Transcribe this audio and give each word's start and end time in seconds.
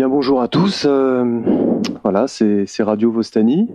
bien 0.00 0.08
bonjour 0.08 0.40
à 0.40 0.48
tous. 0.48 0.86
Euh, 0.86 1.42
voilà, 2.02 2.26
c'est 2.26 2.64
Radio 2.82 3.12
Vostani 3.12 3.68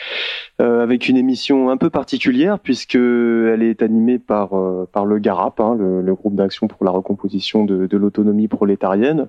euh, 0.62 0.82
avec 0.82 1.10
une 1.10 1.18
émission 1.18 1.68
un 1.68 1.76
peu 1.76 1.90
particulière 1.90 2.58
puisque 2.58 2.94
elle 2.94 3.62
est 3.62 3.82
animée 3.82 4.18
par 4.18 4.56
euh, 4.56 4.88
par 4.90 5.04
le 5.04 5.18
GARAP, 5.18 5.60
hein, 5.60 5.76
le, 5.78 6.14
groupe 6.14 6.34
d'action 6.34 6.68
pour 6.68 6.86
la 6.86 6.90
recomposition 6.90 7.66
de, 7.66 7.86
l'autonomie 7.98 8.48
prolétarienne. 8.48 9.28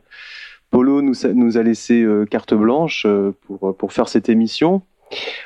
Polo 0.71 1.01
nous 1.01 1.57
a, 1.57 1.61
laissé 1.61 2.07
carte 2.31 2.53
blanche 2.53 3.05
pour 3.41 3.75
pour 3.75 3.91
faire 3.91 4.07
cette 4.07 4.29
émission. 4.29 4.81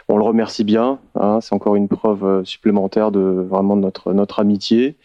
On 0.10 0.18
le 0.18 0.24
remercie 0.24 0.64
bien. 0.64 1.00
Hein, 1.16 1.40
c'est 1.42 1.56
encore 1.56 1.76
une 1.76 1.88
preuve 1.88 2.44
supplémentaire 2.44 3.10
de 3.10 3.20
vraiment 3.20 3.76
notre 3.76 4.14
notre 4.14 4.40
amitié. 4.40 4.96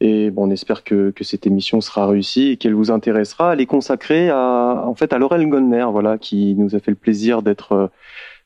Et 0.00 0.30
bon, 0.30 0.46
on 0.46 0.50
espère 0.50 0.84
que, 0.84 1.10
que, 1.10 1.24
cette 1.24 1.46
émission 1.46 1.80
sera 1.80 2.06
réussie 2.06 2.50
et 2.50 2.56
qu'elle 2.56 2.74
vous 2.74 2.90
intéressera. 2.90 3.52
Elle 3.52 3.60
est 3.60 3.66
consacrée 3.66 4.30
à, 4.30 4.84
en 4.86 4.94
fait, 4.94 5.12
à 5.12 5.18
Laurel 5.18 5.48
Gonner, 5.48 5.86
voilà, 5.90 6.18
qui 6.18 6.54
nous 6.54 6.76
a 6.76 6.78
fait 6.78 6.92
le 6.92 6.96
plaisir 6.96 7.42
d'être 7.42 7.72
euh, 7.72 7.86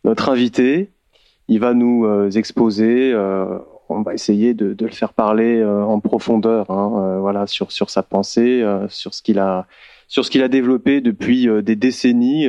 notre 0.05 0.31
invité. 0.31 0.91
Il 1.49 1.61
va 1.61 1.75
nous 1.75 2.07
euh, 2.07 2.31
exposer. 2.31 3.13
Euh, 3.13 3.59
on 3.91 4.01
va 4.01 4.15
essayer 4.15 4.55
de, 4.55 4.73
de 4.73 4.87
le 4.87 4.93
faire 4.93 5.13
parler 5.13 5.63
en 5.63 6.01
profondeur, 6.01 6.71
hein, 6.71 7.19
voilà, 7.21 7.47
sur 7.47 7.73
sur 7.73 7.91
sa 7.91 8.03
pensée, 8.03 8.65
sur 8.89 9.13
ce 9.13 9.23
qu'il 9.23 9.39
a 9.39 9.67
sur 10.09 10.25
ce 10.25 10.31
qu'il 10.31 10.43
a 10.43 10.49
développé 10.49 11.03
depuis 11.03 11.47
des 11.63 11.77
décennies 11.77 12.49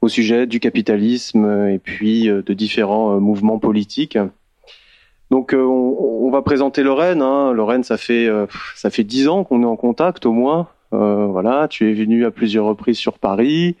au 0.00 0.08
sujet 0.08 0.46
du 0.46 0.60
capitalisme 0.60 1.66
et 1.66 1.80
puis 1.80 2.26
de 2.28 2.52
différents 2.52 3.18
mouvements 3.18 3.58
politiques. 3.58 4.16
Donc 5.34 5.52
euh, 5.52 5.64
on, 5.64 6.30
va 6.30 6.42
présenter 6.42 6.84
Lorraine. 6.84 7.20
Hein. 7.20 7.52
Lorraine, 7.52 7.82
ça 7.82 7.96
fait 7.96 8.28
euh, 8.28 8.46
ça 8.76 8.88
fait 8.88 9.02
dix 9.02 9.26
ans 9.26 9.42
qu'on 9.42 9.64
est 9.64 9.66
en 9.66 9.74
contact 9.74 10.26
au 10.26 10.32
moins. 10.32 10.68
Euh, 10.92 11.26
voilà, 11.26 11.66
tu 11.66 11.90
es 11.90 11.92
venu 11.92 12.24
à 12.24 12.30
plusieurs 12.30 12.66
reprises 12.66 12.98
sur 12.98 13.18
Paris. 13.18 13.74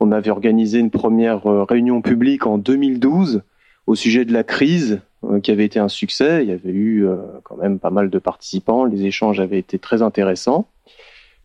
On 0.00 0.12
avait 0.12 0.28
organisé 0.28 0.78
une 0.78 0.90
première 0.90 1.44
réunion 1.66 2.02
publique 2.02 2.46
en 2.46 2.58
2012 2.58 3.40
au 3.86 3.94
sujet 3.94 4.26
de 4.26 4.34
la 4.34 4.44
crise, 4.44 5.00
qui 5.42 5.50
avait 5.50 5.64
été 5.64 5.78
un 5.78 5.88
succès. 5.88 6.42
Il 6.42 6.50
y 6.50 6.52
avait 6.52 6.72
eu 6.72 7.06
quand 7.42 7.56
même 7.56 7.78
pas 7.78 7.88
mal 7.88 8.10
de 8.10 8.18
participants. 8.18 8.84
Les 8.84 9.06
échanges 9.06 9.40
avaient 9.40 9.58
été 9.58 9.78
très 9.78 10.02
intéressants. 10.02 10.68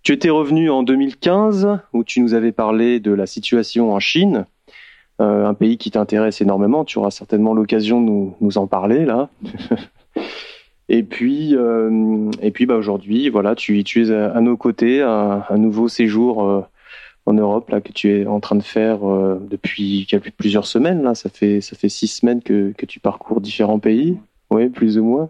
Tu 0.01 0.11
étais 0.11 0.29
revenu 0.29 0.69
en 0.69 0.83
2015 0.83 1.79
où 1.93 2.03
tu 2.03 2.19
nous 2.19 2.33
avais 2.33 2.51
parlé 2.51 2.99
de 2.99 3.13
la 3.13 3.27
situation 3.27 3.93
en 3.93 4.01
Chine 4.01 4.45
euh, 5.21 5.45
un 5.45 5.53
pays 5.53 5.77
qui 5.77 5.91
t'intéresse 5.91 6.41
énormément. 6.41 6.85
Tu 6.85 6.97
auras 6.97 7.11
certainement 7.11 7.53
l'occasion 7.53 8.01
de 8.01 8.31
nous, 8.39 8.57
en 8.57 8.65
parler 8.65 9.05
là. 9.05 9.29
et 10.89 11.03
puis, 11.03 11.55
euh, 11.55 12.31
et 12.41 12.49
puis 12.49 12.65
bah, 12.65 12.75
aujourd'hui, 12.75 13.29
voilà, 13.29 13.53
tu, 13.53 13.83
tu 13.83 14.07
es 14.07 14.11
à, 14.11 14.41
nos 14.41 14.57
côtés, 14.57 15.01
un, 15.01 15.45
nouveau 15.57 15.87
séjour 15.87 16.43
euh, 16.43 16.61
en 17.27 17.33
Europe 17.33 17.69
là 17.69 17.79
que 17.79 17.91
tu 17.91 18.09
es 18.09 18.25
en 18.25 18.39
train 18.39 18.55
de 18.55 18.63
faire 18.63 18.99
depuis 19.49 20.07
plusieurs 20.35 20.65
semaines. 20.65 21.03
Là, 21.03 21.13
ça 21.13 21.29
fait 21.29 21.61
ça 21.61 21.77
fait 21.77 21.89
six 21.89 22.07
semaines 22.07 22.41
que, 22.41 22.73
que 22.75 22.87
tu 22.87 22.99
parcours 22.99 23.39
différents 23.39 23.79
pays. 23.79 24.17
Oui, 24.49 24.69
plus 24.69 24.97
ou 24.97 25.03
moins. 25.03 25.29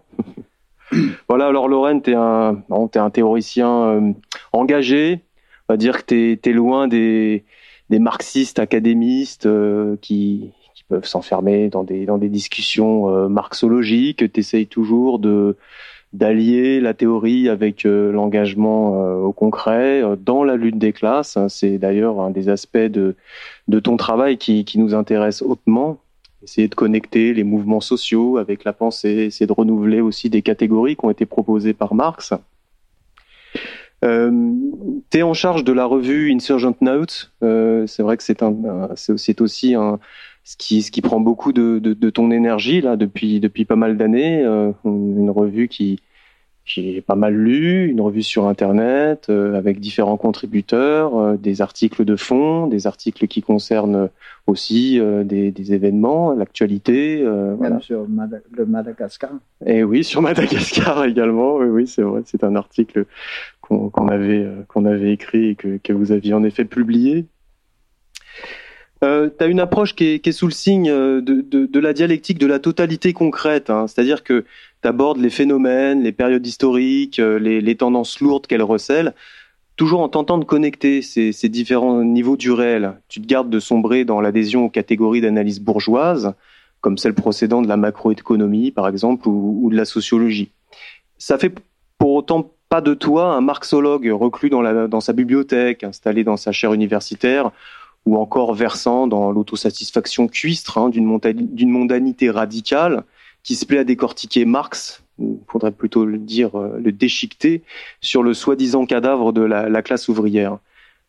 voilà, 1.28 1.46
alors 1.46 1.68
Lorraine, 1.68 2.00
tu 2.00 2.12
es, 2.12 2.14
un, 2.14 2.62
es 2.70 2.98
un 2.98 3.10
théoricien 3.10 4.14
engagé. 4.52 5.20
On 5.68 5.74
va 5.74 5.76
dire 5.76 6.04
que 6.04 6.34
tu 6.34 6.50
es, 6.50 6.52
loin 6.52 6.88
des, 6.88 7.44
des 7.90 7.98
marxistes 7.98 8.58
académistes 8.58 9.46
euh, 9.46 9.96
qui, 10.00 10.52
peuvent 10.88 11.06
s'enfermer 11.06 11.70
dans 11.70 11.82
des, 11.82 12.28
discussions 12.28 13.08
euh, 13.08 13.28
marxologiques. 13.28 14.30
Tu 14.30 14.40
essayes 14.40 14.66
toujours 14.66 15.18
d'allier 16.12 16.78
la 16.78 16.92
théorie 16.92 17.48
avec 17.48 17.86
euh, 17.86 18.12
l'engagement 18.12 18.92
au 19.16 19.32
concret 19.32 20.02
dans 20.22 20.44
la 20.44 20.56
lutte 20.56 20.76
des 20.76 20.92
classes. 20.92 21.38
C'est 21.48 21.78
d'ailleurs 21.78 22.20
un 22.20 22.30
des 22.30 22.50
aspects 22.50 22.76
de, 22.76 23.16
de 23.66 23.80
ton 23.80 23.96
travail 23.96 24.36
qui, 24.36 24.66
qui 24.66 24.78
nous 24.78 24.94
intéresse 24.94 25.40
hautement. 25.40 26.00
Essayer 26.42 26.68
de 26.68 26.74
connecter 26.74 27.32
les 27.32 27.44
mouvements 27.44 27.80
sociaux 27.80 28.36
avec 28.36 28.64
la 28.64 28.74
pensée, 28.74 29.08
essayer 29.08 29.46
de 29.46 29.52
renouveler 29.54 30.02
aussi 30.02 30.28
des 30.28 30.42
catégories 30.42 30.96
qui 30.96 31.06
ont 31.06 31.10
été 31.10 31.24
proposées 31.24 31.72
par 31.72 31.94
Marx. 31.94 32.34
Euh, 34.04 34.30
tu 35.10 35.18
es 35.18 35.22
en 35.22 35.34
charge 35.34 35.64
de 35.64 35.72
la 35.72 35.86
revue 35.86 36.32
Insurgent 36.32 36.76
Notes. 36.80 37.32
Euh, 37.42 37.86
c'est 37.86 38.02
vrai 38.02 38.16
que 38.16 38.22
c'est 38.22 38.42
un, 38.42 38.54
c'est 38.96 39.40
aussi 39.40 39.74
un, 39.74 39.98
ce 40.44 40.56
qui, 40.56 40.82
ce 40.82 40.90
qui 40.90 41.00
prend 41.00 41.20
beaucoup 41.20 41.52
de, 41.52 41.78
de, 41.78 41.94
de 41.94 42.10
ton 42.10 42.30
énergie 42.30 42.80
là 42.80 42.96
depuis 42.96 43.40
depuis 43.40 43.64
pas 43.64 43.76
mal 43.76 43.96
d'années. 43.96 44.42
Euh, 44.44 44.72
une 44.84 45.30
revue 45.30 45.68
qui 45.68 46.00
qui 46.66 46.96
est 46.96 47.02
pas 47.02 47.14
mal 47.14 47.34
lue, 47.34 47.90
une 47.90 48.00
revue 48.00 48.22
sur 48.22 48.46
internet 48.46 49.26
euh, 49.28 49.54
avec 49.54 49.80
différents 49.80 50.16
contributeurs, 50.16 51.14
euh, 51.14 51.36
des 51.36 51.60
articles 51.60 52.06
de 52.06 52.16
fond, 52.16 52.68
des 52.68 52.86
articles 52.86 53.26
qui 53.26 53.42
concernent 53.42 54.08
aussi 54.46 54.98
des, 55.24 55.50
des 55.50 55.72
événements, 55.74 56.32
l'actualité. 56.32 57.22
Voilà. 57.58 57.80
Sur 57.80 58.06
le 58.06 58.66
Madagascar. 58.66 59.30
Et 59.64 59.84
oui, 59.84 60.04
sur 60.04 60.22
Madagascar 60.22 61.04
également. 61.06 61.56
Oui, 61.56 61.66
oui, 61.66 61.86
c'est 61.86 62.02
vrai. 62.02 62.22
C'est 62.24 62.44
un 62.44 62.56
article 62.56 63.04
qu'on 63.68 64.08
avait, 64.08 64.44
euh, 64.44 64.62
qu'on 64.68 64.84
avait 64.84 65.12
écrit 65.12 65.50
et 65.50 65.54
que, 65.54 65.78
que, 65.82 65.92
vous 65.92 66.12
aviez 66.12 66.34
en 66.34 66.44
effet 66.44 66.64
publié. 66.64 67.26
Euh, 69.04 69.28
tu 69.36 69.44
as 69.44 69.48
une 69.48 69.60
approche 69.60 69.94
qui 69.94 70.20
est, 70.24 70.32
sous 70.32 70.46
le 70.46 70.52
signe 70.52 70.90
euh, 70.90 71.20
de, 71.20 71.42
de, 71.42 71.80
la 71.80 71.92
dialectique 71.92 72.38
de 72.38 72.46
la 72.46 72.58
totalité 72.58 73.12
concrète, 73.12 73.68
hein. 73.68 73.86
c'est-à-dire 73.86 74.24
que 74.24 74.44
tu 74.82 74.88
abordes 74.88 75.18
les 75.18 75.30
phénomènes, 75.30 76.02
les 76.02 76.12
périodes 76.12 76.46
historiques, 76.46 77.18
euh, 77.18 77.38
les, 77.38 77.60
les 77.60 77.74
tendances 77.74 78.20
lourdes 78.20 78.46
qu'elles 78.46 78.62
recèlent, 78.62 79.14
toujours 79.76 80.00
en 80.00 80.08
tentant 80.08 80.38
de 80.38 80.44
connecter 80.44 81.02
ces, 81.02 81.32
ces, 81.32 81.48
différents 81.50 82.02
niveaux 82.02 82.36
du 82.36 82.50
réel. 82.50 82.94
Tu 83.08 83.20
te 83.20 83.26
gardes 83.26 83.50
de 83.50 83.60
sombrer 83.60 84.04
dans 84.04 84.20
l'adhésion 84.20 84.64
aux 84.64 84.70
catégories 84.70 85.20
d'analyse 85.20 85.60
bourgeoise, 85.60 86.32
comme 86.80 86.96
celle 86.96 87.14
procédant 87.14 87.60
de 87.60 87.68
la 87.68 87.76
macroéconomie, 87.76 88.70
par 88.70 88.88
exemple, 88.88 89.28
ou 89.28 89.68
de 89.70 89.76
la 89.76 89.84
sociologie. 89.84 90.50
Ça 91.18 91.38
fait 91.38 91.52
pour 91.98 92.14
autant 92.14 92.52
de 92.80 92.94
toi 92.94 93.32
un 93.34 93.40
marxologue 93.40 94.10
reclus 94.12 94.50
dans, 94.50 95.00
sa 95.00 95.12
bibliothèque, 95.12 95.84
installé 95.84 96.24
dans 96.24 96.36
sa 96.36 96.52
chaire 96.52 96.72
universitaire, 96.72 97.50
ou 98.06 98.16
encore 98.16 98.54
versant 98.54 99.06
dans 99.06 99.30
l'autosatisfaction 99.30 100.28
cuistre 100.28 100.78
hein, 100.78 100.90
d'une 100.90 101.70
mondanité 101.70 102.30
radicale 102.30 103.04
qui 103.42 103.54
se 103.54 103.66
plaît 103.66 103.78
à 103.78 103.84
décortiquer 103.84 104.44
Marx, 104.44 105.02
il 105.18 105.38
faudrait 105.46 105.70
plutôt 105.70 106.04
le 106.04 106.18
dire, 106.18 106.58
euh, 106.58 106.80
le 106.82 106.92
déchiqueter, 106.92 107.62
sur 108.00 108.22
le 108.22 108.34
soi-disant 108.34 108.86
cadavre 108.86 109.32
de 109.32 109.42
la, 109.42 109.68
la 109.68 109.82
classe 109.82 110.08
ouvrière. 110.08 110.58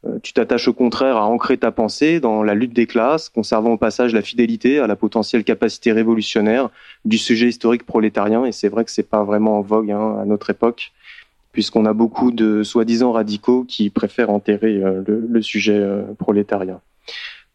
Euh, 0.05 0.19
tu 0.21 0.33
t'attaches 0.33 0.67
au 0.67 0.73
contraire 0.73 1.17
à 1.17 1.25
ancrer 1.25 1.57
ta 1.57 1.71
pensée 1.71 2.19
dans 2.19 2.43
la 2.43 2.53
lutte 2.53 2.73
des 2.73 2.85
classes, 2.85 3.29
conservant 3.29 3.71
au 3.71 3.77
passage 3.77 4.13
la 4.13 4.21
fidélité 4.21 4.79
à 4.79 4.87
la 4.87 4.95
potentielle 4.95 5.43
capacité 5.43 5.91
révolutionnaire 5.91 6.69
du 7.05 7.17
sujet 7.17 7.47
historique 7.47 7.85
prolétarien. 7.85 8.45
Et 8.45 8.51
c'est 8.51 8.69
vrai 8.69 8.85
que 8.85 8.91
c'est 8.91 9.09
pas 9.09 9.23
vraiment 9.23 9.59
en 9.59 9.61
vogue 9.61 9.91
hein, 9.91 10.17
à 10.21 10.25
notre 10.25 10.49
époque 10.49 10.91
puisqu'on 11.55 11.85
a 11.85 11.93
beaucoup 11.93 12.31
de 12.31 12.63
soi-disant 12.63 13.13
radicaux 13.13 13.63
qui 13.63 13.89
préfèrent 13.89 14.29
enterrer 14.29 14.83
euh, 14.83 15.01
le, 15.07 15.41
sujet 15.41 15.77
euh, 15.77 16.01
prolétarien. 16.19 16.81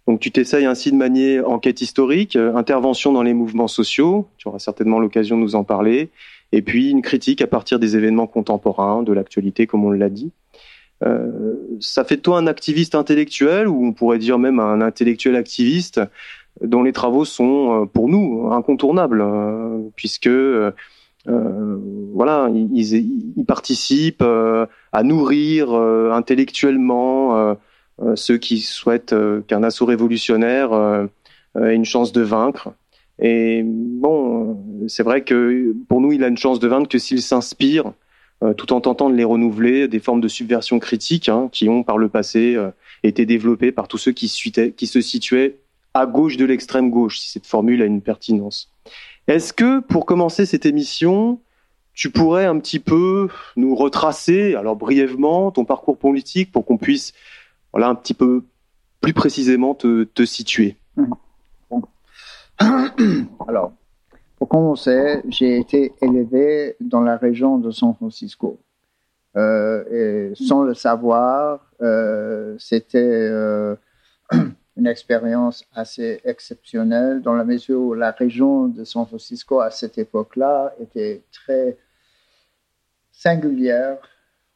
Donc 0.09 0.21
tu 0.21 0.31
t'essayes 0.31 0.65
ainsi 0.65 0.91
de 0.91 0.97
manier 0.97 1.41
enquête 1.41 1.83
historique, 1.83 2.35
euh, 2.35 2.57
intervention 2.57 3.13
dans 3.13 3.23
les 3.23 3.35
mouvements 3.35 3.69
sociaux, 3.69 4.27
tu 4.39 4.49
auras 4.49 4.59
certainement 4.59 5.01
l'occasion 5.01 5.37
de 5.37 5.43
nous 5.43 5.55
en 5.55 5.65
parler, 5.65 6.09
et 6.51 6.63
puis 6.63 6.89
une 6.89 7.03
critique 7.03 7.43
à 7.43 7.47
partir 7.47 7.79
des 7.79 7.95
événements 7.95 8.27
contemporains, 8.27 9.03
de 9.03 9.13
l'actualité 9.13 9.67
comme 9.67 9.85
on 9.85 9.91
l'a 9.91 10.09
dit. 10.09 10.33
ça 11.81 12.03
fait 12.05 12.17
de 12.17 12.23
toi 12.23 12.39
un 12.39 12.47
activiste 12.47 12.95
intellectuel, 12.95 13.69
ou 13.69 13.85
on 13.87 13.93
pourrait 13.93 14.19
dire 14.19 14.39
même 14.39 14.61
un 14.61 14.81
intellectuel 14.81 15.37
activiste, 15.37 16.01
dont 16.63 16.83
les 16.83 16.93
travaux 16.93 17.27
sont 17.27 17.87
pour 17.93 18.09
nous 18.09 18.49
incontournables, 18.51 19.23
puisque 19.95 20.31
euh, 21.29 21.77
voilà, 22.15 22.51
ils, 22.53 22.95
ils 23.37 23.45
participent 23.45 24.23
euh, 24.23 24.67
à 24.93 25.03
nourrir 25.03 25.73
euh, 25.73 26.11
intellectuellement 26.13 27.57
ceux 28.15 28.39
qui 28.39 28.61
souhaitent 28.61 29.15
qu'un 29.47 29.63
assaut 29.63 29.85
révolutionnaire 29.85 30.73
ait 31.55 31.75
une 31.75 31.85
chance 31.85 32.13
de 32.13 32.23
vaincre. 32.23 32.73
Et 33.19 33.63
bon, 33.63 34.59
c'est 34.89 35.03
vrai 35.03 35.23
que 35.23 35.75
pour 35.87 36.01
nous, 36.01 36.13
il 36.13 36.25
a 36.25 36.29
une 36.29 36.39
chance 36.39 36.61
de 36.61 36.69
vaincre 36.69 36.89
que 36.89 36.99
s'il 36.99 37.21
s'inspire, 37.21 37.93
tout 38.57 38.73
en 38.73 38.81
tentant 38.81 39.11
de 39.11 39.17
les 39.17 39.25
renouveler, 39.25 39.87
des 39.87 39.99
formes 39.99 40.23
de 40.23 40.29
subversion 40.29 40.79
critique 40.79 41.29
hein, 41.29 41.51
qui 41.53 41.69
ont 41.69 41.83
par 41.83 41.99
le 41.99 42.09
passé 42.09 42.57
été 43.03 43.27
développées 43.27 43.71
par 43.71 43.87
tous 43.87 43.99
ceux 43.99 44.13
qui, 44.13 44.29
qui 44.75 44.87
se 44.87 45.01
situaient 45.03 45.59
à 45.93 46.07
gauche 46.07 46.39
de 46.39 46.47
l'extrême 46.47 46.89
gauche, 46.89 47.19
si 47.19 47.29
cette 47.29 47.47
formule 47.47 47.83
a 47.83 47.85
une 47.85 48.01
pertinence. 48.01 48.73
Est-ce 49.27 49.53
que 49.53 49.81
pour 49.81 50.07
commencer 50.07 50.47
cette 50.47 50.67
émission, 50.67 51.41
tu 51.95 52.11
pourrais 52.11 52.47
un 52.47 52.59
petit 52.59 52.79
peu 52.81 53.29
nous 53.57 53.75
retracer, 53.75 54.55
alors 54.55 54.77
brièvement, 54.77 55.51
ton 55.51 55.65
parcours 55.65 55.99
politique 55.99 56.53
pour 56.53 56.65
qu'on 56.65 56.79
puisse, 56.79 57.13
voilà, 57.73 57.89
un 57.89 57.95
petit 57.95 58.15
peu 58.15 58.45
plus 59.01 59.13
précisément 59.13 59.75
te, 59.75 60.25
situer? 60.25 60.77
Alors, 63.49 63.73
pour 64.39 64.49
commencer, 64.49 65.23
j'ai 65.29 65.59
été 65.59 65.93
élevé 66.03 66.77
dans 66.81 67.01
la 67.01 67.17
région 67.17 67.59
de 67.59 67.71
San 67.71 67.95
Francisco. 67.95 68.59
et 69.37 70.33
sans 70.35 70.63
le 70.63 70.75
savoir, 70.75 71.71
c'était 72.59 73.31
une 74.81 74.87
expérience 74.87 75.63
assez 75.75 76.21
exceptionnelle 76.25 77.21
dans 77.21 77.35
la 77.35 77.45
mesure 77.45 77.81
où 77.81 77.95
la 77.95 78.13
région 78.13 78.67
de 78.67 78.83
San 78.85 79.07
Francisco 79.07 79.61
à 79.61 79.71
cette 79.71 79.99
époque-là 79.99 80.73
était 80.81 81.21
très 81.31 81.77
singulière 83.13 83.99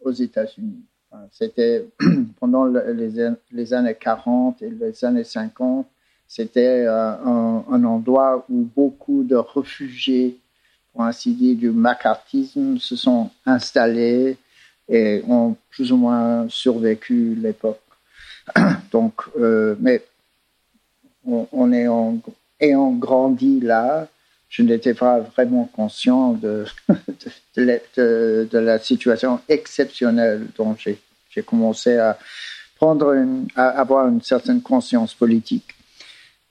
aux 0.00 0.12
États-Unis. 0.12 0.82
C'était 1.30 1.86
pendant 2.40 2.64
les, 2.64 3.72
années 3.74 3.94
40 3.94 4.62
et 4.62 4.70
les 4.70 5.04
années 5.04 5.24
50, 5.24 5.86
c'était 6.26 6.86
euh, 6.86 7.12
un, 7.70 7.84
endroit 7.84 8.46
où 8.48 8.66
beaucoup 8.74 9.24
de 9.24 9.36
réfugiés, 9.36 10.38
pour 10.90 11.02
ainsi 11.02 11.34
dire, 11.34 11.54
du 11.56 11.70
macartisme 11.70 12.78
se 12.78 12.96
sont 12.96 13.30
installés 13.44 14.38
et 14.88 15.22
ont 15.28 15.54
plus 15.70 15.92
ou 15.92 15.98
moins 15.98 16.48
survécu 16.48 17.34
l'époque. 17.34 17.80
Donc, 18.90 19.22
euh, 19.38 19.76
mais 19.78 20.02
on, 21.26 21.72
est 21.72 21.88
en, 21.88 22.18
ayant 22.60 22.92
grandi 22.92 23.60
là, 23.60 24.08
je 24.48 24.62
n'étais 24.62 24.94
pas 24.94 25.20
vraiment 25.20 25.68
conscient 25.74 26.32
de, 26.32 26.64
de, 27.56 28.48
la 28.58 28.78
situation 28.78 29.40
exceptionnelle 29.48 30.46
dont 30.56 30.76
j'ai 30.76 31.42
commencé 31.42 31.96
à 31.96 32.18
prendre 32.76 33.14
à 33.56 33.68
avoir 33.68 34.08
une 34.08 34.22
certaine 34.22 34.62
conscience 34.62 35.14
politique. 35.14 35.74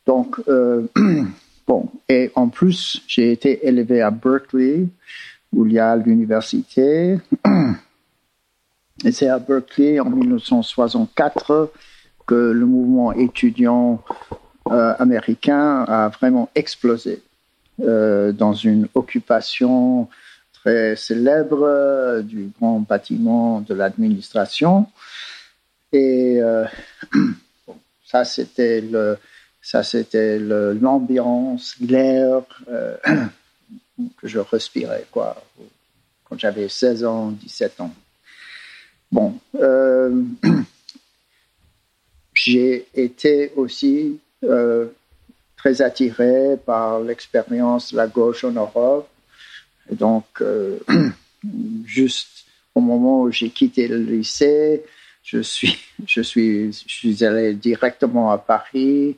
Donc, 0.06 0.38
euh, 0.48 0.88
bon, 1.68 1.90
et 2.10 2.32
en 2.36 2.50
plus, 2.50 3.02
j'ai 3.08 3.32
été 3.32 3.66
élevé 3.68 4.02
à 4.02 4.12
Berkeley, 4.12 4.88
où 5.54 5.66
il 5.66 5.74
y 5.74 5.80
a 5.80 5.96
l'université. 5.96 7.18
Et 9.06 9.12
c'est 9.12 9.28
à 9.28 9.40
Berkeley, 9.40 10.00
en 10.00 10.10
1964, 10.10 11.72
que 12.26 12.36
le 12.36 12.66
mouvement 12.66 13.12
étudiant 13.12 14.02
euh, 14.72 14.94
américain 14.98 15.84
a 15.84 16.08
vraiment 16.08 16.50
explosé 16.56 17.22
euh, 17.82 18.32
dans 18.32 18.54
une 18.54 18.88
occupation 18.96 20.08
très 20.54 20.96
célèbre 20.96 21.64
euh, 21.64 22.22
du 22.22 22.50
grand 22.58 22.80
bâtiment 22.80 23.60
de 23.60 23.74
l'administration. 23.74 24.88
Et 25.92 26.40
ça, 28.06 28.24
c'était 28.24 28.80
le, 28.80 29.18
ça, 29.62 29.84
c'était 29.84 30.40
l'ambiance, 30.40 31.76
l'air 31.82 32.42
que 34.18 34.28
je 34.28 34.40
respirais, 34.40 35.06
quoi, 35.12 35.44
quand 36.24 36.40
j'avais 36.40 36.70
16 36.70 37.04
ans, 37.04 37.32
17 37.32 37.82
ans. 37.82 37.94
Bon, 39.12 39.38
j'ai 42.34 42.88
été 42.96 43.52
aussi 43.56 44.20
euh, 44.44 44.88
très 45.58 45.82
attiré 45.82 46.58
par 46.66 47.00
l'expérience 47.00 47.92
de 47.92 47.98
la 47.98 48.08
gauche 48.08 48.44
en 48.44 48.52
Europe. 48.52 49.08
Donc, 49.90 50.26
euh, 50.42 50.80
juste 51.86 52.46
au 52.76 52.82
moment 52.82 53.22
où 53.22 53.32
j'ai 53.32 53.50
quitté 53.50 53.88
le 53.88 53.98
lycée, 53.98 54.84
je 55.24 55.40
suis, 55.40 55.78
je 56.06 56.22
suis, 56.22 56.74
je 56.74 56.94
suis 56.94 57.24
allé 57.24 57.54
directement 57.54 58.32
à 58.32 58.38
Paris 58.38 59.16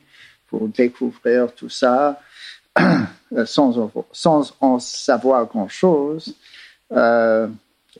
pour 0.48 0.68
découvrir 0.68 1.52
tout 1.52 1.68
ça 1.68 2.20
sans, 3.44 3.90
sans 4.12 4.56
en 4.60 4.78
savoir 4.78 5.46
grand-chose. 5.46 6.34
Euh, 6.92 7.48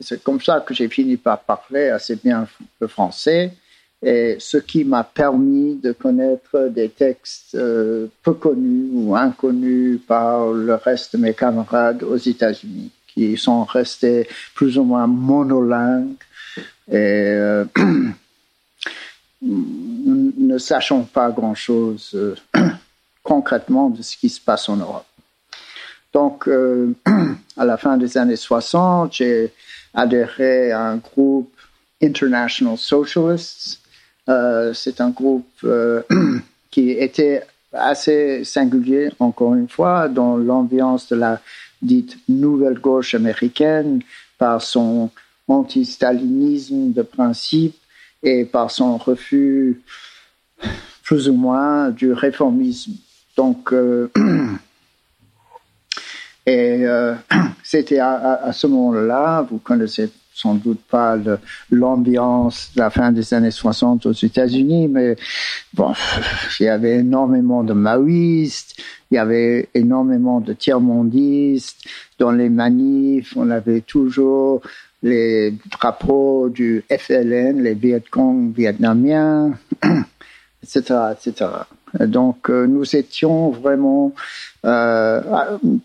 c'est 0.01 0.23
comme 0.23 0.41
ça 0.41 0.61
que 0.61 0.75
j'ai 0.75 0.89
fini 0.89 1.17
par 1.17 1.41
parler 1.41 1.89
assez 1.89 2.17
bien 2.17 2.47
le 2.81 2.87
français 2.87 3.53
et 4.07 4.37
ce 4.39 4.57
qui 4.57 4.85
m'a 4.85 5.03
permis 5.03 5.75
de 5.75 5.91
connaître 5.91 6.69
des 6.69 6.91
textes 6.91 7.57
euh, 7.57 8.07
peu 8.23 8.35
connus 8.35 8.89
ou 8.93 9.17
inconnus 9.17 9.99
par 10.07 10.53
le 10.53 10.75
reste 10.75 11.17
de 11.17 11.23
mes 11.23 11.35
camarades 11.35 12.05
aux 12.05 12.17
États-Unis, 12.17 12.93
qui 13.09 13.37
sont 13.37 13.65
restés 13.65 14.29
plus 14.55 14.79
ou 14.79 14.85
moins 14.85 15.09
monolingues 15.09 16.15
et 16.89 16.95
euh, 16.95 17.65
ne 19.43 20.57
sachant 20.57 21.03
pas 21.03 21.31
grand-chose 21.31 22.13
euh, 22.15 22.37
concrètement 23.25 23.91
de 23.91 24.03
ce 24.03 24.17
qui 24.17 24.29
se 24.29 24.41
passe 24.41 24.69
en 24.69 24.77
Europe. 24.77 25.07
Donc, 26.13 26.49
à 27.57 27.65
la 27.65 27.77
fin 27.77 27.97
des 27.97 28.17
années 28.17 28.37
60, 28.37 29.15
j'ai 29.15 29.53
adhéré 29.93 30.71
à 30.71 30.83
un 30.83 30.97
groupe 30.99 31.53
International 32.01 32.79
Socialists, 32.79 33.81
c'est 34.27 35.01
un 35.01 35.11
groupe 35.11 35.47
euh, 35.65 36.03
qui 36.71 36.91
était 36.91 37.43
assez 37.73 38.45
singulier, 38.45 39.11
encore 39.19 39.55
une 39.55 39.69
fois, 39.69 40.09
dans 40.09 40.37
l'ambiance 40.37 41.09
de 41.09 41.17
la 41.17 41.41
dite 41.83 42.19
nouvelle 42.29 42.79
gauche 42.79 43.15
américaine, 43.15 44.01
par 44.39 44.63
son 44.63 45.11
anti-stalinisme 45.49 46.93
de 46.93 47.03
principe 47.03 47.77
et 48.23 48.45
par 48.45 48.71
son 48.71 48.97
refus 48.97 49.81
plus 51.03 51.29
ou 51.29 51.35
moins 51.35 51.91
du 51.91 52.13
réformisme. 52.13 52.93
Donc, 53.37 53.73
euh, 53.73 54.11
et 56.47 56.85
c'était 57.63 58.01
à, 58.01 58.51
ce 58.53 58.67
moment-là, 58.67 59.43
vous 59.43 59.59
connaissez 59.59 60.11
sans 60.37 60.55
doute 60.55 60.81
pas 60.91 61.17
l'ambiance 61.71 62.71
de 62.75 62.81
la 62.81 62.91
fin 62.91 63.11
des 63.11 63.33
années 63.33 63.51
60 63.51 64.05
aux 64.05 64.13
États-Unis, 64.13 64.87
mais 64.87 65.17
bon, 65.73 65.95
il 66.61 66.65
y 66.65 66.69
avait 66.69 66.99
énormément 66.99 67.65
de 67.65 67.73
maoïstes, 67.73 68.77
il 69.11 69.15
y 69.15 69.19
avait 69.19 69.71
énormément 69.73 70.41
de 70.41 70.53
tiers-mondistes. 70.53 71.87
Dans 72.19 72.33
les 72.33 72.51
manifs, 72.51 73.33
on 73.35 73.49
avait 73.49 73.81
toujours 73.81 74.61
les 75.03 75.55
drapeaux 75.71 76.51
du 76.51 76.85
FLN, 76.91 77.63
les 77.63 77.75
Viet 77.75 78.05
Cong 78.11 78.53
vietnamiens, 78.55 79.59
etc., 80.63 81.13
etc. 81.13 81.47
Donc, 82.01 82.51
euh, 82.51 82.67
nous 82.67 82.97
étions 82.97 83.51
vraiment, 83.51 84.13
euh, 84.65 85.21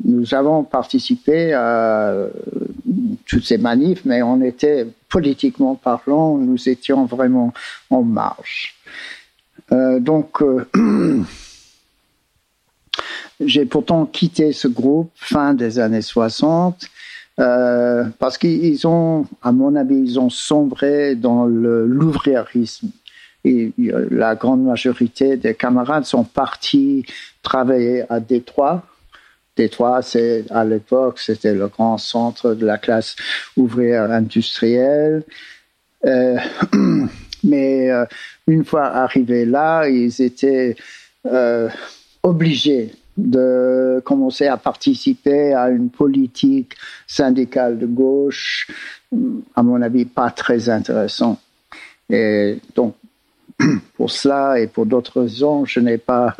nous 0.03 0.33
avons 0.33 0.63
participé 0.63 1.53
à 1.53 2.13
toutes 3.27 3.45
ces 3.45 3.57
manifs, 3.57 4.03
mais 4.05 4.21
on 4.21 4.41
était, 4.41 4.87
politiquement 5.09 5.75
parlant, 5.75 6.37
nous 6.37 6.69
étions 6.69 7.05
vraiment 7.05 7.53
en 7.89 8.03
marche. 8.03 8.75
Euh, 9.71 9.99
donc, 9.99 10.43
j'ai 13.39 13.65
pourtant 13.65 14.05
quitté 14.05 14.51
ce 14.53 14.67
groupe 14.67 15.11
fin 15.15 15.53
des 15.53 15.79
années 15.79 16.01
60 16.01 16.89
euh, 17.39 18.05
parce 18.19 18.37
qu'ils 18.37 18.85
ont, 18.87 19.25
à 19.41 19.51
mon 19.51 19.75
avis, 19.75 19.95
ils 19.95 20.19
ont 20.19 20.29
sombré 20.29 21.15
dans 21.15 21.45
l'ouvriérisme. 21.45 22.89
Et 23.43 23.73
la 23.77 24.35
grande 24.35 24.63
majorité 24.63 25.35
des 25.35 25.55
camarades 25.55 26.05
sont 26.05 26.23
partis 26.23 27.05
travailler 27.41 28.03
à 28.09 28.19
Détroit 28.19 28.83
Détroit, 29.55 30.01
c'est 30.01 30.45
à 30.49 30.63
l'époque, 30.63 31.19
c'était 31.19 31.53
le 31.53 31.67
grand 31.67 31.97
centre 31.97 32.53
de 32.53 32.65
la 32.65 32.77
classe 32.77 33.15
ouvrière 33.57 34.09
industrielle. 34.09 35.23
Euh, 36.05 36.37
mais 37.43 37.91
euh, 37.91 38.05
une 38.47 38.63
fois 38.63 38.85
arrivés 38.85 39.45
là, 39.45 39.87
ils 39.89 40.21
étaient 40.21 40.75
euh, 41.25 41.69
obligés 42.23 42.91
de 43.17 44.01
commencer 44.05 44.47
à 44.47 44.55
participer 44.55 45.53
à 45.53 45.69
une 45.69 45.89
politique 45.89 46.75
syndicale 47.05 47.77
de 47.77 47.85
gauche, 47.85 48.67
à 49.55 49.63
mon 49.63 49.81
avis, 49.81 50.05
pas 50.05 50.31
très 50.31 50.69
intéressant. 50.69 51.37
Et 52.09 52.57
donc, 52.73 52.95
pour 53.95 54.11
cela 54.11 54.59
et 54.59 54.67
pour 54.67 54.85
d'autres 54.85 55.21
raisons, 55.21 55.65
je 55.65 55.79
n'ai 55.79 55.97
pas, 55.97 56.35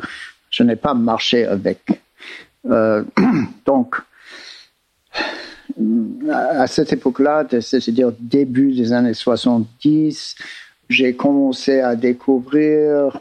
je 0.50 0.64
n'ai 0.64 0.76
pas 0.76 0.94
marché 0.94 1.46
avec. 1.46 2.02
Euh, 2.70 3.04
donc, 3.66 3.96
à 6.30 6.68
cette 6.68 6.94
époque-là, 6.94 7.46
c'est-à-dire 7.62 8.12
début 8.20 8.74
des 8.74 8.94
années 8.94 9.14
70, 9.14 10.36
j'ai 10.90 11.14
commencé 11.16 11.80
à 11.80 11.96
découvrir 11.96 13.20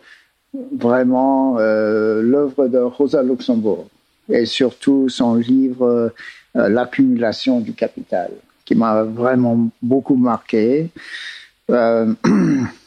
vraiment 0.76 1.58
euh, 1.58 2.22
l'œuvre 2.22 2.66
de 2.66 2.78
Rosa 2.78 3.22
Luxembourg 3.22 3.88
et 4.28 4.46
surtout 4.46 5.08
son 5.08 5.36
livre 5.36 5.86
euh, 5.86 6.68
L'accumulation 6.68 7.60
du 7.60 7.74
capital, 7.74 8.32
qui 8.64 8.74
m'a 8.74 9.04
vraiment 9.04 9.68
beaucoup 9.80 10.16
marqué. 10.16 10.90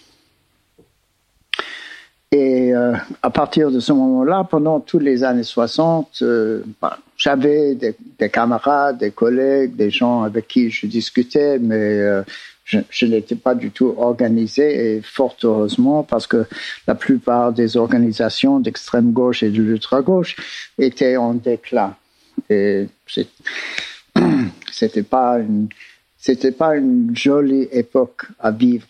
Et 2.33 2.73
euh, 2.73 2.95
à 3.21 3.29
partir 3.29 3.69
de 3.69 3.79
ce 3.79 3.93
moment-là, 3.93 4.43
pendant 4.49 4.79
toutes 4.79 5.03
les 5.03 5.23
années 5.23 5.43
60, 5.43 6.23
euh, 6.23 6.63
bah, 6.81 6.97
j'avais 7.15 7.75
des, 7.75 7.95
des, 8.17 8.29
camarades, 8.29 8.97
des 8.97 9.11
collègues, 9.11 9.75
des 9.75 9.91
gens 9.91 10.23
avec 10.23 10.47
qui 10.47 10.71
je 10.71 10.87
discutais, 10.87 11.59
mais 11.59 11.75
euh, 11.75 12.23
je, 12.65 13.05
n'étais 13.05 13.35
pas 13.35 13.53
du 13.53 13.69
tout 13.69 13.93
organisé 13.99 14.95
et 14.95 15.01
fort 15.03 15.35
heureusement 15.43 16.01
parce 16.01 16.25
que 16.25 16.47
la 16.87 16.95
plupart 16.95 17.53
des 17.53 17.77
organisations 17.77 18.59
d'extrême 18.59 19.11
gauche 19.11 19.43
et 19.43 19.51
de 19.51 19.61
l'ultra 19.61 20.01
gauche 20.01 20.35
étaient 20.79 21.17
en 21.17 21.35
déclin. 21.35 21.95
Et 22.49 22.87
c'était 24.71 25.03
pas 25.03 25.37
une, 25.37 25.67
c'était 26.17 26.51
pas 26.51 26.77
une 26.77 27.15
jolie 27.15 27.67
époque 27.71 28.23
à 28.39 28.49
vivre. 28.49 28.87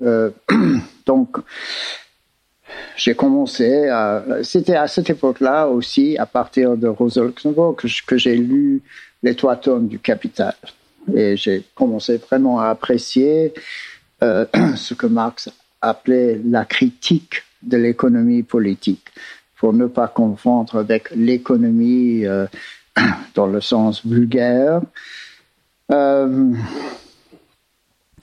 Donc, 1.06 1.38
j'ai 2.96 3.14
commencé 3.14 3.88
à, 3.88 4.22
c'était 4.42 4.76
à 4.76 4.86
cette 4.86 5.10
époque-là 5.10 5.66
aussi, 5.66 6.16
à 6.18 6.26
partir 6.26 6.76
de 6.76 6.86
Rosa 6.86 7.22
Luxembourg, 7.22 7.76
que, 7.76 8.16
j'ai 8.16 8.36
lu 8.36 8.82
Les 9.22 9.34
Trois 9.34 9.56
tonnes 9.56 9.88
du 9.88 9.98
Capital. 9.98 10.54
Et 11.14 11.36
j'ai 11.36 11.64
commencé 11.74 12.16
vraiment 12.16 12.60
à 12.60 12.68
apprécier 12.68 13.52
euh, 14.22 14.46
ce 14.76 14.94
que 14.94 15.06
Marx 15.06 15.50
appelait 15.80 16.40
la 16.44 16.64
critique 16.64 17.42
de 17.62 17.76
l'économie 17.76 18.42
politique, 18.42 19.06
pour 19.58 19.72
ne 19.72 19.86
pas 19.86 20.08
confondre 20.08 20.76
avec 20.76 21.10
l'économie 21.10 22.24
euh, 22.26 22.46
dans 23.34 23.46
le 23.46 23.60
sens 23.60 24.04
vulgaire. 24.06 24.80
Euh, 25.90 26.52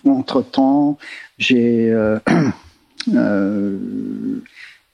entre-temps, 0.05 0.98
j'ai 1.38 1.93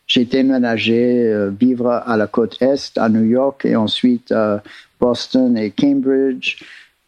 j'ai 0.07 0.25
déménagé 0.25 1.49
vivre 1.59 1.91
à 1.91 2.17
la 2.17 2.27
côte 2.27 2.61
est, 2.61 2.97
à 2.97 3.09
New 3.09 3.25
York, 3.25 3.65
et 3.65 3.75
ensuite 3.75 4.31
à 4.31 4.63
Boston 4.99 5.57
et 5.57 5.71
Cambridge. 5.71 6.63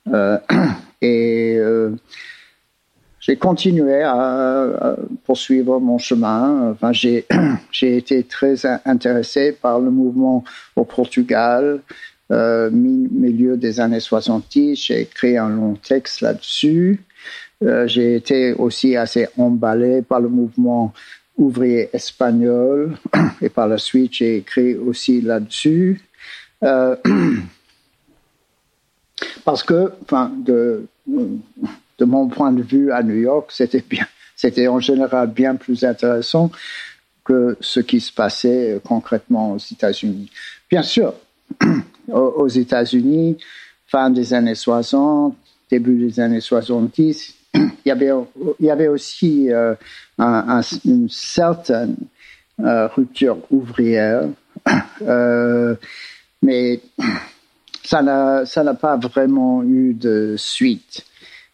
Euh, 0.07 0.37
et 1.01 1.55
euh, 1.57 1.91
j'ai 3.19 3.35
continué 3.35 4.01
à, 4.03 4.95
poursuivre 5.25 5.79
mon 5.79 5.97
chemin. 5.97 6.71
Enfin, 6.71 6.91
j'ai, 6.93 7.25
j'ai 7.71 7.97
été 7.97 8.23
très 8.23 8.65
intéressé 8.85 9.51
par 9.51 9.79
le 9.79 9.91
mouvement 9.91 10.43
au 10.75 10.85
Portugal, 10.85 11.81
euh, 12.31 12.69
milieu 12.71 13.57
des 13.57 13.79
années 13.79 13.99
70. 13.99 14.75
J'ai 14.75 15.01
écrit 15.01 15.37
un 15.37 15.49
long 15.49 15.75
texte 15.75 16.21
là-dessus. 16.21 17.01
Euh, 17.61 17.87
j'ai 17.87 18.15
été 18.15 18.53
aussi 18.53 18.95
assez 18.95 19.27
emballé 19.37 20.01
par 20.01 20.21
le 20.21 20.29
mouvement 20.29 20.93
ouvrier 21.37 21.89
espagnol 21.93 22.97
et 23.41 23.49
par 23.49 23.67
la 23.67 23.77
suite 23.77 24.13
j'ai 24.13 24.37
écrit 24.37 24.75
aussi 24.75 25.21
là-dessus. 25.21 26.01
Euh, 26.63 26.95
Parce 29.43 29.63
que, 29.63 29.91
enfin, 30.03 30.31
de, 30.37 30.85
mon 31.99 32.27
point 32.27 32.51
de 32.51 32.61
vue 32.61 32.91
à 32.91 33.03
New 33.03 33.15
York, 33.15 33.51
c'était 34.35 34.67
en 34.67 34.79
général 34.79 35.29
bien 35.29 35.55
plus 35.55 35.83
intéressant 35.83 36.51
que 37.25 37.57
ce 37.59 37.79
qui 37.79 37.99
se 37.99 38.11
passait 38.13 38.79
concrètement 38.85 39.53
aux 39.53 39.57
États-Unis. 39.57 40.31
Bien 40.69 40.83
sûr, 40.83 41.13
aux 42.11 42.47
États-Unis, 42.47 43.37
fin 43.87 44.09
des 44.09 44.33
années 44.33 44.55
60, 44.55 45.35
début 45.69 45.97
des 45.97 46.19
années 46.19 46.41
70, 46.41 47.35
il 47.53 47.71
y 47.85 47.91
avait, 47.91 48.11
il 48.59 48.65
y 48.65 48.69
avait 48.69 48.87
aussi 48.87 49.51
euh, 49.51 49.75
une 50.85 51.09
certaine 51.09 51.95
euh, 52.59 52.87
rupture 52.87 53.37
ouvrière, 53.51 54.27
euh, 55.01 55.75
mais 56.41 56.81
ça 57.83 58.01
n'a 58.01 58.73
pas 58.73 58.97
vraiment 58.97 59.63
eu 59.63 59.93
de 59.93 60.35
suite. 60.37 61.05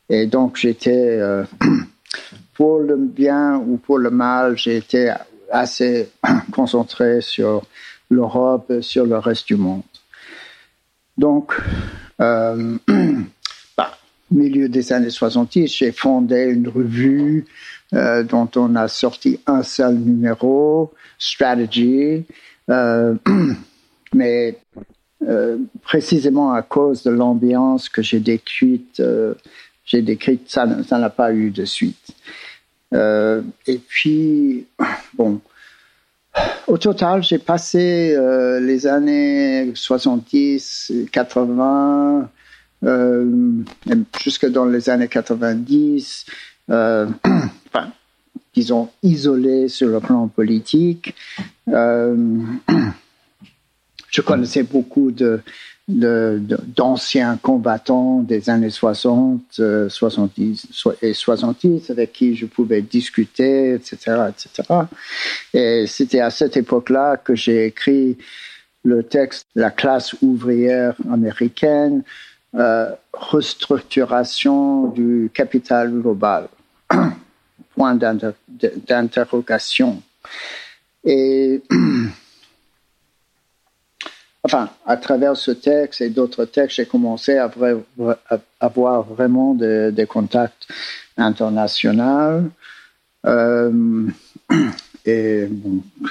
Et 0.10 0.26
donc 0.26 0.58
j'étais 0.58 1.18
euh, 1.20 1.44
pour 2.56 2.80
le 2.80 2.96
bien 2.96 3.58
ou 3.58 3.78
pour 3.78 4.00
le 4.00 4.10
mal, 4.10 4.58
j'étais 4.58 5.12
assez 5.52 6.10
concentré 6.52 7.22
sur 7.22 7.64
l'Europe, 8.10 8.82
sur 8.82 9.06
le 9.06 9.18
reste 9.18 9.48
du 9.48 9.56
monde. 9.56 9.84
Donc, 11.18 11.54
milieu 14.32 14.70
des 14.70 14.94
années 14.94 15.10
70, 15.10 15.68
j'ai 15.68 15.92
fondé 15.92 16.46
une 16.46 16.68
revue 16.68 17.46
euh, 17.94 18.24
dont 18.24 18.50
on 18.56 18.76
a 18.76 18.88
sorti 18.88 19.40
un 19.46 19.64
seul 19.64 19.96
numéro, 19.96 20.94
Strategy. 21.20 22.26
Euh, 22.70 23.16
mais 24.14 24.58
euh, 25.28 25.58
précisément 25.84 26.54
à 26.54 26.62
cause 26.62 27.04
de 27.04 27.12
l'ambiance 27.12 27.90
que 27.90 28.02
j'ai 28.02 28.20
décrite, 28.20 29.02
j'ai 29.86 30.02
décrite, 30.02 30.50
ça 30.50 30.66
n'a 30.66 31.10
pas 31.10 31.32
eu 31.32 31.52
de 31.52 31.66
suite. 31.66 32.08
Et 32.92 33.80
puis, 33.88 34.66
bon, 35.14 35.42
au 36.68 36.78
total, 36.78 37.24
j'ai 37.24 37.38
passé 37.38 38.18
les 38.62 38.88
années 38.88 39.72
70, 39.76 40.92
80, 41.12 42.30
jusque 44.22 44.46
dans 44.48 44.66
les 44.66 44.90
années 44.90 45.08
90, 45.08 46.26
enfin, 46.70 47.92
disons, 48.54 48.90
isolé 49.04 49.68
sur 49.68 49.90
le 49.90 50.00
plan 50.00 50.28
politique. 50.28 51.16
Je 51.68 52.52
connaissais 54.22 54.64
beaucoup 54.64 55.12
de, 55.12 55.42
d'anciens 55.88 57.38
combattants 57.38 58.22
des 58.22 58.50
années 58.50 58.70
60, 58.70 59.62
70 59.90 60.68
euh, 60.88 60.92
et 61.02 61.14
70 61.14 61.92
avec 61.92 62.14
qui 62.14 62.36
je 62.36 62.46
pouvais 62.46 62.82
discuter, 62.82 63.74
etc., 63.74 64.30
etc. 64.30 64.80
Et 65.54 65.86
c'était 65.88 66.22
à 66.22 66.32
cette 66.32 66.58
époque-là 66.58 67.18
que 67.18 67.36
j'ai 67.36 67.66
écrit 67.66 68.18
le 68.84 69.04
texte 69.04 69.46
La 69.56 69.70
classe 69.70 70.16
ouvrière 70.22 70.96
américaine, 71.12 72.04
euh, 72.56 72.92
restructuration 73.14 74.88
du 74.88 75.30
capital 75.34 75.92
global, 75.92 76.48
point 77.76 77.96
d'interrogation. 77.96 80.02
Et 81.04 81.62
enfin, 84.44 84.70
à 84.86 84.98
travers 84.98 85.38
ce 85.38 85.52
texte 85.52 86.02
et 86.02 86.10
d'autres 86.10 86.46
textes, 86.46 86.78
j'ai 86.78 86.86
commencé 86.86 87.38
à, 87.38 87.52
avoir 88.60 89.04
vraiment 89.04 89.54
des 89.54 90.08
contacts 90.08 90.68
internationaux. 91.18 92.50
Euh, 93.26 94.08
et 95.06 95.48
bon, 95.50 95.82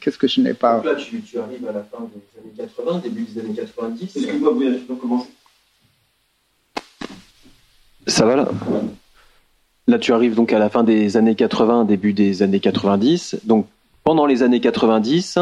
qu'est-ce 0.00 0.18
que, 0.18 0.28
je 0.28 0.40
n'ai 0.40 0.54
pas. 0.54 0.76
Donc 0.76 0.86
là, 0.86 0.94
tu, 0.94 1.38
arrives 1.38 1.68
à 1.68 1.72
la 1.72 1.82
fin 1.82 1.98
des 2.00 2.40
années 2.40 2.52
80, 2.56 2.98
début 3.00 3.22
des 3.22 3.40
années 3.40 3.54
90. 3.54 4.02
Excuse-moi, 4.02 4.52
Bouya, 4.52 4.72
je 4.72 4.78
peux 4.78 4.94
commencer. 4.94 5.30
Ça 8.06 8.24
va 8.26 8.36
là? 8.36 8.48
Là, 9.86 9.98
tu 9.98 10.12
arrives 10.12 10.34
donc 10.34 10.52
à 10.52 10.58
la 10.58 10.68
fin 10.68 10.84
des 10.84 11.16
années 11.16 11.34
80, 11.34 11.84
début 11.84 12.12
des 12.12 12.42
années 12.42 12.60
90. 12.60 13.40
Donc, 13.44 13.66
pendant 14.04 14.26
les 14.26 14.42
années 14.42 14.60
90, 14.60 15.38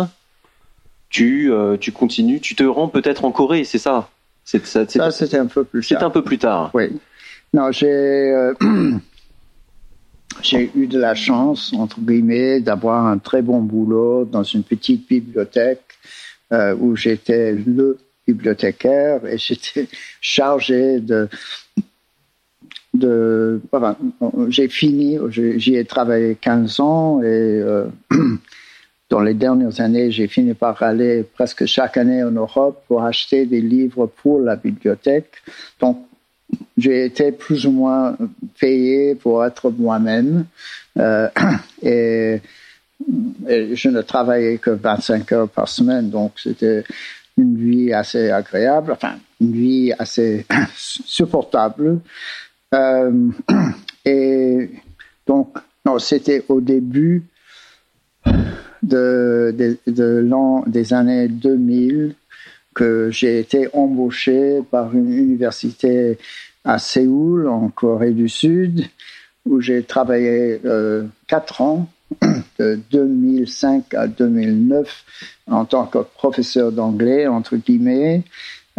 tu, 1.11 1.53
euh, 1.53 1.77
tu 1.77 1.93
continues, 1.93 2.41
tu 2.41 2.55
te 2.55 2.65
rends 2.65 2.89
peut-être 2.89 3.25
en 3.25 3.33
Corée, 3.33 3.65
c'est 3.65 3.79
ça? 3.79 4.09
C'est, 4.45 4.65
ça, 4.65 4.87
c'était 5.11 5.37
un 5.37 5.47
peu 5.47 5.65
plus 5.65 5.87
tard. 5.87 5.99
C'est 5.99 6.05
un 6.05 6.11
peu 6.11 6.23
plus 6.23 6.39
tard. 6.39 6.71
Oui. 6.73 6.85
Non, 7.53 7.71
j'ai, 7.71 7.87
euh, 7.87 8.55
j'ai 10.43 10.71
eu 10.75 10.87
de 10.87 10.99
la 10.99 11.15
chance, 11.15 11.73
entre 11.75 12.01
guillemets, 12.01 12.61
d'avoir 12.61 13.07
un 13.07 13.19
très 13.19 13.43
bon 13.43 13.61
boulot 13.61 14.25
dans 14.25 14.43
une 14.43 14.63
petite 14.63 15.07
bibliothèque 15.07 15.83
euh, 16.53 16.75
où 16.79 16.97
j'étais 16.97 17.53
le 17.53 17.99
bibliothécaire 18.27 19.27
et 19.27 19.37
j'étais 19.37 19.89
chargé 20.21 21.01
de 21.01 21.29
j'ai 24.49 24.69
fini 24.69 25.19
j'y 25.31 25.77
ai 25.77 25.85
travaillé 25.85 26.37
15 26.37 26.81
ans 26.81 27.23
et 27.23 27.63
dans 29.11 29.21
les 29.21 29.35
dernières 29.35 29.81
années, 29.81 30.11
j'ai 30.11 30.29
fini 30.29 30.55
par 30.55 30.83
aller 30.83 31.23
presque 31.23 31.65
chaque 31.65 31.97
année 31.97 32.23
en 32.23 32.31
Europe 32.31 32.85
pour 32.87 33.03
acheter 33.03 33.47
des 33.47 33.61
livres 33.61 34.07
pour 34.07 34.41
la 34.41 34.57
bibliothèque. 34.57 35.33
Donc, 35.81 36.07
j'ai 36.77 37.07
été 37.07 37.33
plus 37.33 37.67
ou 37.67 37.71
moins 37.71 38.17
payé 38.61 39.15
pour 39.15 39.45
être 39.45 39.71
moi-même. 39.71 40.47
Euh, 40.99 41.29
et, 41.83 42.41
je 43.49 43.89
ne 43.89 44.03
travaillais 44.03 44.59
que 44.59 44.71
25 44.71 45.33
heures 45.33 45.49
par 45.49 45.69
semaine, 45.69 46.11
donc 46.11 46.33
c'était 46.37 46.83
une 47.39 47.57
vie 47.57 47.93
assez 47.93 48.31
agréable, 48.31 48.91
enfin, 48.91 49.15
une 49.41 49.53
vie 49.53 49.93
assez 49.97 50.45
supportable. 50.77 52.01
Euh, 52.75 53.31
et 54.05 54.71
donc, 55.27 55.57
non, 55.85 55.99
c'était 55.99 56.45
au 56.49 56.61
début 56.61 57.25
de, 58.83 59.55
de, 59.87 60.69
des 60.69 60.93
années 60.93 61.29
2000 61.29 62.15
que 62.75 63.11
j'ai 63.11 63.41
été 63.41 63.69
embauché 63.73 64.63
par 64.71 64.95
une 64.95 65.13
université 65.13 66.19
à 66.65 66.79
Séoul, 66.79 67.49
en 67.49 67.69
Corée 67.71 68.13
du 68.13 68.29
Sud, 68.29 68.85
où 69.47 69.61
j'ai 69.61 69.83
travaillé 69.83 70.61
euh, 70.65 71.05
quatre 71.27 71.61
ans, 71.61 71.89
de 72.59 72.79
2005 72.91 73.95
à 73.95 74.07
2009, 74.07 75.05
en 75.51 75.65
tant 75.65 75.87
que 75.87 75.99
professeur 75.99 76.73
d'anglais, 76.73 77.27
entre 77.27 77.57
guillemets. 77.57 78.23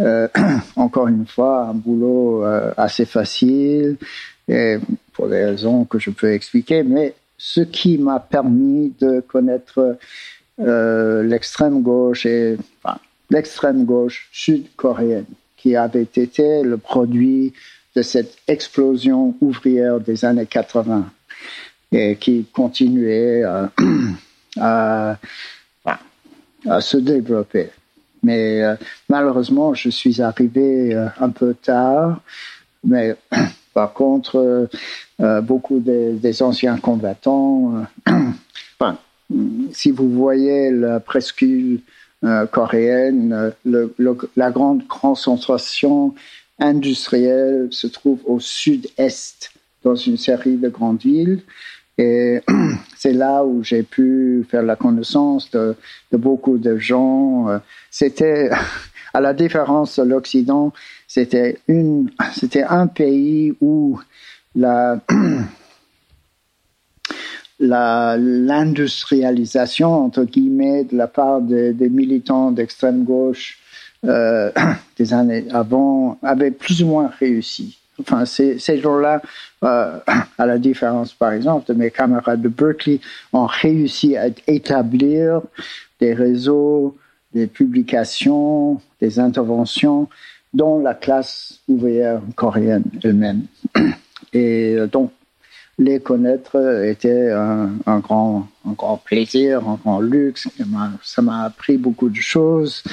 Euh, 0.00 0.28
encore 0.76 1.08
une 1.08 1.26
fois, 1.26 1.66
un 1.66 1.74
boulot 1.74 2.44
euh, 2.44 2.72
assez 2.76 3.04
facile, 3.04 3.96
et 4.48 4.78
pour 5.12 5.28
des 5.28 5.44
raisons 5.44 5.84
que 5.84 5.98
je 5.98 6.10
peux 6.10 6.32
expliquer, 6.32 6.82
mais 6.82 7.14
ce 7.36 7.60
qui 7.60 7.98
m'a 7.98 8.20
permis 8.20 8.92
de 9.00 9.20
connaître 9.20 9.98
euh, 10.60 11.22
l'extrême 11.22 11.82
gauche 11.82 12.26
et 12.26 12.56
enfin, 12.82 12.98
l'extrême 13.30 13.84
gauche 13.84 14.28
sud-coréenne, 14.32 15.26
qui 15.56 15.76
avait 15.76 16.02
été 16.02 16.62
le 16.62 16.76
produit 16.76 17.52
de 17.96 18.02
cette 18.02 18.36
explosion 18.46 19.34
ouvrière 19.40 20.00
des 20.00 20.24
années 20.24 20.46
80 20.46 21.10
et 21.92 22.16
qui 22.16 22.46
continuait 22.52 23.42
à, 24.60 25.16
à, 26.66 26.80
se 26.80 26.96
développer. 26.96 27.70
Mais 28.22 28.62
euh, 28.62 28.74
malheureusement, 29.08 29.74
je 29.74 29.88
suis 29.88 30.20
arrivé 30.20 30.94
euh, 30.94 31.06
un 31.18 31.30
peu 31.30 31.54
tard. 31.54 32.20
Mais 32.84 33.16
par 33.74 33.92
contre, 33.92 34.68
euh, 35.20 35.40
beaucoup 35.40 35.80
des, 35.80 36.42
anciens 36.42 36.76
combattants, 36.78 37.84
enfin, 38.78 38.98
si 39.72 39.90
vous 39.90 40.10
voyez 40.10 40.70
la 40.70 41.00
presqu'île 41.00 41.80
coréenne, 42.50 43.54
la 43.64 44.50
grande 44.50 44.86
concentration 44.88 46.14
industrielle 46.58 47.68
se 47.70 47.86
trouve 47.86 48.20
au 48.26 48.40
sud-est, 48.40 49.52
dans 49.82 49.94
une 49.94 50.18
série 50.18 50.56
de 50.56 50.68
grandes 50.68 51.00
villes. 51.00 51.40
Et 52.00 52.40
c'est 52.96 53.12
là 53.12 53.44
où 53.44 53.62
j'ai 53.62 53.82
pu 53.82 54.46
faire 54.50 54.62
la 54.62 54.74
connaissance 54.74 55.50
de, 55.50 55.76
beaucoup 56.12 56.56
de 56.56 56.78
gens. 56.78 57.48
C'était, 57.90 58.48
à 59.14 59.20
la 59.20 59.34
différence 59.34 59.98
de 59.98 60.04
l'Occident, 60.04 60.72
c'était 61.06 61.58
une, 61.68 62.10
c'était 62.34 62.62
un 62.62 62.86
pays 62.86 63.54
où 63.60 64.00
la, 64.54 64.98
l'industrialisation, 67.60 70.06
entre 70.06 70.24
guillemets, 70.24 70.84
de 70.84 70.96
la 70.96 71.06
part 71.06 71.42
des, 71.42 71.74
des 71.74 71.90
militants 71.90 72.50
d'extrême 72.50 73.04
gauche 73.04 73.58
euh, 74.06 74.50
des 74.96 75.12
années 75.12 75.44
avant 75.50 76.18
avait 76.22 76.50
plus 76.50 76.82
ou 76.82 76.86
moins 76.86 77.10
réussi. 77.18 77.76
Enfin, 78.00 78.24
ces, 78.24 78.58
gens-là, 78.78 79.22
euh, 79.64 79.98
à 80.38 80.46
la 80.46 80.58
différence, 80.58 81.12
par 81.12 81.32
exemple, 81.32 81.72
de 81.72 81.78
mes 81.78 81.90
camarades 81.90 82.42
de 82.42 82.48
Berkeley, 82.48 83.00
ont 83.32 83.46
réussi 83.46 84.16
à 84.16 84.26
établir 84.46 85.40
des 86.00 86.14
réseaux, 86.14 86.96
des 87.32 87.46
publications, 87.46 88.80
des 89.00 89.18
interventions 89.18 90.08
dans 90.52 90.78
la 90.78 90.94
classe 90.94 91.60
ouvrière 91.68 92.20
coréenne 92.34 92.84
elle-même. 93.02 93.42
Et 94.32 94.74
euh, 94.76 94.86
donc, 94.86 95.12
les 95.80 95.98
connaître 95.98 96.84
était 96.84 97.30
un, 97.30 97.98
grand, 98.00 98.46
un 98.68 98.72
grand 98.72 98.98
plaisir, 98.98 99.66
un 99.66 99.76
grand 99.76 100.00
luxe. 100.00 100.46
Ça 101.02 101.22
m'a 101.22 101.44
appris 101.44 101.78
beaucoup 101.78 102.10
de 102.10 102.20
choses 102.20 102.84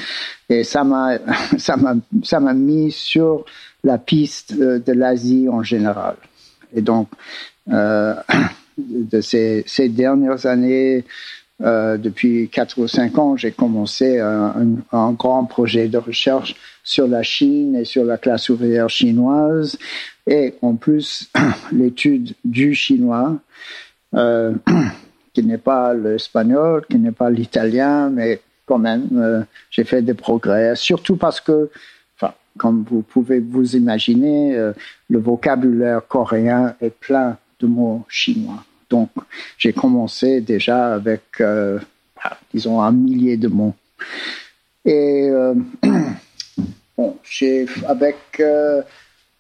et 0.48 0.64
ça 0.64 0.86
m'a 0.86 1.20
mis 2.54 2.92
sur 2.92 3.44
la 3.88 3.98
piste 3.98 4.54
de 4.54 4.92
l'Asie 4.92 5.48
en 5.50 5.64
général. 5.64 6.18
Et 6.76 6.82
donc, 6.82 7.08
euh, 7.72 8.14
de 8.78 9.22
ces, 9.22 9.90
dernières 9.90 10.46
années, 10.46 11.06
euh, 11.64 11.98
depuis 11.98 12.50
quatre 12.50 12.78
ou 12.80 12.88
cinq 12.88 13.18
ans, 13.18 13.36
j'ai 13.36 13.52
commencé 13.52 14.20
un, 14.20 15.12
grand 15.14 15.46
projet 15.46 15.88
de 15.88 15.98
recherche 15.98 16.56
sur 16.84 17.08
la 17.08 17.24
Chine 17.24 17.76
et 17.76 17.86
sur 17.86 18.04
la 18.04 18.18
classe 18.18 18.50
ouvrière 18.50 18.90
chinoise, 18.90 19.78
et 20.28 20.54
en 20.62 20.76
plus 20.76 21.30
l'étude 21.72 22.34
du 22.46 22.76
chinois, 22.76 23.40
euh, 24.14 24.54
qui 25.34 25.44
n'est 25.44 25.58
pas 25.58 25.94
l'espagnol, 25.94 26.86
qui 26.90 26.98
n'est 26.98 27.12
pas 27.12 27.30
l'italien, 27.30 28.10
mais 28.10 28.42
quand 28.66 28.78
même, 28.78 29.08
euh, 29.14 29.42
j'ai 29.72 29.86
fait 29.86 30.02
des 30.02 30.14
progrès, 30.14 30.76
surtout 30.76 31.16
parce 31.16 31.40
que 31.40 31.70
comme 32.58 32.84
vous 32.90 33.02
pouvez 33.02 33.40
vous 33.40 33.76
imaginer, 33.76 34.56
euh, 34.56 34.74
le 35.10 35.20
vocabulaire 35.20 36.02
coréen 36.08 36.76
est 36.82 36.90
plein 36.90 37.38
de 37.60 37.68
mots 37.68 38.06
chinois. 38.10 38.64
Donc, 38.90 39.10
j'ai 39.58 39.74
commencé 39.74 40.42
déjà 40.42 40.94
avec, 40.94 41.24
euh, 41.42 41.80
ah, 42.24 42.38
disons, 42.54 42.82
un 42.82 42.92
millier 42.92 43.38
de 43.38 43.48
mots. 43.48 43.76
Et 44.86 45.30
euh, 45.30 45.54
bon, 46.98 47.18
avec 47.88 48.18
euh, 48.40 48.82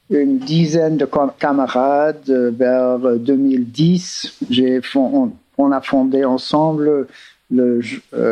une 0.09 0.39
dizaine 0.39 0.97
de 0.97 1.07
camarades, 1.39 2.29
vers 2.29 2.99
2010, 2.99 4.39
j'ai, 4.49 4.81
on, 4.95 5.71
a 5.71 5.81
fondé 5.81 6.25
ensemble 6.25 7.07
le, 7.49 7.79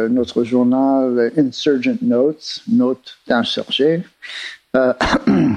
notre 0.09 0.43
journal 0.43 1.31
Insurgent 1.37 1.97
Notes, 2.01 2.61
Notes 2.67 3.17
d'insurgés. 3.27 4.01
Euh, 4.75 4.93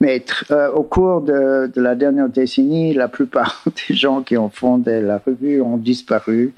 mais 0.00 0.24
euh, 0.50 0.70
au 0.72 0.82
cours 0.82 1.20
de, 1.22 1.70
la 1.76 1.94
dernière 1.94 2.28
décennie, 2.28 2.94
la 2.94 3.08
plupart 3.08 3.64
des 3.88 3.94
gens 3.94 4.22
qui 4.22 4.36
ont 4.36 4.50
fondé 4.50 5.00
la 5.00 5.18
revue 5.18 5.60
ont 5.60 5.76
disparu 5.76 6.54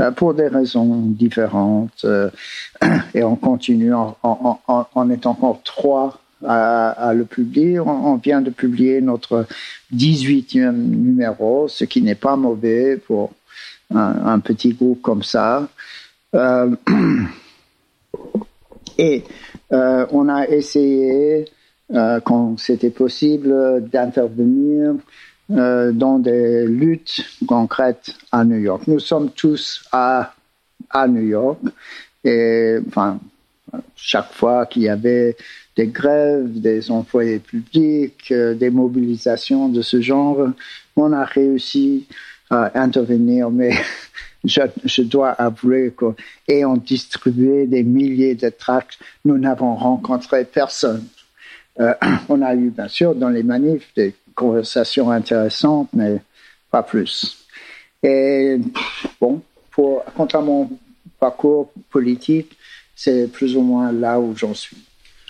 euh, 0.00 0.10
pour 0.10 0.34
des 0.34 0.48
raisons 0.48 1.02
différentes. 1.02 2.04
Et 3.14 3.22
on 3.22 3.36
continue, 3.36 3.94
on, 3.94 4.16
on, 4.22 4.56
on, 4.94 5.10
est 5.10 5.26
encore 5.26 5.60
trois 5.62 6.20
à, 6.44 7.12
le 7.14 7.24
publier. 7.24 7.78
On, 7.80 8.16
vient 8.16 8.40
de 8.40 8.50
publier 8.50 9.00
notre 9.00 9.46
18e 9.94 10.72
numéro, 10.72 11.68
ce 11.68 11.84
qui 11.84 12.02
n'est 12.02 12.14
pas 12.14 12.36
mauvais 12.36 12.96
pour 12.96 13.32
un, 13.94 14.38
petit 14.40 14.74
groupe 14.74 15.00
comme 15.02 15.22
ça. 15.22 15.68
et 18.98 19.24
euh, 19.72 20.06
on 20.10 20.28
a 20.28 20.46
essayé, 20.46 21.46
euh, 21.92 22.20
quand 22.20 22.58
c'était 22.58 22.90
possible, 22.90 23.88
d'intervenir 23.88 24.94
euh, 25.50 25.92
dans 25.92 26.18
des 26.18 26.66
luttes 26.66 27.24
concrètes 27.46 28.14
à 28.32 28.44
New 28.44 28.58
York. 28.58 28.82
Nous 28.86 29.00
sommes 29.00 29.30
tous 29.30 29.84
à, 29.92 30.34
à 30.90 31.08
New 31.08 31.22
York 31.22 31.58
et 32.24 32.78
enfin, 32.88 33.18
chaque 33.96 34.32
fois 34.32 34.66
qu'il 34.66 34.82
y 34.82 34.88
avait 34.88 35.36
des 35.76 35.88
grèves, 35.88 36.60
des 36.60 36.90
employés 36.90 37.38
publics, 37.38 38.32
des 38.32 38.70
mobilisations 38.70 39.68
de 39.68 39.82
ce 39.82 40.00
genre, 40.00 40.48
on 40.96 41.12
a 41.12 41.24
réussi 41.24 42.06
à 42.50 42.80
intervenir, 42.80 43.50
mais 43.50 43.72
je, 44.46 44.60
je, 44.84 45.02
dois 45.02 45.30
avouer 45.30 45.94
qu'ayant 45.98 46.76
distribué 46.76 47.66
des 47.66 47.82
milliers 47.82 48.34
de 48.34 48.48
tracts, 48.48 48.98
nous 49.24 49.38
n'avons 49.38 49.74
rencontré 49.74 50.44
personne. 50.44 51.06
Euh, 51.80 51.94
on 52.28 52.42
a 52.42 52.54
eu, 52.54 52.70
bien 52.70 52.88
sûr, 52.88 53.14
dans 53.14 53.28
les 53.28 53.42
manifs, 53.42 53.92
des 53.94 54.14
conversations 54.34 55.10
intéressantes, 55.10 55.88
mais 55.92 56.20
pas 56.70 56.82
plus. 56.82 57.46
Et 58.02 58.58
bon, 59.20 59.42
pour, 59.70 60.04
quant 60.16 60.26
à 60.26 60.40
mon 60.40 60.70
parcours 61.18 61.72
politique, 61.90 62.56
c'est 62.94 63.30
plus 63.30 63.56
ou 63.56 63.62
moins 63.62 63.92
là 63.92 64.18
où 64.20 64.36
j'en 64.36 64.54
suis. 64.54 64.85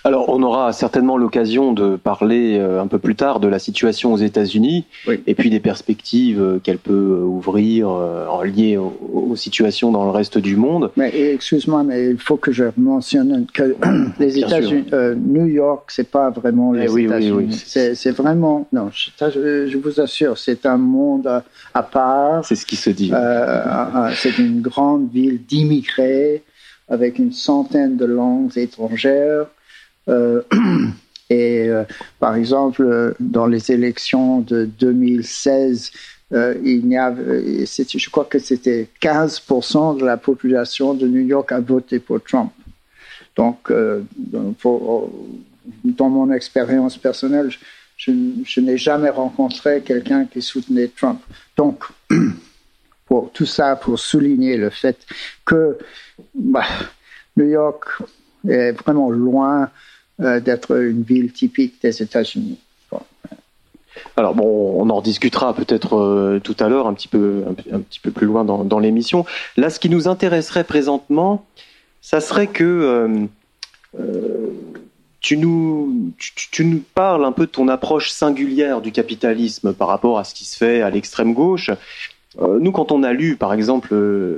Alors, 0.07 0.29
on 0.29 0.41
aura 0.41 0.71
certainement 0.71 1.17
l'occasion 1.17 1.73
de 1.73 1.97
parler 1.97 2.57
euh, 2.57 2.81
un 2.81 2.87
peu 2.87 2.97
plus 2.97 3.17
tard 3.17 3.41
de 3.41 3.49
la 3.49 3.59
situation 3.59 4.13
aux 4.13 4.17
États-Unis 4.17 4.85
oui. 5.05 5.21
et 5.27 5.35
puis 5.35 5.49
des 5.49 5.59
perspectives 5.59 6.41
euh, 6.41 6.59
qu'elle 6.59 6.77
peut 6.77 6.93
euh, 6.93 7.25
ouvrir 7.25 7.89
en 7.89 8.41
lié 8.41 8.77
aux, 8.77 8.97
aux, 9.11 9.35
situations 9.35 9.91
dans 9.91 10.05
le 10.05 10.11
reste 10.11 10.37
du 10.37 10.55
monde. 10.55 10.91
Mais 10.95 11.33
excuse-moi, 11.33 11.83
mais 11.83 12.11
il 12.11 12.19
faut 12.19 12.37
que 12.37 12.53
je 12.53 12.63
mentionne 12.77 13.47
que 13.53 13.75
les 14.19 14.39
États-Unis, 14.39 14.85
euh, 14.93 15.13
New 15.13 15.45
York, 15.45 15.91
c'est 15.91 16.09
pas 16.09 16.29
vraiment 16.29 16.71
les 16.71 16.87
oui, 16.89 17.03
États-Unis. 17.03 17.31
Oui, 17.31 17.47
oui. 17.49 17.93
C'est 17.93 18.11
vraiment, 18.11 18.65
non, 18.71 18.89
je, 18.93 19.67
je 19.67 19.77
vous 19.77 19.99
assure, 19.99 20.37
c'est 20.37 20.65
un 20.65 20.77
monde 20.77 21.27
à, 21.27 21.43
à 21.73 21.83
part. 21.83 22.45
C'est 22.45 22.55
ce 22.55 22.65
qui 22.65 22.77
se 22.77 22.91
dit. 22.91 23.11
Euh, 23.13 24.09
c'est 24.15 24.37
une 24.37 24.61
grande 24.61 25.11
ville 25.11 25.41
d'immigrés 25.45 26.43
avec 26.87 27.19
une 27.19 27.33
centaine 27.33 27.97
de 27.97 28.05
langues 28.05 28.57
étrangères. 28.57 29.47
Euh, 30.09 30.41
et 31.29 31.67
euh, 31.67 31.83
par 32.19 32.35
exemple, 32.35 33.15
dans 33.19 33.47
les 33.47 33.71
élections 33.71 34.39
de 34.39 34.65
2016, 34.65 35.91
euh, 36.33 36.55
il 36.63 36.87
y 36.87 36.97
avait, 36.97 37.65
je 37.65 38.09
crois 38.09 38.25
que 38.25 38.39
c'était 38.39 38.89
15% 39.01 39.99
de 39.99 40.05
la 40.05 40.17
population 40.17 40.93
de 40.93 41.07
New 41.07 41.25
York 41.25 41.51
a 41.51 41.59
voté 41.59 41.99
pour 41.99 42.21
Trump. 42.21 42.51
Donc, 43.35 43.71
euh, 43.71 44.01
dans 45.83 46.09
mon 46.09 46.31
expérience 46.33 46.97
personnelle, 46.97 47.51
je, 47.95 48.59
n'ai 48.59 48.77
jamais 48.77 49.09
rencontré 49.09 49.81
quelqu'un 49.81 50.25
qui 50.25 50.41
soutenait 50.41 50.89
Trump. 50.89 51.21
Donc, 51.55 51.85
pour 53.05 53.31
tout 53.31 53.45
ça, 53.45 53.75
pour 53.77 53.97
souligner 53.97 54.57
le 54.57 54.69
fait 54.69 54.97
que 55.45 55.77
bah, 56.35 56.65
New 57.37 57.47
York 57.47 57.85
est 58.49 58.73
vraiment 58.73 59.09
loin 59.09 59.69
euh, 60.19 60.39
d'être 60.39 60.75
une 60.75 61.03
ville 61.03 61.31
typique 61.31 61.75
des 61.81 62.01
États-Unis. 62.01 62.57
Alors 64.15 64.33
bon, 64.33 64.81
on 64.81 64.89
en 64.89 65.01
discutera 65.01 65.53
peut-être 65.53 65.95
euh, 65.95 66.39
tout 66.39 66.55
à 66.59 66.69
l'heure, 66.69 66.87
un 66.87 66.93
petit 66.93 67.07
peu, 67.07 67.43
un, 67.71 67.79
petit 67.81 67.99
peu 67.99 68.11
plus 68.11 68.25
loin 68.25 68.43
dans, 68.43 68.79
l'émission. 68.79 69.25
Là, 69.57 69.69
ce 69.69 69.79
qui 69.79 69.89
nous 69.89 70.07
intéresserait 70.07 70.63
présentement, 70.63 71.45
ça 72.01 72.19
serait 72.19 72.47
que 72.47 73.27
euh, 73.99 74.47
tu, 75.19 75.37
nous, 75.37 76.11
tu, 76.17 76.65
nous 76.65 76.83
parles 76.95 77.25
un 77.25 77.31
peu 77.31 77.45
de 77.45 77.51
ton 77.51 77.67
approche 77.67 78.09
singulière 78.09 78.81
du 78.81 78.91
capitalisme 78.91 79.73
par 79.73 79.87
rapport 79.87 80.17
à 80.17 80.23
ce 80.23 80.33
qui 80.33 80.45
se 80.45 80.57
fait 80.57 80.81
à 80.81 80.89
l'extrême 80.89 81.33
gauche. 81.33 81.69
Nous, 82.39 82.71
quand 82.71 82.91
on 82.91 83.03
a 83.03 83.13
lu, 83.13 83.35
par 83.35 83.53
exemple, 83.53 83.95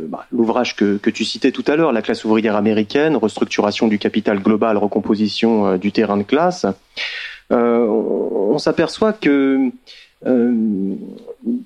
bah, 0.08 0.26
l'ouvrage 0.32 0.76
que, 0.76 0.98
que, 0.98 1.10
tu 1.10 1.26
citais 1.26 1.52
tout 1.52 1.66
à 1.68 1.76
l'heure, 1.76 1.92
La 1.92 2.02
classe 2.02 2.24
ouvrière 2.24 2.56
américaine, 2.56 3.18
restructuration 3.18 3.88
du 3.88 4.00
capital 4.00 4.40
global, 4.40 4.78
recomposition 4.78 5.78
du 5.78 5.92
terrain 5.92 6.18
de 6.18 6.24
classe, 6.24 6.66
euh, 7.52 7.86
on, 7.88 8.58
s'aperçoit 8.60 9.14
que 9.14 9.72
euh, 10.26 10.96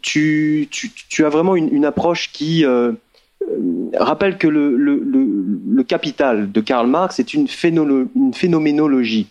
tu, 0.02 0.69
as 1.19 1.30
vraiment 1.30 1.56
une, 1.58 1.84
approche 1.86 2.32
qui 2.32 2.65
euh, 2.65 2.93
rappelle 3.98 4.38
que 4.38 4.48
le, 4.48 5.84
capital 5.84 6.50
de 6.52 6.62
Karl 6.62 6.88
Marx 6.88 7.19
est 7.19 7.34
une, 7.34 7.48
phénoménologie. 7.50 9.28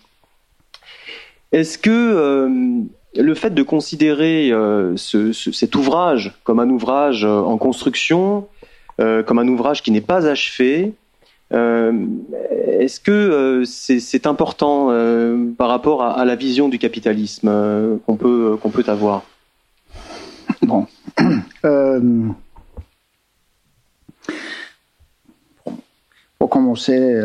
Est-ce 1.53 1.79
que 1.79 2.85
le 3.17 3.35
fait 3.35 3.51
de 3.51 3.63
considérer 3.63 4.53
cet 4.97 5.75
ouvrage 5.75 6.35
comme 6.45 6.61
un 6.61 6.69
ouvrage 6.71 7.25
en 7.25 7.59
construction, 7.59 8.47
comme 8.99 9.39
un 9.39 9.49
ouvrage 9.49 9.83
qui 9.83 9.91
n'est 9.91 10.01
pas 10.01 10.27
achevé, 10.27 10.95
euh, 11.53 12.07
est-ce 12.79 12.99
que 12.99 13.11
euh, 13.11 13.65
c'est 13.65 14.27
important 14.27 14.89
euh, 14.91 15.53
par 15.57 15.69
rapport 15.69 16.03
à, 16.03 16.25
la 16.25 16.35
vision 16.35 16.71
du 16.71 16.79
capitalisme 16.79 17.99
qu'on 18.07 18.17
peut, 18.17 18.57
qu'on 18.61 18.71
peut 18.71 18.85
avoir? 18.87 19.25
Bon. 20.63 20.87
pour 26.39 26.49
commencer, 26.51 27.21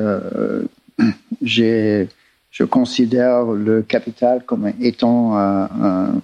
je 2.58 2.64
considère 2.64 3.44
le 3.44 3.84
capital 3.84 4.44
comme 4.44 4.74
étant 4.82 5.38
un, 5.38 6.20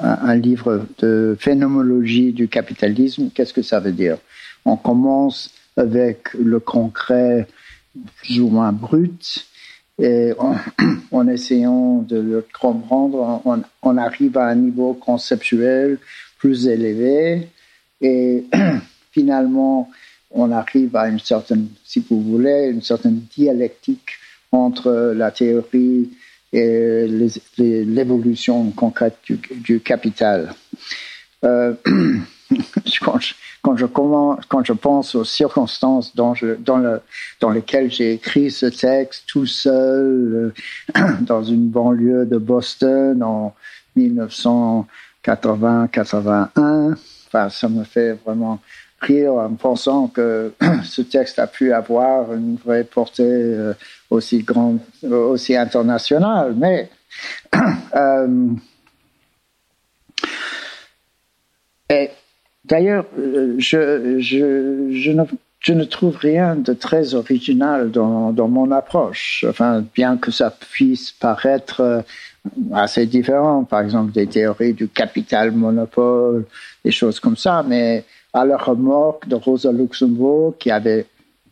un, 0.00 0.34
livre 0.36 0.86
de 1.00 1.36
phénoménologie 1.36 2.30
du 2.32 2.46
capitalisme. 2.46 3.30
Qu'est-ce 3.34 3.52
que 3.52 3.62
ça 3.62 3.80
veut 3.80 3.90
dire? 3.90 4.18
On 4.64 4.76
commence 4.76 5.50
avec 5.76 6.32
le 6.34 6.60
concret 6.60 7.48
plus 8.18 8.38
ou 8.38 8.50
moins 8.50 8.70
brut. 8.70 9.48
Et 9.98 10.32
en, 11.10 11.26
essayant 11.26 12.02
de 12.02 12.20
le 12.20 12.46
comprendre, 12.60 13.42
on, 13.82 13.96
arrive 13.96 14.38
à 14.38 14.46
un 14.46 14.54
niveau 14.54 14.94
conceptuel 14.94 15.98
plus 16.38 16.68
élevé. 16.68 17.48
Et 18.00 18.44
finalement, 19.10 19.90
on 20.30 20.52
arrive 20.52 20.94
à 20.94 21.08
une 21.08 21.18
certaine, 21.18 21.66
si 21.84 21.98
vous 22.08 22.22
voulez, 22.22 22.70
une 22.72 22.82
certaine 22.82 23.22
dialectique 23.36 24.19
entre 24.52 25.12
la 25.16 25.30
théorie 25.30 26.10
et 26.52 27.06
l'évolution 27.58 28.70
concrète 28.72 29.18
du, 29.48 29.80
capital. 29.80 30.52
Euh, 31.44 31.74
quand 33.62 33.76
je, 33.76 33.84
pense 34.72 35.14
aux 35.14 35.24
circonstances 35.24 36.16
dans 36.16 36.34
lesquelles 37.52 37.92
j'ai 37.92 38.14
écrit 38.14 38.50
ce 38.50 38.66
texte 38.66 39.26
tout 39.26 39.46
seul 39.46 40.52
euh, 40.96 41.10
dans 41.20 41.44
une 41.44 41.68
banlieue 41.68 42.26
de 42.26 42.38
Boston 42.38 43.22
en 43.22 43.54
1980-81, 43.96 46.96
enfin, 47.28 47.48
ça 47.48 47.68
me 47.68 47.84
fait 47.84 48.14
vraiment 48.24 48.58
en 49.02 49.54
pensant 49.54 50.08
que 50.08 50.52
ce 50.84 51.02
texte 51.02 51.38
a 51.38 51.46
pu 51.46 51.72
avoir 51.72 52.34
une 52.34 52.56
vraie 52.56 52.84
portée 52.84 53.22
euh, 53.24 53.72
aussi 54.10 54.42
grande, 54.42 54.80
aussi 55.02 55.56
internationale. 55.56 56.54
Mais 56.56 56.90
euh, 57.96 58.48
D'ailleurs, 62.70 63.04
euh, 63.18 63.56
je, 63.58 65.72
ne, 65.72 65.84
trouve 65.84 66.16
rien 66.16 66.54
de 66.54 66.72
très 66.72 67.14
original 67.14 67.90
dans, 67.90 68.32
dans, 68.32 68.46
mon 68.46 68.70
approche. 68.70 69.44
Enfin, 69.48 69.84
bien 69.94 70.16
que 70.16 70.30
ça 70.30 70.50
puisse 70.50 71.10
paraître 71.10 71.80
euh, 71.80 72.00
assez 72.72 73.06
différent, 73.06 73.64
par 73.64 73.80
exemple 73.80 74.12
des 74.12 74.28
théories 74.28 74.72
du 74.72 74.86
capital 74.86 75.50
monopole, 75.50 76.46
des 76.84 76.92
choses 76.92 77.18
comme 77.18 77.36
ça, 77.36 77.64
mais 77.66 78.04
à 78.32 78.44
la 78.44 78.56
remorque 78.56 79.28
de 79.28 79.34
Rosa 79.34 79.72
Luxembourg, 79.72 80.54
qui 80.58 80.70
avait 80.70 81.06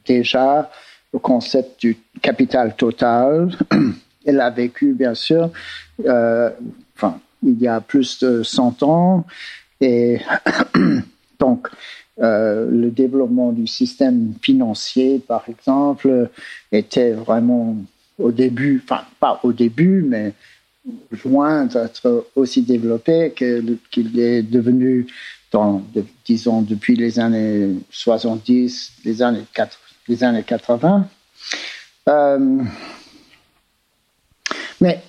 déjà 0.06 0.70
le 1.12 1.18
concept 1.18 1.80
du 1.80 1.96
capital 2.22 2.76
total, 2.76 3.56
elle 4.26 4.40
a 4.40 4.50
vécu, 4.50 4.92
bien 4.92 5.14
sûr, 5.14 5.50
euh, 6.04 6.50
enfin, 6.96 7.20
il 7.42 7.60
y 7.60 7.68
a 7.68 7.80
plus 7.80 8.18
de 8.20 8.42
100 8.42 8.82
ans, 8.82 9.24
et 9.80 10.18
donc, 11.40 11.68
euh, 12.20 12.68
le 12.70 12.90
développement 12.90 13.52
du 13.52 13.66
système 13.66 14.34
financier, 14.42 15.20
par 15.20 15.44
exemple, 15.48 16.30
était 16.72 17.12
vraiment 17.12 17.76
au 18.18 18.32
début, 18.32 18.82
enfin 18.82 19.02
pas 19.20 19.38
au 19.44 19.52
début, 19.52 20.02
mais 20.02 20.32
loin 21.24 21.66
d'être 21.66 22.26
aussi 22.34 22.62
développé 22.62 23.32
qu'il 23.36 24.18
est 24.18 24.42
devenu, 24.42 25.06
dans, 25.50 25.82
disons, 26.24 26.62
depuis 26.62 26.96
les 26.96 27.18
années 27.18 27.74
70, 27.90 28.92
les 29.04 29.22
années, 29.22 29.44
4, 29.54 29.78
les 30.08 30.24
années 30.24 30.42
80. 30.42 31.08
Euh, 32.08 32.62
mais 34.80 35.02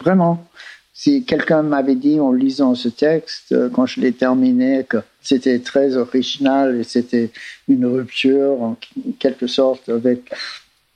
vraiment, 0.00 0.48
si 0.92 1.24
quelqu'un 1.24 1.62
m'avait 1.62 1.94
dit 1.94 2.18
en 2.18 2.32
lisant 2.32 2.74
ce 2.74 2.88
texte, 2.88 3.52
euh, 3.52 3.68
quand 3.68 3.86
je 3.86 4.00
l'ai 4.00 4.12
terminé, 4.12 4.84
que 4.88 4.98
c'était 5.22 5.60
très 5.60 5.96
original 5.96 6.80
et 6.80 6.84
c'était 6.84 7.30
une 7.68 7.86
rupture 7.86 8.60
en 8.62 8.76
quelque 9.20 9.46
sorte 9.46 9.88
avec 9.88 10.32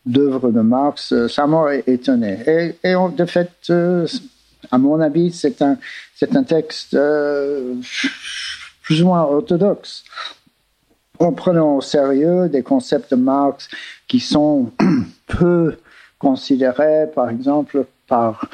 l'œuvre 0.04 0.50
de 0.50 0.60
Marx, 0.60 1.12
euh, 1.12 1.28
ça 1.28 1.46
m'aurait 1.46 1.84
étonné. 1.86 2.38
Et, 2.46 2.88
et 2.88 2.94
de 3.16 3.24
fait, 3.26 3.50
euh, 3.70 4.06
à 4.72 4.78
mon 4.78 5.00
avis, 5.00 5.30
c'est 5.30 5.62
un, 5.62 5.78
c'est 6.16 6.34
un 6.34 6.42
texte 6.42 6.96
plus 8.82 9.02
ou 9.02 9.06
moins 9.06 9.22
orthodoxe. 9.22 10.04
En 11.18 11.32
prenant 11.32 11.76
au 11.76 11.80
sérieux 11.80 12.48
des 12.48 12.62
concepts 12.62 13.12
de 13.12 13.16
Marx 13.16 13.68
qui 14.08 14.18
sont 14.18 14.72
peu 15.26 15.76
considérés, 16.18 17.06
par 17.14 17.30
exemple, 17.30 17.86
par 18.08 18.48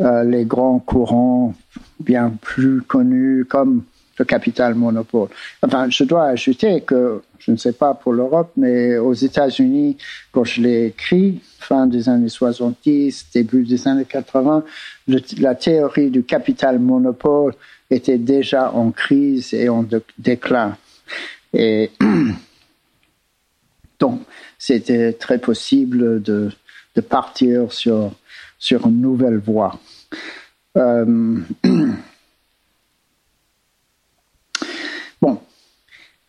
euh, 0.00 0.24
les 0.24 0.44
grands 0.44 0.78
courants 0.78 1.54
bien 2.00 2.32
plus 2.40 2.82
connus 2.82 3.44
comme 3.44 3.82
le 4.18 4.24
capital 4.24 4.74
monopole. 4.74 5.28
Enfin, 5.62 5.88
je 5.90 6.04
dois 6.04 6.24
ajouter 6.24 6.82
que, 6.82 7.22
je 7.38 7.50
ne 7.50 7.56
sais 7.56 7.72
pas 7.72 7.94
pour 7.94 8.12
l'Europe, 8.12 8.52
mais 8.56 8.98
aux 8.98 9.14
États-Unis, 9.14 9.96
quand 10.30 10.44
je 10.44 10.60
l'ai 10.60 10.86
écrit, 10.86 11.40
fin 11.58 11.86
des 11.86 12.08
années 12.08 12.28
70, 12.28 13.26
début 13.34 13.64
des 13.64 13.88
années 13.88 14.04
80, 14.04 14.64
la 15.38 15.54
théorie 15.54 16.10
du 16.10 16.22
capital 16.22 16.78
monopole 16.78 17.54
était 17.90 18.18
déjà 18.18 18.70
en 18.72 18.90
crise 18.90 19.54
et 19.54 19.68
en 19.68 19.84
déclin. 20.18 20.76
Et 21.52 21.90
donc, 24.00 24.20
c'était 24.58 25.12
très 25.12 25.38
possible 25.38 26.22
de, 26.22 26.50
de 26.94 27.00
partir 27.00 27.72
sur 27.72 28.12
sur 28.62 28.86
une 28.86 29.00
nouvelle 29.00 29.38
voie. 29.38 29.76
Euh, 30.76 31.40
bon, 35.20 35.40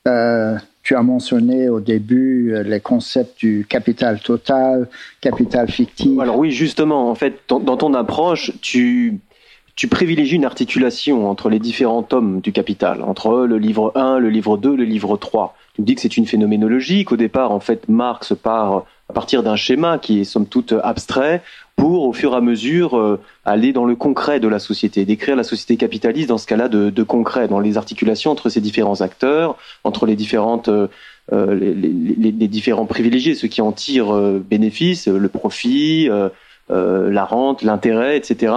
euh, 0.08 0.58
tu 0.84 0.96
as 0.96 1.02
mentionné 1.02 1.70
au 1.70 1.80
début 1.80 2.54
euh, 2.54 2.63
les 2.63 2.82
concepts 2.82 3.39
du 3.39 3.66
capital 3.68 4.20
total, 4.20 4.89
capital 5.22 5.72
fictif. 5.72 6.20
Alors 6.20 6.38
oui, 6.38 6.52
justement, 6.52 7.10
en 7.10 7.16
fait, 7.16 7.39
dans, 7.48 7.78
ton 7.78 7.94
approche, 7.94 8.52
tu, 8.62 9.20
tu 9.76 9.88
privilégies 9.88 10.36
une 10.36 10.44
articulation 10.46 11.30
entre 11.30 11.50
les 11.50 11.60
différents 11.60 12.04
tomes 12.04 12.42
du 12.42 12.52
capital, 12.52 13.02
entre 13.02 13.46
le 13.46 13.58
livre 13.58 13.94
1, 13.96 14.20
le 14.20 14.30
livre 14.30 14.58
2, 14.58 14.76
le 14.76 14.84
livre 14.84 15.16
3. 15.16 15.56
Tu 15.76 15.82
me 15.82 15.88
dis 15.88 15.96
que 15.96 16.02
c'est 16.02 16.18
une 16.18 16.26
phénoménologie, 16.26 17.06
qu'au 17.06 17.18
départ, 17.18 17.52
en 17.52 17.62
fait, 17.62 17.88
Marx 17.88 18.34
part 18.36 18.86
à 19.10 19.13
partir 19.13 19.42
d'un 19.42 19.56
schéma 19.56 20.00
qui 20.00 20.20
est 20.20 20.24
somme 20.26 20.48
toute 20.48 20.74
abstrait 20.84 21.42
pour 21.76 22.04
au 22.04 22.14
fur 22.14 22.34
et 22.34 22.36
à 22.36 22.42
mesure 22.42 22.98
euh, 22.98 23.20
aller 23.46 23.74
dans 23.74 23.86
le 23.86 23.96
concret 23.96 24.40
de 24.40 24.48
la 24.48 24.60
société, 24.60 25.06
décrire 25.06 25.36
la 25.36 25.44
société 25.44 25.78
capitaliste 25.78 26.30
dans 26.30 26.38
ce 26.38 26.48
cas-là 26.48 26.68
de, 26.68 26.90
de, 26.90 27.04
concret, 27.04 27.48
dans 27.48 27.60
les 27.60 27.78
articulations 27.78 28.32
entre 28.32 28.50
ces 28.50 28.62
différents 28.62 29.02
acteurs, 29.02 29.58
entre 29.84 30.06
les 30.06 30.16
différentes 30.16 30.70
euh, 30.70 30.88
euh 31.32 31.56
les, 31.56 31.74
les, 31.74 32.32
les, 32.32 32.48
différents 32.48 32.86
privilégiés, 32.86 33.34
ceux 33.34 33.48
qui 33.48 33.62
en 33.62 33.72
tirent 33.72 34.14
euh, 34.14 34.40
bénéfice, 34.40 35.08
le 35.08 35.30
profit, 35.30 36.10
la 36.70 37.26
rente, 37.26 37.62
l'intérêt, 37.62 38.18
etc. 38.18 38.54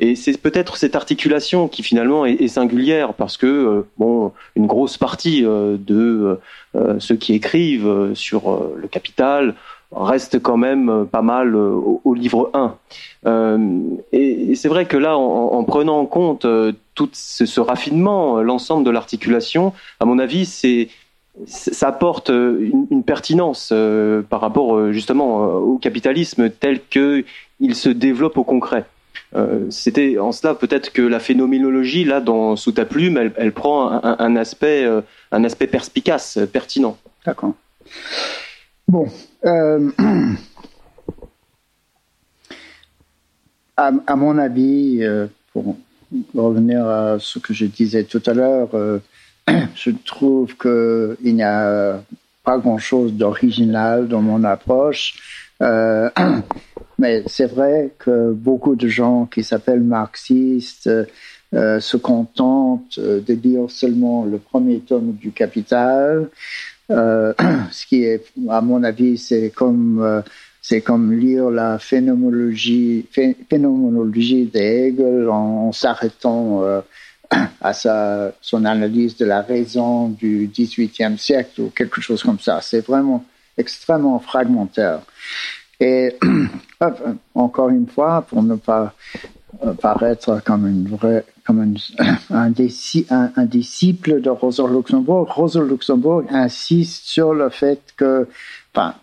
Et 0.00 0.16
c'est 0.16 0.36
peut-être 0.40 0.76
cette 0.76 0.96
articulation 0.96 1.68
qui 1.68 1.82
finalement 1.82 2.26
est, 2.26 2.34
est 2.34 2.48
singulière 2.48 3.14
parce 3.14 3.36
que 3.36 3.84
bon, 3.96 4.32
une 4.56 4.66
grosse 4.66 4.96
partie 4.96 5.42
de 5.42 6.38
ceux 6.98 7.16
qui 7.16 7.34
écrivent 7.34 8.10
sur 8.14 8.72
le 8.74 8.88
capital 8.88 9.54
reste 9.92 10.40
quand 10.40 10.56
même 10.56 10.88
euh, 10.88 11.04
pas 11.04 11.22
mal 11.22 11.54
euh, 11.54 11.72
au, 12.04 12.14
livre 12.14 12.50
1. 12.54 12.76
Euh, 13.26 13.78
et, 14.12 14.54
c'est 14.54 14.68
vrai 14.68 14.86
que 14.86 14.96
là, 14.96 15.16
en, 15.16 15.62
prenant 15.64 15.98
en 15.98 16.06
compte 16.06 16.46
tout 16.94 17.10
ce, 17.12 17.60
raffinement, 17.60 18.40
l'ensemble 18.40 18.84
de 18.84 18.90
l'articulation, 18.90 19.72
à 19.98 20.04
mon 20.04 20.18
avis, 20.18 20.46
c'est 20.46 20.88
ça 21.46 21.88
apporte 21.88 22.28
une, 22.28 23.02
pertinence 23.06 23.72
par 24.28 24.40
rapport 24.40 24.92
justement 24.92 25.54
au 25.54 25.78
capitalisme 25.78 26.50
tel 26.50 26.80
que 26.82 27.24
il 27.60 27.74
se 27.74 27.88
développe 27.88 28.36
au 28.36 28.44
concret. 28.44 28.84
C'était 29.70 30.18
en 30.18 30.32
cela 30.32 30.54
peut-être 30.54 30.92
que 30.92 31.02
la 31.02 31.20
phénoménologie 31.20 32.04
là 32.04 32.20
dans 32.20 32.56
sous 32.56 32.72
ta 32.72 32.84
plume, 32.84 33.16
elle, 33.16 33.32
elle 33.36 33.52
prend 33.52 33.90
un, 33.90 34.16
un, 34.18 34.36
aspect 34.36 34.86
un 35.30 35.44
aspect 35.44 35.68
perspicace, 35.68 36.38
pertinent. 36.52 36.98
D'accord. 37.24 37.54
Bon, 38.90 39.06
euh, 39.46 39.88
à, 43.76 44.16
mon 44.16 44.36
avis, 44.36 44.98
euh, 45.02 45.28
pour 45.52 45.76
revenir 46.34 46.84
à 46.88 47.18
ce 47.20 47.38
que 47.38 47.54
je 47.54 47.66
disais 47.66 48.02
tout 48.02 48.22
à 48.26 48.34
l'heure, 48.34 48.70
euh, 48.74 48.98
je 49.76 49.92
trouve 50.04 50.56
qu'il 50.56 51.36
n'y 51.36 51.44
a 51.44 52.02
pas 52.42 52.58
grand-chose 52.58 53.12
d'original 53.12 54.08
dans 54.08 54.22
mon 54.22 54.42
approche. 54.42 55.14
mais 56.98 57.22
c'est 57.28 57.46
vrai 57.46 57.92
que 57.96 58.32
beaucoup 58.32 58.74
de 58.74 58.88
gens 58.88 59.26
qui 59.26 59.44
s'appellent 59.44 59.84
marxistes 59.84 60.90
se 61.52 61.96
contentent 61.96 62.98
de 62.98 63.34
lire 63.34 63.70
seulement 63.70 64.24
le 64.24 64.38
premier 64.38 64.80
tome 64.80 65.12
du 65.12 65.30
Capital 65.30 66.28
euh, 66.90 67.32
ce 67.70 67.86
qui 67.86 68.04
est, 68.04 68.24
à 68.48 68.60
mon 68.60 68.82
avis, 68.82 69.18
c'est 69.18 69.50
comme 69.50 70.02
euh, 70.02 70.22
comme 70.84 71.12
lire 71.12 71.50
la 71.50 71.78
phénoménologie, 71.78 73.06
phénoménologie 73.48 74.44
d'Hegel 74.44 75.28
en, 75.28 75.72
s'arrêtant 75.72 76.62
euh, 76.62 76.80
à 77.60 77.72
sa, 77.72 78.32
son 78.40 78.64
analyse 78.64 79.16
de 79.16 79.24
la 79.24 79.42
raison 79.42 80.08
du 80.08 80.50
XVIIIe 80.52 81.18
siècle 81.18 81.62
ou 81.62 81.70
quelque 81.70 82.00
chose 82.00 82.22
comme 82.22 82.38
ça. 82.38 82.60
C'est 82.62 82.86
vraiment 82.86 83.24
extrêmement 83.56 84.18
fragmentaire. 84.18 85.00
Et 85.80 86.16
encore 87.34 87.70
une 87.70 87.86
fois, 87.86 88.24
pour 88.28 88.42
ne 88.42 88.56
pas 88.56 88.94
paraître 89.80 90.42
comme 90.44 90.66
une 90.68 90.88
vraie 90.88 91.24
un, 92.30 93.44
disciple 93.46 94.20
de 94.20 94.30
Rosa 94.30 94.64
Luxembourg. 94.66 95.32
Rosa 95.32 95.60
Luxembourg 95.60 96.24
insiste 96.30 97.06
sur 97.06 97.34
le 97.34 97.48
fait 97.50 97.80
que 97.96 98.28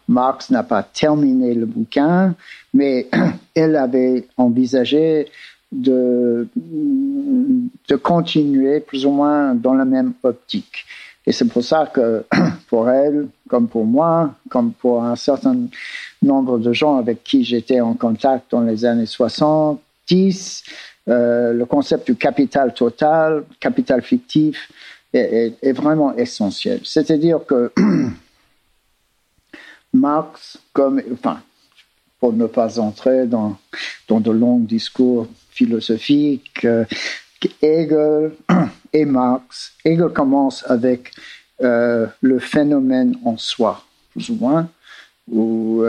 Marx 0.08 0.50
n'a 0.50 0.64
pas 0.64 0.84
terminé 0.84 1.54
le 1.54 1.66
bouquin, 1.66 2.36
mais 2.74 3.10
elle 3.56 3.76
avait 3.76 4.28
envisagé 4.38 5.28
de, 5.72 6.48
de 6.56 7.96
continuer 7.96 8.80
plus 8.80 9.06
ou 9.06 9.12
moins 9.12 9.54
dans 9.54 9.74
la 9.74 9.86
même 9.86 10.14
optique. 10.24 10.86
Et 11.26 11.34
c'est 11.34 11.46
pour 11.46 11.64
ça 11.64 11.92
que 11.94 12.24
pour 12.70 12.90
elle, 12.90 13.28
comme 13.50 13.68
pour 13.68 13.86
moi, 13.86 14.34
comme 14.50 14.72
pour 14.72 15.04
un 15.04 15.18
certain 15.18 15.58
nombre 16.22 16.58
de 16.58 16.72
gens 16.72 16.98
avec 16.98 17.24
qui 17.24 17.44
j'étais 17.44 17.82
en 17.82 17.94
contact 17.96 18.52
dans 18.52 18.62
les 18.62 18.86
années 18.86 19.06
70, 19.06 20.64
euh, 21.10 21.54
le 21.54 21.66
concept 21.66 22.08
du 22.08 22.16
capital 22.16 22.74
total, 22.74 23.46
capital 23.60 24.02
fictif, 24.02 24.72
est, 25.14 25.72
vraiment 25.72 26.16
essentiel. 26.16 26.82
C'est-à-dire 26.84 27.40
que 27.46 27.72
Marx, 29.94 30.58
comme, 30.74 31.02
enfin, 31.14 31.42
pour 32.20 32.34
ne 32.34 32.46
pas 32.46 32.80
entrer 32.80 33.26
dans, 33.26 33.58
dans 34.08 34.20
de 34.20 34.32
longs 34.32 34.60
discours 34.60 35.28
philosophiques, 35.52 36.66
euh, 36.66 36.84
Hegel 37.62 38.34
et 38.94 39.06
Marx, 39.06 39.72
Hegel 39.86 40.10
commence 40.10 40.64
avec 40.70 41.12
euh, 41.62 42.06
le 42.22 42.40
phénomène 42.40 43.16
en 43.24 43.38
soi, 43.38 43.84
plus 44.12 44.30
ou 44.30 44.36
moins, 44.36 44.70
ou, 45.32 45.84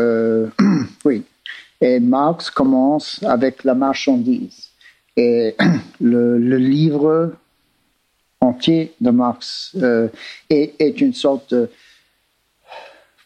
oui, 1.05 1.25
et 1.81 2.01
Marx 2.01 2.51
commence 2.51 3.23
avec 3.25 3.65
la 3.65 3.75
marchandise. 3.75 4.68
Et 5.19 5.57
le, 6.01 6.57
livre 6.57 7.33
entier 8.41 8.95
de 9.01 9.11
Marx 9.11 9.73
euh, 9.83 10.07
est, 10.49 11.01
une 11.01 11.13
sorte 11.13 11.53
de 11.53 11.69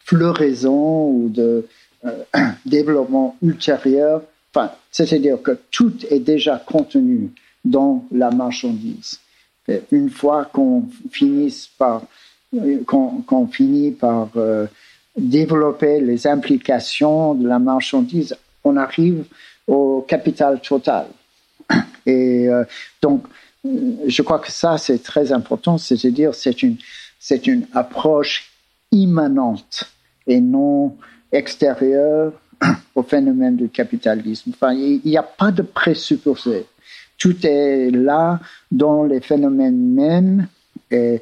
floraison 0.01 1.11
ou 1.11 1.29
de 1.29 1.69
euh, 2.07 2.25
développement 2.67 3.37
ultérieur. 3.43 4.23
Enfin, 4.55 4.73
c'est-à-dire 4.91 5.41
que 5.43 5.59
tout 5.71 5.93
est 6.11 6.19
déjà 6.19 6.57
contenu 6.57 7.31
dans 7.65 8.05
la 8.11 8.31
marchandise. 8.31 9.21
Une 9.93 10.11
fois 10.11 10.47
qu'on 10.47 10.85
finit 11.11 11.69
par 11.79 12.03
qu'on 12.87 13.47
finit 13.47 13.93
par 13.93 14.29
euh, 14.37 14.67
développer 15.17 16.01
les 16.01 16.27
implications 16.27 17.35
de 17.35 17.47
la 17.47 17.59
marchandise, 17.59 18.37
on 18.65 18.77
arrive 18.77 19.25
au 19.67 20.05
capital 20.07 20.61
total. 20.61 21.07
Et 22.07 22.49
euh, 22.49 22.65
donc, 23.01 23.25
je 23.65 24.23
crois 24.23 24.39
que 24.39 24.51
ça, 24.51 24.79
c'est 24.79 25.03
très 25.03 25.33
important, 25.33 25.79
c'est-à-dire 25.79 26.35
c'est 26.35 26.63
une, 26.63 26.77
c'est 27.19 27.47
une 27.47 27.67
approche 27.73 28.51
immanente 28.91 29.85
et 30.27 30.41
non 30.41 30.97
extérieure 31.31 32.33
au 32.95 33.03
phénomène 33.03 33.57
du 33.57 33.69
capitalisme. 33.69 34.51
Enfin, 34.55 34.73
il 34.75 35.01
n'y 35.05 35.17
a 35.17 35.23
pas 35.23 35.51
de 35.51 35.63
présupposé. 35.63 36.67
Tout 37.19 37.47
est 37.47 37.91
là 37.91 38.41
dans 38.71 39.05
les 39.05 39.21
phénomènes 39.21 39.95
mêmes 39.95 40.49
et 40.91 41.21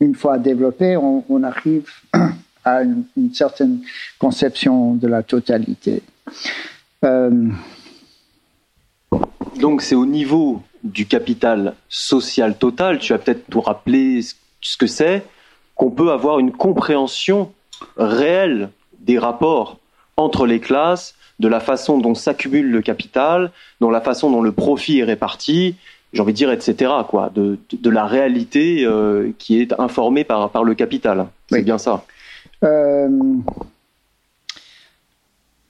une 0.00 0.14
fois 0.14 0.38
développé, 0.38 0.96
on, 0.96 1.42
arrive 1.42 1.90
à 2.64 2.82
une, 2.82 3.34
certaine 3.34 3.80
conception 4.18 4.94
de 4.94 5.08
la 5.08 5.22
totalité. 5.22 6.02
Euh, 7.04 7.48
donc 9.58 9.82
c'est 9.82 9.94
au 9.94 10.06
niveau 10.06 10.62
du 10.84 11.06
capital 11.06 11.74
social 11.88 12.56
total, 12.56 12.98
tu 12.98 13.12
vas 13.12 13.18
peut-être 13.18 13.52
nous 13.52 13.60
rappeler 13.60 14.20
ce 14.60 14.76
que 14.76 14.86
c'est, 14.86 15.24
qu'on 15.74 15.90
peut 15.90 16.10
avoir 16.10 16.38
une 16.38 16.52
compréhension 16.52 17.52
réelle 17.96 18.70
des 19.00 19.18
rapports 19.18 19.78
entre 20.16 20.46
les 20.46 20.60
classes, 20.60 21.14
de 21.38 21.48
la 21.48 21.60
façon 21.60 21.98
dont 21.98 22.14
s'accumule 22.14 22.70
le 22.70 22.82
capital, 22.82 23.52
dans 23.80 23.90
la 23.90 24.00
façon 24.00 24.30
dont 24.30 24.42
le 24.42 24.52
profit 24.52 24.98
est 24.98 25.04
réparti, 25.04 25.76
j'ai 26.12 26.22
envie 26.22 26.32
de 26.32 26.36
dire, 26.36 26.50
etc., 26.50 26.90
quoi, 27.08 27.30
de, 27.34 27.58
la 27.90 28.06
réalité 28.06 28.84
euh, 28.84 29.30
qui 29.38 29.60
est 29.60 29.78
informée 29.78 30.24
par, 30.24 30.50
par 30.50 30.64
le 30.64 30.74
capital. 30.74 31.28
C'est 31.50 31.62
bien 31.62 31.78
ça. 31.78 32.04
Euh, 32.64 33.08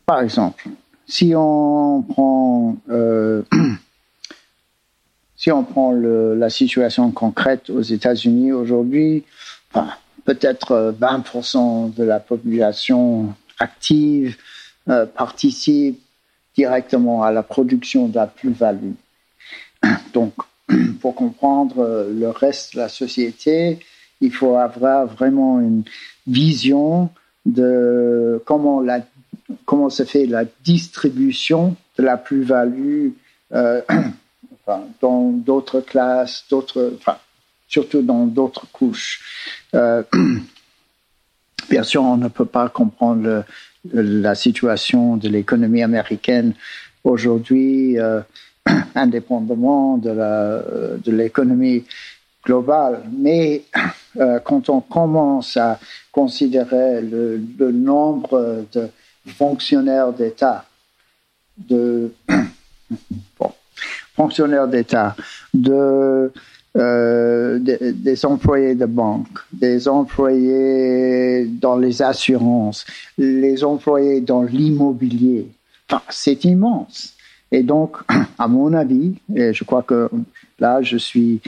par 0.06 0.22
exemple, 0.22 0.68
si 1.08 1.32
on 1.34 2.02
prend, 2.02 2.76
euh, 2.90 3.42
si 5.36 5.50
on 5.50 5.64
prend 5.64 5.92
la 5.92 6.50
situation 6.50 7.10
concrète 7.10 7.70
aux 7.70 7.80
États-Unis 7.80 8.52
aujourd'hui, 8.52 9.24
enfin, 9.72 9.88
peut-être 10.24 10.94
20% 11.00 11.94
de 11.94 12.04
la 12.04 12.20
population 12.20 13.34
active 13.58 14.36
euh, 14.88 15.06
participe 15.06 15.98
directement 16.54 17.22
à 17.22 17.32
la 17.32 17.42
production 17.42 18.08
de 18.08 18.16
la 18.16 18.26
plus-value. 18.26 18.92
Donc, 20.12 20.34
pour 21.00 21.14
comprendre 21.14 22.06
le 22.12 22.28
reste 22.28 22.74
de 22.74 22.80
la 22.80 22.90
société, 22.90 23.78
il 24.20 24.32
faut 24.32 24.56
avoir 24.56 25.06
vraiment 25.06 25.60
une 25.60 25.84
vision 26.26 27.08
de 27.46 28.42
comment 28.44 28.82
la 28.82 29.00
comment 29.64 29.90
se 29.90 30.04
fait 30.04 30.26
la 30.26 30.44
distribution 30.64 31.76
de 31.98 32.02
la 32.02 32.16
plus-value 32.16 33.10
euh, 33.52 33.80
dans 35.00 35.30
d'autres 35.30 35.80
classes, 35.80 36.44
d'autres, 36.50 36.92
enfin, 36.96 37.18
surtout 37.66 38.02
dans 38.02 38.26
d'autres 38.26 38.66
couches. 38.72 39.56
Euh, 39.74 40.02
bien 41.70 41.82
sûr, 41.82 42.02
on 42.02 42.16
ne 42.16 42.28
peut 42.28 42.44
pas 42.44 42.68
comprendre 42.68 43.44
la 43.92 44.34
situation 44.34 45.16
de 45.16 45.28
l'économie 45.28 45.82
américaine 45.82 46.52
aujourd'hui, 47.04 47.98
euh, 47.98 48.20
indépendamment 48.94 49.96
de 49.96 51.10
l'économie 51.10 51.84
globale. 52.44 53.02
Mais 53.16 53.62
quand 54.44 54.68
on 54.68 54.80
commence 54.80 55.56
à 55.56 55.78
considérer 56.12 57.00
le, 57.00 57.40
nombre 57.72 58.64
de 58.72 58.88
fonctionnaires 59.28 60.12
d'État, 60.12 60.64
de 61.56 62.12
fonctionnaires 64.16 64.68
d'État, 64.68 65.14
de 65.54 66.32
euh, 66.76 67.58
des, 67.58 68.24
employés 68.24 68.74
de 68.74 68.86
banque, 68.86 69.38
des 69.52 69.88
employés 69.88 71.46
dans 71.46 71.76
les 71.76 72.02
assurances, 72.02 72.84
les 73.16 73.64
employés 73.64 74.20
dans 74.20 74.42
l'immobilier. 74.42 75.48
Enfin, 75.88 76.02
c'est 76.10 76.44
immense. 76.44 77.14
Et 77.50 77.62
donc, 77.62 77.96
à 78.38 78.46
mon 78.46 78.74
avis, 78.74 79.14
et 79.34 79.52
je 79.52 79.64
crois 79.64 79.82
que 79.82 80.08
là, 80.60 80.82
je 80.82 80.98
suis 80.98 81.40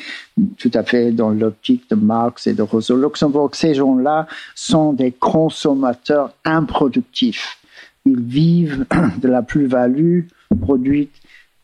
tout 0.58 0.70
à 0.74 0.82
fait 0.82 1.12
dans 1.12 1.30
l'optique 1.30 1.88
de 1.90 1.96
Marx 1.96 2.46
et 2.46 2.54
de 2.54 2.62
Rousseau 2.62 2.96
Luxembourg, 2.96 3.50
ces 3.52 3.74
gens-là 3.74 4.26
sont 4.54 4.92
des 4.92 5.12
consommateurs 5.12 6.32
improductifs. 6.44 7.59
Ils 8.06 8.20
vivent 8.20 8.86
de 9.20 9.28
la 9.28 9.42
plus-value 9.42 10.22
produite 10.60 11.12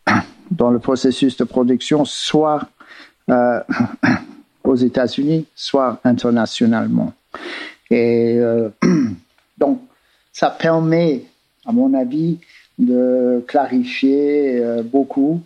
dans 0.51 0.70
le 0.70 0.79
processus 0.79 1.37
de 1.37 1.44
production, 1.44 2.05
soit 2.05 2.68
euh, 3.31 3.61
aux 4.64 4.77
États-Unis, 4.77 5.46
soit 5.55 6.01
internationalement. 6.05 7.12
Et 7.90 8.37
euh, 8.38 8.68
donc, 9.59 9.81
ça 10.33 10.51
permet, 10.51 11.25
à 11.64 11.72
mon 11.72 11.94
avis, 11.94 12.38
de 12.79 13.42
clarifier 13.46 14.61
euh, 14.61 14.83
beaucoup 14.83 15.42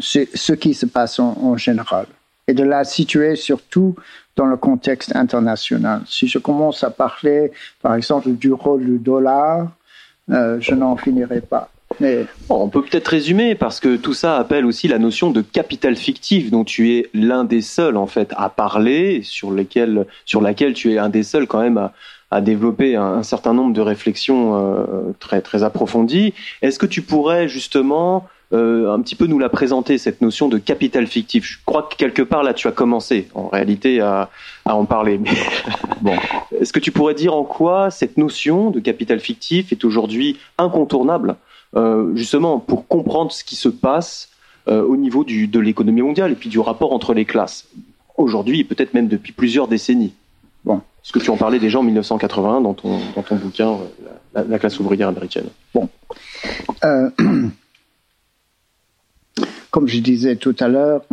ce, 0.00 0.52
qui 0.52 0.74
se 0.74 0.86
passe 0.86 1.18
en, 1.18 1.56
général 1.56 2.06
et 2.50 2.54
de 2.54 2.64
la 2.64 2.84
situer 2.84 3.36
surtout 3.36 3.94
dans 4.36 4.46
le 4.46 4.56
contexte 4.56 5.14
international. 5.14 6.02
Si 6.06 6.26
je 6.28 6.38
commence 6.38 6.82
à 6.84 6.90
parler, 6.90 7.52
par 7.82 7.94
exemple, 7.94 8.30
du 8.30 8.52
rôle 8.52 8.84
du 8.84 8.98
dollar, 8.98 9.68
je 10.28 10.74
n'en 10.74 10.96
finirai 10.96 11.40
pas 11.40 11.70
on 12.48 12.68
peut 12.68 12.82
peut-être 12.82 13.08
résumer 13.08 13.54
parce 13.54 13.80
que 13.80 13.96
tout 13.96 14.14
ça 14.14 14.36
appelle 14.36 14.64
aussi 14.64 14.88
la 14.88 14.98
notion 14.98 15.30
de 15.30 15.42
capital 15.42 15.96
fictif 15.96 16.50
dont 16.50 16.64
tu 16.64 16.92
es 16.92 17.10
l'un 17.14 17.44
des 17.44 17.60
seuls 17.60 17.96
en 17.96 18.06
fait 18.06 18.32
à 18.36 18.48
parler, 18.48 19.22
sur, 19.22 19.50
lesquels, 19.50 20.06
sur 20.24 20.40
laquelle 20.40 20.72
tu 20.72 20.92
es 20.92 20.98
un 20.98 21.08
des 21.08 21.22
seuls 21.22 21.46
quand 21.46 21.60
même 21.60 21.78
à, 21.78 21.92
à 22.30 22.40
développer 22.40 22.96
un, 22.96 23.22
certain 23.22 23.54
nombre 23.54 23.74
de 23.74 23.80
réflexions 23.80 24.56
euh, 24.56 25.12
très 25.18 25.40
très 25.40 25.62
approfondies. 25.62 26.32
Est-ce 26.62 26.78
que 26.78 26.86
tu 26.86 27.02
pourrais 27.02 27.48
justement 27.48 28.26
euh, 28.52 28.92
un 28.92 29.00
petit 29.00 29.14
peu 29.14 29.26
nous 29.26 29.38
la 29.38 29.48
présenter 29.48 29.96
cette 29.96 30.20
notion 30.22 30.48
de 30.48 30.58
capital 30.58 31.06
fictif 31.06 31.44
Je 31.44 31.58
crois 31.64 31.84
que 31.84 31.96
quelque 31.96 32.22
part 32.22 32.42
là 32.42 32.52
tu 32.52 32.66
as 32.66 32.72
commencé 32.72 33.28
en 33.34 33.48
réalité 33.48 34.00
à, 34.00 34.28
à 34.64 34.74
en 34.74 34.84
parler. 34.84 35.18
Mais 35.18 35.30
bon, 36.00 36.16
est-ce 36.58 36.72
que 36.72 36.80
tu 36.80 36.90
pourrais 36.90 37.14
dire 37.14 37.34
en 37.34 37.44
quoi 37.44 37.90
cette 37.90 38.16
notion 38.16 38.70
de 38.70 38.80
capital 38.80 39.20
fictif 39.20 39.72
est 39.72 39.84
aujourd'hui 39.84 40.36
incontournable 40.58 41.36
euh, 41.76 42.14
justement 42.16 42.58
pour 42.58 42.88
comprendre 42.88 43.30
ce 43.30 43.44
qui 43.44 43.54
se 43.54 43.68
passe 43.68 44.30
euh, 44.66 44.82
au 44.82 44.96
niveau 44.96 45.22
du, 45.22 45.46
de 45.46 45.60
l'économie 45.60 46.02
mondiale 46.02 46.32
et 46.32 46.34
puis 46.34 46.48
du 46.48 46.58
rapport 46.58 46.92
entre 46.92 47.14
les 47.14 47.24
classes, 47.24 47.68
aujourd'hui 48.16 48.60
et 48.60 48.64
peut-être 48.64 48.94
même 48.94 49.06
depuis 49.06 49.32
plusieurs 49.32 49.68
décennies? 49.68 50.12
Bon. 50.64 50.80
Est-ce 51.02 51.12
que 51.12 51.18
tu 51.18 51.30
en 51.30 51.36
parlais 51.36 51.58
déjà 51.58 51.78
en 51.78 51.82
1981 51.82 52.60
dans 52.60 52.74
ton, 52.74 52.98
dans 53.16 53.22
ton 53.22 53.36
bouquin 53.36 53.78
la, 54.34 54.58
classe 54.58 54.78
ouvrière 54.80 55.08
américaine? 55.08 55.46
Bon. 55.72 55.88
comme 59.70 59.88
je 59.88 59.98
disais 60.00 60.36
tout 60.36 60.56
à 60.60 60.68
l'heure, 60.68 61.04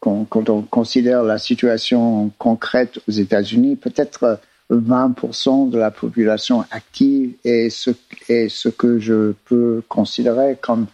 quand, 0.00 0.24
quand, 0.24 0.48
on 0.50 0.62
considère 0.62 1.22
la 1.22 1.38
situation 1.38 2.30
concrète 2.38 2.98
aux 3.08 3.12
États-Unis, 3.12 3.76
peut-être 3.76 4.40
20% 4.70 5.70
de 5.70 5.78
la 5.78 5.90
population 5.90 6.64
active 6.70 7.32
est 7.44 7.70
ce, 7.70 8.68
que 8.68 8.98
je 8.98 9.32
peux 9.46 9.82
considérer 9.88 10.56
comme 10.60 10.86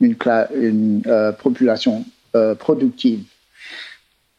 une, 0.00 1.02
euh, 1.06 1.32
population 1.32 2.04
euh, 2.34 2.54
productive. 2.54 3.22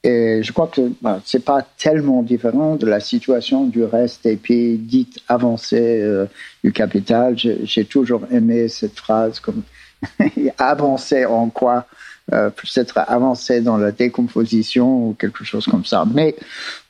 Et 0.04 0.42
je 0.42 0.52
crois 0.52 0.68
que 0.68 0.92
ben, 1.02 1.22
c'est 1.24 1.46
pas 1.46 1.62
tellement 1.78 2.24
différent 2.24 2.76
de 2.76 2.88
la 2.88 3.00
situation 3.00 3.66
du 3.66 3.84
reste 3.84 4.24
des 4.24 4.36
pays 4.36 4.78
dits 4.78 5.14
avancés 5.28 6.02
euh, 6.02 6.26
du 6.64 6.74
capital. 6.74 7.36
J'ai 7.38 7.86
toujours 7.86 8.24
aimé 8.32 8.68
cette 8.68 8.98
phrase 8.98 9.40
comme 9.40 9.62
avancer 10.58 11.26
en 11.26 11.50
quoi 11.50 11.86
Peut-être 12.28 12.98
avancer 12.98 13.60
dans 13.60 13.76
la 13.76 13.92
décomposition 13.92 15.10
ou 15.10 15.14
quelque 15.20 15.44
chose 15.44 15.66
comme 15.66 15.84
ça. 15.84 16.06
Mais 16.14 16.36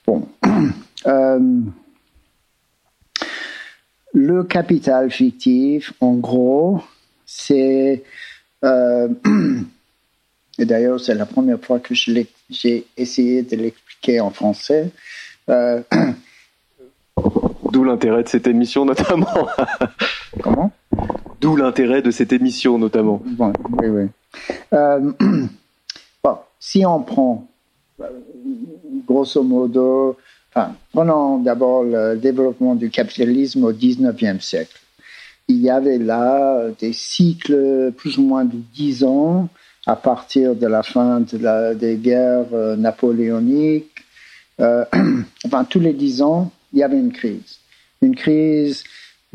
bon. 0.05 0.27
Le 4.13 4.43
capital 4.43 5.09
fictif, 5.09 5.93
en 6.01 6.15
gros, 6.15 6.81
c'est... 7.25 8.03
Euh, 8.63 9.07
et 10.59 10.65
d'ailleurs, 10.65 10.99
c'est 10.99 11.15
la 11.15 11.25
première 11.25 11.59
fois 11.59 11.79
que 11.79 11.93
j'ai 11.95 12.85
essayé 12.97 13.41
de 13.41 13.55
l'expliquer 13.55 14.19
en 14.19 14.29
français. 14.31 14.91
Euh, 15.49 15.81
D'où 17.71 17.85
l'intérêt 17.85 18.23
de 18.23 18.27
cette 18.27 18.47
émission, 18.47 18.83
notamment. 18.83 19.47
Comment? 20.41 20.71
D'où 21.41 21.55
l'intérêt 21.55 22.01
de 22.01 22.11
cette 22.11 22.31
émission, 22.31 22.77
notamment. 22.77 23.21
Oui, 23.37 23.87
oui. 23.89 24.03
Euh, 24.73 25.11
si 26.59 26.85
on 26.85 27.01
prend, 27.01 27.47
grosso 29.05 29.43
modo, 29.43 30.17
Enfin, 30.53 30.75
prenons 30.91 31.37
d'abord 31.37 31.83
le 31.83 32.17
développement 32.17 32.75
du 32.75 32.89
capitalisme 32.89 33.63
au 33.63 33.71
19e 33.71 34.41
siècle. 34.41 34.77
Il 35.47 35.61
y 35.61 35.69
avait 35.69 35.97
là 35.97 36.67
des 36.77 36.91
cycles 36.91 37.93
plus 37.95 38.17
ou 38.17 38.23
moins 38.23 38.43
de 38.43 38.57
10 38.73 39.05
ans 39.05 39.47
à 39.87 39.95
partir 39.95 40.55
de 40.55 40.67
la 40.67 40.83
fin 40.83 41.21
des 41.21 41.95
guerres 41.95 42.53
euh, 42.53 42.75
napoléoniques. 42.75 44.05
Euh, 44.59 44.83
enfin, 45.45 45.63
tous 45.63 45.79
les 45.79 45.93
10 45.93 46.21
ans, 46.21 46.51
il 46.73 46.79
y 46.79 46.83
avait 46.83 46.99
une 46.99 47.13
crise. 47.13 47.59
Une 48.01 48.15
crise 48.15 48.83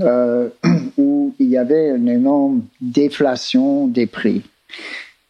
euh, 0.00 0.48
où 0.98 1.34
il 1.38 1.48
y 1.48 1.56
avait 1.56 1.90
une 1.90 2.08
énorme 2.08 2.62
déflation 2.80 3.86
des 3.86 4.06
prix. 4.06 4.42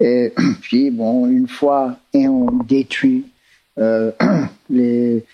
Et 0.01 0.33
puis, 0.61 0.91
bon, 0.91 1.27
une 1.27 1.49
fois 1.49 1.99
et 2.13 2.29
on 2.29 2.47
détruit 2.65 3.27
euh, 3.79 4.11
les, 4.71 5.25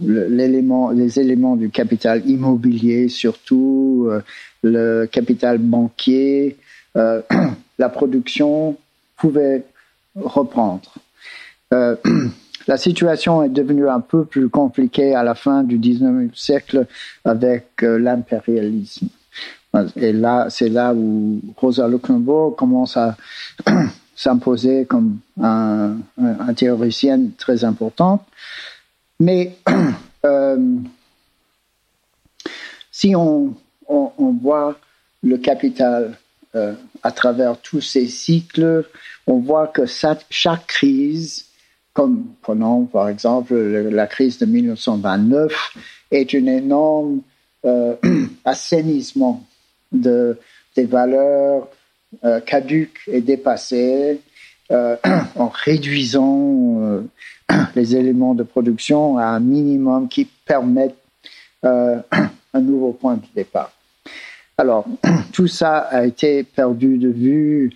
les 0.00 1.20
éléments 1.20 1.56
du 1.56 1.70
capital 1.70 2.28
immobilier, 2.28 3.08
surtout 3.08 4.08
euh, 4.10 4.20
le 4.62 5.06
capital 5.06 5.58
banquier, 5.58 6.56
la 6.94 7.88
production 7.88 8.76
pouvait 9.16 9.64
reprendre. 10.14 10.94
Euh, 12.64 12.72
la 12.72 12.76
situation 12.76 13.42
est 13.42 13.48
devenue 13.48 13.88
un 13.88 14.00
peu 14.00 14.24
plus 14.24 14.48
compliquée 14.48 15.14
à 15.14 15.22
la 15.22 15.34
fin 15.34 15.62
du 15.62 15.78
19e 15.78 16.34
siècle 16.34 16.86
avec 17.24 17.82
l'impérialisme. 17.82 19.08
Et 19.96 20.12
là, 20.12 20.46
c'est 20.50 20.68
là 20.68 20.94
où 20.94 21.40
Rosa 21.56 21.88
Luxembourg 21.88 22.54
commence 22.54 22.96
à 22.96 23.16
s'imposer 24.14 24.84
comme 24.84 25.18
un, 25.40 25.96
un, 26.18 26.54
théoricienne 26.54 27.32
très 27.36 27.64
importante. 27.64 28.22
Mais 29.18 29.56
euh, 30.24 30.76
si 32.92 33.14
on, 33.16 33.54
voit 34.40 34.78
le 35.22 35.38
capital 35.38 36.16
euh, 36.54 36.74
à 37.02 37.10
travers 37.10 37.58
tous 37.58 37.80
ces 37.80 38.06
cycles, 38.06 38.84
on 39.26 39.38
voit 39.38 39.66
que 39.66 39.82
chaque 39.86 40.66
crise, 40.66 41.46
comme 41.94 42.26
prenons 42.42 42.84
par 42.84 43.08
exemple 43.08 43.54
la 43.54 44.06
crise 44.06 44.38
de 44.38 44.46
1929, 44.46 45.52
est 46.10 46.34
un 46.34 46.46
énorme 46.46 47.20
euh, 47.64 47.94
assainissement 48.44 49.44
de, 49.90 50.38
des 50.76 50.84
valeurs 50.84 51.68
caduques 52.46 53.00
et 53.08 53.20
dépassées 53.20 54.20
en 54.70 55.48
réduisant 55.48 57.02
les 57.74 57.96
éléments 57.96 58.34
de 58.34 58.42
production 58.42 59.18
à 59.18 59.26
un 59.26 59.40
minimum 59.40 60.08
qui 60.08 60.24
permettent 60.24 60.96
euh, 61.64 61.98
un 62.52 62.60
nouveau 62.60 62.92
point 62.92 63.14
de 63.14 63.26
départ. 63.34 63.72
Alors, 64.56 64.86
tout 65.32 65.48
ça 65.48 65.78
a 65.78 66.04
été 66.04 66.44
perdu 66.44 66.98
de 66.98 67.08
vue 67.08 67.70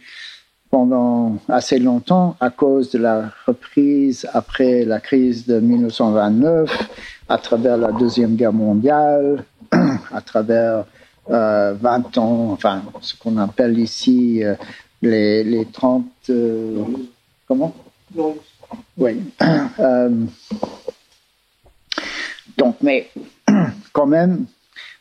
pendant 0.71 1.37
assez 1.49 1.79
longtemps 1.79 2.37
à 2.41 2.51
cause 2.51 2.91
de 2.91 2.99
la 2.99 3.31
reprise 3.47 4.29
après 4.33 4.85
la 4.85 5.01
crise 5.01 5.47
de 5.47 5.61
1929, 5.61 6.89
à 7.29 7.39
travers 7.39 7.77
la 7.77 7.93
Deuxième 7.93 8.37
Guerre 8.37 8.53
mondiale, 8.53 9.45
à 10.13 10.21
travers 10.21 10.85
euh, 11.31 11.75
20 11.75 12.19
ans, 12.19 12.51
enfin 12.53 12.83
ce 13.01 13.15
qu'on 13.17 13.37
appelle 13.39 13.79
ici 13.79 14.43
euh, 14.45 14.55
les, 15.03 15.45
les 15.45 15.67
30... 15.67 16.05
Euh, 16.31 16.85
comment? 17.47 17.75
Oui. 18.97 19.23
Euh, 19.81 20.11
donc, 22.57 22.77
mais 22.83 23.09
quand 23.93 24.07
même, 24.07 24.47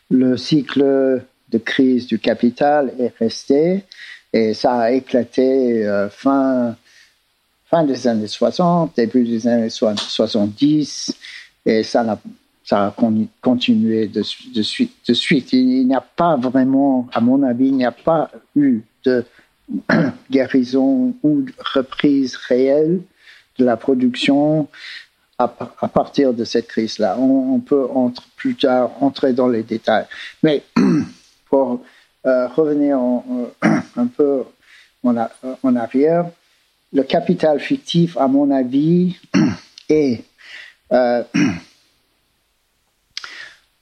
le 0.08 0.36
cycle 0.36 1.24
de 1.48 1.58
crise 1.58 2.06
du 2.06 2.20
capital 2.20 2.92
est 3.00 3.12
resté 3.18 3.84
et 4.32 4.54
ça 4.54 4.78
a 4.80 4.90
éclaté 4.90 5.86
euh, 5.86 6.08
fin, 6.10 6.76
fin 7.66 7.84
des 7.84 8.06
années 8.06 8.26
60, 8.26 8.96
début 8.96 9.24
des 9.24 9.46
années 9.46 9.70
70 9.70 11.16
et 11.66 11.82
ça 11.82 12.00
a, 12.00 12.18
ça 12.64 12.86
a 12.86 12.94
continué 13.40 14.08
de, 14.08 14.22
suite, 14.22 14.96
de 15.06 15.14
suite. 15.14 15.52
Il 15.52 15.86
n'y 15.86 15.94
a 15.94 16.00
pas 16.00 16.36
vraiment, 16.36 17.08
à 17.12 17.20
mon 17.20 17.42
avis, 17.42 17.68
il 17.68 17.76
n'y 17.76 17.86
a 17.86 17.92
pas 17.92 18.30
eu 18.54 18.80
de 19.04 19.24
guérison 20.30 21.14
ou 21.22 21.42
de 21.42 21.52
reprise 21.74 22.36
réelle 22.36 23.00
de 23.58 23.64
la 23.64 23.76
production 23.76 24.68
à, 25.38 25.48
partir 25.48 26.34
de 26.34 26.44
cette 26.44 26.66
crise-là. 26.66 27.16
On, 27.18 27.60
peut 27.60 27.86
plus 28.36 28.56
tard 28.56 28.90
entrer 29.00 29.32
dans 29.32 29.48
les 29.48 29.62
détails. 29.62 30.06
Mais 30.42 30.62
pour 31.48 31.80
euh, 32.26 32.48
revenir 32.48 32.98
un 33.96 34.06
peu 34.06 34.44
en, 35.04 35.76
arrière, 35.76 36.30
le 36.92 37.02
capital 37.02 37.60
fictif, 37.60 38.16
à 38.16 38.28
mon 38.28 38.50
avis, 38.50 39.16
est 39.88 40.24
euh, 40.92 41.22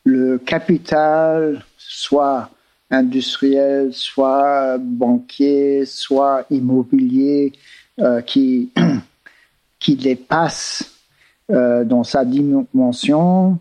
le 0.05 0.39
capital 0.39 1.65
soit 1.79 2.51
industriel, 2.91 3.93
soit 3.93 4.79
banquier, 4.79 5.85
soit 5.87 6.47
immobilier, 6.51 7.53
euh, 7.99 8.21
qui, 8.21 8.71
qui 9.79 9.97
dépasse 9.97 10.93
euh, 11.51 11.85
dans 11.85 12.05
sa 12.05 12.25
dimension 12.25 13.59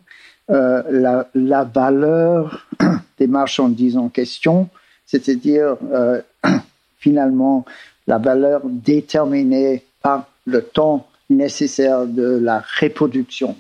euh, 0.50 1.24
la, 1.34 1.64
valeur 1.64 2.68
des 3.20 3.28
marchandises 3.28 3.98
en 3.98 4.10
question, 4.10 4.70
c'est-à-dire 5.06 5.78
euh, 5.92 6.22
finalement 6.98 7.66
la 8.08 8.18
valeur 8.18 8.62
déterminée 8.66 9.84
par 10.02 10.28
le 10.46 10.62
temps 10.62 11.08
nécessaire 11.30 12.06
de 12.06 12.38
la 12.38 12.64
reproduction. 12.80 13.56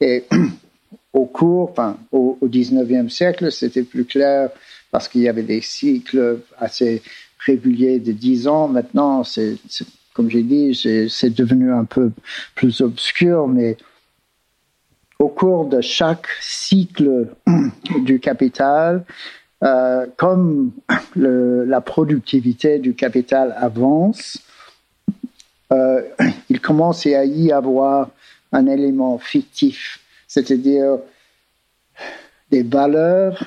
Et 0.00 0.24
au 1.12 1.24
cours, 1.24 1.70
enfin, 1.70 1.98
au, 2.12 2.38
au 2.40 2.48
19e 2.48 3.08
siècle, 3.08 3.50
c'était 3.50 3.82
plus 3.82 4.04
clair 4.04 4.50
parce 4.92 5.08
qu'il 5.08 5.22
y 5.22 5.28
avait 5.28 5.42
des 5.42 5.60
cycles 5.60 6.40
assez 6.58 7.02
réguliers 7.38 7.98
de 7.98 8.12
10 8.12 8.46
ans. 8.48 8.68
Maintenant, 8.68 9.24
c'est 9.24 9.56
comme 10.12 10.30
j'ai 10.30 10.42
dit, 10.42 10.74
c'est 11.08 11.30
devenu 11.30 11.72
un 11.72 11.84
peu 11.84 12.10
plus 12.54 12.80
obscur, 12.80 13.48
mais 13.48 13.76
au 15.20 15.28
cours 15.28 15.66
de 15.66 15.82
chaque 15.82 16.26
cycle 16.40 17.28
du 18.04 18.18
capital, 18.18 19.04
euh, 19.62 20.06
comme 20.16 20.72
la 21.14 21.80
productivité 21.82 22.78
du 22.78 22.94
capital 22.94 23.54
avance, 23.56 24.38
euh, 25.72 26.00
il 26.48 26.60
commence 26.60 27.04
à 27.06 27.24
y 27.26 27.52
avoir 27.52 28.08
un 28.50 28.66
élément 28.66 29.18
fictif, 29.18 30.00
c'est-à-dire 30.26 30.96
des 32.50 32.62
valeurs, 32.62 33.44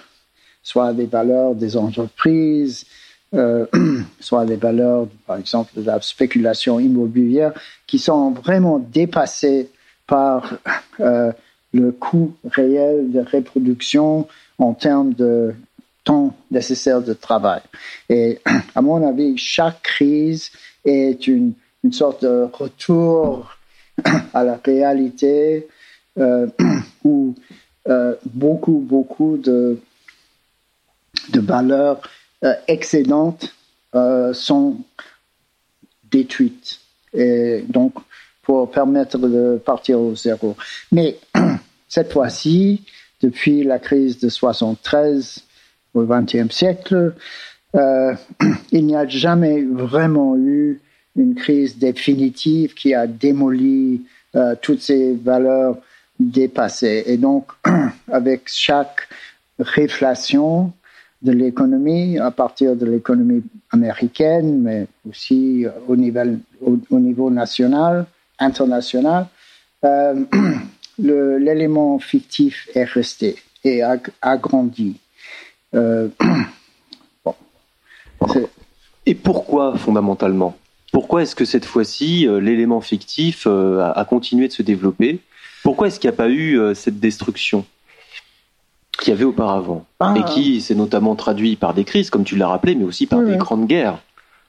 soit 0.62 0.94
des 0.94 1.08
valeurs 1.08 1.56
des 1.56 1.76
entreprises, 1.76 2.86
euh, 3.34 3.66
soit 4.20 4.46
des 4.46 4.58
valeurs, 4.58 5.08
par 5.26 5.38
exemple, 5.38 5.72
de 5.76 5.82
la 5.82 6.00
spéculation 6.02 6.80
immobilière, 6.80 7.52
qui 7.88 7.98
sont 7.98 8.30
vraiment 8.30 8.78
dépassées 8.78 9.72
par 10.06 10.54
le 11.74 11.92
coût 11.92 12.34
réel 12.46 13.12
de 13.12 13.20
reproduction 13.20 14.28
en 14.60 14.74
termes 14.74 15.14
de 15.14 15.54
temps 16.04 16.36
nécessaire 16.52 17.02
de 17.02 17.14
travail. 17.14 17.62
Et 18.10 18.40
à 18.76 18.82
mon 18.82 19.06
avis, 19.08 19.38
chaque 19.38 19.82
crise 19.82 20.52
est 20.86 21.28
une, 21.28 21.54
une 21.84 21.94
sorte 21.94 22.24
de 22.24 22.48
retour 22.52 23.58
à 24.34 24.44
la 24.44 24.60
réalité 24.64 25.68
euh, 26.20 26.48
où 27.04 27.36
euh, 27.88 28.16
beaucoup, 28.26 28.80
beaucoup 28.80 29.38
de, 29.38 29.80
de 31.30 31.40
valeurs 31.40 32.02
euh, 32.44 32.54
excédentes 32.68 33.54
sont 34.34 34.78
détruites. 36.10 36.80
Et 37.14 37.64
donc, 37.70 37.94
pour 38.42 38.72
permettre 38.72 39.20
de 39.20 39.62
partir 39.64 40.00
au 40.00 40.16
zéro. 40.16 40.58
Mais 40.92 41.20
cette 41.94 42.12
fois-ci, 42.12 42.82
depuis 43.22 43.64
la 43.64 43.78
crise 43.78 44.18
de 44.20 44.28
73 44.28 45.44
au 45.94 46.04
XXe 46.06 46.50
siècle, 46.50 47.14
euh, 47.76 48.16
il 48.72 48.88
n'y 48.88 48.96
a 48.96 49.08
jamais 49.08 49.62
vraiment 49.62 50.36
eu 50.36 50.82
une 51.16 51.36
crise 51.36 51.78
définitive 51.78 52.74
qui 52.74 52.96
a 52.96 53.06
démoli 53.06 54.02
euh, 54.36 54.56
toutes 54.60 54.82
ces 54.82 55.14
valeurs 55.14 55.78
dépassées. 56.20 57.04
Et 57.06 57.18
donc, 57.18 57.52
avec 58.12 58.42
chaque 58.48 59.08
réflation, 59.60 60.74
de 61.22 61.32
l'économie 61.32 62.20
à 62.20 62.32
partir 62.32 62.76
de 62.76 62.86
l'économie 62.86 63.44
américaine, 63.72 64.62
mais 64.62 64.88
aussi 65.08 65.66
au 65.88 65.96
niveau, 65.96 66.20
au, 66.90 67.00
niveau 67.00 67.30
national, 67.30 68.08
international, 68.40 69.28
euh, 69.86 70.16
l'élément 70.98 72.00
fictif 72.00 72.70
est 72.76 72.84
resté 72.84 73.36
et 73.64 73.82
a, 73.82 74.38
grandi. 74.38 74.98
Euh, 75.74 76.10
bon. 77.26 77.36
Et 79.06 79.16
pourquoi 79.16 79.78
fondamentalement? 79.78 80.58
Pourquoi 80.92 81.24
est-ce 81.24 81.36
que 81.36 81.46
cette 81.46 81.66
fois-ci, 81.66 82.28
euh, 82.28 82.40
l'élément 82.40 82.82
fictif 82.82 83.48
a, 83.48 83.92
a, 83.92 84.06
continué 84.06 84.48
de 84.48 84.54
se 84.54 84.62
développer? 84.62 85.20
Pourquoi 85.64 85.88
est-ce 85.88 86.00
qu'il 86.00 86.10
n'y 86.10 86.14
a 86.14 86.18
pas 86.18 86.30
eu 86.30 86.60
cette 86.76 87.00
destruction 87.00 87.66
qu'il 89.00 89.12
y 89.12 89.16
avait 89.16 89.24
auparavant? 89.24 89.86
Et 90.02 90.04
ah. 90.20 90.24
qui 90.24 90.60
s'est 90.62 90.76
notamment 90.76 91.16
traduit 91.16 91.56
par 91.56 91.74
des 91.74 91.86
crises, 91.86 92.10
comme 92.10 92.26
tu 92.26 92.36
l'as 92.36 92.50
rappelé, 92.50 92.76
mais 92.76 92.84
aussi 92.84 93.08
par 93.08 93.22
des 93.22 93.38
grandes 93.38 93.66
guerres, 93.66 94.00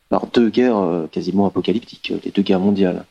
par 0.08 0.26
deux 0.26 0.48
guerres 0.48 0.78
euh, 0.78 1.06
quasiment 1.10 1.46
apocalyptiques, 1.46 2.12
les 2.24 2.30
deux 2.30 2.42
guerres 2.42 2.60
mondiales. 2.60 3.04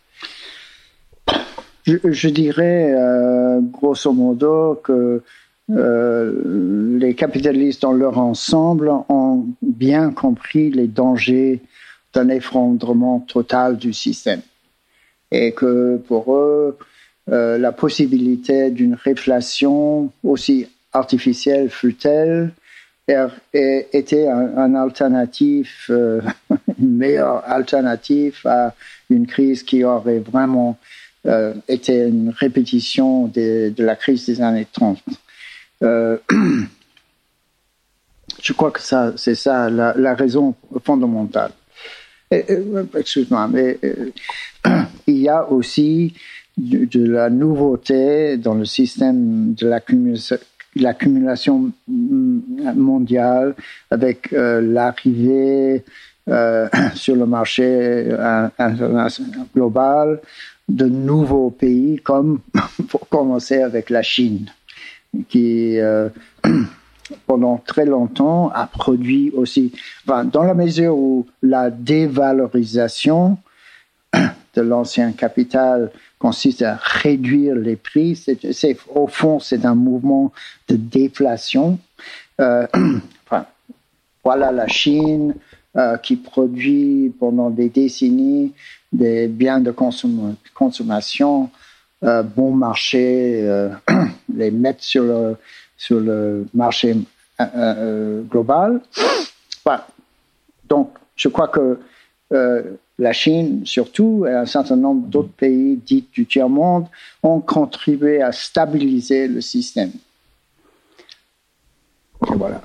Je, 1.85 2.29
dirais 2.29 2.93
euh, 2.93 3.59
grosso 3.61 4.13
modo 4.13 4.79
que 4.83 5.21
euh, 5.71 6.97
les 6.97 7.13
capitalistes 7.13 7.81
dans 7.81 7.93
leur 7.93 8.17
ensemble 8.17 8.89
ont 9.09 9.45
bien 9.61 10.11
compris 10.11 10.71
les 10.71 10.87
dangers 10.87 11.61
d'un 12.13 12.29
effondrement 12.29 13.19
total 13.19 13.77
du 13.77 13.91
système 13.91 14.41
et 15.31 15.51
que 15.51 15.97
pour 16.07 16.35
eux, 16.35 16.77
la 17.27 17.71
possibilité 17.71 18.69
d'une 18.69 18.93
réflation 18.93 20.11
aussi 20.23 20.67
artificielle 20.93 21.69
fut-elle, 21.71 22.51
était 23.53 24.27
un, 24.27 24.75
alternatif, 24.75 25.87
euh, 25.89 26.21
une 26.79 26.97
meilleure 26.97 27.43
alternative 27.45 28.39
à 28.45 28.73
une 29.09 29.27
crise 29.27 29.63
qui 29.63 29.83
aurait 29.83 30.19
vraiment 30.19 30.77
euh, 31.25 31.53
été 31.67 32.07
une 32.07 32.29
répétition 32.29 33.27
de, 33.27 33.73
la 33.77 33.95
crise 33.95 34.25
des 34.25 34.41
années 34.41 34.67
30. 34.71 34.99
Euh, 35.83 36.17
je 38.41 38.53
crois 38.53 38.71
que 38.71 38.81
ça, 38.81 39.13
c'est 39.15 39.35
ça 39.35 39.69
la, 39.69 40.15
raison 40.15 40.55
fondamentale. 40.83 41.51
Excuse-moi, 42.31 43.47
mais 43.47 43.79
il 45.07 45.17
y 45.17 45.29
a 45.29 45.49
aussi 45.49 46.13
de, 46.57 47.05
la 47.05 47.29
nouveauté 47.29 48.37
dans 48.37 48.55
le 48.55 48.65
système 48.65 49.53
de 49.53 49.67
l'accumulation 50.75 51.71
mondiale 51.87 53.55
avec 53.91 54.33
euh, 54.33 54.61
l'arrivée 54.61 55.83
euh, 56.29 56.67
sur 56.95 57.15
le 57.15 57.25
marché 57.25 57.63
euh, 57.65 58.47
international 58.57 59.47
global 59.53 60.21
de 60.69 60.85
nouveaux 60.85 61.49
pays 61.49 61.99
comme 62.03 62.39
pour 62.89 63.07
commencer 63.09 63.61
avec 63.61 63.89
la 63.89 64.01
Chine 64.01 64.51
qui 65.29 65.77
pendant 67.27 67.57
très 67.57 67.85
longtemps, 67.85 68.49
a 68.49 68.67
produit 68.67 69.31
aussi, 69.35 69.73
dans 70.05 70.43
la 70.43 70.53
mesure 70.53 70.95
où 70.97 71.27
la 71.41 71.69
dévalorisation 71.69 73.37
de 74.13 74.61
l'ancien 74.61 75.11
capital 75.11 75.91
consiste 76.19 76.61
à 76.61 76.75
réduire 76.75 77.55
les 77.55 77.75
prix, 77.75 78.15
c'est, 78.15 78.77
au 78.93 79.07
fond, 79.07 79.39
c'est 79.39 79.65
un 79.65 79.75
mouvement 79.75 80.31
de 80.69 80.75
déflation. 80.75 81.79
Euh, 82.39 82.67
voilà 84.23 84.51
la 84.51 84.67
Chine 84.67 85.35
euh, 85.75 85.97
qui 85.97 86.15
produit 86.15 87.13
pendant 87.19 87.49
des 87.49 87.69
décennies 87.69 88.53
des 88.93 89.27
biens 89.27 89.59
de 89.59 89.71
consommation 90.53 91.49
euh, 92.03 92.21
bon 92.21 92.51
marché, 92.51 93.41
euh, 93.43 93.69
les 94.33 94.51
mettre 94.51 94.83
sur 94.83 95.03
le, 95.03 95.35
sur 95.77 95.99
le 95.99 96.47
marché 96.53 96.95
global. 98.29 98.81
Donc, 100.69 100.91
je 101.15 101.27
crois 101.27 101.47
que 101.49 101.79
la 102.99 103.13
Chine, 103.13 103.65
surtout, 103.65 104.25
et 104.27 104.33
un 104.33 104.45
certain 104.45 104.75
nombre 104.75 105.07
d'autres 105.07 105.33
pays 105.33 105.77
dits 105.77 106.07
du 106.13 106.25
tiers-monde, 106.25 106.85
ont 107.21 107.39
contribué 107.41 108.21
à 108.21 108.31
stabiliser 108.31 109.27
le 109.27 109.41
système. 109.41 109.91
voilà. 112.21 112.61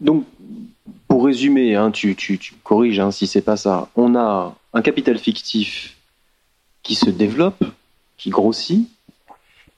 Donc, 0.00 0.24
pour 1.14 1.26
résumer, 1.26 1.76
hein, 1.76 1.92
tu, 1.92 2.16
tu, 2.16 2.38
tu, 2.38 2.54
corriges 2.64 2.98
hein, 2.98 3.12
si 3.12 3.28
c'est 3.28 3.40
pas 3.40 3.56
ça, 3.56 3.88
on 3.94 4.16
a 4.16 4.56
un 4.72 4.82
capital 4.82 5.16
fictif 5.16 5.96
qui 6.82 6.96
se 6.96 7.08
développe, 7.08 7.62
qui 8.16 8.30
grossit, 8.30 8.88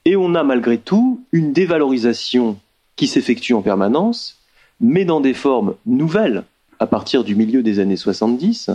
et 0.05 0.15
on 0.15 0.33
a 0.33 0.41
malgré 0.41 0.79
tout 0.79 1.23
une 1.31 1.53
dévalorisation 1.53 2.57
qui 2.95 3.05
s'effectue 3.05 3.53
en 3.53 3.61
permanence, 3.61 4.39
mais 4.79 5.05
dans 5.05 5.21
des 5.21 5.35
formes 5.35 5.75
nouvelles 5.85 6.43
à 6.79 6.87
partir 6.87 7.23
du 7.23 7.35
milieu 7.35 7.61
des 7.61 7.77
années 7.77 7.97
70, 7.97 8.71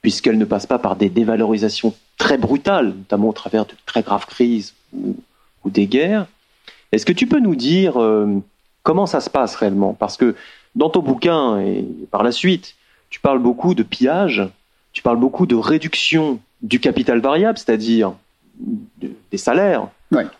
puisqu'elle 0.00 0.38
ne 0.38 0.46
passe 0.46 0.64
pas 0.64 0.78
par 0.78 0.96
des 0.96 1.10
dévalorisations 1.10 1.94
très 2.16 2.38
brutales, 2.38 2.94
notamment 2.96 3.28
au 3.28 3.34
travers 3.34 3.66
de 3.66 3.74
très 3.84 4.00
graves 4.00 4.24
crises 4.24 4.72
ou, 4.94 5.14
des 5.66 5.86
guerres. 5.86 6.24
Est-ce 6.90 7.04
que 7.04 7.12
tu 7.12 7.26
peux 7.26 7.40
nous 7.40 7.54
dire 7.54 8.00
euh, 8.00 8.40
comment 8.82 9.04
ça 9.04 9.20
se 9.20 9.28
passe 9.28 9.56
réellement? 9.56 9.92
Parce 9.92 10.16
que 10.16 10.34
dans 10.74 10.90
ton 10.90 11.00
bouquin 11.00 11.60
et 11.60 11.84
par 12.10 12.22
la 12.22 12.32
suite, 12.32 12.74
tu 13.10 13.20
parles 13.20 13.40
beaucoup 13.40 13.74
de 13.74 13.82
pillage, 13.82 14.42
tu 14.92 15.02
parles 15.02 15.18
beaucoup 15.18 15.46
de 15.46 15.54
réduction 15.54 16.40
du 16.62 16.80
capital 16.80 17.20
variable, 17.20 17.58
c'est-à-dire 17.58 18.14
des 18.58 19.38
salaires, 19.38 19.88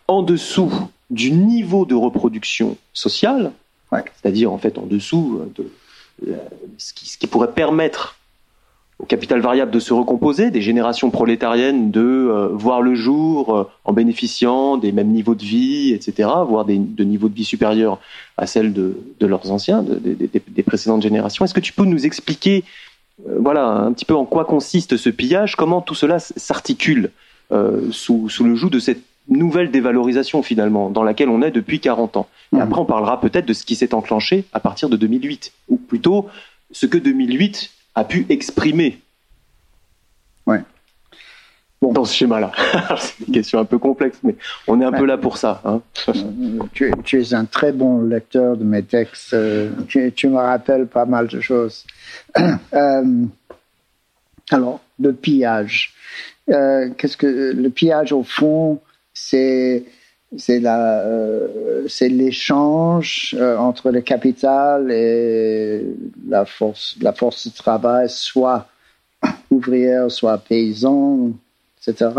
en 0.08 0.22
dessous 0.22 0.72
du 1.10 1.30
niveau 1.32 1.84
de 1.84 1.94
reproduction 1.94 2.76
sociale, 2.92 3.52
c'est-à-dire 3.90 4.52
en 4.52 4.58
fait 4.58 4.78
en 4.78 4.86
dessous 4.86 5.42
de 5.54 5.70
euh, 6.28 6.36
ce 6.78 6.92
qui 6.94 7.26
pourrait 7.26 7.52
permettre 7.52 8.16
au 8.98 9.04
capital 9.04 9.40
variable 9.40 9.72
de 9.72 9.80
se 9.80 9.92
recomposer, 9.92 10.50
des 10.50 10.62
générations 10.62 11.10
prolétariennes 11.10 11.90
de 11.90 12.00
euh, 12.00 12.48
voir 12.52 12.82
le 12.82 12.94
jour 12.94 13.56
euh, 13.56 13.64
en 13.84 13.92
bénéficiant 13.92 14.76
des 14.76 14.92
mêmes 14.92 15.08
niveaux 15.08 15.34
de 15.34 15.42
vie, 15.42 15.92
etc., 15.92 16.28
voire 16.46 16.64
des, 16.64 16.78
de 16.78 17.04
niveaux 17.04 17.28
de 17.28 17.34
vie 17.34 17.44
supérieurs 17.44 17.98
à 18.36 18.46
celles 18.46 18.72
de, 18.72 18.96
de 19.18 19.26
leurs 19.26 19.50
anciens, 19.50 19.82
de, 19.82 20.00
des 20.00 20.62
précédentes 20.62 21.02
générations. 21.02 21.44
Est-ce 21.44 21.54
que 21.54 21.60
tu 21.60 21.72
peux 21.72 21.84
nous 21.84 22.06
expliquer, 22.06 22.62
euh, 23.26 23.38
voilà, 23.40 23.66
un 23.66 23.92
petit 23.92 24.04
peu 24.04 24.14
en 24.14 24.24
quoi 24.24 24.44
consiste 24.44 24.96
ce 24.96 25.10
pillage, 25.10 25.56
comment 25.56 25.80
tout 25.80 25.94
cela 25.94 26.18
s'articule 26.18 27.10
sous, 27.90 28.30
sous 28.30 28.44
le 28.44 28.54
joug 28.54 28.70
de 28.70 28.78
cette 28.78 29.02
nouvelle 29.28 29.70
dévalorisation 29.70 30.42
finalement, 30.42 30.88
dans 30.88 31.02
laquelle 31.02 31.28
on 31.28 31.42
est 31.42 31.50
depuis 31.50 31.80
40 31.80 32.16
ans? 32.16 32.28
Et 32.54 32.56
mmh. 32.56 32.60
après, 32.60 32.80
on 32.80 32.86
parlera 32.86 33.20
peut-être 33.20 33.44
de 33.44 33.52
ce 33.52 33.66
qui 33.66 33.76
s'est 33.76 33.92
enclenché 33.92 34.44
à 34.54 34.60
partir 34.60 34.88
de 34.88 34.96
2008, 34.96 35.52
ou 35.68 35.76
plutôt 35.76 36.28
ce 36.70 36.86
que 36.86 36.96
2008 36.96 37.70
a 37.94 38.04
pu 38.04 38.26
exprimer 38.28 39.00
ouais. 40.46 40.60
bon. 41.80 41.92
dans 41.92 42.04
ce 42.04 42.14
schéma-là. 42.14 42.52
c'est 42.98 43.26
une 43.26 43.34
question 43.34 43.58
un 43.58 43.64
peu 43.64 43.78
complexe, 43.78 44.18
mais 44.22 44.36
on 44.66 44.80
est 44.80 44.84
un 44.84 44.92
peu 44.92 45.04
là 45.04 45.18
pour 45.18 45.36
ça. 45.36 45.60
Hein. 45.64 45.82
tu, 46.72 46.90
es 47.20 47.34
un 47.34 47.44
très 47.44 47.72
bon 47.72 48.02
lecteur 48.02 48.56
de 48.56 48.64
mes 48.64 48.82
textes. 48.82 49.34
Euh, 49.34 49.70
tu, 49.88 50.28
me 50.28 50.36
rappelles 50.36 50.86
pas 50.86 51.04
mal 51.04 51.28
de 51.28 51.40
choses. 51.40 51.84
Euh, 52.74 53.24
alors, 54.50 54.80
le 54.98 55.12
pillage. 55.12 55.92
Euh, 56.48 56.90
qu'est-ce 56.96 57.16
que 57.16 57.26
le 57.26 57.70
pillage 57.70 58.12
au 58.12 58.22
fond, 58.22 58.80
c'est 59.14 59.84
c'est 60.38 60.60
la 60.60 61.04
c'est 61.88 62.08
l'échange 62.08 63.36
entre 63.58 63.90
le 63.90 64.00
capital 64.00 64.90
et 64.90 65.84
la 66.28 66.44
force 66.44 66.96
la 67.00 67.12
force 67.12 67.48
de 67.48 67.54
travail 67.54 68.08
soit 68.08 68.66
ouvrière 69.50 70.10
soit 70.10 70.38
paysan 70.38 71.32
etc 71.80 72.10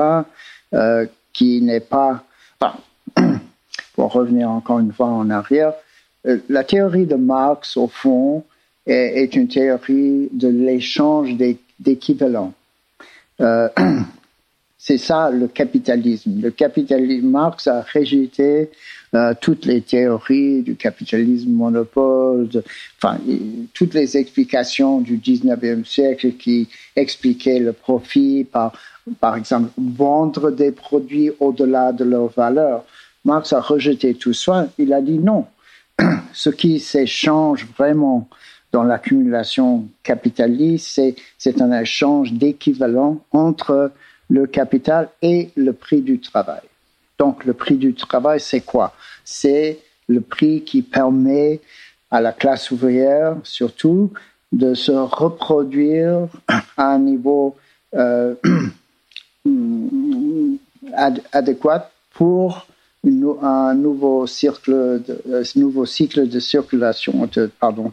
euh, 0.74 1.05
qui 1.34 1.61
n'est 1.61 1.80
pas 1.80 2.24
enfin, 2.59 2.78
pour 3.95 4.11
revenir 4.11 4.49
encore 4.49 4.80
une 4.80 4.93
fois 4.93 5.07
en 5.07 5.30
arrière 5.30 5.74
euh, 6.26 6.38
la 6.49 6.64
théorie 6.64 7.05
de 7.05 7.16
Marx 7.16 7.78
au 7.78 7.88
fond 7.88 8.43
est, 8.86 9.24
est 9.24 9.36
une 9.36 9.47
théorie 9.47 10.30
de 10.32 10.47
l'échange 10.47 11.36
d'équivalents 11.80 12.53
euh, 13.41 13.70
c'est 14.86 14.97
ça 14.97 15.31
le 15.31 15.47
capitalisme. 15.47 16.41
Le 16.41 16.51
capitalisme, 16.51 17.29
Marx 17.29 17.67
a 17.67 17.86
rejeté 17.95 18.69
euh, 19.15 19.34
toutes 19.39 19.65
les 19.65 19.79
théories 19.79 20.61
du 20.61 20.75
capitalisme 20.75 21.51
monopole, 21.51 22.49
enfin, 22.97 23.17
toutes 23.73 23.93
les 23.93 24.17
explications 24.17 24.99
du 24.99 25.17
19e 25.17 25.86
siècle 25.86 26.34
qui 26.34 26.67
expliquaient 26.97 27.59
le 27.59 27.71
profit 27.71 28.43
par, 28.43 28.73
par 29.21 29.38
exemple, 29.38 29.69
vendre 29.77 30.51
des 30.51 30.73
produits 30.73 31.31
au-delà 31.39 31.93
de 31.93 32.03
leur 32.03 32.27
valeur. 32.27 32.84
Marx 33.23 33.53
a 33.53 33.61
rejeté 33.61 34.15
tout 34.15 34.34
ça. 34.34 34.67
Il 34.77 34.91
a 34.91 34.99
dit 34.99 35.17
non. 35.17 35.45
Ce 36.34 36.49
qui 36.49 36.81
s'échange 36.81 37.65
vraiment 37.77 38.27
dans 38.73 38.84
l'accumulation 38.84 39.88
capitaliste, 40.03 40.99
c'est 41.38 41.61
un 41.61 41.71
échange 41.79 42.34
d'équivalent 42.34 43.21
entre 43.31 43.91
le 44.30 44.47
capital 44.47 45.09
et 45.21 45.49
le 45.55 45.74
prix 45.74 46.01
du 46.01 46.19
travail. 46.19 46.61
Donc 47.19 47.45
le 47.45 47.53
prix 47.53 47.76
du 47.76 47.93
travail, 47.93 48.39
c'est 48.39 48.61
quoi? 48.61 48.93
C'est 49.24 49.80
le 50.07 50.21
prix 50.21 50.63
qui 50.63 50.82
permet 50.82 51.61
à 52.11 52.21
la 52.21 52.32
classe 52.32 52.71
ouvrière, 52.71 53.38
surtout, 53.43 54.11
de 54.51 54.74
se 54.74 54.91
reproduire 54.91 56.28
à 56.78 56.93
un 56.93 56.99
niveau 56.99 57.55
euh, 57.95 58.36
adéquat 61.32 61.91
pour 62.13 62.67
un 63.41 63.74
nouveau 63.74 64.28
cycle, 64.28 64.71
de, 64.71 65.21
euh, 65.30 65.43
nouveau 65.55 65.86
cycle 65.86 66.28
de 66.28 66.39
circulation, 66.39 67.30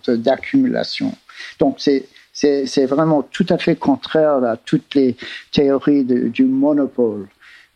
d'accumulation. 0.08 1.12
Donc 1.58 1.76
c'est 1.78 2.06
c'est 2.40 2.86
vraiment 2.86 3.22
tout 3.22 3.46
à 3.50 3.58
fait 3.58 3.76
contraire 3.76 4.42
à 4.44 4.56
toutes 4.56 4.94
les 4.94 5.16
théories 5.52 6.04
du 6.04 6.44
monopole, 6.44 7.28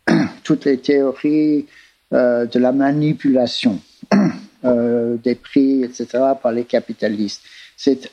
toutes 0.43 0.65
les 0.65 0.79
théories 0.79 1.67
euh, 2.15 2.47
de 2.47 2.59
la 2.59 2.73
manipulation 2.73 3.81
euh, 4.65 5.17
des 5.17 5.35
prix, 5.35 5.85
etc., 5.85 6.07
par 6.43 6.53
les 6.53 6.65
capitalistes. 6.65 7.43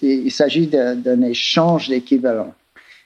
Il 0.01 0.31
s'agit 0.31 0.67
d'un 0.67 1.21
échange 1.21 1.87
d'équivalent. 1.87 2.53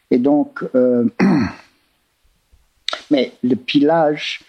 Et 0.09 0.17
donc, 0.17 0.63
euh, 0.73 1.05
mais 3.11 3.33
le 3.43 3.55
pillage, 3.55 4.39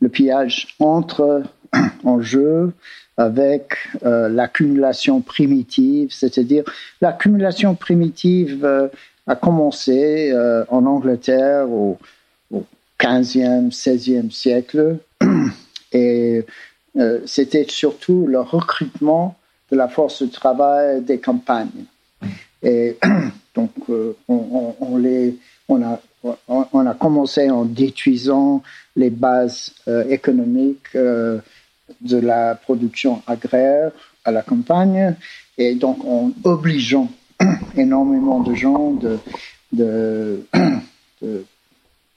le 0.00 0.10
pillage 0.10 0.74
entre 0.78 1.42
en 2.04 2.20
jeu 2.20 2.72
avec 3.16 3.76
euh, 4.04 4.28
l'accumulation 4.28 5.20
primitive, 5.20 6.10
c'est-à-dire 6.12 6.64
l'accumulation 7.00 7.74
primitive 7.74 8.64
euh, 8.64 8.88
a 9.26 9.36
commencé 9.36 10.30
euh, 10.32 10.64
en 10.68 10.86
Angleterre 10.86 11.70
au, 11.70 11.98
au 12.50 12.64
15e, 12.98 13.70
16e 13.70 14.30
siècle 14.30 14.98
et 15.92 16.44
c'était 17.24 17.64
surtout 17.68 18.26
le 18.26 18.40
recrutement 18.40 19.36
de 19.70 19.76
la 19.78 19.88
force 19.88 20.22
de 20.22 20.28
travail 20.30 21.00
des 21.00 21.18
campagnes. 21.18 21.86
Et 22.62 22.98
donc 23.54 23.70
on, 24.28 24.74
a, 25.82 26.00
on, 26.48 26.86
a 26.86 26.94
commencé 26.94 27.50
en 27.50 27.64
détruisant 27.64 28.62
les 28.94 29.08
bases 29.08 29.72
économiques 30.10 30.94
de 32.00 32.16
la 32.18 32.54
production 32.54 33.22
agraire 33.26 33.92
à 34.24 34.30
la 34.30 34.42
campagne 34.42 35.14
et 35.58 35.74
donc 35.74 36.04
en 36.04 36.32
obligeant 36.44 37.10
énormément 37.76 38.40
de 38.40 38.54
gens 38.54 38.98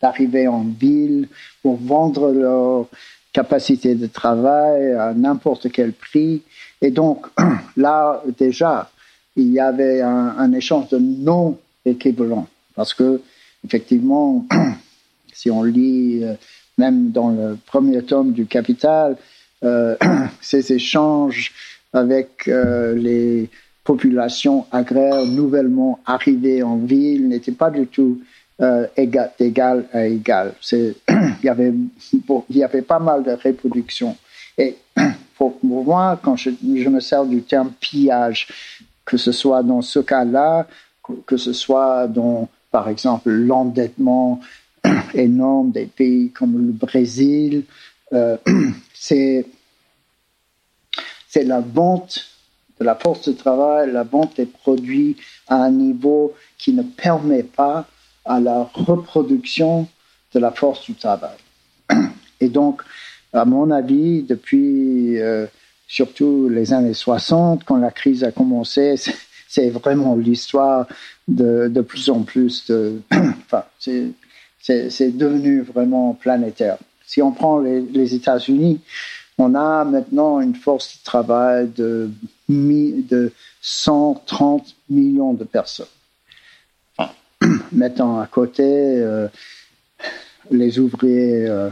d'arriver 0.01 0.47
en 0.47 0.63
ville 0.63 1.28
pour 1.61 1.78
vendre 1.78 2.32
leurs 2.32 2.88
capacité 3.36 3.95
de 3.95 4.07
travail 4.07 4.93
à 4.93 5.13
n'importe 5.13 5.69
quel 5.69 5.91
prix. 5.91 6.41
Et 6.82 6.89
donc, 6.89 7.28
là, 7.76 8.23
déjà, 8.39 8.89
il 9.36 9.51
y 9.51 9.59
avait 9.59 10.01
un, 10.01 10.53
échange 10.53 10.88
de 10.88 10.99
non 10.99 11.59
équivalent. 11.86 12.47
Parce 12.76 12.93
que, 12.93 13.21
effectivement, 13.65 14.45
si 15.34 15.51
on 15.51 15.63
lit 15.63 16.23
euh, 16.23 16.36
même 16.78 17.11
dans 17.11 17.30
le 17.30 17.57
premier 17.65 18.01
tome 18.03 18.32
du 18.32 18.45
Capital, 18.45 19.17
ces 20.41 20.73
échanges 20.73 21.53
avec 21.93 22.47
euh, 22.47 22.93
les 22.93 23.49
populations 23.83 24.65
agraires 24.71 25.25
nouvellement 25.25 25.99
arrivées 26.05 26.63
en 26.63 26.77
ville 26.77 27.27
n'étaient 27.27 27.51
pas 27.51 27.69
du 27.69 27.87
tout 27.87 28.19
euh, 28.61 28.87
d'égal 29.39 29.85
à 29.93 30.05
égal. 30.05 30.53
il, 30.71 30.95
y 31.43 31.49
avait, 31.49 31.73
il 32.49 32.57
y 32.57 32.63
avait 32.63 32.81
pas 32.81 32.99
mal 32.99 33.23
de 33.23 33.31
reproduction. 33.31 34.17
Et 34.57 34.75
pour, 35.37 35.57
moi, 35.63 36.19
quand 36.21 36.35
je, 36.35 36.49
me 36.89 36.99
sers 36.99 37.25
du 37.25 37.43
terme 37.43 37.71
pillage, 37.79 38.47
que 39.05 39.17
ce 39.17 39.31
soit 39.31 39.61
dans 39.61 39.81
ce 39.81 39.99
cas-là, 39.99 40.67
que 41.27 41.37
ce 41.37 41.53
soit 41.53 42.07
dans, 42.07 42.49
par 42.71 42.89
exemple, 42.89 43.29
l'endettement 43.29 44.39
énorme 45.13 45.71
des 45.71 45.85
pays 45.85 46.31
comme 46.31 46.53
le 46.53 46.71
Brésil, 46.71 47.63
euh, 48.13 48.37
c'est 48.93 49.45
la 51.35 51.59
vente 51.59 52.25
de 52.79 52.85
la 52.85 52.95
force 52.95 53.27
de 53.27 53.33
travail, 53.33 53.91
la 53.91 54.03
vente 54.03 54.37
des 54.37 54.45
produits 54.45 55.17
à 55.47 55.55
un 55.55 55.71
niveau 55.71 56.33
qui 56.57 56.73
ne 56.73 56.83
permet 56.83 57.43
pas 57.43 57.87
à 58.25 58.39
la 58.39 58.69
reproduction 58.73 59.87
de 60.33 60.39
la 60.39 60.51
force 60.51 60.85
du 60.85 60.93
travail. 60.95 61.37
Et 62.41 62.49
donc, 62.49 62.81
à 63.33 63.45
mon 63.45 63.71
avis, 63.71 64.23
depuis 64.23 65.19
euh, 65.19 65.45
surtout 65.87 66.49
les 66.49 66.73
années 66.73 66.93
60, 66.93 67.63
quand 67.63 67.77
la 67.77 67.91
crise 67.91 68.23
a 68.23 68.31
commencé, 68.31 68.95
c'est 69.47 69.69
vraiment 69.69 70.15
l'histoire 70.15 70.87
de, 71.27 71.67
de, 71.67 71.81
plus 71.81 72.09
en 72.09 72.23
plus 72.23 72.65
de... 72.67 73.01
enfin, 73.11 73.63
c'est 73.79 75.17
devenu 75.17 75.61
vraiment 75.61 76.13
planétaire. 76.13 76.77
Si 77.07 77.21
on 77.21 77.31
prend 77.31 77.59
les, 77.59 78.15
États-Unis, 78.15 78.81
on 79.37 79.53
a 79.55 79.83
maintenant 79.83 80.39
une 80.39 80.55
force 80.55 80.97
de 80.97 81.03
travail 81.03 81.69
de, 81.75 82.09
de 82.49 83.31
130 83.61 84.75
millions 84.89 85.33
de 85.33 85.43
personnes. 85.43 85.85
Mettant 87.71 88.19
à 88.19 88.27
côté 88.27 88.63
euh, 88.63 89.27
les 90.51 90.79
ouvriers 90.79 91.47
euh, 91.47 91.69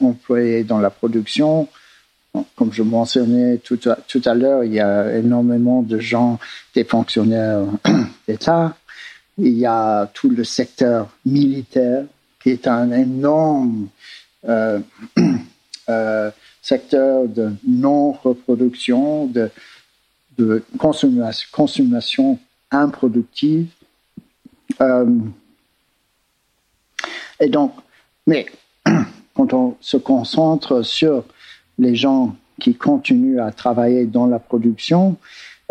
employés 0.00 0.64
dans 0.64 0.78
la 0.78 0.90
production, 0.90 1.68
comme 2.56 2.72
je 2.72 2.82
mentionnais 2.82 3.58
tout 3.58 3.80
à, 3.86 3.96
tout 3.96 4.22
à 4.24 4.34
l'heure, 4.34 4.64
il 4.64 4.72
y 4.72 4.80
a 4.80 5.16
énormément 5.16 5.82
de 5.82 5.98
gens, 5.98 6.38
des 6.74 6.84
fonctionnaires 6.84 7.66
d'État. 8.28 8.74
Il 9.38 9.58
y 9.58 9.66
a 9.66 10.06
tout 10.12 10.30
le 10.30 10.44
secteur 10.44 11.08
militaire 11.24 12.04
qui 12.42 12.50
est 12.50 12.66
un 12.66 12.90
énorme 12.92 13.88
secteur 16.62 17.26
de 17.28 17.52
non-reproduction, 17.66 19.26
de, 19.26 19.50
de 20.38 20.64
consommation, 20.78 21.48
consommation 21.52 22.38
improductive. 22.70 23.68
Euh, 24.80 25.06
et 27.40 27.48
donc, 27.48 27.74
mais 28.26 28.46
quand 29.34 29.52
on 29.52 29.76
se 29.80 29.96
concentre 29.96 30.82
sur 30.82 31.24
les 31.78 31.96
gens 31.96 32.36
qui 32.60 32.76
continuent 32.76 33.40
à 33.40 33.50
travailler 33.50 34.06
dans 34.06 34.26
la 34.26 34.38
production, 34.38 35.16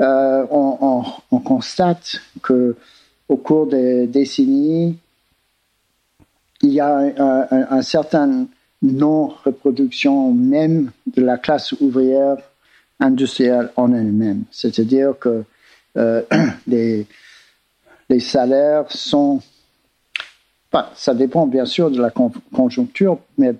euh, 0.01 0.45
on, 0.51 1.05
on, 1.31 1.39
constate 1.39 2.21
que 2.41 2.75
au 3.29 3.37
cours 3.37 3.67
des 3.67 4.07
décennies, 4.07 4.97
il 6.61 6.69
y 6.69 6.79
a 6.79 6.97
un 7.69 7.81
certain 7.81 8.47
non-reproduction 8.81 10.33
même 10.33 10.91
de 11.15 11.21
la 11.21 11.37
classe 11.37 11.73
ouvrière 11.73 12.37
industrielle 12.99 13.69
en 13.75 13.93
elle-même. 13.93 14.43
C'est-à-dire 14.51 15.17
que 15.19 15.43
euh, 15.97 16.21
les, 16.67 17.07
salaires 18.19 18.85
sont... 18.89 19.41
ça 20.95 21.13
dépend 21.13 21.47
bien 21.47 21.65
sûr 21.65 21.91
de 21.91 22.01
la 22.01 22.11
conjoncture, 22.53 23.19
mais 23.37 23.53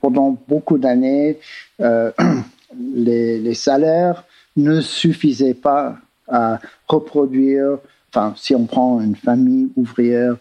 pendant 0.00 0.36
beaucoup 0.48 0.78
d'années, 0.78 1.38
euh, 1.80 2.10
les, 2.94 3.38
les, 3.38 3.54
salaires 3.54 4.24
ne 4.56 4.80
suffisaient 4.80 5.54
pas 5.54 5.96
à 6.28 6.58
reproduire, 6.88 7.78
enfin, 8.08 8.34
si 8.36 8.54
on 8.54 8.64
prend 8.64 9.00
une 9.00 9.16
famille 9.16 9.70
ouvrière, 9.76 10.36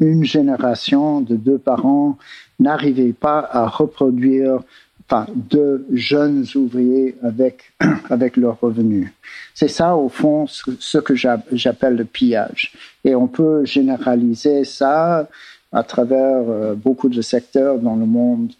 une 0.00 0.24
génération 0.24 1.20
de 1.20 1.36
deux 1.36 1.58
parents 1.58 2.18
n'arrivait 2.58 3.12
pas 3.12 3.48
à 3.50 3.66
reproduire 3.66 4.60
enfin, 5.08 5.26
de 5.34 5.84
jeunes 5.92 6.46
ouvriers 6.54 7.16
avec, 7.22 7.72
avec 8.10 8.36
leurs 8.36 8.60
revenus. 8.60 9.08
C'est 9.54 9.68
ça, 9.68 9.96
au 9.96 10.08
fond, 10.08 10.46
ce, 10.46 10.98
que 10.98 11.14
j'appelle 11.14 11.96
le 11.96 12.04
pillage. 12.04 12.72
Et 13.04 13.14
on 13.14 13.28
peut 13.28 13.64
généraliser 13.64 14.64
ça 14.64 15.28
à 15.72 15.82
travers 15.82 16.42
euh, 16.48 16.74
beaucoup 16.74 17.08
de 17.08 17.20
secteurs 17.20 17.78
dans 17.78 17.96
le 17.96 18.06
monde 18.06 18.52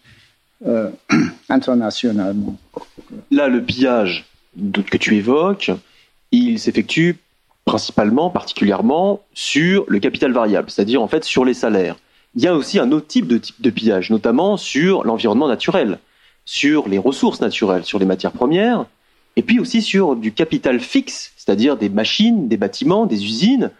euh, 0.65 0.89
internationalement. 1.49 2.57
Là, 3.31 3.47
le 3.47 3.61
pillage 3.61 4.25
que 4.89 4.97
tu 4.97 5.15
évoques, 5.15 5.71
il 6.31 6.59
s'effectue 6.59 7.17
principalement, 7.65 8.29
particulièrement 8.29 9.21
sur 9.33 9.85
le 9.87 9.99
capital 9.99 10.31
variable, 10.31 10.69
c'est-à-dire 10.69 11.01
en 11.01 11.07
fait 11.07 11.23
sur 11.23 11.43
les 11.43 11.55
salaires. 11.55 11.97
Il 12.35 12.43
y 12.43 12.47
a 12.47 12.55
aussi 12.55 12.79
un 12.79 12.91
autre 12.91 13.07
type 13.07 13.27
de, 13.27 13.37
type 13.37 13.61
de 13.61 13.69
pillage, 13.69 14.11
notamment 14.11 14.55
sur 14.57 15.03
l'environnement 15.03 15.47
naturel, 15.47 15.99
sur 16.45 16.87
les 16.87 16.99
ressources 16.99 17.41
naturelles, 17.41 17.83
sur 17.83 17.97
les 17.97 18.05
matières 18.05 18.31
premières, 18.31 18.85
et 19.35 19.41
puis 19.41 19.59
aussi 19.59 19.81
sur 19.81 20.15
du 20.15 20.31
capital 20.31 20.79
fixe, 20.79 21.33
c'est-à-dire 21.37 21.75
des 21.75 21.89
machines, 21.89 22.47
des 22.47 22.57
bâtiments, 22.57 23.05
des 23.05 23.23
usines 23.23 23.71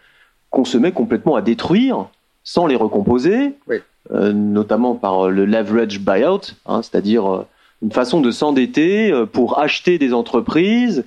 qu'on 0.50 0.64
se 0.64 0.78
met 0.78 0.92
complètement 0.92 1.36
à 1.36 1.42
détruire 1.42 2.08
sans 2.44 2.66
les 2.66 2.76
recomposer, 2.76 3.54
euh, 4.12 4.32
notamment 4.32 4.94
par 4.94 5.30
le 5.30 5.44
leverage 5.44 6.00
buyout, 6.00 6.54
hein, 6.66 6.82
c'est-à-dire 6.82 7.26
euh, 7.26 7.46
une 7.82 7.92
façon 7.92 8.20
de 8.20 8.30
s'endetter 8.30 9.10
euh, 9.10 9.26
pour 9.26 9.58
acheter 9.58 9.98
des 9.98 10.12
entreprises, 10.12 11.04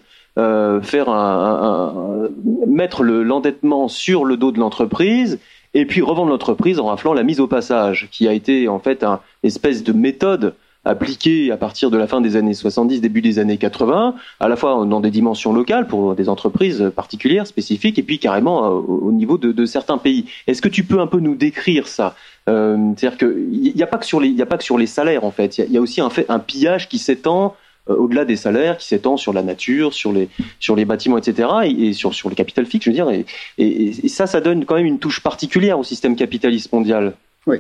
faire 0.82 1.10
un, 1.10 2.28
mettre 2.68 3.04
l'endettement 3.04 3.88
sur 3.88 4.26
le 4.26 4.38
dos 4.38 4.52
de 4.52 4.60
l'entreprise 4.60 5.40
et 5.74 5.86
puis 5.86 6.02
revendre 6.02 6.32
l'entreprise 6.32 6.80
en 6.80 6.86
raflant 6.86 7.14
la 7.14 7.24
mise 7.24 7.40
au 7.40 7.48
passage, 7.48 8.08
qui 8.12 8.28
a 8.28 8.34
été 8.34 8.68
en 8.68 8.80
fait 8.80 9.04
une 9.04 9.20
espèce 9.44 9.84
de 9.84 9.94
méthode 9.94 10.56
appliquée 10.86 11.52
à 11.52 11.58
partir 11.58 11.92
de 11.92 11.98
la 11.98 12.08
fin 12.08 12.22
des 12.22 12.36
années 12.36 12.54
70, 12.54 13.02
début 13.02 13.22
des 13.22 13.38
années 13.40 13.58
80, 13.58 14.16
à 14.40 14.48
la 14.48 14.56
fois 14.56 14.86
dans 14.86 15.02
des 15.02 15.12
dimensions 15.12 15.54
locales 15.54 15.88
pour 15.88 16.16
des 16.16 16.30
entreprises 16.30 16.92
particulières, 16.96 17.46
spécifiques, 17.48 18.00
et 18.00 18.04
puis 18.04 18.18
carrément 18.18 18.66
euh, 18.66 18.70
au 18.70 19.12
niveau 19.12 19.38
de, 19.38 19.66
certains 19.66 19.98
pays. 19.98 20.26
Est-ce 20.48 20.62
que 20.62 20.70
tu 20.70 20.84
peux 20.84 21.00
un 21.00 21.08
peu 21.08 21.20
nous 21.20 21.36
décrire 21.36 21.88
ça? 21.88 22.16
Euh, 22.48 22.78
C'est-à-dire 22.96 23.18
qu'il 23.18 23.74
n'y 23.76 23.84
a 23.84 23.88
pas 23.88 23.98
que 23.98 24.06
sur 24.06 24.20
les, 24.20 24.30
il 24.30 24.42
a 24.42 24.46
pas 24.46 24.58
que 24.58 24.64
sur 24.64 24.78
les 24.78 24.88
salaires 24.88 25.26
en 25.26 25.32
fait. 25.32 25.58
Il 25.58 25.72
y, 25.72 25.78
a 25.78 25.82
aussi 25.82 26.02
un 26.02 26.10
fait, 26.10 26.26
un 26.30 26.40
pillage 26.40 26.88
qui 26.88 26.98
s'étend 26.98 27.48
euh, 27.48 27.50
au-delà 27.88 28.26
des 28.26 28.36
salaires, 28.36 28.78
qui 28.78 28.88
s'étend 28.88 29.18
sur 29.18 29.34
la 29.34 29.42
nature, 29.42 29.94
sur 29.94 30.12
les, 30.12 30.30
sur 30.60 30.76
les 30.76 30.86
bâtiments, 30.86 31.18
etc., 31.18 31.50
et, 31.66 31.94
sur, 31.94 32.14
sur 32.14 32.30
le 32.30 32.36
capital 32.36 32.66
fixe, 32.66 32.86
je 32.86 32.90
veux 32.92 32.96
dire. 32.96 33.10
Et, 33.10 33.26
et, 33.58 34.08
ça, 34.08 34.28
ça 34.28 34.42
donne 34.42 34.66
quand 34.66 34.76
même 34.76 34.86
une 34.86 35.00
touche 35.00 35.22
particulière 35.22 35.80
au 35.80 35.84
système 35.84 36.16
capitaliste 36.16 36.72
mondial. 36.72 37.14
Oui. 37.48 37.60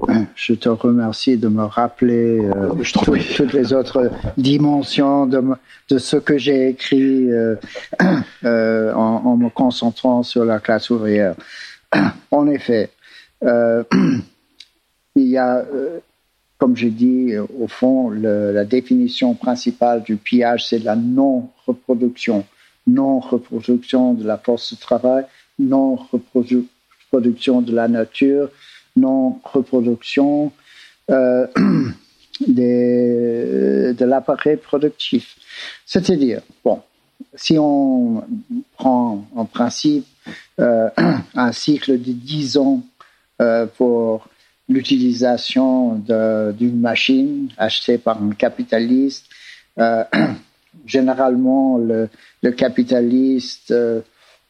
Je 0.34 0.54
te 0.54 0.68
remercie 0.68 1.36
de 1.36 1.48
me 1.48 1.64
rappeler 1.64 2.40
euh, 2.40 2.72
toutes 2.92 3.52
les 3.52 3.72
autres 3.72 4.10
dimensions 4.36 5.26
de, 5.26 5.42
de 5.88 5.98
ce 5.98 6.16
que 6.16 6.38
j'ai 6.38 6.68
écrit 6.68 7.30
euh, 7.32 7.56
euh, 8.44 8.92
en, 8.94 9.22
en, 9.24 9.36
me 9.36 9.48
concentrant 9.48 10.22
sur 10.22 10.44
la 10.44 10.60
classe 10.60 10.90
ouvrière. 10.90 11.34
En 12.30 12.46
effet, 12.46 12.90
euh, 13.42 13.82
il 15.16 15.28
y 15.28 15.38
a 15.38 15.64
comme 16.58 16.76
j'ai 16.76 16.90
dit, 16.90 17.34
au 17.36 17.68
fond, 17.68 18.10
la 18.10 18.64
définition 18.64 19.34
principale 19.34 20.02
du 20.02 20.16
pillage, 20.16 20.66
c'est 20.66 20.80
la 20.80 20.96
non-reproduction. 20.96 22.44
Non-reproduction 22.86 24.14
de 24.14 24.24
la 24.24 24.38
force 24.38 24.74
de 24.74 24.80
travail, 24.80 25.24
non-reproduction 25.58 27.62
de 27.62 27.72
la 27.72 27.88
nature, 27.88 28.50
non-reproduction 28.96 30.52
euh, 31.10 31.46
de 32.46 34.04
l'appareil 34.04 34.56
productif. 34.56 35.36
C'est-à-dire, 35.86 36.42
bon, 36.64 36.80
si 37.34 37.56
on 37.58 38.24
prend 38.76 39.26
en 39.34 39.44
principe 39.44 40.06
euh, 40.60 40.88
un 41.34 41.52
cycle 41.52 42.00
de 42.00 42.12
10 42.12 42.58
ans 42.58 42.82
euh, 43.40 43.66
pour 43.66 44.28
l'utilisation 44.68 45.94
d'une 45.96 46.80
machine 46.80 47.48
achetée 47.56 47.98
par 47.98 48.22
un 48.22 48.30
capitaliste. 48.30 49.26
Euh, 49.78 50.04
généralement, 50.86 51.78
le, 51.78 52.08
capitaliste 52.52 53.70
euh, 53.70 54.00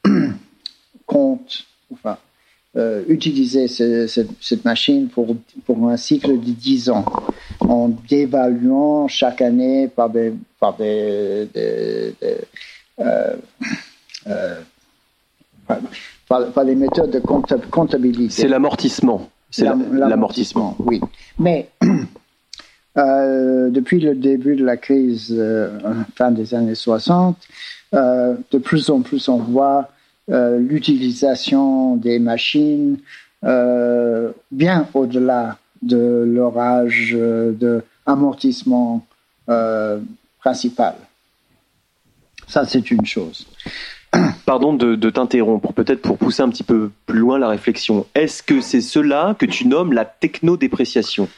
compte, 1.06 1.64
enfin, 1.92 2.18
euh, 2.76 3.02
utiliser 3.08 3.68
ce, 3.68 4.06
cette 4.40 4.64
machine 4.64 5.08
pour, 5.08 5.36
pour 5.64 5.88
un 5.88 5.96
cycle 5.96 6.38
de 6.38 6.50
10 6.50 6.90
ans, 6.90 7.04
en 7.60 7.88
dévaluant 7.88 9.08
chaque 9.08 9.42
année 9.42 9.88
par 9.88 10.10
des, 10.10 10.32
par 10.60 10.76
des, 10.76 11.48
euh, 13.00 13.36
par, 16.28 16.64
les 16.64 16.74
méthodes 16.74 17.10
de 17.10 17.20
comptabilité. 17.70 18.42
C'est 18.42 18.48
l'amortissement. 18.48 19.30
C'est 19.50 19.64
l'amortissement, 19.64 20.76
oui. 20.78 21.00
Mais 21.38 21.68
euh, 22.98 23.70
depuis 23.70 24.00
le 24.00 24.14
début 24.14 24.56
de 24.56 24.64
la 24.64 24.76
crise, 24.76 25.34
euh, 25.36 25.78
fin 26.16 26.30
des 26.30 26.54
années 26.54 26.74
60, 26.74 27.36
euh, 27.94 28.34
de 28.50 28.58
plus 28.58 28.90
en 28.90 29.00
plus 29.00 29.28
on 29.28 29.38
voit 29.38 29.88
l'utilisation 30.30 31.96
des 31.96 32.18
machines 32.18 32.98
bien 33.42 34.86
au-delà 34.92 35.56
de 35.80 36.22
leur 36.26 36.58
âge 36.58 37.12
de 37.14 37.82
amortissement 38.04 39.06
principal. 40.38 40.96
Ça, 42.46 42.66
c'est 42.66 42.90
une 42.90 43.06
chose. 43.06 43.46
Pardon 44.46 44.72
de, 44.72 44.94
de 44.94 45.10
t'interrompre, 45.10 45.72
peut-être 45.72 46.02
pour 46.02 46.18
pousser 46.18 46.42
un 46.42 46.48
petit 46.48 46.62
peu 46.62 46.90
plus 47.06 47.18
loin 47.18 47.38
la 47.38 47.48
réflexion. 47.48 48.06
Est-ce 48.14 48.42
que 48.42 48.60
c'est 48.60 48.80
cela 48.80 49.34
que 49.38 49.46
tu 49.46 49.66
nommes 49.66 49.92
la 49.92 50.04
technodépréciation? 50.04 51.28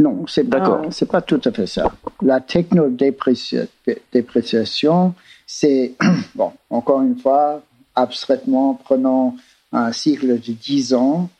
Non, 0.00 0.24
c'est 0.26 0.44
pas, 0.44 0.82
c'est 0.90 1.08
pas 1.08 1.22
tout 1.22 1.40
à 1.44 1.52
fait 1.52 1.66
ça. 1.66 1.92
La 2.22 2.40
technodépréciation, 2.40 5.14
c'est, 5.46 5.94
bon, 6.34 6.52
encore 6.70 7.02
une 7.02 7.18
fois, 7.18 7.62
abstraitement, 7.94 8.74
prenons 8.74 9.36
un 9.70 9.92
cycle 9.92 10.40
de 10.40 10.52
10 10.52 10.94
ans, 10.94 11.30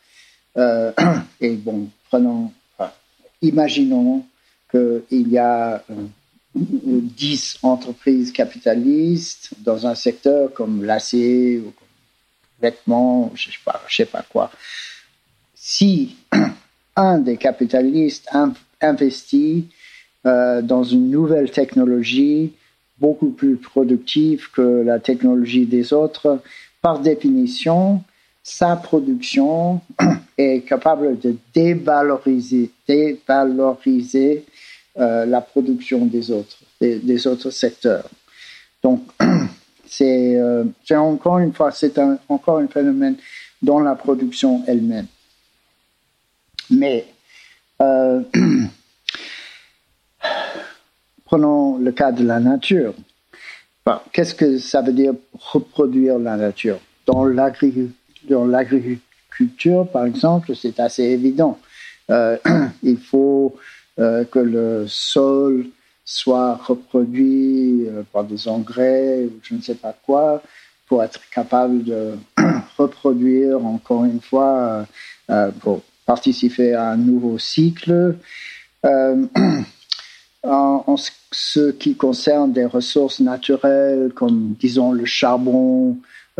euh, 0.56 0.92
et 1.40 1.56
bon, 1.56 1.88
prenons, 2.08 2.52
imaginons 3.40 4.24
qu'il 4.70 5.28
y 5.28 5.38
a 5.38 5.82
10 6.54 7.58
entreprises 7.62 8.32
capitalistes 8.32 9.52
dans 9.58 9.86
un 9.86 9.94
secteur 9.94 10.52
comme 10.52 10.84
l'acier 10.84 11.58
ou 11.58 11.70
comme 11.70 11.88
vêtements, 12.60 13.32
je 13.34 13.48
ne 13.48 13.52
sais, 13.88 14.04
pas, 14.04 14.24
quoi. 14.28 14.50
Si 15.54 16.16
un 16.96 17.18
des 17.18 17.36
capitalistes 17.36 18.28
investit 18.80 19.68
euh, 20.26 20.62
dans 20.62 20.84
une 20.84 21.10
nouvelle 21.10 21.50
technologie 21.50 22.52
beaucoup 22.98 23.30
plus 23.30 23.56
productive 23.56 24.50
que 24.52 24.82
la 24.84 25.00
technologie 25.00 25.66
des 25.66 25.92
autres, 25.92 26.40
par 26.80 27.00
définition, 27.00 28.04
sa 28.42 28.76
production 28.76 29.80
est 30.38 30.66
capable 30.66 31.18
de 31.18 31.36
dévaloriser, 31.54 32.70
dévaloriser 32.86 34.44
euh, 34.98 35.24
la 35.24 35.40
production 35.40 36.04
des 36.04 36.30
autres, 36.30 36.58
des, 36.78 37.26
autres 37.26 37.48
secteurs. 37.48 38.10
Donc, 38.82 39.00
c'est 39.86 40.36
euh, 40.36 40.64
encore 40.90 41.38
une 41.38 41.54
fois, 41.54 41.70
c'est 41.70 41.98
encore 42.28 42.58
un 42.58 42.66
phénomène 42.66 43.16
dans 43.62 43.80
la 43.80 43.94
production 43.94 44.62
elle-même. 44.66 45.06
Mais 46.68 47.06
euh, 47.80 48.20
prenons 51.24 51.78
le 51.78 51.92
cas 51.92 52.12
de 52.12 52.26
la 52.26 52.38
nature. 52.38 52.92
Qu'est-ce 54.12 54.34
que 54.34 54.58
ça 54.58 54.82
veut 54.82 54.92
dire 54.92 55.14
reproduire 55.32 56.18
la 56.18 56.36
nature? 56.36 56.80
Dans 57.06 57.24
l'agriculture, 57.24 59.88
par 59.90 60.04
exemple, 60.04 60.54
c'est 60.54 60.78
assez 60.80 61.04
évident. 61.04 61.58
il 62.82 62.98
faut 62.98 63.56
euh, 63.98 64.24
que 64.24 64.38
le 64.38 64.86
sol 64.88 65.66
soit 66.02 66.54
reproduit 66.54 67.86
euh, 67.86 68.02
par 68.10 68.24
des 68.24 68.48
engrais 68.48 69.24
ou 69.24 69.38
je 69.42 69.54
ne 69.54 69.60
sais 69.60 69.74
pas 69.74 69.94
quoi 70.06 70.42
pour 70.86 71.02
être 71.02 71.20
capable 71.30 71.84
de 71.84 72.14
reproduire 72.78 73.62
encore 73.66 74.06
une 74.06 74.22
fois 74.22 74.86
euh, 75.28 75.50
pour 75.60 75.82
participer 76.06 76.72
à 76.72 76.88
un 76.88 76.96
nouveau 76.96 77.38
cycle. 77.38 78.16
en, 80.42 80.96
ce 81.30 81.70
qui 81.72 81.94
concerne 81.94 82.52
des 82.52 82.64
ressources 82.64 83.20
naturelles 83.20 84.10
comme 84.14 84.54
disons 84.58 84.92
le 84.92 85.04
charbon, 85.04 85.98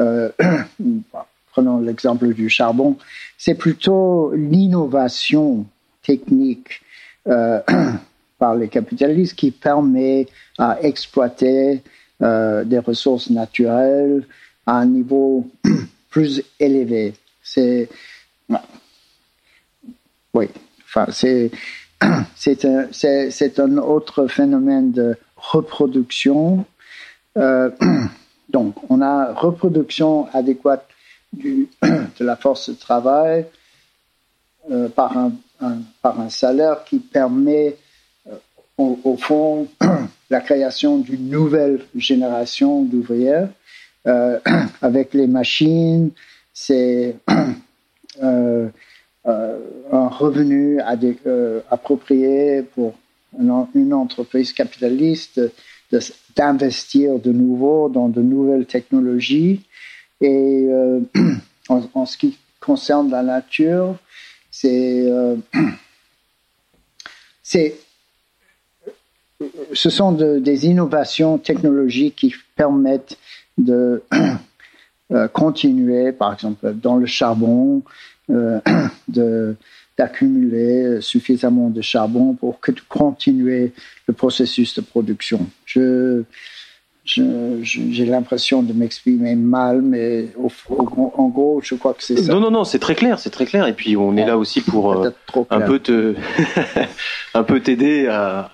prenons 1.53 1.81
l'exemple 1.81 2.33
du 2.33 2.49
charbon, 2.49 2.97
c'est 3.37 3.55
plutôt 3.55 4.33
l'innovation 4.35 5.67
technique 6.03 6.81
euh, 7.29 7.61
par 8.39 8.57
les 8.57 8.69
capitalistes 8.69 9.37
qui 9.37 9.53
permet 9.53 10.27
à 10.59 10.83
exploiter 10.83 11.81
euh, 12.21 12.65
des 12.65 12.81
ressources 12.81 13.31
naturelles 13.31 14.27
à 14.67 14.79
un 14.79 14.87
niveau 14.87 15.49
plus 16.11 16.43
élevé. 16.59 17.15
C'est 17.45 17.89
oui, 20.35 20.49
enfin 20.85 21.07
c'est 21.13 21.53
c'est 22.35 22.65
un, 22.65 22.89
un 23.59 23.79
autre 23.79 24.27
phénomène 24.27 24.91
de 24.91 25.17
reproduction. 25.37 26.65
Euh, 27.37 27.71
donc, 28.49 28.75
on 28.91 29.01
a 29.01 29.33
reproduction 29.33 30.27
adéquate 30.33 30.89
de 31.33 31.69
la 32.19 32.35
force 32.35 32.71
de 32.71 32.75
travail 32.75 33.47
par 34.95 35.17
un 35.17 35.33
par 36.03 36.21
un 36.21 36.29
salaire 36.29 36.85
qui 36.85 36.99
permet, 36.99 37.77
euh, 38.29 38.35
au, 38.79 39.17
fond, 39.17 39.69
la 40.31 40.41
création 40.41 40.99
d'une 40.99 41.29
nouvelle 41.29 41.85
génération 41.95 42.83
d'ouvrières. 42.83 43.49
Euh, 44.07 44.39
avec 44.83 45.15
les 45.15 45.27
machines, 45.27 46.11
c'est 46.53 47.17
euh, 48.23 48.69
un 49.25 50.09
revenu 50.09 50.81
approprié 51.71 52.63
pour 52.63 52.95
une, 53.39 53.95
entreprise 53.95 54.53
capitaliste 54.53 55.41
d'investir 56.35 57.19
de, 57.19 57.31
nouveau 57.31 57.89
dans 57.89 58.09
de 58.09 58.21
nouvelles 58.21 58.67
technologies. 58.67 59.63
Et 60.21 60.69
en, 61.69 62.07
ce 62.07 62.17
qui 62.17 62.37
concerne 62.61 63.11
la 63.11 63.23
nature, 63.23 63.97
euh, 64.65 65.37
c'est, 67.43 67.75
ce 69.73 69.91
sont 69.91 70.13
des 70.13 70.67
innovations 70.67 71.39
technologiques 71.39 72.17
qui 72.17 72.35
permettent 72.57 73.19
de 73.59 74.03
euh, 75.13 75.29
continuer, 75.29 76.13
par 76.13 76.35
exemple, 76.35 76.73
dans 76.75 76.97
le 76.97 77.07
charbon, 77.07 77.83
euh, 78.31 78.61
de, 79.09 79.57
d'accumuler 79.97 81.01
suffisamment 81.01 81.71
de 81.71 81.83
charbon 81.83 82.35
pour 82.35 82.61
que, 82.61 82.73
continuer 82.89 83.73
le 84.07 84.15
processus 84.15 84.75
de 84.75 84.81
production. 84.81 85.47
Je, 85.65 86.25
j'ai 87.05 88.05
l'impression 88.07 88.63
de 88.63 88.73
m'exprimer 88.73 89.35
mal, 89.35 89.83
mais 89.83 90.29
en 90.39 91.29
gros, 91.29 91.61
je 91.63 91.75
crois 91.75 91.95
que 91.95 92.03
c'est 92.03 92.17
ça. 92.17 92.33
Non, 92.33 92.41
non, 92.41 92.51
non, 92.51 92.65
c'est 92.65 92.79
très 92.79 92.95
clair, 92.95 93.19
c'est 93.19 93.31
très 93.31 93.47
clair. 93.47 93.67
Et 93.67 93.73
puis, 93.73 93.97
on 93.97 94.17
est 94.17 94.25
là 94.25 94.39
aussi 94.39 94.61
pour 94.61 94.93
euh, 94.93 95.11
un 95.51 95.61
peu 95.61 95.81
te, 95.81 96.15
un 97.35 97.43
peu 97.43 97.61
t'aider 97.61 98.07
à, 98.07 98.51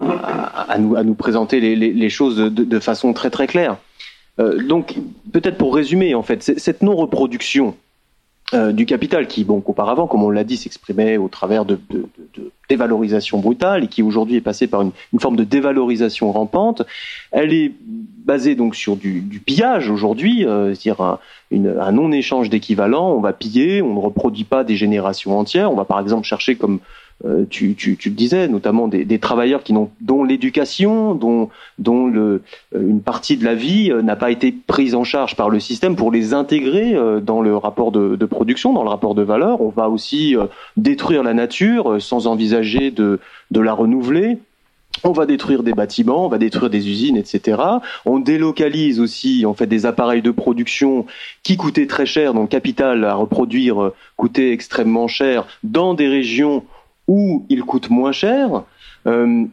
à, 0.00 0.76
nous, 0.78 0.96
à 0.96 1.02
nous 1.02 1.14
présenter 1.14 1.60
les, 1.60 1.76
les, 1.76 1.92
les 1.92 2.10
choses 2.10 2.36
de, 2.36 2.48
de, 2.48 2.78
façon 2.78 3.14
très, 3.14 3.30
très 3.30 3.46
claire. 3.46 3.78
Euh, 4.38 4.62
donc, 4.62 4.96
peut-être 5.32 5.56
pour 5.56 5.74
résumer, 5.74 6.14
en 6.14 6.22
fait, 6.22 6.42
cette 6.42 6.82
non-reproduction 6.82 7.74
euh, 8.54 8.72
du 8.72 8.86
capital 8.86 9.26
qui, 9.26 9.44
bon, 9.44 9.62
auparavant, 9.66 10.06
comme 10.06 10.22
on 10.22 10.30
l'a 10.30 10.44
dit, 10.44 10.56
s'exprimait 10.56 11.18
au 11.18 11.28
travers 11.28 11.66
de, 11.66 11.78
de, 11.90 12.06
de, 12.34 12.50
dévalorisation 12.70 13.38
brutale 13.40 13.84
et 13.84 13.88
qui 13.88 14.02
aujourd'hui 14.02 14.36
est 14.36 14.40
passée 14.40 14.66
par 14.66 14.80
une, 14.80 14.92
une, 15.12 15.20
forme 15.20 15.36
de 15.36 15.44
dévalorisation 15.44 16.32
rampante. 16.32 16.82
Elle 17.30 17.52
est 17.52 17.72
basée 18.24 18.54
donc 18.54 18.74
sur 18.74 18.96
du, 18.96 19.20
du 19.20 19.40
pillage 19.40 19.90
aujourd'hui, 19.90 20.46
euh, 20.46 20.74
c'est-à-dire 20.74 21.02
un, 21.02 21.18
un 21.52 21.92
non-échange 21.92 22.48
d'équivalent. 22.48 23.12
On 23.12 23.20
va 23.20 23.34
piller, 23.34 23.82
on 23.82 23.94
ne 23.94 24.00
reproduit 24.00 24.44
pas 24.44 24.64
des 24.64 24.76
générations 24.76 25.38
entières. 25.38 25.70
On 25.70 25.76
va 25.76 25.84
par 25.84 26.00
exemple 26.00 26.26
chercher 26.26 26.56
comme 26.56 26.80
euh, 27.24 27.44
tu, 27.50 27.74
le 28.04 28.10
disais, 28.10 28.46
notamment 28.46 28.86
des, 28.86 29.18
travailleurs 29.18 29.64
qui 29.64 29.72
n'ont, 29.72 29.90
dont 30.00 30.22
l'éducation, 30.22 31.14
dont, 31.14 31.48
dont 31.78 32.06
le, 32.06 32.42
euh, 32.76 32.80
une 32.80 33.00
partie 33.00 33.36
de 33.36 33.44
la 33.44 33.54
vie 33.54 33.92
n'a 34.04 34.14
pas 34.14 34.30
été 34.30 34.52
prise 34.52 34.94
en 34.94 35.02
charge 35.02 35.34
par 35.34 35.50
le 35.50 35.58
système 35.58 35.96
pour 35.96 36.12
les 36.12 36.32
intégrer 36.32 36.94
dans 37.22 37.40
le 37.40 37.56
rapport 37.56 37.90
de, 37.90 38.24
production, 38.26 38.72
dans 38.72 38.84
le 38.84 38.88
rapport 38.88 39.14
de 39.14 39.22
valeur. 39.22 39.60
On 39.60 39.70
va 39.70 39.88
aussi 39.88 40.36
détruire 40.76 41.22
la 41.22 41.34
nature 41.34 42.00
sans 42.00 42.26
envisager 42.28 42.90
de, 42.90 43.18
la 43.50 43.72
renouveler. 43.72 44.38
On 45.04 45.12
va 45.12 45.26
détruire 45.26 45.62
des 45.62 45.74
bâtiments, 45.74 46.26
on 46.26 46.28
va 46.28 46.38
détruire 46.38 46.70
des 46.70 46.88
usines, 46.88 47.16
etc. 47.16 47.60
On 48.04 48.18
délocalise 48.18 48.98
aussi 49.00 49.46
en 49.46 49.54
fait 49.54 49.66
des 49.66 49.86
appareils 49.86 50.22
de 50.22 50.32
production 50.32 51.06
qui 51.42 51.56
coûtaient 51.56 51.86
très 51.86 52.06
cher, 52.06 52.34
donc 52.34 52.48
capital 52.48 53.04
à 53.04 53.14
reproduire 53.14 53.92
coûtait 54.16 54.52
extrêmement 54.52 55.06
cher 55.06 55.46
dans 55.62 55.94
des 55.94 56.08
régions 56.08 56.64
où 57.08 57.44
il 57.48 57.62
coûte 57.62 57.90
moins 57.90 58.12
cher. 58.12 58.62
Euh, 59.06 59.44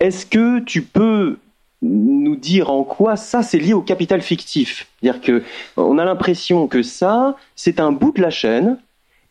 est-ce 0.00 0.26
que 0.26 0.58
tu 0.60 0.82
peux 0.82 1.38
nous 1.80 2.34
dire 2.34 2.70
en 2.70 2.82
quoi 2.82 3.16
ça 3.16 3.42
c'est 3.42 3.58
lié 3.58 3.74
au 3.74 3.82
capital 3.82 4.22
fictif? 4.22 4.88
C'est-à-dire 5.00 5.20
que 5.20 5.42
on 5.76 5.98
a 5.98 6.04
l'impression 6.04 6.66
que 6.66 6.82
ça 6.82 7.36
c'est 7.54 7.78
un 7.78 7.92
bout 7.92 8.12
de 8.12 8.22
la 8.22 8.30
chaîne 8.30 8.78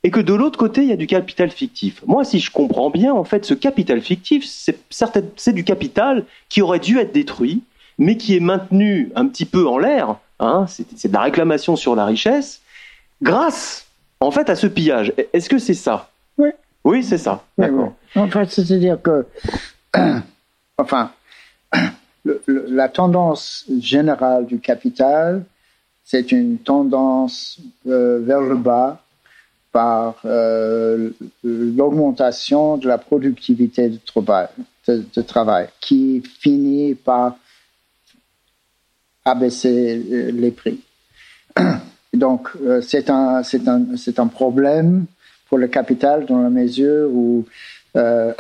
et 0.04 0.12
que 0.12 0.20
de 0.20 0.34
l'autre 0.34 0.58
côté 0.58 0.84
il 0.84 0.88
y 0.88 0.94
a 0.94 0.98
du 0.98 1.08
capital 1.08 1.50
fictif. 1.50 2.02
Moi, 2.06 2.24
si 2.24 2.40
je 2.40 2.52
comprends 2.52 2.90
bien, 2.90 3.14
en 3.14 3.24
fait, 3.24 3.44
ce 3.44 3.54
capital 3.54 4.02
fictif 4.02 4.46
c'est 4.46 5.54
du 5.54 5.64
capital 5.64 6.24
qui 6.48 6.62
aurait 6.62 6.80
dû 6.80 7.00
être 7.00 7.14
détruit, 7.14 7.64
mais 7.98 8.16
qui 8.16 8.36
est 8.36 8.40
maintenu 8.40 9.12
un 9.16 9.26
petit 9.26 9.46
peu 9.46 9.68
en 9.68 9.78
l'air. 9.78 10.18
Hein, 10.40 10.66
c'est 10.68 11.08
de 11.08 11.14
la 11.14 11.22
réclamation 11.22 11.76
sur 11.76 11.96
la 11.96 12.06
richesse 12.06 12.62
grâce 13.24 13.88
en 14.20 14.30
fait 14.30 14.50
à 14.50 14.56
ce 14.56 14.68
pillage. 14.68 15.14
Est-ce 15.34 15.50
que 15.50 15.58
c'est 15.58 15.74
ça? 15.74 16.12
Oui, 16.84 17.04
c'est 17.04 17.18
ça. 17.18 17.44
D'accord. 17.58 17.94
En 18.16 18.28
fait, 18.30 18.50
c'est-à-dire 18.50 19.02
que, 19.02 19.26
enfin, 20.78 21.12
la 22.48 22.90
tendance 22.90 23.66
générale 23.80 24.46
du 24.46 24.60
capital, 24.60 25.44
c'est 26.04 26.32
une 26.32 26.58
tendance 26.60 27.60
euh, 27.88 28.20
vers 28.24 28.42
le 28.42 28.56
bas 28.56 29.02
par 29.74 30.16
euh, 30.24 31.10
l'augmentation 31.44 32.78
de 32.78 32.88
la 32.88 32.98
productivité 32.98 33.90
de 33.90 33.98
travail, 33.98 34.48
de, 34.88 35.22
travail, 35.22 35.68
qui 35.82 36.24
finit 36.40 36.96
par 36.96 37.36
abaisser 39.26 40.02
euh, 40.10 40.32
les 40.32 40.52
prix. 40.52 40.80
Donc, 42.14 42.50
c'est 42.82 43.10
un, 43.10 43.42
un, 43.44 43.86
un 44.18 44.28
problème 44.28 45.06
pour 45.50 45.58
le 45.58 45.68
capital 45.68 46.26
dans 46.26 46.42
la 46.42 46.50
mesure 46.50 47.10
où 47.12 47.46
euh, 47.96 48.34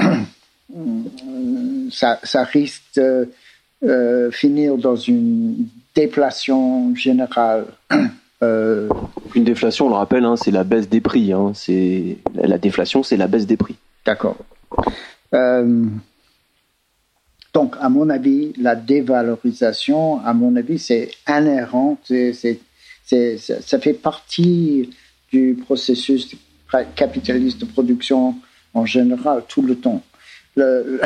ça, 1.91 2.19
ça, 2.23 2.43
risque 2.43 2.83
de 2.95 3.29
euh, 3.83 4.31
finir 4.31 4.77
dans 4.77 4.95
une 4.95 5.67
déflation 5.95 6.95
générale. 6.95 7.65
Euh, 8.43 8.87
une 9.33 9.45
déflation, 9.45 9.87
on 9.87 9.89
le 9.89 9.95
rappelle, 9.95 10.23
hein, 10.23 10.35
c'est 10.35 10.51
la 10.51 10.63
baisse 10.63 10.87
des 10.87 11.01
prix. 11.01 11.33
Hein, 11.33 11.53
c'est 11.55 12.19
la 12.35 12.59
déflation, 12.59 13.01
c'est 13.01 13.17
la 13.17 13.25
baisse 13.25 13.47
des 13.47 13.57
prix. 13.57 13.75
D'accord. 14.05 14.37
donc, 17.51 17.75
à 17.81 17.89
mon 17.89 18.11
avis, 18.11 18.53
la 18.61 18.75
dévalorisation, 18.75 20.23
à 20.23 20.35
mon 20.35 20.55
avis, 20.55 20.77
c'est 20.77 21.09
inhérent, 21.27 21.97
c'est, 22.03 22.59
ça 23.07 23.79
fait 23.79 23.93
partie 23.93 24.91
du 25.31 25.57
processus 25.65 26.35
capitaliste 26.95 27.59
de 27.61 27.65
production 27.65 28.35
en 28.73 28.85
général 28.85 29.43
tout 29.47 29.61
le 29.61 29.75
temps. 29.75 30.03
Le, 30.55 30.99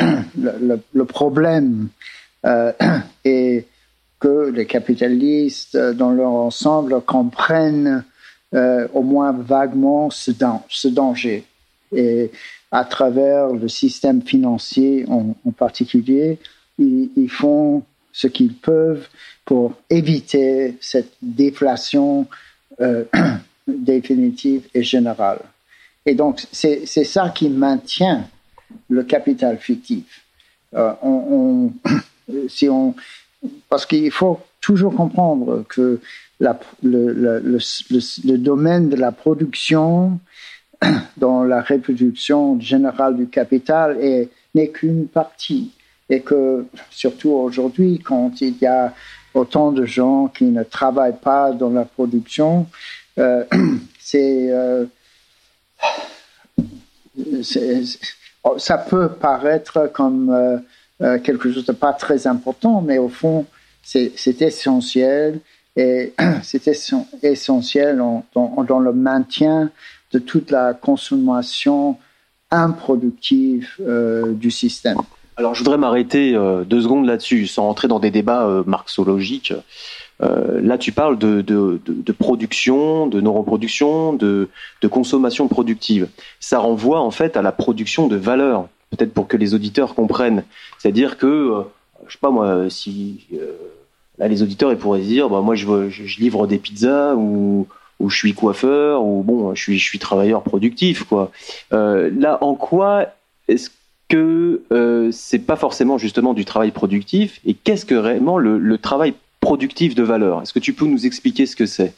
le, 0.94 1.04
problème 1.04 1.88
euh, 2.46 2.72
est 3.24 3.66
que 4.18 4.50
les 4.50 4.66
capitalistes, 4.66 5.76
dans 5.76 6.10
leur 6.10 6.30
ensemble, 6.30 7.00
comprennent 7.02 8.04
euh, 8.54 8.86
au 8.92 9.02
moins 9.02 9.32
vaguement 9.32 10.10
ce, 10.10 10.30
ce, 10.68 10.88
danger. 10.88 11.44
Et 11.90 12.30
à 12.70 12.84
travers 12.84 13.48
le 13.48 13.68
système 13.68 14.22
financier 14.22 15.04
en, 15.08 15.34
particulier, 15.52 16.38
ils, 16.78 17.28
font 17.30 17.82
ce 18.12 18.26
qu'ils 18.26 18.54
peuvent 18.54 19.08
pour 19.44 19.74
éviter 19.90 20.76
cette 20.80 21.12
déflation 21.20 22.26
euh, 22.80 23.04
définitive 23.66 24.68
et 24.74 24.82
générale. 24.82 25.40
Et 26.06 26.14
donc, 26.14 26.42
c'est 26.52 26.86
ça 26.86 27.30
qui 27.30 27.48
maintient 27.48 28.28
le 28.88 29.04
capital 29.04 29.58
fictif. 29.58 30.22
Euh, 30.74 30.92
on, 31.02 31.72
si 32.48 32.68
on, 32.68 32.94
parce 33.68 33.86
qu'il 33.86 34.10
faut 34.10 34.40
toujours 34.60 34.94
comprendre 34.94 35.64
que 35.68 36.00
la, 36.40 36.58
le, 36.82 37.12
le, 37.12 37.40
le, 37.40 37.58
le, 38.24 38.38
domaine 38.38 38.88
de 38.88 38.96
la 38.96 39.12
production 39.12 40.18
dans 41.16 41.44
la 41.44 41.62
reproduction 41.62 42.58
générale 42.60 43.16
du 43.16 43.26
capital 43.28 43.96
n'est 44.54 44.68
qu'une 44.68 45.06
partie. 45.06 45.72
Et 46.10 46.20
que, 46.20 46.66
surtout 46.90 47.30
aujourd'hui, 47.30 48.00
quand 48.00 48.40
il 48.40 48.58
y 48.60 48.66
a 48.66 48.92
autant 49.34 49.72
de 49.72 49.84
gens 49.84 50.28
qui 50.28 50.44
ne 50.44 50.62
travaillent 50.62 51.20
pas 51.22 51.52
dans 51.52 51.70
la 51.70 51.84
production, 51.84 52.66
euh, 53.18 53.44
c'est 53.98 54.50
euh, 54.50 54.84
ça 58.58 58.78
peut 58.78 59.08
paraître 59.08 59.90
comme 59.92 60.30
euh, 60.30 60.56
euh, 61.02 61.18
quelque 61.18 61.52
chose 61.52 61.64
de 61.64 61.72
pas 61.72 61.92
très 61.92 62.26
important, 62.26 62.80
mais 62.82 62.98
au 62.98 63.08
fond, 63.08 63.46
c'est 63.82 64.42
essentiel 64.42 65.40
et 65.76 66.12
c'est 66.42 66.68
essentiel 67.22 67.98
dans, 68.34 68.80
le 68.80 68.92
maintien 68.92 69.70
de 70.12 70.18
toute 70.18 70.50
la 70.50 70.74
consommation 70.74 71.98
improductive 72.50 73.70
euh, 73.80 74.32
du 74.32 74.50
système. 74.50 74.98
Alors, 75.38 75.54
je 75.54 75.60
voudrais 75.60 75.78
m'arrêter 75.78 76.34
deux 76.66 76.82
secondes 76.82 77.06
là-dessus, 77.06 77.46
sans 77.46 77.66
entrer 77.66 77.88
dans 77.88 77.98
des 77.98 78.10
débats 78.10 78.62
marxologiques. 78.66 79.54
Euh, 80.22 80.60
là, 80.62 80.78
tu 80.78 80.92
parles 80.92 81.18
de, 81.18 82.12
production, 82.18 83.06
de 83.06 83.20
non-reproduction, 83.20 84.12
de, 84.12 84.48
consommation 84.90 85.48
productive. 85.48 86.08
Ça 86.40 86.58
renvoie 86.58 87.00
en 87.00 87.10
fait 87.10 87.36
à 87.36 87.42
la 87.42 87.52
production 87.52 88.08
de 88.08 88.16
valeur, 88.16 88.68
peut-être 88.90 89.12
pour 89.12 89.28
que 89.28 89.36
les 89.36 89.54
auditeurs 89.54 89.94
comprennent. 89.94 90.44
C'est-à-dire 90.78 91.18
que, 91.18 91.26
euh, 91.26 91.62
je 92.06 92.12
sais 92.12 92.18
pas 92.20 92.30
moi, 92.30 92.68
si 92.68 93.26
euh, 93.34 93.52
là 94.18 94.28
les 94.28 94.42
auditeurs 94.42 94.76
pourraient 94.76 95.02
se 95.02 95.06
dire, 95.06 95.28
bah, 95.28 95.40
moi 95.40 95.54
je, 95.54 96.20
livre 96.20 96.46
des 96.46 96.58
pizzas 96.58 97.14
ou, 97.14 97.66
je 98.04 98.16
suis 98.16 98.34
coiffeur 98.34 99.04
ou 99.04 99.22
bon, 99.22 99.54
je 99.54 99.72
suis, 99.76 99.98
travailleur 100.00 100.42
productif 100.42 101.04
quoi. 101.04 101.30
là, 101.70 102.38
en 102.40 102.56
quoi 102.56 103.06
est-ce 103.46 103.70
que 104.08 104.60
c'est 105.12 105.38
pas 105.38 105.54
forcément 105.54 105.98
justement 105.98 106.34
du 106.34 106.44
travail 106.44 106.72
productif 106.72 107.40
et 107.46 107.54
qu'est-ce 107.54 107.86
que 107.86 107.94
réellement 107.94 108.38
le, 108.38 108.58
le 108.58 108.78
travail 108.78 109.14
productif 109.42 109.94
de 109.94 110.02
valeur. 110.02 110.40
Est-ce 110.40 110.54
que 110.54 110.60
tu 110.60 110.72
peux 110.72 110.86
nous 110.86 111.04
expliquer 111.04 111.44
ce 111.44 111.54
que 111.54 111.66
c'est? 111.66 111.92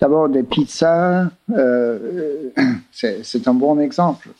D'abord, 0.00 0.28
des 0.30 0.42
pizzas, 0.42 1.30
euh, 1.54 2.50
c'est 2.90 3.46
un 3.46 3.54
bon 3.54 3.78
exemple. 3.78 4.30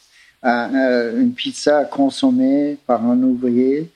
Euh, 0.45 1.21
une 1.21 1.35
pizza 1.35 1.85
consommée 1.85 2.79
par 2.87 3.05
un 3.05 3.23
ouvrier 3.23 3.91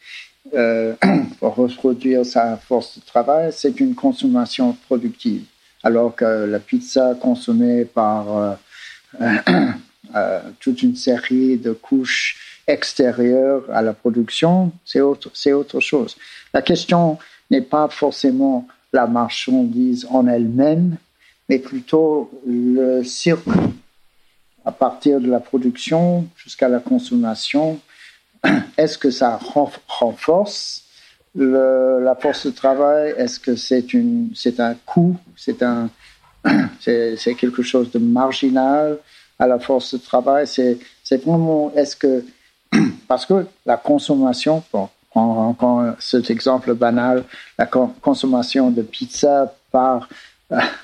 euh, 0.55 0.95
pour 1.41 1.55
reproduire 1.55 2.27
sa 2.27 2.59
force 2.59 2.99
de 2.99 3.05
travail, 3.07 3.51
c'est 3.51 3.81
une 3.81 3.95
consommation 3.95 4.77
productive. 4.87 5.45
Alors 5.83 6.15
que 6.15 6.45
la 6.45 6.59
pizza 6.59 7.15
consommée 7.19 7.87
par 7.87 8.59
toute 10.61 10.83
une 10.83 10.97
série 10.97 11.57
de 11.57 11.73
couches 11.73 12.37
extérieures 12.67 13.65
à 13.73 13.81
la 13.81 13.95
production, 13.95 14.73
c'est 14.85 15.01
autre, 15.01 15.31
autre 15.53 15.81
chose. 15.81 16.17
La 16.53 16.63
question 16.63 17.19
n'est 17.51 17.61
pas 17.61 17.89
forcément 17.89 18.67
la 18.93 19.07
marchandise 19.07 20.07
en 20.11 20.27
elle-même, 20.27 20.97
mais 21.49 21.59
plutôt 21.59 22.31
le 22.47 23.03
circuit. 23.03 23.53
À 24.65 24.73
partir 24.73 25.21
de 25.21 25.29
la 25.29 25.41
production 25.41 26.27
jusqu'à 26.37 26.69
la 26.69 26.79
consommation. 26.79 27.81
Est-ce 28.79 28.97
que 28.97 29.11
ça 29.11 29.39
renforce 29.89 30.85
la 31.35 32.15
force 32.19 32.47
de 32.47 32.51
travail? 32.51 33.15
Est-ce 33.19 33.39
que 33.39 33.57
c'est 33.57 33.85
c'est 34.35 34.61
un 34.61 34.75
coût? 34.87 35.17
C'est 36.81 37.35
quelque 37.39 37.63
chose 37.63 37.91
de 37.91 37.99
marginal 37.99 38.99
à 39.39 39.47
la 39.47 39.59
force 39.59 39.95
de 39.95 39.99
travail? 39.99 40.47
C'est 40.47 41.25
vraiment, 41.25 41.73
est-ce 41.75 41.97
que, 41.97 42.25
parce 43.09 43.27
que 43.27 43.47
la 43.67 43.77
consommation, 43.77 44.63
on 45.15 45.95
cet 45.99 46.31
exemple 46.31 46.75
banal, 46.75 47.25
la 47.59 47.67
consommation 47.67 48.71
de 48.71 48.83
pizza 48.83 49.55
par 49.71 50.09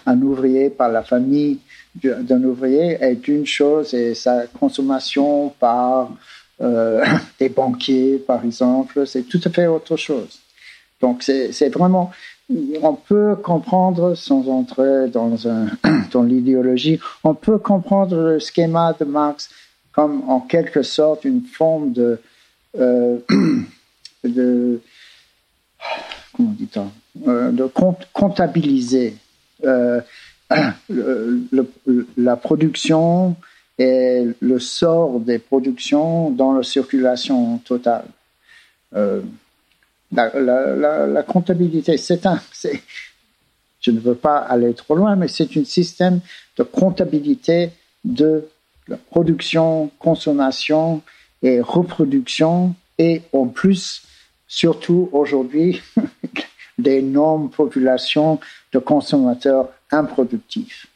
un 0.07 0.23
ouvrier 0.23 0.71
par 0.71 0.89
la 0.89 1.03
famille 1.03 1.59
d'un 1.95 2.43
ouvrier 2.45 2.99
est 3.01 3.27
une 3.29 3.47
chose 3.47 3.95
et 3.95 4.15
sa 4.15 4.47
consommation 4.47 5.51
par 5.59 6.11
euh, 6.61 7.05
des 7.39 7.49
banquiers, 7.49 8.19
par 8.19 8.45
exemple, 8.45 9.07
c'est 9.07 9.23
tout 9.23 9.41
à 9.45 9.51
fait 9.51 9.67
autre 9.67 9.97
chose. 9.97 10.41
Donc 11.01 11.23
c'est 11.23 11.71
vraiment, 11.71 12.11
on 12.83 12.95
peut 12.95 13.35
comprendre, 13.37 14.15
sans 14.15 14.49
entrer 14.49 15.09
dans 16.13 16.23
l'idéologie, 16.23 17.01
on 17.25 17.35
peut 17.35 17.59
comprendre 17.59 18.17
le 18.17 18.39
schéma 18.39 18.95
de 18.99 19.05
Marx 19.05 19.51
comme 19.93 20.23
en 20.29 20.41
quelque 20.41 20.83
sorte 20.83 21.25
une 21.25 21.43
forme 21.43 21.93
de, 21.93 22.21
euh, 22.79 23.19
de 24.25 24.81
comment 26.33 26.55
dit-on, 26.59 26.91
euh, 27.29 27.51
de 27.51 27.71
comptabiliser 28.13 29.17
euh, 29.65 30.01
la 32.17 32.37
production 32.37 33.37
et 33.79 34.27
le 34.41 34.59
sort 34.59 35.21
des 35.21 35.39
productions 35.39 36.31
dans 36.31 36.53
la 36.53 36.63
circulation 36.63 37.59
totale. 37.59 38.05
Euh, 38.95 39.23
la, 40.13 41.23
comptabilité, 41.23 41.97
c'est 41.97 42.27
un, 42.27 42.41
je 43.81 43.91
ne 43.91 44.01
veux 44.01 44.17
pas 44.17 44.39
aller 44.39 44.75
trop 44.75 44.97
loin, 44.97 45.17
mais 45.17 45.29
c'est 45.29 45.57
un 45.57 45.65
système 45.65 46.21
de 46.57 46.63
comptabilité 46.65 47.71
de 48.05 48.49
la 48.89 48.97
production, 48.97 49.91
consommation 49.99 51.01
et 51.43 51.61
reproduction, 51.61 52.75
et 52.99 53.23
en 53.33 53.47
plus, 53.47 54.03
surtout 54.51 55.09
aujourd'hui, 55.13 55.81
d'énormes 56.79 57.49
populations 57.49 58.41
de 58.73 58.79
consommateurs 58.79 59.69
improductifs. 59.93 60.89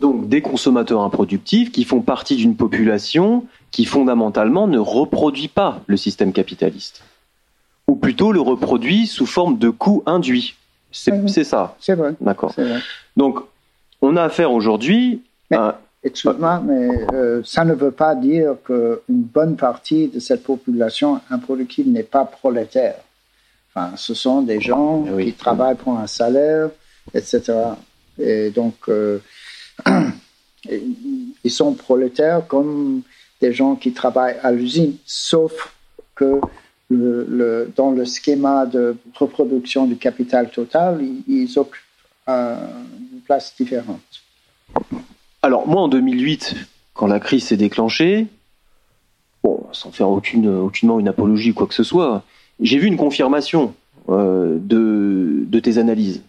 Donc 0.00 0.28
des 0.28 0.40
consommateurs 0.40 1.02
improductifs 1.02 1.70
qui 1.70 1.84
font 1.84 2.00
partie 2.00 2.34
d'une 2.34 2.56
population 2.56 3.46
qui 3.70 3.84
fondamentalement 3.84 4.66
ne 4.66 4.78
reproduit 4.78 5.48
pas 5.48 5.80
le 5.86 5.96
système 5.96 6.32
capitaliste. 6.32 7.04
Ou 7.86 7.94
plutôt 7.94 8.32
le 8.32 8.40
reproduit 8.40 9.06
sous 9.06 9.26
forme 9.26 9.58
de 9.58 9.68
coûts 9.68 10.02
induits. 10.06 10.56
C'est 10.90 11.44
ça. 11.44 11.76
C'est 11.78 11.94
vrai. 11.94 12.14
D'accord. 12.20 12.54
Donc 13.16 13.40
on 14.00 14.16
a 14.16 14.24
affaire 14.24 14.50
aujourd'hui 14.50 15.22
à... 15.52 15.78
Excuse-moi, 16.04 16.60
mais 16.66 16.88
euh, 17.12 17.42
ça 17.44 17.64
ne 17.64 17.74
veut 17.74 17.92
pas 17.92 18.16
dire 18.16 18.56
qu'une 18.64 19.00
bonne 19.08 19.56
partie 19.56 20.08
de 20.08 20.18
cette 20.18 20.42
population 20.42 21.20
improductive 21.30 21.88
n'est 21.88 22.02
pas 22.02 22.24
prolétaire. 22.24 22.96
Enfin, 23.68 23.96
ce 23.96 24.12
sont 24.12 24.42
des 24.42 24.60
gens 24.60 25.04
eh 25.16 25.24
qui 25.24 25.32
travaillent 25.32 25.76
pour 25.76 25.96
un 25.96 26.08
salaire, 26.08 26.70
etc. 27.14 27.52
Et 28.18 28.50
donc, 28.50 28.74
euh, 28.88 29.20
ils 30.68 31.50
sont 31.50 31.72
prolétaires 31.74 32.46
comme 32.48 33.02
des 33.40 33.52
gens 33.52 33.76
qui 33.76 33.92
travaillent 33.92 34.38
à 34.42 34.50
l'usine, 34.50 34.96
sauf 35.06 35.72
que 36.16 36.40
le, 36.90 37.72
dans 37.76 37.92
le 37.92 38.04
schéma 38.04 38.66
de 38.66 38.96
reproduction 39.14 39.86
du 39.86 39.96
capital 39.96 40.50
total, 40.50 41.00
ils, 41.28 41.58
occupent 41.58 41.80
une 42.26 43.20
place 43.24 43.54
différente. 43.56 44.00
Alors 45.42 45.66
moi, 45.66 45.82
en 45.82 45.88
2008, 45.88 46.54
quand 46.94 47.08
la 47.08 47.18
crise 47.18 47.46
s'est 47.46 47.56
déclenchée, 47.56 48.26
sans 49.72 49.90
faire 49.90 50.08
aucune, 50.08 50.48
aucunement 50.48 51.00
une 51.00 51.08
apologie 51.08 51.50
ou 51.50 51.54
quoi 51.54 51.66
que 51.66 51.74
ce 51.74 51.82
soit, 51.82 52.22
j'ai 52.60 52.78
vu 52.78 52.86
une 52.86 52.96
confirmation 52.96 53.74
euh, 54.08 54.58
de, 54.60 55.44
de, 55.46 55.60
tes 55.60 55.78
analyses. 55.78 56.22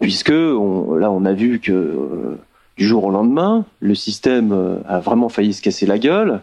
Puisque 0.00 0.30
on, 0.32 0.94
là, 0.94 1.10
on 1.10 1.24
a 1.24 1.32
vu 1.32 1.60
que 1.60 1.72
euh, 1.72 2.38
du 2.76 2.86
jour 2.86 3.04
au 3.04 3.10
lendemain, 3.10 3.66
le 3.80 3.94
système 3.94 4.52
euh, 4.52 4.76
a 4.86 5.00
vraiment 5.00 5.28
failli 5.28 5.52
se 5.52 5.60
casser 5.60 5.86
la 5.86 5.98
gueule. 5.98 6.40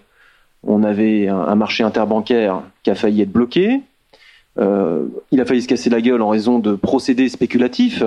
On 0.64 0.84
avait 0.84 1.28
un, 1.28 1.56
marché 1.56 1.84
interbancaire 1.84 2.62
qui 2.84 2.92
a 2.92 2.96
failli 2.96 3.22
être 3.22 3.32
bloqué. 3.32 3.80
il 4.58 5.42
a 5.42 5.46
failli 5.46 5.62
se 5.62 5.70
casser 5.70 5.90
la 5.90 6.02
gueule 6.02 6.22
en 6.22 6.28
raison 6.28 6.60
de 6.60 6.76
procédés 6.76 7.30
spéculatifs 7.30 8.04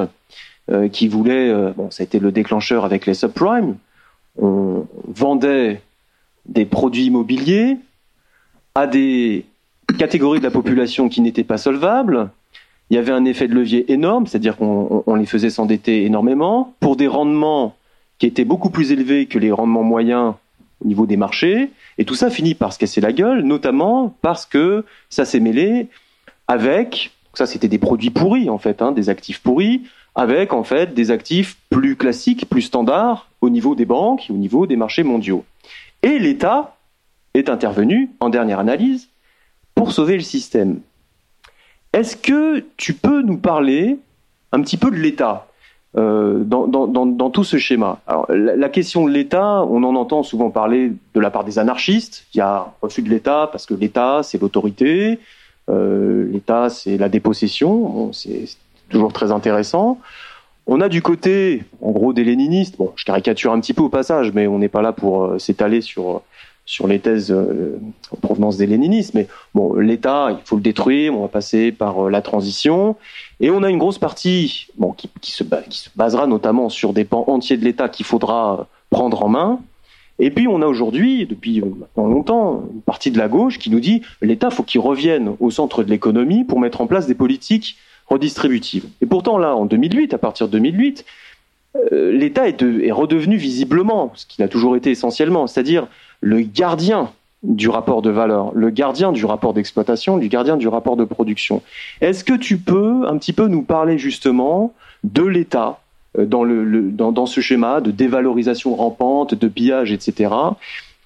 qui 0.93 1.09
voulaient. 1.09 1.73
bon, 1.77 1.91
ça 1.91 2.03
a 2.03 2.05
été 2.05 2.19
le 2.19 2.33
déclencheur 2.33 2.85
avec 2.85 3.07
les 3.07 3.15
subprimes. 3.15 3.77
On 4.41 4.87
vendait 5.09 5.83
des 6.47 6.65
produits 6.65 7.07
immobiliers 7.07 7.77
à 8.75 8.87
des 8.87 9.45
catégorie 9.99 10.39
de 10.39 10.45
la 10.45 10.51
population 10.51 11.09
qui 11.09 11.21
n'était 11.21 11.45
pas 11.45 11.59
solvable. 11.59 12.31
Il 12.91 12.97
y 12.97 12.99
avait 12.99 13.13
un 13.13 13.25
effet 13.25 13.49
de 13.49 13.55
levier 13.55 13.91
énorme, 13.93 14.27
c'est-à-dire 14.27 14.57
qu'on 14.57 15.15
les 15.15 15.27
faisait 15.27 15.51
s'endetter 15.51 16.05
énormément 16.05 16.75
pour 16.81 16.97
des 16.97 17.09
rendements 17.09 17.75
qui 18.19 18.27
étaient 18.27 18.45
beaucoup 18.45 18.71
plus 18.71 18.93
élevés 18.93 19.27
que 19.27 19.39
les 19.39 19.51
rendements 19.51 19.83
moyens 19.83 20.35
au 20.85 20.89
niveau 20.89 21.07
des 21.07 21.17
marchés. 21.17 21.71
Et 21.99 22.05
tout 22.05 22.15
ça 22.15 22.31
finit 22.31 22.55
par 22.55 22.73
se 22.73 22.79
casser 22.79 23.01
la 23.01 23.13
gueule, 23.13 23.43
notamment 23.43 24.15
parce 24.23 24.47
que 24.47 24.85
ça 25.11 25.25
s'est 25.25 25.41
mêlé 25.41 25.89
avec, 26.49 27.13
ça 27.35 27.47
c'était 27.47 27.69
des 27.69 27.79
produits 27.79 28.11
pourris 28.11 28.51
en 28.51 28.59
fait, 28.59 28.83
hein, 28.83 28.93
des 28.93 29.09
actifs 29.09 29.41
pourris, 29.41 29.83
avec 30.15 30.53
en 30.53 30.65
fait 30.65 30.95
des 30.95 31.11
actifs 31.11 31.59
plus 31.71 31.97
classiques, 31.97 32.49
plus 32.49 32.63
standards 32.63 33.29
au 33.41 33.51
niveau 33.51 33.75
des 33.75 33.87
banques, 33.87 34.27
au 34.31 34.35
niveau 34.35 34.67
des 34.67 34.77
marchés 34.77 35.03
mondiaux. 35.03 35.45
Et 36.03 36.19
l'État 36.19 36.77
est 37.35 37.49
intervenu 37.49 38.11
en 38.21 38.29
dernière 38.29 38.59
analyse 38.59 39.09
pour 39.75 39.93
sauver 39.93 40.15
le 40.15 40.23
système. 40.23 40.81
Est-ce 41.93 42.17
que 42.17 42.65
tu 42.77 42.95
peux 42.95 43.23
nous 43.23 43.39
parler 43.39 43.99
un 44.53 44.61
petit 44.61 44.77
peu 44.77 44.91
de 44.91 44.97
l'État 44.97 45.47
euh, 45.97 46.43
dans, 46.45 47.31
tout 47.31 47.45
ce 47.45 47.59
schéma? 47.59 48.01
La, 48.29 48.69
question 48.69 49.07
de 49.07 49.13
l'État, 49.13 49.63
on 49.65 49.83
en 49.83 49.95
entend 49.95 50.23
souvent 50.23 50.51
parler 50.51 50.93
de 51.15 51.21
la 51.21 51.31
part 51.31 51.45
des 51.45 51.59
anarchistes. 51.59 52.27
Il 52.35 52.39
y 52.39 52.41
a 52.41 52.73
refus 52.81 53.03
de 53.03 53.11
l'État 53.11 53.49
parce 53.51 53.67
que 53.67 53.75
l'État, 53.75 54.23
c'est 54.23 54.41
l'autorité, 54.41 55.19
euh, 55.69 56.31
l'État, 56.33 56.71
c'est 56.71 56.97
la 56.97 57.09
dépossession. 57.09 58.13
c'est 58.13 58.47
toujours 58.93 59.13
très 59.13 59.33
intéressant. 59.33 59.99
On 60.67 60.81
a 60.81 60.89
du 60.89 61.03
côté, 61.03 61.65
en 61.81 61.91
gros, 61.91 62.13
des 62.13 62.23
léninistes. 62.23 62.77
Bon, 62.79 62.93
je 62.95 63.05
caricature 63.05 63.53
un 63.53 63.61
petit 63.61 63.75
peu 63.75 63.83
au 63.83 63.89
passage, 63.89 64.33
mais 64.33 64.47
on 64.47 64.59
n'est 64.59 64.69
pas 64.69 64.83
là 64.83 64.93
pour 64.93 65.25
euh, 65.25 65.39
s'étaler 65.39 65.81
sur 65.81 66.23
sur 66.65 66.87
les 66.87 67.01
thèses 67.01 67.33
euh, 67.33 67.79
en 68.11 68.17
provenance 68.17 68.57
des 68.57 68.67
léninistes. 68.67 69.15
Mais 69.15 69.27
bon, 69.55 69.75
l'État, 69.75 70.29
il 70.31 70.39
faut 70.45 70.57
le 70.57 70.63
détruire, 70.63 71.15
on 71.17 71.23
va 71.23 71.29
passer 71.29 71.73
par 71.73 72.07
euh, 72.07 72.11
la 72.11 72.23
transition. 72.23 72.97
Et 73.41 73.51
on 73.51 73.63
a 73.63 73.71
une 73.71 73.79
grosse 73.79 73.99
partie 73.99 74.69
bon, 74.77 74.93
qui, 74.93 75.33
se, 75.33 75.45
basera 75.97 76.27
notamment 76.27 76.69
sur 76.69 76.93
des 76.93 77.05
pans 77.05 77.25
entiers 77.27 77.57
de 77.57 77.65
l'État 77.65 77.89
qu'il 77.89 78.07
faudra 78.07 78.69
prendre 78.91 79.25
en 79.25 79.29
main. 79.29 79.61
Et 80.19 80.31
puis 80.31 80.47
on 80.47 80.63
a 80.63 80.67
aujourd'hui, 80.67 81.27
depuis 81.27 81.61
euh, 81.61 81.65
maintenant 81.65 82.07
longtemps, 82.07 82.65
une 82.73 82.83
partie 82.83 83.11
de 83.11 83.19
la 83.19 83.29
gauche 83.29 83.59
qui 83.59 83.71
nous 83.71 83.81
dit 83.81 84.03
l'État 84.21 84.51
faut 84.51 84.63
qu'il 84.63 84.81
revienne 84.81 85.35
au 85.41 85.51
centre 85.51 85.83
de 85.83 85.91
l'économie 85.91 86.45
pour 86.45 86.61
mettre 86.61 86.81
en 86.81 86.87
place 86.87 87.07
des 87.07 87.15
politiques 87.15 87.77
redistributives. 88.07 88.87
Et 89.01 89.07
pourtant 89.07 89.39
là, 89.39 89.55
en 89.55 89.65
2008, 89.65 90.15
à 90.15 90.19
partir 90.19 90.47
de 90.49 90.53
2008, 90.53 91.05
l'État 91.91 92.49
est, 92.49 92.93
redevenu 92.93 93.37
visiblement 93.37 94.13
ce 94.15 94.27
qu'il 94.27 94.45
a 94.45 94.49
toujours 94.49 94.77
été 94.77 94.91
essentiellement, 94.91 95.47
c'est-à-dire 95.47 95.87
le 96.21 96.41
gardien 96.41 97.11
du 97.43 97.69
rapport 97.69 98.03
de 98.03 98.11
valeur, 98.11 98.53
le 98.55 98.71
gardien 98.71 99.11
du 99.11 99.25
rapport 99.25 99.53
d'exploitation, 99.53 100.17
du 100.17 100.29
gardien 100.29 100.57
du 100.57 100.69
rapport 100.69 100.97
de 100.97 101.05
production. 101.05 101.63
Est-ce 102.01 102.25
que 102.25 102.35
tu 102.35 102.59
peux 102.59 103.07
un 103.09 103.19
petit 103.19 103.33
peu 103.33 103.49
nous 103.49 103.63
parler 103.63 103.99
justement 103.99 104.73
de 105.03 105.25
l'État 105.25 105.81
euh, 106.19 106.27
dans, 106.27 107.27
ce 107.27 107.41
schéma 107.41 107.81
de 107.81 107.91
dévalorisation 107.91 108.77
rampante, 108.77 109.35
de 109.35 109.49
pillage, 109.49 109.93
etc. 109.93 110.31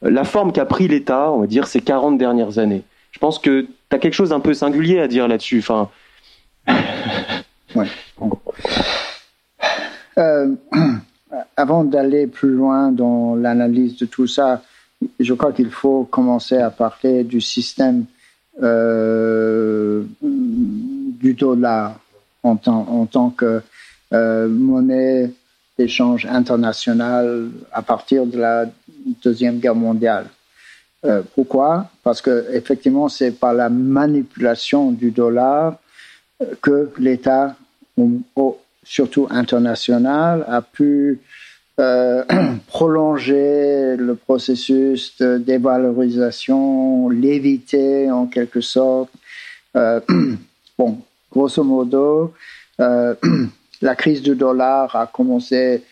La 0.03 0.25
forme 0.25 0.53
qu'a 0.53 0.67
pris 0.67 0.89
l'État, 0.89 1.31
on 1.33 1.41
va 1.41 1.47
dire, 1.47 1.67
ces 1.67 1.81
40 1.81 2.19
dernières 2.19 2.59
années. 2.59 2.83
Je 3.13 3.19
pense 3.19 3.39
que 3.39 3.63
tu 3.63 3.97
as 3.97 3.99
quelque 3.99 4.15
chose 4.15 4.31
d'un 4.31 4.41
peu 4.41 4.53
singulier 4.53 5.01
à 5.01 5.09
dire 5.09 5.29
là-dessus. 5.29 5.61
Enfin... 5.61 5.89
ouais. 7.75 7.89
Euh, 10.19 10.55
avant 11.57 11.85
d'aller 11.85 12.27
plus 12.27 12.53
loin 12.53 12.91
dans 12.91 13.35
l'analyse 13.35 13.97
de 13.99 14.07
tout 14.07 14.27
ça, 14.27 14.63
je 15.21 15.35
crois 15.35 15.53
qu'il 15.53 15.71
faut 15.71 16.05
commencer 16.05 16.57
à 16.57 16.71
parler 16.71 17.23
du 17.25 17.41
système 17.41 18.07
euh, 18.63 20.03
du 20.23 21.35
dollar 21.35 21.99
en 22.43 22.57
tant, 22.57 22.87
en 23.13 23.31
que 23.31 23.61
euh, 24.15 24.49
monnaie 24.49 25.31
d'échange 25.79 26.25
international 26.25 27.51
à 27.71 27.83
partir 27.83 28.25
de 28.25 28.39
la 28.39 28.65
deuxième 29.23 29.59
guerre 29.59 29.75
mondiale. 29.75 30.27
Pourquoi? 31.37 31.89
Parce 32.03 32.21
que 32.21 32.47
effectivement, 32.53 33.09
c'est 33.09 33.31
par 33.31 33.55
la 33.55 33.69
manipulation 33.69 34.91
du 34.91 35.13
dollar 35.13 35.77
que 36.61 36.91
l'État, 36.99 37.57
surtout 38.85 39.27
international, 39.31 40.45
a 40.49 40.63
pu 40.63 41.21
euh, 41.79 42.25
prolonger 42.69 43.97
le 43.97 44.15
processus 44.15 45.17
de 45.19 45.39
dévalorisation, 45.39 47.09
l'éviter 47.09 48.11
en 48.11 48.27
quelque 48.27 48.61
sorte. 48.61 49.11
Euh, 49.77 50.01
bon, 50.79 50.99
grosso 51.31 51.63
modo, 51.65 52.33
euh, 52.81 53.15
la 53.83 53.95
crise 53.95 54.23
du 54.23 54.35
dollar 54.35 54.95
a 54.97 55.07
commencé 55.07 55.85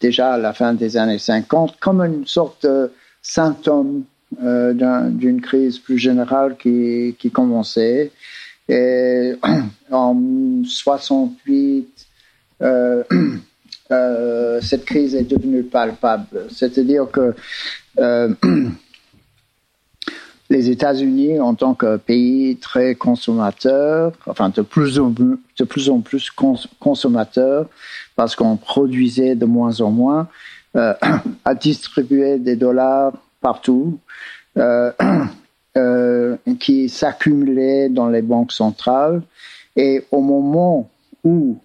déjà 0.00 0.34
à 0.34 0.38
la 0.38 0.52
fin 0.52 0.72
des 0.72 0.96
années 0.96 1.18
50 1.18 1.76
comme 1.78 2.00
une 2.00 2.26
sorte 2.26 2.64
de 2.64 2.90
symptôme 3.20 4.04
euh, 4.42 4.72
d'une 5.10 5.40
crise 5.40 5.78
plus 5.78 5.98
générale 5.98 6.56
qui, 6.56 7.14
qui 7.18 7.30
commençait. 7.30 8.10
Et 8.68 9.34
en 9.90 10.16
68, 10.64 12.06
euh, 12.62 13.04
euh, 13.90 14.60
cette 14.60 14.84
crise 14.84 15.14
est 15.14 15.24
devenue 15.24 15.62
palpable. 15.62 16.46
C'est-à-dire 16.50 17.10
que 17.10 17.34
euh, 17.98 18.34
les 20.50 20.70
États-Unis, 20.70 21.40
en 21.40 21.54
tant 21.54 21.74
que 21.74 21.96
pays 21.96 22.56
très 22.56 22.94
consommateur, 22.94 24.12
enfin 24.26 24.50
de 24.50 24.62
plus 24.62 24.98
en 24.98 26.00
plus, 26.00 26.30
consommateur, 26.80 27.68
parce 28.16 28.34
qu'on 28.34 28.56
produisait 28.56 29.34
de 29.34 29.46
moins 29.46 29.80
en 29.80 29.90
moins, 29.90 30.28
euh, 30.74 30.94
a 31.44 31.54
distribué 31.54 32.38
des 32.38 32.56
dollars 32.56 33.12
partout, 33.40 33.98
euh, 35.76 36.36
qui 36.58 36.88
s'accumulaient 36.88 37.88
dans 37.88 38.08
les 38.08 38.22
banques 38.22 38.52
centrales. 38.52 39.22
Et 39.76 40.04
au 40.10 40.20
moment 40.20 40.88
où 41.22 41.58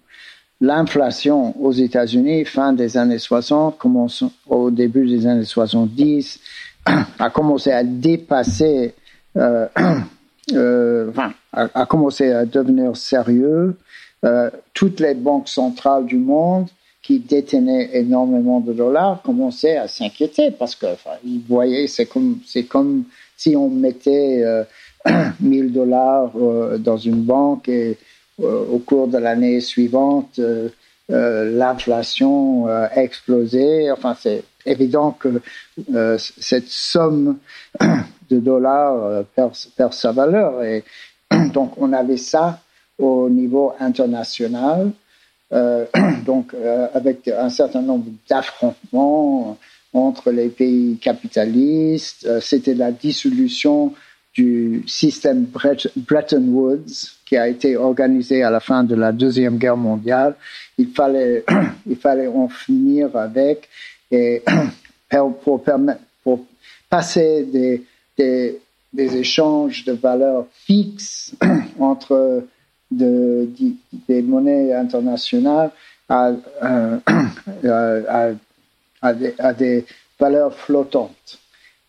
l'inflation 0.60 1.58
aux 1.62 1.72
États-Unis, 1.72 2.44
fin 2.44 2.72
des 2.72 2.96
années 2.96 3.18
60, 3.18 3.78
commence 3.78 4.24
au 4.46 4.70
début 4.70 5.08
des 5.08 5.26
années 5.26 5.44
70, 5.44 6.40
a 7.18 7.30
commencé 7.30 7.72
à 7.72 7.84
dépasser, 7.84 8.94
euh, 9.36 9.66
euh, 10.52 11.10
enfin, 11.10 11.32
a, 11.52 11.86
commencé 11.86 12.30
à 12.32 12.44
devenir 12.44 12.96
sérieux. 12.96 13.76
Toutes 14.72 15.00
les 15.00 15.14
banques 15.14 15.48
centrales 15.48 16.06
du 16.06 16.16
monde 16.16 16.68
qui 17.02 17.18
détenaient 17.18 17.90
énormément 17.94 18.60
de 18.60 18.72
dollars 18.72 19.20
commençaient 19.22 19.76
à 19.76 19.88
s'inquiéter 19.88 20.52
parce 20.52 20.76
que 20.76 20.86
enfin, 20.86 21.10
ils 21.24 21.40
voyaient 21.40 21.88
c'est 21.88 22.06
comme 22.06 22.38
c'est 22.46 22.62
comme 22.62 23.04
si 23.42 23.56
on 23.56 23.68
mettait 23.68 24.44
1000 25.40 25.72
dollars 25.72 26.30
dans 26.78 26.96
une 26.96 27.22
banque 27.22 27.68
et 27.68 27.98
au 28.38 28.78
cours 28.78 29.08
de 29.08 29.18
l'année 29.18 29.60
suivante 29.60 30.40
l'inflation 31.08 32.68
explosait. 32.94 33.90
Enfin 33.90 34.16
c'est 34.20 34.44
évident 34.66 35.12
que 35.12 35.40
euh, 35.94 36.18
cette 36.18 36.68
somme 36.68 37.38
de 38.30 38.38
dollars 38.38 39.04
euh, 39.04 39.22
perd, 39.34 39.92
sa 39.92 40.12
valeur. 40.12 40.62
Et 40.62 40.84
donc, 41.52 41.72
on 41.78 41.92
avait 41.92 42.16
ça 42.16 42.60
au 42.98 43.28
niveau 43.28 43.72
international, 43.80 44.92
euh, 45.52 45.86
donc 46.26 46.54
avec 46.94 47.26
un 47.28 47.48
certain 47.48 47.82
nombre 47.82 48.06
d'affrontements 48.28 49.58
entre 49.92 50.30
les 50.30 50.48
pays 50.48 50.98
capitalistes. 50.98 52.28
C'était 52.40 52.74
la 52.74 52.92
dissolution 52.92 53.94
du 54.34 54.82
système 54.86 55.46
Bretton 55.96 56.44
Woods 56.48 57.18
qui 57.26 57.36
a 57.36 57.48
été 57.48 57.76
organisé 57.76 58.42
à 58.42 58.50
la 58.50 58.60
fin 58.60 58.84
de 58.84 58.94
la 58.94 59.12
Deuxième 59.12 59.58
Guerre 59.58 59.76
mondiale. 59.76 60.34
Il 60.78 60.88
fallait, 60.88 61.44
il 61.86 61.96
fallait 61.96 62.26
en 62.26 62.48
finir 62.48 63.14
avec 63.16 63.68
et 64.10 64.42
pour, 65.44 65.64
passer 66.88 67.44
des, 67.44 67.84
des, 68.18 69.16
échanges 69.16 69.84
de 69.84 69.92
valeurs 69.92 70.46
fixes 70.66 71.34
entre 71.78 72.44
de, 72.90 73.48
des 74.08 74.22
monnaies 74.22 74.74
internationales 74.74 75.70
à, 76.08 76.32
à, 76.60 78.28
à, 79.02 79.12
des, 79.12 79.34
à, 79.38 79.52
des, 79.52 79.84
valeurs 80.18 80.54
flottantes. 80.54 81.38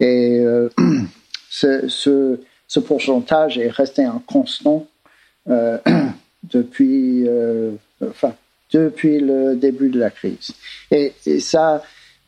Et 0.00 0.38
euh, 0.40 0.70
ce, 1.50 1.88
ce, 1.88 2.40
ce, 2.66 2.80
pourcentage 2.80 3.58
est 3.58 3.68
resté 3.68 4.04
un 4.04 4.22
constant 4.26 4.86
depuis, 6.42 7.26
enfin, 8.02 8.34
depuis 8.72 9.20
le 9.20 9.56
début 9.56 9.88
de 9.88 9.98
la 9.98 10.10
crise. 10.10 10.50
Et, 10.90 11.12
ça, 11.40 11.82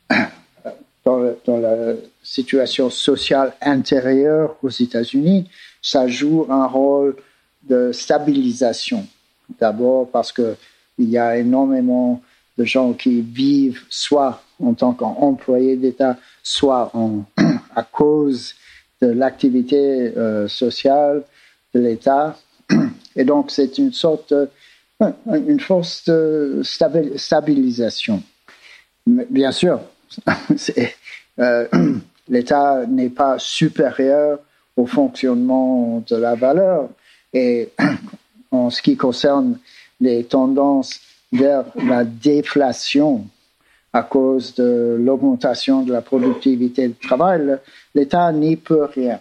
dans, 1.05 1.36
la 1.47 1.95
situation 2.22 2.91
sociale 2.91 3.55
intérieure 3.61 4.57
aux 4.62 4.70
États-Unis, 4.70 5.49
ça 5.82 6.07
joue 6.07 6.47
un 6.49 6.66
rôle 6.66 7.16
de 7.62 7.93
stabilisation. 7.93 9.07
D'abord 9.59 10.09
parce 10.11 10.32
que 10.32 10.57
il 10.99 11.09
y 11.09 11.18
a 11.18 11.38
énormément 11.38 12.22
de 12.59 12.64
gens 12.64 12.93
qui 12.93 13.22
vivent 13.22 13.82
soit 13.88 14.43
en 14.62 14.74
tant 14.74 14.93
qu'employés 14.93 15.76
d'État, 15.76 16.18
soit 16.43 16.91
en, 16.95 17.24
à 17.74 17.82
cause 17.82 18.55
de 19.01 19.09
l'activité 19.09 20.12
euh, 20.16 20.47
sociale 20.47 21.22
de 21.74 21.80
l'État. 21.80 22.36
Et 23.16 23.24
donc, 23.24 23.51
c'est 23.51 23.78
une 23.78 23.93
sorte, 23.93 24.34
une 25.26 25.61
force 25.61 26.05
de 26.05 26.62
stabilisation. 26.62 28.22
bien 29.07 29.53
sûr, 29.53 29.80
euh, 31.38 31.66
l'État 32.28 32.86
n'est 32.86 33.09
pas 33.11 33.38
supérieur 33.38 34.39
au 34.77 34.86
fonctionnement 34.86 36.02
de 36.09 36.16
la 36.16 36.35
valeur. 36.35 36.89
Et 37.32 37.70
en 38.51 38.70
ce 38.70 38.82
qui 38.82 38.97
concerne 38.97 39.59
les 40.01 40.24
tendances 40.24 41.01
vers 41.32 41.64
la 41.77 42.05
déflation 42.05 43.27
à 43.93 44.02
cause 44.02 44.55
de 44.55 44.97
l'augmentation 45.01 45.82
de 45.82 45.93
la 45.93 46.01
productivité 46.01 46.89
du 46.89 46.94
travail, 46.94 47.59
l'État 47.94 48.31
n'y 48.32 48.56
peut 48.56 48.85
rien. 48.85 49.20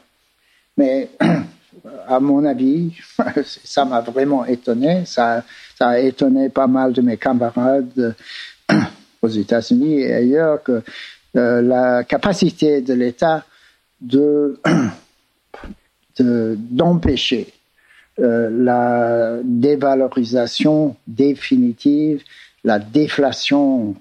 Mais 0.78 1.10
à 2.08 2.20
mon 2.20 2.46
avis, 2.46 2.94
ça 3.46 3.86
m'a 3.86 4.02
vraiment 4.02 4.46
étonné, 4.46 5.06
ça, 5.06 5.44
a 5.80 6.00
étonné 6.00 6.50
pas 6.50 6.68
mal 6.68 6.94
de 6.94 7.02
mes 7.02 7.18
camarades 7.18 8.16
aux 9.22 9.28
États-Unis 9.28 10.02
et 10.02 10.14
ailleurs 10.14 10.64
que 10.64 10.82
euh, 11.36 11.62
la 11.62 12.04
capacité 12.04 12.82
de 12.82 12.94
l'État 12.94 13.46
de 14.02 14.60
d'empêcher 16.20 17.54
euh, 18.20 18.50
la 18.52 19.38
dévalorisation 19.44 20.98
définitive, 21.08 22.24
la 22.66 22.80
déflation 22.80 23.96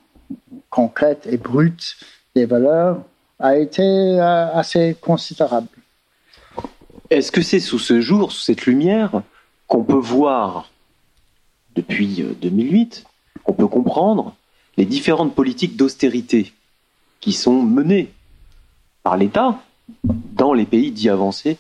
concrète 0.70 1.28
et 1.30 1.36
brute 1.36 1.96
des 2.34 2.44
valeurs 2.44 3.04
a 3.38 3.56
été 3.56 3.82
euh, 3.82 4.52
assez 4.52 4.96
considérable. 5.00 5.68
Est-ce 7.10 7.32
que 7.32 7.40
c'est 7.40 7.60
sous 7.60 7.78
ce 7.78 8.00
jour, 8.00 8.32
sous 8.32 8.42
cette 8.42 8.66
lumière, 8.66 9.22
qu'on 9.66 9.84
peut 9.84 9.94
voir 9.94 10.70
depuis 11.74 12.24
2008 12.40 13.04
qu'on 13.44 13.52
peut 13.54 13.66
comprendre 13.66 14.34
les 14.76 14.84
différentes 14.84 15.34
politiques 15.34 15.76
d'austérité 15.76 16.52
qui 17.20 17.32
sont 17.32 17.62
menées 17.62 18.12
par 19.02 19.16
l'État 19.16 19.62
dans 20.04 20.52
les 20.52 20.66
pays 20.66 20.90
dits 20.90 21.08
avancés? 21.08 21.56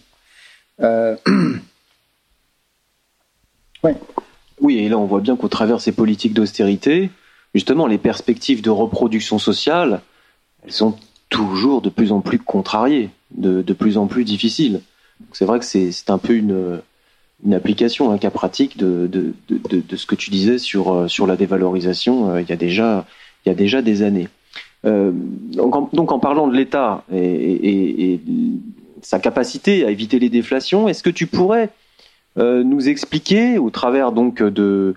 Euh, 0.82 1.16
Oui, 4.60 4.80
et 4.80 4.90
là 4.90 4.98
on 4.98 5.06
voit 5.06 5.22
bien 5.22 5.36
qu'au 5.36 5.48
travers 5.48 5.82
ces 5.82 5.92
politiques 5.92 6.34
d'austérité, 6.34 7.12
justement 7.54 7.88
les 7.88 7.98
perspectives 7.98 8.62
de 8.62 8.70
reproduction 8.70 9.38
sociale, 9.38 10.02
elles 10.64 10.72
sont 10.72 10.98
toujours 11.30 11.82
de 11.82 11.90
plus 11.90 12.12
en 12.12 12.22
plus 12.22 12.40
contrariées, 12.40 13.10
de, 13.32 13.62
de 13.62 13.74
plus 13.74 13.98
en 13.98 14.08
plus 14.08 14.24
difficiles. 14.24 14.82
C'est 15.32 15.46
vrai 15.46 15.60
que 15.60 15.66
c'est 15.66 16.10
un 16.10 16.18
peu 16.18 16.34
une, 16.34 16.82
application, 17.54 18.12
un 18.12 18.18
cas 18.18 18.32
pratique 18.32 18.78
de, 18.78 19.08
de, 19.08 19.34
de, 19.50 19.82
de, 19.82 19.96
ce 19.96 20.06
que 20.06 20.16
tu 20.16 20.32
disais 20.32 20.58
sur, 20.58 20.94
euh, 20.94 21.08
sur 21.08 21.28
la 21.28 21.36
dévalorisation 21.36 22.32
euh, 22.32 22.42
il, 22.42 22.50
y 22.50 22.54
a 22.54 22.56
déjà, 22.56 23.06
il 23.46 23.50
y 23.50 23.52
a 23.52 23.56
déjà 23.56 23.82
des 23.82 24.02
années. 24.02 24.28
Euh, 24.86 25.12
donc, 25.14 26.12
en, 26.12 26.20
parlant 26.20 26.48
de 26.48 26.56
l'État 26.56 27.04
et, 27.14 28.20
sa 29.02 29.20
capacité 29.20 29.86
à 29.86 29.92
éviter 29.92 30.20
les 30.20 30.30
déflations, 30.30 30.88
est-ce 30.88 31.04
que 31.04 31.10
tu 31.10 31.28
pourrais 31.28 31.70
euh, 32.38 32.64
nous 32.64 32.90
expliquer, 32.90 33.58
au 33.58 33.70
travers 33.70 34.12
donc 34.12 34.42
de 34.42 34.96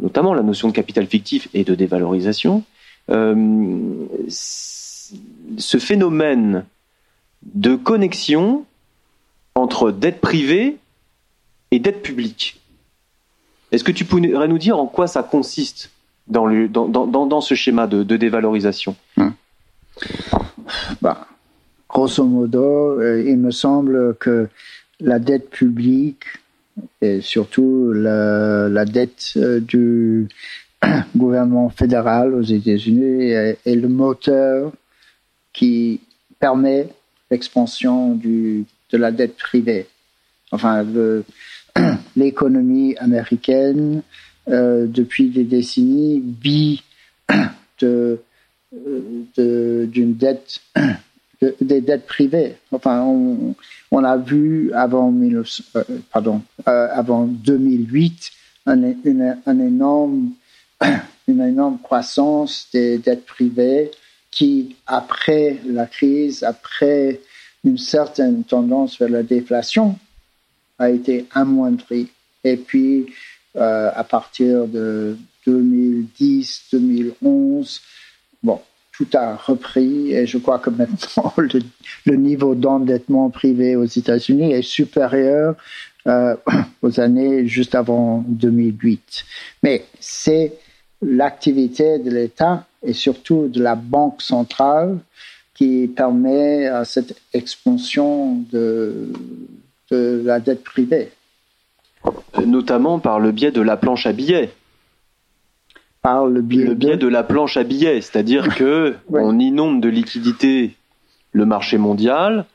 notamment 0.00 0.34
la 0.34 0.42
notion 0.42 0.68
de 0.68 0.72
capital 0.72 1.06
fictif 1.06 1.48
et 1.52 1.64
de 1.64 1.74
dévalorisation, 1.74 2.62
euh, 3.10 4.06
ce 4.28 5.78
phénomène 5.78 6.64
de 7.42 7.74
connexion 7.74 8.64
entre 9.54 9.90
dette 9.90 10.20
privée 10.20 10.76
et 11.70 11.78
dette 11.78 12.02
publique? 12.02 12.60
Est-ce 13.72 13.84
que 13.84 13.92
tu 13.92 14.04
pourrais 14.04 14.48
nous 14.48 14.58
dire 14.58 14.78
en 14.78 14.86
quoi 14.86 15.06
ça 15.06 15.22
consiste? 15.22 15.90
Dans, 16.30 17.40
ce 17.40 17.54
schéma 17.54 17.86
de, 17.86 18.02
dévalorisation 18.16 18.96
hum. 19.16 19.32
bah, 21.02 21.26
Grosso 21.88 22.24
modo, 22.24 23.00
euh, 23.00 23.24
il 23.26 23.36
me 23.36 23.50
semble 23.50 24.14
que 24.16 24.48
la 25.00 25.18
dette 25.18 25.50
publique 25.50 26.24
et 27.02 27.20
surtout 27.20 27.92
la, 27.92 28.84
dette 28.84 29.32
euh, 29.36 29.58
du 29.60 30.28
gouvernement 31.16 31.68
fédéral 31.68 32.34
aux 32.34 32.42
États-Unis 32.42 33.30
est, 33.30 33.58
le 33.66 33.88
moteur 33.88 34.72
qui 35.52 36.00
permet 36.38 36.88
l'expansion 37.30 38.14
de 38.14 38.64
la 38.92 39.10
dette 39.10 39.36
privée. 39.36 39.86
Enfin, 40.52 40.86
l'économie 42.16 42.96
américaine, 42.98 44.02
euh, 44.50 44.86
depuis 44.88 45.28
des 45.28 45.44
décennies, 45.44 46.20
d'une 46.20 46.78
de, 47.80 48.18
d'une 49.86 50.14
dette, 50.14 50.60
de, 51.40 51.54
des 51.60 51.80
dettes 51.80 52.06
privées. 52.06 52.56
Enfin, 52.72 53.02
on, 53.90 54.04
a 54.04 54.16
vu 54.16 54.72
avant, 54.72 55.12
19, 55.12 55.60
euh, 55.76 55.84
pardon, 56.12 56.42
euh, 56.68 56.88
avant 56.92 57.26
2008 57.26 58.30
un, 58.66 58.82
une, 59.04 59.36
un 59.46 59.58
énorme, 59.60 60.32
une 61.28 61.40
énorme 61.40 61.78
croissance 61.82 62.68
des 62.72 62.98
dettes 62.98 63.26
privées 63.26 63.90
qui, 64.30 64.76
après 64.86 65.58
la 65.66 65.86
crise, 65.86 66.42
après 66.42 67.20
une 67.64 67.78
certaine 67.78 68.44
tendance 68.44 68.98
vers 68.98 69.10
la 69.10 69.22
déflation, 69.22 69.98
a 70.78 70.90
été 70.90 71.26
amoindrie. 71.32 72.08
Et 72.42 72.56
puis, 72.56 73.06
euh, 73.56 73.90
à 73.92 74.04
partir 74.04 74.68
de 74.68 75.16
2010, 75.44 76.66
2011, 76.72 77.80
bon, 78.44 78.60
tout 78.92 79.08
a 79.14 79.34
repris 79.34 80.12
et 80.12 80.24
je 80.24 80.38
crois 80.38 80.60
que 80.60 80.70
maintenant 80.70 81.32
le, 82.06 82.16
niveau 82.16 82.54
d'endettement 82.54 83.28
privé 83.30 83.74
aux 83.74 83.86
États-Unis 83.86 84.52
est 84.52 84.62
supérieur 84.62 85.56
euh, 86.06 86.36
aux 86.82 87.00
années 87.00 87.48
juste 87.48 87.74
avant 87.74 88.24
2008. 88.28 89.24
Mais 89.64 89.84
c'est 89.98 90.52
l'activité 91.02 91.98
de 91.98 92.10
l'État 92.10 92.66
et 92.84 92.92
surtout 92.92 93.48
de 93.48 93.60
la 93.60 93.74
Banque 93.74 94.22
centrale 94.22 94.98
qui 95.54 95.88
permet 95.88 96.70
cette 96.84 97.20
expansion 97.34 98.36
de 98.50 99.12
la 99.90 100.40
dette 100.40 100.64
privée. 100.64 101.10
Notamment 102.46 102.98
par 102.98 103.20
le 103.20 103.32
biais 103.32 103.50
de 103.50 103.60
la 103.60 103.76
planche 103.76 104.06
à 104.06 104.12
billets. 104.12 104.50
Par 106.02 106.26
le 106.26 106.40
biais, 106.40 106.64
le 106.64 106.74
biais 106.74 106.96
de... 106.96 107.06
la 107.06 107.22
planche 107.22 107.56
à 107.56 107.62
billets, 107.62 108.00
c'est-à-dire 108.00 108.54
que 108.56 108.94
ouais. 109.08 109.20
on 109.22 109.38
inonde 109.38 109.80
de 109.80 109.88
liquidités 109.88 110.74
le 111.32 111.44
marché 111.44 111.78
mondial, 111.78 112.46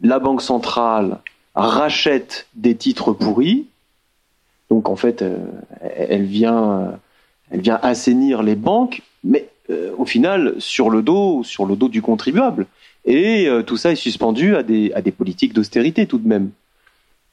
la 0.00 0.18
banque 0.18 0.42
centrale 0.42 1.18
rachète 1.54 2.46
des 2.54 2.74
titres 2.74 3.12
pourris, 3.12 3.66
donc 4.70 4.88
en 4.88 4.96
fait, 4.96 5.22
euh, 5.22 5.36
elle 5.80 6.24
vient, 6.24 6.98
elle 7.50 7.60
vient 7.60 7.78
assainir 7.82 8.42
les 8.42 8.56
banques, 8.56 9.02
mais 9.22 9.48
euh, 9.70 9.92
au 9.96 10.04
final 10.04 10.54
sur 10.58 10.90
le 10.90 11.02
dos, 11.02 11.42
sur 11.44 11.66
le 11.66 11.76
dos 11.76 11.88
du 11.88 12.02
contribuable. 12.02 12.66
Et 13.04 13.46
euh, 13.46 13.62
tout 13.62 13.76
ça 13.76 13.92
est 13.92 13.96
suspendu 13.96 14.56
à 14.56 14.62
des, 14.62 14.92
à 14.94 15.02
des 15.02 15.12
politiques 15.12 15.52
d'austérité 15.52 16.06
tout 16.06 16.18
de 16.18 16.26
même, 16.26 16.50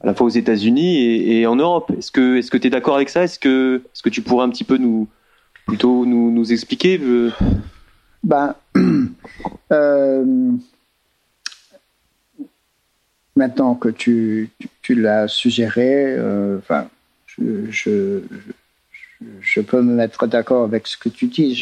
à 0.04 0.08
la 0.08 0.14
fois 0.14 0.28
aux 0.28 0.30
États-Unis 0.30 1.32
et, 1.32 1.46
en 1.46 1.56
Europe. 1.56 1.92
Est-ce 1.98 2.12
que 2.12 2.50
que 2.50 2.58
tu 2.58 2.68
es 2.68 2.70
d'accord 2.70 2.96
avec 2.96 3.10
ça? 3.10 3.24
Est-ce 3.24 3.40
que 3.40 3.82
est-ce 3.86 4.02
que 4.02 4.10
tu 4.10 4.22
pourrais 4.22 4.46
un 4.46 4.50
petit 4.50 4.64
peu 4.64 4.78
nous 4.78 5.08
plutôt 5.68 6.06
nous, 6.06 6.52
expliquer? 6.52 7.00
Ben, 8.24 8.56
euh, 9.72 10.52
maintenant 13.36 13.76
que 13.76 13.90
tu, 13.90 14.50
tu, 14.82 14.96
l'as 14.96 15.28
suggéré, 15.28 16.16
euh, 16.18 16.60
je, 17.38 18.22
je, 19.40 19.62
peux 19.62 19.82
me 19.82 19.94
mettre 19.94 20.28
d'accord 20.28 20.64
avec 20.64 20.88
ce 20.88 20.98
que 20.98 21.10
tu 21.10 21.28
dis. 21.28 21.56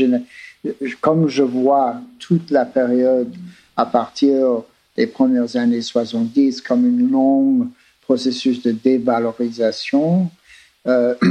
Comme 1.01 1.27
je 1.27 1.43
vois 1.43 2.01
toute 2.19 2.51
la 2.51 2.65
période 2.65 3.33
à 3.77 3.85
partir 3.85 4.63
des 4.97 5.07
premières 5.07 5.55
années 5.55 5.81
70 5.81 6.61
comme 6.61 6.85
une 6.85 7.11
longue 7.11 7.67
processus 8.09 8.63
de 8.63 8.71
dévalorisation, 8.71 10.31
euh, 10.87 11.13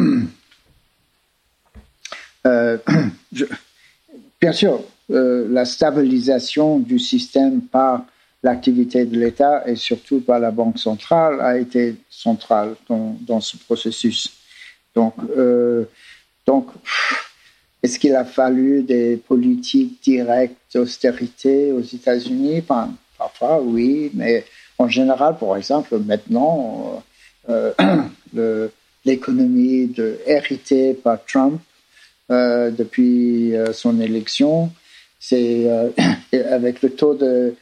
euh, 2.46 2.78
bien 4.40 4.52
sûr, 4.52 4.84
euh, 5.10 5.48
la 5.50 5.64
stabilisation 5.64 6.78
du 6.78 7.00
système 7.00 7.62
par 7.62 8.06
l'activité 8.44 9.06
de 9.06 9.18
l'État 9.18 9.68
et 9.68 9.74
surtout 9.74 10.20
par 10.20 10.38
la 10.38 10.52
Banque 10.52 10.78
centrale 10.78 11.40
a 11.40 11.59
été 11.59 11.96
centrale 12.09 12.76
dans, 12.88 13.40
ce 13.40 13.56
processus. 13.56 14.32
Donc, 14.94 15.14
est-ce 17.82 17.98
qu'il 17.98 18.14
a 18.14 18.24
fallu 18.24 18.84
des 18.84 19.16
politiques 19.16 20.00
directes 20.00 20.55
d'austérité 20.72 21.72
aux 21.72 21.82
États-Unis? 21.82 22.62
Parfois, 23.18 23.60
oui, 23.60 24.12
mais 24.14 24.44
en 24.78 24.88
général, 24.88 25.36
par 25.38 25.56
exemple, 25.56 25.98
maintenant, 25.98 27.02
euh, 27.48 27.72
l'économie 29.05 29.94
héritée 30.26 30.94
par 30.94 31.24
Trump 31.24 31.60
euh, 32.30 32.70
depuis 32.70 33.56
euh, 33.56 33.72
son 33.72 34.00
élection, 34.00 34.70
c'est 35.18 35.68
euh, 35.68 35.90
avec 36.50 36.82
le 36.82 36.90
taux 36.90 37.14
de, 37.14 37.55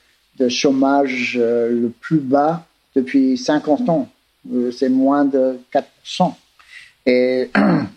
chômage 0.48 1.38
euh, 1.40 1.70
le 1.70 1.88
plus 1.88 2.18
bas 2.18 2.66
depuis 2.94 3.38
50 3.38 3.88
ans. 3.88 4.08
c'est 4.72 4.88
moins 4.88 5.24
de 5.24 5.58
4%. 5.72 6.34
Et 7.06 7.50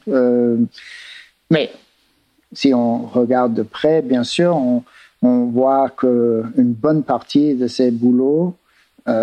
mais 1.50 1.72
si 2.54 2.74
on 2.74 3.08
regarde 3.08 3.54
de 3.54 3.64
près, 3.64 4.02
bien 4.02 4.24
sûr, 4.24 4.56
on, 4.56 4.84
on 5.22 5.46
voit 5.46 5.90
qu'une 5.90 6.52
bonne 6.56 7.04
partie 7.04 7.56
de 7.56 7.68
ces 7.68 7.92
boulots, 7.92 8.56
euh, 8.56 8.59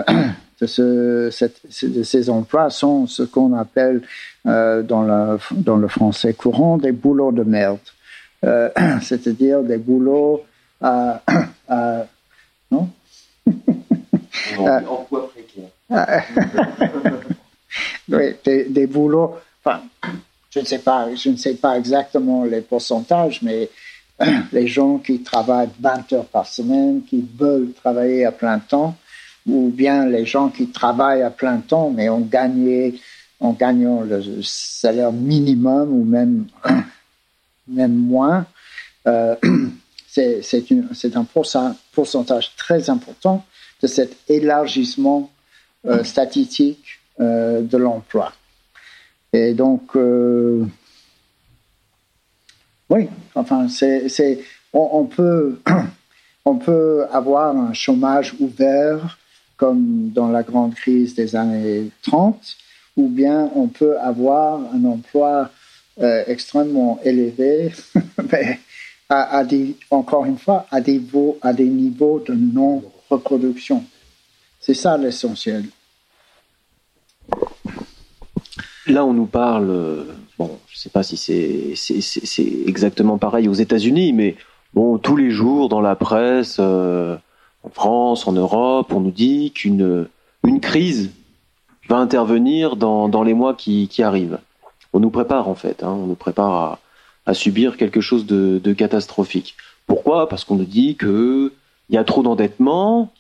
de, 0.61 0.67
ce, 0.67 1.29
cette, 1.31 1.61
de, 1.83 2.03
ces 2.03 2.31
emplois, 2.31 2.71
sont 2.71 3.07
ce 3.07 3.23
qu'on 3.23 3.55
appelle 3.55 4.03
euh, 4.47 4.83
dans, 4.83 5.03
la, 5.03 5.39
dans, 5.53 5.77
le 5.77 5.89
français 5.89 6.35
courant 6.35 6.79
des 6.79 6.93
boulots 6.93 7.33
de 7.33 7.43
merde. 7.43 7.79
Euh, 8.45 8.71
c'est-à-dire 9.03 9.63
des 9.63 9.79
boulots 9.79 10.43
à. 10.81 11.23
à 11.69 12.07
non? 12.71 12.89
Emploi 14.59 15.31
précaire. 15.89 16.25
oui, 18.09 18.35
des, 18.45 18.65
des 18.65 18.87
boulots. 18.87 19.37
Enfin, 19.65 19.83
je 20.51 20.61
ne 20.61 20.65
sais 20.65 20.79
pas, 20.79 21.15
je 21.15 21.31
ne 21.31 21.37
sais 21.37 21.55
pas 21.55 21.77
exactement 21.77 22.45
les 22.45 22.61
pourcentages, 22.63 23.43
mais 23.43 23.69
les 24.53 24.67
gens 24.67 24.99
qui 24.99 25.23
travaillent 25.23 25.69
20 25.81 26.13
heures 26.15 26.27
par 26.27 26.47
semaine, 26.47 27.03
qui 27.09 27.25
veulent 27.39 27.73
travailler 27.73 28.25
à 28.25 28.33
plein 28.33 28.59
temps, 28.59 28.97
ou 29.47 29.71
bien 29.71 30.07
les 30.07 30.27
gens 30.27 30.49
qui 30.49 30.69
travaillent 30.69 31.23
à 31.23 31.31
plein 31.31 31.59
temps, 31.59 31.91
mais 31.91 32.09
ont 32.09 32.21
gagné, 32.21 33.01
en 33.41 33.53
gagnant 33.53 34.03
le 34.03 34.43
salaire 34.43 35.13
minimum 35.13 35.93
ou 35.93 36.05
même, 36.05 36.47
même 37.69 37.95
moins. 37.95 38.47
Euh, 39.07 39.37
c'est 40.09 41.17
un 41.17 41.27
pourcentage 41.93 42.57
très 42.57 42.91
important 42.91 43.45
de 43.83 43.87
cet 43.87 44.17
élargissement 44.29 45.31
euh, 45.87 46.03
statistique 46.03 47.01
euh, 47.21 47.61
de 47.61 47.77
l'emploi. 47.77 48.33
Et 49.33 49.55
donc, 49.55 49.95
euh, 49.97 50.65
oui, 52.89 53.09
enfin, 53.35 53.69
c'est, 53.69 54.41
on, 54.73 55.05
peut, 55.05 55.61
on 56.45 56.57
peut 56.57 57.05
avoir 57.13 57.57
un 57.57 57.73
chômage 57.73 58.35
ouvert 58.41 59.19
comme 59.57 60.11
dans 60.11 60.29
la 60.29 60.43
grande 60.43 60.75
crise 60.75 61.15
des 61.15 61.37
années 61.37 61.91
30, 62.03 62.57
ou 62.97 63.09
bien 63.09 63.51
on 63.55 63.69
peut 63.69 63.99
avoir 63.99 64.61
un 64.75 64.85
emploi 64.85 65.51
euh, 66.01 66.25
extrêmement 66.27 67.01
élevé, 67.05 67.73
mais 68.33 68.59
à, 69.09 69.43
encore 69.91 70.25
une 70.25 70.39
fois, 70.39 70.67
à 70.71 70.81
des, 70.81 71.01
à 71.43 71.53
des 71.53 71.69
niveaux 71.69 72.23
de 72.27 72.35
non-reproduction. 72.35 73.85
C'est 74.61 74.75
ça 74.75 74.99
l'essentiel. 74.99 75.65
Là, 78.89 79.05
on 79.05 79.13
nous 79.13 79.27
parle, 79.27 79.71
euh, 79.71 80.05
bon, 80.39 80.59
je 80.69 80.77
ne 80.77 80.79
sais 80.79 80.91
pas 80.91 81.03
si 81.03 81.17
c'est 81.17 82.43
exactement 82.67 83.19
pareil 83.19 83.49
aux 83.49 83.55
États-Unis, 83.55 84.13
mais 84.13 84.37
bon, 84.75 84.99
tous 84.99 85.17
les 85.17 85.31
jours 85.31 85.69
dans 85.69 85.81
la 85.81 85.97
presse, 85.97 86.59
euh, 86.61 87.17
en 87.67 87.71
France, 87.71 88.27
en 88.27 88.33
Europe, 88.33 88.93
on 88.93 89.01
nous 89.01 89.11
dit 89.11 89.51
qu'une 89.53 90.09
une 90.45 90.61
crise 90.61 91.13
va 91.89 91.97
intervenir 91.97 92.77
dans, 92.77 93.09
dans 93.09 93.23
les 93.23 93.35
mois 93.35 93.55
qui, 93.55 93.89
qui, 93.89 94.03
arrivent. 94.03 94.39
On 94.93 95.01
nous 95.01 95.11
prépare 95.11 95.49
en 95.49 95.55
fait, 95.55 95.83
hein, 95.83 95.91
on 95.91 96.07
nous 96.07 96.15
prépare 96.15 96.55
à, 96.55 96.79
à 97.27 97.35
subir 97.35 97.77
quelque 97.77 98.01
chose 98.01 98.27
de, 98.27 98.61
de 98.63 98.73
catastrophique. 98.73 99.57
Pourquoi? 99.87 100.29
Parce 100.29 100.45
qu'on 100.45 100.57
nous 100.57 100.65
dit 100.65 100.97
qu'il 100.97 101.51
y 101.91 101.97
a 101.97 102.05
trop 102.05 102.23
d'endettement, 102.23 103.11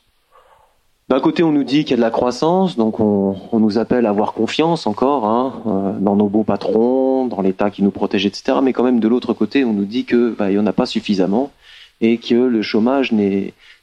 d'un 1.09 1.21
côté, 1.21 1.45
on 1.45 1.53
nous 1.53 1.63
dit 1.63 1.85
qu'il 1.85 1.93
y 1.93 1.95
a 1.95 1.99
de 1.99 2.03
la 2.03 2.11
croissance, 2.11 2.77
donc 2.77 2.99
on, 2.99 3.37
nous 3.53 3.79
appelle 3.79 4.07
à 4.07 4.09
avoir 4.11 4.33
confiance 4.33 4.89
encore 4.89 5.25
hein, 5.25 5.63
euh, 5.67 5.93
dans 6.01 6.17
nos 6.17 6.27
beaux 6.27 6.43
patrons, 6.43 7.27
dans 7.27 7.43
l'État 7.43 7.71
qui 7.71 7.85
nous 7.85 7.93
protège, 7.93 8.27
etc. 8.27 8.59
Mais 8.61 8.73
quand 8.73 8.83
même, 8.83 8.99
de 8.99 9.07
l'autre 9.07 9.33
côté, 9.33 9.65
on 9.65 9.73
nous 9.73 9.85
dit 9.85 10.05
que 10.05 10.35
bah, 10.37 10.51
il 10.51 10.55
n'y 10.55 10.59
en 10.59 10.67
a 10.67 10.73
pas 10.73 10.87
suffisamment 10.87 11.53
et 12.01 12.19
que 12.19 12.35
le 12.35 12.61
chômage 12.61 13.13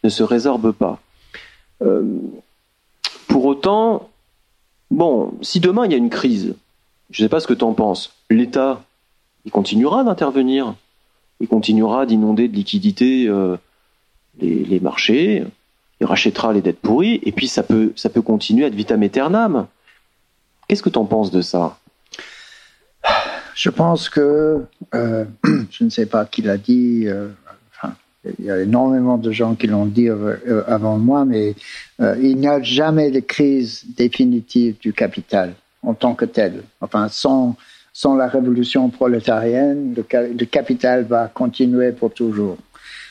ne 0.04 0.10
se 0.10 0.24
résorbe 0.24 0.72
pas. 0.72 1.00
Euh, 1.82 2.04
pour 3.28 3.46
autant, 3.46 4.10
bon, 4.92 5.34
si 5.42 5.60
demain 5.60 5.86
il 5.86 5.92
y 5.92 5.96
a 5.96 5.98
une 5.98 6.10
crise, 6.10 6.56
je 7.10 7.22
ne 7.22 7.28
sais 7.28 7.30
pas 7.30 7.40
ce 7.40 7.48
que 7.48 7.54
tu 7.54 7.64
en 7.64 7.74
penses, 7.74 8.14
l'État, 8.30 8.84
il 9.46 9.52
continuera 9.52 10.04
d'intervenir, 10.04 10.76
il 11.40 11.48
continuera 11.48 12.06
d'inonder 12.06 12.48
de 12.48 12.56
liquidités 12.56 13.28
euh, 13.28 13.58
les 14.40 14.80
marchés. 14.80 15.44
Il 16.02 16.06
rachètera 16.06 16.54
les 16.54 16.62
dettes 16.62 16.80
pourries, 16.80 17.22
et 17.24 17.32
puis 17.32 17.48
ça 17.48 17.64
peut, 17.64 17.94
ça 17.96 18.10
peut 18.10 18.22
continuer 18.22 18.66
à 18.66 18.68
être 18.68 18.76
vitam 18.76 19.02
aeternam. 19.04 19.68
Qu'est-ce 20.68 20.84
que 20.84 20.90
tu 20.90 20.98
en 20.98 21.06
penses 21.06 21.32
de 21.32 21.42
ça? 21.42 21.78
Je 23.56 23.70
pense 23.70 24.10
que, 24.10 24.66
euh, 24.96 25.26
je 25.70 25.84
ne 25.84 25.90
sais 25.90 26.06
pas 26.06 26.26
qui 26.26 26.42
l'a 26.42 26.58
dit, 26.58 27.06
il 28.40 28.46
y 28.46 28.52
a 28.52 28.62
énormément 28.62 29.18
de 29.18 29.32
gens 29.32 29.56
qui 29.56 29.68
l'ont 29.68 29.86
dit 29.86 30.10
euh, 30.10 30.64
avant 30.68 30.98
moi, 30.98 31.26
mais 31.26 31.56
il 32.00 32.38
n'y 32.38 32.48
a 32.48 32.62
jamais 32.62 33.12
de 33.12 33.20
crise 33.20 33.86
définitive 33.96 34.78
du 34.80 34.94
capital 34.94 35.54
en 35.84 35.94
tant 35.94 36.16
que 36.16 36.26
tel. 36.26 36.64
Enfin, 36.82 37.08
sans, 37.10 37.56
sans 37.92 38.16
la 38.16 38.28
révolution 38.28 38.90
prolétarienne, 38.90 39.94
le, 39.96 40.34
le 40.34 40.46
capital 40.46 41.04
va 41.04 41.28
continuer 41.28 41.92
pour 41.92 42.14
toujours. 42.14 42.58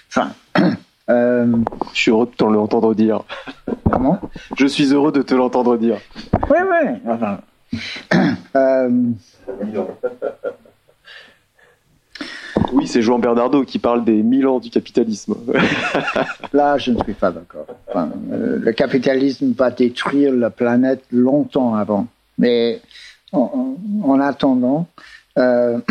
Enfin, 0.08 0.32
Euh, 1.10 1.46
je 1.92 1.98
suis 1.98 2.10
heureux 2.10 2.26
de 2.26 2.34
te 2.34 2.44
l'entendre 2.44 2.94
dire. 2.94 3.22
Comment? 3.90 4.20
Je 4.56 4.66
suis 4.66 4.92
heureux 4.92 5.12
de 5.12 5.22
te 5.22 5.34
l'entendre 5.34 5.76
dire. 5.76 5.98
Oui, 6.48 6.58
oui. 6.60 7.00
Enfin, 7.06 7.40
euh, 8.56 8.90
Oui, 12.72 12.86
c'est 12.86 13.02
Jean 13.02 13.18
Bernardo 13.18 13.64
qui 13.64 13.78
parle 13.78 14.04
des 14.04 14.22
mille 14.22 14.46
ans 14.46 14.60
du 14.60 14.70
capitalisme. 14.70 15.34
Là, 16.52 16.78
je 16.78 16.92
ne 16.92 17.02
suis 17.02 17.14
pas 17.14 17.30
d'accord. 17.30 17.66
Euh, 17.94 18.58
le 18.58 18.72
capitalisme 18.72 19.52
va 19.52 19.70
détruire 19.70 20.34
la 20.34 20.50
planète 20.50 21.04
longtemps 21.10 21.74
avant. 21.74 22.06
Mais 22.38 22.80
en, 23.32 24.20
attendant, 24.20 24.86
je, 25.36 25.82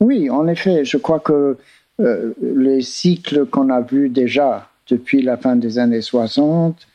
oui, 0.00 0.30
en 0.30 0.48
effet, 0.48 0.84
je 0.84 0.96
crois 0.96 1.20
que 1.20 1.58
euh, 2.00 2.32
les 2.40 2.80
cycles 2.80 3.44
qu'on 3.46 3.68
a 3.68 3.82
vus 3.82 4.08
déjà 4.08 4.68
depuis 4.88 5.22
la 5.22 5.36
fin 5.36 5.56
des 5.56 5.78
années 5.78 6.00
60, 6.00 6.86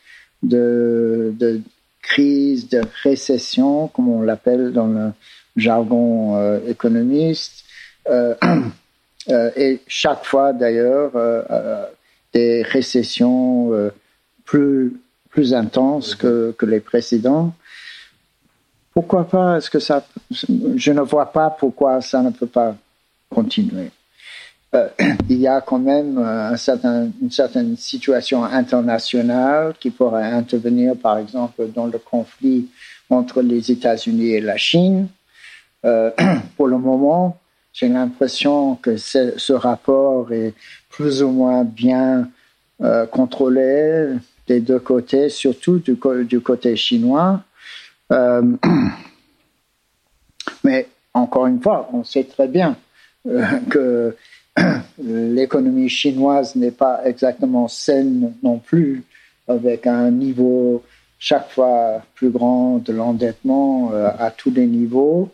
de, 0.41 1.61
crise, 2.06 2.69
de 2.69 2.82
récession, 3.03 3.88
comme 3.90 4.10
on 4.10 4.22
l'appelle 4.22 4.72
dans 4.72 4.88
le 4.88 5.11
jargon 5.56 6.38
euh, 6.38 6.60
économiste, 6.68 7.65
euh, 8.07 8.36
et 9.56 9.80
chaque 9.88 10.23
fois 10.26 10.53
d'ailleurs 10.53 11.11
des 12.34 12.61
récessions 12.61 13.72
plus, 14.44 14.94
plus 15.30 15.53
intenses 15.53 16.14
que, 16.15 16.53
que 16.57 16.65
les 16.65 16.80
précédents. 16.80 17.53
Pourquoi 18.94 19.27
pas? 19.27 19.57
Est-ce 19.57 19.69
que 19.69 19.80
ça 19.80 20.06
Je 20.32 20.91
ne 20.91 21.02
vois 21.02 21.32
pas 21.32 21.49
pourquoi 21.49 22.02
ça 22.02 22.22
ne 22.22 22.30
peut 22.30 22.48
pas 22.48 22.76
continuer? 23.30 23.90
Euh, 24.76 24.90
il 25.30 25.38
y 25.38 25.48
a 25.48 25.62
quand 25.62 25.80
même 25.80 26.18
euh, 26.18 26.56
une 27.22 27.32
certaine 27.32 27.78
situation 27.78 28.44
internationale 28.44 29.74
qui 29.80 29.90
pourrait 29.90 30.32
intervenir, 30.32 30.96
par 30.96 31.18
exemple, 31.18 31.68
dans 31.74 31.88
le 31.88 31.98
conflit 31.98 32.68
entre 33.10 33.42
les 33.42 33.72
États-Unis 33.72 34.32
et 34.32 34.42
la 34.42 34.58
Chine. 34.58 35.08
Euh, 35.86 36.12
pour 36.58 36.68
le 36.68 36.78
moment, 36.78 37.40
j'ai 37.74 37.88
l'impression 37.88 38.76
que 38.76 38.98
ce, 38.98 39.54
rapport 39.54 40.32
est 40.32 40.54
plus 40.90 41.24
ou 41.24 41.30
moins 41.30 41.64
bien 41.64 42.30
contrôlé 43.12 44.16
des 44.48 44.60
deux 44.60 44.80
côtés, 44.80 45.30
surtout 45.30 45.80
du, 45.80 45.96
côté 46.42 46.76
chinois. 46.76 47.42
mais 50.64 50.88
encore 51.14 51.48
une 51.48 51.62
fois, 51.62 51.90
on 51.94 52.04
sait 52.04 52.26
très 52.26 52.50
bien 52.50 52.76
que 53.70 54.16
l'économie 54.98 55.90
chinoise 55.90 56.56
n'est 56.56 56.72
pas 56.72 57.02
exactement 57.06 57.68
saine 57.68 58.34
non 58.44 58.60
plus, 58.60 59.03
avec 59.48 59.88
un 59.88 60.11
niveau 60.11 60.84
chaque 61.19 61.49
fois 61.52 62.02
plus 62.15 62.30
grand 62.30 62.77
de 62.77 62.94
l'endettement 62.94 63.91
euh, 63.94 64.10
à 64.18 64.32
tous 64.32 64.52
les 64.52 64.65
niveaux, 64.65 65.30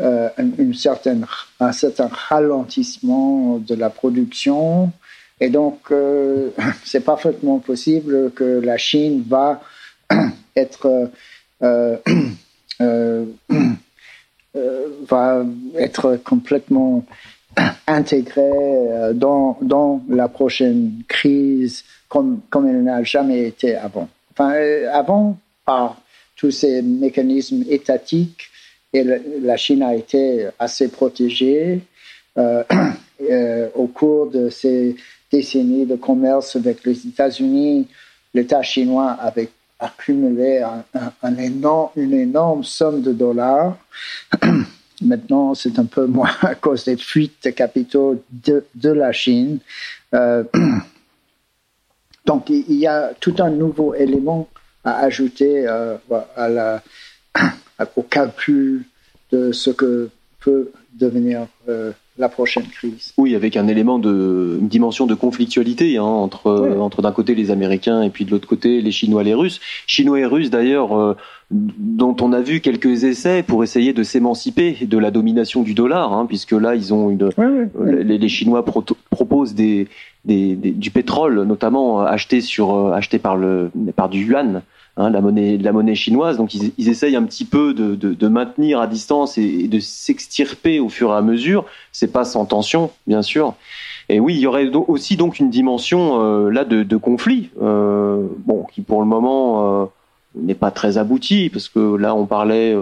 euh, 0.00 0.28
une 0.58 0.74
certaine, 0.74 1.26
un 1.60 1.72
certain 1.72 2.08
ralentissement 2.08 3.58
de 3.58 3.74
la 3.74 3.90
production. 3.90 4.92
Et 5.40 5.50
donc, 5.50 5.92
c'est 6.84 7.04
parfaitement 7.04 7.58
possible 7.58 8.30
que 8.32 8.60
la 8.60 8.76
Chine 8.78 9.24
va 9.26 9.60
être 10.56 11.10
euh, 14.56 14.86
va 15.08 15.44
être 15.76 16.16
complètement 16.16 17.04
intégré 17.86 18.42
euh, 18.42 19.12
dans, 19.12 19.58
dans 19.62 20.02
la 20.08 20.28
prochaine 20.28 21.02
crise 21.08 21.84
comme, 22.08 22.40
comme 22.50 22.68
elle 22.68 22.82
n'a 22.82 23.02
jamais 23.02 23.46
été 23.48 23.74
avant. 23.74 24.08
Enfin, 24.32 24.52
euh, 24.54 24.88
avant, 24.92 25.38
par 25.64 26.00
tous 26.36 26.50
ces 26.50 26.82
mécanismes 26.82 27.64
étatiques 27.68 28.50
la 29.02 29.56
Chine 29.56 29.82
a 29.82 29.94
été 29.94 30.48
assez 30.58 30.88
protégée 30.88 31.80
au 32.36 33.86
cours 33.86 34.30
de 34.30 34.50
ces 34.50 34.96
décennies 35.30 35.86
de 35.86 35.96
commerce 35.96 36.56
avec 36.56 36.84
les 36.84 37.06
États-Unis. 37.06 37.88
L'État 38.34 38.62
chinois 38.62 39.12
avait 39.12 39.48
accumulé 39.78 40.62
une 41.22 42.14
énorme 42.14 42.64
somme 42.64 43.02
de 43.02 43.12
dollars. 43.12 43.76
Maintenant, 45.02 45.54
c'est 45.54 45.78
un 45.78 45.84
peu 45.84 46.06
moins 46.18 46.34
à 46.42 46.54
cause 46.54 46.84
des 46.84 46.96
fuites 46.96 47.44
de 47.44 47.50
capitaux 47.50 48.22
de, 48.30 48.64
la 48.88 49.12
Chine. 49.12 49.58
Euh, 50.14 50.44
donc, 52.26 52.50
il 52.50 52.72
y 52.72 52.86
a 52.86 53.12
tout 53.20 53.36
un 53.38 53.50
nouveau 53.50 53.94
élément 53.94 54.48
à 54.84 54.98
ajouter 54.98 55.66
euh, 55.66 55.96
à 56.36 56.48
la, 56.48 56.82
au 57.96 58.02
calcul 58.02 58.84
de 59.32 59.52
ce 59.52 59.70
que 59.70 60.10
peut 60.40 60.70
devenir 60.94 61.46
euh, 61.68 61.92
la 62.18 62.28
prochaine 62.28 62.64
crise. 62.64 63.12
Oui, 63.18 63.34
avec 63.34 63.56
un 63.56 63.68
élément 63.68 63.98
de 63.98 64.58
une 64.60 64.68
dimension 64.68 65.06
de 65.06 65.14
conflictualité 65.14 65.98
hein, 65.98 66.02
entre 66.02 66.76
entre 66.78 67.02
d'un 67.02 67.12
côté 67.12 67.34
les 67.34 67.50
Américains 67.50 68.02
et 68.02 68.10
puis 68.10 68.24
de 68.24 68.30
l'autre 68.30 68.48
côté 68.48 68.80
les 68.80 68.90
Chinois, 68.90 69.22
les 69.22 69.34
Russes. 69.34 69.60
Chinois 69.86 70.20
et 70.20 70.24
Russes 70.24 70.50
d'ailleurs, 70.50 70.98
euh, 70.98 71.14
dont 71.50 72.16
on 72.20 72.32
a 72.32 72.40
vu 72.40 72.60
quelques 72.60 73.04
essais 73.04 73.42
pour 73.42 73.62
essayer 73.64 73.92
de 73.92 74.02
s'émanciper 74.02 74.78
de 74.80 74.98
la 74.98 75.10
domination 75.10 75.62
du 75.62 75.74
dollar, 75.74 76.12
hein, 76.12 76.26
puisque 76.26 76.52
là 76.52 76.74
ils 76.74 76.94
ont 76.94 77.10
une 77.10 77.28
les, 77.84 78.18
les, 78.18 78.28
Chinois 78.28 78.64
proposent 78.64 79.54
des, 79.54 79.88
des, 80.24 80.56
du 80.56 80.90
pétrole 80.90 81.42
notamment 81.42 82.00
acheté 82.00 82.40
sur 82.40 82.74
euh, 82.74 82.92
acheté 82.92 83.18
par 83.18 83.36
le 83.36 83.70
par 83.94 84.08
du 84.08 84.24
yuan 84.24 84.62
Hein, 84.98 85.10
la 85.10 85.20
monnaie, 85.20 85.58
la 85.58 85.72
monnaie 85.72 85.94
chinoise. 85.94 86.38
Donc 86.38 86.54
ils, 86.54 86.72
ils 86.78 86.88
essayent 86.88 87.16
un 87.16 87.24
petit 87.24 87.44
peu 87.44 87.74
de, 87.74 87.94
de, 87.94 88.14
de 88.14 88.28
maintenir 88.28 88.80
à 88.80 88.86
distance 88.86 89.36
et, 89.36 89.68
de 89.68 89.78
s'extirper 89.78 90.80
au 90.80 90.88
fur 90.88 91.10
et 91.10 91.16
à 91.16 91.20
mesure. 91.20 91.66
C'est 91.92 92.10
pas 92.10 92.24
sans 92.24 92.46
tension, 92.46 92.90
bien 93.06 93.20
sûr. 93.20 93.54
Et 94.08 94.20
oui, 94.20 94.34
il 94.36 94.40
y 94.40 94.46
aurait 94.46 94.70
aussi 94.88 95.16
donc 95.16 95.38
une 95.38 95.50
dimension 95.50 96.22
euh, 96.22 96.48
là 96.50 96.64
de, 96.64 96.82
de 96.82 96.96
conflit, 96.96 97.50
euh, 97.60 98.26
bon, 98.46 98.64
qui 98.72 98.80
pour 98.80 99.00
le 99.00 99.06
moment 99.06 99.82
euh, 99.82 99.86
n'est 100.34 100.54
pas 100.54 100.70
très 100.70 100.96
abouti, 100.96 101.50
parce 101.50 101.68
que 101.68 101.96
là 101.96 102.14
on 102.14 102.24
parlait 102.24 102.74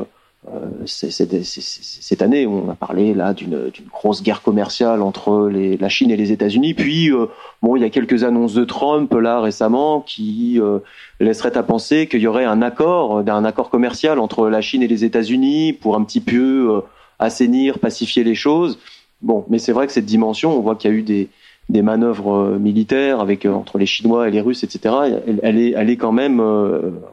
euh, 0.53 0.85
euh, 0.85 1.43
cette 1.43 2.23
année, 2.23 2.47
on 2.47 2.69
a 2.69 2.75
parlé 2.75 3.15
là 3.15 3.33
d'une 3.33 3.71
grosse 3.91 4.23
guerre 4.23 4.43
commerciale 4.43 5.01
entre 5.01 5.49
les, 5.49 5.77
la 5.77 5.89
Chine 5.89 6.11
et 6.11 6.17
les 6.17 6.33
États-Unis. 6.33 6.75
Puis, 6.75 7.11
euh, 7.11 7.27
bon, 7.63 7.77
il 7.77 7.83
y 7.83 7.85
a 7.85 7.91
quelques 7.91 8.25
annonces 8.25 8.55
de 8.55 8.65
Trump 8.65 9.13
là 9.15 9.41
récemment 9.41 10.01
qui 10.01 10.61
euh, 10.61 10.81
laisseraient 11.21 11.57
à 11.57 11.63
penser 11.63 12.07
qu'il 12.07 12.21
y 12.21 12.27
aurait 12.27 12.45
un 12.45 12.61
accord, 12.61 13.23
d'un 13.23 13.45
accord 13.45 13.71
commercial 13.71 14.19
entre 14.19 14.49
la 14.49 14.61
Chine 14.61 14.83
et 14.83 14.87
les 14.87 15.05
États-Unis 15.05 15.73
pour 15.73 15.97
un 15.97 16.05
petit 16.05 16.21
peu 16.21 16.83
assainir, 17.19 17.79
pacifier 17.79 18.23
les 18.25 18.35
choses. 18.35 18.79
Bon, 19.23 19.47
mais 19.49 19.59
c'est 19.59 19.73
vrai 19.73 19.87
que 19.87 19.93
cette 19.93 20.05
dimension, 20.05 20.57
on 20.57 20.61
voit 20.61 20.75
qu'il 20.75 20.91
y 20.91 20.95
a 20.95 20.97
eu 20.97 21.03
des, 21.03 21.29
des 21.71 21.81
manœuvres 21.81 22.59
militaires 22.59 23.21
avec 23.21 23.47
entre 23.47 23.79
les 23.79 23.87
Chinois 23.87 24.29
et 24.29 24.31
les 24.31 24.43
Russes, 24.43 24.63
etc. 24.65 24.95
Elle, 25.27 25.41
elle 25.43 25.59
est, 25.59 25.71
elle 25.71 25.89
est 25.89 25.97
quand 25.97 26.13
même, 26.13 26.43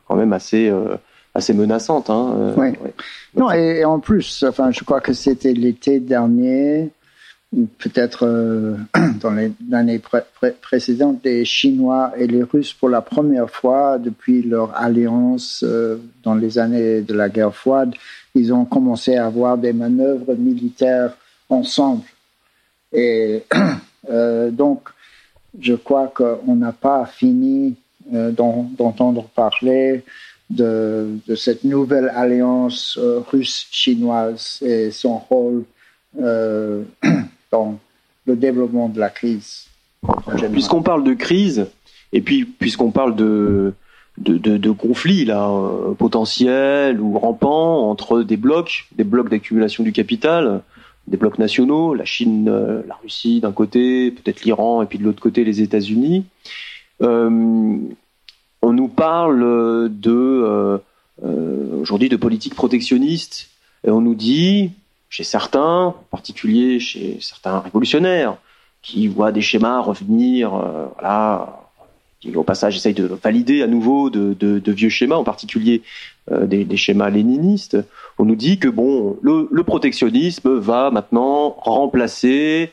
quand 0.08 0.16
même 0.16 0.34
assez 0.34 0.70
assez 1.34 1.54
menaçante. 1.54 2.10
Hein, 2.10 2.36
euh, 2.38 2.54
oui. 2.58 2.70
Non, 3.36 3.52
et, 3.52 3.86
en 3.86 4.00
plus, 4.00 4.44
enfin, 4.48 4.72
je 4.72 4.84
crois 4.84 5.02
que 5.02 5.14
c'était 5.14 5.54
l'été 5.54 6.00
dernier, 6.00 6.90
ou 7.56 7.68
peut-être 7.78 8.26
euh, 8.26 8.76
dans 9.22 9.32
les 9.32 9.52
années 9.72 10.02
précédentes, 10.62 11.20
les 11.24 11.46
Chinois 11.46 12.14
et 12.18 12.28
les 12.28 12.44
Russes, 12.44 12.74
pour 12.74 12.90
la 12.90 13.02
première 13.02 13.50
fois 13.50 13.98
depuis 13.98 14.42
leur 14.42 14.76
alliance 14.76 15.64
euh, 15.66 15.98
dans 16.24 16.36
les 16.36 16.60
années 16.60 17.02
de 17.02 17.14
la 17.14 17.30
guerre 17.30 17.56
froide, 17.56 17.94
ils 18.36 18.54
ont 18.54 18.66
commencé 18.66 19.16
à 19.16 19.26
avoir 19.26 19.58
des 19.58 19.74
manœuvres 19.74 20.34
militaires 20.36 21.14
ensemble. 21.50 22.04
Et 22.94 23.44
donc, 24.52 24.90
je 25.60 25.74
crois 25.74 26.08
qu'on 26.08 26.56
n'a 26.56 26.72
pas 26.72 27.06
fini 27.06 27.76
d'entendre 28.10 29.26
parler 29.36 30.04
de, 30.52 31.20
cette 31.36 31.64
nouvelle 31.64 32.12
alliance 32.14 32.98
euh, 33.02 33.22
russe-chinoise 33.32 34.60
et 34.62 34.92
son 34.92 35.18
rôle 35.18 35.64
euh, 36.20 36.84
dans 37.52 37.80
le 38.26 38.36
développement 38.36 38.90
de 38.90 39.00
la 39.00 39.10
crise. 39.10 39.66
Puisqu'on 40.52 40.82
parle 40.82 41.04
de 41.04 41.14
crise, 41.14 41.68
et 42.12 42.22
puis 42.22 42.46
puisqu'on 42.46 42.92
parle 42.92 43.16
de, 43.16 43.74
de, 44.18 44.72
conflits 44.72 45.26
là, 45.26 45.50
euh, 45.50 45.94
potentiels 45.94 47.00
ou 47.00 47.18
rampants 47.18 47.90
entre 47.90 48.24
des 48.24 48.38
blocs, 48.38 48.88
des 48.96 49.04
blocs 49.04 49.30
d'accumulation 49.30 49.84
du 49.84 49.92
capital, 49.92 50.62
des 51.08 51.18
blocs 51.18 51.40
nationaux, 51.40 51.94
la 51.94 52.06
Chine, 52.06 52.46
la 52.88 52.96
Russie 53.02 53.42
d'un 53.42 53.52
côté, 53.52 54.12
peut-être 54.12 54.44
l'Iran, 54.44 54.82
et 54.82 54.86
puis 54.86 54.98
de 54.98 55.04
l'autre 55.04 55.22
côté 55.22 55.44
les 55.44 55.62
États-Unis 55.62 56.26
on 58.62 58.74
nous 58.74 58.88
parle 58.88 59.44
euh, 59.44 59.90
de 59.90 60.12
euh, 60.12 60.78
euh, 61.24 61.82
aujourd'hui 61.82 62.10
de 62.10 62.16
politique 62.16 62.56
protectionniste 62.56 63.50
et 63.86 63.90
on 63.90 64.02
nous 64.02 64.16
dit 64.16 64.72
chez 65.10 65.24
certains, 65.24 65.88
en 65.88 66.06
particulier 66.10 66.80
chez 66.80 67.18
certains 67.20 67.60
révolutionnaires, 67.60 68.38
qui 68.82 69.08
voient 69.08 69.32
des 69.32 69.42
schémas 69.42 69.82
revenir, 69.82 70.52
voilà, 70.96 71.68
qui 72.20 72.34
au 72.36 72.44
passage 72.44 72.78
essayent 72.78 72.94
de 72.94 73.06
valider 73.22 73.62
à 73.62 73.68
nouveau 73.68 74.10
de, 74.10 74.72
vieux 74.72 74.90
schémas, 74.90 75.18
en 75.18 75.24
particulier 75.24 75.84
des, 76.32 76.78
schémas 76.78 77.10
léninistes. 77.10 77.78
On 78.18 78.26
nous 78.26 78.36
dit 78.36 78.58
que 78.58 78.70
bon, 78.70 79.18
le, 79.22 79.50
le 79.52 79.64
protectionnisme 79.64 80.58
va 80.58 80.90
maintenant 80.92 81.56
remplacer 81.60 82.72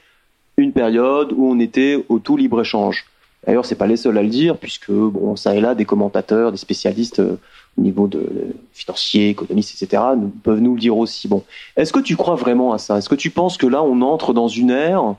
une 0.56 0.73
période 0.73 1.32
où 1.35 1.51
on 1.51 1.59
était 1.59 2.05
au 2.09 2.20
tout 2.20 2.36
libre 2.36 2.60
échange. 2.60 3.05
D'ailleurs, 3.47 3.65
c'est 3.65 3.77
pas 3.77 3.86
les 3.86 3.97
seuls 3.97 4.19
à 4.19 4.23
le 4.23 4.28
dire, 4.28 4.56
puisque 4.59 4.90
bon, 4.90 5.36
ça 5.36 5.55
et 5.55 5.60
là, 5.60 5.74
des 5.74 5.85
commentateurs, 5.85 6.51
des 6.52 6.59
spécialistes 6.59 7.20
euh, 7.20 7.39
au 7.78 7.82
niveau 7.82 8.09
de, 8.09 8.27
financier, 8.73 9.31
économistes, 9.31 9.81
etc., 9.81 10.02
nous, 10.16 10.28
peuvent 10.28 10.60
nous 10.60 10.74
le 10.74 10.81
dire 10.81 10.97
aussi. 10.97 11.28
Bon, 11.28 11.44
est-ce 11.77 11.93
que 11.93 12.01
tu 12.01 12.16
crois 12.16 12.35
vraiment 12.35 12.73
à 12.73 12.78
ça? 12.78 12.98
Est-ce 12.98 13.09
que 13.09 13.15
tu 13.15 13.31
penses 13.31 13.56
que 13.56 13.66
là, 13.66 13.82
on 13.82 14.02
entre 14.02 14.32
dans 14.32 14.48
une 14.48 14.70
ère 14.70 15.15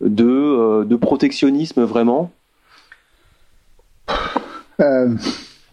de, 0.00 0.24
euh, 0.24 0.84
de 0.84 0.96
protectionnisme 0.96 1.84
vraiment? 1.84 2.30
Euh... 4.80 5.14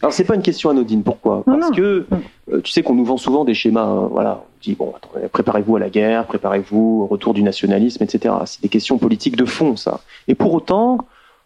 Alors 0.01 0.13
c'est 0.13 0.23
pas 0.23 0.35
une 0.35 0.41
question 0.41 0.69
anodine. 0.69 1.01
Pourquoi? 1.01 1.43
Parce 1.45 1.71
que 1.71 2.05
euh, 2.51 2.61
tu 2.61 2.71
sais 2.71 2.83
qu'on 2.83 2.93
nous 2.93 3.05
vend 3.05 3.17
souvent 3.17 3.43
des 3.43 3.55
schémas. 3.55 3.85
Hein, 3.85 4.07
voilà, 4.11 4.43
on 4.43 4.61
dit 4.61 4.75
bon, 4.75 4.93
préparez-vous 5.31 5.77
à 5.77 5.79
la 5.79 5.89
guerre, 5.89 6.27
préparez-vous 6.27 7.01
au 7.03 7.07
retour 7.07 7.33
du 7.33 7.41
nationalisme, 7.41 8.03
etc. 8.03 8.35
C'est 8.45 8.61
des 8.61 8.69
questions 8.69 8.99
politiques 8.99 9.35
de 9.35 9.45
fond, 9.45 9.75
ça. 9.75 10.01
Et 10.27 10.35
pour 10.35 10.53
autant, 10.53 10.99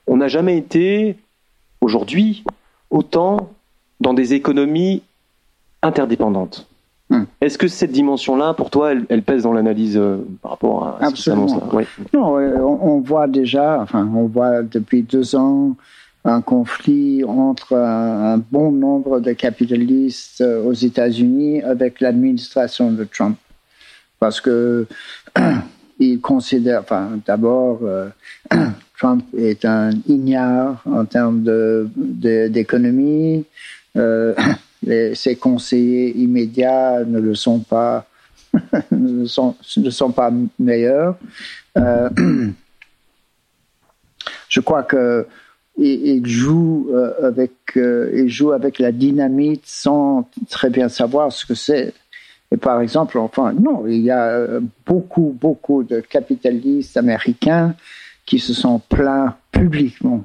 on 0.09 0.17
n'a 0.17 0.27
jamais 0.27 0.57
été, 0.57 1.15
aujourd'hui, 1.81 2.43
autant 2.89 3.51
dans 4.01 4.13
des 4.13 4.33
économies 4.33 5.03
interdépendantes. 5.81 6.67
Hmm. 7.09 7.23
Est-ce 7.41 7.57
que 7.57 7.67
cette 7.67 7.91
dimension-là, 7.91 8.53
pour 8.53 8.69
toi, 8.69 8.91
elle, 8.91 9.23
pèse 9.23 9.43
dans 9.43 9.53
l'analyse 9.53 9.97
euh, 9.97 10.17
par 10.41 10.51
rapport 10.51 10.87
à 10.87 11.05
Absolument. 11.05 11.71
Non, 12.13 12.35
on, 12.35 12.99
voit 12.99 13.27
déjà, 13.27 13.81
enfin, 13.81 14.07
on 14.13 14.25
voit 14.25 14.63
depuis 14.63 15.03
deux 15.03 15.35
ans 15.35 15.75
un 16.25 16.41
conflit 16.41 17.23
entre 17.23 17.75
un, 17.77 18.37
bon 18.37 18.71
nombre 18.71 19.19
de 19.19 19.31
capitalistes 19.31 20.41
euh, 20.41 20.63
aux 20.63 20.73
États-Unis 20.73 21.61
avec 21.61 22.01
l'administration 22.01 22.91
de 22.91 23.03
Trump, 23.05 23.37
parce 24.19 24.41
que 24.41 24.85
ils 25.99 26.19
considèrent, 26.19 26.81
enfin, 26.81 27.19
d'abord, 27.25 27.79
euh, 27.83 28.09
Trump 28.99 29.23
est 29.37 29.63
un 29.63 29.91
ignare 30.07 30.83
en 30.85 31.05
termes 31.05 31.41
d'économie. 31.95 33.45
De, 33.95 34.35
euh, 34.87 35.13
ses 35.15 35.35
conseillers 35.37 36.15
immédiats 36.17 37.03
ne 37.05 37.19
le 37.19 37.33
sont 37.33 37.59
pas, 37.59 38.05
ne, 38.91 39.25
sont, 39.25 40.11
pas 40.11 40.31
meilleurs. 40.59 41.17
Euh, 41.77 42.09
je 44.49 44.59
crois 44.59 44.83
que 44.83 45.25
il, 45.77 46.27
joue 46.27 46.89
euh, 46.91 47.27
avec, 47.27 47.53
il 47.75 48.27
joue 48.27 48.51
avec 48.51 48.79
la 48.79 48.91
dynamite 48.91 49.63
sans 49.63 50.29
très 50.49 50.69
bien 50.69 50.89
savoir 50.89 51.31
ce 51.31 51.45
que 51.45 51.55
c'est. 51.55 51.93
Et 52.51 52.57
par 52.57 52.81
exemple, 52.81 53.17
enfin, 53.17 53.53
non, 53.53 53.87
il 53.87 54.01
y 54.01 54.11
a 54.11 54.59
beaucoup, 54.85 55.37
beaucoup 55.39 55.83
de 55.83 56.01
capitalistes 56.01 56.97
américains 56.97 57.75
qui 58.29 58.37
se 58.37 58.53
sont 58.53 58.77
plaints 58.77 59.35
publiquement 59.51 60.23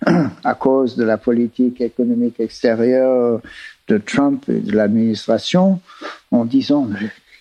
à 0.44 0.54
cause 0.54 0.94
de 0.94 1.04
la 1.04 1.16
politique 1.16 1.80
économique 1.80 2.38
extérieure 2.38 3.40
de 3.88 3.96
Trump 3.96 4.44
et 4.50 4.60
de 4.60 4.76
l'administration 4.76 5.80
en 6.30 6.44
disant 6.44 6.86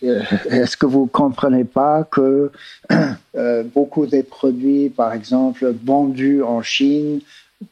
euh, 0.04 0.22
est-ce 0.50 0.78
que 0.78 0.86
vous 0.86 1.06
comprenez 1.06 1.66
pas 1.66 2.06
que 2.10 2.50
euh, 3.36 3.64
beaucoup 3.64 4.06
des 4.06 4.24
produits, 4.24 4.90
par 4.90 5.12
exemple, 5.12 5.76
vendus 5.84 6.42
en 6.42 6.62
Chine, 6.62 7.20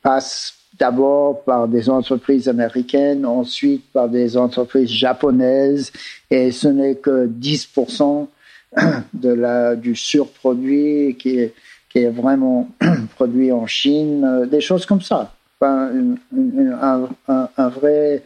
passent 0.01 0.55
d'abord 0.77 1.45
par 1.45 1.69
des 1.69 1.89
entreprises 1.89 2.49
américaines, 2.49 3.25
ensuite 3.25 3.89
par 3.93 4.09
des 4.09 4.35
entreprises 4.35 4.89
japonaises, 4.89 5.93
et 6.29 6.51
ce 6.51 6.67
n'est 6.67 6.95
que 6.95 7.25
10% 7.25 8.27
de 9.13 9.29
la, 9.29 9.77
du 9.77 9.95
surproduit 9.95 11.15
qui 11.17 11.39
est, 11.39 11.53
qui 11.93 11.99
est 11.99 12.09
vraiment 12.09 12.69
produit 13.15 13.51
en 13.51 13.67
Chine, 13.67 14.25
euh, 14.25 14.45
des 14.47 14.61
choses 14.61 14.85
comme 14.85 15.01
ça. 15.01 15.31
Enfin, 15.59 15.91
une, 15.93 16.77
un, 16.81 17.07
un, 17.55 17.69
vrai 17.69 18.23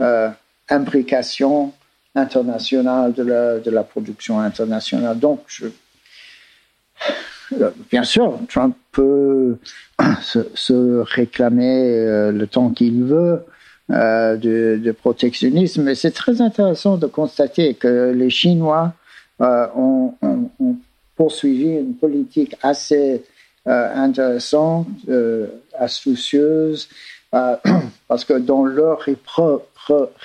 euh, 0.00 0.30
imbrication 0.68 1.72
internationale 2.14 3.12
de 3.12 3.24
la, 3.24 3.58
de 3.58 3.70
la 3.70 3.82
production 3.82 4.38
internationale. 4.38 5.18
Donc, 5.18 5.40
euh, 7.52 7.70
bien 7.90 8.04
sûr, 8.04 8.38
Trump 8.48 8.76
peut 8.92 9.58
se, 10.22 11.00
réclamer 11.00 12.30
le 12.30 12.46
temps 12.46 12.70
qu'il 12.70 13.02
veut 13.04 13.44
euh, 13.90 14.36
de, 14.36 14.92
protectionnisme, 14.92 15.82
mais 15.82 15.96
c'est 15.96 16.12
très 16.12 16.40
intéressant 16.40 16.96
de 16.96 17.08
constater 17.08 17.74
que 17.74 18.12
les 18.12 18.30
Chinois 18.30 18.92
ont, 19.40 20.14
poursuivi 21.20 21.68
une 21.84 21.96
politique 21.96 22.56
assez 22.62 23.22
intéressante, 23.66 24.86
astucieuse, 25.78 26.88
parce 28.08 28.24
que 28.24 28.38
dans 28.38 28.64
leur 28.64 29.00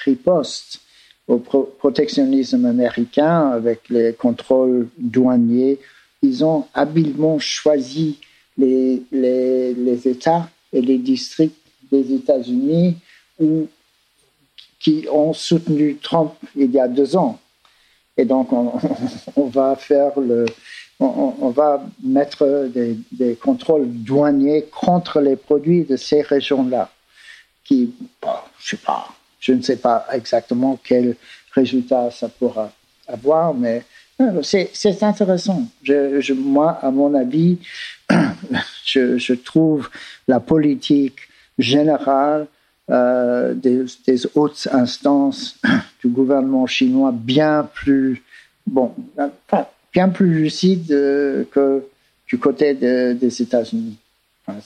riposte 0.05 0.79
au 1.27 1.37
protectionnisme 1.83 2.65
américain, 2.65 3.49
avec 3.49 3.89
les 3.89 4.13
contrôles 4.13 4.87
douaniers, 4.97 5.79
ils 6.21 6.45
ont 6.45 6.65
habilement 6.73 7.39
choisi 7.39 8.19
les, 8.57 9.03
États 10.05 10.49
et 10.71 10.79
les 10.79 10.97
districts 10.97 11.59
des 11.91 12.13
États-Unis 12.13 12.95
qui 14.79 15.07
ont 15.11 15.33
soutenu 15.33 15.97
Trump 15.97 16.31
il 16.55 16.71
y 16.71 16.79
a 16.79 16.87
deux 16.87 17.17
ans. 17.17 17.37
Et 18.17 18.25
donc, 18.25 18.53
on, 18.53 18.71
va 19.49 19.75
faire 19.75 20.19
le, 20.19 20.45
on, 20.99 21.49
va 21.49 21.83
mettre 22.03 22.69
des, 23.11 23.35
contrôles 23.35 23.87
douaniers 23.87 24.65
contre 24.71 25.19
les 25.19 25.35
produits 25.35 25.83
de 25.83 25.97
ces 25.97 26.21
régions-là. 26.21 26.89
Qui, 27.63 27.93
je 28.59 28.69
sais 28.69 28.77
pas, 28.77 29.09
je 29.39 29.53
ne 29.53 29.61
sais 29.61 29.77
pas 29.77 30.05
exactement 30.13 30.79
quel 30.83 31.15
résultat 31.53 32.11
ça 32.11 32.29
pourra 32.29 32.71
avoir, 33.07 33.53
mais 33.53 33.83
c'est 34.43 35.03
intéressant. 35.03 35.63
Je, 35.83 36.33
moi, 36.33 36.71
à 36.81 36.91
mon 36.91 37.13
avis, 37.15 37.57
je, 38.85 39.17
je, 39.17 39.33
trouve 39.33 39.89
la 40.27 40.39
politique 40.39 41.19
générale 41.57 42.47
euh, 42.91 43.53
des, 43.55 43.85
des, 44.05 44.21
hautes 44.35 44.67
instances 44.71 45.59
du 46.03 46.09
gouvernement 46.09 46.67
chinois 46.67 47.11
bien 47.11 47.67
plus 47.73 48.23
bon, 48.67 48.93
bien 49.95 50.09
plus 50.09 50.41
lucide 50.41 50.91
euh, 50.91 51.45
que 51.51 51.85
du 52.27 52.37
côté 52.37 52.73
des 52.73 53.41
États-Unis. 53.41 53.97
Enfin, 54.45 54.59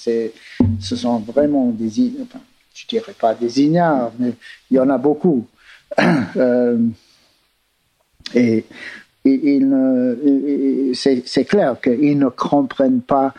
ce 0.82 0.96
sont 0.96 1.20
vraiment 1.20 1.68
des, 1.68 2.12
enfin, 2.22 2.40
je 2.74 2.88
dirais 2.88 3.14
pas 3.14 3.36
des 3.36 3.62
ignares, 3.62 4.12
mais 4.18 4.34
il 4.72 4.78
y 4.78 4.80
en 4.80 4.90
a 4.90 4.98
beaucoup. 4.98 5.48
Euh, 6.36 6.78
et 8.36 8.64
c'est 10.94 11.46
clair 11.46 11.82
qu'ils 11.82 12.20
ne 12.20 12.30
comprennent 12.30 13.02
pas 13.02 13.34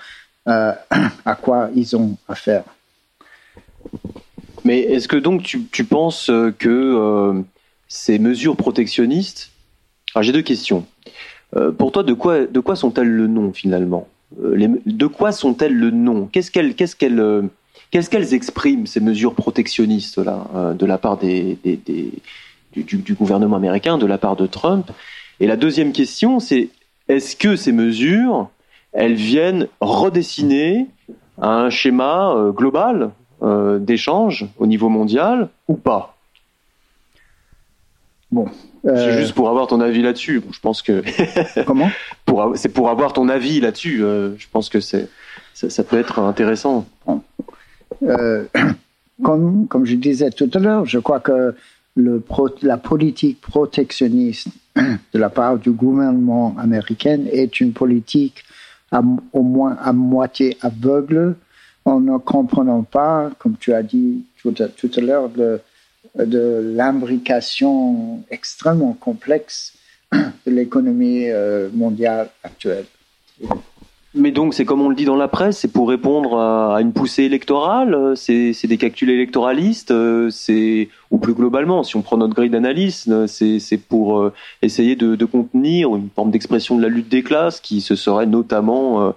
euh, 0.49 0.73
à 1.25 1.37
quoi 1.37 1.71
ils 1.77 1.95
ont 1.95 2.17
affaire. 2.27 2.65
Mais 4.65 4.81
est-ce 4.81 5.07
que 5.07 5.17
donc 5.17 5.45
tu, 5.45 5.67
tu 5.67 5.85
penses 5.85 6.29
que 6.59 7.45
ces 7.91 8.19
mesures 8.19 8.57
protectionnistes. 8.57 9.51
Alors 10.15 10.23
j'ai 10.23 10.33
deux 10.33 10.43
questions. 10.43 10.87
Pour 11.79 11.93
toi, 11.93 12.03
de 12.03 12.13
quoi, 12.13 12.77
sont-elles 12.77 13.11
le 13.11 13.27
nom 13.27 13.53
finalement 13.53 14.07
De 14.39 15.07
quoi 15.07 15.33
sont-elles 15.33 15.77
le 15.77 15.91
nom 15.91 16.29
Qu'est-ce 16.31 16.51
qu'elles 16.51 16.75
qu'elles 16.75 18.35
expriment 18.35 18.87
ces 18.87 19.01
mesures 19.01 19.35
protectionnistes 19.35 20.19
là 20.19 20.75
de 20.79 20.87
la 20.87 20.99
part 20.99 21.19
du, 21.19 23.15
gouvernement 23.15 23.57
américain, 23.57 23.99
de 23.99 24.07
la 24.07 24.19
part 24.19 24.37
de 24.37 24.47
Trump 24.47 24.91
et 25.41 25.47
la 25.47 25.57
deuxième 25.57 25.93
question, 25.93 26.39
c'est 26.39 26.69
est-ce 27.09 27.35
que 27.35 27.57
ces 27.57 27.73
mesures, 27.73 28.51
elles 28.93 29.15
viennent 29.15 29.69
redessiner 29.81 30.87
un 31.41 31.71
schéma 31.71 32.35
euh, 32.35 32.53
global 32.53 33.11
euh, 33.43 33.79
d'échange 33.79 34.47
au 34.59 34.67
niveau 34.67 34.91
mondial 34.91 35.49
ou 35.67 35.75
pas 35.75 36.19
Bon. 38.31 38.47
C'est 38.85 38.91
euh, 38.91 39.19
juste 39.19 39.35
pour 39.35 39.49
avoir 39.49 39.67
ton 39.67 39.81
avis 39.81 40.03
là-dessus. 40.03 40.43
je 40.51 40.61
pense 40.61 40.83
que. 40.83 41.03
Comment? 41.67 41.91
C'est 42.55 42.71
pour 42.71 42.89
avoir 42.89 43.13
ton 43.13 43.29
avis 43.29 43.61
là-dessus. 43.61 43.99
je 43.99 44.47
pense 44.51 44.69
que 44.69 44.81
c'est 44.81 45.09
ça, 45.55 45.85
peut 45.85 45.99
être 45.99 46.21
intéressant. 46.21 46.87
comme, 49.23 49.67
comme 49.69 49.85
je 49.85 49.97
disais 49.97 50.31
tout 50.31 50.51
à 50.55 50.59
l'heure, 50.59 50.87
je 50.87 50.99
crois 50.99 51.21
que 51.21 51.55
le 51.97 52.23
la 52.63 52.79
politique 52.79 53.41
protectionniste 53.41 54.49
de 54.77 55.19
la 55.19 55.29
part 55.29 55.59
du 55.59 55.71
gouvernement 55.71 56.57
américain 56.59 57.21
est 57.31 57.61
une 57.61 57.73
politique 57.73 58.45
au 59.33 59.43
moins 59.43 59.77
à 59.83 59.93
moitié 59.93 60.57
aveugle 60.63 61.37
en 61.85 62.01
ne 62.01 62.19
comprenant 62.19 62.83
pas, 62.83 63.31
comme 63.39 63.57
tu 63.59 63.73
as 63.73 63.83
dit 63.83 64.25
tout 64.43 64.55
à, 64.59 65.01
l'heure, 65.01 65.31
de 66.17 66.73
l'imbrication 66.77 68.23
extrêmement 68.31 68.93
complexe 68.93 69.75
de 70.13 70.51
l'économie 70.51 71.29
euh, 71.29 71.69
mondiale 71.73 72.31
actuelle. 72.43 72.87
Mais 74.13 74.33
donc, 74.33 74.55
c'est 74.55 74.65
comme 74.65 74.81
on 74.81 74.89
le 74.89 74.97
dit 74.97 75.05
dans 75.05 75.15
la 75.15 75.29
presse, 75.29 75.59
c'est 75.59 75.73
pour 75.73 75.89
répondre 75.89 76.37
à, 76.37 76.81
une 76.81 76.93
poussée 76.93 77.23
électorale, 77.23 78.15
c'est 78.17 78.53
des 78.65 78.77
calculs 78.77 79.09
électoralistes, 79.09 79.95
c'est 80.31 80.89
ou 81.13 81.19
plus 81.19 81.35
globalement, 81.35 81.85
si 81.85 81.95
on 81.97 82.03
prend 82.03 82.17
notre 82.17 82.35
grille 82.35 82.51
d'analyse, 82.51 83.09
c'est 83.27 83.79
pour 83.79 84.19
euh, 84.19 84.33
essayer 84.63 84.97
de, 84.97 85.15
de, 85.15 85.25
contenir 85.25 85.95
une 85.95 86.09
forme 86.15 86.33
d'expression 86.33 86.77
de 86.77 86.83
la 86.83 86.89
lutte 86.89 87.09
des 87.09 87.23
classes 87.23 87.61
qui 87.61 87.81
se 87.81 87.95
serait 87.95 88.27
notamment 88.27 89.03
euh, 89.03 89.11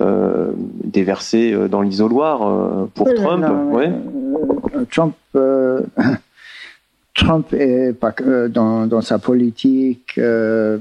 euh 0.00 0.52
déversée 0.84 1.52
euh, 1.52 1.66
dans 1.66 1.82
l'isoloir 1.82 2.88
pour 2.94 3.12
Trump. 3.14 3.44
ouais. 3.72 3.90
Trump 4.90 5.14
Trump 7.18 7.52
est 7.52 7.92
euh, 8.22 8.48
dans, 8.48 9.00
sa 9.00 9.18
politique 9.18 10.14
euh, 10.18 10.78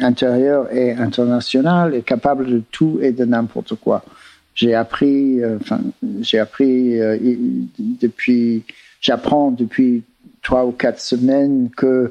intérieure 0.00 0.72
et 0.74 0.90
internationale 0.92 1.94
est 1.94 2.02
capable 2.02 2.46
de 2.46 2.62
tout 2.72 2.98
et 3.00 3.12
de 3.12 3.24
n'importe 3.24 3.76
quoi. 3.76 4.04
J'ai 4.56 4.74
appris, 4.74 5.40
euh, 5.40 5.58
enfin, 5.60 5.80
j'ai 6.20 6.40
appris 6.40 6.98
depuis, 7.78 8.64
j'apprends 9.00 9.52
depuis 9.52 10.02
trois 10.42 10.66
ou 10.66 10.72
quatre 10.72 11.00
semaines 11.00 11.70
que 11.76 12.10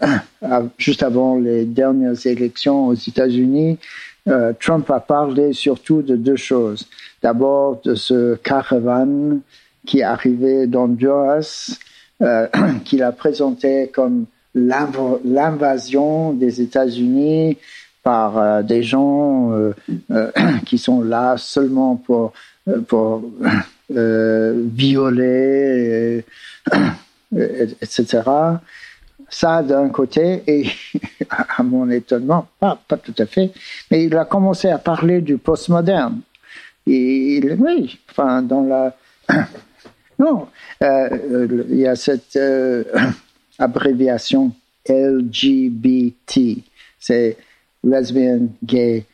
juste 0.78 1.02
avant 1.02 1.36
les 1.36 1.64
dernières 1.64 2.24
élections 2.24 2.86
aux 2.86 2.94
États-Unis, 2.94 3.78
Trump 4.60 4.88
a 4.90 5.00
parlé 5.00 5.52
surtout 5.52 6.02
de 6.02 6.14
deux 6.14 6.36
choses. 6.36 6.86
D'abord 7.22 7.80
de 7.84 7.94
ce 7.94 8.36
caravane 8.36 9.40
qui 9.86 10.02
arrivait 10.02 10.66
d'Honduras 10.66 11.78
euh, 12.22 12.46
qu'il 12.84 13.02
a 13.02 13.12
présenté 13.12 13.90
comme 13.92 14.24
l'invasion 14.54 16.32
des 16.32 16.62
États-Unis 16.62 17.58
par 18.02 18.38
euh, 18.38 18.62
des 18.62 18.82
gens 18.82 19.52
euh, 19.52 19.74
qui 20.66 20.78
sont 20.78 21.02
là 21.02 21.36
seulement 21.36 21.96
pour, 21.96 22.32
pour 22.88 23.22
violer, 23.90 25.04
etc. 27.82 28.22
Ça 29.28 29.62
d'un 29.62 29.88
côté, 29.90 30.42
et 30.46 30.70
à 31.28 31.62
mon 31.62 31.90
étonnement, 31.90 32.46
pas, 32.58 32.78
pas 32.88 32.96
tout 32.96 33.14
à 33.18 33.26
fait, 33.26 33.52
mais 33.90 34.04
il 34.04 34.16
a 34.16 34.24
commencé 34.24 34.68
à 34.68 34.78
parler 34.78 35.20
du 35.20 35.36
postmoderne. 35.36 36.20
Et 36.86 37.42
oui, 37.58 37.98
enfin, 38.10 38.40
dans 38.42 38.62
la 38.62 38.96
non, 40.18 40.48
euh, 40.82 41.08
euh, 41.12 41.64
il 41.68 41.78
y 41.78 41.86
a 41.86 41.94
cette 41.94 42.36
euh, 42.36 42.84
abréviation 43.58 44.52
LGBT. 44.88 46.62
C'est 46.98 47.36
lesbian, 47.84 48.48
gay, 48.64 49.04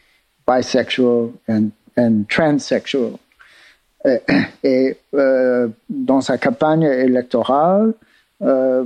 bisexual 0.47 1.31
and, 1.49 1.69
and 1.97 2.24
transsexual. 2.29 3.12
Et, 4.65 4.97
dans 5.89 6.20
sa 6.20 6.37
campagne 6.37 6.83
électorale 6.83 7.95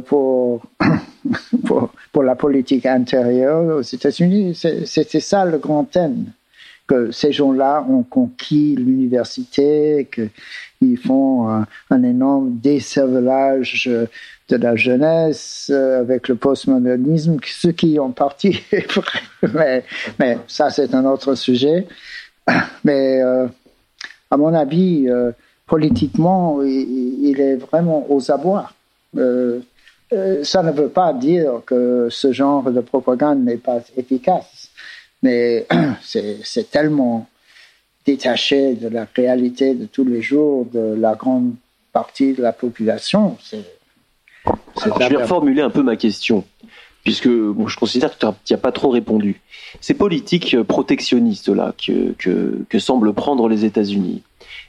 pour, 0.05 0.63
pour, 1.67 1.91
pour, 2.13 2.23
la 2.23 2.35
politique 2.35 2.85
intérieure 2.85 3.79
aux 3.79 3.83
États-Unis, 3.83 4.55
c'était 4.85 5.21
ça 5.21 5.47
le 5.47 5.57
grand 5.57 5.85
thème. 5.85 6.27
que 6.87 7.11
ces 7.11 7.33
gens-là 7.33 7.85
ont 7.89 8.03
conquis 8.03 8.77
l'université, 8.77 10.09
qu'ils 10.79 10.99
font 10.99 11.49
un, 11.91 12.03
énorme 12.03 12.59
décervelage 12.59 13.89
de 14.49 14.57
la 14.57 14.77
jeunesse 14.77 15.71
euh, 15.73 16.01
avec 16.01 16.29
le 16.29 16.37
postmodernisme, 16.37 17.39
ce 17.45 17.69
qui 17.69 17.99
en 17.99 18.11
partie 18.11 18.61
est 18.73 18.91
vrai, 19.43 19.85
mais, 20.19 20.39
ça 20.47 20.71
c'est 20.71 20.95
un 20.95 21.05
autre 21.05 21.35
sujet. 21.35 21.87
Mais 22.85 23.21
euh, 23.23 23.49
à 24.31 24.37
mon 24.37 24.55
avis, 24.55 25.09
euh, 25.09 25.33
politiquement, 25.67 26.63
il, 26.63 27.41
est 27.41 27.57
vraiment 27.57 28.07
aux 28.09 28.31
abois. 28.31 28.71
ça 29.15 30.63
ne 30.63 30.71
veut 30.71 30.89
pas 30.89 31.13
dire 31.13 31.63
que 31.67 32.07
ce 32.09 32.33
genre 32.33 32.71
de 32.71 32.81
propagande 32.81 33.43
n'est 33.45 33.57
pas 33.57 33.81
efficace, 33.97 34.71
mais 35.23 35.67
c'est 36.03 36.71
tellement 36.71 37.27
détaché 38.07 38.75
de 38.75 38.89
la 38.89 39.07
réalité 39.15 39.75
de 39.75 39.87
tous 39.87 40.05
les 40.05 40.23
jours 40.23 40.67
de 40.73 40.95
la 40.99 41.15
grande 41.15 41.55
partie 41.93 42.35
de 42.35 42.43
la 42.43 42.53
population. 42.53 43.37
je 43.53 45.09
vais 45.09 45.17
reformuler 45.17 45.63
un 45.63 45.71
peu 45.71 45.83
ma 45.83 45.97
question, 45.97 46.45
puisque 47.03 47.29
je 47.29 47.77
considère 47.77 48.17
que 48.17 48.27
tu 48.45 48.53
n'as 48.53 48.59
pas 48.59 48.73
trop 48.73 48.91
répondu. 48.91 49.41
Ces 49.81 49.95
politiques 49.95 50.63
protectionnistes-là 50.63 51.75
que, 51.85 52.13
que, 52.13 52.65
que, 52.69 52.79
semblent 52.79 53.13
prendre 53.13 53.49
les 53.49 53.65
États-Unis, 53.65 54.23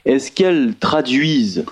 est-ce 0.04 0.32
qu'elles 0.32 0.74
traduisent 0.74 1.64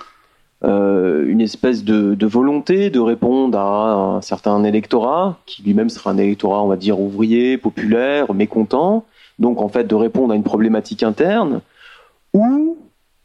euh, 0.63 1.25
une 1.27 1.41
espèce 1.41 1.83
de, 1.83 2.15
de, 2.15 2.25
volonté 2.25 2.89
de 2.89 2.99
répondre 2.99 3.59
à 3.59 4.15
un 4.17 4.21
certain 4.21 4.63
électorat, 4.63 5.37
qui 5.45 5.61
lui-même 5.61 5.89
sera 5.89 6.11
un 6.11 6.17
électorat, 6.17 6.63
on 6.63 6.67
va 6.67 6.77
dire, 6.77 6.99
ouvrier, 6.99 7.57
populaire, 7.57 8.33
mécontent, 8.33 9.05
donc 9.39 9.61
en 9.61 9.69
fait 9.69 9.85
de 9.85 9.95
répondre 9.95 10.33
à 10.33 10.35
une 10.35 10.43
problématique 10.43 11.03
interne, 11.03 11.61
ou 12.33 12.77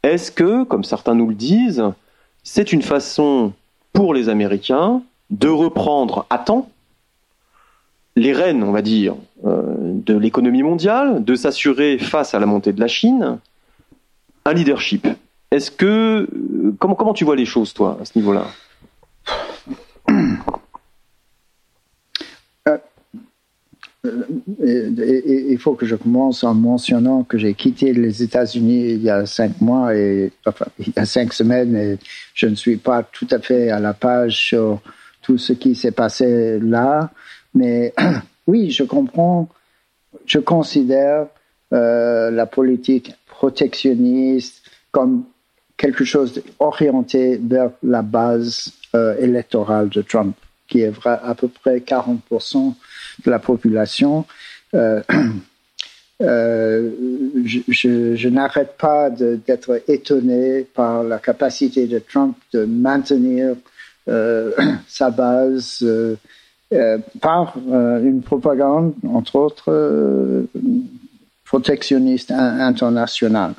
est-ce 0.03 0.31
que, 0.31 0.63
comme 0.63 0.83
certains 0.83 1.15
nous 1.15 1.27
le 1.27 1.35
disent, 1.35 1.83
c'est 2.43 2.73
une 2.73 2.81
façon 2.81 3.53
pour 3.93 4.13
les 4.13 4.29
Américains 4.29 5.01
de 5.29 5.47
reprendre 5.47 6.25
à 6.29 6.37
temps 6.37 6.69
les 8.15 8.33
rênes, 8.33 8.63
on 8.63 8.71
va 8.71 8.81
dire, 8.81 9.15
euh, 9.45 9.73
de 9.77 10.15
l'économie 10.15 10.61
mondiale, 10.61 11.23
de 11.23 11.35
s'assurer 11.35 11.97
face 11.97 12.35
à 12.35 12.39
la 12.39 12.45
montée 12.45 12.73
de 12.73 12.79
la 12.79 12.87
Chine 12.87 13.39
un 14.45 14.53
leadership. 14.53 15.07
Est-ce 15.51 15.71
que 15.71 16.27
euh, 16.31 16.75
comment 16.79 16.95
comment 16.95 17.13
tu 17.13 17.23
vois 17.23 17.35
les 17.35 17.45
choses 17.45 17.73
toi 17.73 17.97
à 18.01 18.05
ce 18.05 18.17
niveau-là? 18.17 18.45
Il 24.05 25.57
faut 25.59 25.75
que 25.75 25.85
je 25.85 25.95
commence 25.95 26.43
en 26.43 26.53
mentionnant 26.53 27.23
que 27.23 27.37
j'ai 27.37 27.53
quitté 27.53 27.93
les 27.93 28.21
États-Unis 28.21 28.91
il 28.91 29.01
y 29.01 29.09
a 29.09 29.25
cinq 29.25 29.61
mois 29.61 29.95
et 29.95 30.31
enfin 30.45 30.65
il 30.77 30.91
y 30.93 30.99
a 30.99 31.05
cinq 31.05 31.31
semaines 31.31 31.75
et 31.75 31.97
je 32.33 32.47
ne 32.47 32.55
suis 32.55 32.75
pas 32.75 33.03
tout 33.03 33.27
à 33.31 33.39
fait 33.39 33.69
à 33.69 33.79
la 33.79 33.93
page 33.93 34.35
sur 34.35 34.81
tout 35.23 35.37
ce 35.37 35.53
qui 35.53 35.73
s'est 35.73 35.91
passé 35.91 36.59
là, 36.59 37.09
mais 37.55 37.93
oui, 38.47 38.69
je 38.69 38.83
comprends, 38.83 39.49
je 40.25 40.37
considère 40.37 41.27
euh, 41.73 42.29
la 42.29 42.45
politique 42.45 43.13
protectionniste 43.25 44.69
comme 44.91 45.23
quelque 45.77 46.03
chose 46.03 46.43
orienté 46.59 47.39
vers 47.41 47.71
la 47.81 48.03
base 48.03 48.73
euh, 48.95 49.17
électorale 49.17 49.89
de 49.89 50.01
Trump, 50.01 50.35
qui 50.67 50.81
est 50.81 50.93
à 51.05 51.33
peu 51.35 51.47
près 51.47 51.77
40% 51.77 52.73
de 53.23 53.31
la 53.31 53.39
population. 53.39 54.25
Euh, 54.73 55.01
euh, 56.21 56.91
je, 57.45 58.27
n'arrête 58.29 58.75
pas 58.77 59.09
d'être 59.09 59.81
étonné 59.87 60.61
par 60.73 61.03
la 61.03 61.19
capacité 61.19 61.87
de 61.87 61.99
Trump 61.99 62.37
de 62.53 62.65
maintenir 62.65 63.55
euh, 64.07 64.51
sa 64.87 65.09
base 65.09 65.85
par 67.21 67.55
une 67.67 68.23
propagande, 68.23 68.95
entre 69.07 69.35
autres, 69.35 70.47
protectionniste 71.45 72.31
internationale. 72.31 73.53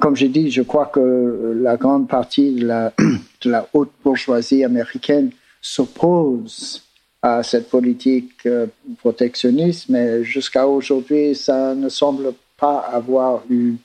Comme 0.00 0.16
j'ai 0.16 0.28
dit, 0.28 0.50
je 0.50 0.62
crois 0.62 0.86
que 0.86 1.56
la 1.62 1.76
grande 1.76 2.08
partie 2.08 2.56
de 2.56 2.66
la, 2.66 2.92
de 3.42 3.50
la 3.50 3.68
haute 3.72 3.92
bourgeoisie 4.02 4.64
américaine 4.64 5.30
s'oppose 5.62 6.83
à 7.24 7.42
cette 7.42 7.70
politique 7.70 8.44
euh, 8.44 8.66
protectionniste, 8.98 9.88
mais 9.88 10.22
jusqu'à 10.24 10.68
aujourd'hui, 10.68 11.34
ça 11.34 11.74
ne 11.74 11.88
semble 11.88 12.34
pas 12.58 12.80
avoir 12.80 13.42
eu 13.48 13.76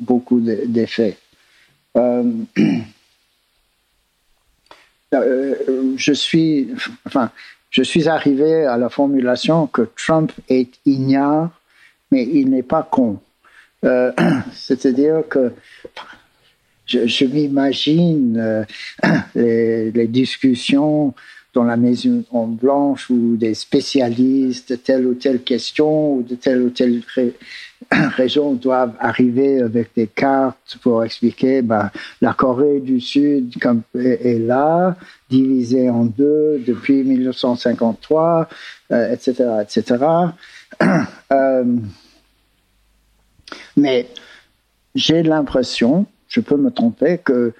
beaucoup, 0.00 0.40
d'effets. 0.40 1.16
Euh, 1.96 2.24
euh, 5.14 5.94
je 5.96 6.12
suis, 6.12 6.70
enfin, 7.06 7.30
je 7.70 7.84
suis 7.84 8.08
arrivé 8.08 8.64
à 8.64 8.76
la 8.76 8.88
formulation 8.88 9.68
que 9.68 9.82
Trump 9.96 10.32
est 10.48 10.72
ignare, 10.84 11.50
mais 12.10 12.24
il 12.24 12.50
n'est 12.50 12.64
pas 12.64 12.82
con. 12.82 13.20
C'est-à-dire 14.52 15.22
que 15.30 15.52
je, 16.84 17.24
m'imagine 17.26 18.66
les, 19.36 19.92
les, 19.92 20.06
discussions 20.08 21.14
dans 21.56 21.64
la 21.64 21.78
maison 21.78 22.22
en 22.32 22.46
blanche 22.46 23.08
ou 23.08 23.38
des 23.38 23.54
spécialistes 23.54 24.72
de 24.72 24.76
telle 24.76 25.06
ou 25.06 25.14
telle 25.14 25.42
question 25.42 26.16
ou 26.16 26.22
de 26.22 26.34
telle 26.34 26.60
ou 26.60 26.68
telle 26.68 27.00
région 27.90 28.52
doivent 28.66 28.92
arriver 29.00 29.62
avec 29.62 29.88
des 29.96 30.06
cartes 30.06 30.76
pour 30.82 31.02
expliquer 31.02 31.62
bah, 31.62 31.90
la 32.20 32.34
Corée 32.34 32.80
du 32.80 33.00
Sud 33.00 33.54
est, 33.94 34.38
là, 34.38 34.96
divisée 35.30 35.88
en 35.88 36.04
deux 36.04 36.62
depuis 36.66 37.02
1953, 37.02 38.48
etc., 38.90 39.32
etc. 39.62 40.04
Mais 43.78 44.08
j'ai 44.94 45.22
l'impression, 45.22 46.04
je 46.28 46.40
peux 46.42 46.58
me 46.58 46.70
tromper, 46.70 47.16
que 47.16 47.54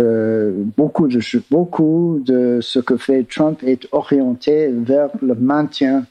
euh, 0.00 0.52
beaucoup, 0.76 1.08
de, 1.08 1.20
beaucoup 1.50 2.22
de 2.24 2.60
ce 2.62 2.78
que 2.78 2.96
fait 2.96 3.24
Trump 3.24 3.64
est 3.64 3.88
orienté 3.92 4.68
vers 4.68 5.10
le 5.20 5.34
maintien 5.34 6.06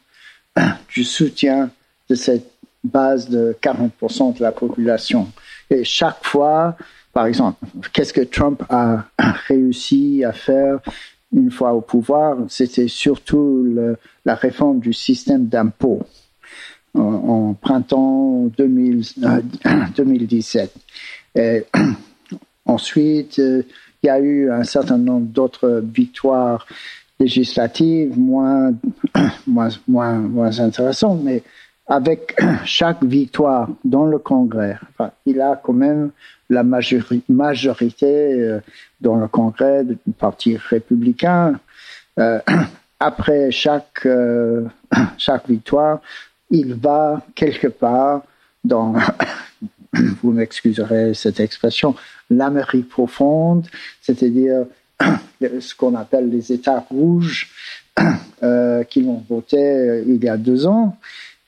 du 0.94 1.06
soutien 1.06 1.72
de 2.10 2.16
cette 2.16 2.52
base 2.84 3.30
de 3.30 3.56
40% 3.62 4.38
de 4.38 4.44
la 4.44 4.52
population. 4.52 5.30
Et 5.70 5.84
chaque 5.84 6.24
fois, 6.24 6.76
par 7.14 7.28
exemple, 7.28 7.64
qu'est-ce 7.94 8.14
que 8.14 8.22
Trump 8.22 8.64
a 8.70 9.06
réussi 9.48 10.24
à 10.26 10.34
faire 10.34 10.80
une 11.34 11.52
fois 11.52 11.74
au 11.74 11.82
pouvoir? 11.82 12.38
C'était 12.50 12.88
surtout 12.88 13.68
la 14.26 14.36
réforme 14.36 14.80
du 14.80 14.94
système 14.94 15.48
d'impôts 15.48 16.02
en, 16.94 17.54
printemps 17.54 18.50
2017. 18.58 20.74
Et 21.36 21.66
Ensuite, 22.68 23.40
euh, 23.40 23.64
il 24.04 24.08
y 24.08 24.10
a 24.10 24.20
eu 24.20 24.52
un 24.52 24.64
certain 24.64 24.98
nombre 24.98 25.28
d'autres 25.28 25.82
victoires 25.84 26.68
législatives 27.20 28.18
moins, 28.18 28.74
moins, 29.48 29.70
moins, 29.88 30.14
moins 30.16 30.60
intéressantes, 30.60 31.22
mais 31.24 31.42
avec 31.88 32.40
chaque 32.66 33.04
victoire 33.04 33.70
dans 33.84 34.06
le 34.06 34.20
Congrès, 34.20 34.78
il 35.26 35.42
a 35.42 35.60
quand 35.62 35.74
même 35.74 36.12
la 36.50 36.64
majorité 36.64 38.06
euh, 38.06 38.60
dans 39.02 39.16
le 39.16 39.28
Congrès 39.28 39.84
du 39.84 39.98
Parti 40.18 40.58
républicain. 40.58 41.60
Euh, 42.20 42.40
après 43.00 43.52
chaque, 43.52 44.08
chaque 45.18 45.48
victoire, 45.48 46.02
il 46.50 46.74
va 46.74 47.22
quelque 47.36 47.68
part 47.68 48.24
dans 48.64 48.96
vous 50.22 50.32
m'excuserez 50.32 51.14
cette 51.14 51.40
expression, 51.40 51.96
l'Amérique 52.30 52.90
profonde, 52.90 53.68
c'est-à-dire 54.02 54.66
ce 55.42 55.76
qu'on 55.76 55.96
appelle 55.96 56.30
les 56.30 56.52
États 56.52 56.80
rouges 56.90 57.50
euh, 58.44 58.84
qui 58.84 59.02
l'ont 59.02 59.24
voté 59.30 59.58
euh, 59.58 60.04
il 60.08 60.24
y 60.24 60.30
a 60.30 60.38
deux 60.38 60.66
ans, 60.66 60.98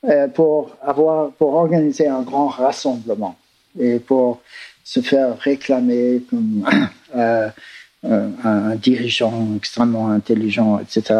euh, 0.07 0.27
pour, 0.27 0.75
avoir, 0.81 1.31
pour 1.31 1.53
organiser 1.55 2.07
un 2.07 2.21
grand 2.21 2.47
rassemblement 2.47 3.37
et 3.79 3.99
pour 3.99 4.41
se 4.83 5.01
faire 5.01 5.37
réclamer 5.37 6.23
comme 6.29 6.65
un, 7.13 8.75
dirigeant 8.77 9.55
extrêmement 9.57 10.09
intelligent, 10.09 10.79
etc. 10.79 11.19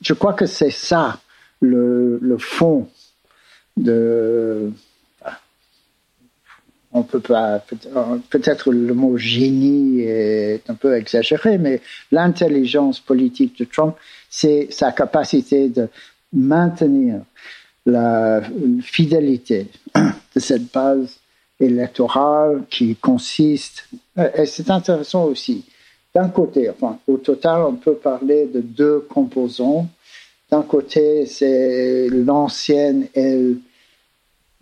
je 0.00 0.12
crois 0.12 0.32
que 0.32 0.46
c'est 0.46 0.72
ça 0.72 1.20
le 1.60 2.36
fond 2.38 2.88
de, 3.76 4.72
on 6.92 7.02
peut 7.02 7.20
pas, 7.20 7.62
peut-être 8.30 8.72
le 8.72 8.94
mot 8.94 9.18
génie 9.18 10.00
est 10.00 10.68
un 10.68 10.74
peu 10.74 10.96
exagéré, 10.96 11.58
mais 11.58 11.80
l'intelligence 12.10 12.98
politique 13.00 13.58
de 13.58 13.64
Trump, 13.64 13.94
c'est 14.30 14.68
sa 14.70 14.92
capacité 14.92 15.68
de 15.68 15.88
maintenir 16.32 17.20
la 17.84 18.42
fidélité 18.82 19.68
de 19.94 20.40
cette 20.40 20.72
base 20.72 21.18
électorale 21.60 22.62
qui 22.70 22.96
consiste, 22.96 23.88
et 24.16 24.46
c'est 24.46 24.70
intéressant 24.70 25.24
aussi, 25.24 25.64
d'un 26.14 26.28
côté, 26.28 26.70
enfin, 26.70 26.98
au 27.06 27.18
total, 27.18 27.62
on 27.62 27.74
peut 27.74 27.94
parler 27.94 28.46
de 28.46 28.60
deux 28.60 29.00
composants. 29.00 29.88
D'un 30.50 30.62
côté, 30.62 31.26
c'est 31.26 32.08
l'ancienne 32.08 33.06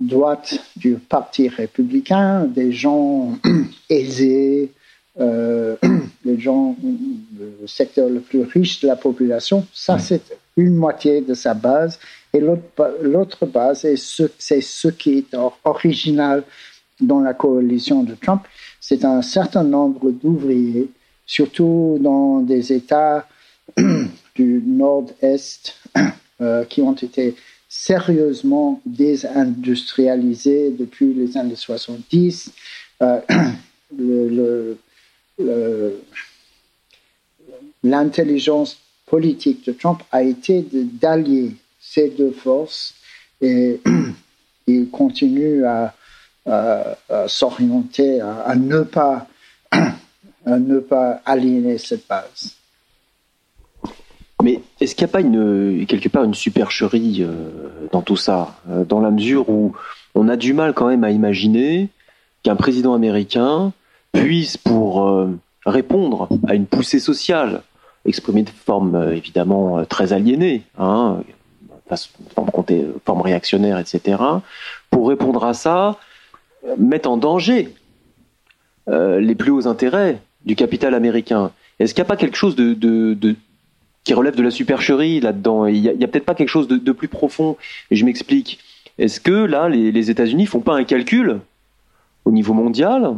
droite 0.01 0.59
du 0.77 0.94
Parti 0.94 1.48
républicain, 1.48 2.44
des 2.44 2.73
gens 2.73 3.39
aisés, 3.90 4.73
euh, 5.18 5.77
les 6.24 6.39
gens, 6.39 6.77
le 7.39 7.66
secteur 7.66 8.09
le 8.09 8.20
plus 8.20 8.43
riche 8.43 8.81
de 8.81 8.89
la 8.89 8.97
population. 8.97 9.66
Ça, 9.73 9.98
c'est 9.98 10.23
une 10.56 10.74
moitié 10.74 11.20
de 11.20 11.35
sa 11.35 11.55
base. 11.55 11.98
Et 12.32 12.40
l'autre 12.40 13.47
base, 13.47 13.81
c'est 13.81 13.97
ce, 13.97 14.24
ce 14.39 14.89
qui 14.89 15.18
est 15.18 15.36
original 15.64 16.44
dans 17.01 17.20
la 17.20 17.35
coalition 17.35 18.02
de 18.02 18.14
Trump. 18.14 18.43
C'est 18.81 19.05
un 19.05 19.23
certain 19.23 19.64
nombre 19.64 20.10
d'ouvriers, 20.10 20.90
surtout 21.27 21.98
dans 22.01 22.40
des 22.40 22.73
États 22.73 23.27
du 24.35 24.62
nord-est, 24.66 25.77
euh, 26.43 26.64
qui 26.64 26.82
ont 26.82 26.93
été 26.93 27.35
sérieusement 27.86 28.80
désindustrialisés 28.84 30.70
depuis 30.70 31.14
les 31.14 31.36
années 31.36 31.54
70. 31.54 32.50
Euh, 33.02 33.20
l'intelligence 37.84 38.78
politique 39.06 39.64
de 39.66 39.72
Trump 39.72 40.02
a 40.10 40.24
été 40.24 40.66
d'allier 40.72 41.52
ces 41.80 42.08
deux 42.10 42.32
forces 42.32 42.94
et 43.40 43.80
il 44.66 44.90
continue 44.90 45.64
à, 45.64 45.94
s'orienter 47.28 48.20
à, 48.20 48.54
ne 48.56 48.82
pas 48.82 49.28
à 49.70 50.58
ne 50.58 50.78
pas 50.80 51.20
aligner 51.24 51.78
cette 51.78 52.06
base. 52.08 52.56
Est-ce 54.81 54.94
qu'il 54.94 55.07
n'y 55.07 55.11
a 55.11 55.12
pas 55.12 55.20
une, 55.20 55.86
quelque 55.86 56.09
part 56.09 56.24
une 56.24 56.35
supercherie 56.35 57.23
euh, 57.23 57.89
dans 57.93 58.03
tout 58.03 58.16
ça, 58.16 58.57
euh, 58.69 58.85
dans 58.85 59.01
la 59.01 59.11
mesure 59.11 59.48
où 59.48 59.74
on 60.15 60.28
a 60.28 60.36
du 60.36 60.53
mal 60.53 60.74
quand 60.74 60.89
même 60.89 61.03
à 61.03 61.11
imaginer 61.11 61.89
qu'un 62.43 62.57
président 62.57 62.93
américain 62.93 63.73
puisse, 64.12 64.59
pour 64.59 65.07
euh, 65.07 65.31
répondre 65.65 66.28
à 66.47 66.55
une 66.55 66.66
poussée 66.66 66.98
sociale, 66.98 67.62
exprimée 68.05 68.43
de 68.43 68.51
forme 68.51 69.12
évidemment 69.12 69.85
très 69.86 70.12
aliénée, 70.12 70.62
hein, 70.78 71.23
forme, 72.35 73.20
réactionnaire, 73.23 73.78
etc., 73.78 74.23
pour 74.90 75.09
répondre 75.09 75.44
à 75.44 75.55
ça, 75.55 75.98
mettre 76.78 77.11
en 77.11 77.16
danger 77.16 77.74
les 78.89 79.35
plus 79.35 79.51
hauts 79.51 79.66
intérêts 79.66 80.20
du 80.44 80.55
capital 80.55 80.94
américain. 80.94 81.51
Est-ce 81.81 81.94
qu'il 81.94 82.03
n'y 82.03 82.07
a 82.07 82.09
pas 82.09 82.16
quelque 82.16 82.36
chose 82.36 82.55
de, 82.55 83.36
qui 84.06 84.14
relève 84.14 84.36
de 84.36 84.42
la 84.42 84.52
supercherie 84.52 85.18
là-dedans. 85.18 85.66
Il 85.66 85.82
n'y 85.82 86.04
a, 86.04 86.06
peut-être 86.06 86.24
pas 86.24 86.36
quelque 86.36 86.48
chose 86.48 86.68
de, 86.68 86.92
plus 86.92 87.08
profond. 87.08 87.56
Et 87.90 87.96
je 87.96 88.04
m'explique. 88.04 88.60
Est-ce 88.98 89.20
que 89.20 89.32
là, 89.32 89.68
les, 89.68 89.90
les 89.90 90.10
États-Unis 90.12 90.46
font 90.46 90.60
pas 90.60 90.76
un 90.76 90.84
calcul 90.84 91.40
au 92.24 92.30
niveau 92.30 92.54
mondial 92.54 93.14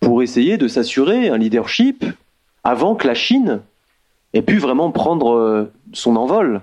pour 0.00 0.24
essayer 0.24 0.58
de 0.58 0.66
s'assurer 0.66 1.28
un 1.28 1.38
leadership 1.38 2.04
avant 2.64 2.96
que 2.96 3.06
la 3.06 3.14
Chine 3.14 3.60
ait 4.34 4.42
pu 4.42 4.58
vraiment 4.58 4.90
prendre 4.90 5.30
euh, 5.30 5.72
son 5.92 6.16
envol, 6.16 6.62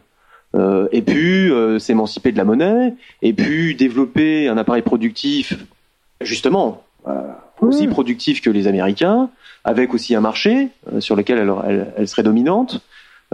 euh, 0.55 0.89
ait 0.91 1.01
pu 1.01 1.49
euh, 1.49 1.79
s'émanciper 1.79 2.33
de 2.33 2.37
la 2.37 2.43
monnaie, 2.43 2.95
ait 3.21 3.31
pu 3.31 3.75
développer 3.75 4.49
un 4.49 4.57
appareil 4.57 4.81
productif, 4.81 5.57
justement, 6.19 6.83
aussi 7.61 7.87
productif 7.87 8.41
que 8.41 8.49
les 8.49 8.67
Américains, 8.67 9.29
avec 9.63 9.93
aussi 9.93 10.15
un 10.15 10.19
marché 10.19 10.67
sur 10.99 11.15
lequel 11.15 11.49
elle 11.95 12.07
serait 12.09 12.23
dominante. 12.23 12.81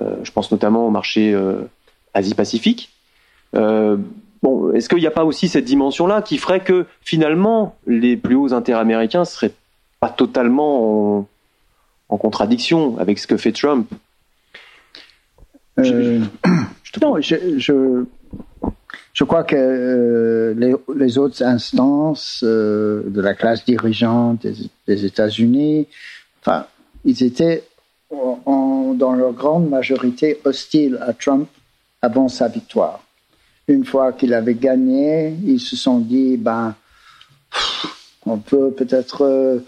Euh, 0.01 0.15
je 0.23 0.31
pense 0.31 0.51
notamment 0.51 0.87
au 0.87 0.89
marché 0.89 1.33
euh, 1.33 1.61
Asie-Pacifique. 2.13 2.89
Euh, 3.55 3.97
bon, 4.41 4.71
est-ce 4.73 4.89
qu'il 4.89 4.99
n'y 4.99 5.07
a 5.07 5.11
pas 5.11 5.25
aussi 5.25 5.47
cette 5.47 5.65
dimension-là 5.65 6.21
qui 6.21 6.37
ferait 6.37 6.63
que 6.63 6.85
finalement 7.01 7.75
les 7.85 8.17
plus 8.17 8.35
hauts 8.35 8.53
intérêts 8.53 8.81
américains 8.81 9.25
seraient 9.25 9.53
pas 9.99 10.09
totalement 10.09 11.27
en, 12.09 12.17
contradiction 12.17 12.97
avec 12.99 13.17
ce 13.17 13.27
que 13.27 13.37
fait 13.37 13.51
Trump? 13.51 13.89
Je, 15.77 16.19
Non, 17.01 17.19
je, 17.19 18.05
je, 19.13 19.23
crois 19.23 19.43
que 19.43 20.55
les, 20.95 21.17
autres 21.17 21.43
instances 21.43 22.43
de 22.43 23.21
la 23.21 23.33
classe 23.33 23.65
dirigeante 23.65 24.43
des, 24.43 24.53
des 24.87 25.05
États-Unis, 25.05 25.87
enfin, 26.41 26.67
ils 27.03 27.23
étaient 27.23 27.63
dans 28.95 29.13
leur 29.13 29.33
grande 29.33 29.69
majorité 29.69 30.39
hostiles 30.43 30.99
à 31.01 31.13
Trump 31.13 31.47
avant 32.01 32.27
sa 32.27 32.47
victoire. 32.47 33.03
Une 33.67 33.85
fois 33.85 34.11
qu'il 34.11 34.33
avait 34.33 34.55
gagné, 34.55 35.35
ils 35.45 35.59
se 35.59 35.75
sont 35.75 35.99
dit, 35.99 36.37
ben, 36.37 36.75
on 38.25 38.37
peut 38.37 38.71
peut-être 38.71 39.23
euh, 39.23 39.59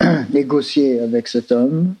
négocier 0.32 1.00
avec 1.00 1.28
cet 1.28 1.52
homme. 1.52 1.94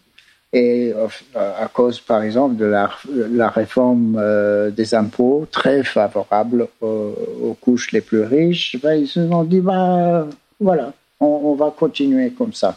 Et 0.54 0.92
euh, 0.94 1.08
à 1.34 1.66
cause, 1.68 1.98
par 2.00 2.22
exemple, 2.22 2.56
de 2.56 2.66
la, 2.66 3.48
réforme 3.48 4.16
euh, 4.18 4.70
des 4.70 4.94
impôts, 4.94 5.46
très 5.50 5.82
favorable 5.82 6.68
aux, 6.82 7.56
couches 7.60 7.92
les 7.92 8.02
plus 8.02 8.22
riches, 8.22 8.76
ben, 8.82 8.94
ils 8.94 9.08
se 9.08 9.26
sont 9.26 9.44
dit, 9.44 9.60
ben, 9.60 10.28
voilà, 10.60 10.92
on, 11.20 11.54
va 11.54 11.72
continuer 11.76 12.30
comme 12.30 12.52
ça. 12.52 12.76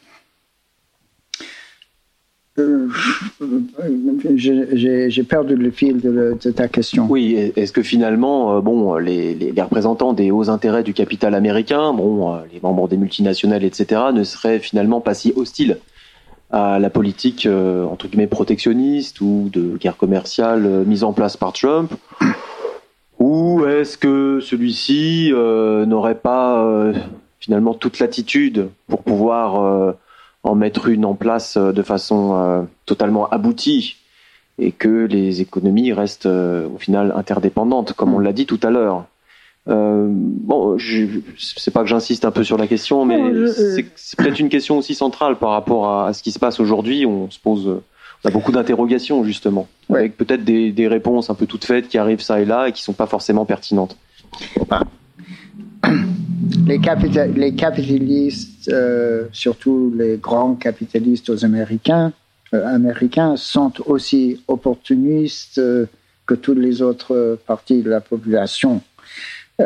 j'ai 4.35 5.23
perdu 5.23 5.57
le 5.57 5.71
fil 5.71 6.01
de, 6.01 6.37
ta 6.53 6.69
question. 6.69 7.07
Oui, 7.09 7.53
est-ce 7.57 7.73
que 7.73 7.83
finalement, 7.83 8.57
euh, 8.57 8.61
bon, 8.61 8.97
les, 8.97 9.53
représentants 9.59 10.13
des 10.13 10.31
hauts 10.31 10.49
intérêts 10.49 10.83
du 10.83 10.95
capital 10.95 11.35
américain, 11.35 11.93
bon, 11.93 12.35
euh, 12.35 12.39
les 12.53 12.61
membres 12.61 12.89
des 12.89 12.97
multinationales, 12.97 13.65
etc., 13.65 14.03
ne 14.13 14.25
seraient 14.25 14.59
finalement 14.59 15.01
pas 15.01 15.15
si 15.15 15.33
hostiles 15.37 15.79
à 16.51 16.79
la 16.79 16.91
politique 16.91 17.49
entre 17.91 18.07
guillemets 18.07 18.29
protectionniste 18.29 19.21
ou 19.21 19.51
de 19.53 19.77
guerre 19.79 19.97
commerciale 19.97 20.85
mise 20.87 21.03
en 21.03 21.13
place 21.13 21.37
par 21.37 21.53
Trump? 21.53 21.93
Ou 23.19 23.65
est-ce 23.67 23.99
que 23.99 24.39
celui-ci 24.41 25.33
n'aurait 25.35 26.15
pas 26.15 26.93
finalement 27.41 27.75
toute 27.75 27.99
l'attitude 27.99 28.69
pour 28.87 29.03
pouvoir 29.03 29.97
en 30.47 30.55
mettre 30.55 30.89
une 30.89 31.05
en 31.05 31.15
place 31.15 31.57
euh, 31.57 31.73
de 31.73 31.83
façon 31.83 32.35
euh, 32.37 32.63
totalement 32.87 33.29
aboutie 33.29 33.97
et 34.59 34.73
que 34.73 35.07
les 35.07 35.41
économies 35.41 35.93
restent 35.93 36.27
euh, 36.27 36.69
au 36.69 36.79
final 36.79 37.13
interdépendantes, 37.17 37.93
comme 37.93 38.15
on 38.15 38.19
l'a 38.19 38.33
dit 38.33 38.47
tout 38.47 38.61
à 38.63 38.71
l'heure. 38.71 39.05
Euh, 39.69 40.07
bon, 40.09 40.79
je 40.79 41.07
sais 41.37 41.71
pas 41.71 41.83
que 41.83 41.89
j'insiste 41.89 42.25
un 42.25 42.31
peu 42.31 42.45
sur 42.45 42.57
la 42.57 42.67
question, 42.67 43.05
mais 43.05 43.21
c'est 43.97 44.17
peut-être 44.17 44.39
une 44.39 44.49
question 44.49 44.79
aussi 44.79 44.95
centrale 44.95 45.37
par 45.37 45.51
rapport 45.51 45.91
à, 45.91 46.13
ce 46.13 46.23
qui 46.23 46.31
se 46.31 46.39
passe 46.39 46.61
aujourd'hui. 46.61 47.05
On 47.05 47.29
se 47.31 47.41
pose, 47.41 47.81
on 48.25 48.29
a 48.29 48.31
beaucoup 48.31 48.53
d'interrogations 48.53 49.25
justement, 49.25 49.67
avec 49.91 50.17
peut-être 50.17 50.45
des, 50.45 50.71
des, 50.71 50.87
réponses 50.87 51.31
un 51.31 51.35
peu 51.35 51.47
toutes 51.47 51.65
faites 51.65 51.89
qui 51.89 51.99
arrivent 51.99 52.23
ça 52.23 52.41
et 52.41 52.45
là 52.45 52.69
et 52.69 52.73
qui 52.73 52.83
sont 52.83 52.93
pas 52.93 53.07
forcément 53.07 53.45
pertinentes. 53.45 53.97
Ah 54.71 54.83
les, 56.67 56.81
capitalistes, 56.81 58.69
euh, 58.69 59.27
surtout 59.33 59.93
les 59.97 60.17
grands 60.17 60.55
capitalistes 60.55 61.33
Américains, 61.43 62.13
euh, 62.55 62.67
américains, 62.67 63.37
sont 63.37 63.73
aussi 63.87 64.41
opportunistes 64.49 65.59
euh, 65.59 65.87
que 66.27 66.35
toutes 66.35 66.59
les 66.59 66.83
autres 66.83 67.39
parties 67.47 67.83
de 67.83 67.91
la 67.91 68.01
population. 68.01 68.83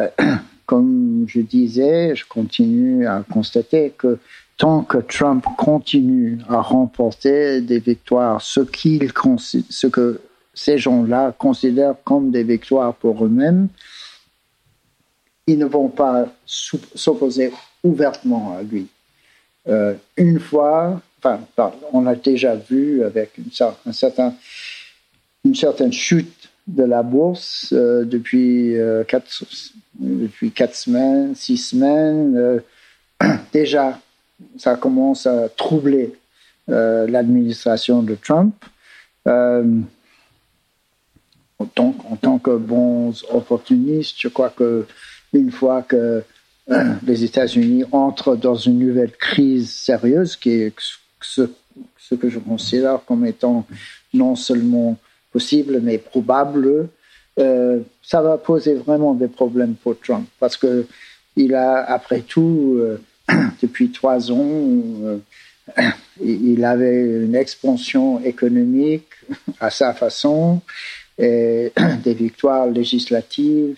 comme 0.67 1.25
je 1.27 1.41
disais, 1.41 2.15
je 2.15 2.25
continue 2.27 3.05
à 3.07 3.25
constater 3.29 3.93
que 3.99 4.19
tant 4.57 4.83
que 4.83 4.99
Trump 4.99 5.45
continue 5.57 6.39
à 6.49 6.61
remporter 6.61 7.61
des 7.61 7.81
victoires, 7.81 8.41
ce, 8.41 8.61
ce 8.61 9.87
que 9.89 10.21
ces 10.55 10.79
gens-là 10.79 11.35
considèrent 11.37 11.97
comme 12.05 12.31
des 12.31 12.45
victoires 12.45 12.95
pour 12.95 13.25
eux-mêmes, 13.25 13.69
ils 15.51 15.59
ne 15.59 15.67
vont 15.67 15.89
pas 15.89 16.29
s'opposer 16.47 17.53
ouvertement 17.83 18.57
à 18.57 18.63
lui. 18.63 18.87
Euh, 19.69 19.95
une 20.17 20.39
fois, 20.39 21.01
enfin, 21.19 21.41
on 21.93 22.07
a 22.07 22.15
déjà 22.15 22.55
vu 22.55 23.03
avec 23.03 23.37
une, 23.39 23.51
un 23.87 23.93
certain, 23.93 24.35
une 25.45 25.57
certaine 25.57 25.93
chute 25.93 26.49
de 26.67 26.85
la 26.85 27.03
bourse 27.03 27.73
euh, 27.73 28.05
depuis, 28.05 28.77
euh, 28.77 29.03
quatre, 29.05 29.29
depuis 29.99 30.53
quatre 30.53 30.77
semaines, 30.77 31.35
six 31.35 31.59
semaines. 31.59 32.63
déjà, 33.53 33.99
ça 34.57 34.77
commence 34.77 35.27
à 35.27 35.49
troubler 35.49 36.15
l'administration 36.69 38.01
de 38.01 38.15
Trump 38.15 38.55
Donc, 41.75 41.97
en 42.09 42.17
tant 42.17 42.39
que 42.39 42.57
bons 42.57 43.25
opportunistes, 43.31 44.15
je 44.19 44.29
crois 44.29 44.51
que 44.51 44.87
une 45.33 45.51
fois 45.51 45.83
que 45.83 46.23
euh, 46.71 46.95
les 47.07 47.25
États-Unis 47.25 47.85
entrent 47.93 48.37
dans 48.37 48.55
une 48.55 48.79
nouvelle 48.79 49.13
crise 49.13 49.71
sérieuse, 49.71 50.37
qui 50.37 50.51
est 50.51 50.75
ce, 51.21 51.43
que 52.15 52.29
je 52.29 52.39
considère 52.39 53.01
comme 53.07 53.25
étant 53.25 53.67
non 54.13 54.37
seulement 54.37 54.99
possible, 55.33 55.81
mais 55.83 55.99
probable, 55.99 56.89
euh, 57.39 57.81
ça 58.03 58.21
va 58.21 58.37
poser 58.37 58.75
vraiment 58.75 59.15
des 59.15 59.29
problèmes 59.29 59.75
pour 59.75 59.99
Trump. 60.01 60.29
Parce 60.39 60.57
que 60.57 60.87
il 61.37 61.55
a, 61.55 61.85
après 61.85 62.21
tout, 62.21 62.77
euh, 62.79 63.01
depuis 63.63 63.91
trois 63.91 64.31
ans, 64.33 65.21
il 66.23 66.65
avait 66.65 67.25
une 67.25 67.37
expansion 67.37 68.21
économique 68.25 69.07
à 69.61 69.71
sa 69.71 69.95
façon, 69.95 70.61
et 71.19 71.73
des 72.05 72.15
victoires 72.15 72.67
législatives. 72.67 73.77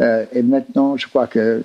Et 0.00 0.42
maintenant, 0.42 0.96
je 0.96 1.08
crois 1.08 1.26
que 1.26 1.62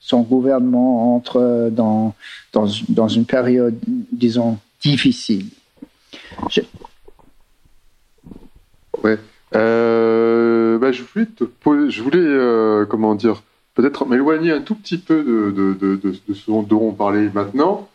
son 0.00 0.22
gouvernement 0.22 1.14
entre 1.14 1.70
dans, 1.70 2.14
dans, 2.52 3.08
une 3.08 3.24
période, 3.24 3.78
disons, 4.12 4.58
difficile. 4.82 5.46
Je... 6.50 6.62
Euh, 9.56 10.78
bah, 10.78 10.92
je 10.92 11.02
voulais 12.02 12.18
euh, 12.18 12.84
comment 12.86 13.14
dire, 13.14 13.42
peut-être 13.74 14.06
m'éloigner 14.06 14.52
un 14.52 14.60
tout 14.60 14.74
petit 14.74 14.98
peu 14.98 15.22
de, 15.22 15.50
de, 15.50 15.96
de, 15.96 16.12
de 16.28 16.34
ce 16.34 16.50
dont 16.50 16.80
on 16.80 16.92
parlait 16.92 17.30
maintenant, 17.34 17.88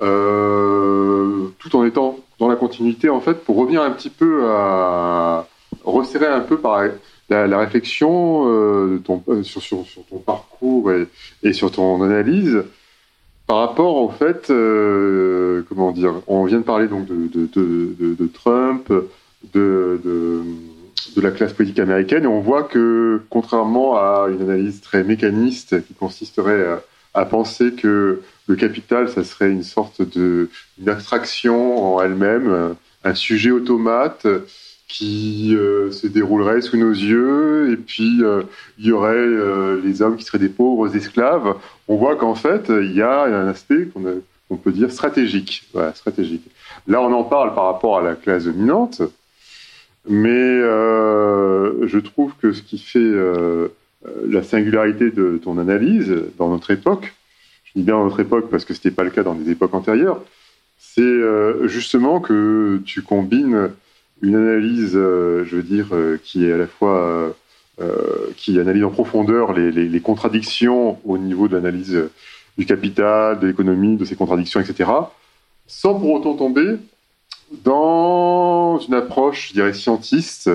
euh, 0.00 1.48
tout 1.58 1.74
en 1.76 1.84
étant 1.84 2.18
dans 2.38 2.48
la 2.48 2.56
continuité, 2.56 3.08
en 3.08 3.20
fait, 3.20 3.44
pour 3.44 3.56
revenir 3.56 3.82
un 3.82 3.90
petit 3.90 4.10
peu 4.10 4.46
à 4.50 5.46
resserrer 5.84 6.26
un 6.26 6.40
peu 6.40 6.58
par 6.58 6.84
la, 7.28 7.58
réflexion 7.58 8.48
euh, 8.48 9.02
euh, 9.28 9.42
sur, 9.42 9.62
ton 10.08 10.18
parcours 10.18 10.92
et, 11.42 11.52
sur 11.52 11.70
ton 11.70 12.02
analyse 12.02 12.62
par 13.46 13.58
rapport 13.58 13.96
au 13.96 14.10
fait, 14.10 14.50
euh, 14.50 15.62
comment 15.68 15.90
dire, 15.90 16.14
on 16.26 16.44
vient 16.44 16.58
de 16.58 16.64
parler 16.64 16.86
donc 16.86 17.06
de, 17.06 18.26
Trump, 18.26 18.92
de, 19.54 20.00
de, 20.04 21.20
la 21.20 21.30
classe 21.30 21.54
politique 21.54 21.78
américaine, 21.78 22.24
et 22.24 22.28
on 22.28 22.40
voit 22.40 22.64
que 22.64 23.22
contrairement 23.30 23.96
à 23.96 24.28
une 24.30 24.42
analyse 24.42 24.82
très 24.82 25.02
mécaniste 25.02 25.82
qui 25.86 25.94
consisterait 25.94 26.78
à, 27.14 27.24
penser 27.24 27.72
que 27.72 28.20
le 28.46 28.54
capital, 28.54 29.08
ça 29.08 29.24
serait 29.24 29.50
une 29.50 29.62
sorte 29.62 30.02
de 30.02 30.50
une 30.78 30.90
abstraction 30.90 31.94
en 31.94 32.02
elle-même, 32.02 32.76
un 33.02 33.14
sujet 33.14 33.50
automate 33.50 34.26
qui 34.88 35.54
euh, 35.54 35.92
se 35.92 36.06
déroulerait 36.06 36.62
sous 36.62 36.78
nos 36.78 36.90
yeux, 36.90 37.70
et 37.70 37.76
puis 37.76 38.24
euh, 38.24 38.42
il 38.78 38.86
y 38.86 38.92
aurait 38.92 39.14
euh, 39.14 39.80
les 39.84 40.00
hommes 40.00 40.16
qui 40.16 40.24
seraient 40.24 40.38
des 40.38 40.48
pauvres 40.48 40.96
esclaves. 40.96 41.54
On 41.88 41.96
voit 41.96 42.16
qu'en 42.16 42.34
fait, 42.34 42.70
il 42.70 42.94
y 42.94 43.02
a 43.02 43.24
un 43.24 43.48
aspect 43.48 43.86
qu'on 43.86 44.56
peut 44.56 44.72
dire 44.72 44.90
stratégique. 44.90 45.68
Voilà, 45.74 45.94
stratégique. 45.94 46.50
Là, 46.86 47.02
on 47.02 47.12
en 47.12 47.22
parle 47.22 47.54
par 47.54 47.66
rapport 47.66 47.98
à 47.98 48.02
la 48.02 48.14
classe 48.14 48.44
dominante, 48.44 49.02
mais 50.08 50.60
je 51.86 51.98
trouve 51.98 52.32
que 52.40 52.52
ce 52.52 52.62
qui 52.62 52.78
fait 52.78 53.12
la 54.26 54.42
singularité 54.42 55.10
de 55.10 55.38
ton 55.42 55.58
analyse 55.58 56.14
dans 56.38 56.48
notre 56.48 56.70
époque, 56.70 57.14
je 57.64 57.72
dis 57.76 57.82
bien 57.82 57.94
dans 57.94 58.04
notre 58.04 58.20
époque 58.20 58.50
parce 58.50 58.64
que 58.64 58.72
ce 58.72 58.78
n'était 58.78 58.90
pas 58.90 59.04
le 59.04 59.10
cas 59.10 59.22
dans 59.22 59.34
des 59.34 59.50
époques 59.50 59.74
antérieures, 59.74 60.22
c'est 60.78 61.20
justement 61.66 62.20
que 62.20 62.80
tu 62.84 63.02
combines 63.02 63.70
une 64.22 64.36
analyse, 64.36 64.92
euh, 64.94 65.44
je 65.44 65.56
veux 65.56 65.62
dire, 65.62 65.88
euh, 65.92 66.18
qui 66.22 66.46
est 66.46 66.52
à 66.52 66.56
la 66.56 66.66
fois 66.66 67.34
euh, 67.80 68.32
qui 68.36 68.58
analyse 68.58 68.84
en 68.84 68.90
profondeur 68.90 69.52
les, 69.52 69.70
les, 69.70 70.00
contradictions 70.00 70.98
au 71.04 71.16
niveau 71.16 71.46
de 71.46 71.56
l'analyse 71.56 72.08
du 72.56 72.66
capital, 72.66 73.38
de 73.38 73.46
l'économie, 73.46 73.96
de 73.96 74.04
ces 74.04 74.16
contradictions, 74.16 74.58
etc., 74.58 74.90
sans 75.68 75.94
pour 75.94 76.10
autant 76.10 76.34
tomber 76.34 76.76
dans 77.62 78.78
une 78.80 78.94
approche, 78.94 79.48
je 79.48 79.52
dirais, 79.52 79.72
scientiste, 79.72 80.50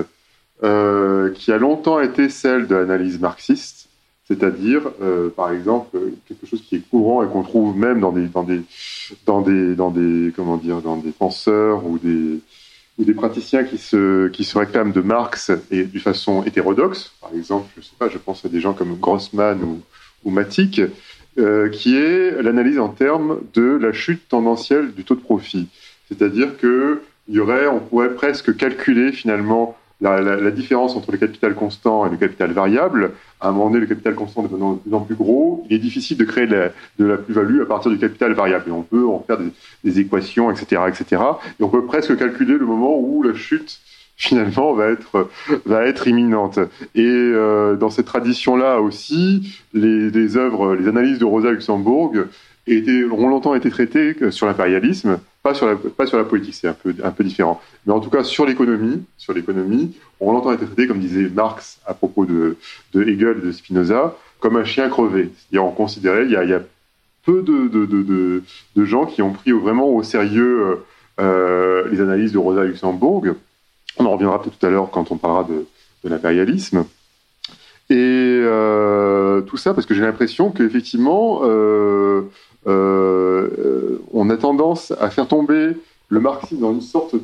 euh, 0.62 1.32
qui 1.32 1.50
a 1.50 1.58
longtemps 1.58 2.00
été 2.00 2.28
celle 2.28 2.66
de 2.66 2.74
l'analyse 2.74 3.18
marxiste, 3.18 3.88
c'est-à-dire, 4.28 4.82
euh, 5.02 5.28
par 5.28 5.50
exemple, 5.50 5.98
quelque 6.28 6.46
chose 6.46 6.62
qui 6.62 6.76
est 6.76 6.88
courant 6.90 7.22
et 7.22 7.28
qu'on 7.28 7.42
trouve 7.42 7.76
même 7.76 8.00
dans 8.00 8.12
des, 8.12 8.26
dans 8.26 8.44
des, 8.44 8.62
dans 9.26 9.40
des, 9.40 9.74
dans 9.74 9.90
des, 9.90 10.32
comment 10.34 10.56
dire, 10.56 10.80
dans 10.80 10.96
des 10.96 11.10
penseurs 11.10 11.86
ou 11.86 11.98
des, 11.98 12.40
ou 12.98 13.04
des 13.04 13.14
praticiens 13.14 13.64
qui 13.64 13.78
se, 13.78 14.28
qui 14.28 14.44
se 14.44 14.56
réclament 14.56 14.92
de 14.92 15.00
Marx 15.00 15.50
et 15.70 15.84
d'une 15.84 16.00
façon 16.00 16.44
hétérodoxe, 16.44 17.12
par 17.20 17.30
exemple, 17.34 17.68
je 17.76 17.82
sais 17.82 17.96
pas, 17.98 18.08
je 18.08 18.18
pense 18.18 18.44
à 18.44 18.48
des 18.48 18.60
gens 18.60 18.72
comme 18.72 18.96
Grossman 18.98 19.62
ou, 19.62 19.82
ou 20.24 20.30
Matic, 20.30 20.80
euh, 21.38 21.68
qui 21.68 21.96
est 21.96 22.40
l'analyse 22.42 22.78
en 22.78 22.88
termes 22.88 23.40
de 23.54 23.62
la 23.62 23.92
chute 23.92 24.28
tendancielle 24.28 24.92
du 24.92 25.02
taux 25.02 25.16
de 25.16 25.20
profit. 25.20 25.66
C'est-à-dire 26.08 26.56
que 26.58 27.02
y 27.28 27.40
aurait, 27.40 27.66
on 27.66 27.80
pourrait 27.80 28.14
presque 28.14 28.56
calculer 28.56 29.10
finalement 29.10 29.76
la, 30.12 30.50
différence 30.50 30.96
entre 30.96 31.12
le 31.12 31.18
capital 31.18 31.54
constant 31.54 32.06
et 32.06 32.10
le 32.10 32.16
capital 32.16 32.52
variable, 32.52 33.12
à 33.40 33.48
un 33.48 33.52
moment 33.52 33.68
donné, 33.68 33.80
le 33.80 33.86
capital 33.86 34.14
constant 34.14 34.42
devenant 34.42 34.74
de 34.74 34.78
plus 34.78 34.94
en 34.94 35.00
plus 35.00 35.14
gros, 35.14 35.64
il 35.68 35.76
est 35.76 35.78
difficile 35.78 36.16
de 36.16 36.24
créer 36.24 36.46
de 36.46 36.70
la, 36.98 37.16
plus-value 37.16 37.62
à 37.62 37.66
partir 37.66 37.90
du 37.90 37.98
capital 37.98 38.32
variable. 38.34 38.70
On 38.70 38.82
peut 38.82 39.06
en 39.06 39.24
faire 39.26 39.38
des, 39.82 40.00
équations, 40.00 40.50
etc., 40.50 40.82
etc. 40.88 41.22
Et 41.58 41.62
on 41.62 41.68
peut 41.68 41.84
presque 41.84 42.16
calculer 42.16 42.58
le 42.58 42.66
moment 42.66 42.98
où 42.98 43.22
la 43.22 43.34
chute 43.34 43.80
finalement 44.16 44.74
va 44.74 45.86
être 45.86 46.06
imminente. 46.06 46.58
Et 46.94 47.02
euh, 47.04 47.74
dans 47.74 47.90
cette 47.90 48.06
tradition-là 48.06 48.80
aussi, 48.80 49.58
les, 49.72 50.10
les 50.10 50.36
œuvres, 50.36 50.74
les 50.74 50.86
analyses 50.86 51.18
de 51.18 51.24
Rosa 51.24 51.50
Luxembourg 51.50 52.12
étaient, 52.66 53.04
ont 53.04 53.28
longtemps 53.28 53.54
été 53.54 53.70
traitées 53.70 54.30
sur 54.30 54.46
l'impérialisme 54.46 55.18
pas 55.44 55.52
sur 55.52 55.66
la, 55.66 55.76
pas 55.76 56.06
sur 56.06 56.16
la 56.16 56.24
politique, 56.24 56.54
c'est 56.54 56.68
un 56.68 56.72
peu, 56.72 56.94
un 57.04 57.10
peu 57.10 57.22
différent. 57.22 57.60
Mais 57.84 57.92
en 57.92 58.00
tout 58.00 58.08
cas, 58.08 58.24
sur 58.24 58.46
l'économie, 58.46 59.04
sur 59.18 59.34
l'économie, 59.34 59.94
on 60.18 60.32
l'entend 60.32 60.52
être 60.52 60.64
traité, 60.64 60.88
comme 60.88 61.00
disait 61.00 61.28
Marx 61.28 61.80
à 61.86 61.92
propos 61.92 62.24
de, 62.24 62.56
de 62.94 63.02
Hegel 63.02 63.42
de 63.42 63.52
Spinoza, 63.52 64.16
comme 64.40 64.56
un 64.56 64.64
chien 64.64 64.88
crevé. 64.88 65.30
C'est-à-dire, 65.36 65.66
on 65.66 65.70
considérait, 65.70 66.24
il 66.24 66.30
y 66.30 66.36
a, 66.36 66.44
il 66.44 66.50
y 66.50 66.54
a 66.54 66.62
peu 67.26 67.42
de, 67.42 67.68
de, 67.68 67.84
de, 67.84 68.42
de, 68.74 68.84
gens 68.86 69.04
qui 69.04 69.20
ont 69.20 69.32
pris 69.32 69.52
vraiment 69.52 69.86
au 69.88 70.02
sérieux 70.02 70.78
euh, 71.20 71.88
les 71.90 72.00
analyses 72.00 72.32
de 72.32 72.38
Rosa 72.38 72.64
Luxembourg. 72.64 73.26
On 73.98 74.06
en 74.06 74.12
reviendra 74.12 74.40
peut-être 74.40 74.58
tout 74.58 74.66
à 74.66 74.70
l'heure 74.70 74.90
quand 74.90 75.12
on 75.12 75.18
parlera 75.18 75.44
de, 75.44 75.66
l'impérialisme. 76.08 76.84
Et 77.90 77.96
euh, 77.96 79.42
tout 79.42 79.58
ça 79.58 79.74
parce 79.74 79.86
que 79.86 79.94
j'ai 79.94 80.02
l'impression 80.02 80.50
qu'effectivement, 80.50 81.40
euh, 81.44 81.84
euh, 82.14 82.28
on 82.66 84.30
a 84.30 84.36
tendance 84.36 84.92
à 85.00 85.10
faire 85.10 85.28
tomber 85.28 85.74
le 86.08 86.20
marxisme 86.20 86.60
dans 86.60 86.72
une 86.72 86.80
sorte 86.80 87.16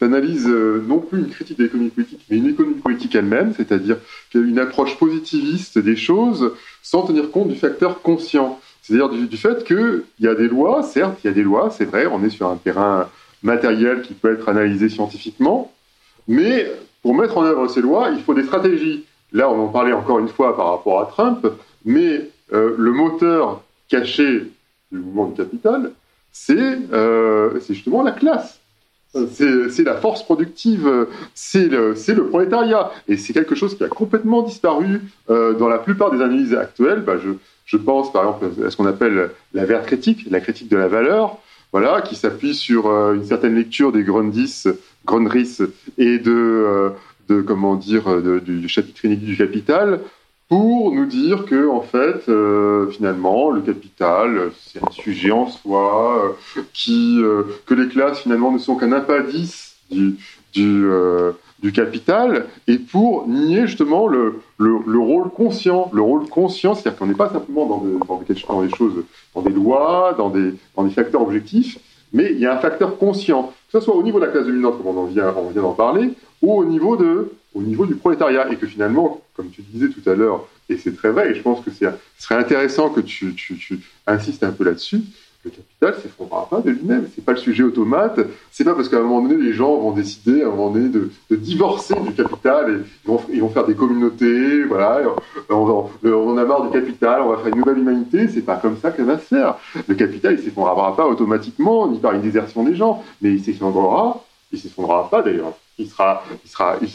d'analyse, 0.00 0.46
euh, 0.48 0.82
non 0.86 0.98
plus 0.98 1.20
une 1.20 1.28
critique 1.28 1.58
de 1.58 1.64
l'économie 1.64 1.90
politique, 1.90 2.24
mais 2.30 2.36
une 2.38 2.48
économie 2.48 2.80
politique 2.80 3.14
elle-même, 3.14 3.52
c'est-à-dire 3.56 3.98
une 4.34 4.58
approche 4.58 4.96
positiviste 4.98 5.78
des 5.78 5.96
choses 5.96 6.52
sans 6.82 7.02
tenir 7.02 7.30
compte 7.30 7.48
du 7.48 7.56
facteur 7.56 8.02
conscient. 8.02 8.58
C'est-à-dire 8.82 9.08
du, 9.08 9.36
fait 9.36 9.64
qu'il 9.64 10.02
y 10.20 10.28
a 10.28 10.34
des 10.34 10.48
lois, 10.48 10.82
certes, 10.82 11.18
il 11.24 11.28
y 11.28 11.30
a 11.30 11.32
des 11.32 11.42
lois, 11.42 11.70
c'est 11.70 11.86
vrai, 11.86 12.06
on 12.06 12.22
est 12.22 12.30
sur 12.30 12.48
un 12.48 12.56
terrain 12.56 13.08
matériel 13.42 14.02
qui 14.02 14.14
peut 14.14 14.32
être 14.32 14.48
analysé 14.48 14.88
scientifiquement, 14.88 15.72
mais 16.28 16.70
pour 17.02 17.14
mettre 17.14 17.36
en 17.38 17.44
œuvre 17.44 17.68
ces 17.68 17.80
lois, 17.80 18.10
il 18.10 18.22
faut 18.22 18.34
des 18.34 18.44
stratégies. 18.44 19.04
Là, 19.32 19.50
on 19.50 19.64
en 19.64 19.68
parlait 19.68 19.92
encore 19.92 20.18
une 20.18 20.28
fois 20.28 20.56
par 20.56 20.70
rapport 20.70 21.00
à 21.00 21.06
Trump, 21.06 21.46
mais 21.84 22.30
euh, 22.52 22.74
le 22.78 22.92
moteur 22.92 23.62
caché 23.88 24.50
du 24.92 24.98
mouvement 24.98 25.26
du 25.26 25.34
capital, 25.34 25.92
euh, 26.50 27.58
c'est 27.60 27.74
justement 27.74 28.02
la 28.02 28.12
classe. 28.12 28.60
C'est 29.30 29.84
la 29.84 29.94
force 29.94 30.24
productive, 30.24 31.06
c'est 31.34 31.68
le, 31.68 32.26
prolétariat. 32.28 32.90
Et 33.06 33.16
c'est 33.16 33.32
quelque 33.32 33.54
chose 33.54 33.76
qui 33.76 33.84
a 33.84 33.88
complètement 33.88 34.42
disparu 34.42 35.02
euh, 35.30 35.54
dans 35.54 35.68
la 35.68 35.78
plupart 35.78 36.10
des 36.10 36.20
analyses 36.20 36.52
actuelles. 36.52 37.00
Bah, 37.00 37.14
je, 37.64 37.76
pense 37.76 38.12
par 38.12 38.24
exemple 38.24 38.66
à 38.66 38.70
ce 38.70 38.76
qu'on 38.76 38.86
appelle 38.86 39.30
la 39.52 39.64
verte 39.66 39.86
critique, 39.86 40.26
la 40.30 40.40
critique 40.40 40.68
de 40.68 40.76
la 40.76 40.88
valeur, 40.88 41.38
voilà, 41.70 42.02
qui 42.02 42.16
s'appuie 42.16 42.56
sur 42.56 42.88
euh, 42.88 43.14
une 43.14 43.24
certaine 43.24 43.54
lecture 43.54 43.92
des 43.92 44.02
Grundis, 44.02 44.64
Grundrisse 45.06 45.62
et 45.96 46.18
de, 46.18 46.92
comment 47.46 47.76
dire, 47.76 48.20
du 48.20 48.68
chapitre 48.68 49.04
inédit 49.04 49.26
du 49.26 49.36
Capital, 49.36 50.00
pour 50.48 50.92
nous 50.92 51.06
dire 51.06 51.46
que 51.46 51.68
en 51.68 51.80
fait 51.80 52.28
euh, 52.28 52.88
finalement 52.90 53.50
le 53.50 53.62
capital 53.62 54.50
c'est 54.58 54.82
un 54.82 54.90
sujet 54.90 55.30
en 55.30 55.48
soi 55.48 56.36
euh, 56.56 56.62
qui 56.72 57.20
euh, 57.22 57.44
que 57.66 57.74
les 57.74 57.88
classes 57.88 58.20
finalement 58.20 58.52
ne 58.52 58.58
sont 58.58 58.76
qu'un 58.76 58.92
appendice 58.92 59.76
du 59.90 60.16
du, 60.52 60.86
du 61.60 61.72
capital 61.72 62.46
et 62.68 62.78
pour 62.78 63.26
nier 63.26 63.66
justement 63.66 64.06
le, 64.06 64.40
le, 64.58 64.98
rôle 64.98 65.28
conscient. 65.30 65.90
Le 65.92 66.00
rôle 66.00 66.28
conscient 66.28 66.74
c'est-à-dire 66.74 66.96
qu'on 66.96 67.06
n'est 67.06 67.14
pas 67.14 67.28
simplement 67.28 67.66
dans, 67.66 67.78
dans, 67.78 68.18
des, 68.20 68.34
dans, 68.46 68.62
des, 68.62 68.70
choses 68.70 69.02
dans 69.34 69.42
des 69.42 69.50
lois 69.50 70.14
dans 70.16 70.30
des 70.30 70.54
dans 70.76 70.84
des 70.84 70.90
facteurs 70.90 71.22
objectifs 71.22 71.78
mais 72.12 72.30
il 72.30 72.38
y 72.38 72.46
a 72.46 72.54
un 72.54 72.58
facteur 72.58 72.96
conscient. 72.96 73.52
Que 73.70 73.80
ce 73.80 73.84
soit 73.84 73.96
au 73.96 74.02
niveau 74.04 74.20
de 74.20 74.26
la 74.26 74.30
classe 74.30 74.46
dominante 74.46 74.78
comme 74.78 74.96
on 74.96 75.00
en 75.00 75.06
vient 75.06 75.32
d'en 75.56 75.72
parler 75.72 76.10
au 76.46 76.64
niveau, 76.64 76.96
de, 76.96 77.32
au 77.54 77.62
niveau 77.62 77.86
du 77.86 77.94
prolétariat. 77.94 78.50
Et 78.52 78.56
que 78.56 78.66
finalement, 78.66 79.22
comme 79.34 79.50
tu 79.50 79.62
disais 79.62 79.88
tout 79.88 80.08
à 80.08 80.14
l'heure, 80.14 80.46
et 80.68 80.76
c'est 80.76 80.96
très 80.96 81.10
vrai, 81.10 81.30
et 81.30 81.34
je 81.34 81.42
pense 81.42 81.64
que 81.64 81.70
ce 81.70 81.86
serait 82.18 82.34
intéressant 82.36 82.90
que 82.90 83.00
tu, 83.00 83.34
insistes 84.06 84.44
un 84.44 84.52
peu 84.52 84.64
là-dessus, 84.64 85.00
le 85.44 85.50
capital 85.50 85.94
s'effondrera 86.02 86.48
pas 86.48 86.60
de 86.62 86.70
lui-même. 86.70 87.06
C'est 87.14 87.22
pas 87.22 87.32
le 87.32 87.38
sujet 87.38 87.62
automate. 87.62 88.18
C'est 88.50 88.64
pas 88.64 88.74
parce 88.74 88.88
qu'à 88.88 88.96
un 88.96 89.02
moment 89.02 89.20
donné, 89.20 89.36
les 89.44 89.52
gens 89.52 89.76
vont 89.76 89.90
décider, 89.90 90.40
à 90.40 90.46
un 90.46 90.50
moment 90.50 90.70
donné, 90.70 90.88
de, 90.88 91.10
divorcer 91.36 91.96
du 92.00 92.14
capital 92.14 92.70
et 92.70 93.10
ils 93.30 93.40
vont, 93.42 93.50
faire 93.50 93.66
des 93.66 93.74
communautés. 93.74 94.64
Voilà, 94.64 95.02
on, 95.50 95.90
on, 96.02 96.38
a 96.38 96.44
marre 96.46 96.62
du 96.62 96.70
capital, 96.70 97.20
on 97.20 97.28
va 97.28 97.36
faire 97.36 97.48
une 97.48 97.58
nouvelle 97.58 97.76
humanité. 97.76 98.26
C'est 98.28 98.40
pas 98.40 98.56
comme 98.56 98.78
ça 98.78 98.90
que 98.90 98.96
ça 98.96 99.04
va 99.04 99.18
se 99.18 99.26
faire. 99.26 99.56
Le 99.86 99.94
capital, 99.94 100.36
il 100.38 100.42
s'effondrera 100.42 100.96
pas 100.96 101.06
automatiquement, 101.06 101.88
ni 101.88 101.98
par 101.98 102.12
une 102.12 102.22
désertion 102.22 102.64
des 102.64 102.74
gens, 102.74 103.04
mais 103.20 103.32
il 103.32 103.44
s'effondrera. 103.44 104.24
Il 104.50 104.58
s'effondrera 104.58 105.10
pas 105.10 105.20
d'ailleurs. 105.20 105.52
Il 105.78 105.88
sera, 105.88 106.22
il 106.44 106.50
sera, 106.50 106.76
il, 106.80 106.88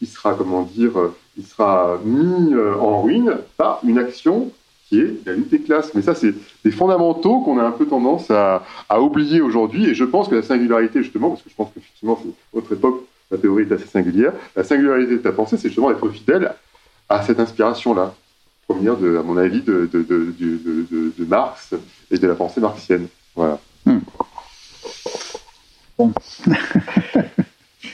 il 0.00 0.08
sera, 0.08 0.34
comment 0.34 0.62
dire, 0.62 0.92
il 1.36 1.44
sera 1.44 1.98
mis 2.04 2.54
euh, 2.54 2.74
en 2.76 3.02
ruine 3.02 3.38
par 3.56 3.80
une 3.84 3.98
action 3.98 4.50
qui 4.88 5.00
est 5.00 5.26
la 5.26 5.32
lutte 5.32 5.50
des 5.50 5.60
classes. 5.60 5.92
Mais 5.94 6.02
ça, 6.02 6.14
c'est 6.14 6.34
des 6.64 6.70
fondamentaux 6.70 7.40
qu'on 7.40 7.58
a 7.58 7.64
un 7.64 7.70
peu 7.70 7.86
tendance 7.86 8.30
à, 8.30 8.62
oublier 8.98 9.40
aujourd'hui. 9.40 9.86
Et 9.86 9.94
je 9.94 10.04
pense 10.04 10.28
que 10.28 10.36
la 10.36 10.42
singularité, 10.42 11.02
justement, 11.02 11.30
parce 11.30 11.42
que 11.42 11.50
je 11.50 11.54
pense 11.54 11.70
qu'effectivement, 11.74 12.18
c'est 12.22 12.30
votre 12.52 12.72
époque, 12.72 13.04
la 13.30 13.38
théorie 13.38 13.64
est 13.64 13.72
assez 13.72 13.86
singulière, 13.86 14.32
la 14.54 14.64
singularité 14.64 15.12
de 15.12 15.18
ta 15.18 15.32
pensée, 15.32 15.56
c'est 15.56 15.68
justement 15.68 15.90
d'être 15.90 16.08
fidèle 16.10 16.54
à 17.08 17.22
cette 17.22 17.40
inspiration-là, 17.40 18.14
première, 18.68 18.96
de, 18.96 19.16
à 19.16 19.22
mon 19.22 19.36
avis, 19.36 19.62
de, 19.62 19.88
de, 19.92 20.02
de, 20.02 21.24
Marx 21.24 21.74
et 22.10 22.18
de 22.18 22.26
la 22.26 22.34
pensée 22.34 22.60
marxienne. 22.60 23.08
Voilà. 23.34 23.58
Hmm. 23.86 23.98
Bon. 25.98 26.12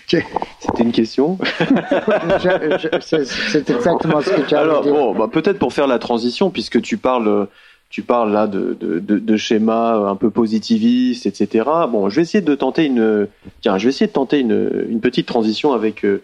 C'était 0.07 0.83
une 0.83 0.93
question. 0.93 1.39
c'est 3.01 3.71
exactement 3.71 4.21
ce 4.21 4.31
que 4.31 4.49
tu 4.49 4.55
as 4.55 4.61
Alors, 4.61 4.83
bon, 4.83 5.15
bah, 5.15 5.29
peut-être 5.31 5.59
pour 5.59 5.73
faire 5.73 5.87
la 5.87 5.99
transition, 5.99 6.51
puisque 6.51 6.81
tu 6.83 6.97
parles, 6.97 7.49
tu 7.91 8.03
parles 8.03 8.33
là 8.33 8.47
de, 8.47 8.77
de, 8.81 9.01
de, 9.01 9.37
schémas 9.37 10.09
un 10.09 10.17
peu 10.17 10.31
positivistes, 10.31 11.27
etc. 11.27 11.69
Bon, 11.91 12.09
je 12.09 12.17
vais 12.17 12.23
essayer 12.23 12.43
de 12.43 12.55
tenter 12.55 12.87
une, 12.87 13.27
tiens, 13.61 13.79
je 13.79 13.85
vais 13.85 13.91
essayer 13.91 14.07
de 14.07 14.13
tenter 14.13 14.39
une, 14.39 14.87
une 14.89 15.01
petite 15.01 15.27
transition 15.27 15.73
avec 15.73 16.05
euh, 16.05 16.23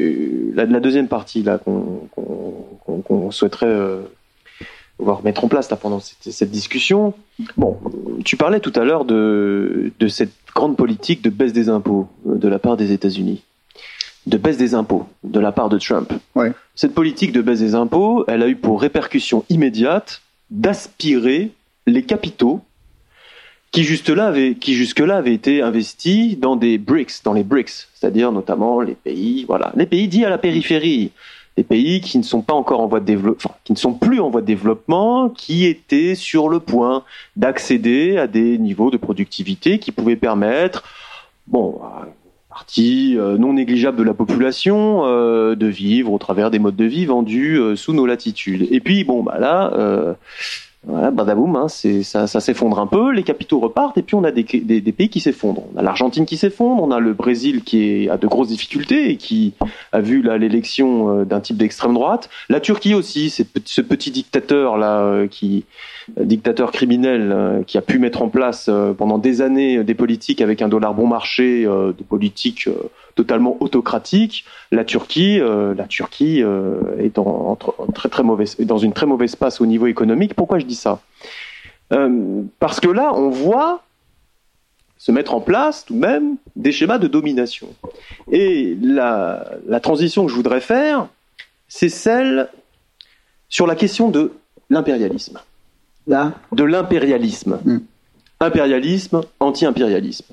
euh, 0.00 0.52
la, 0.54 0.64
la, 0.64 0.80
deuxième 0.80 1.08
partie 1.08 1.42
là 1.42 1.58
qu'on 1.58 3.30
souhaiterait 3.30 3.66
euh, 3.66 4.00
va 5.04 5.14
remettre 5.14 5.44
en 5.44 5.48
place 5.48 5.70
là, 5.70 5.76
pendant 5.76 6.00
cette, 6.00 6.32
cette, 6.32 6.50
discussion. 6.50 7.14
Bon, 7.56 7.78
tu 8.24 8.36
parlais 8.36 8.60
tout 8.60 8.72
à 8.76 8.84
l'heure 8.84 9.04
de, 9.04 9.92
de 9.98 10.08
cette 10.08 10.32
grande 10.54 10.76
politique 10.76 11.22
de 11.22 11.30
baisse 11.30 11.52
des 11.52 11.68
impôts 11.68 12.08
euh, 12.26 12.36
de 12.36 12.48
la 12.48 12.58
part 12.58 12.76
des 12.76 12.92
États-Unis, 12.92 13.42
de 14.26 14.36
baisse 14.36 14.58
des 14.58 14.74
impôts 14.74 15.06
de 15.24 15.40
la 15.40 15.52
part 15.52 15.68
de 15.68 15.78
Trump. 15.78 16.12
Ouais. 16.34 16.52
Cette 16.74 16.94
politique 16.94 17.32
de 17.32 17.42
baisse 17.42 17.60
des 17.60 17.74
impôts, 17.74 18.24
elle 18.28 18.42
a 18.42 18.48
eu 18.48 18.56
pour 18.56 18.80
répercussion 18.80 19.44
immédiate 19.48 20.22
d'aspirer 20.50 21.50
les 21.86 22.02
capitaux 22.02 22.60
qui 23.72 23.84
jusque-là 23.84 24.26
avaient, 24.26 24.54
qui 24.54 24.74
jusque-là 24.74 25.16
avaient 25.16 25.32
été 25.32 25.62
investis 25.62 26.38
dans 26.38 26.56
des 26.56 26.76
BRICS, 26.76 27.22
dans 27.24 27.32
les 27.32 27.42
BRICS, 27.42 27.88
c'est-à-dire 27.94 28.30
notamment 28.30 28.82
les 28.82 28.94
pays, 28.94 29.44
voilà, 29.46 29.72
les 29.76 29.86
pays 29.86 30.08
dits 30.08 30.26
à 30.26 30.28
la 30.28 30.36
périphérie, 30.36 31.10
des 31.56 31.62
pays 31.62 32.00
qui 32.00 32.18
ne 32.18 32.22
sont 32.22 32.42
pas 32.42 32.54
encore 32.54 32.80
en 32.80 32.86
voie 32.86 33.00
de 33.00 33.04
développement, 33.04 33.54
qui 33.64 33.72
ne 33.72 33.78
sont 33.78 33.94
plus 33.94 34.20
en 34.20 34.30
voie 34.30 34.40
de 34.40 34.46
développement, 34.46 35.28
qui 35.28 35.66
étaient 35.66 36.14
sur 36.14 36.48
le 36.48 36.60
point 36.60 37.04
d'accéder 37.36 38.16
à 38.16 38.26
des 38.26 38.58
niveaux 38.58 38.90
de 38.90 38.96
productivité 38.96 39.78
qui 39.78 39.92
pouvaient 39.92 40.16
permettre, 40.16 40.82
bon, 41.46 41.80
à 41.82 42.06
une 42.06 42.12
partie 42.48 43.18
euh, 43.18 43.36
non 43.36 43.52
négligeable 43.54 43.98
de 43.98 44.02
la 44.02 44.14
population 44.14 45.04
euh, 45.04 45.54
de 45.54 45.66
vivre 45.66 46.12
au 46.12 46.18
travers 46.18 46.50
des 46.50 46.58
modes 46.58 46.76
de 46.76 46.84
vie 46.84 47.04
vendus 47.04 47.58
euh, 47.58 47.76
sous 47.76 47.92
nos 47.92 48.06
latitudes. 48.06 48.66
Et 48.70 48.80
puis 48.80 49.04
bon, 49.04 49.22
bah 49.22 49.38
là 49.38 50.16
voilà, 50.84 51.12
badaboum, 51.12 51.54
hein, 51.54 51.68
ça, 51.68 52.26
ça 52.26 52.40
s'effondre 52.40 52.80
un 52.80 52.88
peu, 52.88 53.12
les 53.12 53.22
capitaux 53.22 53.60
repartent, 53.60 53.98
et 53.98 54.02
puis 54.02 54.16
on 54.16 54.24
a 54.24 54.32
des, 54.32 54.42
des, 54.42 54.80
des 54.80 54.92
pays 54.92 55.08
qui 55.08 55.20
s'effondrent. 55.20 55.64
On 55.74 55.78
a 55.78 55.82
l'Argentine 55.82 56.26
qui 56.26 56.36
s'effondre, 56.36 56.82
on 56.82 56.90
a 56.90 56.98
le 56.98 57.12
Brésil 57.12 57.62
qui 57.62 57.84
est, 57.84 58.08
a 58.08 58.16
de 58.16 58.26
grosses 58.26 58.48
difficultés 58.48 59.10
et 59.10 59.16
qui 59.16 59.54
a 59.92 60.00
vu 60.00 60.22
l'élection 60.22 61.20
euh, 61.20 61.24
d'un 61.24 61.38
type 61.38 61.56
d'extrême 61.56 61.94
droite. 61.94 62.30
La 62.48 62.58
Turquie 62.58 62.94
aussi, 62.94 63.30
ce 63.30 63.80
petit 63.80 64.10
dictateur 64.10 64.76
là, 64.76 65.02
euh, 65.02 65.28
qui 65.28 65.64
euh, 66.18 66.24
dictateur 66.24 66.72
criminel, 66.72 67.62
qui 67.68 67.78
a 67.78 67.82
pu 67.82 68.00
mettre 68.00 68.22
en 68.22 68.28
place 68.28 68.68
pendant 68.98 69.18
des 69.18 69.40
années 69.40 69.84
des 69.84 69.94
politiques 69.94 70.40
avec 70.40 70.62
un 70.62 70.68
dollar 70.68 70.94
bon 70.94 71.06
marché, 71.06 71.64
des 71.96 72.04
politiques 72.04 72.68
totalement 73.14 73.56
autocratique. 73.60 74.44
La 74.70 74.84
Turquie, 74.84 75.40
euh, 75.40 75.74
la 75.74 75.84
Turquie 75.84 76.42
euh, 76.42 76.98
est 76.98 77.18
en, 77.18 77.56
très 77.94 78.08
très 78.08 78.22
mauvaise, 78.22 78.56
dans 78.60 78.78
une 78.78 78.92
très 78.92 79.06
mauvaise 79.06 79.36
passe 79.36 79.60
au 79.60 79.66
niveau 79.66 79.86
économique. 79.86 80.34
Pourquoi 80.34 80.58
je 80.58 80.66
dis 80.66 80.74
ça? 80.74 81.00
Euh, 81.92 82.42
Parce 82.58 82.80
que 82.80 82.88
là, 82.88 83.12
on 83.14 83.30
voit 83.30 83.82
se 84.98 85.10
mettre 85.10 85.34
en 85.34 85.40
place 85.40 85.84
tout 85.84 85.94
de 85.94 85.98
même 85.98 86.36
des 86.54 86.72
schémas 86.72 86.98
de 86.98 87.08
domination. 87.08 87.68
Et 88.30 88.76
la, 88.80 89.44
la 89.66 89.80
transition 89.80 90.24
que 90.24 90.30
je 90.30 90.36
voudrais 90.36 90.60
faire, 90.60 91.08
c'est 91.68 91.88
celle 91.88 92.48
sur 93.48 93.66
la 93.66 93.74
question 93.74 94.10
de 94.10 94.32
l'impérialisme. 94.70 95.40
Là 96.06 96.32
De 96.52 96.64
l'impérialisme. 96.64 97.58
Hmm. 97.64 97.80
Impérialisme, 98.40 99.22
anti-impérialisme. 99.40 100.26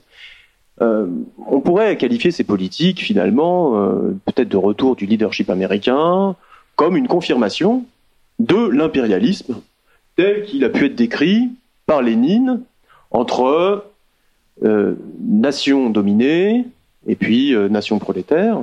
Euh, 0.82 1.08
on 1.46 1.60
pourrait 1.60 1.98
qualifier 1.98 2.32
ces 2.32 2.44
politiques 2.44 3.02
finalement, 3.02 3.78
euh, 3.78 4.18
peut-être 4.26 4.48
de 4.48 4.58
retour 4.58 4.96
du 4.96 5.06
leadership 5.06 5.50
américain, 5.50 6.36
comme 6.76 6.96
une 6.96 7.08
confirmation 7.08 7.86
de 8.40 8.56
l'impérialisme 8.56 9.60
tel 10.16 10.44
qu'il 10.44 10.64
a 10.64 10.70
pu 10.70 10.86
être 10.86 10.96
décrit 10.96 11.50
par 11.86 12.02
Lénine 12.02 12.62
entre 13.12 13.86
euh, 14.64 14.96
nations 15.20 15.90
dominées 15.90 16.66
et 17.08 17.16
puis 17.16 17.56
nations 17.70 18.00
prolétaires. 18.00 18.60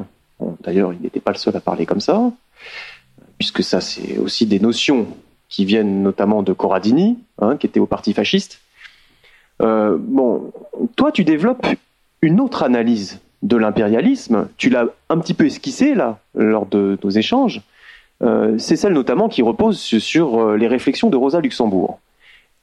D'ailleurs, 0.62 0.92
il 0.92 1.00
n'était 1.00 1.20
pas 1.20 1.32
le 1.32 1.38
seul 1.38 1.56
à 1.56 1.60
parler 1.60 1.86
comme 1.86 2.00
ça, 2.00 2.30
puisque 3.38 3.62
ça, 3.62 3.80
c'est 3.80 4.18
aussi 4.18 4.46
des 4.46 4.60
notions 4.60 5.06
qui 5.48 5.64
viennent 5.64 6.02
notamment 6.02 6.42
de 6.42 6.52
Corradini, 6.52 7.18
hein, 7.40 7.56
qui 7.56 7.66
était 7.66 7.80
au 7.80 7.86
parti 7.86 8.12
fasciste. 8.12 8.60
bon, 9.58 10.52
toi, 10.96 11.10
tu 11.12 11.24
développes 11.24 11.66
une 12.22 12.40
autre 12.40 12.62
analyse 12.62 13.20
de 13.42 13.56
l'impérialisme, 13.56 14.48
tu 14.56 14.70
l'as 14.70 14.86
un 15.08 15.18
petit 15.18 15.34
peu 15.34 15.46
esquissé 15.46 15.94
là, 15.94 16.18
lors 16.34 16.66
de 16.66 16.98
nos 17.02 17.10
échanges, 17.10 17.62
euh, 18.22 18.56
c'est 18.58 18.76
celle 18.76 18.94
notamment 18.94 19.28
qui 19.28 19.42
repose 19.42 19.78
sur 19.78 20.40
euh, 20.40 20.56
les 20.56 20.66
réflexions 20.66 21.10
de 21.10 21.16
Rosa 21.16 21.40
Luxembourg. 21.40 22.00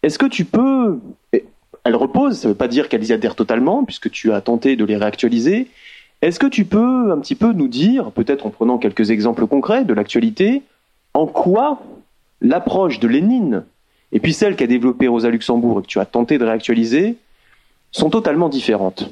Est-ce 0.02 0.18
que 0.18 0.26
tu 0.26 0.46
peux... 0.46 1.00
Elle 1.86 1.96
repose, 1.96 2.40
ça 2.40 2.48
ne 2.48 2.54
veut 2.54 2.58
pas 2.58 2.68
dire 2.68 2.90
qu'elle 2.90 3.04
y 3.04 3.14
adhère 3.14 3.36
totalement, 3.36 3.84
puisque 3.84 4.10
tu 4.10 4.32
as 4.32 4.42
tenté 4.42 4.76
de 4.76 4.86
les 4.86 4.96
réactualiser. 4.96 5.68
Est-ce 6.22 6.40
que 6.40 6.48
tu 6.48 6.64
peux 6.64 7.12
un 7.12 7.20
petit 7.20 7.36
peu 7.36 7.52
nous 7.52 7.68
dire, 7.68 8.12
peut-être 8.12 8.46
en 8.46 8.50
prenant 8.50 8.78
quelques 8.78 9.12
exemples 9.12 9.46
concrets 9.48 9.84
de 9.84 9.94
l'actualité, 9.94 10.64
en 11.14 11.28
quoi 11.28 11.82
l'approche 12.42 13.00
de 13.00 13.08
Lénine 13.08 13.64
et 14.14 14.20
puis 14.20 14.32
celle 14.32 14.56
qu'a 14.56 14.68
développée 14.68 15.08
Rosa 15.08 15.30
Luxembourg 15.30 15.80
et 15.80 15.82
que 15.82 15.88
tu 15.88 16.00
as 16.00 16.06
tenté 16.06 16.38
de 16.38 16.46
réactualiser 16.46 17.18
sont 17.92 18.10
totalement 18.10 18.48
différentes? 18.48 19.12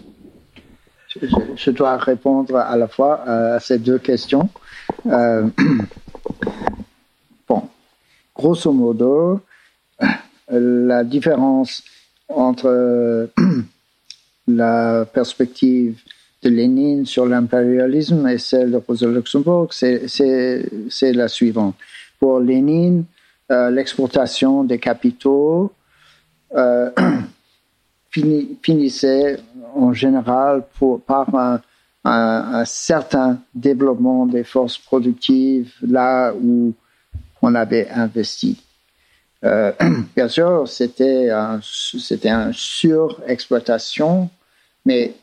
Je, 1.20 1.72
dois 1.72 1.98
répondre 1.98 2.56
à 2.56 2.76
la 2.78 2.88
fois 2.88 3.22
à 3.22 3.60
ces 3.60 3.80
deux 3.80 4.00
questions. 4.00 4.50
Euh, 5.08 5.48
bon, 7.48 7.64
grosso 8.36 8.72
modo, 8.72 9.42
la 10.50 11.04
différence 11.04 11.84
entre 12.30 13.30
la 14.48 15.06
perspective 15.06 16.02
de 16.44 16.50
Lénine 16.50 17.06
sur 17.06 17.26
l'impérialisme 17.26 18.28
et 18.28 18.38
celle 18.38 18.72
de 18.72 18.78
Rosa 18.78 19.08
Luxembourg, 19.08 19.74
c'est 19.74 21.14
la 21.14 21.28
suivante. 21.28 21.76
Pour 22.20 22.40
Lénine, 22.40 23.06
euh, 23.52 23.70
l'exportation 23.70 24.64
des 24.64 24.80
capitaux 24.80 25.72
euh, 26.56 26.90
finissait 28.12 29.38
en 29.76 29.94
général 29.94 30.64
pour, 30.78 31.02
par 31.02 31.34
un, 31.34 31.62
un, 32.04 32.66
certain 32.66 33.40
développement 33.54 34.26
des 34.26 34.44
forces 34.44 34.78
productives 34.78 35.74
là 35.82 36.34
où 36.34 36.74
on 37.42 37.56
avait 37.56 37.90
investi. 37.90 38.62
Euh, 39.44 39.72
bien 40.16 40.28
sûr, 40.28 40.68
c'était 40.68 41.30
un, 41.30 41.60
c'était 41.64 42.30
un 42.30 42.52
surexploitation, 42.54 44.30
mais 44.86 45.14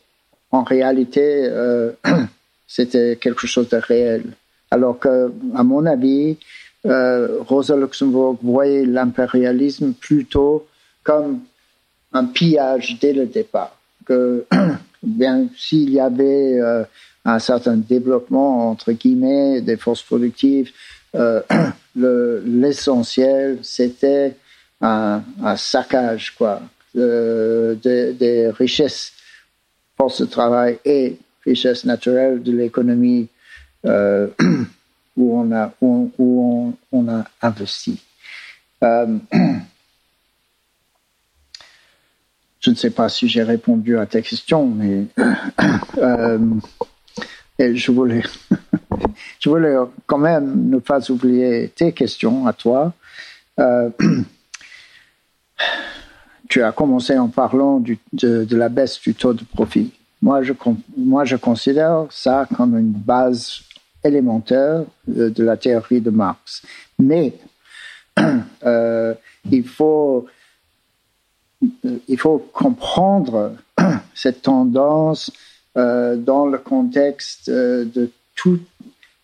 en 0.51 0.63
réalité, 0.63 1.23
euh, 1.25 1.93
c'était 2.67 3.17
quelque 3.17 3.47
chose 3.47 3.69
de 3.69 3.77
réel. 3.77 4.25
Alors 4.71 4.99
que, 4.99 5.33
à 5.55 5.63
mon 5.63 5.87
avis, 5.87 6.37
euh, 6.87 7.39
Rosa 7.41 7.77
Luxembourg 7.77 8.39
voyait 8.43 8.85
l'impérialisme 8.85 9.93
plutôt 9.93 10.67
comme 11.03 11.41
un 12.13 12.25
pillage 12.27 12.99
dès 13.01 13.13
le 13.13 13.27
départ. 13.27 13.77
Que 14.05 14.47
bien 15.03 15.49
s'il 15.57 15.91
y 15.91 16.01
avait 16.01 16.61
euh, 16.61 16.85
un 17.25 17.39
certain 17.39 17.77
développement, 17.77 18.71
entre 18.71 18.93
guillemets, 18.93 19.61
des 19.61 19.77
forces 19.77 20.03
productives, 20.03 20.71
euh, 21.15 21.43
l'essentiel, 21.97 23.59
c'était 23.63 24.37
un, 24.81 25.23
un, 25.43 25.57
saccage, 25.57 26.35
quoi, 26.37 26.63
des 26.95 28.51
richesses, 28.57 29.13
forces 29.97 30.21
de 30.21 30.27
travail 30.27 30.79
et 30.85 31.19
richesses 31.45 31.85
naturelles 31.85 32.43
de 32.43 32.53
l'économie 32.53 33.29
euh, 33.85 34.29
où 35.17 35.39
on 35.39 35.53
a, 35.53 35.73
où, 35.81 36.13
on, 36.19 36.75
on, 36.93 37.09
a 37.09 37.25
investi. 37.43 38.01
Euh, 42.69 42.71
je 42.71 42.71
ne 42.71 42.75
sais 42.75 42.91
pas 42.91 43.09
si 43.09 43.29
j'ai 43.29 43.43
répondu 43.43 43.99
à 43.99 44.07
ta 44.07 44.21
question, 44.21 44.67
mais 44.67 45.05
euh, 45.99 46.39
je 47.59 47.93
voulais, 47.93 48.23
je 49.41 49.49
voulais 49.49 49.77
quand 50.07 50.19
même 50.19 50.69
ne 50.69 50.79
pas 50.79 51.11
oublier 51.11 51.73
tes 51.75 51.93
questions 51.93 52.47
à 52.47 52.53
toi. 52.53 52.93
Euh, 53.59 53.91
tu 56.49 56.63
as 56.63 56.73
commencé 56.73 57.19
en 57.19 57.29
parlant 57.29 57.83
de, 58.13 58.57
la 58.57 58.69
baisse 58.69 59.01
du 59.01 59.15
taux 59.15 59.35
de 59.35 59.45
profit. 59.45 59.93
Moi, 60.21 60.43
je, 60.43 60.53
moi, 60.97 61.25
je 61.25 61.37
considère 61.37 62.07
ça 62.11 62.47
comme 62.57 62.77
une 62.79 62.93
base 62.93 63.61
élémentaire 64.05 64.85
de, 65.07 65.29
de 65.29 65.45
la 65.45 65.57
théorie 65.57 66.01
de 66.01 66.11
Marx. 66.11 66.63
Mais 66.99 67.35
euh, 68.65 69.15
il 69.51 69.65
faut 69.65 70.27
il 71.63 72.19
faut 72.19 72.39
comprendre 72.53 73.57
cette 74.15 74.43
tendance 74.43 75.31
euh, 75.77 76.17
dans 76.17 76.47
le 76.47 76.59
contexte 76.59 77.49
euh, 77.49 77.85
de 77.85 78.11
tout, 78.35 78.61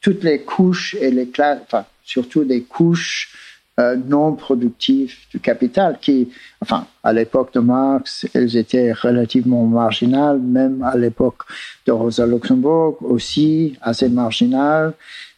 toutes 0.01 0.23
les 0.23 0.40
couches 0.40 0.94
et 1.01 1.11
les 1.11 1.28
classes, 1.28 1.61
enfin, 1.62 1.85
surtout 2.05 2.44
des 2.44 2.62
couches 2.62 3.35
euh, 3.81 3.97
non 3.97 4.35
productives 4.35 5.16
du 5.31 5.40
capital 5.40 5.98
qui, 6.01 6.28
enfin, 6.61 6.86
à 7.02 7.12
l'époque 7.12 7.52
de 7.55 7.61
Marx, 7.61 8.27
elles 8.32 8.56
étaient 8.56 8.93
relativement 8.93 9.65
marginales, 9.65 10.39
même 10.39 10.82
à 10.82 10.97
l'époque 10.97 11.43
de 11.86 11.93
Rosa 11.93 12.27
Luxembourg 12.27 12.98
aussi 13.01 13.77
assez 13.81 14.09
marginales, 14.09 14.93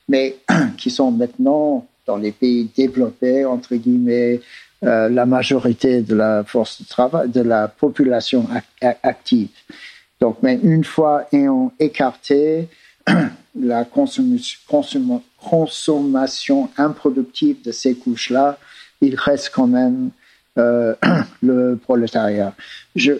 mais 0.08 0.36
qui 0.76 0.90
sont 0.90 1.12
maintenant 1.12 1.86
dans 2.06 2.16
les 2.16 2.32
pays 2.32 2.68
développés, 2.76 3.44
entre 3.44 3.74
guillemets, 3.74 4.40
euh, 4.86 5.08
la 5.08 5.26
majorité 5.26 6.00
de 6.00 6.14
la 6.14 6.44
force 6.44 6.80
de 6.80 6.86
travail, 6.86 7.28
de 7.28 7.40
la 7.40 7.66
population 7.66 8.46
active. 9.02 9.48
Donc, 10.20 10.38
mais 10.42 10.60
une 10.62 10.84
fois 10.84 11.26
ayant 11.32 11.72
écarté 11.78 12.68
la 13.60 13.84
consommation, 13.84 16.70
improductive 16.76 17.62
de 17.62 17.72
ces 17.72 17.96
couches-là, 17.96 18.58
il 19.00 19.16
reste 19.16 19.50
quand 19.54 19.66
même 19.66 20.10
euh, 20.58 20.94
le 21.42 21.76
prolétariat. 21.76 22.54
Je, 22.94 23.14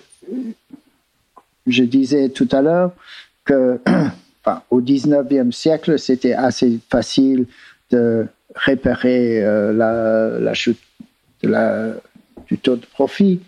disais 1.66 2.28
tout 2.28 2.48
à 2.52 2.62
l'heure 2.62 2.92
que 3.44 3.80
au 4.70 4.80
19e 4.80 5.50
siècle, 5.52 5.98
c'était 5.98 6.34
assez 6.34 6.78
facile 6.88 7.46
de 7.90 8.28
réparer 8.54 9.44
euh, 9.44 9.72
la, 9.72 10.38
la, 10.38 10.54
chute 10.54 10.78
de 11.42 11.48
la, 11.48 11.94
du 12.46 12.58
taux 12.58 12.76
de 12.76 12.86
profit, 12.86 13.40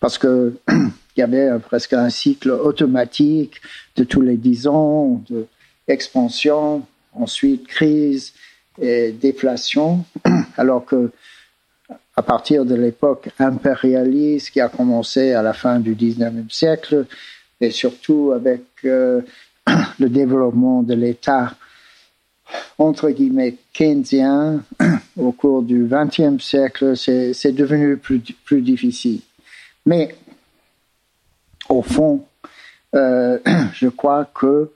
parce 0.00 0.18
que 0.18 0.54
il 0.68 1.20
y 1.20 1.22
avait 1.22 1.50
presque 1.60 1.92
un 1.92 2.10
cycle 2.10 2.50
automatique 2.50 3.60
de 3.96 4.04
tous 4.04 4.20
les 4.20 4.36
dix 4.36 4.66
ans, 4.66 5.22
de 5.30 5.46
expansion, 5.86 6.86
ensuite 7.12 7.66
crise 7.66 8.32
et 8.80 9.12
déflation, 9.12 10.04
alors 10.56 10.84
que 10.84 11.10
à 12.16 12.22
partir 12.22 12.64
de 12.64 12.74
l'époque 12.74 13.28
impérialiste 13.38 14.50
qui 14.50 14.60
a 14.60 14.68
commencé 14.68 15.32
à 15.32 15.42
la 15.42 15.52
fin 15.52 15.80
du 15.80 15.94
19e 15.94 16.50
siècle, 16.50 17.06
et 17.60 17.70
surtout 17.70 18.32
avec 18.32 18.62
euh, 18.84 19.20
le 19.98 20.08
développement 20.08 20.82
de 20.82 20.94
l'État 20.94 21.54
entre 22.78 23.10
guillemets 23.10 23.56
keynésien 23.72 24.62
au 25.16 25.32
cours 25.32 25.62
du 25.62 25.88
XXe 25.90 26.42
siècle, 26.42 26.96
c'est 26.96 27.52
devenu 27.52 27.96
plus, 27.96 28.20
plus 28.44 28.62
difficile. 28.62 29.20
Mais 29.86 30.14
au 31.68 31.82
fond, 31.82 32.24
euh, 32.94 33.38
je 33.72 33.88
crois 33.88 34.26
que 34.34 34.70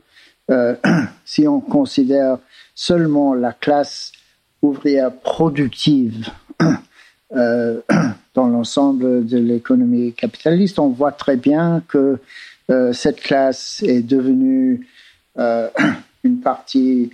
euh, 0.50 0.74
si 1.24 1.46
on 1.46 1.60
considère 1.60 2.38
seulement 2.74 3.34
la 3.34 3.52
classe 3.52 4.12
ouvrière 4.62 5.12
productive 5.12 6.28
euh, 7.36 7.80
dans 8.34 8.48
l'ensemble 8.48 9.26
de 9.26 9.38
l'économie 9.38 10.12
capitaliste, 10.12 10.78
on 10.78 10.88
voit 10.88 11.12
très 11.12 11.36
bien 11.36 11.82
que 11.88 12.18
cette 12.92 13.22
classe 13.22 13.82
est 13.82 14.02
devenue 14.02 14.86
une 15.38 16.40
partie 16.42 17.10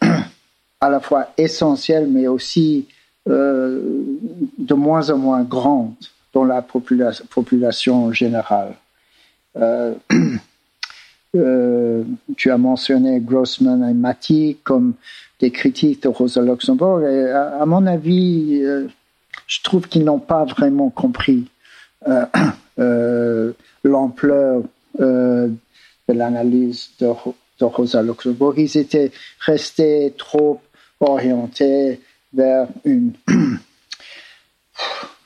à 0.80 0.90
la 0.90 1.00
fois 1.00 1.28
essentielle, 1.36 2.08
mais 2.08 2.26
aussi 2.28 2.86
euh, 3.28 3.80
de 4.58 4.74
moins 4.74 5.10
en 5.10 5.18
moins 5.18 5.42
grande 5.42 5.94
dans 6.32 6.44
la 6.44 6.62
population, 6.62 8.12
générale. 8.12 8.74
Euh, 11.36 12.04
tu 12.38 12.50
as 12.50 12.56
mentionné 12.56 13.20
Grossman 13.20 13.86
et 13.86 13.92
Matty 13.92 14.56
comme 14.64 14.94
des 15.40 15.50
critiques 15.50 16.02
de 16.02 16.08
Rosa 16.08 16.40
Luxembourg. 16.40 17.02
Et 17.02 17.30
à, 17.30 17.66
mon 17.66 17.86
avis, 17.86 18.62
je 19.46 19.62
trouve 19.62 19.86
qu'ils 19.88 20.04
n'ont 20.04 20.20
pas 20.20 20.46
vraiment 20.46 20.88
compris 20.88 21.46
l'ampleur 23.84 24.62
de 24.98 25.52
l'analyse 26.08 26.92
de, 26.98 27.12
de 27.58 27.64
Rosa 27.64 28.02
Luxembourg. 28.02 28.54
Ils 28.56 28.76
étaient 28.76 29.12
restés 29.40 30.14
trop 30.16 30.60
orientés 31.00 32.00
vers 32.32 32.68
une, 32.84 33.12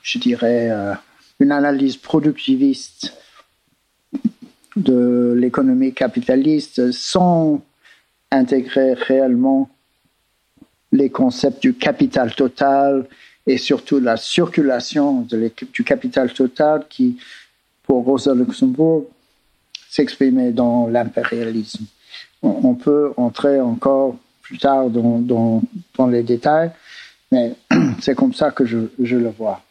je 0.03 0.17
dirais, 0.19 0.69
euh, 0.71 0.93
une 1.39 1.51
analyse 1.51 1.97
productiviste 1.97 3.13
de 4.75 5.35
l'économie 5.37 5.93
capitaliste 5.93 6.91
sans 6.91 7.61
intégrer 8.31 8.93
réellement 8.93 9.69
les 10.91 11.09
concepts 11.09 11.61
du 11.61 11.73
capital 11.73 12.33
total 12.33 13.07
et 13.45 13.57
surtout 13.57 13.99
la 13.99 14.17
circulation 14.17 15.27
du 15.73 15.83
capital 15.83 16.33
total 16.33 16.85
qui, 16.89 17.17
pour 17.83 18.05
Rosa 18.05 18.33
Luxembourg, 18.33 19.09
s'exprimait 19.89 20.51
dans 20.51 20.87
l'impérialisme 20.87 21.85
on 22.43 22.75
peut 22.75 23.13
entrer 23.17 23.59
encore 23.59 24.17
plus 24.41 24.57
tard 24.57 24.89
dans, 24.89 25.61
les 26.09 26.23
détails, 26.23 26.71
mais 27.31 27.55
c'est 28.01 28.15
comme 28.15 28.33
ça 28.33 28.51
que 28.51 28.65
je, 28.65 28.77
le 28.99 29.29
vois. 29.29 29.61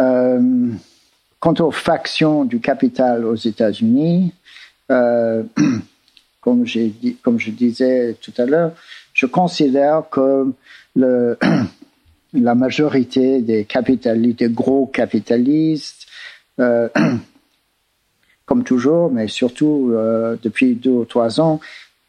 Euh, 0.00 0.72
quant 1.38 1.54
aux 1.60 1.70
factions 1.70 2.44
du 2.44 2.60
capital 2.60 3.24
aux 3.24 3.36
États-Unis, 3.36 4.32
euh, 4.90 5.42
comme, 6.40 6.66
je 6.66 7.50
disais 7.50 8.16
tout 8.20 8.32
à 8.38 8.46
l'heure, 8.46 8.72
je 9.12 9.26
considère 9.26 10.04
que 10.10 10.52
la 10.96 12.54
majorité 12.54 13.42
des 13.42 13.66
des 13.66 14.48
gros 14.48 14.86
capitalistes, 14.86 16.06
euh, 16.58 16.88
comme 18.50 18.64
toujours, 18.64 19.12
mais 19.12 19.28
surtout 19.28 19.92
euh, 19.92 20.34
depuis 20.42 20.74
deux 20.74 20.90
ou 20.90 21.04
trois 21.04 21.40
ans, 21.40 21.60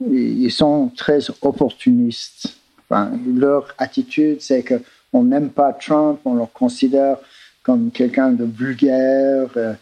ils 0.09 0.49
sont 0.49 0.91
très 0.97 1.19
opportunistes. 1.43 2.57
Leur 2.89 3.68
attitude, 3.77 4.38
c'est 4.41 4.63
que 4.63 4.81
on 5.13 5.23
n'aime 5.23 5.49
pas 5.51 5.72
Trump, 5.72 6.19
on 6.26 6.34
le 6.34 6.45
considère 6.51 7.18
comme 7.61 7.91
quelqu'un 7.91 8.31
de 8.31 8.45
vulgaire, 8.45 9.49
euh, 9.55 9.73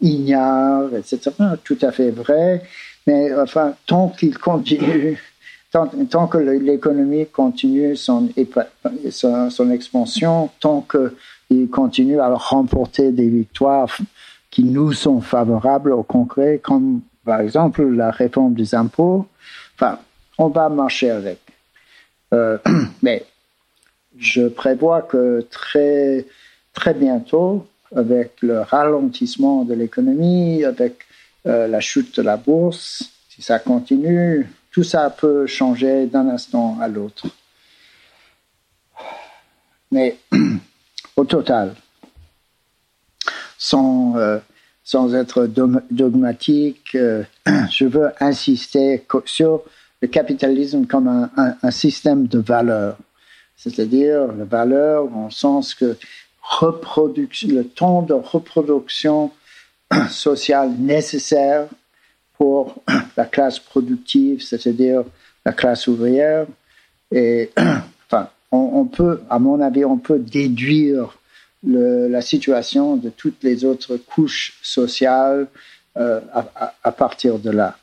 ignare, 0.00 0.84
etc. 0.94 1.20
Tout 1.62 1.76
à 1.82 1.92
fait 1.92 2.12
vrai. 2.12 2.62
Mais 3.06 3.34
enfin, 3.34 3.74
tant 3.86 4.08
qu'il 4.08 4.38
continue, 4.38 5.22
tant, 5.70 6.26
que 6.28 6.38
l'économie 6.38 7.26
continue 7.26 7.94
son, 7.94 8.30
son, 9.10 9.70
expansion, 9.70 10.48
tant 10.60 10.80
qu'il 10.90 11.68
continue 11.68 12.20
à 12.20 12.30
remporter 12.30 13.12
des 13.12 13.28
victoires 13.28 13.94
qui 14.50 14.64
nous 14.64 14.92
sont 14.92 15.20
favorables 15.20 15.92
au 15.92 16.02
concret, 16.02 16.60
comme 16.62 17.00
par 17.24 17.40
exemple 17.40 17.82
la 17.84 18.10
réforme 18.10 18.54
des 18.54 18.74
impôts. 18.74 19.26
Enfin, 19.74 19.98
on 20.38 20.48
va 20.48 20.68
marcher 20.68 21.10
avec. 21.10 21.40
Euh, 22.32 22.58
mais 23.02 23.24
je 24.18 24.48
prévois 24.48 25.02
que 25.02 25.46
très, 25.50 26.26
très 26.72 26.94
bientôt, 26.94 27.66
avec 27.94 28.42
le 28.42 28.60
ralentissement 28.60 29.64
de 29.64 29.74
l'économie, 29.74 30.64
avec 30.64 31.04
la 31.44 31.78
chute 31.78 32.16
de 32.16 32.22
la 32.22 32.36
bourse, 32.36 33.04
si 33.28 33.40
ça 33.40 33.60
continue, 33.60 34.48
tout 34.76 34.82
ça 34.82 35.08
peut 35.08 35.46
changer 35.46 36.06
d'un 36.06 36.28
instant 36.28 36.78
à 36.80 36.88
l'autre. 36.88 37.26
Mais 39.90 40.16
au 41.16 41.24
total, 41.24 41.74
sans, 43.58 44.16
euh, 44.16 44.38
sans 44.84 45.14
être 45.14 45.46
dogmatique, 45.90 46.94
euh, 46.94 47.24
je 47.70 47.84
veux 47.84 48.10
insister 48.20 49.04
sur 49.24 49.62
le 50.02 50.08
capitalisme 50.08 50.86
comme 50.86 51.28
un, 51.36 51.70
système 51.70 52.26
de 52.26 52.38
valeurs. 52.38 52.96
C'est-à-dire 53.56 54.32
la 54.32 54.44
valeur 54.44 55.12
en 55.16 55.30
sens 55.30 55.74
que 55.74 55.96
reproduction, 56.42 57.48
le 57.48 57.64
temps 57.64 58.02
de 58.02 58.12
reproduction 58.12 59.32
sociale 60.10 60.72
nécessaire 60.78 61.66
pour 62.36 62.82
la 63.16 63.24
classe 63.24 63.58
productive, 63.58 64.42
c'est-à-dire 64.42 65.02
la 65.44 65.52
classe 65.52 65.86
ouvrière. 65.86 66.46
Et 67.10 67.50
enfin, 67.56 68.28
on, 68.52 68.84
peut, 68.84 69.22
à 69.30 69.38
mon 69.38 69.60
avis, 69.60 69.84
on 69.84 69.96
peut 69.96 70.18
déduire 70.18 71.16
la 71.66 72.20
situation 72.20 72.96
de 72.96 73.10
toutes 73.10 73.42
les 73.42 73.64
autres 73.64 73.96
couches 73.96 74.58
sociales 74.62 75.48
euh, 75.98 76.20
à, 76.84 76.92
partir 76.92 77.38
de 77.38 77.50
là. 77.50 77.78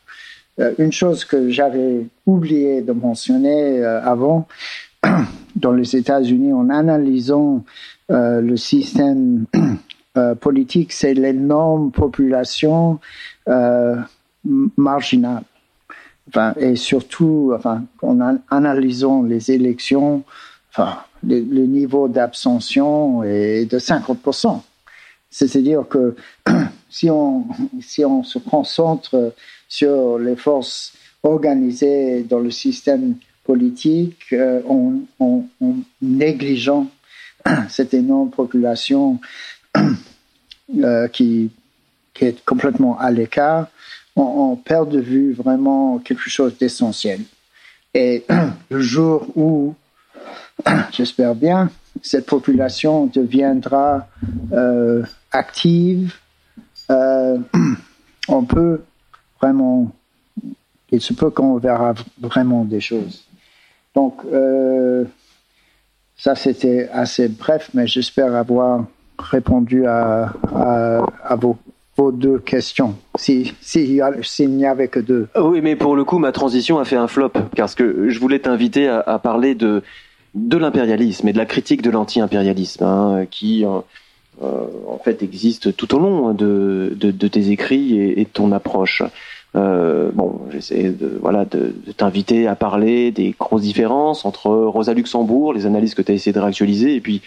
Euh, 0.60 0.73
une 0.77 0.91
chose 0.91 1.26
que 1.26 1.49
j'avais 1.49 2.05
oublié 2.27 2.81
de 2.81 2.91
mentionner 2.91 3.80
euh, 3.80 4.03
avant, 4.03 4.47
dans 5.55 5.72
les 5.72 5.95
États-Unis, 5.95 6.53
en 6.53 6.69
analysant 6.69 7.64
le 8.10 8.55
système 8.57 9.45
politique, 10.39 10.91
c'est 10.91 11.15
l'énorme 11.15 11.91
population 11.91 12.99
marginale. 14.77 15.43
Enfin, 16.27 16.53
et 16.57 16.76
surtout, 16.76 17.53
enfin, 17.55 17.84
en 18.03 18.38
analysant 18.51 19.23
les 19.23 19.51
élections, 19.51 20.23
le, 21.23 21.65
niveau 21.65 22.07
d'abstention 22.07 23.23
est 23.23 23.65
de 23.65 23.79
50%. 23.79 24.61
C'est-à-dire 25.29 25.87
que 25.89 26.15
si 26.89 27.09
on, 27.09 27.45
si 27.81 28.05
on 28.05 28.23
se 28.23 28.39
concentre 28.39 29.33
sur 29.67 30.19
les 30.19 30.35
forces 30.35 30.93
organisées 31.23 32.23
dans 32.23 32.39
le 32.39 32.51
système 32.51 33.15
politique, 33.43 34.33
euh, 34.33 34.61
en, 34.67 35.01
en, 35.19 35.43
négligeant 36.01 36.87
cette 37.69 37.93
énorme 37.93 38.29
population 38.29 39.19
euh, 40.77 41.07
qui, 41.07 41.51
qui 42.13 42.25
est 42.25 42.45
complètement 42.45 42.97
à 42.99 43.11
l'écart, 43.11 43.67
on, 44.15 44.55
perd 44.55 44.89
de 44.89 44.99
vue 44.99 45.33
vraiment 45.33 45.97
quelque 45.97 46.29
chose 46.29 46.55
d'essentiel. 46.57 47.21
Et 47.95 48.25
le 48.69 48.79
jour 48.79 49.27
où 49.35 49.75
j'espère 50.91 51.35
bien, 51.35 51.69
cette 52.01 52.25
population 52.25 53.07
deviendra 53.07 54.07
euh, 54.51 55.03
active. 55.31 56.15
Euh, 56.89 57.38
on 58.27 58.43
peut 58.43 58.81
vraiment, 59.41 59.91
il 60.91 61.01
se 61.01 61.13
peut 61.13 61.30
qu'on 61.30 61.57
verra 61.57 61.93
vraiment 62.19 62.65
des 62.65 62.81
choses. 62.81 63.25
Donc, 63.95 64.21
euh, 64.31 65.05
ça 66.15 66.35
c'était 66.35 66.89
assez 66.91 67.27
bref, 67.27 67.69
mais 67.73 67.88
j'espère 67.88 68.34
avoir 68.35 68.85
répondu 69.19 69.85
à, 69.85 70.34
vos 71.35 71.57
deux 72.11 72.39
questions, 72.39 72.95
s'il 73.15 73.51
si, 73.61 74.01
si, 74.23 74.47
n'y 74.47 74.65
avait 74.65 74.88
que 74.88 74.99
deux. 74.99 75.27
Oui, 75.35 75.61
mais 75.61 75.75
pour 75.75 75.95
le 75.95 76.03
coup, 76.03 76.17
ma 76.17 76.31
transition 76.31 76.80
a 76.80 76.85
fait 76.85 76.95
un 76.95 77.07
flop, 77.07 77.34
parce 77.55 77.75
que 77.75 78.09
je 78.09 78.19
voulais 78.19 78.39
t'inviter 78.39 78.88
à, 78.88 79.19
parler 79.19 79.53
de, 79.53 79.84
de 80.35 80.57
l'impérialisme 80.57 81.27
et 81.27 81.34
de 81.34 81.38
la 81.38 81.45
critique 81.45 81.81
de 81.81 81.91
l'anti-impérialisme, 81.91 82.84
hein, 82.84 83.26
qui 83.30 83.65
euh, 83.65 83.80
euh, 84.41 84.65
en 84.88 84.97
fait 84.97 85.22
existe 85.22 85.76
tout 85.76 85.93
au 85.95 85.99
long 85.99 86.34
de, 86.34 86.95
tes 87.31 87.49
écrits 87.49 87.99
et, 87.99 88.23
de 88.23 88.30
ton 88.30 88.51
approche. 88.51 89.03
Euh, 89.55 90.10
bon, 90.14 90.41
j'essaie 90.51 90.89
de 90.89 91.22
t'inviter 91.95 92.47
à 92.47 92.55
parler 92.55 93.11
des 93.11 93.35
grosses 93.38 93.61
différences 93.61 94.26
entre 94.26 94.49
Rosa 94.49 94.93
Luxembourg, 94.93 95.53
les 95.53 95.68
analyses 95.68 95.93
que 95.93 96.01
tu 96.01 96.11
as 96.11 96.15
essayé 96.15 96.34
de 96.34 96.39
réactualiser, 96.39 96.95
et 96.95 97.01
puis 97.01 97.22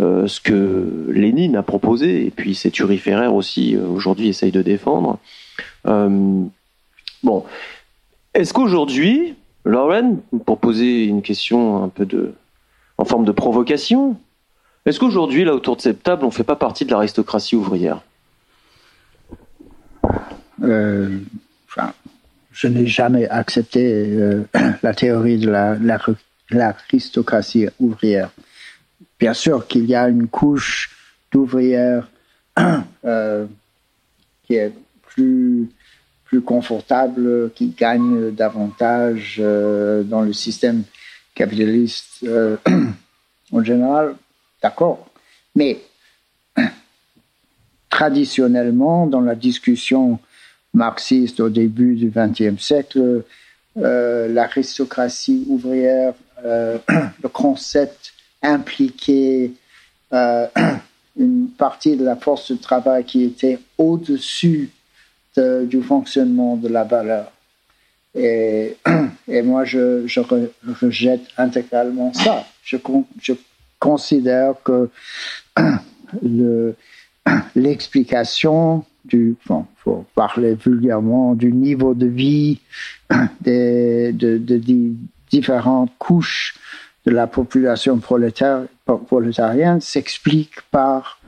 ce 0.00 0.40
que 0.40 1.08
Lénine 1.10 1.56
a 1.56 1.62
proposé, 1.62 2.26
et 2.26 2.30
puis 2.30 2.54
c'est 2.54 2.70
turiféraire 2.70 3.34
aussi 3.34 3.76
euh, 3.76 3.86
aujourd'hui 3.86 4.28
essaye 4.28 4.52
de 4.52 4.62
défendre. 4.62 5.18
Bon, 7.22 7.44
est-ce 8.34 8.52
qu'aujourd'hui, 8.52 9.34
Lauren, 9.64 10.20
pour 10.44 10.58
poser 10.58 11.04
une 11.04 11.22
question 11.22 11.82
un 11.82 11.88
peu 11.88 12.04
de, 12.04 12.34
en 12.98 13.04
forme 13.04 13.24
de 13.24 13.32
provocation, 13.32 14.16
est-ce 14.86 15.00
qu'aujourd'hui, 15.00 15.44
là, 15.44 15.52
autour 15.52 15.76
de 15.76 15.80
cette 15.80 16.04
table, 16.04 16.22
on 16.24 16.28
ne 16.28 16.32
fait 16.32 16.44
pas 16.44 16.54
partie 16.54 16.84
de 16.84 16.92
l'aristocratie 16.92 17.56
ouvrière? 17.56 18.02
Euh, 20.62 21.18
Je 22.52 22.68
n'ai 22.68 22.86
jamais 22.86 23.28
accepté 23.28 23.84
euh, 23.84 24.44
la 24.82 24.94
théorie 24.94 25.38
de 25.38 25.50
l'aristocratie 26.50 27.64
la, 27.64 27.72
ouvrière. 27.80 28.30
Bien 29.18 29.34
sûr 29.34 29.66
qu'il 29.66 29.86
y 29.86 29.94
a 29.96 30.08
une 30.08 30.28
couche 30.28 30.96
d'ouvrières 31.32 32.08
euh, 33.04 33.46
qui 34.44 34.54
est 34.54 34.72
plus, 35.08 35.68
plus 36.24 36.42
confortable, 36.42 37.50
qui 37.56 37.74
gagne 37.76 38.30
davantage 38.30 39.38
dans 39.38 40.22
le 40.22 40.32
système 40.32 40.84
capitaliste 41.36 42.24
euh, 42.24 42.56
en 43.52 43.62
général, 43.62 44.16
d'accord. 44.60 45.06
Mais 45.54 45.78
traditionnellement, 47.90 49.06
dans 49.06 49.20
la 49.20 49.36
discussion 49.36 50.18
marxiste 50.74 51.38
au 51.38 51.48
début 51.48 51.94
du 51.94 52.12
XXe 52.14 52.60
siècle, 52.60 53.22
l'aristocratie 53.76 55.44
ouvrière, 55.48 56.14
le 56.44 57.28
concept 57.32 58.12
impliquer 58.42 59.52
euh, 60.12 60.46
une 61.18 61.48
partie 61.56 61.96
de 61.96 62.04
la 62.04 62.16
force 62.16 62.50
de 62.50 62.56
travail 62.56 63.04
qui 63.04 63.24
était 63.24 63.58
au-dessus 63.78 64.70
du 65.36 65.82
fonctionnement 65.82 66.56
de 66.56 66.68
la 66.68 66.84
valeur. 66.84 67.30
Et, 69.28 69.42
moi, 69.42 69.64
je, 69.64 70.06
je, 70.06 70.20
rejette 70.80 71.22
intégralement 71.36 72.12
ça. 72.14 72.44
Je, 72.64 72.76
considère 73.78 74.54
que 74.64 74.88
l'explication 77.54 78.84
du, 79.04 79.36
parler 80.14 80.54
vulgairement, 80.54 81.34
du 81.34 81.52
niveau 81.52 81.94
de 81.94 82.06
vie 82.06 82.60
des, 83.40 84.12
de, 84.12 84.40
différentes 85.30 85.92
couches 85.98 86.58
de 87.04 87.10
la 87.12 87.26
population 87.26 87.98
prolétarienne 87.98 89.80
s'explique 89.80 90.62
par 90.70 91.20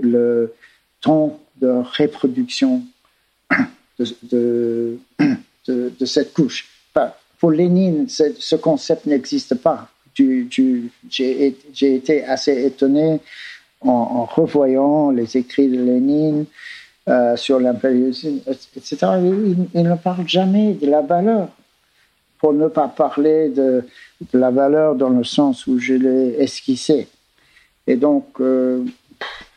le 0.00 0.52
temps 1.00 1.40
de 1.60 1.68
reproduction 1.98 2.82
de, 3.98 4.98
cette 6.04 6.32
couche. 6.32 6.68
pour 7.38 7.50
Lénine, 7.50 8.08
ce 8.08 8.56
concept 8.56 9.06
n'existe 9.06 9.56
pas. 9.56 9.88
J'ai 10.14 11.56
été 11.80 12.24
assez 12.24 12.66
étonné 12.66 13.20
en, 13.80 14.24
revoyant 14.24 15.10
les 15.10 15.36
écrits 15.36 15.68
de 15.68 15.82
Lénine 15.82 16.44
euh, 17.08 17.36
sur 17.36 17.58
l'impérialisme, 17.58 18.40
etc. 18.76 18.96
il, 19.74 19.82
ne 19.82 19.96
parle 19.96 20.28
jamais 20.28 20.74
de 20.74 20.88
la 20.88 21.00
valeur 21.00 21.48
pour 22.38 22.52
ne 22.52 22.68
pas 22.68 22.88
parler 22.88 23.48
de, 23.48 23.84
la 24.32 24.50
valeur 24.50 24.94
dans 24.94 25.08
le 25.08 25.24
sens 25.24 25.66
où 25.66 25.78
je 25.78 25.94
l'ai 25.94 26.40
esquissé. 26.40 27.08
Et 27.86 27.96
donc, 27.96 28.40
euh, 28.40 28.84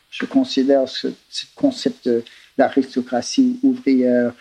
je 0.09 0.25
considère 0.25 0.87
ce, 0.87 1.07
concept 1.55 2.07
de 2.07 2.23
l'aristocratie 2.57 3.59
ouvrière 3.61 4.33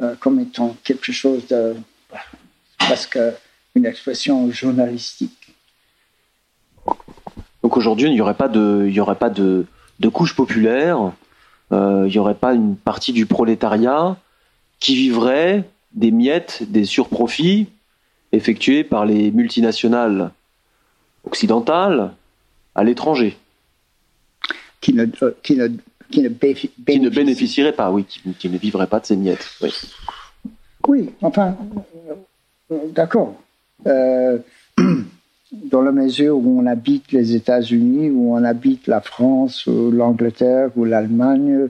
euh, 0.00 0.14
comme 0.20 0.40
étant 0.40 0.76
quelque 0.84 1.12
chose 1.12 1.46
de 1.48 1.74
presque 2.78 3.18
une 3.74 3.86
expression 3.86 4.50
journalistique. 4.50 5.54
Donc 7.62 7.76
aujourd'hui, 7.76 8.08
il 8.08 8.14
n'y 8.14 8.20
aurait 8.20 8.34
pas 8.34 8.48
de, 8.48 8.84
il 8.86 8.94
y 8.94 9.00
aurait 9.00 9.16
pas 9.16 9.30
de, 9.30 9.66
de 10.00 10.08
couche 10.08 10.34
populaire, 10.34 11.12
euh, 11.72 12.04
il 12.06 12.12
n'y 12.12 12.18
aurait 12.18 12.34
pas 12.34 12.54
une 12.54 12.76
partie 12.76 13.12
du 13.12 13.26
prolétariat 13.26 14.16
qui 14.80 14.94
vivrait 14.94 15.68
des 15.92 16.10
miettes, 16.10 16.62
des 16.68 16.84
surprofits 16.84 17.68
effectués 18.32 18.84
par 18.84 19.04
les 19.04 19.30
multinationales 19.30 20.30
occidentales 21.24 22.12
à 22.74 22.84
l'étranger. 22.84 23.36
Qui 24.80 24.94
ne, 24.94 25.06
qui 25.42 25.56
ne 25.56 25.68
qui 26.10 26.22
ne, 26.22 26.28
qui 26.28 27.00
ne 27.00 27.10
bénéficierait 27.10 27.72
pas, 27.72 27.90
oui, 27.90 28.04
qui, 28.04 28.48
ne 28.48 28.58
vivrait 28.58 28.86
pas 28.86 29.00
de 29.00 29.06
ces 29.06 29.16
miettes. 29.16 29.46
Oui, 29.60 29.72
oui 30.86 31.10
enfin, 31.22 31.56
d'accord. 32.70 33.40
Euh, 33.86 34.38
dans 35.52 35.82
la 35.82 35.92
mesure 35.92 36.36
où 36.36 36.60
on 36.60 36.66
habite 36.66 37.12
les 37.12 37.34
États-Unis, 37.34 38.10
où 38.10 38.34
on 38.34 38.44
habite 38.44 38.86
la 38.86 39.00
France, 39.00 39.66
ou 39.66 39.90
l'Angleterre, 39.90 40.70
ou 40.76 40.84
l'Allemagne, 40.84 41.68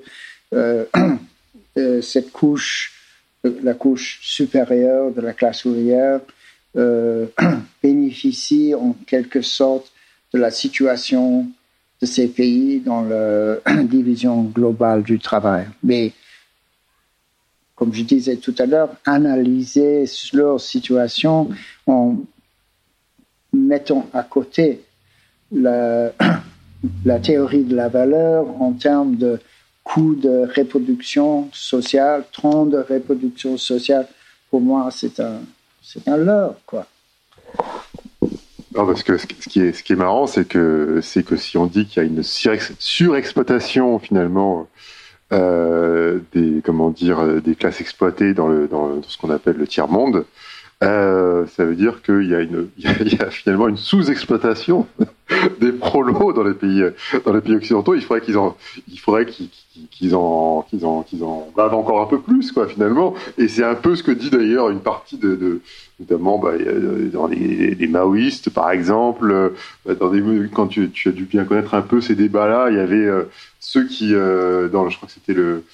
euh, 0.53 0.85
euh, 1.79 2.03
cette 2.03 2.33
couche, 2.33 2.95
la 3.45 3.75
couche 3.75 4.21
supérieure 4.23 5.13
de 5.13 5.21
la 5.21 5.33
classe 5.33 5.65
ouvrière, 5.65 6.21
bénéficie 7.83 8.73
en 8.75 8.95
quelque 9.07 9.43
sorte 9.43 9.91
de 10.33 10.39
la 10.39 10.53
situation 10.53 11.49
de 12.01 12.07
ces 12.07 12.29
pays 12.29 12.81
dans 12.81 13.03
la 13.03 13.57
division 13.83 14.43
globale 14.43 15.03
du 15.03 15.19
travail. 15.19 15.67
Mais, 15.83 16.13
comme 17.75 17.93
je 17.93 18.03
disais 18.03 18.37
tout 18.37 18.55
à 18.59 18.67
l'heure, 18.67 18.91
analyser 19.05 20.05
leur 20.33 20.61
situation 20.61 21.51
en 21.87 22.17
mettant 23.53 24.09
à 24.13 24.23
côté 24.23 24.83
la, 25.51 26.13
théorie 27.23 27.65
de 27.65 27.75
la 27.75 27.89
valeur 27.89 28.47
en 28.61 28.73
termes 28.73 29.17
de 29.17 29.41
coût 29.83 30.15
de 30.15 30.49
reproduction 30.55 31.49
sociale, 31.53 32.25
temps 32.31 32.67
de 32.67 32.79
reproduction 32.79 33.57
sociale, 33.57 34.07
pour 34.51 34.61
moi, 34.61 34.91
c'est 34.91 35.19
un, 35.21 35.41
un 36.07 36.17
leurre, 36.17 36.57
quoi. 36.67 36.87
Non, 38.75 38.87
parce 38.87 39.03
que 39.03 39.17
ce 39.17 39.27
qui 39.27 39.61
est, 39.61 39.73
ce 39.73 39.83
qui 39.83 39.95
est 39.95 39.97
marrant, 39.97 40.27
c'est 40.27 40.47
que, 40.47 41.01
c'est 41.03 41.25
que 41.25 41.37
si 41.37 41.57
on 41.57 41.67
dit 41.67 41.87
qu'il 41.87 42.03
y 42.03 42.07
a 42.07 42.09
une 42.09 42.23
surexploitation 42.23 43.99
finalement 43.99 44.69
euh, 45.33 46.21
des 46.33 46.63
comment 46.65 46.91
dire 46.91 47.43
des 47.43 47.55
classes 47.55 47.81
exploitées 47.81 48.35
dans, 48.35 48.49
le, 48.49 48.69
dans, 48.69 49.03
ce 49.03 49.17
qu'on 49.19 49.31
appelle 49.31 49.57
le 49.57 49.67
tiers 49.67 49.89
monde, 49.89 50.27
euh, 50.85 51.47
ça 51.47 51.65
veut 51.65 51.75
dire 51.75 52.03
qu'il 52.03 52.29
y 52.29 52.35
a 52.35 52.43
y 52.79 53.23
a, 53.23 53.31
finalement 53.31 53.69
une 53.69 53.77
sous-exploitation 53.77 54.87
des 55.61 55.73
prolos 55.73 56.33
dans 56.33 56.45
les 56.45 56.55
pays 56.55 56.85
dans 57.25 57.33
les 57.33 57.41
pays 57.41 57.57
occidentaux. 57.57 57.95
Il 57.95 58.03
faudrait 58.03 58.21
qu'ils 58.21 58.39
en 58.39 58.57
il 58.89 58.99
faudrait 58.99 59.27
qu'ils 59.27 60.15
en 60.15 60.63
qu'ils 60.71 60.85
en 60.85 61.03
qu'ils 61.03 61.25
en 61.25 61.53
encore 61.57 62.01
un 62.01 62.07
peu 62.07 62.21
plus 62.21 62.53
quoi 62.53 62.69
finalement. 62.69 63.15
Et 63.39 63.49
c'est 63.49 63.65
un 63.65 63.75
peu 63.75 63.97
ce 63.97 64.03
que 64.03 64.13
dit 64.13 64.31
d'ailleurs 64.31 64.71
une 64.71 64.81
partie 64.81 65.19
de, 65.19 65.35
de 65.35 65.61
notamment 66.01 66.39
bah, 66.39 66.53
dans 67.13 67.27
les, 67.27 67.75
les, 67.75 67.87
maoïstes 67.89 68.51
par 68.51 68.71
exemple, 68.71 69.33
euh, 69.33 69.95
dans 69.99 70.11
des, 70.11 70.23
quand 70.53 70.69
tu, 70.69 70.91
tu, 70.91 71.09
as 71.09 71.13
dû 71.13 71.25
bien 71.25 71.45
connaître 71.45 71.75
un 71.75 71.83
peu 71.83 72.01
ces 72.01 72.15
débats-là, 72.15 72.69
il 72.71 72.77
y 72.77 72.81
avait 72.81 72.97
euh, 72.97 73.25
ceux 73.59 73.87
qui, 73.87 74.15
euh, 74.15 74.69
dans, 74.69 74.89
je 74.89 74.97
crois 74.97 75.09
que 75.09 75.15
c'était 75.15 75.35
le, 75.35 75.65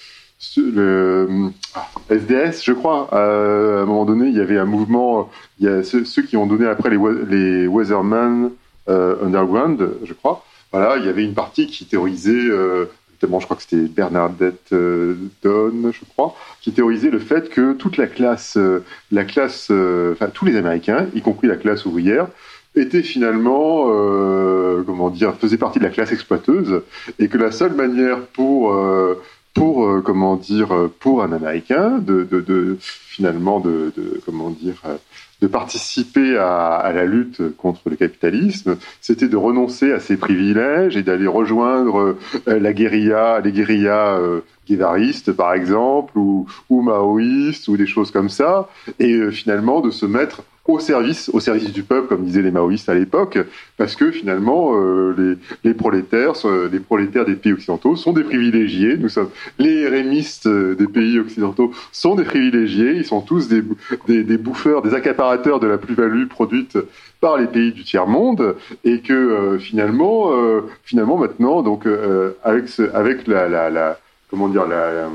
le 0.56 1.50
SDS, 2.10 2.64
je 2.64 2.72
crois, 2.72 3.08
à 3.12 3.82
un 3.82 3.84
moment 3.86 4.04
donné, 4.04 4.28
il 4.28 4.36
y 4.36 4.40
avait 4.40 4.58
un 4.58 4.64
mouvement, 4.64 5.30
il 5.58 5.66
y 5.66 5.68
a 5.68 5.82
ceux, 5.82 6.02
qui 6.02 6.36
ont 6.36 6.46
donné 6.46 6.66
après 6.66 6.90
les, 6.90 6.98
les 7.28 7.66
Weatherman 7.66 8.50
Underground, 8.86 9.90
je 10.04 10.12
crois. 10.12 10.44
Voilà, 10.72 10.96
il 10.96 11.06
y 11.06 11.08
avait 11.08 11.24
une 11.24 11.34
partie 11.34 11.66
qui 11.66 11.86
théorisait 11.86 12.50
je 13.40 13.44
crois 13.44 13.56
que 13.56 13.62
c'était 13.62 13.88
Bernadette 13.88 14.72
euh, 14.72 15.14
Donne, 15.42 15.92
je 15.92 16.04
crois, 16.04 16.36
qui 16.60 16.72
théorisait 16.72 17.10
le 17.10 17.18
fait 17.18 17.48
que 17.48 17.72
toute 17.72 17.96
la 17.96 18.06
classe, 18.06 18.56
euh, 18.56 18.84
la 19.10 19.24
classe, 19.24 19.68
euh, 19.70 20.12
enfin 20.12 20.28
tous 20.32 20.44
les 20.44 20.56
Américains, 20.56 21.06
y 21.14 21.20
compris 21.20 21.48
la 21.48 21.56
classe 21.56 21.86
ouvrière, 21.86 22.28
étaient 22.76 23.04
finalement, 23.04 23.84
comment 24.84 25.08
dire, 25.08 25.36
faisaient 25.36 25.58
partie 25.58 25.78
de 25.78 25.84
la 25.84 25.90
classe 25.90 26.10
exploiteuse, 26.10 26.82
et 27.20 27.28
que 27.28 27.38
la 27.38 27.52
seule 27.52 27.74
manière 27.74 28.26
pour 28.26 28.76
pour 29.54 30.02
comment 30.02 30.36
dire 30.36 30.90
pour 30.98 31.22
un 31.22 31.32
Américain 31.32 31.98
de, 31.98 32.24
de, 32.24 32.40
de 32.40 32.76
finalement 32.80 33.60
de, 33.60 33.92
de, 33.96 34.20
comment 34.26 34.50
dire 34.50 34.82
de 35.44 35.46
participer 35.46 36.38
à, 36.38 36.90
la 36.94 37.04
lutte 37.04 37.54
contre 37.56 37.90
le 37.90 37.96
capitalisme, 37.96 38.78
c'était 39.02 39.28
de 39.28 39.36
renoncer 39.36 39.92
à 39.92 40.00
ses 40.00 40.16
privilèges 40.16 40.96
et 40.96 41.02
d'aller 41.02 41.26
rejoindre 41.26 42.16
euh, 42.48 42.58
la 42.58 42.72
guérilla, 42.72 43.40
les 43.40 43.52
guérillas 43.52 44.18
euh, 44.18 44.40
par 45.36 45.52
exemple, 45.52 46.16
ou, 46.16 46.46
ou 46.70 46.80
maoïstes, 46.80 47.68
ou 47.68 47.76
des 47.76 47.86
choses 47.86 48.10
comme 48.10 48.30
ça, 48.30 48.70
et 48.98 49.12
euh, 49.12 49.30
finalement 49.30 49.82
de 49.82 49.90
se 49.90 50.06
mettre 50.06 50.42
au 50.66 50.78
service, 50.78 51.28
au 51.32 51.40
service 51.40 51.72
du 51.72 51.82
peuple, 51.82 52.08
comme 52.08 52.24
disaient 52.24 52.42
les 52.42 52.50
maoïstes 52.50 52.88
à 52.88 52.94
l'époque, 52.94 53.38
parce 53.76 53.96
que 53.96 54.10
finalement 54.10 54.72
euh, 54.74 55.14
les, 55.18 55.70
les, 55.70 55.74
prolétaires, 55.74 56.32
les 56.72 56.80
prolétaires 56.80 57.26
des 57.26 57.34
pays 57.34 57.52
occidentaux 57.52 57.96
sont 57.96 58.12
des 58.12 58.24
privilégiés. 58.24 58.96
Nous 58.96 59.10
sommes 59.10 59.28
les 59.58 59.86
rémistes 59.88 60.48
des 60.48 60.86
pays 60.86 61.18
occidentaux 61.18 61.72
sont 61.92 62.14
des 62.14 62.24
privilégiés. 62.24 62.92
Ils 62.92 63.04
sont 63.04 63.20
tous 63.20 63.48
des, 63.48 63.62
des, 64.06 64.24
des 64.24 64.38
bouffeurs, 64.38 64.80
des 64.80 64.94
accaparateurs 64.94 65.60
de 65.60 65.66
la 65.66 65.76
plus-value 65.76 66.26
produite 66.28 66.78
par 67.20 67.36
les 67.36 67.46
pays 67.46 67.72
du 67.72 67.84
tiers 67.84 68.06
monde, 68.06 68.56
et 68.84 69.00
que 69.00 69.12
euh, 69.12 69.58
finalement, 69.58 70.32
euh, 70.32 70.62
finalement 70.82 71.18
maintenant, 71.18 71.62
donc 71.62 71.86
avec 72.42 72.68
ce, 72.68 72.82
avec 72.94 73.26
la, 73.26 73.48
la, 73.48 73.70
la, 73.70 73.98
comment 74.30 74.48
dire 74.48 74.66
la, 74.66 75.08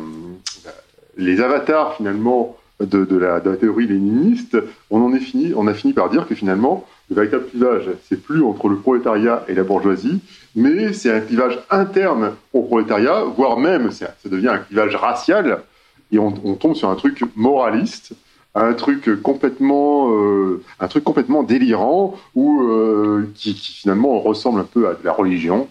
les 1.17 1.41
avatars 1.41 1.95
finalement 1.95 2.55
de, 2.80 3.18
la, 3.18 3.39
théorie 3.39 3.88
léniniste, 3.88 4.57
on 4.89 5.01
en 5.01 5.14
est 5.14 5.19
fini, 5.19 5.53
on 5.56 5.68
a 5.68 5.73
fini 5.73 5.93
par 5.93 6.10
dire 6.10 6.27
que 6.27 6.35
finalement, 6.35 6.85
le 7.10 7.15
véritable 7.15 7.47
clivage, 7.47 7.89
c'est 8.07 8.22
plus 8.22 8.43
entre 8.43 8.69
le 8.69 8.77
prolétariat 8.77 9.43
et 9.47 9.53
la 9.53 9.64
bourgeoisie, 9.64 10.22
mais 10.56 10.93
c'est 10.93 11.11
un 11.11 11.19
clivage 11.19 11.60
interne 11.69 12.34
au 12.53 12.61
prolétariat, 12.61 13.23
voire 13.23 13.57
même 13.60 13.91
ça, 13.91 14.15
devient 14.26 14.49
un 14.49 14.60
clivage 14.60 14.95
racial, 14.95 15.61
et 16.11 16.19
on, 16.19 16.31
tombe 16.31 16.76
sur 16.76 16.89
un 16.89 16.95
truc 16.95 17.23
moraliste, 17.35 18.14
un 18.56 18.73
truc 18.73 19.22
complètement, 19.22 20.11
euh, 20.11 20.64
un 20.80 20.88
truc 20.88 21.03
complètement 21.03 21.43
délirant, 21.43 22.15
ou 22.34 22.64
euh, 22.64 23.30
qui, 23.35 23.53
finalement 23.53 24.19
ressemble 24.19 24.61
un 24.61 24.64
peu 24.64 24.88
à 24.88 24.93
de 24.93 25.03
la 25.03 25.11
religion. 25.11 25.68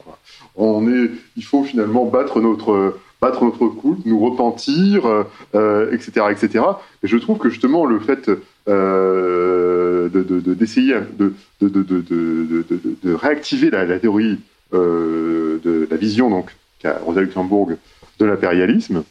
On 0.54 0.88
est, 0.88 1.10
il 1.36 1.44
faut 1.44 1.64
finalement 1.64 2.04
battre 2.04 2.40
notre 2.40 2.98
battre 3.20 3.44
notre 3.44 3.68
culte, 3.68 4.06
nous 4.06 4.18
repentir, 4.18 5.06
euh, 5.54 5.92
etc., 5.92 6.12
euh, 6.20 6.30
etc. 6.30 6.64
Et 7.02 7.08
je 7.08 7.16
trouve 7.16 7.38
que 7.38 7.48
justement 7.48 7.84
le 7.84 7.98
fait 7.98 8.30
euh, 8.68 10.08
d'essayer 10.08 10.94
de, 11.18 11.32
de, 11.60 11.68
de, 11.68 13.14
réactiver 13.14 13.70
la, 13.70 13.98
théorie 13.98 14.38
euh, 14.74 15.58
de 15.64 15.88
la 15.90 15.96
vision 15.96 16.30
donc 16.30 16.54
qu'a 16.78 16.98
Rosa 16.98 17.20
Luxembourg 17.20 17.70
de 18.18 18.24
l'impérialisme, 18.24 19.04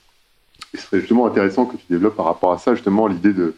ce 0.74 0.82
serait 0.82 1.00
justement 1.00 1.26
intéressant 1.26 1.66
que 1.66 1.78
tu 1.78 1.84
développes 1.90 2.16
par 2.16 2.26
rapport 2.26 2.52
à 2.52 2.58
ça 2.58 2.76
justement 2.76 3.08
l'idée 3.08 3.34
de 3.34 3.56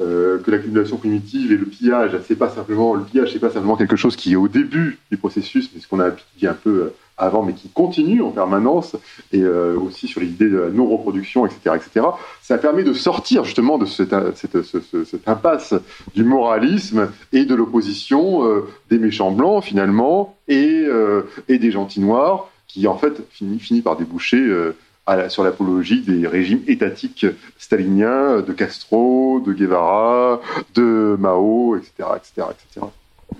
euh, 0.00 0.38
que 0.40 0.50
l'accumulation 0.50 0.96
primitive 0.96 1.52
et 1.52 1.56
le 1.56 1.66
pillage, 1.66 2.12
c'est 2.26 2.36
pas 2.36 2.48
simplement 2.48 2.94
le 2.94 3.04
pillage, 3.04 3.32
c'est 3.32 3.38
pas 3.38 3.50
simplement 3.50 3.76
quelque 3.76 3.96
chose 3.96 4.16
qui 4.16 4.32
est 4.32 4.36
au 4.36 4.48
début 4.48 4.98
du 5.10 5.16
processus, 5.16 5.70
mais 5.74 5.80
ce 5.80 5.88
qu'on 5.88 6.00
a 6.00 6.10
dit 6.38 6.46
un 6.46 6.54
peu 6.54 6.92
avant, 7.16 7.42
mais 7.42 7.52
qui 7.52 7.68
continue 7.68 8.22
en 8.22 8.30
permanence, 8.30 8.96
et 9.32 9.40
euh, 9.40 9.76
aussi 9.78 10.08
sur 10.08 10.20
l'idée 10.20 10.48
de 10.48 10.58
la 10.58 10.70
non-reproduction, 10.70 11.46
etc., 11.46 11.76
etc. 11.76 12.06
Ça 12.42 12.58
permet 12.58 12.82
de 12.82 12.92
sortir 12.92 13.44
justement 13.44 13.78
de 13.78 13.86
cette, 13.86 14.14
cette, 14.36 14.62
cette, 14.62 15.28
impasse 15.28 15.74
du 16.14 16.24
moralisme 16.24 17.10
et 17.32 17.44
de 17.44 17.54
l'opposition 17.54 18.44
euh, 18.44 18.66
des 18.90 18.98
méchants 18.98 19.30
blancs 19.30 19.62
finalement 19.62 20.36
et, 20.48 20.84
euh, 20.86 21.22
et 21.48 21.58
des 21.58 21.70
gentils 21.70 22.00
noirs, 22.00 22.48
qui 22.66 22.86
en 22.88 22.96
fait 22.96 23.22
finit, 23.30 23.60
finit 23.60 23.82
par 23.82 23.96
déboucher 23.96 24.72
à 25.06 25.16
la, 25.16 25.28
sur 25.28 25.44
l'apologie 25.44 26.00
des 26.00 26.26
régimes 26.26 26.62
étatiques 26.66 27.26
staliniens 27.58 28.40
de 28.40 28.52
Castro, 28.52 29.40
de 29.46 29.52
Guevara, 29.52 30.40
de 30.74 31.16
Mao, 31.20 31.76
etc., 31.76 32.08
etc., 32.16 32.48
etc. 32.50 32.86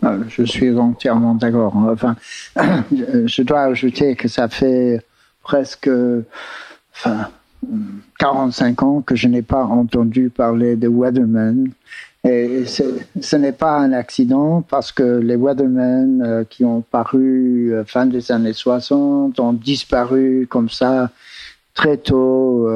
Euh, 0.05 0.23
je 0.29 0.43
suis 0.45 0.77
entièrement 0.77 1.35
d'accord. 1.35 1.75
Enfin, 1.77 2.17
je 2.57 3.43
dois 3.43 3.63
ajouter 3.63 4.17
que 4.17 4.29
ça 4.29 4.49
fait 4.49 5.01
presque 5.43 5.91
enfin, 6.95 7.29
45 8.19 8.83
ans 8.83 9.03
que 9.03 9.15
je 9.15 9.29
n'ai 9.29 9.43
pas 9.43 9.65
entendu 9.65 10.31
parler 10.31 10.77
de 10.77 10.89
Weathermen. 10.89 11.71
Et 12.27 12.65
ce 12.67 13.37
n'est 13.37 13.53
pas 13.53 13.77
un 13.77 13.93
accident 13.93 14.63
parce 14.63 14.93
que 14.93 15.03
les 15.03 15.37
Weathermen 15.37 16.23
euh, 16.23 16.45
qui 16.49 16.65
ont 16.65 16.81
paru 16.81 17.75
euh, 17.75 17.85
fin 17.85 18.07
des 18.07 18.33
années 18.33 18.55
60 18.55 19.39
ont 19.41 19.53
disparu 19.53 20.47
comme 20.49 20.71
ça 20.71 21.11
très 21.75 21.99
tôt 21.99 22.67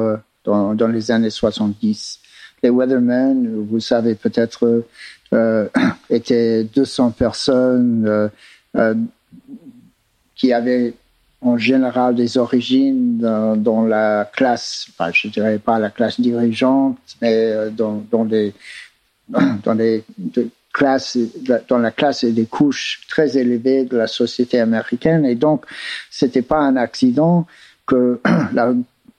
dans, 0.43 0.75
les 0.87 1.09
années 1.09 1.29
70. 1.29 2.19
Les 2.61 2.69
Weathermen, 2.69 3.65
vous 3.69 3.79
savez 3.79 4.13
peut-être, 4.13 4.83
étaient 6.09 6.63
200 6.63 7.11
personnes 7.11 8.05
euh, 8.07 8.27
euh, 8.75 8.95
qui 10.35 10.53
avaient 10.53 10.93
en 11.41 11.57
général 11.57 12.15
des 12.15 12.37
origines 12.37 13.19
dans, 13.19 13.85
la 13.85 14.29
classe, 14.33 14.87
enfin, 14.89 15.11
je 15.13 15.29
dirais 15.29 15.57
pas 15.57 15.79
la 15.79 15.89
classe 15.89 16.19
dirigeante, 16.19 16.97
mais 17.21 17.69
dans, 17.71 18.25
des 18.25 18.53
classes, 20.73 21.17
dans 21.69 21.77
la 21.77 21.91
classe 21.91 22.25
et 22.25 22.31
des 22.33 22.45
couches 22.45 23.01
très 23.07 23.37
élevées 23.37 23.85
de 23.85 23.95
la 23.95 24.07
société 24.07 24.59
américaine. 24.59 25.25
Et 25.25 25.35
donc, 25.35 25.65
c'était 26.11 26.41
pas 26.41 26.59
un 26.59 26.75
accident 26.75 27.47
que 27.85 28.19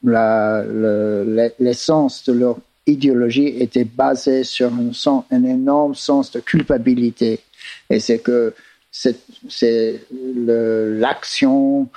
l'essence 1.58 2.24
de 2.24 2.32
leur 2.34 2.58
idéologie 2.86 3.46
était 3.46 3.84
basée 3.84 4.44
sur 4.44 4.72
un, 4.72 4.92
sens, 4.92 5.24
un 5.30 5.44
énorme 5.44 5.94
sens 5.94 6.30
de 6.32 6.40
culpabilité. 6.40 7.40
Et 7.88 8.00
c'est 8.00 8.18
que 8.18 8.54
c'est 8.92 10.00
l'action 10.10 11.88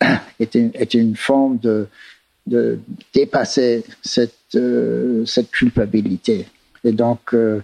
est, 0.40 0.54
une, 0.54 0.72
une 0.94 1.16
forme 1.16 1.58
de, 1.58 1.88
de 2.46 2.78
dépasser 3.14 3.84
cette, 4.02 4.34
euh, 4.54 5.24
cette 5.26 5.50
culpabilité. 5.50 6.46
Et 6.84 6.92
donc, 6.92 7.34
euh, 7.34 7.62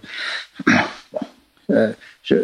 euh, 1.71 1.93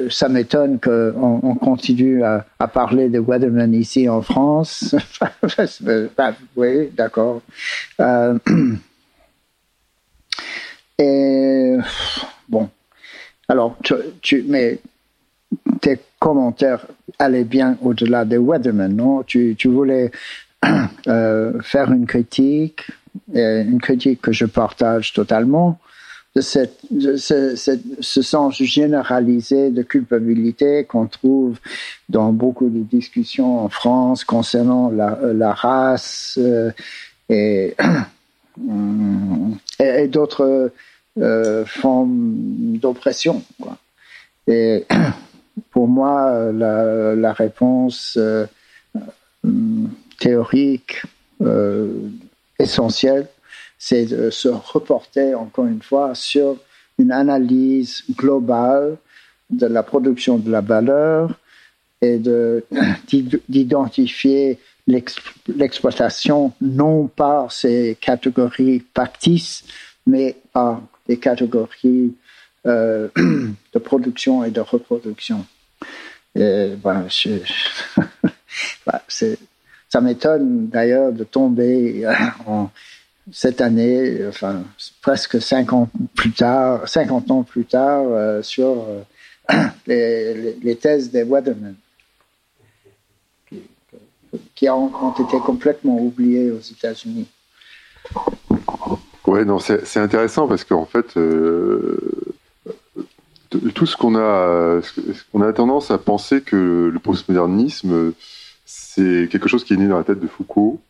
ça 0.09 0.29
m'étonne 0.29 0.79
qu'on 0.79 1.39
on 1.43 1.55
continue 1.55 2.23
à, 2.23 2.45
à, 2.59 2.67
parler 2.67 3.09
de 3.09 3.19
Weatherman 3.19 3.73
ici 3.73 4.07
en 4.07 4.21
France. 4.21 4.95
oui, 6.55 6.89
d'accord. 6.95 7.41
Et 11.01 11.77
bon, 12.47 12.69
alors, 13.47 13.75
tu, 14.21 14.45
mais 14.47 14.79
tes 15.81 15.99
commentaires 16.19 16.85
allaient 17.17 17.43
bien 17.43 17.77
au-delà 17.81 18.23
des 18.23 18.37
Weatherman, 18.37 18.95
non? 18.95 19.23
Tu, 19.23 19.55
tu 19.57 19.67
voulais 19.67 20.11
euh, 21.07 21.59
faire 21.61 21.91
une 21.91 22.05
critique, 22.05 22.83
une 23.33 23.81
critique 23.81 24.21
que 24.21 24.31
je 24.31 24.45
partage 24.45 25.13
totalement, 25.13 25.79
de, 26.35 26.41
cette, 26.41 26.79
ce, 27.17 27.55
ce, 27.99 28.21
sens 28.21 28.55
généralisé 28.55 29.69
de 29.69 29.81
culpabilité 29.81 30.85
qu'on 30.85 31.07
trouve 31.07 31.57
dans 32.07 32.31
beaucoup 32.31 32.69
de 32.69 32.83
discussions 32.83 33.59
en 33.65 33.69
France 33.69 34.23
concernant 34.23 34.89
la, 34.89 35.19
la 35.33 35.53
race 35.53 36.39
euh, 36.41 36.71
et, 37.27 37.75
et, 39.79 40.07
d'autres 40.07 40.71
euh, 41.21 41.65
formes 41.65 42.77
d'oppression. 42.77 43.43
Et 44.47 44.85
pour 45.71 45.87
moi, 45.87 46.51
la, 46.51 47.33
réponse 47.33 48.17
euh, 48.17 48.47
théorique 50.19 51.03
euh, 51.41 51.93
essentielle, 52.57 53.27
c'est 53.77 54.05
de 54.05 54.31
se 54.31 54.47
reporter 54.47 55.35
encore 55.35 55.67
une 55.67 55.81
fois 55.81 56.15
sur 56.15 56.57
une 56.97 57.11
analyse 57.11 58.03
globale 58.15 58.97
de 59.51 59.67
la 59.67 59.83
production 59.83 60.37
de 60.37 60.49
la 60.49 60.61
valeur 60.61 61.37
et 62.01 62.19
d'identifier 63.49 64.57
l'exploitation 64.87 66.51
non 66.61 67.05
par 67.07 67.51
ces 67.51 67.95
catégories 68.01 68.83
factices, 68.95 69.65
mais 70.07 70.35
par 70.51 70.81
des 71.07 71.17
catégories 71.17 72.15
euh, 72.65 73.07
de 73.15 73.79
production 73.79 74.43
et 74.43 74.51
de 74.51 74.61
reproduction. 74.61 75.45
Et, 76.35 76.73
ben, 76.77 77.07
ça 79.89 80.01
m'étonne 80.01 80.67
d'ailleurs 80.67 81.11
de 81.11 81.23
tomber 81.23 82.05
euh, 82.05 82.13
cette 83.31 83.61
année, 83.61 84.27
enfin 84.27 84.63
presque 85.01 85.41
50 85.41 85.89
plus 86.15 86.31
tard, 86.31 86.87
50 86.87 87.31
ans 87.31 87.43
plus 87.43 87.65
tard, 87.65 88.03
euh, 88.07 88.41
sur 88.43 88.85
les, 89.87 90.77
thèses 90.79 91.09
des 91.11 91.23
Weathermen, 91.23 91.75
qui, 94.55 94.69
ont, 94.69 95.13
été 95.13 95.39
complètement 95.39 95.97
oubliées 95.99 96.51
aux 96.51 96.59
États-Unis. 96.59 97.27
Ouais, 99.31 99.45
non, 99.45 99.59
c'est 99.59 99.97
intéressant 99.97 100.45
parce 100.45 100.65
qu'en 100.65 100.83
fait, 100.83 101.15
euh, 101.15 101.97
tout 103.73 103.85
ce 103.85 103.95
qu'on 103.95 104.17
a, 104.17 104.81
a 104.81 105.53
tendance 105.53 105.89
à 105.89 105.97
penser 105.97 106.41
que 106.41 106.91
le 106.93 106.99
postmodernisme, 106.99 108.11
c'est 108.65 109.29
quelque 109.31 109.47
chose 109.47 109.63
qui 109.63 109.73
est 109.73 109.77
né 109.77 109.87
dans 109.87 109.97
la 109.97 110.03
tête 110.03 110.19
de 110.19 110.27
Foucault 110.27 110.81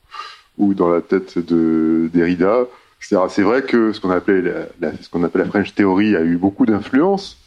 ou 0.57 0.73
dans 0.73 0.89
la 0.89 1.01
tête 1.01 1.37
de 1.37 2.09
Derrida. 2.15 2.65
C'est 2.99 3.43
vrai 3.43 3.61
que 3.61 3.93
ce 3.93 4.01
qu'on 4.01 4.09
appelle 4.09 4.67
la, 4.79 4.91
ce 4.99 5.07
qu'on 5.07 5.23
appelle 5.23 5.43
la 5.43 5.47
French 5.47 5.75
Theory 5.75 6.15
a 6.15 6.23
eu 6.23 6.37
beaucoup 6.37 6.65
d'influence, 6.65 7.37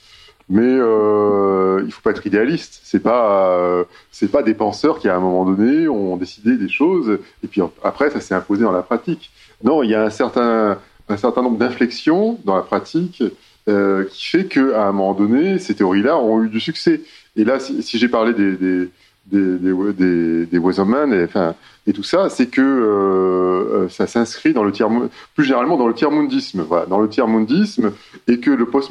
mais 0.49 0.63
euh, 0.63 1.83
il 1.87 1.93
faut 1.93 2.03
pas 2.03 2.11
être 2.11 2.27
idéaliste. 2.27 2.81
C'est 2.85 3.03
pas 3.03 3.51
euh, 3.51 3.85
c'est 4.11 4.31
pas 4.31 4.43
des 4.43 4.55
penseurs 4.55 4.99
qui 4.99 5.09
à 5.09 5.17
un 5.17 5.21
moment 5.21 5.45
donné 5.45 5.89
ont 5.89 6.17
décidé 6.17 6.57
des 6.57 6.69
choses 6.69 7.19
et 7.43 7.47
puis 7.47 7.61
après 7.83 8.11
ça 8.11 8.21
s'est 8.21 8.35
imposé 8.35 8.63
dans 8.63 8.73
la 8.73 8.83
pratique. 8.83 9.31
Non, 9.63 9.83
il 9.83 9.91
y 9.91 9.95
a 9.95 10.03
un 10.03 10.11
certain 10.11 10.79
un 11.09 11.17
certain 11.17 11.43
nombre 11.43 11.59
d'inflexions 11.59 12.39
dans 12.45 12.57
la 12.57 12.63
pratique 12.63 13.23
euh, 13.69 14.05
qui 14.11 14.27
fait 14.27 14.45
que 14.45 14.75
à 14.75 14.85
un 14.85 14.93
moment 14.93 15.15
donné 15.15 15.59
ces 15.59 15.75
théories-là 15.75 16.19
ont 16.19 16.43
eu 16.43 16.49
du 16.49 16.61
succès. 16.61 17.01
Et 17.37 17.45
là, 17.45 17.59
si, 17.59 17.83
si 17.83 17.99
j'ai 17.99 18.09
parlé 18.09 18.33
des, 18.33 18.53
des 18.57 18.89
des, 19.27 19.59
des, 19.59 19.73
des, 19.93 20.47
des 20.47 20.57
et, 20.59 21.25
enfin, 21.25 21.55
et 21.87 21.93
tout 21.93 22.03
ça, 22.03 22.29
c'est 22.29 22.47
que 22.47 22.61
euh, 22.61 23.85
euh, 23.85 23.89
ça 23.89 24.07
s'inscrit 24.07 24.53
dans 24.53 24.65
le 24.65 24.73
tiers, 24.73 24.89
plus 25.35 25.45
généralement 25.45 25.77
dans 25.77 25.89
le 25.89 25.95
tiers-mondisme, 25.95 26.63
voilà, 26.63 26.87
dans 26.87 27.01
le 27.01 27.09
tiers-mondisme, 27.09 27.93
et 28.29 28.41
que 28.41 28.51
le, 28.51 28.67
post 28.67 28.91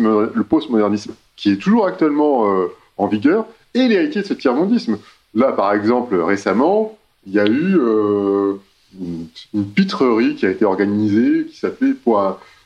postmodernisme, 0.50 1.14
qui 1.36 1.52
est 1.52 1.58
toujours 1.58 1.86
actuellement 1.86 2.52
euh, 2.52 2.68
en 2.98 3.08
vigueur, 3.08 3.46
est 3.74 3.88
l'héritier 3.88 4.22
de 4.22 4.28
ce 4.28 4.34
tiers-mondisme. 4.34 4.98
Là, 5.34 5.52
par 5.52 5.74
exemple, 5.74 6.16
récemment, 6.16 6.98
il 7.26 7.34
y 7.34 7.40
a 7.40 7.48
eu 7.48 7.78
une, 9.00 9.28
une, 9.54 9.66
pitrerie 9.66 10.36
qui 10.36 10.46
a 10.46 10.52
été 10.52 10.66
organisée, 10.66 11.48
qui 11.50 11.58
s'appelait 11.58 11.94
pour 11.94 12.20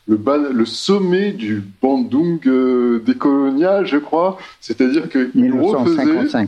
le, 0.08 0.18
le, 0.54 0.66
sommet 0.66 1.32
du 1.32 1.62
Bandung 1.82 2.40
euh, 2.48 3.00
décolonial, 3.06 3.86
je 3.86 3.98
crois. 3.98 4.38
C'est-à-dire 4.62 5.10
qu'il 5.10 5.54
refaisait... 5.54 6.48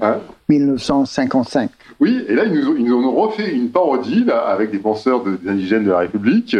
Hein? 0.00 0.20
1955. 0.48 1.70
Oui, 2.00 2.24
et 2.28 2.34
là, 2.34 2.44
ils 2.44 2.52
nous, 2.52 2.76
ils 2.76 2.84
nous 2.84 2.96
ont 2.96 3.14
refait 3.14 3.54
une 3.54 3.70
parodie 3.70 4.24
là, 4.24 4.40
avec 4.40 4.70
des 4.70 4.78
penseurs 4.78 5.22
de, 5.22 5.36
des 5.36 5.48
indigènes 5.48 5.84
de 5.84 5.90
la 5.90 5.98
République 5.98 6.56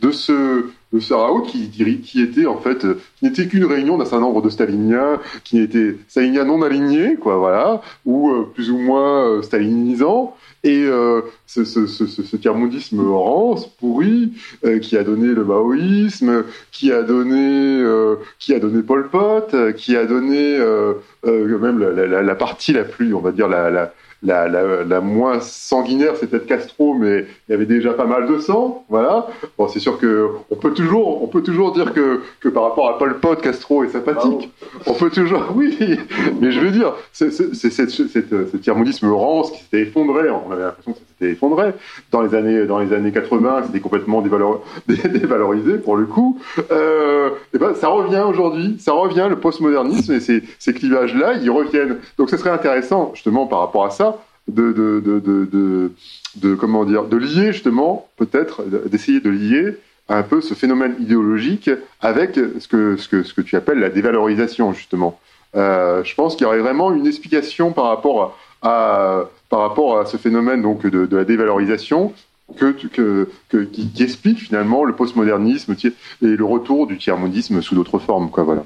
de 0.00 0.10
ce 0.10 0.66
de 0.92 0.98
Sarao 0.98 1.42
qui, 1.42 1.70
qui 1.70 2.20
était 2.20 2.46
en 2.46 2.58
fait 2.58 2.84
qui 3.16 3.24
n'était 3.24 3.46
qu'une 3.46 3.64
réunion 3.64 3.96
d'un 3.96 4.04
certain 4.04 4.22
nombre 4.22 4.42
de 4.42 4.48
staliniens 4.48 5.20
qui 5.44 5.60
étaient 5.60 5.96
staliniens 6.08 6.44
non 6.44 6.62
alignés 6.62 7.14
quoi 7.14 7.36
voilà 7.36 7.80
ou 8.04 8.30
euh, 8.30 8.50
plus 8.52 8.72
ou 8.72 8.78
moins 8.78 9.24
euh, 9.24 9.42
stalinisants 9.42 10.34
et 10.62 10.84
euh, 10.84 11.22
ce, 11.46 11.64
ce, 11.64 11.86
ce, 11.86 12.06
ce 12.06 12.36
tiers-mondisme 12.36 13.00
rance, 13.00 13.66
pourri, 13.66 14.32
euh, 14.64 14.78
qui 14.78 14.96
a 14.96 15.04
donné 15.04 15.28
le 15.28 15.44
maoïsme, 15.44 16.44
qui 16.70 16.92
a 16.92 17.02
donné, 17.02 17.80
euh, 17.82 18.16
qui 18.38 18.52
a 18.54 18.58
donné 18.58 18.82
Pol 18.82 19.08
Pot, 19.08 19.72
qui 19.76 19.96
a 19.96 20.04
donné 20.04 20.58
euh, 20.58 20.94
euh, 21.24 21.58
même 21.58 21.78
la, 21.78 22.06
la, 22.06 22.22
la, 22.22 22.34
partie 22.34 22.72
la 22.72 22.84
plus, 22.84 23.14
on 23.14 23.20
va 23.20 23.32
dire, 23.32 23.48
la, 23.48 23.70
la 23.70 23.92
la, 24.22 24.48
la, 24.48 24.84
la, 24.84 25.00
moins 25.00 25.40
sanguinaire, 25.40 26.14
c'est 26.16 26.26
peut-être 26.26 26.46
Castro, 26.46 26.94
mais 26.94 27.26
il 27.48 27.52
y 27.52 27.54
avait 27.54 27.66
déjà 27.66 27.94
pas 27.94 28.04
mal 28.04 28.28
de 28.28 28.38
sang, 28.38 28.84
voilà. 28.88 29.28
Bon, 29.56 29.68
c'est 29.68 29.80
sûr 29.80 29.98
que 29.98 30.30
on 30.50 30.56
peut 30.56 30.74
toujours, 30.74 31.22
on 31.22 31.26
peut 31.26 31.42
toujours 31.42 31.72
dire 31.72 31.92
que, 31.94 32.20
que 32.40 32.48
par 32.48 32.64
rapport 32.64 32.88
à 32.88 32.98
Pol 32.98 33.18
Pot, 33.18 33.40
Castro 33.40 33.82
est 33.84 33.88
sympathique. 33.88 34.52
On 34.86 34.92
peut 34.92 35.10
toujours, 35.10 35.44
oui, 35.54 35.98
mais 36.40 36.52
je 36.52 36.60
veux 36.60 36.70
dire, 36.70 36.94
c'est 37.12 37.30
ce 37.30 38.56
tiers-mondisme 38.58 39.10
rance 39.10 39.52
qui 39.52 39.62
s'était 39.62 39.82
effondré. 39.82 40.28
On 40.28 40.52
avait 40.52 40.62
l'impression 40.62 40.92
que 40.92 40.98
effondré 41.28 41.72
dans 42.10 42.22
les 42.22 42.34
années, 42.34 42.64
dans 42.66 42.78
les 42.78 42.92
années 42.92 43.12
80. 43.12 43.64
C'était 43.66 43.80
complètement 43.80 44.22
dévalor, 44.22 44.64
dévalorisé 44.88 45.78
pour 45.78 45.96
le 45.96 46.06
coup. 46.06 46.38
Euh, 46.70 47.30
et 47.54 47.58
ben, 47.58 47.74
ça 47.74 47.88
revient 47.88 48.24
aujourd'hui, 48.26 48.76
ça 48.80 48.92
revient 48.92 49.26
le 49.28 49.36
postmodernisme 49.36 50.12
et 50.12 50.20
ces, 50.20 50.42
ces 50.58 50.72
clivages-là, 50.72 51.34
ils 51.34 51.50
reviennent. 51.50 51.98
Donc, 52.18 52.30
ce 52.30 52.36
serait 52.36 52.50
intéressant 52.50 53.12
justement 53.14 53.46
par 53.46 53.60
rapport 53.60 53.84
à 53.84 53.90
ça 53.90 54.18
de, 54.48 54.72
de, 54.72 55.00
de, 55.00 55.92
de, 56.36 56.54
comment 56.54 56.84
dire, 56.84 57.04
de 57.04 57.16
lier 57.16 57.52
justement, 57.52 58.08
peut-être, 58.16 58.64
d'essayer 58.88 59.20
de 59.20 59.30
lier 59.30 59.76
un 60.08 60.22
peu 60.22 60.40
ce 60.40 60.54
phénomène 60.54 60.96
idéologique 60.98 61.70
avec 62.00 62.34
ce 62.34 62.66
que, 62.66 62.96
ce 62.96 63.08
que, 63.08 63.22
ce 63.22 63.32
que 63.32 63.42
tu 63.42 63.56
appelles 63.56 63.78
la 63.78 63.90
dévalorisation, 63.90 64.72
justement. 64.72 65.20
Euh, 65.56 66.04
je 66.04 66.14
pense 66.14 66.36
qu'il 66.36 66.44
y 66.44 66.46
aurait 66.46 66.58
vraiment 66.58 66.92
une 66.92 67.06
explication 67.06 67.72
par 67.72 67.86
rapport 67.86 68.36
à, 68.62 69.24
par 69.50 69.60
rapport 69.60 69.98
à 69.98 70.06
ce 70.06 70.16
phénomène 70.16 70.62
donc 70.62 70.86
de, 70.86 71.08
la 71.14 71.24
dévalorisation 71.24 72.14
que, 72.56 72.70
qui, 72.72 74.02
explique 74.02 74.38
finalement 74.38 74.84
le 74.84 74.94
postmodernisme 74.94 75.76
et 76.22 76.26
le 76.26 76.44
retour 76.44 76.86
du 76.86 76.96
tiers-mondisme 76.96 77.60
sous 77.60 77.74
d'autres 77.74 77.98
formes. 77.98 78.30
Quoi, 78.30 78.44
voilà. 78.44 78.62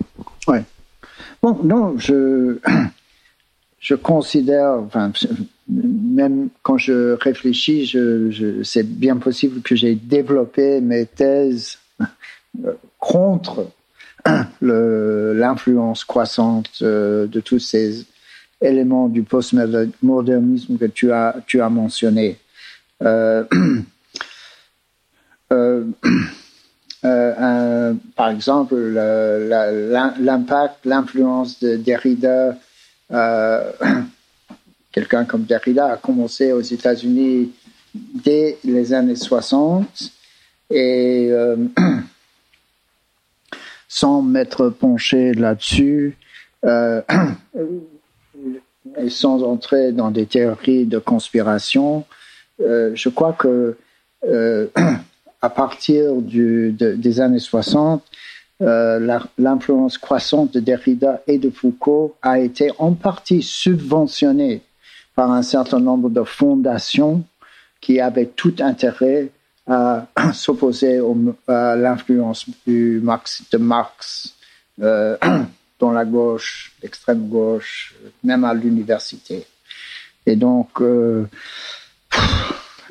Ouais. 0.47 0.63
Bon, 1.43 1.59
non, 1.63 1.99
je, 1.99 2.59
je 3.81 3.95
considère, 3.95 4.83
même 5.69 6.49
quand 6.63 6.79
je 6.79 7.13
réfléchis, 7.21 7.95
c'est 8.63 8.89
bien 8.89 9.17
possible 9.17 9.61
que 9.63 9.75
j'ai 9.75 9.95
développé 9.95 10.81
mes 10.81 11.07
thèses 11.07 11.79
euh, 12.65 12.73
contre 12.99 13.67
l'influence 14.63 16.05
croissante 16.05 16.71
euh, 16.83 17.27
de 17.27 17.41
tous 17.41 17.59
ces 17.59 18.07
éléments 18.65 19.09
du 19.09 19.23
postmodernisme 19.23 20.79
que 20.79 20.87
tu 20.87 21.13
as, 21.13 21.37
tu 21.47 21.61
as 21.61 21.69
mentionné. 21.69 22.39
par 28.17 28.31
exemple, 28.31 28.77
l'impact, 30.21 30.85
l'influence 30.85 31.61
de 31.61 31.77
Derrida, 31.77 32.59
quelqu'un 34.93 35.25
comme 35.25 35.45
Derrida 35.45 35.93
a 35.93 35.97
commencé 35.97 36.53
aux 36.53 36.61
États-Unis 36.61 37.53
dès 37.95 38.59
les 38.65 38.93
années 38.93 39.17
60 39.17 40.13
et 40.71 41.31
sans 43.89 44.23
m'être 44.23 44.71
penché 44.71 45.35
là-dessus 45.35 46.17
euh, 46.65 47.03
et 48.99 49.11
sans 49.11 49.43
entrer 49.43 49.93
dans 49.93 50.11
des 50.11 50.27
théories 50.27 50.87
de 50.87 50.99
conspiration, 50.99 52.05
euh, 52.61 52.93
je 52.95 53.09
crois 53.09 53.33
que 53.33 53.77
euh, 54.27 54.67
à 55.43 55.51
partir 55.51 56.15
des 56.17 57.21
années 57.21 57.39
60, 57.39 58.03
l'influence 58.61 59.99
croissante 59.99 60.55
de 60.55 60.61
Derrida 60.61 61.21
et 61.27 61.39
de 61.39 61.51
Foucault 61.51 62.15
a 62.23 62.39
été 62.39 62.71
en 62.79 62.93
partie 62.93 63.43
subventionnée 63.43 64.63
par 65.15 65.31
un 65.31 65.43
certain 65.43 65.81
nombre 65.81 66.09
de 66.09 66.23
fondations 66.23 67.25
qui 67.81 68.01
avaient 68.01 68.27
tout 68.27 68.55
intérêt 68.61 69.29
à 69.67 70.07
s'opposer 70.33 71.01
à 71.47 71.77
l'influence 71.77 72.47
de 72.67 73.01
Marx 73.59 74.35
euh, 74.83 75.17
dans 75.79 75.93
la 75.93 76.05
gauche, 76.05 76.73
l'extrême 76.83 77.29
gauche, 77.29 77.95
même 78.23 78.45
à 78.45 78.55
l'université. 78.55 79.47
Et 80.27 80.37
donc, 80.37 80.81
euh, 80.81 81.27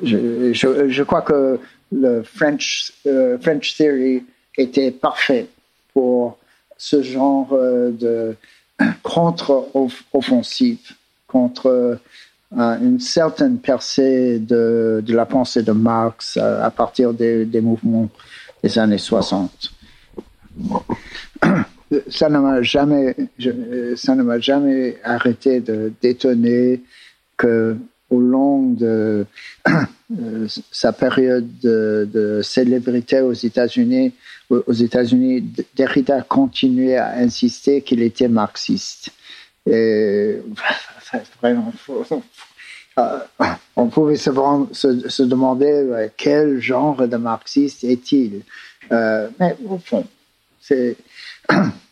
je, 0.02 1.02
crois 1.02 1.22
que 1.22 1.58
le 1.92 2.22
French, 2.22 2.92
euh, 3.06 3.38
French 3.38 3.76
Theory 3.76 4.24
était 4.56 4.90
parfait 4.90 5.48
pour 5.92 6.38
ce 6.76 7.02
genre 7.02 7.48
euh, 7.52 7.90
de 7.90 8.36
contre-offensive 9.02 10.92
contre 11.26 11.98
une 12.52 13.00
certaine 13.00 13.58
percée 13.58 14.38
de, 14.38 15.02
la 15.08 15.26
pensée 15.26 15.62
de 15.62 15.72
Marx 15.72 16.36
à, 16.36 16.70
partir 16.70 17.12
des, 17.12 17.60
mouvements 17.60 18.08
des 18.62 18.78
années 18.78 18.98
60. 18.98 19.72
Ça 22.08 22.28
ne 22.28 22.38
m'a 22.38 22.62
jamais, 22.62 23.16
ça 23.96 24.14
ne 24.14 24.22
m'a 24.22 24.38
jamais 24.38 24.96
arrêté 25.02 25.60
de 25.60 25.92
d'étonner 26.00 26.82
que 27.36 27.76
au 28.10 28.20
long 28.20 28.70
de 28.70 29.26
sa 30.70 30.92
période 30.92 31.48
de, 31.60 32.40
célébrité 32.42 33.20
aux 33.20 33.32
États-Unis, 33.32 34.12
aux 34.50 34.72
États-Unis, 34.72 35.52
Derrida 35.74 36.22
continuait 36.22 36.96
à 36.96 37.16
insister 37.16 37.82
qu'il 37.82 38.02
était 38.02 38.28
marxiste. 38.28 39.10
Euh, 42.96 43.18
on 43.74 43.88
pouvait 43.88 44.16
se, 44.16 45.22
demander 45.22 45.66
euh, 45.66 46.08
quel 46.16 46.60
genre 46.60 47.08
de 47.08 47.16
marxiste 47.16 47.82
est-il? 47.82 48.42
Euh, 48.92 49.28
mais 49.40 49.56
au 49.66 49.78
fond, 49.78 50.06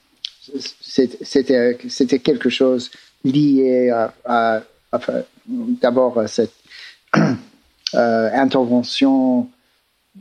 c'était 0.80 2.18
quelque 2.18 2.48
chose 2.48 2.90
lié 3.24 3.90
à, 3.90 4.14
à, 4.24 4.62
à 4.90 5.00
d'abord 5.46 6.22
cette 6.28 6.54
euh, 7.16 8.30
intervention. 8.32 9.48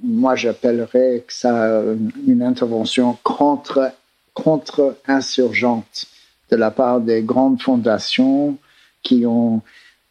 Moi, 0.03 0.35
j'appellerais 0.35 1.26
ça 1.27 1.81
une 2.27 2.43
intervention 2.43 3.18
contre 3.23 3.91
contre 4.34 4.98
insurgente 5.07 6.06
de 6.49 6.56
la 6.56 6.72
part 6.72 7.02
des 7.02 7.22
grandes 7.22 7.61
fondations 7.61 8.57
qui 9.03 9.26
ont 9.26 9.61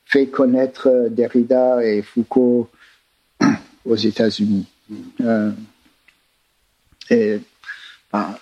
fait 0.05 0.27
connaître 0.27 1.09
Derrida 1.11 1.85
et 1.85 2.03
Foucault 2.03 2.69
aux 3.85 3.97
États-Unis. 3.97 4.67
Euh, 5.21 5.53
et 7.09 7.41
ben, 8.13 8.35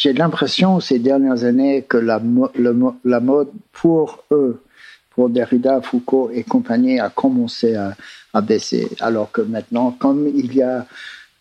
j'ai 0.00 0.14
l'impression 0.14 0.80
ces 0.80 0.98
dernières 0.98 1.44
années 1.44 1.82
que 1.82 1.98
la, 1.98 2.18
mode 2.18 3.50
pour 3.70 4.24
eux, 4.30 4.62
pour 5.10 5.28
Derrida, 5.28 5.82
Foucault 5.82 6.30
et 6.32 6.42
compagnie, 6.42 6.98
a 6.98 7.10
commencé 7.10 7.74
à, 7.74 7.94
baisser. 8.40 8.88
Alors 9.00 9.30
que 9.30 9.42
maintenant, 9.42 9.90
comme 9.90 10.26
il 10.26 10.54
y 10.54 10.62
a 10.62 10.86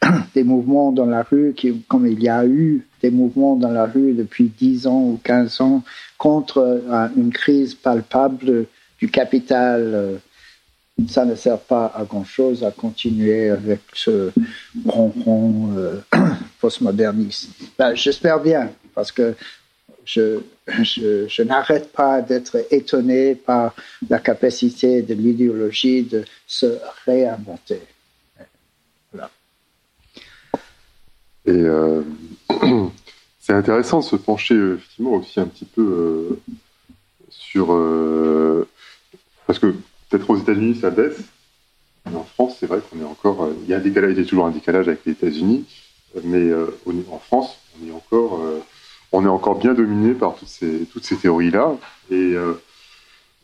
des 0.36 0.44
mouvements 0.44 0.91
dans 0.91 1.06
la 1.06 1.23
rue, 1.23 1.56
comme 1.88 2.06
il 2.06 2.22
y 2.22 2.27
a 2.27 2.45
eu 2.45 2.86
des 3.02 3.11
mouvements 3.11 3.56
dans 3.56 3.72
la 3.72 3.86
rue 3.86 4.11
depuis 4.11 4.49
10 4.49 4.88
ans 4.88 5.03
ou 5.03 5.19
15 5.23 5.61
ans 5.61 5.84
contre 6.18 6.57
euh, 6.57 7.07
une 7.15 7.31
crise 7.31 7.76
palpable 7.76 8.65
du 8.99 9.07
capital, 9.10 9.81
euh, 9.94 10.18
ça 11.07 11.23
ne 11.23 11.36
sert 11.36 11.60
pas 11.60 11.94
à 11.95 12.03
grand-chose 12.03 12.65
à 12.65 12.72
continuer 12.72 13.49
avec 13.49 13.80
ce 13.94 14.31
ronron 14.86 15.69
euh, 15.77 16.02
postmoderniste. 16.60 17.49
Ben, 17.77 17.95
J'espère 17.95 18.40
bien, 18.40 18.72
parce 18.94 19.11
que 19.11 19.36
je, 20.06 20.40
je, 20.68 21.44
n'arrête 21.44 21.91
pas 21.91 22.22
d'être 22.22 22.57
étonné 22.72 23.36
par 23.36 23.76
la 24.10 24.19
capacité 24.19 25.02
de 25.02 25.14
l'idéologie 25.14 26.03
de 26.03 26.26
se 26.48 26.77
réinventer. 27.06 27.81
Voilà. 29.11 29.30
Et 31.45 31.52
euh, 31.52 32.02
c'est 33.40 33.53
intéressant 33.53 33.99
de 33.99 34.06
se 34.06 34.15
pencher 34.15 34.56
effectivement 34.56 35.14
aussi 35.14 35.40
un 35.40 35.48
petit 35.48 35.65
peu 35.65 35.81
euh, 35.81 36.40
sur 37.30 37.73
euh, 37.73 38.68
parce 39.48 39.57
que 39.57 39.73
peut-être 40.10 40.30
aux 40.30 40.38
États-Unis 40.38 40.80
ça 40.81 40.91
baisse, 40.91 41.19
mais 42.06 42.15
en 42.15 42.23
France 42.23 42.57
c'est 42.60 42.68
vrai 42.68 42.80
qu'on 42.80 42.99
est 42.99 43.06
encore 43.06 43.45
euh, 43.45 43.56
il 43.64 43.69
y 43.69 43.73
a 43.73 43.77
un 43.77 43.81
décalage, 43.81 44.11
il 44.11 44.19
y 44.19 44.22
a 44.22 44.26
toujours 44.26 44.45
un 44.45 44.52
décalage 44.52 44.88
avec 44.88 45.03
les 45.06 45.14
États-Unis, 45.14 45.65
mais 46.23 46.52
en 47.11 47.19
France 47.19 47.57
on 47.81 47.88
est 47.88 47.91
encore 47.91 48.41
on 49.11 49.26
est 49.26 49.30
encore 49.30 49.60
bien 49.60 49.73
dominé 49.73 50.14
par 50.14 50.36
toutes 50.36 50.48
ces 50.48 50.86
toutes 50.91 51.06
ces 51.06 51.15
théories 51.15 51.52
là 51.52 51.76
et 52.11 52.34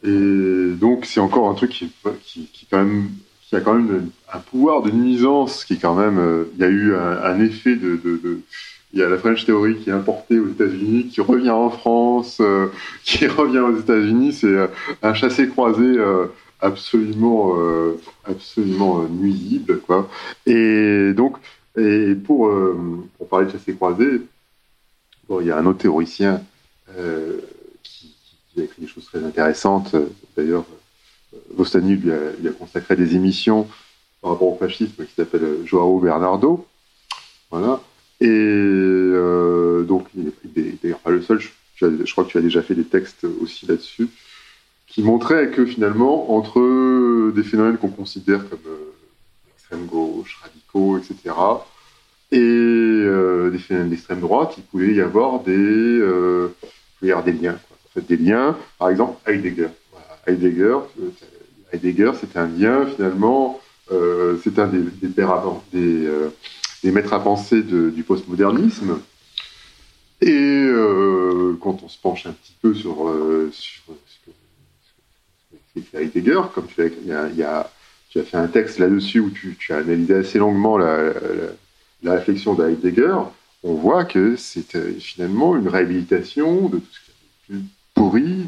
et 0.03 0.69
donc 0.73 1.05
c'est 1.05 1.19
encore 1.19 1.49
un 1.49 1.53
truc 1.53 1.71
qui, 1.71 1.91
qui, 2.23 2.47
qui 2.47 2.65
quand 2.69 2.79
même 2.79 3.09
qui 3.47 3.55
a 3.55 3.61
quand 3.61 3.75
même 3.75 4.09
un 4.33 4.39
pouvoir 4.39 4.81
de 4.81 4.91
nuisance 4.91 5.63
qui 5.65 5.77
quand 5.77 5.95
même 5.95 6.47
il 6.55 6.61
y 6.61 6.63
a 6.63 6.69
eu 6.69 6.95
un, 6.95 7.39
effet 7.39 7.75
de, 7.75 7.99
il 8.95 9.01
y 9.01 9.03
a 9.03 9.09
la 9.09 9.17
French 9.17 9.45
Theory 9.45 9.75
qui 9.75 9.89
est 9.89 9.93
importée 9.93 10.39
aux 10.39 10.47
États-Unis, 10.47 11.07
qui 11.07 11.19
revient 11.19 11.49
en 11.49 11.69
France, 11.69 12.37
euh, 12.39 12.67
qui 13.03 13.27
revient 13.27 13.59
aux 13.59 13.77
États-Unis. 13.77 14.33
C'est 14.33 14.47
euh, 14.47 14.67
un 15.03 15.13
chassé-croisé 15.13 15.83
euh, 15.83 16.27
absolument, 16.61 17.55
euh, 17.57 17.99
absolument 18.23 19.03
nuisible, 19.09 19.81
quoi. 19.81 20.09
Et 20.45 21.11
donc, 21.13 21.37
et 21.77 22.15
pour, 22.15 22.51
pour 23.17 23.27
parler 23.27 23.47
de 23.47 23.51
chassé-croisé, 23.51 24.21
bon, 25.27 25.41
il 25.41 25.47
y 25.47 25.51
a 25.51 25.57
un 25.57 25.65
autre 25.65 25.79
théoricien 25.79 26.41
qui, 27.83 28.15
qui, 28.53 28.61
a 28.61 28.63
écrit 28.63 28.81
des 28.81 28.87
choses 28.87 29.05
très 29.05 29.23
intéressantes. 29.23 29.95
D'ailleurs, 30.37 30.65
Vostani 31.53 31.95
lui 31.95 32.11
a, 32.11 32.51
consacré 32.57 32.95
des 32.95 33.15
émissions 33.15 33.67
par 34.21 34.31
rapport 34.31 34.53
au 34.53 34.57
fascisme 34.57 35.05
qui 35.05 35.13
s'appelle 35.13 35.65
Joao 35.65 35.99
Bernardo. 35.99 36.65
Voilà. 37.51 37.81
Et 38.21 38.27
euh, 38.29 39.83
donc, 39.83 40.07
il 40.15 40.31
n'est 40.55 40.77
d'ailleurs 40.81 40.99
pas 40.99 41.11
le 41.11 41.21
seul, 41.21 41.39
je, 41.39 42.05
je, 42.05 42.11
crois 42.11 42.23
que 42.23 42.29
tu 42.29 42.37
as 42.37 42.41
déjà 42.41 42.61
fait 42.61 42.75
des 42.75 42.85
textes 42.85 43.25
aussi 43.41 43.65
là-dessus, 43.65 44.07
qui 44.87 45.03
montraient 45.03 45.51
que 45.51 45.65
finalement, 45.65 46.35
entre 46.35 47.31
des 47.31 47.43
phénomènes 47.43 47.77
qu'on 47.77 47.89
considère 47.89 48.49
comme 48.49 48.59
euh, 48.67 48.93
extrême 49.55 49.85
gauche, 49.85 50.39
etc., 50.97 51.33
et 52.31 52.39
euh, 52.39 53.49
des 53.51 53.59
phénomènes 53.59 53.89
d'extrême 53.89 54.19
droite, 54.19 54.55
il 54.57 54.63
pouvait 54.63 54.93
y 54.93 55.01
avoir 55.01 55.41
des, 55.41 55.53
euh, 55.53 56.49
il 57.01 57.09
y 57.09 57.23
des 57.23 57.31
liens. 57.33 57.53
Quoi. 57.67 57.77
En 57.85 57.89
fait, 57.93 58.07
des 58.07 58.17
liens, 58.17 58.57
par 58.79 58.89
exemple, 58.89 59.17
Heidegger. 59.29 59.69
Heidegger, 60.27 60.79
euh, 61.01 61.11
Heidegger 61.71 62.11
c'est 62.19 62.35
un 62.37 62.47
lien 62.47 62.85
finalement, 62.87 63.59
c'est 63.89 64.57
un 64.59 64.67
des, 64.67 66.09
des 66.83 66.91
maîtres 66.91 67.13
à 67.13 67.23
penser 67.23 67.61
du 67.61 68.03
postmodernisme. 68.03 68.99
Et 70.21 70.67
quand 71.61 71.83
on 71.83 71.89
se 71.89 71.97
penche 71.99 72.25
un 72.25 72.31
petit 72.31 72.55
peu 72.61 72.73
sur, 72.73 73.13
Heidegger, 75.93 76.41
comme 76.53 76.65
tu 76.67 76.81
as, 76.81 76.87
y 76.87 77.11
a, 77.11 77.29
y 77.29 77.43
a, 77.43 77.69
tu 78.15 78.21
as 78.21 78.23
fait 78.23 78.37
un 78.37 78.47
texte 78.47 78.79
là-dessus 78.79 79.19
où 79.19 79.29
tu, 79.29 79.57
as 79.73 79.77
analysé 79.77 80.15
assez 80.15 80.39
longuement 80.39 80.77
la, 80.77 81.03
la, 81.03 81.11
la 82.03 82.13
réflexion 82.13 82.53
de 82.53 82.65
Heidegger, 82.65 83.17
on 83.63 83.73
voit 83.73 84.05
que 84.05 84.37
c'est 84.37 84.75
euh, 84.75 84.93
finalement 84.99 85.57
une 85.57 85.67
réhabilitation 85.67 86.69
de 86.69 86.77
tout 86.77 86.85
ce 86.91 86.99
qui 86.99 87.11
est 87.11 87.55
plus 87.55 87.63
théorie 87.95 88.47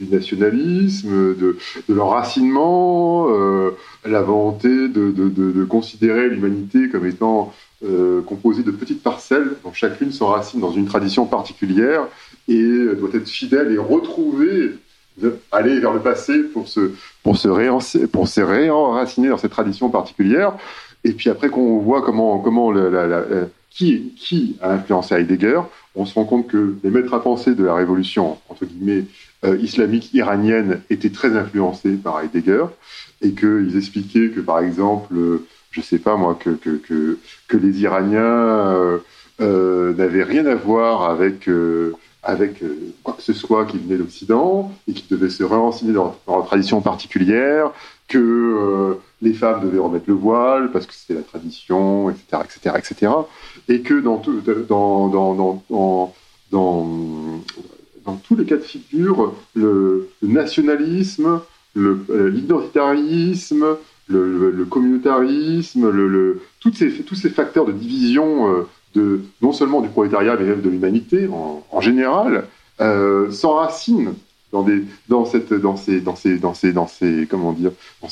du 0.00 0.06
nationalisme, 0.10 1.34
de, 1.34 1.56
l'enracinement, 1.88 3.28
euh, 3.30 3.70
la 4.04 4.20
volonté 4.20 4.88
de, 4.88 5.64
considérer 5.64 6.28
l'humanité 6.28 6.88
comme 6.88 7.06
étant 7.06 7.54
euh, 7.84 8.20
composée 8.22 8.62
de 8.62 8.70
petites 8.70 9.02
parcelles 9.02 9.52
dont 9.64 9.72
chacune 9.72 10.12
s'enracine 10.12 10.60
dans 10.60 10.72
une 10.72 10.86
tradition 10.86 11.26
particulière 11.26 12.06
et 12.48 12.72
doit 12.98 13.10
être 13.14 13.28
fidèle 13.28 13.72
et 13.72 13.78
retrouver 13.78 14.72
aller 15.52 15.80
vers 15.80 15.92
le 15.92 16.00
passé 16.00 16.42
pour 16.42 16.68
se, 16.68 16.92
pour 17.22 17.36
se, 17.36 18.06
pour 18.06 18.28
se 18.28 18.40
réenraciner 18.40 19.28
dans 19.28 19.38
cette 19.38 19.52
tradition 19.52 19.90
particulière. 19.90 20.54
Et 21.04 21.12
puis 21.12 21.30
après 21.30 21.48
qu'on 21.48 21.78
voit 21.78 22.02
comment, 22.02 22.38
comment 22.38 22.72
la, 22.72 23.26
qui, 23.70 24.12
qui 24.16 24.56
a 24.60 24.72
influencé 24.72 25.14
Heidegger, 25.14 25.60
on 25.94 26.04
se 26.04 26.14
rend 26.14 26.24
compte 26.24 26.48
que 26.48 26.76
les 26.82 26.90
maîtres 26.90 27.14
à 27.14 27.22
penser 27.22 27.54
de 27.54 27.64
la 27.64 27.74
révolution, 27.74 28.38
entre 28.48 28.64
guillemets, 28.64 29.04
euh, 29.44 29.56
islamique 29.58 30.12
iranienne 30.14 30.80
étaient 30.90 31.10
très 31.10 31.36
influencés 31.36 31.92
par 31.92 32.20
Heidegger 32.20 32.64
et 33.22 33.32
qu'ils 33.32 33.76
expliquaient 33.76 34.30
que, 34.30 34.40
par 34.40 34.60
exemple, 34.60 35.14
euh, 35.16 35.46
je 35.70 35.80
sais 35.80 35.98
pas 35.98 36.16
moi, 36.16 36.36
que, 36.38 36.50
que, 36.50 36.80
que, 37.46 37.56
les 37.56 37.82
Iraniens 37.82 38.20
euh, 38.20 38.98
euh 39.40 39.94
n'avaient 39.94 40.24
rien 40.24 40.46
à 40.46 40.54
voir 40.54 41.08
avec 41.08 41.48
avec 42.28 42.62
euh, 42.62 42.92
quoi 43.02 43.14
que 43.14 43.22
ce 43.22 43.32
soit 43.32 43.64
qui 43.64 43.78
venait 43.78 43.96
d'Occident 43.96 44.70
et 44.86 44.92
qui 44.92 45.06
devait 45.10 45.30
se 45.30 45.42
réenseigner 45.42 45.94
dans, 45.94 46.14
leur 46.26 46.44
tradition 46.44 46.82
particulière, 46.82 47.72
que 48.06 48.18
euh, 48.18 48.94
les 49.22 49.32
femmes 49.32 49.62
devaient 49.62 49.78
remettre 49.78 50.04
le 50.08 50.14
voile 50.14 50.70
parce 50.70 50.84
que 50.84 50.92
c'était 50.92 51.14
la 51.14 51.22
tradition, 51.22 52.10
etc., 52.10 52.42
etc., 52.44 52.76
etc., 52.76 53.12
et 53.68 53.80
que 53.80 53.94
dans, 54.00 54.22
dans, 54.68 55.08
dans, 55.08 55.64
dans, 55.70 56.14
dans, 58.04 58.16
tous 58.16 58.36
les 58.36 58.44
cas 58.44 58.56
de 58.56 58.62
figure, 58.62 59.34
le, 59.54 60.10
nationalisme, 60.20 61.40
euh, 61.78 62.28
l'identitarisme, 62.28 63.78
le, 64.06 64.64
communautarisme, 64.66 65.88
le, 65.88 66.42
toutes 66.60 66.76
ces, 66.76 66.90
tous 66.90 67.14
ces 67.14 67.30
facteurs 67.30 67.64
de 67.64 67.72
division 67.72 68.66
non 68.96 69.52
seulement 69.52 69.80
du 69.80 69.88
prolétariat, 69.88 70.36
mais 70.38 70.46
même 70.46 70.60
de 70.60 70.68
l'humanité 70.68 71.28
en, 71.28 71.80
général, 71.80 72.44
euh, 72.80 73.30
s'enracinent 73.30 74.14
dans, 74.52 74.66
ces, 75.26 75.40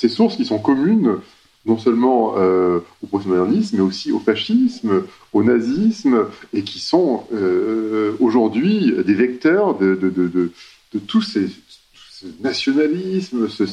sources 0.09 0.37
qui 0.37 0.45
sont 0.45 0.59
communes 0.59 1.17
non 1.65 1.79
seulement 1.79 2.35
euh, 2.37 2.81
au 3.03 3.07
postmodernisme, 3.09 3.79
mais 3.79 3.83
aussi 3.83 4.13
au 4.13 4.21
fascisme, 4.21 5.03
au 5.33 5.43
nazisme, 5.43 6.27
et 6.53 6.63
qui 6.63 6.79
sont 6.79 7.25
euh, 7.33 8.13
aujourd'hui 8.21 8.95
des 9.05 9.15
vecteurs 9.15 9.77
de, 9.77 10.53
tous 11.09 11.23
ces, 11.23 11.49
ce 12.21 12.27
nationalisme, 12.41 13.49
cette, 13.51 13.69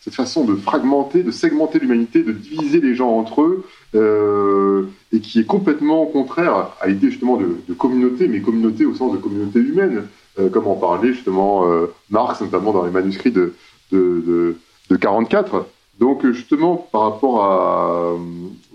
cette, 0.00 0.14
façon 0.14 0.44
de 0.44 0.54
fragmenter, 0.54 1.22
de 1.22 1.30
segmenter 1.30 1.78
l'humanité, 1.78 2.22
de 2.22 2.32
diviser 2.32 2.80
les 2.80 2.94
gens 2.94 3.10
entre 3.10 3.42
eux, 3.42 3.64
euh, 3.94 4.84
et 5.12 5.20
qui 5.20 5.40
est 5.40 5.44
complètement 5.44 6.06
contraire 6.06 6.70
à 6.80 6.86
l'idée 6.86 7.10
justement 7.10 7.36
de, 7.36 7.74
communauté, 7.74 8.26
mais 8.26 8.40
communauté 8.40 8.86
au 8.86 8.94
sens 8.94 9.12
de 9.12 9.18
communauté 9.18 9.58
humaine, 9.58 10.06
euh, 10.38 10.48
comme 10.48 10.66
en 10.66 10.76
parlait 10.76 11.12
justement 11.12 11.70
euh, 11.70 11.92
Marx, 12.08 12.40
notamment 12.40 12.72
dans 12.72 12.86
les 12.86 12.90
manuscrits 12.90 13.32
de, 13.32 13.52
de, 13.92 14.56
de, 14.88 14.96
44. 14.96 15.66
Donc 15.98 16.26
justement, 16.26 16.76
par 16.76 17.02
rapport 17.02 17.44
à, 17.44 18.16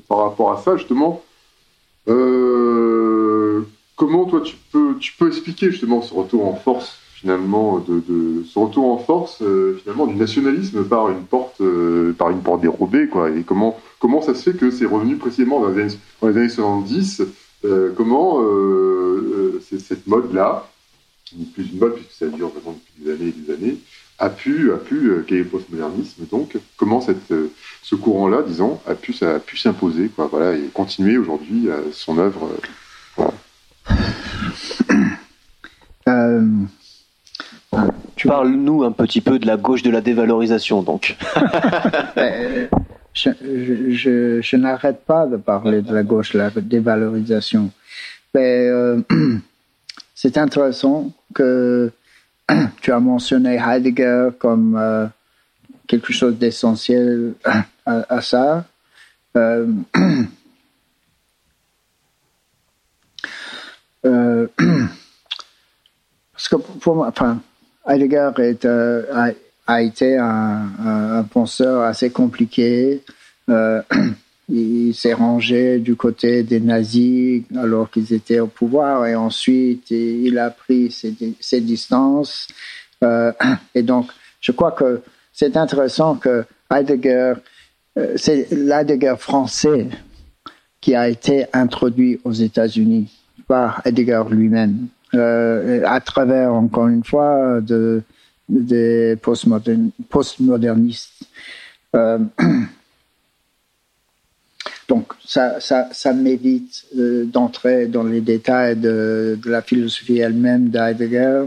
par 0.07 0.19
rapport 0.19 0.51
à 0.51 0.61
ça, 0.61 0.77
justement, 0.77 1.23
comment 3.95 4.25
toi 4.25 4.41
tu 4.41 4.55
peux, 4.71 4.97
tu 4.99 5.13
peux 5.17 5.27
expliquer 5.27 5.71
justement 5.71 6.03
ce 6.03 6.13
retour 6.13 6.47
en 6.47 6.53
force 6.53 6.99
finalement 7.19 7.79
de, 7.79 8.43
ce 8.45 8.59
retour 8.59 8.91
en 8.91 8.97
force 8.97 9.43
finalement 9.81 10.07
du 10.07 10.15
nationalisme 10.15 10.83
par 10.83 11.09
une 11.09 11.23
porte 11.23 11.61
par 12.17 12.29
une 12.29 12.39
porte 12.39 12.61
dérobée 12.61 13.07
quoi 13.07 13.29
et 13.29 13.43
comment 13.43 13.77
Comment 13.99 14.21
ça 14.21 14.33
se 14.33 14.49
fait 14.49 14.57
que 14.57 14.71
c'est 14.71 14.85
revenu 14.85 15.17
précisément 15.17 15.59
dans 15.59 15.69
les 15.69 15.81
années, 15.81 15.93
dans 16.21 16.29
les 16.29 16.37
années 16.37 16.49
70 16.49 17.21
euh, 17.65 17.91
Comment 17.95 18.41
euh, 18.41 19.59
euh 19.59 19.61
cette 19.67 20.03
qui 21.25 21.37
n'est 21.37 21.45
plus 21.45 21.69
une 21.71 21.79
mode 21.79 21.95
puisque 21.95 22.11
ça 22.13 22.27
dure 22.27 22.49
vraiment 22.49 22.79
depuis 22.79 23.03
des 23.03 23.11
années 23.11 23.27
et 23.27 23.31
des 23.31 23.53
années, 23.53 23.77
a 24.17 24.29
pu, 24.29 24.71
a 24.73 24.77
pu, 24.77 25.09
euh, 25.09 25.23
quel 25.27 25.39
le 25.39 25.45
postmodernisme 25.45 26.25
donc 26.31 26.57
Comment 26.75 27.01
cette, 27.01 27.31
euh, 27.31 27.51
ce 27.83 27.95
courant-là, 27.95 28.41
disons, 28.41 28.79
a 28.87 28.95
pu, 28.95 29.13
a 29.23 29.39
pu 29.39 29.57
s'imposer, 29.57 30.09
quoi, 30.09 30.27
voilà, 30.27 30.55
et 30.55 30.69
continuer 30.73 31.17
aujourd'hui 31.17 31.67
son 31.91 32.17
œuvre. 32.17 32.49
Tu 38.15 38.27
parles-nous 38.27 38.83
un 38.83 38.91
petit 38.91 39.21
peu 39.21 39.39
de 39.39 39.47
la 39.47 39.57
gauche 39.57 39.81
de 39.83 39.89
la 39.91 40.01
dévalorisation, 40.01 40.81
donc. 40.81 41.15
je, 43.13 44.55
n'arrête 44.55 45.05
pas 45.05 45.25
de 45.25 45.37
parler 45.37 45.81
de 45.81 45.93
la 45.93 46.03
gauche, 46.03 46.33
la 46.33 46.49
dévalorisation. 46.49 47.71
Mais 48.33 48.67
euh, 48.67 49.01
c'est 50.15 50.37
intéressant 50.37 51.11
que 51.33 51.91
tu 52.81 52.91
as 52.91 52.99
mentionné 52.99 53.55
Heidegger 53.55 54.29
comme 54.37 54.75
euh, 54.77 55.07
quelque 55.87 56.13
chose 56.13 56.37
d'essentiel 56.37 57.33
à, 57.85 58.21
ça. 58.21 58.65
Euh, 59.37 59.67
parce 66.33 66.47
que 66.49 66.55
pour 66.55 66.95
moi, 66.95 67.07
enfin, 67.07 67.41
Heidegger 67.89 68.31
est, 68.37 68.65
a 69.69 69.83
été 69.83 70.17
un, 70.17 71.23
penseur 71.31 71.83
assez 71.83 72.09
compliqué. 72.09 73.03
Euh, 73.49 73.81
il 74.49 74.93
s'est 74.95 75.13
rangé 75.13 75.77
du 75.77 75.95
côté 75.95 76.41
des 76.41 76.59
nazis 76.59 77.43
alors 77.55 77.91
qu'ils 77.91 78.13
étaient 78.13 78.39
au 78.39 78.47
pouvoir 78.47 79.05
et 79.05 79.15
ensuite 79.15 79.91
il 79.91 80.39
a 80.39 80.49
pris 80.49 80.91
ses, 80.91 81.61
distances. 81.61 82.47
Euh, 83.03 83.31
et 83.75 83.83
donc, 83.83 84.09
je 84.41 84.51
crois 84.51 84.71
que 84.71 85.01
c'est 85.31 85.55
intéressant 85.55 86.15
que 86.15 86.45
Heidegger, 86.71 87.33
euh, 87.97 88.13
c'est 88.15 88.51
l'Heidegger 88.51 89.15
français 89.19 89.87
qui 90.81 90.95
a 90.95 91.09
été 91.09 91.45
introduit 91.53 92.19
aux 92.23 92.31
États-Unis 92.31 93.11
par 93.47 93.81
Heidegger 93.85 94.23
lui-même, 94.31 94.87
à 95.13 95.99
travers, 96.01 96.53
encore 96.53 96.87
une 96.87 97.03
fois, 97.03 97.61
de, 97.61 98.03
des 98.49 99.15
postmodernistes. 99.21 101.23
Euh, 101.95 102.19
donc, 104.87 105.13
ça, 105.25 105.59
ça, 105.59 106.13
m'évite 106.13 106.85
euh, 106.97 107.25
d'entrer 107.25 107.87
dans 107.87 108.03
les 108.03 108.21
détails 108.21 108.75
de, 108.75 109.39
la 109.45 109.61
philosophie 109.61 110.19
elle-même 110.19 110.69
d'Heidegger. 110.69 111.45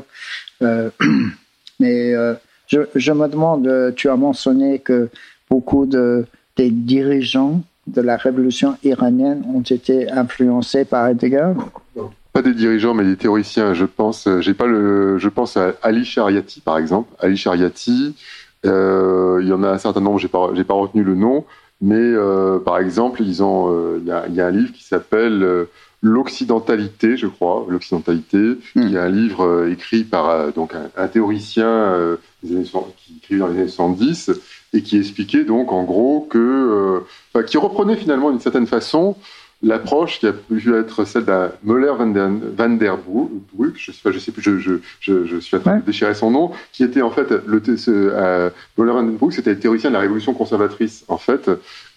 Euh, 0.62 0.91
mais 1.81 2.15
euh, 2.15 2.34
je, 2.68 3.12
me 3.12 3.28
demande, 3.28 3.94
tu 3.97 4.08
as 4.08 4.16
mentionné 4.16 4.78
que 4.78 5.10
beaucoup 5.50 5.86
de, 5.86 6.24
des 6.57 6.70
dirigeants 6.70 7.62
de 7.89 8.00
la 8.00 8.16
révolution 8.16 8.76
iranienne 8.84 9.44
ont 9.52 9.62
été 9.62 10.08
influencés 10.10 10.84
par 10.84 11.08
Heidegger 11.08 11.52
pas 12.42 12.48
des 12.48 12.54
dirigeants, 12.54 12.94
mais 12.94 13.04
des 13.04 13.16
théoriciens. 13.16 13.74
Je 13.74 13.84
pense, 13.84 14.26
euh, 14.26 14.40
j'ai 14.40 14.54
pas 14.54 14.66
le, 14.66 15.18
je 15.18 15.28
pense 15.28 15.56
à 15.56 15.74
Ali 15.82 16.04
Shariati 16.04 16.60
par 16.60 16.78
exemple. 16.78 17.12
Ali 17.20 17.36
Shariati, 17.36 18.14
euh, 18.66 19.38
il 19.42 19.48
y 19.48 19.52
en 19.52 19.62
a 19.62 19.70
un 19.70 19.78
certain 19.78 20.00
nombre, 20.00 20.18
j'ai 20.18 20.28
pas, 20.28 20.50
j'ai 20.54 20.64
pas 20.64 20.74
retenu 20.74 21.02
le 21.02 21.14
nom, 21.14 21.44
mais 21.80 21.96
euh, 21.96 22.58
par 22.58 22.78
exemple, 22.78 23.22
ils 23.22 23.42
ont, 23.42 23.96
il 23.98 24.06
y, 24.06 24.12
a, 24.12 24.26
y, 24.28 24.40
a, 24.40 24.46
un 24.46 24.50
livre 24.50 24.72
qui 24.72 24.84
s'appelle 24.84 25.66
L'occidentalité, 26.04 27.16
je 27.16 27.28
crois, 27.28 27.64
l'occidentalité, 27.68 28.58
mmh. 28.74 28.88
qui 28.88 28.96
est 28.96 28.98
un 28.98 29.08
livre 29.08 29.68
écrit 29.68 30.02
par 30.02 30.52
donc 30.52 30.74
un, 30.74 30.90
un 30.96 31.06
théoricien 31.06 32.18
des 32.42 32.56
années, 32.56 32.66
qui 32.96 33.18
écrivait 33.18 33.38
dans 33.38 33.46
les 33.46 33.60
années 33.60 33.68
70 33.68 34.32
et 34.72 34.82
qui 34.82 34.98
expliquait 34.98 35.44
donc 35.44 35.70
en 35.70 35.84
gros 35.84 36.26
que, 36.28 37.04
qui 37.46 37.56
reprenait 37.56 37.94
finalement 37.94 38.32
d'une 38.32 38.40
certaine 38.40 38.66
façon 38.66 39.14
l'approche 39.62 40.18
qui 40.18 40.26
a 40.26 40.32
pu 40.32 40.74
être 40.74 41.05
celle 41.05 41.24
d'un 41.24 41.52
Möller 41.62 41.92
van 41.97 42.08
der, 42.08 42.28
van 42.57 42.70
der 42.70 42.97
Broek, 42.97 43.31
je 43.76 43.92
sais 43.92 44.00
pas, 44.02 44.10
je 44.10 44.18
sais 44.18 44.32
plus, 44.32 44.42
je, 44.42 44.58
je, 44.58 44.73
je, 45.00 45.24
je 45.24 45.36
suis 45.39 45.58
train 45.58 45.78
de 45.78 45.84
déchirer 45.84 46.15
son 46.15 46.31
nom, 46.31 46.50
qui 46.73 46.82
était 46.82 47.02
en 47.02 47.10
fait 47.10 47.31
le 47.31 47.62
euh, 47.89 48.50
Möller 48.76 48.92
van 48.92 49.02
der 49.05 49.12
Broek, 49.12 49.32
c'était 49.32 49.50
le 49.50 49.60
théoricien 49.60 49.91
de 49.91 49.94
la 49.94 50.00
révolution 50.00 50.34
conservatrice 50.34 51.05
en 51.08 51.18
fait 51.18 51.49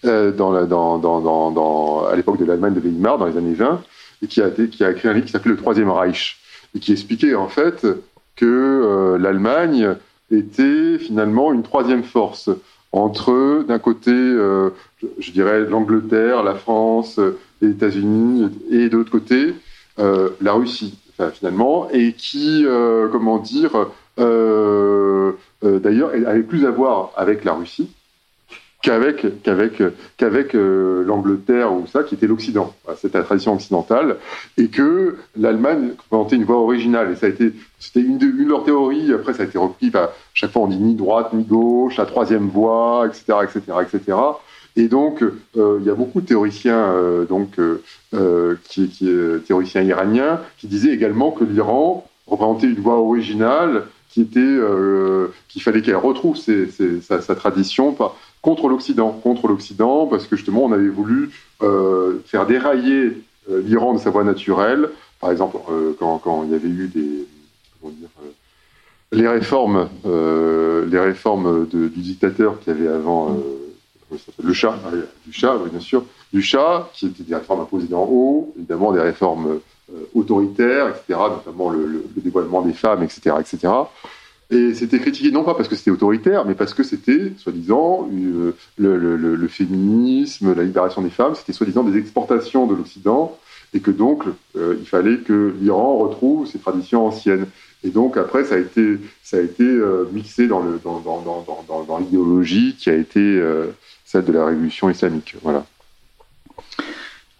euh, 0.04 0.30
dans, 0.30 0.52
la, 0.52 0.64
dans, 0.64 0.98
dans, 0.98 1.20
dans, 1.20 1.50
dans, 1.50 2.04
à 2.06 2.14
l'époque 2.14 2.38
de 2.38 2.44
l'Allemagne 2.44 2.74
de 2.74 2.80
Weimar 2.80 3.18
dans 3.18 3.26
les 3.26 3.36
années 3.36 3.54
20 3.54 3.82
et 4.22 4.26
qui 4.28 4.40
a 4.40 4.50
qui 4.50 4.84
a 4.84 4.90
écrit 4.90 5.08
un 5.08 5.12
livre 5.12 5.26
qui 5.26 5.32
s'appelait 5.32 5.50
Le 5.50 5.58
Troisième 5.58 5.90
Reich 5.90 6.38
et 6.74 6.78
qui 6.78 6.92
expliquait 6.92 7.34
en 7.34 7.48
fait 7.48 7.86
que 8.36 8.44
euh, 8.46 9.18
l'Allemagne 9.18 9.96
était 10.30 10.98
finalement 10.98 11.52
une 11.52 11.62
troisième 11.62 12.04
force 12.04 12.48
entre 12.92 13.64
d'un 13.68 13.78
côté, 13.78 14.10
je, 14.10 15.30
dirais 15.30 15.60
l'Angleterre, 15.60 16.42
la 16.42 16.54
France 16.54 17.20
les 17.60 17.70
États-Unis 17.70 18.50
et 18.70 18.88
de 18.88 18.96
l'autre 18.96 19.10
côté 19.10 19.54
euh, 19.98 20.30
la 20.40 20.52
Russie, 20.52 20.98
finalement, 21.32 21.88
et 21.90 22.12
qui, 22.12 22.64
euh, 22.66 23.08
comment 23.08 23.38
dire, 23.38 23.72
d'ailleurs, 25.62 26.10
avait 26.26 26.42
plus 26.42 26.66
à 26.66 26.70
voir 26.70 27.12
avec 27.16 27.44
la 27.44 27.54
Russie 27.54 27.88
qu'avec 28.86 29.42
qu'avec 29.42 29.82
qu'avec 30.16 30.54
euh, 30.54 31.02
l'Angleterre 31.04 31.72
ou 31.72 31.86
ça 31.88 32.04
qui 32.04 32.14
était 32.14 32.28
l'Occident. 32.28 32.72
C'était 32.96 33.18
la 33.18 33.24
tradition 33.24 33.54
occidentale 33.54 34.16
et 34.56 34.68
que 34.68 35.16
l'Allemagne 35.36 35.94
présentait 36.08 36.36
une 36.36 36.44
voie 36.44 36.58
originale 36.58 37.10
et 37.10 37.16
ça 37.16 37.26
a 37.26 37.28
été 37.30 37.52
c'était 37.80 38.00
une 38.00 38.18
de, 38.18 38.26
leurs 38.46 38.64
théories. 38.64 39.12
Après 39.12 39.34
ça 39.34 39.42
a 39.42 39.46
été 39.46 39.58
repris. 39.58 39.90
chaque 40.34 40.52
fois 40.52 40.62
on 40.62 40.66
dit 40.68 40.78
ni 40.78 40.94
droite 40.94 41.32
ni 41.32 41.42
gauche, 41.42 41.96
la 41.96 42.06
troisième 42.06 42.48
voie, 42.48 43.08
etc., 43.08 43.38
etc., 43.42 43.60
etc. 43.82 44.18
Et 44.76 44.88
donc 44.88 45.22
euh, 45.22 45.78
il 45.80 45.86
y 45.86 45.90
a 45.90 45.94
beaucoup 45.94 46.20
de 46.20 46.26
théoriciens 46.26 46.92
euh, 46.92 47.24
donc 47.24 47.58
qui 48.68 49.08
théoriciens 49.46 49.82
iraniens 49.82 50.40
qui 50.58 50.66
disaient 50.66 50.92
également 50.92 51.30
que 51.30 51.44
l'Iran 51.44 52.06
représentait 52.26 52.66
une 52.66 52.80
voie 52.80 52.98
originale 52.98 53.84
qui 54.10 54.22
était 54.22 54.58
qu'il 55.48 55.62
fallait 55.62 55.82
qu'elle 55.82 55.96
retrouve 55.96 56.36
sa, 56.36 57.34
tradition 57.34 57.94
contre 58.46 58.68
l'Occident, 58.68 59.10
contre 59.10 59.48
l'Occident, 59.48 60.06
parce 60.06 60.28
que 60.28 60.36
justement 60.36 60.64
on 60.64 60.72
avait 60.72 60.88
voulu 60.88 61.30
euh, 61.64 62.22
faire 62.26 62.46
dérailler 62.46 63.24
euh, 63.50 63.60
l'Iran 63.62 63.94
de 63.94 63.98
sa 63.98 64.10
voie 64.10 64.22
naturelle. 64.22 64.88
Par 65.20 65.32
exemple, 65.32 65.56
euh, 65.68 65.96
quand, 65.98 66.44
il 66.44 66.52
y 66.52 66.54
avait 66.54 66.68
eu 66.68 66.88
les 69.10 69.26
réformes, 69.26 69.88
les 70.04 71.00
réformes 71.00 71.66
du 71.66 71.88
dictateur 71.88 72.60
qui 72.60 72.70
avait 72.70 72.86
avant 72.86 73.36
le 74.42 74.52
chat, 74.52 74.78
du 75.26 75.32
chat, 75.32 75.56
bien 75.70 75.80
sûr, 75.80 76.04
du 76.32 76.42
chat, 76.42 76.88
qui 76.92 77.06
étaient 77.06 77.22
des 77.22 77.34
réformes 77.34 77.60
imposées 77.60 77.88
d'en 77.88 78.04
haut, 78.04 78.52
évidemment 78.56 78.92
des 78.92 79.00
réformes 79.00 79.60
autoritaires, 80.14 80.88
etc., 80.88 81.20
notamment 81.30 81.70
le, 81.70 81.86
le, 81.86 82.04
le, 82.14 82.22
dévoilement 82.22 82.62
des 82.62 82.72
femmes, 82.72 83.02
etc., 83.02 83.36
etc. 83.40 83.68
Et 84.50 84.74
c'était 84.74 85.00
critiqué 85.00 85.32
non 85.32 85.42
pas 85.42 85.54
parce 85.54 85.68
que 85.68 85.74
c'était 85.74 85.90
autoritaire, 85.90 86.44
mais 86.44 86.54
parce 86.54 86.72
que 86.72 86.84
c'était, 86.84 87.32
soi-disant, 87.36 88.08
euh, 88.12 88.52
le, 88.78 89.48
féminisme, 89.48 90.54
la 90.54 90.62
libération 90.62 91.02
des 91.02 91.10
femmes, 91.10 91.34
c'était 91.34 91.52
soi-disant 91.52 91.82
des 91.82 91.98
exportations 91.98 92.66
de 92.66 92.74
l'Occident, 92.76 93.36
et 93.74 93.80
que 93.80 93.90
donc 93.90 94.22
euh, 94.56 94.76
il 94.78 94.86
fallait 94.86 95.18
que 95.18 95.52
l'Iran 95.60 95.98
retrouve 95.98 96.46
ses 96.46 96.60
traditions 96.60 97.06
anciennes. 97.06 97.46
Et 97.82 97.90
donc 97.90 98.16
après, 98.16 98.44
ça 98.44 98.54
a 98.54 98.58
été, 98.58 98.98
ça 99.24 99.38
a 99.38 99.40
été 99.40 99.64
euh, 99.64 100.04
mixé 100.12 100.46
dans, 100.46 100.60
le, 100.60 100.78
dans, 100.82 101.00
dans, 101.00 101.44
dans, 101.66 101.82
dans 101.82 101.98
l'idéologie 101.98 102.76
qui 102.78 102.88
a 102.88 102.94
été 102.94 103.42
celle 104.06 104.24
de 104.24 104.32
la 104.32 104.46
révolution 104.46 104.88
islamique. 104.88 105.36
Voilà. 105.42 105.66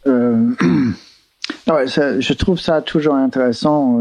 je 0.06 2.32
trouve 2.34 2.60
ça 2.60 2.82
toujours 2.82 3.14
intéressant 3.14 4.00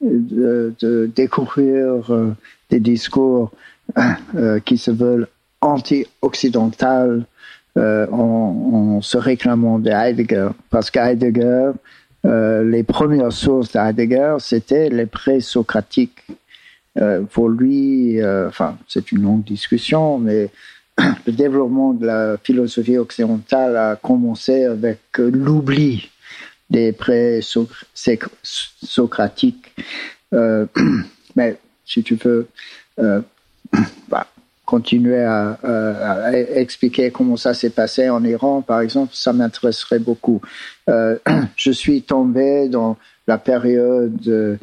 de, 0.00 0.74
de 0.80 1.08
découvrir 1.14 2.12
euh, 2.12 2.34
des 2.70 2.80
discours 2.80 3.52
euh, 4.34 4.58
qui 4.60 4.78
se 4.78 4.90
veulent 4.90 5.28
anti-occidental 5.60 7.26
euh, 7.76 8.06
en, 8.10 9.00
se 9.02 9.16
réclamant 9.16 9.78
de 9.78 9.90
Heidegger. 9.90 10.48
Parce 10.70 10.90
qu'Heidegger, 10.90 11.72
euh, 12.26 12.64
les 12.64 12.82
premières 12.82 13.32
sources 13.32 13.72
d'Heidegger, 13.72 14.36
c'était 14.40 14.88
les 14.88 15.06
pré-socratiques. 15.06 16.26
Euh, 16.98 17.22
pour 17.22 17.48
lui, 17.48 18.18
c'est 18.88 19.12
une 19.12 19.22
longue 19.22 19.44
discussion, 19.44 20.18
mais 20.18 20.50
le 21.26 21.32
développement 21.32 21.92
de 21.92 22.06
la 22.06 22.36
philosophie 22.42 22.96
occidentale 22.98 23.76
a 23.76 23.94
commencé 23.96 24.64
avec 24.64 25.00
l'oubli 25.18 26.08
des 26.68 26.90
pré-socratiques. 26.92 29.72
Euh, 30.32 30.66
mais 31.36 31.58
si 31.84 32.02
tu 32.02 32.16
veux 32.16 32.48
euh, 32.98 33.20
bah, 34.08 34.26
continuer 34.64 35.22
à, 35.24 35.58
expliquer 36.54 37.10
comment 37.10 37.36
ça 37.36 37.52
s'est 37.54 37.70
passé 37.70 38.08
en 38.08 38.22
Iran, 38.22 38.62
par 38.62 38.80
exemple, 38.80 39.12
ça 39.14 39.32
m'intéresserait 39.32 39.98
beaucoup. 39.98 40.40
Euh, 40.88 41.18
je 41.56 41.72
suis 41.72 42.02
tombé 42.02 42.68
dans 42.68 42.96
la 43.26 43.38
période 43.38 44.16
de, 44.20 44.58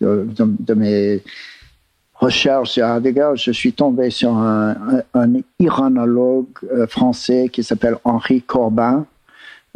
de, 0.00 0.74
mes 0.74 1.22
recherches 2.18 2.70
sur 2.70 2.86
Heidegger, 2.86 3.32
je 3.34 3.50
suis 3.52 3.72
tombé 3.72 4.10
sur 4.10 4.34
un, 4.34 5.02
un, 5.14 5.20
un 5.20 5.40
iranologue 5.58 6.46
français 6.88 7.48
qui 7.52 7.62
s'appelle 7.62 7.96
Henri 8.04 8.42
Corbin, 8.42 9.06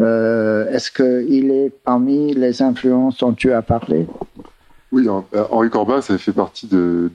euh, 0.00 0.70
est-ce 0.70 0.90
qu'il 0.90 1.50
est 1.50 1.70
parmi 1.84 2.32
les 2.32 2.62
influences 2.62 3.18
dont 3.18 3.32
tu 3.32 3.52
as 3.52 3.62
parlé? 3.62 4.06
Oui, 4.92 5.06
euh, 5.08 5.44
Henri 5.50 5.70
Corbin, 5.70 6.00
ça 6.00 6.16
fait 6.18 6.32
partie 6.32 6.66
de, 6.66 7.10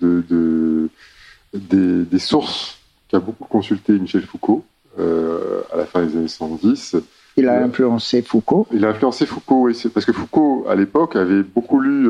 des, 1.53 2.19
sources 2.19 2.77
qu'a 3.09 3.19
beaucoup 3.19 3.45
consulté 3.45 3.93
Michel 3.93 4.21
Foucault 4.21 4.63
euh, 4.99 5.61
à 5.73 5.77
la 5.77 5.85
fin 5.85 6.05
des 6.05 6.15
années 6.15 6.27
70. 6.27 6.97
Il 7.37 7.49
a 7.49 7.63
influencé 7.63 8.21
Foucault? 8.21 8.67
Il 8.71 8.85
a 8.85 8.89
influencé 8.89 9.25
Foucault, 9.25 9.63
oui, 9.63 9.77
parce 9.93 10.05
que 10.05 10.13
Foucault, 10.13 10.65
à 10.69 10.75
l'époque, 10.75 11.15
avait 11.15 11.43
beaucoup 11.43 11.81
lu 11.81 12.09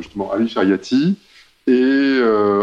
justement 0.00 0.32
Ali 0.32 0.48
Shariati 0.48 1.16
et 1.66 2.20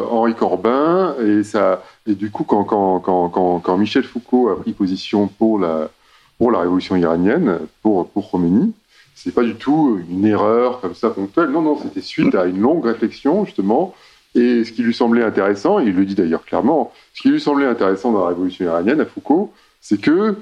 Henri 0.10 0.34
Corbin, 0.36 1.16
et, 1.26 1.44
ça, 1.44 1.84
et 2.08 2.16
du 2.16 2.32
coup, 2.32 2.44
quand, 2.44 2.64
quand, 2.64 3.00
quand, 3.00 3.60
quand 3.60 3.78
Michel 3.78 4.04
Foucault 4.04 4.50
a 4.50 4.60
pris 4.60 4.74
position 4.74 5.28
pour 5.28 5.60
la, 5.60 5.90
pour 6.38 6.52
la 6.52 6.60
révolution 6.60 6.96
iranienne, 6.96 7.60
pour, 7.82 8.08
pour 8.10 8.32
Khomeini. 8.32 8.74
C'est 9.16 9.34
pas 9.34 9.44
du 9.44 9.56
tout 9.56 10.00
une 10.10 10.26
erreur 10.26 10.82
comme 10.82 10.96
ça 10.96 11.10
ponctuelle. 11.10 11.50
Non, 11.50 11.62
non, 11.62 11.78
c'était 11.82 12.02
suite 12.02 12.36
à 12.36 12.46
une 12.46 12.60
longue 12.60 12.86
réflexion, 12.86 13.46
justement. 13.46 13.94
Et 14.36 14.64
ce 14.64 14.72
qui 14.72 14.82
lui 14.82 14.94
semblait 14.94 15.24
intéressant, 15.24 15.80
et 15.80 15.84
il 15.84 15.96
le 15.96 16.06
dit 16.06 16.16
d'ailleurs 16.16 16.44
clairement, 16.44 16.92
ce 17.14 17.22
qui 17.22 17.30
lui 17.30 17.40
semblait 17.40 17.68
intéressant 17.68 18.12
dans 18.12 18.22
la 18.22 18.30
révolution 18.30 18.66
iranienne 18.66 19.00
à 19.00 19.06
Foucault, 19.06 19.54
c'est 19.80 20.02
que, 20.02 20.36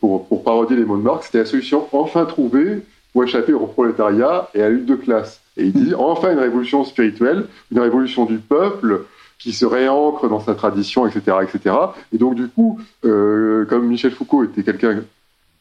pour, 0.00 0.26
pour 0.26 0.42
parodier 0.42 0.76
les 0.76 0.84
mots 0.84 0.96
de 0.96 1.02
Marx, 1.02 1.26
c'était 1.26 1.38
la 1.38 1.44
solution 1.44 1.86
enfin 1.92 2.24
trouvée 2.24 2.82
échapper 3.22 3.52
au 3.52 3.66
prolétariat 3.66 4.48
et 4.54 4.62
à 4.62 4.68
la 4.68 4.70
lutte 4.70 4.86
de 4.86 4.96
classe. 4.96 5.40
Et 5.56 5.64
il 5.64 5.72
dit 5.72 5.94
enfin 5.94 6.32
une 6.32 6.38
révolution 6.38 6.84
spirituelle, 6.84 7.46
une 7.72 7.80
révolution 7.80 8.24
du 8.24 8.38
peuple 8.38 9.04
qui 9.38 9.52
se 9.52 9.64
réancre 9.64 10.28
dans 10.28 10.40
sa 10.40 10.54
tradition, 10.54 11.06
etc., 11.06 11.38
etc. 11.42 11.74
Et 12.12 12.18
donc 12.18 12.34
du 12.34 12.48
coup, 12.48 12.80
euh, 13.04 13.64
comme 13.66 13.86
Michel 13.86 14.10
Foucault 14.10 14.44
était 14.44 14.62
quelqu'un 14.62 15.02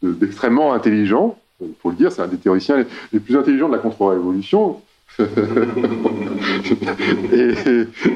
d'extrêmement 0.01 0.73
intelligent. 0.73 1.37
Il 1.61 1.73
faut 1.81 1.89
le 1.89 1.95
dire, 1.95 2.11
c'est 2.11 2.21
un 2.21 2.27
des 2.27 2.37
théoriciens 2.37 2.85
les, 3.11 3.19
plus 3.19 3.35
intelligents 3.35 3.67
de 3.67 3.73
la 3.73 3.79
contre-révolution. 3.79 4.81
et, 5.19 5.25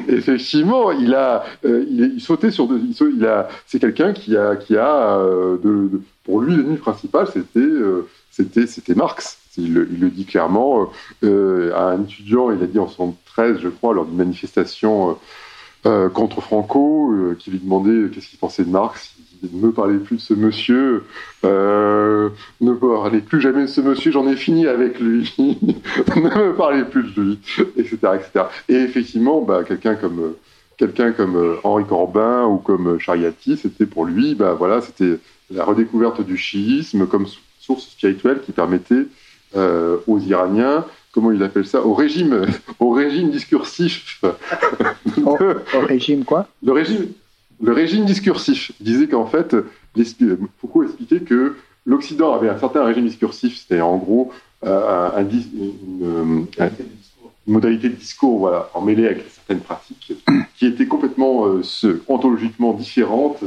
effectivement, 0.08 0.92
il 0.92 1.14
a, 1.14 1.42
euh, 1.64 1.84
il, 1.90 2.20
sautait 2.20 2.52
sur, 2.52 2.68
il, 3.00 3.26
a, 3.26 3.48
c'est 3.66 3.80
quelqu'un 3.80 4.12
qui 4.12 4.36
a, 4.36 4.54
qui 4.54 4.76
a, 4.76 5.16
euh, 5.18 5.56
de, 5.56 6.00
pour 6.22 6.40
lui 6.40 6.54
l'ennemi 6.54 6.76
principal, 6.76 7.26
c'était, 7.26 7.58
euh, 7.58 8.06
c'était, 8.32 8.94
Marx. 8.94 9.38
Il, 9.56 9.86
il, 9.92 10.00
le 10.00 10.10
dit 10.10 10.24
clairement 10.24 10.90
à 11.22 11.26
un 11.26 12.02
étudiant, 12.02 12.50
il 12.50 12.62
a 12.62 12.66
dit 12.66 12.78
en 12.78 12.88
73, 12.88 13.58
je 13.60 13.68
crois, 13.68 13.94
lors 13.94 14.06
d'une 14.06 14.16
manifestation 14.16 15.18
contre 15.82 16.40
Franco, 16.40 17.12
qui 17.38 17.50
lui 17.50 17.58
demandait 17.58 18.08
qu'est-ce 18.10 18.28
qu'il 18.28 18.38
pensait 18.38 18.64
de 18.64 18.70
Marx? 18.70 19.14
Ne 19.42 19.66
me 19.66 19.72
parlez 19.72 19.98
plus 19.98 20.16
de 20.16 20.20
ce 20.20 20.34
monsieur, 20.34 21.04
euh, 21.44 22.28
ne 22.60 22.74
parlez 22.74 23.18
plus 23.18 23.40
jamais 23.40 23.62
de 23.62 23.66
ce 23.66 23.80
monsieur, 23.80 24.12
j'en 24.12 24.28
ai 24.28 24.36
fini 24.36 24.68
avec 24.68 25.00
lui, 25.00 25.34
ne 25.38 26.20
me 26.20 26.54
parlez 26.54 26.84
plus 26.84 27.12
de 27.12 27.22
lui, 27.22 27.38
etc. 27.76 27.96
etc. 28.14 28.44
Et 28.68 28.76
effectivement, 28.76 29.40
bah, 29.42 29.64
quelqu'un 29.66 29.96
comme, 29.96 30.36
euh, 31.36 31.56
Henri 31.64 31.84
Corbin 31.84 32.44
ou 32.44 32.58
comme 32.58 33.00
Chariati, 33.00 33.56
c'était 33.56 33.86
pour 33.86 34.04
lui, 34.04 34.36
bah, 34.36 34.54
voilà, 34.56 34.80
c'était 34.80 35.18
la 35.50 35.64
redécouverte 35.64 36.24
du 36.24 36.36
chiisme 36.36 37.08
comme 37.08 37.26
source 37.62 37.84
spirituelle 37.84 38.40
qui 38.44 38.52
permettait 38.52 39.06
euh, 39.56 39.98
aux 40.06 40.18
Iraniens 40.18 40.84
comment 41.12 41.30
il 41.30 41.42
appelle 41.42 41.66
ça, 41.66 41.84
au 41.84 41.94
régime, 41.94 42.46
au 42.80 42.90
régime 42.90 43.30
discursif. 43.30 44.22
au, 45.24 45.38
au 45.74 45.80
régime 45.86 46.24
quoi? 46.24 46.48
Le 46.64 46.72
régime, 46.72 47.08
le 47.62 47.72
régime 47.72 48.04
discursif 48.04 48.72
disait 48.80 49.06
qu'en 49.06 49.26
fait, 49.26 49.54
Foucault 50.60 50.84
expliquait 50.84 51.20
que 51.20 51.56
l'Occident 51.86 52.34
avait 52.34 52.48
un 52.48 52.58
certain 52.58 52.84
régime 52.84 53.06
discursif, 53.06 53.60
c'était 53.60 53.80
en 53.80 53.96
gros 53.96 54.32
euh, 54.64 55.10
une, 55.20 56.46
modalité 57.46 57.88
de 57.88 57.94
discours 57.94 58.38
voilà, 58.38 58.70
emmêlée 58.72 59.06
avec 59.06 59.24
certaines 59.28 59.60
pratiques 59.60 60.12
qui 60.56 60.66
étaient 60.66 60.86
complètement 60.86 61.46
euh, 61.48 62.02
ontologiquement 62.08 62.72
différentes 62.72 63.42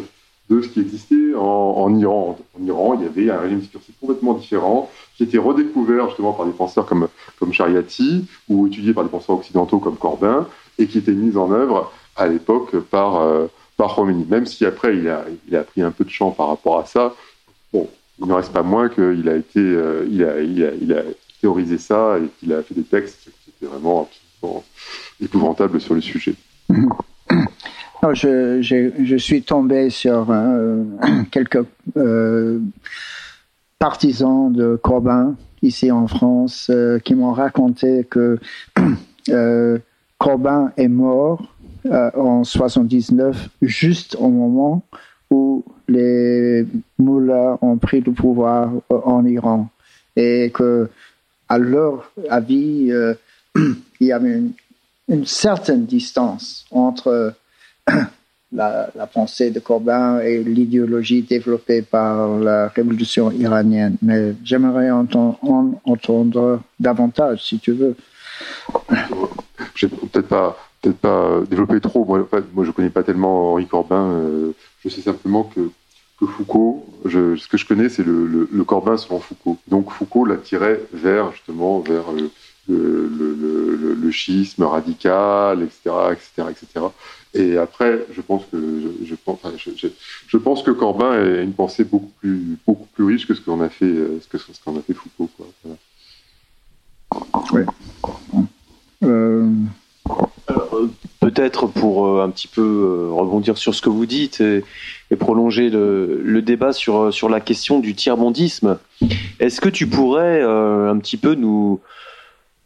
de 0.50 0.62
ce 0.62 0.68
qui 0.68 0.80
existait 0.80 1.34
en, 1.36 1.96
Iran. 1.98 2.38
En 2.60 2.66
Iran, 2.66 2.94
il 3.00 3.04
y 3.04 3.08
avait 3.08 3.38
un 3.38 3.42
régime 3.42 3.60
discursif 3.60 3.96
complètement 4.00 4.34
différent 4.34 4.90
qui 5.18 5.24
était 5.24 5.38
redécouvert 5.38 6.08
justement 6.10 6.34
par 6.34 6.46
des 6.46 6.52
penseurs 6.52 6.86
comme, 6.86 7.08
comme 7.40 7.52
Chariati 7.52 8.26
ou 8.48 8.68
étudié 8.68 8.94
par 8.94 9.04
des 9.04 9.10
penseurs 9.10 9.38
occidentaux 9.38 9.80
comme 9.80 9.98
Corbin 9.98 10.48
et 10.78 10.88
qui 10.88 11.00
était 11.00 11.14
mis 11.14 11.36
en 11.36 11.52
œuvre 11.52 11.92
à 12.16 12.28
l'époque 12.28 12.78
par, 12.78 13.22
euh, 13.22 13.48
par. 13.76 14.04
Même 14.06 14.46
si 14.46 14.66
après 14.66 14.96
il 14.98 15.10
a, 15.10 15.26
il 15.48 15.56
a 15.56 15.64
pris 15.64 15.82
un 15.82 15.92
peu 15.92 16.04
de 16.04 16.10
champ 16.10 16.32
par 16.32 16.50
rapport 16.50 16.80
à 16.80 16.86
ça, 16.86 17.16
bon, 17.74 17.90
il 18.20 18.28
ne 18.28 18.34
reste 18.34 18.54
pas 18.54 18.64
moins 18.64 18.90
qu'il 18.90 19.28
a 19.28 19.36
été, 19.36 19.60
euh, 19.60 20.08
il, 20.10 20.24
a, 20.24 20.40
il, 20.42 20.64
a, 20.64 20.72
il, 20.80 20.94
a, 20.94 21.02
théorisé 21.42 21.78
ça 21.78 22.18
et 22.18 22.28
qu'il 22.40 22.54
a 22.54 22.64
fait 22.64 22.74
des 22.74 22.84
textes 22.84 23.30
qui 23.44 23.50
étaient 23.50 23.66
vraiment 23.66 24.10
complètement 24.42 24.64
épouvantable 25.22 25.82
sur 25.82 25.96
le 25.96 26.02
sujet. 26.02 26.36
je, 28.14 29.16
suis 29.18 29.42
tombé 29.44 29.90
sur 29.90 30.28
euh, 30.30 30.84
quelques 31.32 31.66
euh, 31.98 32.60
partisans 33.80 34.52
de 34.52 34.76
Corbin 34.76 35.36
ici 35.62 35.92
en 35.92 36.08
France 36.08 36.68
euh, 36.70 37.00
qui 37.00 37.16
m'ont 37.16 37.34
raconté 37.34 38.06
que 38.10 38.40
Corbin 40.18 40.72
est 40.78 40.88
mort 40.88 41.52
en 41.92 42.44
79 42.44 43.50
juste 43.62 44.16
au 44.20 44.30
moment 44.30 44.84
où 45.30 45.64
les 45.88 46.66
moulins 46.98 47.58
ont 47.62 47.78
pris 47.78 48.02
le 48.02 48.12
pouvoir 48.12 48.72
en 48.90 49.26
Iran. 49.26 49.70
Et 50.16 50.52
que 50.54 50.90
à 51.50 51.58
leur 51.58 52.12
avis 52.30 52.92
il 53.56 54.08
y 54.08 54.12
avait 54.12 54.42
une 55.10 55.26
certaine 55.26 55.86
distance 55.86 56.66
entre 56.72 57.34
la, 58.52 59.08
pensée 59.12 59.52
de 59.52 59.60
Corbin 59.60 60.20
et 60.20 60.44
l'idéologie 60.44 61.24
développée 61.24 61.82
par 61.82 62.38
la 62.38 62.70
révolution 62.70 63.32
iranienne. 63.32 63.98
Mais 64.02 64.34
j'aimerais 64.44 64.92
en 64.92 65.08
entendre 65.86 66.62
davantage, 66.80 67.44
si 67.44 67.60
tu 67.60 67.74
veux. 67.74 67.96
Je 69.74 69.88
peut-être 69.88 70.28
pas, 70.28 70.58
peut-être 70.82 70.98
pas 70.98 71.42
développer 71.50 71.80
trop. 71.80 72.06
Moi, 72.06 72.66
je 72.66 72.72
connais 72.72 72.90
pas 72.90 73.04
tellement 73.04 73.54
Henri 73.54 73.68
Corbin. 73.68 74.12
Euh, 74.12 74.52
je 74.84 74.90
sais 74.90 75.02
simplement 75.02 75.44
que, 75.44 75.72
que 76.20 76.26
Foucault, 76.26 76.86
ce 77.06 77.48
que 77.48 77.58
je 77.58 77.66
connais, 77.66 77.90
c'est 77.90 78.06
le, 78.06 78.64
Corbin 78.66 78.98
selon 78.98 79.20
Foucault. 79.20 79.58
Donc 79.68 79.92
Foucault 79.92 80.26
l'attirait 80.26 80.82
vers 80.94 81.32
justement 81.32 81.80
vers 81.80 82.12
le, 82.12 82.32
le, 82.68 83.96
le, 84.02 84.12
schisme 84.12 84.64
radical, 84.64 85.64
etc., 85.64 85.96
etc., 86.14 86.50
etc. 86.50 86.86
Et 87.36 87.58
après, 87.58 88.06
je 88.14 88.22
pense 88.22 88.44
que 88.50 88.58
je, 89.04 89.14
pense, 89.14 89.40
je, 90.28 90.38
pense 90.38 90.64
que 90.64 90.72
Corbin 90.72 91.12
a 91.12 91.42
une 91.42 91.52
pensée 91.52 91.84
beaucoup 91.84 92.12
plus 92.22 92.58
beaucoup 92.66 92.88
plus 92.94 93.04
riche 93.04 93.28
que 93.28 93.34
ce 93.34 93.42
qu'on 93.42 93.60
a 93.60 93.68
fait 93.68 93.86
euh, 93.86 94.22
ce 94.22 94.28
que 94.30 94.38
ce 94.38 94.64
qu'on 94.64 94.78
a 94.78 94.82
fait 94.82 94.94
Foucault. 94.94 95.30
Quoi. 95.36 95.48
Oui. 97.52 97.62
Euh, 99.04 99.50
peut-être 101.20 101.68
pour 101.68 102.22
un 102.22 102.30
petit 102.30 102.48
peu 102.48 103.10
rebondir 103.12 103.58
sur 103.58 103.76
ce 103.76 103.82
que 103.82 103.90
vous 103.90 104.06
dites 104.06 104.40
et, 104.40 104.64
prolonger 105.20 105.70
le, 105.70 106.22
le, 106.24 106.42
débat 106.42 106.72
sur 106.72 107.14
sur 107.14 107.28
la 107.28 107.42
question 107.42 107.80
du 107.80 107.96
tiers-mondisme, 107.96 108.78
est-ce 109.40 109.60
que 109.60 109.70
tu 109.70 109.88
pourrais 109.88 110.42
un 110.42 110.98
petit 111.00 111.18
peu 111.18 111.36
nous 111.36 111.82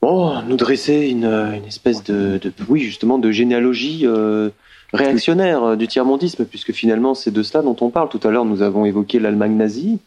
Oh, 0.02 0.34
nous 0.48 0.56
dresser 0.56 1.10
une, 1.10 1.26
une 1.26 1.66
espèce 1.66 2.03
de, 2.03 2.38
de, 2.38 2.53
oui, 2.69 2.80
justement, 2.82 3.18
de 3.18 3.32
généalogie 3.32 4.03
euh, 4.06 4.50
réactionnaire 4.94 5.64
euh, 5.64 5.76
du 5.76 5.88
tiers-mondisme, 5.88 6.45
puisque 6.45 6.72
finalement, 6.72 7.16
c'est 7.16 7.32
de 7.32 7.44
cela 7.44 7.64
dont 7.64 7.76
on 7.82 7.90
parle. 7.90 8.10
Tout 8.10 8.19
à 8.24 8.32
l'heure, 8.32 8.45
nous 8.45 8.61
avons 8.61 8.86
évoqué 8.86 9.19
l'Allemagne 9.19 9.58
nazie, 9.58 10.00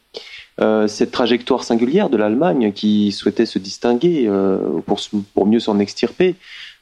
euh, 0.60 0.86
cette 0.86 1.10
trajectoire 1.10 1.64
singulière 1.64 2.10
de 2.10 2.16
l'Allemagne 2.18 2.72
qui 2.72 3.10
souhaitait 3.10 3.46
se 3.46 3.58
distinguer 3.58 4.26
euh, 4.26 4.58
pour, 4.84 5.00
pour 5.34 5.46
mieux 5.46 5.60
s'en 5.60 5.78
extirper 5.78 6.34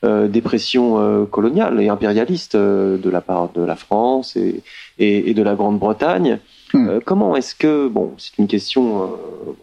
euh, 0.04 0.26
des 0.26 0.40
pressions 0.40 1.26
coloniales 1.26 1.80
et 1.80 1.88
impérialistes 1.88 2.56
de 2.56 3.10
la 3.10 3.20
part 3.20 3.50
de 3.52 3.62
la 3.62 3.76
France 3.76 4.36
et, 4.36 4.62
et, 4.98 5.30
et 5.30 5.34
de 5.34 5.42
la 5.42 5.54
Grande-Bretagne. 5.54 6.38
Hmm. 6.72 7.00
comment 7.04 7.34
est-ce 7.34 7.56
que, 7.56 7.88
bon, 7.88 8.12
c'est 8.16 8.38
une 8.38 8.46
question, 8.46 9.10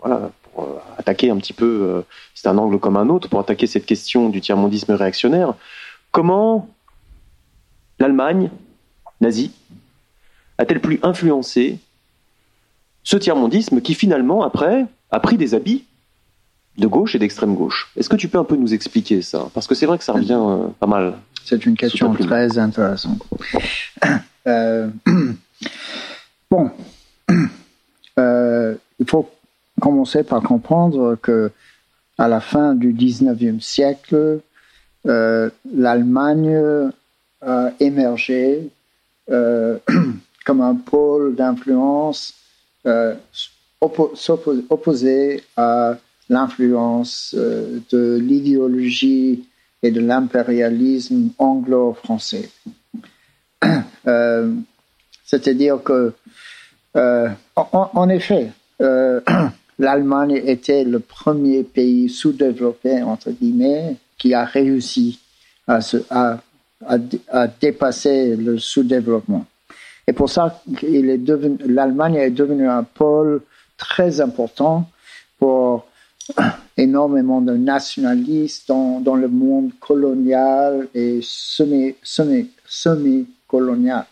voilà, 0.02 0.32
pour 0.58 0.82
attaquer 0.98 1.30
un 1.30 1.38
petit 1.38 1.54
peu 1.54 2.04
c'est 2.34 2.48
un 2.48 2.58
angle 2.58 2.80
comme 2.80 2.98
un 2.98 3.10
autre 3.10 3.30
pour 3.30 3.40
attaquer 3.40 3.68
cette 3.68 3.86
question 3.86 4.30
du 4.30 4.42
tiers-mondisme 4.42 4.94
réactionnaire. 4.94 5.54
Comment 6.12 6.68
l'Allemagne 8.00 8.50
nazie 9.22 9.52
a-t-elle 10.58 10.82
pu 10.82 11.00
influencer 11.04 11.80
ce 13.04 13.18
tiers-mondisme 13.18 13.82
qui 13.82 13.94
finalement, 13.94 14.44
après, 14.44 14.86
a 15.12 15.20
pris 15.20 15.38
des 15.38 15.54
habits 15.54 15.86
de 16.78 16.88
gauche 16.88 17.16
et 17.16 17.20
d'extrême 17.20 17.56
gauche? 17.56 17.92
Est-ce 17.96 18.10
que 18.10 18.16
tu 18.16 18.28
peux 18.28 18.38
un 18.38 18.44
peu 18.44 18.56
nous 18.56 18.74
expliquer 18.74 19.22
ça? 19.22 19.50
Parce 19.54 19.68
que 19.68 19.76
c'est 19.76 19.86
vrai 19.86 19.98
que 19.98 20.04
ça 20.04 20.14
revient 20.14 20.40
euh, 20.40 20.68
pas 20.80 20.88
mal. 20.88 21.18
C'est 21.44 21.66
une 21.66 21.78
question 21.78 22.14
très 22.14 22.58
intéressante. 22.58 23.22
Euh, 24.48 24.88
bon, 26.50 26.72
euh, 28.18 28.76
il 28.98 29.06
faut 29.06 29.30
commencer 29.80 30.24
par 30.24 30.42
comprendre 30.42 31.16
que 31.22 31.52
à 32.18 32.28
la 32.28 32.40
fin 32.40 32.74
du 32.74 32.94
19e 32.94 33.62
siècle, 33.62 34.40
euh, 35.06 35.50
l'Allemagne 35.72 36.92
a 37.42 37.72
émergé 37.80 38.70
euh, 39.30 39.78
comme 40.46 40.62
un 40.62 40.76
pôle 40.76 41.36
d'influence 41.36 42.34
euh, 42.86 43.16
opposé 43.82 45.44
à 45.56 45.98
l'influence 46.30 47.36
de 47.36 48.18
l'idéologie 48.18 49.48
et 49.84 49.92
de 49.92 50.02
l'impérialisme 50.02 51.30
anglo-français. 51.38 52.50
C'est-à-dire 55.24 55.84
que, 55.84 56.14
en, 57.56 58.10
effet, 58.10 58.52
l'Allemagne 59.80 60.42
était 60.46 60.84
le 60.84 61.00
premier 61.00 61.64
pays 61.64 62.10
sous-développé, 62.10 63.02
entre 63.04 63.32
guillemets, 63.32 63.96
qui 64.18 64.34
a 64.34 64.44
réussi 64.46 65.20
à, 65.68 65.80
dépasser 67.60 68.36
le 68.36 68.58
sous-développement. 68.58 69.46
Et 70.08 70.14
pour 70.14 70.30
ça, 70.30 70.62
l'Allemagne 71.66 72.16
est 72.16 72.32
devenue 72.32 72.68
un 72.68 72.84
pôle 72.84 73.42
très 73.78 74.22
important 74.22 74.90
pour 75.38 75.88
énormément 76.78 77.42
de 77.42 77.54
nationalistes 77.54 78.68
dans, 78.68 79.00
dans 79.00 79.16
le 79.16 79.28
monde 79.28 79.72
colonial 79.80 80.88
et 80.94 81.20
semi-colonial. 81.22 84.06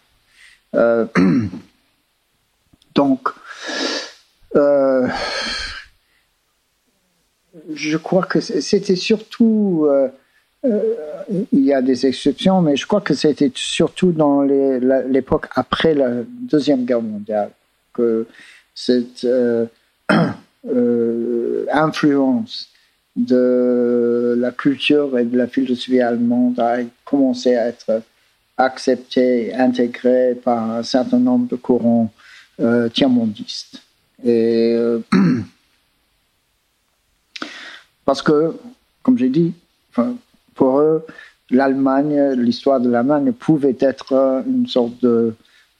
euh, 0.76 1.06
donc, 2.96 3.30
euh, 4.56 5.08
je 7.74 7.98
crois 7.98 8.24
que 8.24 8.40
c'était 8.40 8.96
surtout, 8.96 9.88
euh, 9.90 10.08
euh, 10.66 10.94
il 11.52 11.66
y 11.66 11.74
a 11.74 11.82
des 11.82 12.06
exceptions, 12.06 12.62
mais 12.62 12.76
je 12.76 12.86
crois 12.86 13.02
que 13.02 13.14
c'était 13.14 13.52
surtout 13.54 14.12
dans 14.12 14.42
l'époque 14.42 15.48
après 15.56 15.94
la 15.94 16.24
Deuxième 16.28 16.86
Guerre 16.86 17.02
mondiale 17.02 17.50
que 17.94 18.28
cette 18.74 19.28
influence 21.72 22.70
de 23.16 24.36
la 24.38 24.52
culture 24.52 25.18
et 25.18 25.24
de 25.24 25.38
la 25.38 25.48
philosophie 25.48 26.02
allemande 26.02 26.60
a 26.60 26.80
commencé 27.06 27.56
à 27.56 27.68
être 27.68 28.02
acceptée, 28.58 29.54
intégrée 29.54 30.36
par 30.36 30.72
un 30.72 30.84
certain 30.84 31.20
nombre 31.20 31.48
de 31.48 31.56
courants 31.56 32.12
tiers-mondistes. 32.94 33.85
Et 34.26 34.74
euh, 34.74 35.00
parce 38.06 38.22
que, 38.22 38.56
comme 39.04 39.18
j'ai 39.18 39.30
dit, 39.30 39.54
pour 40.56 40.80
eux, 40.80 41.06
l'Allemagne, 41.52 42.32
l'histoire 42.32 42.80
de 42.80 42.90
l'Allemagne 42.90 43.32
pouvait 43.32 43.78
être 43.80 44.44
une 44.48 44.68
sorte 44.68 45.00
de 45.02 45.36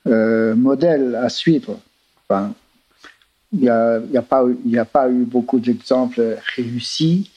euh, 0.08 0.56
modèle 0.56 1.16
à 1.16 1.30
suivre. 1.30 1.80
Il 3.52 3.60
n'y 3.62 3.70
a, 3.70 4.02
pas, 4.22 5.10
eu 5.10 5.24
beaucoup 5.26 5.60
d'exemples 5.60 6.38
réussis 6.56 7.32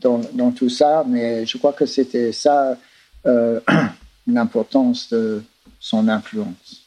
dans, 0.00 0.50
tout 0.52 0.68
ça, 0.68 1.04
mais 1.06 1.44
je 1.46 1.58
crois 1.58 1.72
que 1.72 1.86
c'était 1.86 2.32
ça 2.32 2.78
euh, 3.26 3.60
l'importance 4.26 5.10
de 5.10 5.42
son 5.78 6.08
influence. 6.08 6.83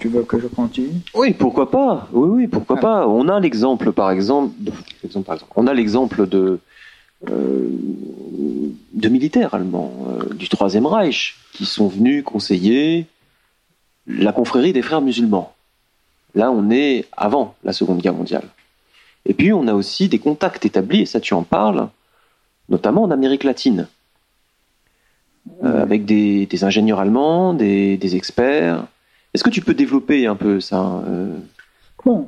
Tu, 0.00 0.08
veux 0.08 0.22
que 0.24 0.38
je 0.38 0.48
continue? 0.48 1.00
Oui, 1.14 1.32
pourquoi 1.32 1.70
pas? 1.70 2.06
Oui, 2.12 2.28
oui, 2.28 2.46
pourquoi 2.46 2.76
ah. 2.78 2.82
pas? 2.82 3.08
On 3.08 3.26
a 3.28 3.40
l'exemple, 3.40 3.92
par 3.92 4.10
exemple, 4.10 4.52
on 5.56 5.66
a 5.66 5.72
l'exemple 5.72 6.26
de 6.28 6.60
euh, 7.30 7.68
de 8.92 9.08
militaires 9.08 9.54
allemands 9.54 9.92
euh, 10.08 10.34
du 10.34 10.50
Troisième 10.50 10.84
Reich 10.84 11.36
qui 11.54 11.64
sont 11.64 11.88
venus 11.88 12.22
conseiller 12.22 13.06
la 14.06 14.32
confrérie 14.32 14.74
des 14.74 14.82
frères 14.82 15.00
musulmans. 15.00 15.54
Là, 16.34 16.50
on 16.50 16.70
est 16.70 17.06
avant 17.16 17.54
la 17.64 17.72
Seconde 17.72 18.02
Guerre 18.02 18.12
mondiale. 18.12 18.48
Et 19.24 19.32
puis, 19.32 19.54
on 19.54 19.66
a 19.68 19.74
aussi 19.74 20.08
des 20.08 20.18
contacts 20.18 20.66
établis, 20.66 21.02
et 21.02 21.06
ça 21.06 21.18
tu 21.18 21.32
en 21.32 21.44
parles, 21.44 21.88
notamment 22.68 23.04
en 23.04 23.10
Amérique 23.10 23.44
latine, 23.44 23.88
euh, 25.64 25.82
avec 25.82 26.04
des, 26.04 26.46
ingénieurs 26.62 27.00
allemands, 27.00 27.54
des, 27.54 27.96
des 27.96 28.16
experts, 28.16 28.84
est-ce 29.34 29.42
que 29.42 29.50
tu 29.50 29.62
peux 29.62 29.74
développer 29.74 30.26
un 30.26 30.36
peu 30.36 30.60
ça 30.60 31.02
euh? 31.06 31.36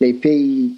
les 0.00 0.12
pays 0.12 0.76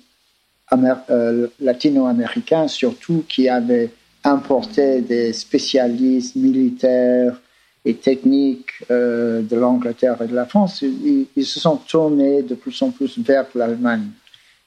latino-américains, 1.59 2.68
surtout, 2.68 3.25
qui 3.28 3.49
avaient 3.49 3.91
importé 4.24 5.00
des 5.00 5.32
spécialistes 5.32 6.36
militaires 6.36 7.40
et 7.84 7.94
techniques 7.94 8.73
de 8.90 9.57
l'Angleterre 9.57 10.20
et 10.20 10.26
de 10.26 10.34
la 10.34 10.44
France, 10.44 10.82
ils, 10.82 11.47
se 11.47 11.58
sont 11.58 11.76
tournés 11.76 12.42
de 12.42 12.55
plus 12.55 12.82
en 12.82 12.90
plus 12.90 13.18
vers 13.18 13.47
l'Allemagne. 13.55 14.08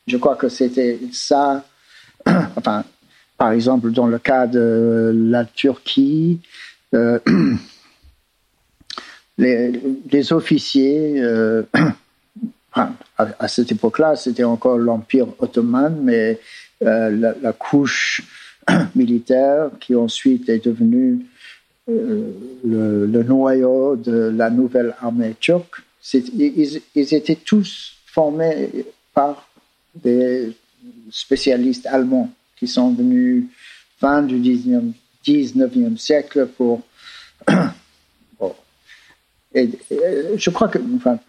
Je 0.07 0.17
crois 0.17 0.35
que 0.35 0.49
c'était 0.49 0.99
ça, 1.11 1.63
enfin, 2.25 2.83
par 3.37 3.51
exemple, 3.51 3.91
dans 3.91 4.07
le 4.07 4.17
cas 4.17 4.47
de 4.47 5.11
la 5.13 5.45
Turquie, 5.45 6.41
les, 9.37 10.33
officiers, 10.33 11.21
euh, 11.21 11.63
à, 12.73 13.47
cette 13.47 13.71
époque-là, 13.71 14.15
c'était 14.15 14.43
encore 14.43 14.77
l'Empire 14.77 15.27
ottoman, 15.39 15.97
mais 16.01 16.39
euh, 16.83 17.33
la, 17.41 17.53
couche 17.53 18.23
militaire 18.95 19.71
qui 19.79 19.95
ensuite 19.95 20.49
est 20.49 20.65
devenue 20.65 21.25
euh, 21.89 22.31
le, 22.63 23.23
noyau 23.23 23.95
de 23.95 24.31
la 24.35 24.49
nouvelle 24.49 24.95
armée 25.01 25.35
turque, 25.39 25.81
ils, 26.13 26.81
étaient 26.95 27.35
tous 27.35 27.97
formés 28.05 28.69
par 29.13 29.49
des 29.95 30.55
spécialistes 31.11 31.85
allemands 31.87 32.31
qui 32.57 32.67
sont 32.67 32.93
venus 32.93 33.45
fin 33.99 34.21
du 34.21 34.39
19e 35.25 35.97
siècle 35.97 36.47
pour 36.57 36.81
je 39.55 40.49
crois 40.49 40.67
que, 40.67 40.79
enfin, 40.95 41.19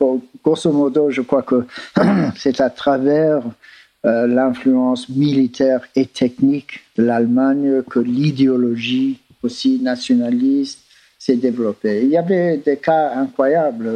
grosso 0.42 0.72
modo, 0.72 1.10
je 1.10 1.22
crois 1.22 1.42
que 1.42 1.66
c'est 2.36 2.60
à 2.60 2.70
travers 2.70 3.42
euh, 4.05 4.26
l'influence 4.26 5.08
militaire 5.08 5.81
et 5.97 6.07
technique 6.07 6.81
de 6.97 7.05
l'Allemagne 7.05 7.83
que 7.89 8.00
l'idéologie 8.00 9.20
aussi 9.42 9.81
nationaliste 9.81 10.81
s'est 11.18 11.36
développée. 11.36 12.02
Il 12.02 12.10
y 12.10 12.18
avait 12.18 12.58
des 12.58 12.76
cas 12.76 13.12
incroyables 13.15 13.91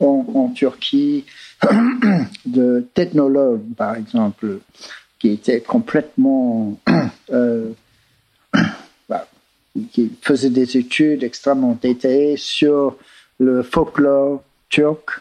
en, 0.00 0.48
Turquie 0.54 1.24
de 2.46 2.86
technologues, 2.94 3.74
par 3.76 3.96
exemple, 3.96 4.60
qui 5.18 5.32
étaient 5.32 5.60
complètement 5.60 6.78
euh, 7.30 7.70
bah, 9.08 9.28
qui 9.92 10.10
faisaient 10.22 10.50
des 10.50 10.76
études 10.78 11.22
extrêmement 11.22 11.78
détaillées 11.80 12.36
sur 12.38 12.96
le 13.38 13.62
folklore 13.62 14.42
turc 14.70 15.20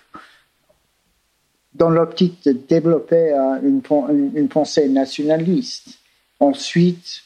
dans 1.78 1.90
l'optique 1.90 2.44
de 2.46 2.52
développer 2.52 3.32
une, 3.64 3.82
pensée 4.50 4.90
nationaliste. 4.90 6.00
Ensuite, 6.40 7.22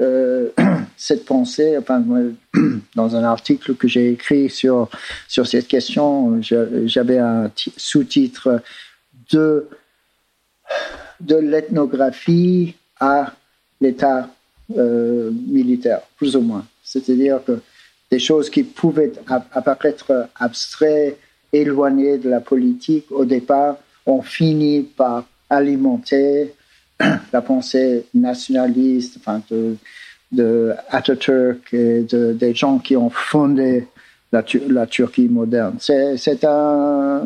euh, 0.00 0.50
cette 0.96 1.24
pensée, 1.24 1.78
dans 2.94 3.16
un 3.16 3.24
article 3.24 3.74
que 3.74 3.88
j'ai 3.88 4.10
écrit 4.10 4.50
sur, 4.50 4.88
sur 5.28 5.46
cette 5.46 5.68
question, 5.68 6.40
j'avais 6.42 7.18
un 7.18 7.50
sous-titre 7.76 8.62
de, 9.32 9.68
de 11.20 11.36
l'ethnographie 11.36 12.74
à 13.00 13.32
l'état 13.80 14.28
euh, 14.76 15.30
militaire, 15.30 16.00
plus 16.16 16.36
ou 16.36 16.40
moins. 16.40 16.66
C'est-à-dire 16.82 17.40
que 17.44 17.60
des 18.10 18.18
choses 18.18 18.50
qui 18.50 18.64
pouvaient 18.64 19.12
apparaître 19.52 20.28
abstraites, 20.36 21.18
éloignées 21.52 22.18
de 22.18 22.28
la 22.28 22.40
politique 22.40 23.10
au 23.10 23.24
départ, 23.24 23.76
ont 24.06 24.22
fini 24.22 24.82
par 24.82 25.24
alimenter 25.50 26.54
la 27.32 27.42
pensée 27.42 28.06
nationaliste 28.14 29.18
enfin 29.18 29.42
de, 29.50 29.76
de 30.32 30.74
Atatürk 30.90 31.72
et 31.72 32.02
de, 32.02 32.32
des 32.32 32.54
gens 32.54 32.78
qui 32.78 32.96
ont 32.96 33.10
fondé 33.10 33.86
la, 34.32 34.44
la 34.68 34.86
Turquie 34.86 35.28
moderne. 35.28 35.76
C'est 35.78 36.44
un, 36.44 37.22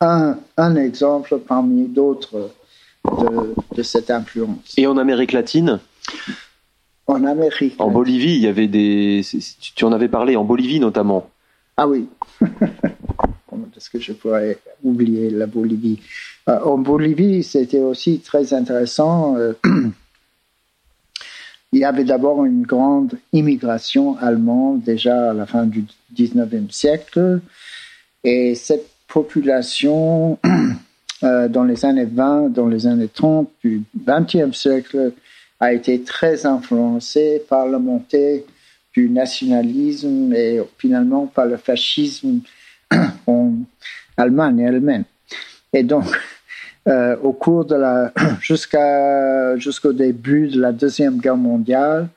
un, 0.00 0.38
un, 0.56 0.76
exemple 0.76 1.38
parmi 1.38 1.86
d'autres 1.86 2.50
de, 3.04 3.54
de 3.76 3.82
cette 3.82 4.10
influence. 4.10 4.74
Et 4.76 4.86
en 4.86 4.96
Amérique 4.96 5.32
latine? 5.32 5.80
En 7.06 7.24
Amérique. 7.24 7.74
En 7.78 7.90
Bolivie, 7.90 8.36
il 8.36 8.40
y 8.40 8.46
avait 8.46 8.68
des. 8.68 9.22
Tu 9.74 9.84
en 9.84 9.92
avais 9.92 10.08
parlé, 10.08 10.36
en 10.36 10.44
Bolivie 10.44 10.80
notamment. 10.80 11.28
Ah 11.76 11.88
oui. 11.88 12.08
Est-ce 13.76 13.90
que 13.90 13.98
je 13.98 14.12
pourrais 14.12 14.58
oublier 14.82 15.30
la 15.30 15.46
Bolivie? 15.46 16.00
Euh, 16.48 16.58
En 16.60 16.78
Bolivie, 16.78 17.42
c'était 17.42 17.80
aussi 17.80 18.20
très 18.20 18.54
intéressant. 18.54 19.36
Euh, 19.36 19.52
il 21.72 21.80
y 21.80 21.84
avait 21.84 22.04
d'abord 22.04 22.44
une 22.44 22.62
grande 22.62 23.18
immigration 23.32 24.16
allemande 24.18 24.82
déjà 24.82 25.30
à 25.30 25.34
la 25.34 25.46
fin 25.46 25.66
du 25.66 25.84
19e 26.16 26.70
siècle. 26.70 27.40
Et 28.22 28.54
cette 28.54 28.88
population, 29.08 30.38
euh, 31.24 31.48
dans 31.48 31.64
les 31.64 31.84
années 31.84 32.06
20, 32.06 32.50
dans 32.50 32.68
les 32.68 32.86
années 32.86 33.08
30 33.08 33.50
du 33.62 33.82
20e 34.06 34.52
siècle, 34.52 35.12
a 35.58 35.72
été 35.72 36.02
très 36.02 36.46
influencé 36.46 37.42
par 37.48 37.66
la 37.66 37.78
montée 37.78 38.46
du 38.94 39.10
nationalisme 39.10 40.32
et 40.32 40.60
finalement 40.78 41.26
par 41.26 41.46
le 41.46 41.56
fascisme 41.56 42.40
en 43.26 43.52
Allemagne 44.16 44.60
elle-même. 44.60 45.04
Et 45.72 45.82
donc, 45.82 46.04
euh, 46.86 47.16
au 47.22 47.32
cours 47.32 47.64
de 47.64 47.74
la 47.74 48.12
jusqu'à 48.40 49.56
jusqu'au 49.56 49.92
début 49.92 50.48
de 50.48 50.60
la 50.60 50.72
deuxième 50.72 51.18
guerre 51.18 51.36
mondiale, 51.36 52.08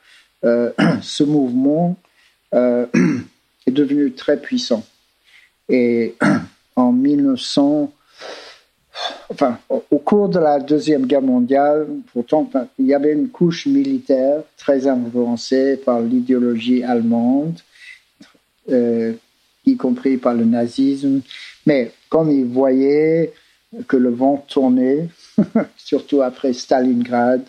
euh, 0.45 0.72
ce 1.01 1.23
mouvement 1.23 1.97
euh, 2.53 2.85
est 3.65 3.72
devenu 3.72 4.11
très 4.11 4.38
puissant. 4.38 4.85
Et 5.69 6.15
en 6.75 6.91
1900 6.91 7.91
au 9.69 9.97
cours 9.99 10.29
de 10.29 10.39
la 10.39 10.59
Deuxième 10.59 11.05
Guerre 11.05 11.21
mondiale, 11.21 11.87
pourtant, 12.13 12.49
il 12.79 12.87
y 12.87 12.93
avait 12.93 13.13
une 13.13 13.29
couche 13.29 13.65
militaire 13.65 14.43
très 14.57 14.87
influencée 14.87 15.77
par 15.77 16.01
l'idéologie 16.01 16.83
allemande, 16.83 17.59
euh, 18.69 19.13
y 19.65 19.75
compris 19.75 20.17
par 20.17 20.33
le 20.33 20.45
nazisme. 20.45 21.21
Mais 21.65 21.91
comme 22.09 22.31
ils 22.31 22.45
voyaient 22.45 23.33
que 23.87 23.97
le 23.97 24.09
vent 24.09 24.45
tournait, 24.47 25.09
surtout 25.77 26.21
après 26.21 26.53
Stalingrad, 26.53 27.43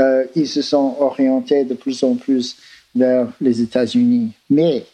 euh, 0.00 0.24
ils 0.34 0.48
se 0.48 0.62
sont 0.62 0.96
orientés 0.98 1.64
de 1.64 1.74
plus 1.74 2.02
en 2.02 2.14
plus 2.16 2.56
vers 2.94 3.28
les 3.40 3.60
États-Unis. 3.60 4.32
Mais 4.50 4.84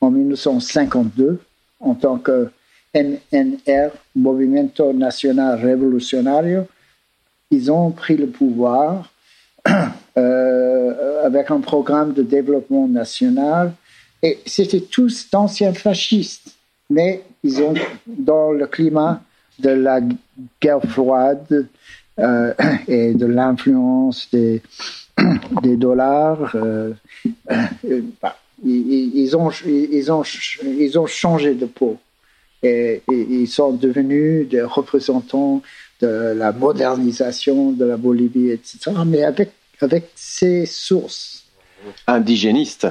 en 0.00 0.10
1952, 0.10 1.40
en 1.80 1.94
tant 1.94 2.18
que 2.18 2.50
MNR, 2.94 3.90
Movimiento 4.16 4.92
Nacional 4.92 5.60
Revolucionario, 5.60 6.66
ils 7.50 7.70
ont 7.70 7.90
pris 7.90 8.16
le 8.16 8.26
pouvoir 8.26 9.10
euh, 10.16 11.24
avec 11.24 11.50
un 11.50 11.60
programme 11.60 12.12
de 12.12 12.22
développement 12.22 12.88
national. 12.88 13.72
Et 14.22 14.38
c'était 14.46 14.80
tous 14.80 15.30
d'anciens 15.30 15.72
fascistes, 15.72 16.56
mais 16.90 17.22
ils 17.44 17.62
ont, 17.62 17.74
dans 18.06 18.52
le 18.52 18.66
climat 18.66 19.22
de 19.58 19.70
la 19.70 20.00
guerre 20.60 20.82
froide 20.82 21.68
euh, 22.18 22.54
et 22.88 23.14
de 23.14 23.26
l'influence 23.26 24.28
des, 24.32 24.62
dollars, 25.76 26.54
euh, 26.54 26.92
bah, 28.20 28.36
ils, 28.64 29.36
ont, 29.36 29.50
ils, 29.66 30.10
ont, 30.10 30.22
ils 30.64 30.98
ont 30.98 31.06
changé 31.06 31.54
de 31.54 31.66
peau 31.66 31.98
et, 32.62 33.02
ils 33.08 33.48
sont 33.48 33.72
devenus 33.72 34.48
des 34.48 34.62
représentants 34.62 35.62
de 36.00 36.32
la 36.36 36.52
modernisation 36.52 37.72
de 37.72 37.84
la 37.84 37.96
Bolivie, 37.96 38.50
etc. 38.50 38.92
Mais 39.06 39.24
avec, 39.24 39.52
avec 39.80 40.10
ces 40.14 40.66
sources. 40.66 41.44
Indigénistes. 42.06 42.88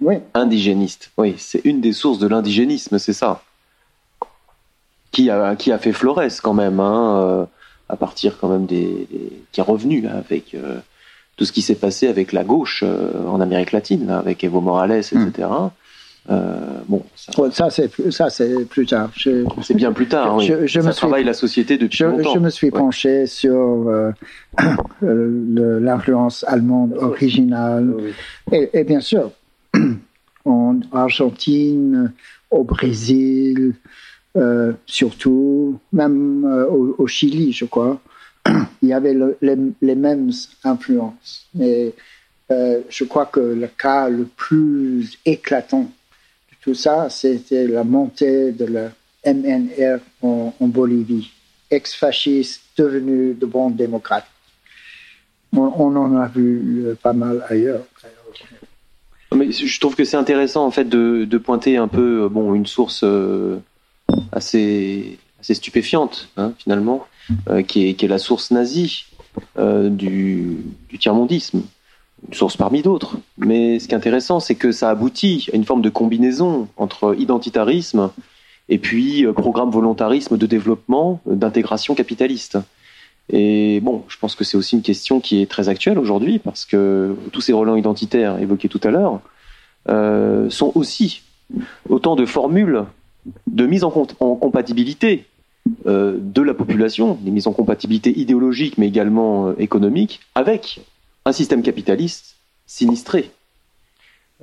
Oui. 0.00 0.16
Indigénistes, 0.34 1.10
oui. 1.16 1.34
C'est 1.38 1.64
une 1.64 1.80
des 1.80 1.92
sources 1.92 2.18
de 2.18 2.28
l'indigénisme, 2.28 2.98
c'est 2.98 3.12
ça. 3.12 3.42
Qui 5.10 5.30
a, 5.30 5.56
qui 5.56 5.72
a 5.72 5.78
fait 5.78 5.92
Flores 5.92 6.40
quand 6.42 6.54
même, 6.54 6.78
hein, 6.78 7.20
euh, 7.22 7.46
à 7.88 7.96
partir 7.96 8.38
quand 8.38 8.48
même 8.48 8.66
des, 8.66 9.08
qui 9.50 9.60
est 9.60 9.64
revenu 9.64 10.06
avec 10.06 10.54
euh, 10.54 10.78
tout 11.36 11.44
ce 11.44 11.52
qui 11.52 11.62
s'est 11.62 11.74
passé 11.74 12.06
avec 12.06 12.32
la 12.32 12.44
gauche 12.44 12.84
euh, 12.86 13.26
en 13.26 13.40
Amérique 13.40 13.72
latine, 13.72 14.10
avec 14.10 14.44
Evo 14.44 14.60
Morales, 14.60 14.92
etc. 14.92 15.48
bon, 16.26 17.02
ça, 17.14 17.70
c'est 17.70 17.90
ça 18.10 18.30
c'est 18.30 18.64
plus 18.64 18.86
tard. 18.86 19.10
C'est 19.62 19.74
bien 19.74 19.92
plus 19.92 20.08
tard. 20.08 20.36
oui. 20.36 20.50
je, 20.64 20.80
ça 20.80 20.92
travaille 20.92 21.24
la 21.24 21.34
société 21.34 21.78
depuis 21.78 21.98
je, 21.98 22.04
longtemps. 22.04 22.34
Je 22.34 22.38
me 22.38 22.50
suis 22.50 22.70
penché 22.70 23.26
sur 23.26 23.90
l'influence 25.02 26.44
allemande 26.48 26.94
originale 26.98 27.94
et, 28.52 28.70
et, 28.72 28.84
bien 28.84 29.00
sûr 29.00 29.30
en 30.44 30.80
Argentine, 30.92 32.12
au 32.50 32.64
Brésil, 32.64 33.74
euh, 34.36 34.72
surtout, 34.86 35.80
même 35.92 36.44
euh, 36.44 36.66
au, 36.98 37.06
Chili, 37.06 37.52
je 37.52 37.64
crois, 37.64 38.00
il 38.82 38.88
y 38.88 38.92
avait 38.92 39.16
les, 39.40 39.94
mêmes 39.94 40.30
influences. 40.64 41.46
Mais 41.54 41.92
euh, 42.50 42.80
je 42.88 43.04
crois 43.04 43.26
que 43.26 43.40
le 43.40 43.66
cas 43.66 44.08
le 44.08 44.24
plus 44.24 45.18
éclatant 45.24 45.90
tout 46.60 46.74
ça, 46.74 47.08
c'était 47.10 47.66
la 47.66 47.84
montée 47.84 48.52
de 48.52 48.64
la 48.64 48.90
MNR 49.26 50.00
en, 50.22 50.52
Bolivie, 50.60 51.30
ex-fasciste 51.70 52.62
devenu 52.76 53.34
de 53.34 53.46
bons 53.46 53.70
démocrates. 53.70 54.26
On, 55.56 55.96
en 55.96 56.16
a 56.16 56.28
vu 56.28 56.84
pas 57.02 57.14
mal 57.14 57.44
ailleurs. 57.48 57.84
Mais 59.34 59.50
je 59.50 59.80
trouve 59.80 59.94
que 59.94 60.04
c'est 60.04 60.16
intéressant 60.16 60.66
en 60.66 60.70
fait 60.70 60.88
de, 60.88 61.38
pointer 61.38 61.76
un 61.76 61.88
peu 61.88 62.28
bon 62.28 62.54
une 62.54 62.66
source 62.66 63.04
assez, 64.32 65.18
assez 65.40 65.54
stupéfiante, 65.54 66.28
hein, 66.36 66.52
finalement, 66.58 67.06
euh, 67.48 67.62
qui, 67.62 67.88
est, 67.88 68.02
la 68.02 68.18
source 68.18 68.50
nazie 68.50 69.06
euh, 69.58 69.88
du, 69.88 70.58
du 70.88 70.98
tiers-mondisme. 70.98 71.62
Une 72.26 72.34
source 72.34 72.56
parmi 72.56 72.82
d'autres. 72.82 73.16
Mais 73.36 73.78
ce 73.78 73.86
qui 73.86 73.94
est 73.94 73.96
intéressant, 73.96 74.40
c'est 74.40 74.54
que 74.54 74.72
ça 74.72 74.90
aboutit 74.90 75.48
à 75.52 75.56
une 75.56 75.64
forme 75.64 75.82
de 75.82 75.90
combinaison 75.90 76.68
entre 76.76 77.14
identitarisme 77.18 78.10
et 78.68 78.78
puis 78.78 79.24
euh, 79.24 79.32
programme 79.32 79.70
volontarisme 79.70 80.36
de 80.36 80.46
développement, 80.46 81.20
d'intégration 81.26 81.94
capitaliste. 81.94 82.58
Et 83.30 83.80
bon, 83.80 84.04
je 84.08 84.16
pense 84.18 84.34
que 84.34 84.44
c'est 84.44 84.56
aussi 84.56 84.74
une 84.74 84.82
question 84.82 85.20
qui 85.20 85.42
est 85.42 85.50
très 85.50 85.68
actuelle 85.68 85.98
aujourd'hui 85.98 86.38
parce 86.38 86.64
que 86.64 87.14
tous 87.32 87.42
ces 87.42 87.52
relents 87.52 87.76
identitaires 87.76 88.38
évoqués 88.40 88.68
tout 88.68 88.80
à 88.84 88.90
l'heure 88.90 89.20
euh, 89.88 90.48
sont 90.50 90.72
aussi 90.74 91.22
autant 91.88 92.16
de 92.16 92.24
formules 92.24 92.84
de 93.46 93.66
mise 93.66 93.84
en, 93.84 93.92
en 94.20 94.34
compatibilité 94.34 95.26
euh, 95.86 96.16
de 96.18 96.42
la 96.42 96.54
population, 96.54 97.18
des 97.20 97.30
mises 97.30 97.46
en 97.46 97.52
compatibilité 97.52 98.18
idéologique 98.18 98.78
mais 98.78 98.88
également 98.88 99.48
euh, 99.48 99.54
économique, 99.58 100.20
avec 100.34 100.80
un 101.28 101.32
système 101.32 101.62
capitaliste 101.62 102.36
sinistré. 102.66 103.30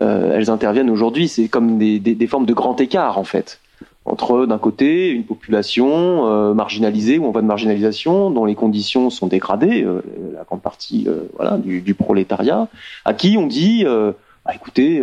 Euh, 0.02 0.36
elles 0.36 0.50
interviennent 0.50 0.90
aujourd'hui, 0.90 1.28
c'est 1.28 1.48
comme 1.48 1.78
des, 1.78 2.00
des, 2.00 2.28
formes 2.28 2.46
de 2.46 2.54
grand 2.54 2.80
écart 2.82 3.18
en 3.18 3.24
fait, 3.24 3.60
entre 4.06 4.46
d'un 4.46 4.58
côté 4.58 5.10
une 5.10 5.24
population 5.24 6.54
marginalisée 6.54 7.18
ou 7.18 7.26
en 7.26 7.32
voie 7.32 7.42
de 7.42 7.48
marginalisation, 7.48 8.30
dont 8.30 8.46
les 8.46 8.56
conditions 8.56 9.10
sont 9.10 9.28
dégradées, 9.28 9.86
la 10.34 10.44
grande 10.44 10.62
partie 10.62 11.08
voilà, 11.38 11.58
du, 11.58 11.94
prolétariat, 11.94 12.68
à 13.06 13.14
qui 13.14 13.38
on 13.38 13.48
dit, 13.48 13.86
bah, 13.86 14.54
écoutez, 14.54 15.02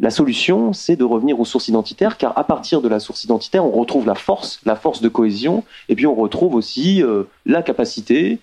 la 0.00 0.10
solution, 0.10 0.72
c'est 0.72 0.96
de 0.96 1.04
revenir 1.04 1.40
aux 1.40 1.44
sources 1.44 1.68
identitaires, 1.68 2.18
car 2.18 2.36
à 2.38 2.44
partir 2.44 2.80
de 2.80 2.88
la 2.88 3.00
source 3.00 3.24
identitaire, 3.24 3.64
on 3.64 3.70
retrouve 3.70 4.06
la 4.06 4.14
force, 4.14 4.60
la 4.64 4.76
force 4.76 5.00
de 5.00 5.08
cohésion, 5.08 5.64
et 5.88 5.96
puis 5.96 6.06
on 6.06 6.14
retrouve 6.14 6.54
aussi 6.54 7.02
euh, 7.02 7.24
la 7.46 7.62
capacité, 7.62 8.38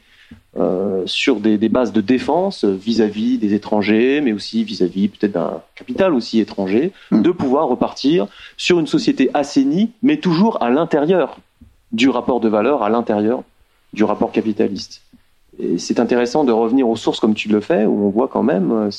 euh, 0.58 1.03
sur 1.06 1.40
des, 1.40 1.58
bases 1.69 1.92
de 1.92 2.01
défense 2.01 2.64
vis-à-vis 2.64 3.38
des 3.38 3.53
étrangers, 3.53 4.22
mais 4.22 4.32
aussi 4.32 4.64
vis-à-vis 4.64 5.09
peut-être 5.09 5.34
d'un 5.34 5.61
capital 5.75 6.14
aussi 6.14 6.40
étranger, 6.40 6.93
hmm. 7.11 7.22
de 7.22 7.32
pouvoir 7.32 7.67
repartir 7.67 8.27
sur 8.56 8.80
une 8.80 8.88
société 8.88 9.30
assainie, 9.34 9.92
mais 10.01 10.17
toujours 10.17 10.64
à 10.64 10.69
l'intérieur 10.69 11.38
du 11.92 12.09
rapport 12.09 12.40
de 12.40 12.50
valeur, 12.50 12.84
à 12.84 12.90
l'intérieur 12.90 13.43
du 13.93 14.03
rapport 14.03 14.32
capitaliste. 14.32 15.01
Et 15.59 15.77
c'est 15.77 16.00
intéressant 16.00 16.43
de 16.43 16.51
revenir 16.51 16.88
aux 16.88 16.95
sources 16.95 17.19
comme 17.19 17.34
tu 17.34 17.50
le 17.50 17.61
fais, 17.61 17.85
où 17.85 18.06
on 18.06 18.09
voit 18.09 18.27
quand 18.27 18.43
même 18.43 18.72
euh, 18.72 18.90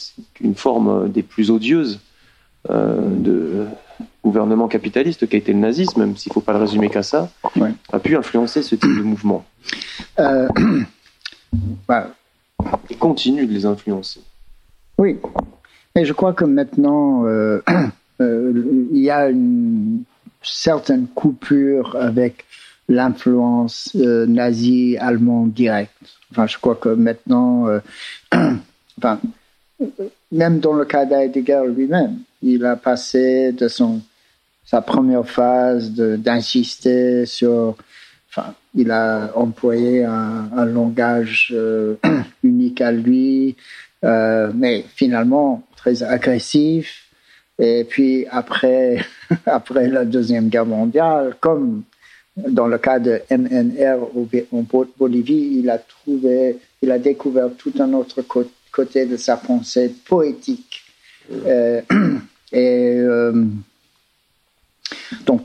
une 0.41 0.55
forme 0.55 1.10
des 1.10 1.23
plus 1.23 1.51
odieuses 1.51 2.01
euh, 2.70 3.01
de 3.01 3.67
gouvernement 4.25 4.67
capitaliste 4.67 5.28
qui 5.28 5.36
a 5.36 5.39
été 5.39 5.52
le 5.52 5.59
nazisme, 5.60 6.01
même 6.01 6.17
s'il 6.17 6.31
ne 6.31 6.35
faut 6.35 6.41
pas 6.41 6.52
le 6.52 6.59
résumer 6.59 6.91
qu'à 6.91 7.02
ça, 7.02 7.31
a 7.93 7.99
pu 7.99 8.17
influencer 8.17 8.62
ce 8.62 8.75
type 8.75 8.97
de 8.97 9.02
mouvement. 9.02 9.44
Euh, 10.18 10.49
bah. 11.89 12.15
Et 12.91 12.94
continue 12.94 13.47
de 13.47 13.52
les 13.52 13.66
influencer. 13.66 14.20
Oui, 14.99 15.18
et 15.94 16.05
je 16.05 16.12
crois 16.12 16.33
que 16.33 16.44
maintenant, 16.44 17.26
euh, 17.26 17.60
il 18.20 18.99
y 18.99 19.10
a 19.10 19.28
une 19.28 20.05
certaine 20.42 21.07
coupure 21.07 21.97
avec 21.97 22.44
l'influence 22.89 23.94
nazie 23.94 24.97
allemande 24.99 25.52
directe. 25.52 25.92
Enfin, 26.31 26.47
je 26.47 26.57
crois 26.58 26.76
que 26.76 26.89
maintenant, 26.89 27.66
enfin, 28.33 29.20
même 30.33 30.60
dans 30.60 30.73
le 30.73 30.84
cas 30.84 31.05
d'Heidegger 31.05 31.62
lui-même, 31.75 32.18
il 32.42 32.65
a 32.65 32.76
passé 32.76 33.52
de 33.52 33.68
son, 33.68 34.00
sa 34.65 34.81
première 34.81 35.26
phase 35.26 35.91
d'insister 35.92 37.26
sur, 37.26 37.76
enfin, 38.31 38.55
il 38.77 38.91
a 38.91 39.33
employé 39.35 40.05
un, 40.05 40.65
langage 40.67 41.49
euh, 41.53 41.97
unique 42.45 42.81
à 42.81 42.93
lui, 42.93 43.57
euh, 44.05 44.53
mais 44.55 44.85
finalement 44.95 45.63
très 45.77 46.03
agressif. 46.03 47.07
Et 47.59 47.85
puis 47.89 48.27
après, 48.31 48.99
après 49.47 49.89
la 49.89 50.05
deuxième 50.05 50.49
guerre 50.49 50.67
mondiale, 50.67 51.37
comme 51.41 51.83
dans 52.37 52.67
le 52.67 52.77
cas 52.77 52.99
de 52.99 53.23
MNR 53.31 54.09
en 54.53 54.67
Bolivie, 54.99 55.59
il 55.61 55.71
a 55.71 55.79
trouvé, 55.79 56.59
il 56.83 56.91
a 56.91 56.99
découvert 56.99 57.49
tout 57.57 57.73
un 57.81 57.95
autre 57.95 58.23
côté 58.71 59.07
de 59.07 59.17
sa 59.17 59.39
pensée 59.39 59.95
poétique. 60.07 60.83
Euh, 61.33 61.81
et 62.53 63.01
donc, 65.25 65.43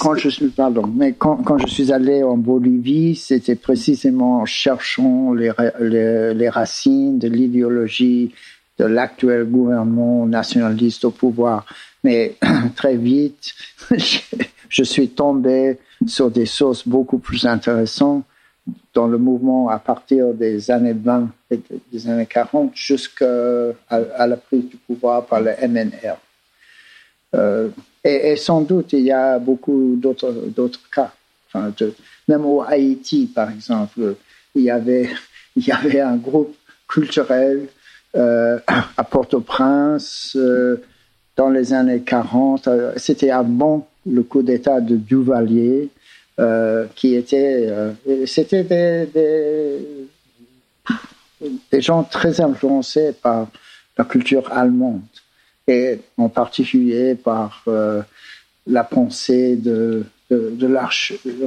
quand, 0.00 0.14
je 0.16 0.28
suis, 0.28 0.48
pardon, 0.48 0.86
mais 0.86 1.12
quand, 1.12 1.36
quand, 1.36 1.58
je 1.58 1.66
suis 1.66 1.92
allé 1.92 2.22
en 2.22 2.36
Bolivie, 2.36 3.16
c'était 3.16 3.54
précisément 3.54 4.40
en 4.40 4.46
cherchant 4.46 5.32
les, 5.32 5.52
les, 5.80 6.48
racines 6.48 7.18
de 7.18 7.28
l'idéologie 7.28 8.32
de 8.78 8.84
l'actuel 8.84 9.44
gouvernement 9.44 10.26
nationaliste 10.26 11.04
au 11.04 11.10
pouvoir. 11.10 11.66
Mais 12.04 12.36
très 12.76 12.96
vite, 12.96 13.54
je 14.68 14.82
suis 14.82 15.08
tombé 15.08 15.78
sur 16.06 16.30
des 16.30 16.46
sources 16.46 16.86
beaucoup 16.86 17.18
plus 17.18 17.46
intéressantes 17.46 18.24
dans 18.94 19.06
le 19.06 19.18
mouvement 19.18 19.68
à 19.68 19.78
partir 19.78 20.34
des 20.34 20.70
années 20.70 20.92
20 20.92 21.28
et 21.50 21.60
des 21.92 22.08
années 22.08 22.26
40 22.26 22.72
jusqu'à 22.74 23.26
à 23.88 24.26
la 24.26 24.36
prise 24.36 24.68
du 24.68 24.76
pouvoir 24.76 25.24
par 25.26 25.40
le 25.40 25.52
MNR. 25.66 26.16
Euh, 27.34 27.68
et, 28.06 28.36
sans 28.36 28.60
doute, 28.60 28.92
il 28.92 29.00
y 29.00 29.12
a 29.12 29.38
beaucoup 29.38 29.96
d'autres 29.96 30.80
cas. 30.94 31.12
Enfin, 31.48 31.72
même 32.28 32.44
au 32.44 32.62
Haïti, 32.62 33.30
par 33.32 33.50
exemple, 33.50 34.16
il 34.54 34.62
y 34.62 34.70
avait, 34.70 35.10
il 35.56 35.66
y 35.66 35.72
avait 35.72 36.00
un 36.00 36.16
groupe 36.16 36.54
culturel 36.88 37.68
euh, 38.16 38.58
à 38.96 39.04
Port-au-Prince 39.04 40.36
euh, 40.36 40.82
dans 41.36 41.50
les 41.50 41.72
années 41.72 42.00
40. 42.00 42.68
C'était 42.96 43.30
avant 43.30 43.88
le 44.06 44.22
coup 44.22 44.42
d'État 44.42 44.80
de 44.80 44.96
Duvalier. 44.96 45.90
Euh, 46.38 46.84
qui 46.94 47.14
étaient, 47.14 47.66
euh, 47.66 47.92
c'était 48.26 48.62
des, 48.62 49.08
des, 51.72 51.80
gens 51.80 52.02
très 52.04 52.42
influencés 52.42 53.14
par 53.22 53.48
la 53.96 54.04
culture 54.04 54.52
allemande 54.52 55.00
et 55.66 56.00
en 56.16 56.28
particulier 56.28 57.14
par 57.14 57.62
euh, 57.68 58.02
la 58.66 58.84
pensée 58.84 59.56
de, 59.56 60.04
de, 60.30 60.66
la 60.66 60.88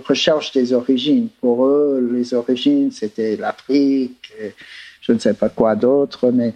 recherche 0.05 0.51
des 0.51 0.73
origines. 0.73 1.29
Pour 1.41 1.65
eux, 1.65 2.09
les 2.13 2.33
origines, 2.33 2.91
c'était 2.91 3.35
l'Afrique, 3.35 4.31
je 5.01 5.11
ne 5.11 5.19
sais 5.19 5.33
pas 5.33 5.49
quoi 5.49 5.75
d'autre, 5.75 6.31
mais 6.31 6.53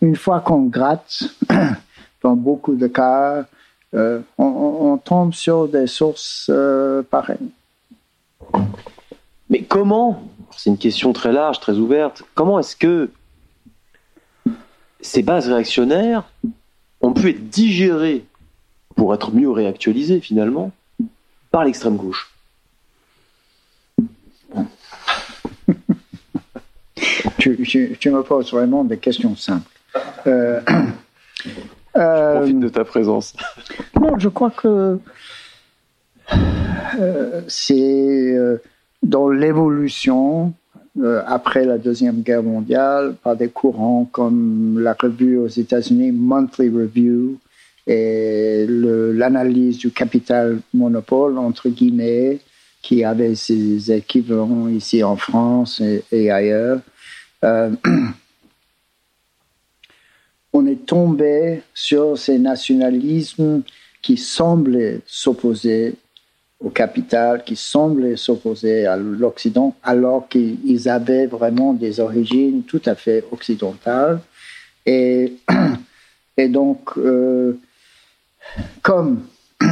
une 0.00 0.16
fois 0.16 0.40
qu'on 0.40 0.64
gratte, 0.64 1.24
dans 2.22 2.36
beaucoup 2.36 2.74
de 2.74 2.86
cas, 2.86 3.44
euh, 3.94 4.20
on, 4.38 4.98
tombe 4.98 5.34
sur 5.34 5.68
des 5.68 5.86
sources 5.86 6.46
euh, 6.50 7.02
pareilles. 7.02 7.50
Mais 9.50 9.62
comment, 9.62 10.22
c'est 10.56 10.70
une 10.70 10.78
question 10.78 11.12
très 11.12 11.32
large, 11.32 11.60
très 11.60 11.74
ouverte, 11.74 12.22
comment 12.34 12.58
est-ce 12.58 12.76
que 12.76 13.10
ces 15.02 15.22
bases 15.22 15.48
réactionnaires 15.48 16.24
ont 17.00 17.12
pu 17.12 17.30
être 17.30 17.50
digérées 17.50 18.24
pour 18.96 19.12
être 19.12 19.32
mieux 19.32 19.50
réactualisées 19.50 20.20
finalement 20.20 20.70
par 21.50 21.64
l'extrême 21.64 21.96
gauche 21.96 22.30
tu, 27.38 27.50
me 28.10 28.22
poses 28.22 28.52
vraiment 28.52 28.84
des 28.84 28.98
questions 28.98 29.34
simples. 29.34 29.66
Euh, 30.26 30.60
je 31.94 32.36
profite 32.36 32.60
de 32.60 32.68
ta 32.68 32.84
présence. 32.84 33.34
Non, 34.00 34.18
je 34.18 34.28
crois 34.28 34.50
que 34.50 34.98
c'est 37.46 38.36
dans 39.02 39.28
l'évolution 39.28 40.54
après 41.26 41.64
la 41.64 41.78
Deuxième 41.78 42.22
Guerre 42.22 42.42
mondiale 42.42 43.14
par 43.22 43.36
des 43.36 43.48
courants 43.48 44.06
comme 44.12 44.78
la 44.78 44.92
revue 44.92 45.38
aux 45.38 45.48
États-Unis, 45.48 46.12
Monthly 46.12 46.68
Review, 46.68 47.38
et 47.86 48.66
l'analyse 48.68 49.78
du 49.78 49.90
capital 49.90 50.60
monopole, 50.72 51.38
entre 51.38 51.68
guillemets, 51.68 52.38
qui 52.80 53.04
avait 53.04 53.34
ses 53.34 53.92
équivalents 53.92 54.68
ici 54.68 55.02
en 55.02 55.16
France 55.16 55.82
et, 56.10 56.30
ailleurs. 56.30 56.80
Euh, 57.44 57.70
on 60.52 60.66
est 60.66 60.86
tombé 60.86 61.62
sur 61.74 62.18
ces 62.18 62.38
nationalismes 62.38 63.62
qui 64.00 64.16
semblaient 64.16 65.00
s'opposer 65.06 65.94
au 66.62 66.70
capital, 66.70 67.42
qui 67.44 67.56
semblaient 67.56 68.16
s'opposer 68.16 68.86
à 68.86 68.96
l'Occident, 68.96 69.74
alors 69.82 70.28
qu'ils 70.28 70.88
avaient 70.88 71.26
vraiment 71.26 71.72
des 71.72 71.98
origines 72.00 72.62
tout 72.62 72.82
à 72.86 72.94
fait 72.94 73.24
occidentales. 73.32 74.20
Et, 74.86 75.34
et 76.36 76.48
donc, 76.48 76.96
euh, 76.96 77.58
comme 78.80 79.24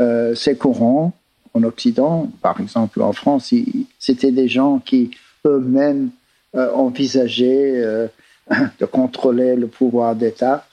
euh, 0.00 0.34
ces 0.34 0.56
courants 0.56 1.12
en 1.54 1.62
Occident, 1.62 2.28
par 2.42 2.60
exemple 2.60 3.00
en 3.00 3.12
France, 3.12 3.54
c'était 3.98 4.32
des 4.32 4.48
gens 4.48 4.80
qui 4.80 5.12
eux-mêmes 5.46 6.10
euh, 6.56 6.72
envisageaient 6.72 8.08
de 8.80 8.86
contrôler 8.86 9.54
le 9.54 9.68
pouvoir 9.68 10.16
d'État. 10.16 10.66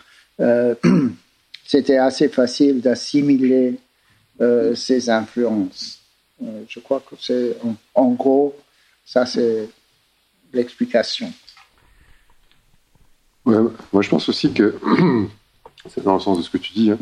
c'était 1.68 1.98
assez 1.98 2.30
facile 2.30 2.82
d'assimiler 2.82 3.78
ces 4.76 5.10
influences. 5.10 6.00
je 6.68 6.80
crois 6.80 7.00
que 7.00 7.16
c'est 7.20 7.58
en, 7.94 8.12
gros, 8.12 8.56
ça 9.06 9.26
c'est 9.26 9.70
l'explication. 10.54 11.32
moi 13.46 14.02
je 14.02 14.10
pense 14.10 14.28
aussi 14.30 14.52
que 14.54 14.80
c'est 15.90 16.04
dans 16.04 16.16
le 16.16 16.20
sens 16.20 16.38
de 16.38 16.44
ce 16.44 16.50
que 16.50 16.58
tu 16.58 16.74
dis. 16.74 16.92
Hein 16.92 17.00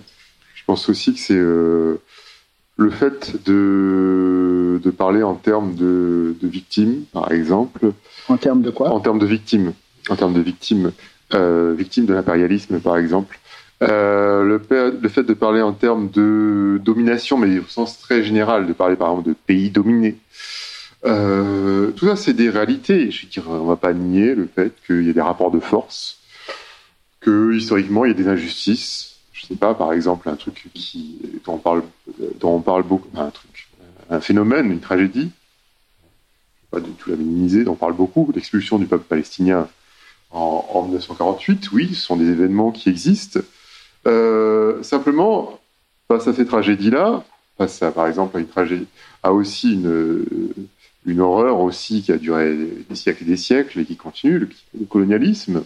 je 0.70 0.74
pense 0.74 0.88
aussi 0.90 1.14
que 1.14 1.20
c'est 1.20 1.34
euh, 1.34 2.00
le 2.78 2.92
fait 2.92 3.44
de, 3.44 4.80
de, 4.84 4.92
parler 4.92 5.24
en 5.24 5.34
termes 5.34 5.74
de, 5.74 6.36
victimes, 6.44 7.06
par 7.12 7.32
exemple. 7.32 7.92
En 8.28 8.38
termes 8.38 8.62
de 8.62 8.70
quoi? 8.70 8.92
En 8.92 9.00
termes 9.00 9.18
de 9.18 9.26
victimes. 9.26 9.74
En 10.10 10.16
termes 10.16 10.36
de 10.36 10.42
victimes. 10.42 10.92
Euh, 11.34 11.74
victimes 11.76 12.06
de 12.06 12.14
l'impérialisme, 12.14 12.80
par 12.80 12.98
exemple. 12.98 13.40
Euh, 13.82 14.44
le, 14.44 14.92
le, 15.02 15.10
fait 15.10 15.24
de 15.24 15.34
parler 15.34 15.62
en 15.62 15.72
termes 15.72 16.10
de 16.10 16.82
domination, 16.84 17.38
mais 17.38 17.60
au 17.60 17.66
sens 17.66 17.98
très 17.98 18.24
général, 18.24 18.68
de 18.68 18.74
parler 18.74 18.98
par 18.98 19.10
exemple 19.12 19.30
de 19.30 19.34
pays 19.34 19.70
dominés. 19.70 20.18
tout 21.04 22.06
ça, 22.06 22.16
c'est 22.18 22.34
des 22.34 22.50
réalités. 22.50 23.10
Je 23.10 23.24
veux 23.24 23.30
dire, 23.30 23.46
on 23.50 23.66
va 23.66 23.78
pas 23.78 23.94
nier 23.94 24.36
le 24.36 24.48
fait 24.54 24.74
qu'il 24.86 25.04
y 25.04 25.10
ait 25.10 25.14
des 25.14 25.22
rapports 25.22 25.52
de 25.52 25.62
force, 25.62 26.20
que 27.22 27.54
historiquement, 27.54 28.06
il 28.06 28.10
y 28.10 28.12
a 28.12 28.18
des 28.18 28.28
injustices, 28.28 29.16
je 29.32 29.46
sais 29.46 29.56
pas, 29.56 29.74
par 29.74 29.94
exemple, 29.94 30.28
un 30.28 30.36
truc 30.36 30.70
qui, 30.74 31.18
dont 31.46 31.54
on 31.54 31.58
parle, 31.58 31.84
dont 32.40 32.56
on 32.56 32.62
parle 32.62 32.84
beaucoup, 32.84 33.10
un 33.18 33.30
truc, 33.30 33.70
un 34.10 34.20
phénomène, 34.20 34.72
une 34.72 34.82
tragédie, 34.82 35.32
pas 36.72 36.80
du 36.80 36.92
tout 36.92 37.10
la 37.10 37.16
minimiser, 37.16 37.64
dont 37.64 37.74
on 37.74 37.76
parle 37.76 37.96
beaucoup, 37.96 38.32
l'expulsion 38.36 38.78
du 38.78 38.86
peuple 38.86 39.06
palestinien 39.06 39.68
en, 40.32 40.84
1948, 40.84 41.72
oui, 41.72 41.96
ce 41.96 42.02
sont 42.02 42.16
des 42.16 42.30
événements 42.30 42.72
qui 42.72 42.90
existent. 42.90 43.40
Euh, 44.10 44.82
simplement, 44.84 45.60
face 46.08 46.28
à 46.28 46.34
ces 46.34 46.46
tragédies-là, 46.46 47.24
face 47.58 47.82
à, 47.84 47.92
par 47.92 48.08
exemple, 48.08 48.38
à 48.38 48.40
une 48.40 48.48
tragédie, 48.48 48.88
à 49.24 49.32
aussi 49.32 49.74
une, 49.74 51.20
horreur 51.20 51.60
aussi 51.60 52.02
qui 52.02 52.12
a 52.12 52.18
duré 52.18 52.56
des 52.90 52.96
siècles 52.96 53.24
et 53.24 53.28
des 53.28 53.38
siècles 53.38 53.80
et 53.80 53.86
qui 53.86 53.96
continue, 53.96 54.40
le 54.40 54.86
colonialisme, 54.86 55.64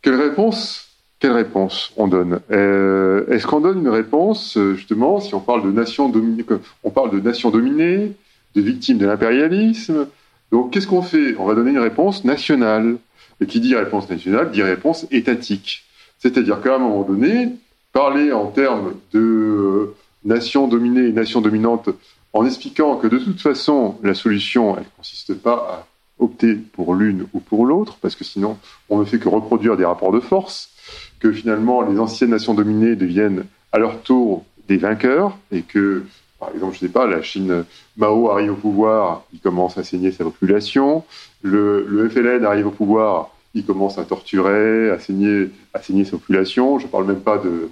quelle 0.00 0.16
réponse 0.16 0.88
quelle 1.22 1.32
réponse 1.32 1.92
on 1.96 2.08
donne? 2.08 2.40
Euh, 2.50 3.24
Est-ce 3.28 3.46
qu'on 3.46 3.60
donne 3.60 3.78
une 3.78 3.88
réponse, 3.88 4.56
euh, 4.56 4.74
justement, 4.74 5.20
si 5.20 5.32
on 5.36 5.40
parle 5.40 5.62
de 5.62 5.70
nations 5.70 6.08
dominées, 6.08 6.44
on 6.82 6.90
parle 6.90 7.12
de 7.12 7.20
dominées, 7.48 8.10
de 8.56 8.60
victimes 8.60 8.98
de 8.98 9.06
l'impérialisme? 9.06 10.08
Donc, 10.50 10.72
qu'est-ce 10.72 10.88
qu'on 10.88 11.00
fait? 11.00 11.36
On 11.38 11.44
va 11.44 11.54
donner 11.54 11.70
une 11.70 11.78
réponse 11.78 12.24
nationale. 12.24 12.96
Et 13.40 13.46
qui 13.46 13.60
dit 13.60 13.76
réponse 13.76 14.10
nationale 14.10 14.50
dit 14.50 14.64
réponse 14.64 15.06
étatique. 15.12 15.84
C'est-à-dire 16.22 16.60
qu'à 16.60 16.76
un 16.76 16.78
moment 16.78 17.02
donné, 17.02 17.48
parler 17.92 18.30
en 18.30 18.46
termes 18.46 18.94
de 19.12 19.18
euh, 19.18 19.96
nations 20.24 20.68
dominées 20.68 21.08
et 21.08 21.12
nations 21.12 21.40
dominantes, 21.40 21.88
en 22.32 22.46
expliquant 22.46 22.96
que 22.96 23.08
de 23.08 23.18
toute 23.18 23.40
façon, 23.40 23.96
la 24.04 24.14
solution, 24.14 24.76
elle 24.76 24.84
ne 24.84 24.96
consiste 24.96 25.34
pas 25.34 25.54
à 25.54 25.86
opter 26.22 26.54
pour 26.54 26.94
l'une 26.94 27.26
ou 27.32 27.40
pour 27.40 27.66
l'autre, 27.66 27.98
parce 28.00 28.14
que 28.14 28.22
sinon, 28.22 28.56
on 28.88 29.00
ne 29.00 29.04
fait 29.04 29.18
que 29.18 29.28
reproduire 29.28 29.76
des 29.76 29.84
rapports 29.84 30.12
de 30.12 30.20
force 30.20 30.70
que 31.18 31.32
finalement 31.32 31.82
les 31.82 31.98
anciennes 31.98 32.30
nations 32.30 32.54
dominées 32.54 32.94
deviennent 32.94 33.44
à 33.72 33.78
leur 33.78 34.00
tour 34.02 34.44
des 34.68 34.76
vainqueurs 34.76 35.36
et 35.50 35.62
que, 35.62 36.04
par 36.38 36.50
exemple, 36.54 36.74
je 36.74 36.80
sais 36.80 36.88
pas, 36.88 37.08
la 37.08 37.20
Chine, 37.22 37.64
Mao 37.96 38.30
arrive 38.30 38.52
au 38.52 38.56
pouvoir, 38.56 39.24
il 39.32 39.40
commence 39.40 39.76
à 39.76 39.82
saigner 39.82 40.12
sa 40.12 40.22
population, 40.22 41.04
le, 41.42 41.84
le 41.88 42.08
FLN 42.08 42.44
arrive 42.44 42.68
au 42.68 42.70
pouvoir, 42.70 43.31
il 43.54 43.64
commence 43.64 43.98
à 43.98 44.04
torturer, 44.04 44.90
à 44.90 44.98
saigner, 44.98 45.50
à 45.74 45.82
saigner 45.82 46.04
sa 46.04 46.12
population. 46.12 46.78
Je 46.78 46.86
ne 46.86 46.90
parle 46.90 47.06
même 47.06 47.20
pas 47.20 47.38
de, 47.38 47.70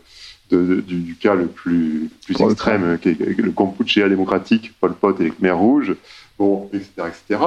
du, 0.56 1.16
cas 1.20 1.34
le 1.34 1.46
plus, 1.46 2.10
plus 2.24 2.40
extrême, 2.40 2.98
qui 3.00 3.10
est 3.10 3.38
le 3.38 3.52
Kampuchea 3.52 4.08
démocratique, 4.08 4.72
Pol 4.80 4.94
Pot 4.94 5.20
et 5.20 5.24
les 5.24 5.30
Khmer 5.30 5.52
rouges, 5.52 5.94
bon, 6.38 6.68
etc., 6.72 6.90
etc. 7.08 7.40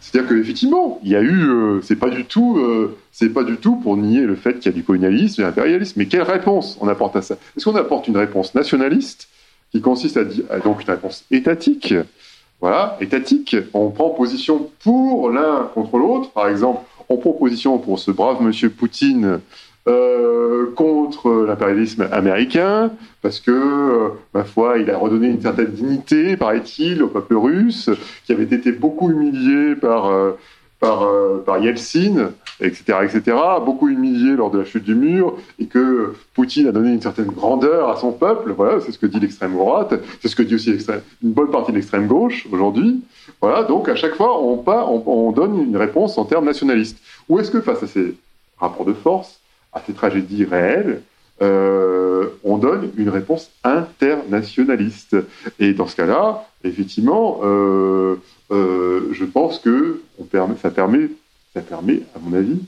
C'est-à-dire 0.00 0.30
qu'effectivement, 0.30 1.00
il 1.02 1.10
y 1.10 1.16
a 1.16 1.20
eu, 1.20 1.48
euh, 1.48 1.80
c'est 1.82 1.96
pas 1.96 2.10
du 2.10 2.24
tout, 2.24 2.58
euh, 2.58 2.96
c'est 3.10 3.30
pas 3.30 3.42
du 3.42 3.56
tout 3.56 3.76
pour 3.76 3.96
nier 3.96 4.20
le 4.20 4.36
fait 4.36 4.54
qu'il 4.54 4.66
y 4.66 4.74
a 4.74 4.76
du 4.76 4.84
colonialisme 4.84 5.40
et 5.40 5.44
l'impérialisme. 5.44 5.94
Mais 5.98 6.06
quelle 6.06 6.22
réponse 6.22 6.78
on 6.80 6.88
apporte 6.88 7.16
à 7.16 7.22
ça? 7.22 7.36
Est-ce 7.56 7.64
qu'on 7.64 7.74
apporte 7.74 8.06
une 8.06 8.16
réponse 8.16 8.54
nationaliste 8.54 9.28
qui 9.72 9.80
consiste 9.80 10.16
à 10.16 10.24
dire, 10.24 10.44
donc 10.62 10.82
une 10.82 10.90
réponse 10.90 11.24
étatique? 11.30 11.92
Voilà, 12.60 12.96
étatique. 13.00 13.56
On 13.74 13.90
prend 13.90 14.10
position 14.10 14.70
pour 14.82 15.30
l'un 15.30 15.70
contre 15.74 15.98
l'autre. 15.98 16.30
Par 16.30 16.48
exemple, 16.48 16.82
on 17.08 17.16
prend 17.16 17.32
position 17.32 17.78
pour 17.78 17.98
ce 17.98 18.10
brave 18.10 18.42
monsieur 18.42 18.70
Poutine 18.70 19.40
euh, 19.88 20.72
contre 20.74 21.44
l'impérialisme 21.46 22.08
américain, 22.10 22.90
parce 23.22 23.38
que, 23.38 23.52
euh, 23.52 24.08
ma 24.34 24.42
foi, 24.42 24.78
il 24.78 24.90
a 24.90 24.98
redonné 24.98 25.28
une 25.28 25.40
certaine 25.40 25.70
dignité, 25.70 26.36
paraît-il, 26.36 27.04
au 27.04 27.06
peuple 27.06 27.36
russe, 27.36 27.88
qui 28.24 28.32
avait 28.32 28.44
été 28.44 28.72
beaucoup 28.72 29.12
humilié 29.12 29.76
par, 29.76 30.06
euh, 30.06 30.32
par, 30.80 31.08
par 31.44 31.58
Yeltsin, 31.58 32.32
etc., 32.60 32.98
etc., 33.04 33.36
beaucoup 33.64 33.88
humilié 33.88 34.34
lors 34.34 34.50
de 34.50 34.58
la 34.58 34.64
chute 34.64 34.82
du 34.82 34.96
mur, 34.96 35.36
et 35.60 35.66
que 35.66 36.14
Poutine 36.34 36.66
a 36.66 36.72
donné 36.72 36.92
une 36.92 37.00
certaine 37.00 37.26
grandeur 37.26 37.88
à 37.88 37.96
son 37.96 38.10
peuple. 38.10 38.52
Voilà, 38.56 38.80
c'est 38.80 38.90
ce 38.90 38.98
que 38.98 39.06
dit 39.06 39.20
l'extrême 39.20 39.52
droite, 39.52 39.94
c'est 40.20 40.26
ce 40.26 40.34
que 40.34 40.42
dit 40.42 40.56
aussi 40.56 40.76
une 41.22 41.32
bonne 41.32 41.52
partie 41.52 41.70
de 41.70 41.76
l'extrême 41.76 42.08
gauche 42.08 42.48
aujourd'hui. 42.50 43.02
Voilà, 43.40 43.64
donc 43.64 43.88
à 43.88 43.96
chaque 43.96 44.14
fois, 44.14 44.40
on, 44.40 44.62
on, 44.66 45.02
on 45.06 45.32
donne 45.32 45.62
une 45.62 45.76
réponse 45.76 46.16
en 46.18 46.24
termes 46.24 46.46
nationalistes. 46.46 46.98
Ou 47.28 47.38
est-ce 47.38 47.50
que 47.50 47.60
face 47.60 47.82
à 47.82 47.86
ces 47.86 48.14
rapports 48.58 48.86
de 48.86 48.94
force, 48.94 49.40
à 49.72 49.82
ces 49.86 49.92
tragédies 49.92 50.44
réelles, 50.44 51.02
euh, 51.42 52.28
on 52.44 52.56
donne 52.56 52.90
une 52.96 53.10
réponse 53.10 53.50
internationaliste? 53.62 55.16
Et 55.58 55.74
dans 55.74 55.86
ce 55.86 55.96
cas-là, 55.96 56.48
effectivement, 56.64 57.40
euh, 57.44 58.16
euh, 58.50 59.08
je 59.12 59.24
pense 59.24 59.58
que 59.58 60.00
ça, 60.32 60.70
permet, 60.70 61.10
ça 61.54 61.60
permet, 61.60 62.02
à 62.14 62.18
mon 62.20 62.36
avis, 62.36 62.60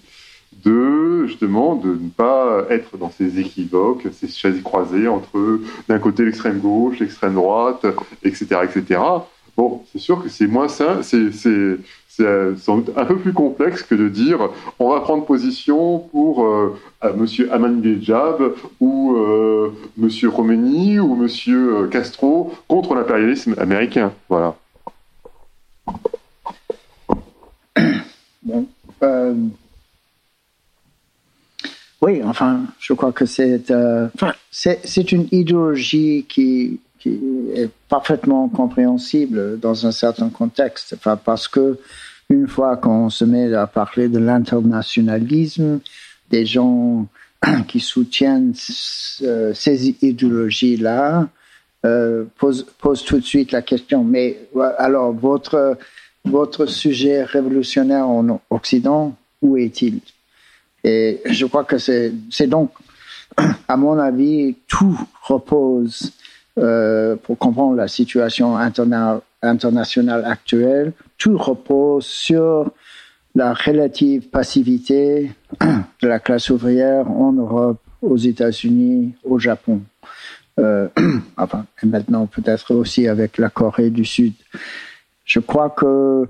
de 0.64 1.26
justement 1.26 1.76
de 1.76 1.88
ne 1.88 2.08
pas 2.08 2.64
être 2.70 2.97
dans 2.97 3.10
ces 3.10 3.38
équivoques, 3.38 4.06
ces 4.12 4.28
chaises 4.28 4.60
croisées 4.62 5.06
entre 5.06 5.60
d'un 5.88 5.98
côté 5.98 6.24
l'extrême 6.24 6.58
gauche, 6.58 6.98
l'extrême 6.98 7.34
droite, 7.34 7.86
etc., 8.24 8.60
etc. 8.64 9.00
Bon, 9.58 9.82
c'est 9.90 9.98
sûr 9.98 10.22
que 10.22 10.28
c'est 10.28 10.46
moins 10.46 10.68
ça, 10.68 11.00
c'est 11.02 11.32
euh, 12.20 12.54
sans 12.56 12.78
doute 12.78 12.96
un 12.96 13.04
peu 13.04 13.18
plus 13.18 13.32
complexe 13.32 13.82
que 13.82 13.96
de 13.96 14.08
dire 14.08 14.50
on 14.78 14.90
va 14.90 15.00
prendre 15.00 15.24
position 15.24 15.98
pour 15.98 16.44
euh, 16.44 16.78
Monsieur 17.16 17.52
Ahmadinejad 17.52 18.36
ou 18.78 19.16
euh, 19.16 19.72
Monsieur 19.96 20.30
ou 20.30 21.16
Monsieur 21.16 21.88
Castro 21.88 22.54
contre 22.68 22.94
l'impérialisme 22.94 23.56
américain. 23.58 24.12
Voilà. 24.28 24.54
oui, 32.00 32.22
enfin, 32.24 32.60
je 32.78 32.92
crois 32.92 33.10
que 33.10 33.26
c'est 33.26 33.72
enfin, 34.14 34.34
c'est 34.52 35.10
une 35.10 35.26
idéologie 35.32 36.26
qui, 36.28 36.78
qui 36.99 37.20
est 37.55 37.70
parfaitement 37.89 38.49
compréhensible 38.49 39.59
dans 39.60 39.86
un 39.86 39.93
certain 39.93 40.28
contexte, 40.28 40.94
enfin, 40.97 41.17
parce 41.17 41.49
que 41.49 41.78
une 42.31 42.47
fois 42.47 42.77
qu'on 42.77 43.09
se 43.09 43.25
met 43.25 43.55
à 43.55 43.67
parler 43.67 44.09
de 44.09 44.18
l'internationalisme, 44.18 45.81
des 46.31 46.44
gens 46.44 47.07
qui 47.68 47.81
soutiennent 47.81 48.52
ces 48.55 49.89
idéologies-là 50.02 51.28
posent, 52.36 52.67
posent 52.78 53.05
tout 53.05 53.18
de 53.18 53.25
suite 53.25 53.52
la 53.52 53.62
question, 53.62 54.05
mais 54.05 54.41
alors 54.78 55.12
votre, 55.12 55.78
votre 56.25 56.67
sujet 56.67 57.23
révolutionnaire 57.23 58.07
en 58.07 58.41
Occident, 58.51 59.17
où 59.41 59.57
est-il? 59.57 60.01
Et 60.85 61.20
je 61.25 61.47
crois 61.47 61.65
que 61.65 61.78
c'est 61.78 62.47
donc, 62.47 62.73
à 63.68 63.77
mon 63.77 63.99
avis, 63.99 64.57
tout 64.67 64.99
repose 65.23 66.12
euh, 66.58 67.14
pour 67.16 67.38
comprendre 67.38 67.76
la 67.76 67.86
situation 67.88 68.56
internationale 68.56 70.24
actuelle, 70.24 70.92
tout 71.16 71.38
repose 71.38 72.04
sur 72.04 72.72
la 73.34 73.54
relative 73.54 74.28
passivité 74.28 75.30
de 75.60 76.08
la 76.08 76.18
classe 76.18 76.50
ouvrière 76.50 77.08
en 77.10 77.32
Europe, 77.32 77.80
aux 78.02 78.16
États-Unis, 78.16 79.14
au 79.24 79.38
Japon. 79.38 79.82
Euh, 80.58 80.88
enfin, 81.36 81.66
et 81.82 81.86
maintenant 81.86 82.26
peut-être 82.26 82.74
aussi 82.74 83.06
avec 83.06 83.38
la 83.38 83.50
Corée 83.50 83.90
du 83.90 84.04
Sud. 84.04 84.32
Je 85.24 85.38
crois 85.38 85.70
que, 85.70 86.28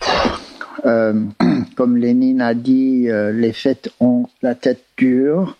euh, 0.84 1.24
comme 1.76 1.96
Lénine 1.96 2.42
a 2.42 2.52
dit, 2.52 3.08
les 3.08 3.52
faits 3.54 3.90
ont 3.98 4.26
la 4.42 4.54
tête 4.54 4.84
dure 4.98 5.56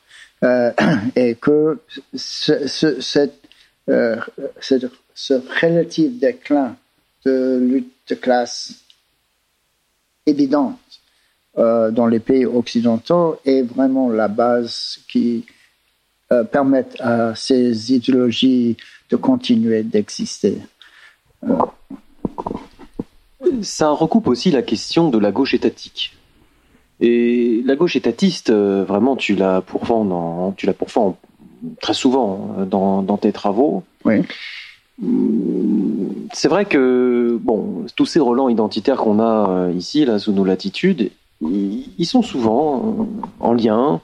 et 1.17 1.36
que 1.41 1.78
ce, 2.15 2.67
ce, 2.67 3.01
cette 3.01 3.42
euh, 3.89 4.17
ce 4.61 5.35
relatif 5.61 6.19
déclin 6.19 6.77
de 7.25 7.59
lutte 7.59 7.93
de 8.09 8.15
classe 8.15 8.75
évidente 10.27 10.78
euh, 11.59 11.91
dans 11.91 12.07
les 12.07 12.20
pays 12.20 12.47
occidentaux 12.47 13.39
est 13.44 13.62
vraiment 13.62 14.09
la 14.09 14.28
base 14.28 14.99
qui 15.09 15.44
euh, 16.31 16.44
permet 16.44 16.86
à 17.01 17.35
ces 17.35 17.93
idéologies 17.93 18.77
de 19.11 19.17
continuer 19.17 19.83
d'exister. 19.83 20.59
Ça 23.61 23.91
recoupe 23.91 24.28
aussi 24.28 24.51
la 24.51 24.62
question 24.62 25.11
de 25.11 25.19
la 25.19 25.33
gauche 25.33 25.55
étatique. 25.55 26.17
Et 27.01 27.62
la 27.67 27.75
gauche 27.75 27.97
étatiste, 27.97 28.51
vraiment, 28.52 29.17
tu 29.17 29.35
la 29.35 29.61
pourfends, 29.61 30.05
dans, 30.05 30.52
tu 30.52 30.67
très 31.81 31.95
souvent 31.95 32.57
euh, 32.59 32.65
dans, 32.65 33.03
dans 33.03 33.17
tes 33.17 33.33
travaux. 33.33 33.83
Oui. 34.05 34.23
Hum, 35.03 36.29
c'est 36.33 36.49
vrai 36.49 36.65
que 36.65 37.39
bon, 37.43 37.87
tous 37.97 38.07
ces 38.07 38.21
relents 38.21 38.49
identitaires 38.49 38.99
qu'on 38.99 39.21
a 39.21 39.51
euh, 39.51 39.73
ici, 39.73 40.05
là, 40.05 40.19
sous 40.19 40.33
nos 40.33 40.45
latitudes, 40.45 41.11
ils 41.41 42.07
sont 42.07 42.23
souvent 42.23 42.77
euh, 42.77 43.05
en 43.41 43.53
lien 43.53 44.01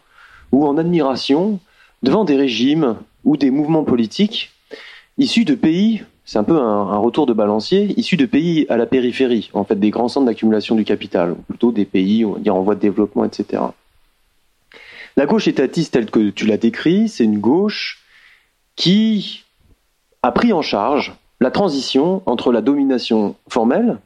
ou 0.51 0.67
en 0.67 0.77
admiration 0.77 1.61
devant 2.03 2.25
des 2.25 2.37
régimes 2.37 2.97
ou 3.25 3.37
des 3.37 3.51
mouvements 3.51 3.85
politiques 3.85 4.51
issus 5.19 5.45
de 5.45 5.55
pays, 5.55 6.03
c'est 6.25 6.39
un 6.39 6.45
peu 6.45 6.59
un, 6.59 6.97
retour 6.99 7.27
de 7.27 7.33
balancier, 7.33 7.95
issus 7.99 8.17
de 8.17 8.27
pays 8.27 8.67
à 8.69 8.77
la 8.77 8.87
périphérie, 8.87 9.51
en 9.53 9.65
fait, 9.65 9.79
des 9.79 9.91
grands 9.91 10.09
centres 10.09 10.27
d'accumulation 10.27 10.75
du 10.75 10.85
capital, 10.85 11.33
ou 11.33 11.43
plutôt 11.49 11.73
des 11.73 11.85
pays, 11.85 12.25
on 12.25 12.33
va 12.33 12.39
dire, 12.39 12.55
en 12.55 12.63
voie 12.63 12.75
de 12.75 12.81
développement, 12.81 13.25
etc. 13.25 13.63
La 15.19 15.27
gauche 15.27 15.49
étatiste 15.49 15.95
telle 15.95 16.13
que 16.13 16.31
tu 16.31 16.47
l'as 16.47 16.59
décrit, 16.59 17.09
c'est 17.09 17.25
une 17.25 17.41
gauche 17.41 18.05
qui 18.77 19.45
a 20.23 20.31
pris 20.31 20.53
en 20.53 20.63
charge 20.63 21.13
la 21.41 21.51
transition 21.51 22.23
entre 22.25 22.53
la 22.53 22.61
domination 22.61 23.35
formelle 23.49 23.99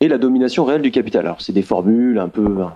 et 0.00 0.08
la 0.08 0.18
domination 0.18 0.64
réelle 0.64 0.82
du 0.82 0.90
capital. 0.90 1.26
Alors 1.26 1.40
c'est 1.40 1.52
des 1.52 1.62
formules 1.62 2.18
un 2.18 2.28
peu, 2.28 2.66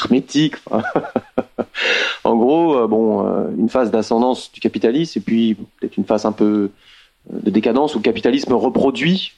hermétiques. 0.00 0.56
en 2.24 2.34
gros, 2.34 2.78
euh, 2.78 2.88
bon, 2.88 3.24
euh, 3.24 3.50
une 3.56 3.68
phase 3.68 3.92
d'ascendance 3.92 4.50
du 4.50 4.58
capitalisme 4.58 5.20
et 5.20 5.22
puis 5.22 5.54
peut-être 5.78 5.96
une 5.96 6.06
phase 6.06 6.26
un 6.26 6.32
peu 6.32 6.72
euh, 7.32 7.38
de 7.40 7.50
décadence 7.50 7.94
où 7.94 7.98
le 7.98 8.02
capitalisme 8.02 8.52
reproduit, 8.54 9.34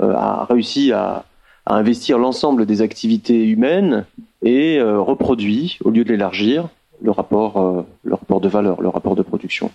a 0.00 0.44
réussi 0.50 0.90
à, 0.90 1.24
à 1.66 1.76
investir 1.76 2.18
l'ensemble 2.18 2.66
des 2.66 2.82
activités 2.82 3.44
humaines 3.44 4.04
et 4.42 4.78
euh, 4.78 5.00
reproduit, 5.00 5.78
au 5.84 5.90
lieu 5.90 6.04
de 6.04 6.10
l'élargir, 6.10 6.68
le 7.00 7.10
rapport, 7.10 7.60
euh, 7.60 7.86
le 8.02 8.14
rapport 8.14 8.40
de 8.40 8.48
valeur, 8.48 8.80
le 8.80 8.88
rapport 8.88 9.14
de 9.14 9.22
production. 9.22 9.70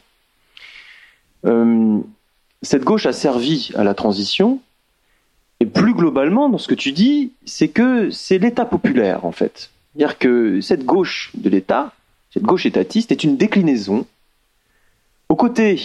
Euh, 1.46 2.00
cette 2.62 2.84
gauche 2.84 3.06
a 3.06 3.14
servi 3.14 3.72
à 3.76 3.84
la 3.84 3.94
transition, 3.94 4.60
et 5.60 5.66
plus 5.66 5.94
globalement, 5.94 6.50
dans 6.50 6.58
ce 6.58 6.68
que 6.68 6.76
tu 6.76 6.92
dis, 6.92 7.32
c'est 7.46 7.70
que 7.70 8.12
c'est 8.12 8.38
l'État 8.38 8.66
populaire, 8.66 9.26
en 9.26 9.32
fait. 9.32 9.72
C'est-à-dire 9.94 10.18
que 10.20 10.62
cette 10.62 10.86
gauche 10.86 11.32
de 11.36 11.50
l'État, 11.50 11.94
cette 12.32 12.44
gauche 12.44 12.66
étatiste, 12.66 13.12
est 13.12 13.24
une 13.24 13.38
déclinaison 13.38 14.06
aux 15.30 15.36
côtés 15.36 15.80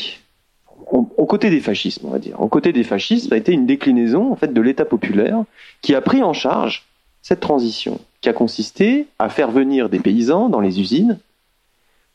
aux 0.92 1.26
côtés 1.26 1.50
des 1.50 1.60
fascismes, 1.60 2.06
on 2.06 2.10
va 2.10 2.18
dire. 2.18 2.40
Aux 2.40 2.48
côtés 2.48 2.72
des 2.72 2.84
fascistes, 2.84 3.32
a 3.32 3.36
été 3.36 3.52
une 3.52 3.66
déclinaison 3.66 4.30
en 4.30 4.36
fait 4.36 4.52
de 4.52 4.60
l'État 4.60 4.84
populaire 4.84 5.42
qui 5.80 5.94
a 5.94 6.00
pris 6.00 6.22
en 6.22 6.34
charge 6.34 6.86
cette 7.22 7.40
transition, 7.40 8.00
qui 8.20 8.28
a 8.28 8.32
consisté 8.32 9.06
à 9.18 9.28
faire 9.28 9.50
venir 9.50 9.88
des 9.88 10.00
paysans 10.00 10.48
dans 10.48 10.60
les 10.60 10.80
usines 10.80 11.18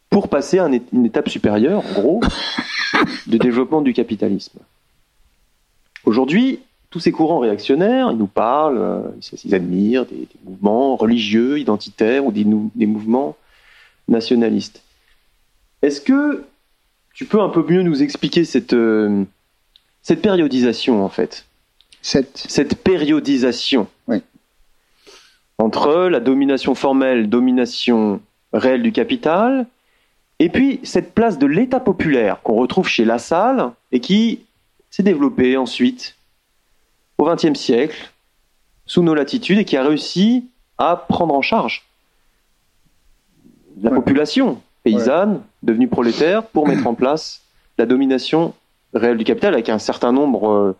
pour 0.09 0.27
passer 0.30 0.59
à 0.59 0.69
une 0.93 1.06
étape 1.06 1.30
supérieure, 1.30 1.83
en 1.89 1.93
gros, 1.93 2.22
de 3.27 3.38
développement 3.38 3.81
du 3.81 3.93
capitalisme. 3.93 4.59
Aujourd'hui, 6.06 6.59
tous 6.89 6.99
ces 6.99 7.11
courants 7.11 7.39
réactionnaires, 7.39 8.11
ils 8.11 8.17
nous 8.17 8.27
parlent, 8.27 8.77
euh, 8.77 9.01
ils 9.43 9.56
admirent 9.56 10.06
des, 10.06 10.27
mouvements 10.45 10.95
religieux, 10.95 11.59
identitaires 11.59 12.25
ou 12.25 12.31
des, 12.31 12.45
des 12.75 12.85
mouvements 12.85 13.35
nationalistes. 14.07 14.83
Est-ce 15.81 15.99
que 15.99 16.45
tu 17.18 17.26
peux 17.26 17.42
un 17.42 17.50
peu 17.50 17.66
mieux 17.68 17.82
nous 17.82 18.04
expliquer 18.04 18.46
cette, 18.46 18.74
euh, 18.74 19.24
cette 20.04 20.22
périodisation, 20.22 21.04
en 21.04 21.10
fait? 21.10 21.48
Cette... 22.04 22.38
cette 22.38 22.76
périodisation. 22.76 23.88
Oui. 24.08 24.22
entre 25.58 26.10
la 26.10 26.20
domination 26.20 26.76
formelle, 26.76 27.28
domination 27.28 28.22
réelle 28.54 28.84
du 28.84 28.92
capital, 28.92 29.66
et 30.38 30.50
puis 30.50 30.80
cette 30.84 31.16
place 31.16 31.40
de 31.40 31.48
l'État 31.48 31.80
populaire 31.80 32.44
qu'on 32.44 32.54
retrouve 32.54 32.88
chez 32.88 33.04
Lassalle 33.04 33.72
et 33.92 34.00
qui 34.00 34.46
s'est 34.92 35.02
développée 35.02 35.58
ensuite 35.58 36.18
au 37.18 37.26
XXe 37.26 37.60
siècle 37.60 38.12
sous 38.86 39.02
nos 39.02 39.16
latitudes 39.16 39.58
et 39.58 39.66
qui 39.66 39.76
a 39.76 39.84
réussi 39.84 40.46
à 40.78 40.96
prendre 40.96 41.34
en 41.34 41.42
charge 41.42 41.88
la 43.82 43.90
population 43.90 44.62
paysanne, 44.91 45.41
devenue 45.64 45.88
prolétaire, 45.88 46.43
pour 46.43 46.67
mettre 46.67 46.88
en 46.88 46.93
place 46.93 47.41
la 47.77 47.85
domination 47.85 48.53
réelle 48.93 49.17
du 49.17 49.24
capital 49.24 49.53
avec 49.53 49.69
un 49.69 49.80
certain 49.80 50.11
nombre, 50.11 50.75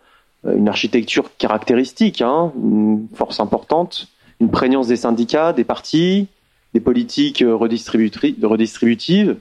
euh, 0.46 0.56
une 0.56 0.70
architecture 0.70 1.30
caractéristique, 1.38 2.22
hein, 2.22 2.52
une 2.56 3.08
force 3.14 3.40
importante, 3.40 4.08
une 4.40 4.50
prégnance 4.50 4.88
des 4.88 4.96
syndicats, 4.96 5.52
des 5.52 5.64
partis, 5.64 6.28
des 6.74 6.80
politiques 6.80 7.42
euh, 7.42 7.56
redistributives. 7.56 9.36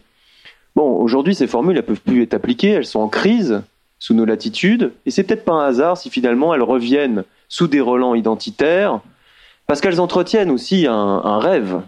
Bon, 0.74 0.96
aujourd'hui, 0.96 1.34
ces 1.34 1.46
formules, 1.46 1.76
elles 1.76 1.86
peuvent 1.86 2.00
plus 2.00 2.22
être 2.22 2.34
appliquées, 2.34 2.70
elles 2.70 2.86
sont 2.86 3.00
en 3.00 3.08
crise 3.08 3.62
sous 3.98 4.14
nos 4.14 4.24
latitudes, 4.24 4.92
et 5.06 5.10
c'est 5.10 5.22
peut-être 5.22 5.44
pas 5.44 5.52
un 5.52 5.66
hasard 5.66 5.96
si 5.96 6.10
finalement 6.10 6.52
elles 6.54 6.62
reviennent 6.62 7.24
sous 7.48 7.66
des 7.68 7.80
relents 7.80 8.14
identitaires, 8.14 9.00
parce 9.66 9.80
qu'elles 9.80 10.00
entretiennent 10.00 10.50
aussi 10.50 10.86
un, 10.86 10.92
un 10.92 11.38
rêve 11.38 11.80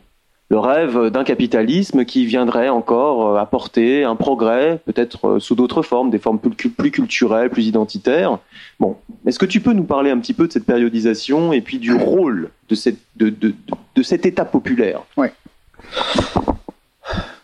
le 0.50 0.58
rêve 0.58 1.10
d'un 1.10 1.24
capitalisme 1.24 2.04
qui 2.04 2.24
viendrait 2.24 2.70
encore 2.70 3.36
euh, 3.36 3.40
apporter 3.40 4.04
un 4.04 4.16
progrès, 4.16 4.80
peut-être 4.86 5.28
euh, 5.28 5.40
sous 5.40 5.54
d'autres 5.54 5.82
formes, 5.82 6.10
des 6.10 6.18
formes 6.18 6.38
plus, 6.38 6.90
culturelles, 6.90 7.50
plus 7.50 7.66
identitaires. 7.66 8.38
Bon, 8.80 8.96
est-ce 9.26 9.38
que 9.38 9.46
tu 9.46 9.60
peux 9.60 9.74
nous 9.74 9.84
parler 9.84 10.10
un 10.10 10.18
petit 10.18 10.32
peu 10.32 10.46
de 10.46 10.52
cette 10.52 10.64
périodisation 10.64 11.52
et 11.52 11.60
puis 11.60 11.78
du 11.78 11.94
rôle 11.94 12.50
de, 12.70 12.74
cette, 12.74 12.98
de, 13.16 13.28
de, 13.28 13.54
de 13.94 14.02
cet 14.02 14.24
État 14.24 14.46
populaire? 14.46 15.02
Oui. 15.18 15.28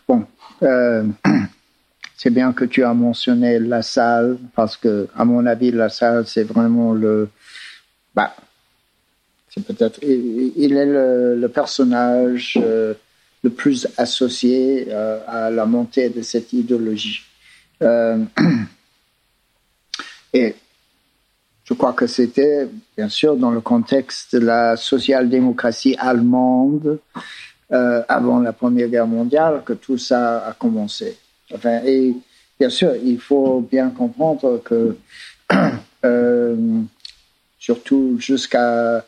Bon, 0.07 0.25
euh, 0.63 1.03
c'est 2.17 2.31
bien 2.31 2.53
que 2.53 2.65
tu 2.65 2.83
as 2.83 2.93
mentionné 2.95 3.59
la 3.59 3.83
salle, 3.83 4.37
parce 4.55 4.77
que, 4.77 5.07
à 5.15 5.25
mon 5.25 5.45
avis, 5.45 5.71
la 5.71 5.89
salle, 5.89 6.25
c'est 6.25 6.43
vraiment 6.43 6.93
le. 6.93 7.29
Bah, 8.15 8.33
peut-être, 9.61 9.99
il 10.03 10.73
est 10.75 10.85
le, 10.85 11.47
personnage 11.47 12.59
euh, 12.61 12.93
le 13.43 13.49
plus 13.49 13.87
associé 13.97 14.87
euh, 14.89 15.19
à 15.27 15.49
la 15.49 15.65
montée 15.65 16.09
de 16.09 16.21
cette 16.21 16.51
idéologie. 16.53 17.21
Euh, 17.81 18.23
et 20.33 20.55
je 21.63 21.73
crois 21.73 21.93
que 21.93 22.05
c'était, 22.05 22.67
bien 22.97 23.09
sûr, 23.09 23.37
dans 23.37 23.51
le 23.51 23.61
contexte 23.61 24.35
de 24.35 24.39
la 24.39 24.75
social-démocratie 24.75 25.95
allemande 25.97 26.99
avant 27.69 28.39
la 28.39 28.53
Première 28.53 28.87
Guerre 28.87 29.07
mondiale 29.07 29.63
que 29.65 29.73
tout 29.73 29.97
ça 29.97 30.45
a 30.45 30.53
commencé. 30.53 31.17
Enfin, 31.53 31.81
et 31.83 32.13
bien 32.59 32.69
sûr, 32.69 32.95
il 33.03 33.19
faut 33.19 33.59
bien 33.61 33.89
comprendre 33.89 34.61
que, 34.63 34.95
surtout 37.59 38.17
jusqu'à 38.19 39.03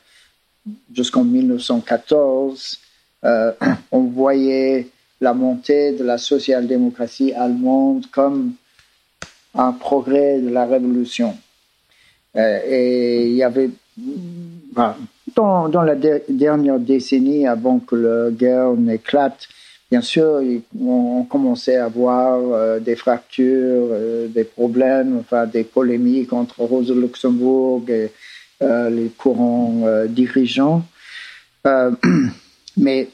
jusqu'en 0.94 1.24
1914, 1.24 2.80
on 3.92 4.02
voyait 4.02 4.88
la 5.20 5.34
montée 5.34 5.94
de 5.94 6.04
la 6.04 6.18
social-démocratie 6.18 7.34
allemande 7.34 8.06
comme 8.12 8.54
un 9.56 9.72
progrès 9.72 10.40
de 10.40 10.50
la 10.50 10.66
révolution. 10.66 11.36
et 12.36 13.28
il 13.28 13.36
y 13.36 13.44
avait, 13.44 13.72
dans, 15.36 15.84
la 15.84 15.96
dernière 15.96 16.80
décennie, 16.80 17.48
avant 17.48 17.80
que 17.80 17.96
la 17.96 18.32
guerre 18.32 18.74
n'éclate, 18.74 19.48
bien 19.92 20.02
sûr, 20.02 20.42
on, 20.80 21.24
commençait 21.24 21.78
à 21.78 21.88
voir 21.88 22.40
euh, 22.40 22.80
des 22.80 22.96
fractures, 22.96 23.90
euh, 23.92 24.28
des 24.28 24.44
problèmes, 24.44 25.18
enfin 25.20 25.46
des 25.46 25.64
polémiques 25.64 26.34
entre 26.34 26.62
Rosa 26.62 26.94
Luxembourg 26.94 27.84
et 27.88 27.92
euh, 27.92 28.08
les 28.62 29.10
courants 29.18 29.84
dirigeants. 30.08 30.84
mais 32.78 33.10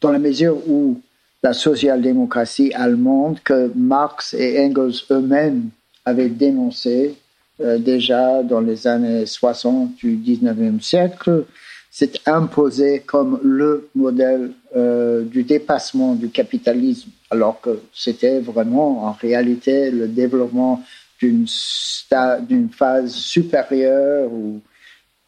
dans 0.00 0.12
la 0.12 0.18
mesure 0.18 0.56
où 0.68 1.00
la 1.42 1.52
social-démocratie 1.52 2.72
allemande, 2.74 3.40
que 3.42 3.72
Marx 3.74 4.34
et 4.34 4.60
Engels 4.64 5.02
eux-mêmes 5.10 5.70
avaient 6.04 6.28
dénoncé 6.28 7.16
déjà 7.58 8.42
dans 8.42 8.60
les 8.60 8.86
années 8.86 9.26
60 9.26 9.96
du 9.96 10.16
19e 10.16 10.80
siècle, 10.80 11.44
s'est 11.96 12.12
imposé 12.26 13.00
comme 13.00 13.40
le 13.42 13.88
modèle 13.94 14.50
euh, 14.76 15.22
du 15.22 15.44
dépassement 15.44 16.14
du 16.14 16.28
capitalisme, 16.28 17.08
alors 17.30 17.58
que 17.62 17.80
c'était 17.94 18.38
vraiment 18.40 19.06
en 19.06 19.12
réalité 19.12 19.90
le 19.90 20.06
développement 20.06 20.82
d'une 21.20 22.70
phase 22.70 23.14
supérieure 23.14 24.30
ou 24.32 24.60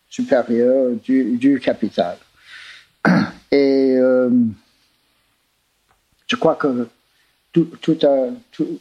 supérieure 0.08 0.92
du, 1.02 1.60
capital. 1.62 2.16
Et 3.50 3.96
euh, 3.96 4.30
je 6.26 6.36
crois 6.36 6.56
que 6.56 6.88
tout, 7.52 7.98
a, 8.02 8.28
tout, 8.52 8.78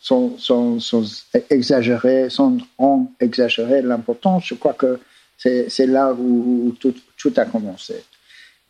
sont, 0.00 0.78
exagérés, 1.50 2.30
sont, 2.30 2.58
ont 2.78 3.08
exagéré 3.20 3.82
l'importance. 3.82 4.46
Je 4.46 4.54
crois 4.54 4.74
que 4.74 4.98
c'est 5.36 5.86
là 5.86 6.12
où, 6.12 6.74
tout, 6.80 7.32
a 7.36 7.44
commencé. 7.44 8.04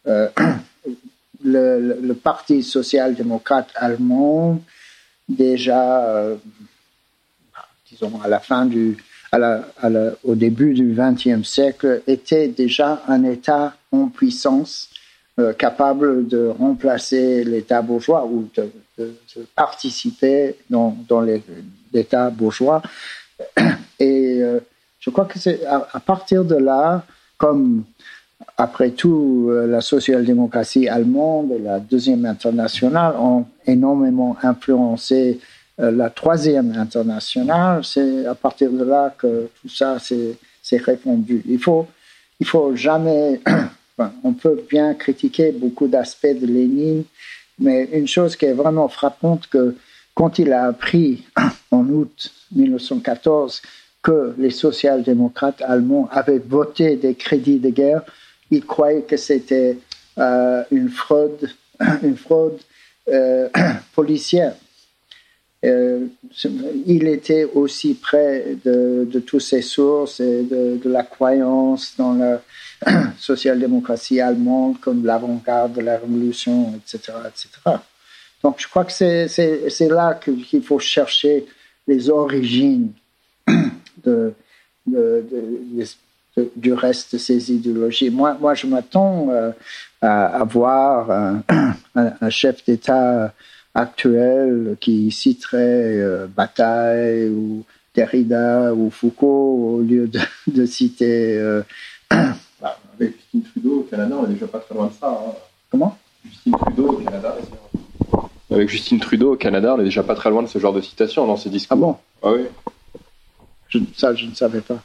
Euh, 0.07 0.29
le, 1.45 2.13
Parti 2.13 2.63
social-démocrate 2.63 3.71
allemand, 3.75 4.63
déjà, 5.29 6.05
euh, 6.05 6.37
disons, 7.91 8.13
à 8.23 8.29
au 10.25 10.35
début 10.35 10.73
du 10.75 10.97
XXe 10.97 11.47
siècle, 11.47 12.03
était 12.07 12.49
déjà 12.49 13.03
un 13.09 13.25
État 13.25 13.75
en 13.93 14.09
puissance 14.09 14.89
euh, 15.39 15.53
capable 15.53 16.27
de 16.27 16.49
remplacer 16.49 17.45
l'État 17.45 17.83
bourgeois 17.83 18.25
ou 18.25 18.49
de, 18.57 18.71
participer 19.55 20.57
dans, 20.71 20.97
l'État 21.93 22.31
bourgeois. 22.31 22.83
Et 24.01 24.43
je 25.01 25.11
crois 25.11 25.25
que 25.25 25.39
c'est 25.39 25.65
à, 25.65 26.01
partir 26.01 26.45
de 26.45 26.57
là, 26.57 27.05
comme 27.37 27.85
après 28.57 28.91
tout, 28.91 29.49
euh, 29.51 29.67
la 29.67 29.81
social-démocratie 29.81 30.89
allemande 30.89 31.53
et 31.53 31.59
la 31.59 31.81
deuxième 31.81 32.25
internationale 32.25 33.15
ont 33.17 33.47
énormément 33.67 34.37
influencé 34.43 35.41
euh, 35.41 35.45
la 35.79 36.11
troisième 36.11 36.73
internationale. 36.73 37.85
C'est 37.85 38.27
à 38.27 38.35
partir 38.35 38.71
de 38.71 38.85
là 38.85 39.15
que 39.17 39.49
tout 39.61 39.69
ça 39.69 39.99
s'est 39.99 40.37
répandu. 40.77 41.43
Il 41.49 41.59
faut, 41.59 41.87
il 42.41 42.47
faut 42.47 42.75
jamais. 42.75 43.41
on 44.25 44.33
peut 44.33 44.65
bien 44.69 44.95
critiquer 44.95 45.53
beaucoup 45.53 45.89
d'aspects 45.89 46.27
de 46.27 46.47
Lénine, 46.47 47.05
mais 47.59 47.89
une 47.93 48.09
chose 48.09 48.37
qui 48.37 48.47
est 48.47 48.53
vraiment 48.53 48.89
frappante, 48.89 49.47
que 49.49 49.77
quand 50.15 50.39
il 50.39 50.53
a 50.53 50.65
appris 50.67 51.25
en 51.71 51.87
août 51.89 52.33
1914 52.55 53.63
que 54.03 54.35
les 54.39 54.51
social-démocrates 54.51 55.63
allemands 55.63 56.09
avaient 56.11 56.39
voté 56.39 56.97
des 56.97 57.15
crédits 57.15 57.59
de 57.59 57.71
guerre, 57.71 58.03
ils 58.51 58.65
croyaient 58.65 59.03
que 59.03 59.17
c'était 59.17 59.79
euh, 60.19 60.63
une 60.71 60.89
fraude, 60.89 61.51
une 62.03 62.17
fraude 62.17 62.59
euh, 63.09 63.49
policière. 63.95 64.55
Euh, 65.65 66.07
il 66.87 67.09
était 67.09 67.45
aussi 67.45 67.95
près 67.95 68.57
de, 68.65 69.09
toutes 69.27 69.43
ces 69.43 69.63
sources 69.63 70.21
et 70.21 70.45
de, 70.45 70.81
la 70.89 71.03
croyance 71.03 71.95
dans 71.99 72.15
la 72.15 72.41
social-démocratie 73.19 74.21
allemande 74.21 74.79
comme 74.81 75.05
l'avant-garde 75.05 75.73
de 75.73 75.81
la 75.81 75.99
révolution, 75.99 76.75
etc., 76.77 77.13
etc. 77.27 77.49
Donc 78.43 78.57
je 78.59 78.69
crois 78.69 78.85
que 78.85 78.93
c'est 78.93 79.89
là 79.89 80.15
qu'il 80.15 80.63
faut 80.63 80.79
chercher 80.79 81.45
les 81.89 82.09
origines 82.09 82.93
du 86.57 86.73
reste 86.73 87.15
de 87.15 87.19
ces 87.19 87.53
idéologies. 87.53 88.11
Moi, 88.11 88.37
moi 88.41 88.55
je 88.55 88.69
m'attends 88.69 89.29
euh, 89.31 89.51
à, 90.01 90.45
voir 90.45 91.11
un, 91.97 92.31
chef 92.31 92.65
d'État 92.65 93.35
actuel 93.79 94.77
qui 94.81 95.11
citerait 95.11 95.99
euh, 96.01 96.27
Bataille 96.27 97.29
ou 97.29 97.65
Derrida 97.95 98.75
ou 98.75 98.91
Foucault 98.91 99.77
au 99.77 99.81
lieu 99.81 100.11
de, 100.47 100.67
citer. 100.67 101.37
Euh, 101.39 101.63
bah, 102.11 102.79
avec 102.95 103.15
Justin 103.17 103.49
Trudeau 103.51 103.81
au 103.81 103.83
Canada, 103.85 104.17
on 104.19 104.27
n'est 104.27 104.35
déjà 104.35 104.49
pas 104.49 104.59
très 104.59 104.75
loin 104.75 104.87
de 104.87 104.93
ça. 104.93 105.09
Hein. 105.09 105.33
Comment? 105.71 105.97
Justin 106.25 106.51
Trudeau 106.59 106.89
au 106.89 106.97
Canada. 106.97 107.37
Avec 108.51 108.69
Justin 108.69 108.99
Trudeau 108.99 109.33
au 109.35 109.37
Canada, 109.37 109.75
on 109.75 109.79
n'est 109.79 109.85
déjà 109.85 110.03
pas 110.03 110.15
très 110.15 110.31
loin 110.31 110.43
de 110.43 110.49
ce 110.49 110.59
genre 110.59 110.73
de 110.73 110.81
citation 110.81 111.27
dans 111.27 111.37
ses 111.37 111.51
discours. 111.51 111.77
Ah 111.77 111.81
bon? 111.81 111.97
Ah 112.23 112.33
oui. 112.33 112.47
Je, 113.69 113.79
ça, 113.97 114.15
je 114.15 114.27
ne 114.27 114.35
savais 114.35 114.63
pas. 114.63 114.83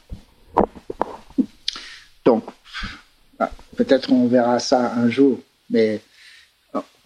Donc, 2.25 2.43
ah, 3.39 3.49
peut-être 3.75 4.11
on 4.11 4.27
verra 4.27 4.59
ça 4.59 4.93
un 4.93 5.09
jour, 5.09 5.39
mais 5.69 6.01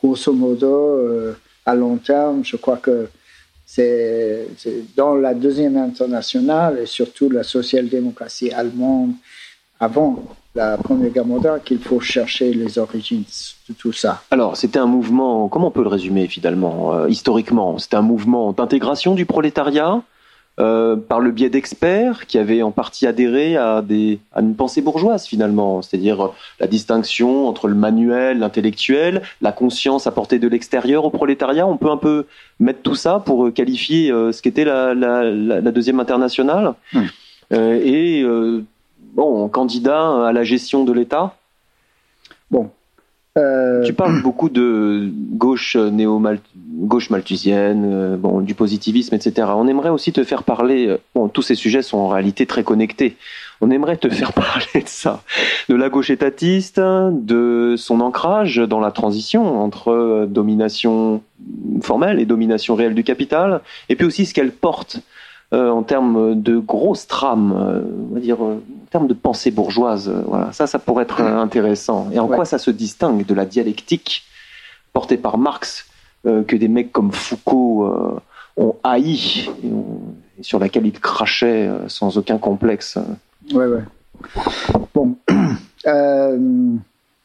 grosso 0.02 0.34
modo, 0.34 0.68
euh, 0.68 1.38
à 1.68 1.76
long 1.76 1.98
terme, 1.98 2.44
je 2.44 2.56
crois 2.56 2.78
que 2.78 3.10
c'est 3.66 4.48
dans 4.96 5.16
la 5.16 5.34
deuxième 5.34 5.76
internationale 5.76 6.80
et 6.82 6.86
surtout 6.86 7.30
la 7.30 7.44
social-démocratie 7.44 8.52
allemande 8.52 9.12
avant 9.80 10.24
la 10.56 10.78
Première 10.78 11.12
Guerre 11.12 11.26
mondiale 11.26 11.62
qu'il 11.64 11.80
faut 11.80 12.00
chercher 12.00 12.54
les 12.54 12.80
origines 12.80 13.26
de 13.70 13.74
tout 13.74 13.92
ça. 13.92 14.24
Alors, 14.32 14.56
c'était 14.56 14.80
un 14.80 14.88
mouvement, 14.88 15.50
comment 15.50 15.68
on 15.68 15.72
peut 15.72 15.84
le 15.84 15.90
résumer 15.90 16.28
finalement, 16.28 16.94
euh, 16.94 17.10
historiquement? 17.10 17.78
C'était 17.78 17.98
un 17.98 18.02
mouvement 18.02 18.54
d'intégration 18.54 19.14
du 19.14 19.26
prolétariat? 19.26 20.02
Euh, 20.60 20.96
par 20.96 21.20
le 21.20 21.30
biais 21.30 21.52
d'experts 21.52 22.26
qui 22.26 22.40
avaient 22.40 22.64
en 22.64 22.72
partie 22.72 23.06
adhéré 23.06 23.56
à, 23.58 23.84
des, 23.84 24.18
à 24.34 24.42
une 24.42 24.56
pensée 24.56 24.82
bourgeoise 24.82 25.28
finalement, 25.28 25.84
c'est-à-dire 25.84 26.26
euh, 26.26 26.30
la 26.60 26.66
distinction 26.66 27.48
entre 27.48 27.68
le 27.68 27.76
manuel, 27.76 28.40
l'intellectuel, 28.40 29.22
la 29.42 29.52
conscience 29.52 30.08
apportée 30.08 30.40
de 30.40 30.48
l'extérieur 30.48 31.06
au 31.06 31.12
prolétariat. 31.12 31.68
On 31.68 31.78
peut 31.78 31.92
un 31.92 31.98
peu 31.98 32.26
mettre 32.60 32.82
tout 32.82 32.96
ça 32.96 33.22
pour 33.24 33.46
euh, 33.46 33.52
qualifier 33.52 34.10
ce 34.10 34.42
qu'était 34.42 34.66
la, 34.66 34.96
la, 34.96 35.24
la, 35.26 35.72
deuxième 35.72 36.00
internationale. 36.00 36.74
Hmm. 36.92 37.06
et 37.52 38.26
bon, 39.14 39.48
candidat 39.50 40.26
à 40.26 40.32
la 40.32 40.44
gestion 40.44 40.84
de 40.84 40.92
l'État. 40.92 41.36
Bon, 42.50 42.72
euh, 43.38 43.84
tu 43.84 43.94
parles 43.94 44.22
beaucoup 44.22 44.50
de 44.50 45.10
gauche 45.14 45.76
néo 45.76 46.20
gauche 46.78 47.10
malthusienne, 47.10 47.84
euh, 47.86 48.18
bon, 48.18 48.42
du 48.42 48.54
positivisme, 48.54 49.16
etc. 49.16 49.48
On 49.56 49.68
aimerait 49.68 49.90
aussi 49.90 50.14
te 50.14 50.24
faire 50.24 50.44
parler. 50.44 50.88
Euh, 50.88 50.98
bon, 51.16 51.28
tous 51.28 51.42
ces 51.42 51.56
sujets 51.56 51.82
sont 51.82 51.98
en 51.98 52.08
réalité 52.08 52.46
très 52.46 52.64
connectés. 52.64 53.16
On 53.62 53.72
aimerait 53.72 53.98
te 53.98 54.10
faire 54.14 54.34
parler 54.34 54.84
de 54.84 54.88
ça, 54.88 55.24
de 55.70 55.76
la 55.76 55.90
gauche 55.90 56.10
étatiste, 56.10 56.80
de 56.80 57.76
son 57.78 58.00
ancrage 58.02 58.58
dans 58.58 58.80
la 58.80 58.92
transition 58.92 59.62
entre 59.62 60.28
domination 60.30 61.22
formelle 61.82 62.20
et 62.20 62.26
domination 62.26 62.76
réelle 62.76 62.96
du 62.96 63.04
capital, 63.04 63.62
et 63.90 63.96
puis 63.96 64.06
aussi 64.06 64.26
ce 64.26 64.34
qu'elle 64.34 64.52
porte 64.52 65.02
euh, 65.54 65.70
en 65.70 65.82
termes 65.82 66.42
de 66.42 66.58
grosses 66.58 67.08
trames, 67.08 67.54
euh, 67.58 67.82
on 68.12 68.16
va 68.16 68.20
dire, 68.20 68.44
euh, 68.44 68.56
en 68.56 68.86
termes 68.92 69.08
de 69.08 69.14
pensée 69.14 69.50
bourgeoise. 69.50 70.10
voilà, 70.28 70.52
ça, 70.52 70.68
ça 70.68 70.78
pourrait 70.78 71.04
être 71.04 71.22
intéressant. 71.22 72.10
Et 72.12 72.20
en 72.20 72.28
quoi 72.28 72.44
ça 72.44 72.58
se 72.58 72.70
distingue 72.70 73.26
de 73.26 73.34
la 73.34 73.46
dialectique 73.46 74.24
portée 74.92 75.18
par 75.18 75.38
Marx 75.38 75.86
que 76.26 76.56
des 76.58 76.68
mecs 76.68 76.92
comme 76.92 77.14
Foucault 77.14 77.90
ont 78.58 78.76
haï 78.84 79.50
et, 79.64 80.44
sur 80.44 80.60
laquelle 80.60 80.86
il 80.86 81.00
crachait 81.00 81.70
sans 81.88 82.18
aucun 82.18 82.38
complexe? 82.38 82.98
Ouais, 83.54 83.68
ouais. 83.68 83.84
Bon, 84.94 85.16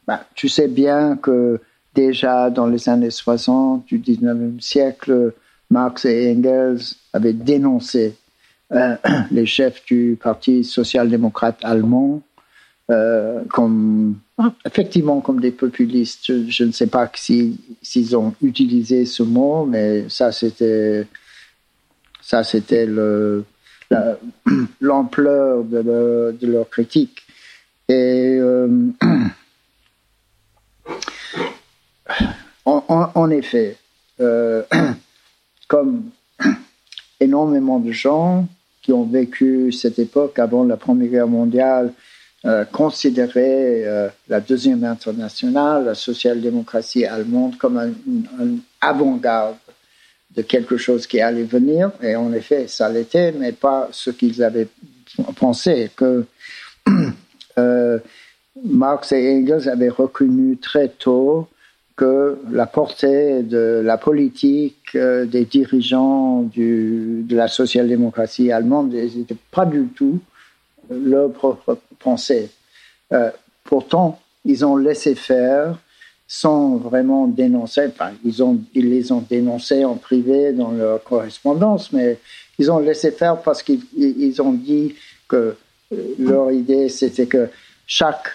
bah, 0.06 0.20
tu 0.36 0.48
sais 0.48 0.68
bien 0.68 1.16
que 1.16 1.60
déjà 1.94 2.50
dans 2.50 2.66
les 2.66 2.88
années 2.88 3.10
60 3.10 3.86
du 3.86 3.98
19e 3.98 4.60
siècle, 4.60 5.32
Marx 5.72 6.04
et 6.04 6.32
Engels 6.36 6.94
avaient 7.12 7.32
dénoncé 7.32 8.14
euh, 8.72 8.96
les 9.30 9.46
chefs 9.46 9.84
du 9.86 10.18
Parti 10.22 10.64
social-démocrate 10.64 11.58
allemand 11.62 12.22
euh, 12.90 13.42
comme 13.48 14.18
effectivement 14.66 15.20
comme 15.20 15.40
des 15.40 15.50
populistes. 15.50 16.30
Je, 16.48 16.64
ne 16.64 16.72
sais 16.72 16.88
pas 16.88 17.10
s'ils 17.14 18.16
ont 18.16 18.34
utilisé 18.42 19.06
ce 19.06 19.22
mot, 19.22 19.64
mais 19.64 20.08
ça 20.08 20.30
c'était 20.30 21.06
l'ampleur 24.80 25.64
de, 25.64 26.36
leur 26.42 26.68
critique. 26.68 27.22
Et 27.88 28.38
euh, 28.40 28.68
en, 32.66 33.30
effet, 33.30 33.78
comme 35.72 36.10
énormément 37.20 37.78
de 37.78 37.92
gens 37.92 38.46
qui 38.82 38.92
ont 38.92 39.04
vécu 39.04 39.72
cette 39.72 39.98
époque 39.98 40.38
avant 40.38 40.64
la 40.64 40.76
Première 40.76 41.08
Guerre 41.08 41.28
mondiale 41.28 41.94
euh, 42.44 42.66
considéraient 42.66 43.84
euh, 43.86 44.08
la 44.28 44.40
Deuxième 44.40 44.84
Internationale, 44.84 45.86
la 45.86 45.94
social-démocratie 45.94 47.06
allemande, 47.06 47.56
comme 47.56 47.78
un, 47.78 47.90
avant-garde 48.82 49.56
de 50.36 50.42
quelque 50.42 50.76
chose 50.76 51.06
qui 51.06 51.22
allait 51.22 51.44
venir. 51.44 51.90
Et 52.02 52.16
en 52.16 52.34
effet, 52.34 52.66
ça 52.68 52.90
l'était, 52.90 53.32
mais 53.32 53.52
pas 53.52 53.88
ce 53.92 54.10
qu'ils 54.10 54.42
avaient 54.42 54.68
pensé. 55.36 55.90
Que 55.96 56.26
Marx 58.62 59.12
et 59.12 59.38
Engels 59.38 59.70
avaient 59.70 59.88
reconnu 59.88 60.58
très 60.58 60.88
tôt 60.88 61.48
que 61.96 62.38
la 62.50 62.66
portée 62.66 63.42
de 63.42 63.82
la 63.84 63.98
politique 63.98 64.94
euh, 64.94 65.26
des 65.26 65.44
dirigeants 65.44 66.42
de 66.42 67.36
la 67.36 67.48
social-démocratie 67.48 68.50
allemande 68.50 68.92
n'était 68.92 69.36
pas 69.50 69.66
du 69.66 69.86
tout 69.88 70.20
leur 70.90 71.32
propre 71.32 71.78
pensée. 71.98 72.50
Euh, 73.12 73.30
pourtant, 73.64 74.20
ils 74.44 74.64
ont 74.64 74.76
laissé 74.76 75.14
faire 75.14 75.78
sans 76.26 76.76
vraiment 76.76 77.26
dénoncer. 77.26 77.88
Enfin, 77.88 78.12
ils 78.24 78.88
les 78.88 79.12
ont 79.12 79.24
dénoncés 79.28 79.84
en 79.84 79.96
privé 79.96 80.52
dans 80.52 80.70
leur 80.70 81.02
correspondance, 81.04 81.92
mais 81.92 82.18
ils 82.58 82.70
ont 82.70 82.78
laissé 82.78 83.10
faire 83.10 83.42
parce 83.42 83.62
qu'ils 83.62 84.42
ont 84.42 84.52
dit 84.52 84.94
que 85.28 85.56
euh, 85.92 85.96
leur 86.18 86.50
idée, 86.50 86.88
c'était 86.88 87.26
que 87.26 87.48
chaque 87.86 88.28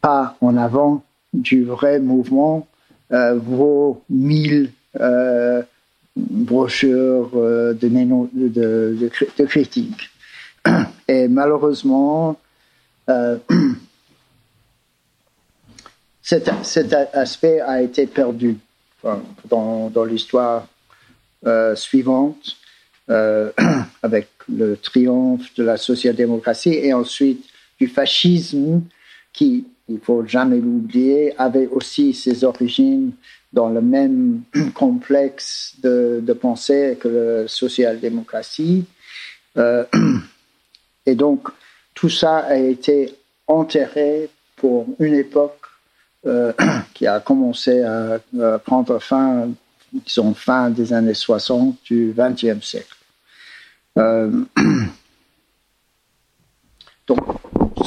pas 0.00 0.36
en 0.40 0.56
avant 0.56 1.02
du 1.34 1.64
vrai 1.64 2.00
mouvement 2.00 2.66
euh, 3.12 3.34
vaut 3.34 4.02
mille 4.10 4.72
euh, 4.98 5.62
brochures 6.16 7.30
euh, 7.36 7.72
de, 7.74 9.44
critiques. 9.44 10.10
Et 11.08 11.28
malheureusement, 11.28 12.36
cet, 16.22 16.48
aspect 17.12 17.60
a 17.60 17.80
été 17.80 18.08
perdu 18.08 18.58
dans 19.48 20.04
l'histoire 20.04 20.66
suivante, 21.76 22.56
avec 23.08 24.28
le 24.48 24.76
triomphe 24.76 25.54
de 25.54 25.62
la 25.62 25.76
social-démocratie 25.76 26.74
et 26.74 26.92
ensuite 26.92 27.44
du 27.78 27.86
fascisme 27.86 28.82
qui 29.32 29.64
il 29.88 30.00
faut 30.00 30.26
jamais 30.26 30.58
l'oublier, 30.58 31.34
avait 31.38 31.68
aussi 31.68 32.12
ses 32.12 32.44
origines 32.44 33.12
dans 33.52 33.68
le 33.68 33.80
même 33.80 34.42
complexe 34.74 35.74
de, 35.82 36.32
pensée 36.40 36.98
que 37.00 37.08
la 37.08 37.48
social-démocratie. 37.48 38.84
Euh, 39.56 39.84
et 41.06 41.14
donc, 41.14 41.48
tout 41.94 42.10
ça 42.10 42.38
a 42.38 42.56
été 42.56 43.14
enterré 43.46 44.28
pour 44.56 44.86
une 44.98 45.14
époque 45.14 45.60
euh, 46.26 46.52
qui 46.94 47.06
a 47.06 47.20
commencé 47.20 47.82
à, 47.82 48.18
prendre 48.64 48.98
fin, 48.98 49.48
disons, 49.92 50.34
fin 50.34 50.70
des 50.70 50.92
années 50.92 51.14
60 51.14 51.76
du 51.84 52.12
XXe 52.16 52.64
siècle. 52.64 52.96
Euh, 53.98 54.30
donc, 57.06 57.20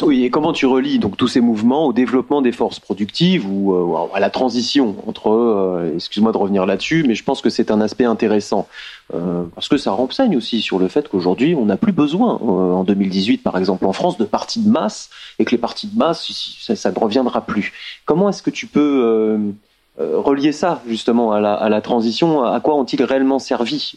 oui, 0.03 0.23
et 0.23 0.29
comment 0.29 0.53
tu 0.53 0.65
relis 0.65 0.99
donc 0.99 1.17
tous 1.17 1.27
ces 1.27 1.41
mouvements 1.41 1.87
au 1.87 1.93
développement 1.93 2.41
des 2.41 2.51
forces 2.51 2.79
productives 2.79 3.49
ou 3.49 3.73
euh, 3.73 4.07
à 4.13 4.19
la 4.19 4.29
transition 4.29 4.95
entre, 5.07 5.29
euh, 5.29 5.93
excuse-moi 5.95 6.31
de 6.31 6.37
revenir 6.37 6.65
là-dessus, 6.65 7.03
mais 7.07 7.15
je 7.15 7.23
pense 7.23 7.41
que 7.41 7.49
c'est 7.49 7.71
un 7.71 7.81
aspect 7.81 8.05
intéressant 8.05 8.67
euh, 9.13 9.43
parce 9.55 9.67
que 9.67 9.77
ça 9.77 9.91
renseigne 9.91 10.37
aussi 10.37 10.61
sur 10.61 10.79
le 10.79 10.87
fait 10.87 11.07
qu'aujourd'hui 11.07 11.55
on 11.55 11.65
n'a 11.65 11.77
plus 11.77 11.91
besoin, 11.91 12.33
en 12.35 12.83
2018 12.83 13.39
par 13.39 13.57
exemple 13.57 13.85
en 13.85 13.93
France, 13.93 14.17
de 14.17 14.25
partis 14.25 14.59
de 14.59 14.69
masse 14.69 15.09
et 15.39 15.45
que 15.45 15.51
les 15.51 15.57
partis 15.57 15.87
de 15.87 15.97
masse 15.97 16.31
ça, 16.61 16.91
ne 16.91 16.99
reviendra 16.99 17.41
plus. 17.41 17.73
Comment 18.05 18.29
est-ce 18.29 18.43
que 18.43 18.49
tu 18.51 18.67
peux 18.67 19.53
relier 19.97 20.51
ça 20.51 20.81
justement 20.87 21.31
à 21.31 21.69
la, 21.69 21.81
transition? 21.81 22.43
À 22.43 22.59
quoi 22.59 22.75
ont-ils 22.75 23.03
réellement 23.03 23.39
servi 23.39 23.93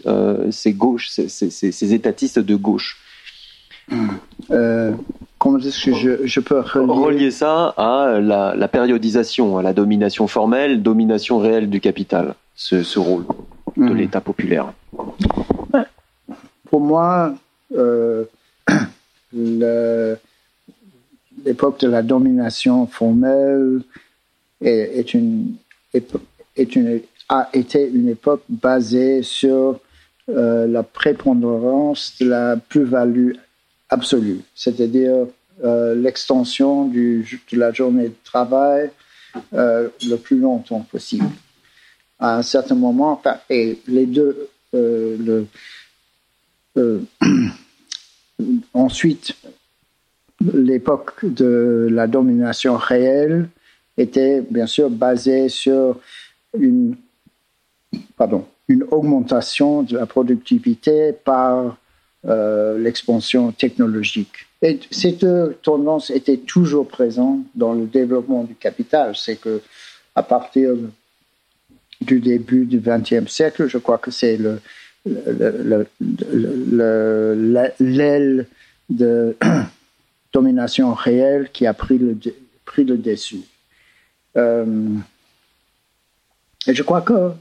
ces 0.50 0.72
gauches, 0.72 1.08
ces 1.10 1.94
étatistes 1.94 2.39
de 2.39 2.56
gauche? 2.56 2.98
Euh, 4.51 4.93
comment 5.39 5.59
est-ce 5.59 5.85
que 5.85 5.94
je, 5.94 6.27
je, 6.27 6.41
peux 6.41 6.61
relier... 6.61 7.31
ça 7.31 7.75
à 7.77 8.19
la, 8.20 8.69
périodisation, 8.69 9.59
à 9.59 9.62
la 9.62 9.73
domination 9.73 10.27
formelle, 10.27 10.83
domination 10.83 11.39
réelle 11.39 11.69
du 11.70 11.81
capital, 11.81 12.35
ce, 12.55 12.99
rôle 12.99 13.25
de 13.77 13.83
hmm. 13.83 13.97
l'État 13.97 14.20
populaire 14.20 14.73
Pour 16.70 16.81
moi, 16.81 17.35
euh, 17.77 18.25
l'époque 21.44 21.81
de 21.81 21.89
la 21.89 22.02
domination 22.02 22.86
formelle 22.86 23.83
est, 24.61 25.15
une, 25.15 25.55
est 25.94 26.77
une, 26.77 27.01
a 27.28 27.49
été 27.52 27.89
une 27.89 28.09
époque 28.09 28.43
basée 28.49 29.23
sur 29.23 29.81
euh, 30.28 30.67
la 30.67 30.83
prépondérance 30.83 32.15
de 32.20 32.28
la 32.28 32.57
plus-value 32.57 33.33
absolue, 33.93 34.41
c'est-à-dire 34.55 35.27
euh, 35.62 35.95
l'extension 35.95 36.87
de 36.87 37.23
la 37.53 37.73
journée 37.73 38.09
de 38.09 38.15
travail 38.25 38.91
euh, 39.53 39.89
le 40.09 40.17
plus 40.17 40.39
longtemps 40.39 40.81
possible. 40.91 41.29
À 42.19 42.39
un 42.39 42.43
certain 42.43 42.75
moment, 42.75 43.21
et 43.51 43.79
les 43.87 44.07
deux, 44.07 44.49
euh, 44.75 45.47
le, 46.75 47.05
ensuite, 48.75 49.37
l'époque 50.41 51.27
de 51.27 51.89
la 51.91 52.07
domination 52.07 52.77
réelle 52.77 53.51
était 53.99 54.41
bien 54.41 54.67
sûr 54.67 54.89
basée 54.89 55.51
sur 55.51 56.01
une, 56.59 56.97
pardon, 58.17 58.47
une 58.69 58.85
augmentation 58.85 59.83
de 59.83 59.99
la 59.99 60.07
productivité 60.07 61.12
par 61.12 61.77
euh, 62.26 62.78
l'expansion 62.78 63.52
technologique. 63.52 64.47
Et 64.62 64.78
cette 64.91 65.26
tendance 65.62 66.10
était 66.10 66.36
toujours 66.36 66.86
présente 66.86 67.41
dans 67.55 67.73
le 67.73 67.86
développement 67.86 68.44
du 68.44 68.55
capital. 68.55 69.17
C'est 69.17 69.36
que 69.36 69.60
à 70.15 70.23
partir 70.23 70.75
du 72.01 72.20
début 72.20 72.67
du 72.67 72.81
XXe 72.81 73.31
siècle, 73.31 73.67
je 73.67 73.78
crois 73.78 73.99
que 73.99 74.10
c'est 74.10 74.36
le, 74.36 74.60
l'aile 77.81 78.47
de 78.91 79.36
domination 80.33 80.94
réelle 80.94 81.51
qui 81.52 81.67
a 81.67 81.75
pris 81.75 81.99
le, 81.99 82.17
pris 82.65 82.84
le 82.84 82.97
dessus. 82.97 83.42
Euh, 84.36 84.94
et 86.67 86.75
je 86.75 86.83
crois 86.83 87.02
que 87.02 87.33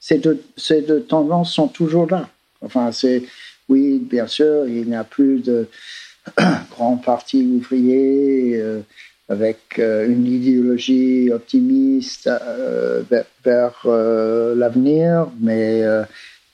ces 0.00 0.18
deux, 0.18 0.42
ces 0.56 0.82
deux 0.82 1.02
tendances 1.02 1.52
sont 1.52 1.68
toujours 1.68 2.08
là. 2.10 2.28
Enfin, 2.60 2.92
c'est 2.92 3.22
oui, 3.68 3.98
bien 3.98 4.26
sûr, 4.26 4.66
il 4.68 4.86
n'y 4.86 4.94
a 4.94 5.04
plus 5.04 5.40
de 5.40 5.68
grands 6.70 6.96
partis 6.96 7.42
ouvriers 7.42 8.56
euh, 8.56 8.80
avec 9.28 9.78
euh, 9.78 10.06
une 10.06 10.26
idéologie 10.26 11.30
optimiste 11.32 12.28
euh, 12.28 13.02
vers, 13.44 13.86
l'avenir, 14.54 15.28
mais 15.40 15.82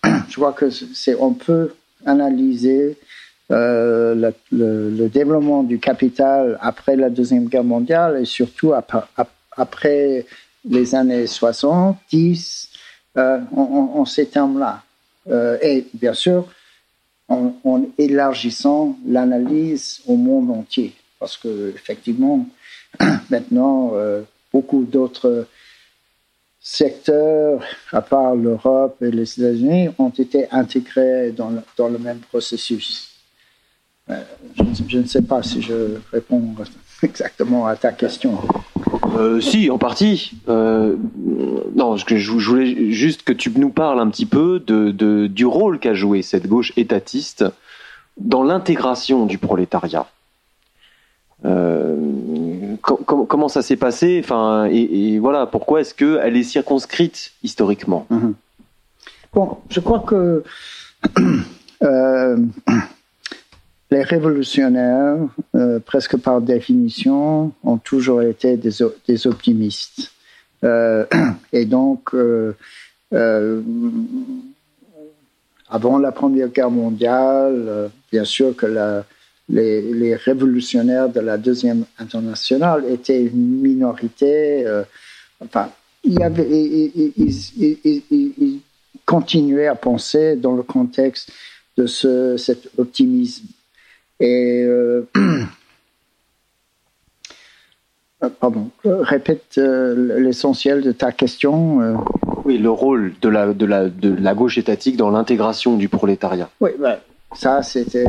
je 0.05 0.35
crois 0.35 0.53
que 0.53 0.71
c'est 0.71 1.15
on 1.19 1.35
peut 1.35 1.75
analyser 2.07 2.97
le, 3.51 5.09
développement 5.09 5.63
du 5.63 5.79
capital 5.79 6.59
après 6.61 6.97
la 6.97 7.11
deuxième 7.11 7.47
guerre 7.47 7.65
mondiale 7.65 8.19
et 8.21 8.25
surtout 8.25 8.73
après, 9.57 10.27
les 10.65 10.95
années 10.95 11.27
70 11.27 12.69
en, 13.17 14.05
ces 14.07 14.27
termes-là. 14.27 14.83
et 15.63 15.87
bien 15.93 16.15
sûr, 16.15 16.49
en, 17.65 17.87
élargissant 17.99 18.99
l'analyse 19.07 20.03
au 20.07 20.17
monde 20.17 20.51
entier. 20.51 20.93
Parce 21.19 21.37
que 21.37 21.73
effectivement, 21.75 22.47
maintenant, 23.31 23.93
euh, 23.95 24.23
beaucoup 24.53 24.85
d'autres 24.85 25.47
secteurs, 26.61 27.63
à 27.91 28.03
part 28.03 28.35
l'Europe 28.37 28.97
et 29.03 29.11
les 29.11 29.41
États-Unis, 29.41 29.89
ont 29.99 30.11
été 30.11 30.49
intégrés 30.51 31.33
dans 31.33 31.51
le, 31.89 31.99
même 31.99 32.21
processus. 32.21 33.11
Euh, 34.09 34.23
je, 34.89 34.99
ne 34.99 35.05
sais 35.05 35.23
pas 35.23 35.43
si 35.43 35.63
je 35.63 35.99
réponds 36.13 36.55
exactement 37.03 37.67
à 37.67 37.77
ta 37.77 37.93
question. 37.93 38.39
Euh, 39.17 39.41
si, 39.41 39.71
en 39.71 39.79
partie. 39.79 40.33
Euh, 40.49 40.97
non, 41.75 41.97
je, 41.97 42.31
voulais 42.31 42.93
juste 42.93 43.23
que 43.23 43.33
tu 43.33 43.51
nous 43.57 43.71
parles 43.71 44.01
un 44.01 44.09
petit 44.09 44.27
peu 44.27 44.61
du 44.61 45.47
rôle 45.47 45.79
qu'a 45.79 45.95
joué 45.95 46.23
cette 46.23 46.47
gauche 46.47 46.73
étatiste 46.77 47.45
dans 48.17 48.43
l'intégration 48.43 49.27
du 49.27 49.39
prolétariat. 49.39 50.07
Euh, 51.45 51.97
com- 52.83 53.27
comment 53.27 53.49
ça 53.49 53.63
s'est 53.63 53.77
passé? 53.77 54.21
Enfin, 54.23 54.67
et, 54.71 55.19
voilà, 55.19 55.47
pourquoi 55.47 55.81
est-ce 55.81 55.95
qu'elle 55.95 56.37
est 56.37 56.45
circonscrite 56.45 57.33
historiquement? 57.43 58.07
Bon, 59.33 59.59
je 59.71 59.81
crois 59.81 60.01
que 60.01 60.45
les 63.93 64.03
révolutionnaires, 64.03 65.19
euh, 65.55 65.79
presque 65.79 66.17
par 66.17 66.41
définition, 66.41 67.53
ont 67.63 67.77
toujours 67.77 68.23
été 68.23 68.57
des, 68.57 69.27
optimistes. 69.27 70.13
Euh, 70.65 71.05
et 71.53 71.67
donc, 71.67 72.15
euh, 72.15 72.55
avant 75.69 75.99
la 75.99 76.11
Première 76.11 76.49
Guerre 76.49 76.71
mondiale, 76.71 77.91
bien 78.11 78.25
sûr 78.25 78.57
que 78.57 79.03
les, 79.51 80.15
révolutionnaires 80.17 81.11
de 81.11 81.21
la 81.21 81.37
Deuxième 81.37 81.85
Internationale 81.99 82.85
étaient 82.89 83.23
une 83.23 83.61
minorité. 83.61 84.65
enfin, 85.39 85.71
ils, 86.03 86.19
continuaient 89.05 89.67
à 89.67 89.75
penser 89.75 90.37
dans 90.37 90.55
le 90.55 90.63
contexte 90.63 91.31
de 91.77 91.87
ce, 91.87 92.39
cet 92.39 92.71
optimisme. 92.79 93.47
Et 94.23 94.63
euh, 94.63 95.05
euh, 98.23 98.29
pardon, 98.41 98.71
répète 98.85 99.59
euh, 99.59 100.21
l'essentiel 100.21 100.81
de 100.81 100.93
ta 100.93 101.11
question. 101.11 101.97
Oui, 102.45 102.57
le 102.59 102.71
rôle 102.71 103.15
de 103.21 103.29
la, 103.29 103.53
de 103.53 103.67
la, 103.67 103.89
de 103.89 104.15
la 104.15 104.35
gauche 104.35 104.59
étatique 104.59 104.97
dans 104.97 105.11
l'intégration 105.11 105.77
du 105.77 105.89
prolétariat. 105.89 106.49
Oui, 106.61 106.71
ben, 106.79 106.99
ça 107.35 107.65
c'était 107.65 108.07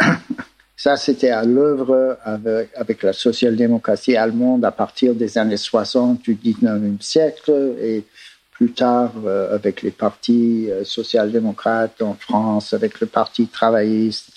ça 0.76 0.96
c'était 0.96 1.30
à 1.30 1.44
l'œuvre 1.44 2.18
avec, 2.24 2.70
avec 2.74 3.04
la 3.04 3.12
social-démocratie 3.12 4.16
allemande 4.16 4.64
à 4.64 4.72
partir 4.72 5.14
des 5.14 5.38
années 5.38 5.56
60 5.56 6.22
du 6.22 6.34
19e 6.34 7.00
siècle 7.00 7.76
et 7.80 8.04
plus 8.60 8.72
tard 8.72 9.12
euh, 9.24 9.54
avec 9.54 9.80
les 9.80 9.90
partis 9.90 10.70
euh, 10.70 10.84
social-démocrates 10.84 12.02
en 12.02 12.12
France, 12.12 12.74
avec 12.74 13.00
le 13.00 13.06
parti 13.06 13.46
travailliste 13.46 14.34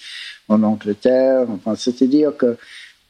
en 0.47 0.63
Angleterre. 0.63 1.47
Enfin, 1.49 1.75
c'est-à-dire 1.75 2.35
que 2.35 2.57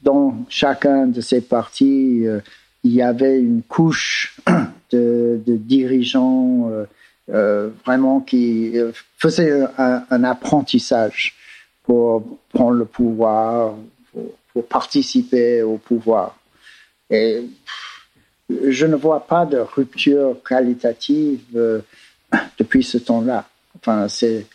dans 0.01 0.45
chacun 0.49 1.07
de 1.07 1.21
ces 1.21 1.41
partis, 1.41 2.27
euh, 2.27 2.39
il 2.83 2.93
y 2.93 3.01
avait 3.01 3.39
une 3.39 3.63
couche 3.63 4.37
de, 4.91 5.41
dirigeants 5.47 6.69
euh, 6.69 6.85
euh, 7.29 7.69
vraiment 7.85 8.19
qui 8.19 8.73
faisaient 9.17 9.63
un, 9.77 10.23
apprentissage 10.23 11.35
pour 11.83 12.37
prendre 12.49 12.77
le 12.77 12.85
pouvoir, 12.85 13.75
pour, 14.51 14.67
participer 14.67 15.61
au 15.61 15.77
pouvoir. 15.77 16.37
Et 17.09 17.45
je 18.49 18.85
ne 18.85 18.95
vois 18.95 19.25
pas 19.25 19.45
de 19.45 19.57
rupture 19.57 20.37
qualitative 20.43 21.41
depuis 22.59 22.83
ce 22.83 22.97
temps-là. 22.97 23.47
Enfin, 23.77 24.07
c'est 24.09 24.45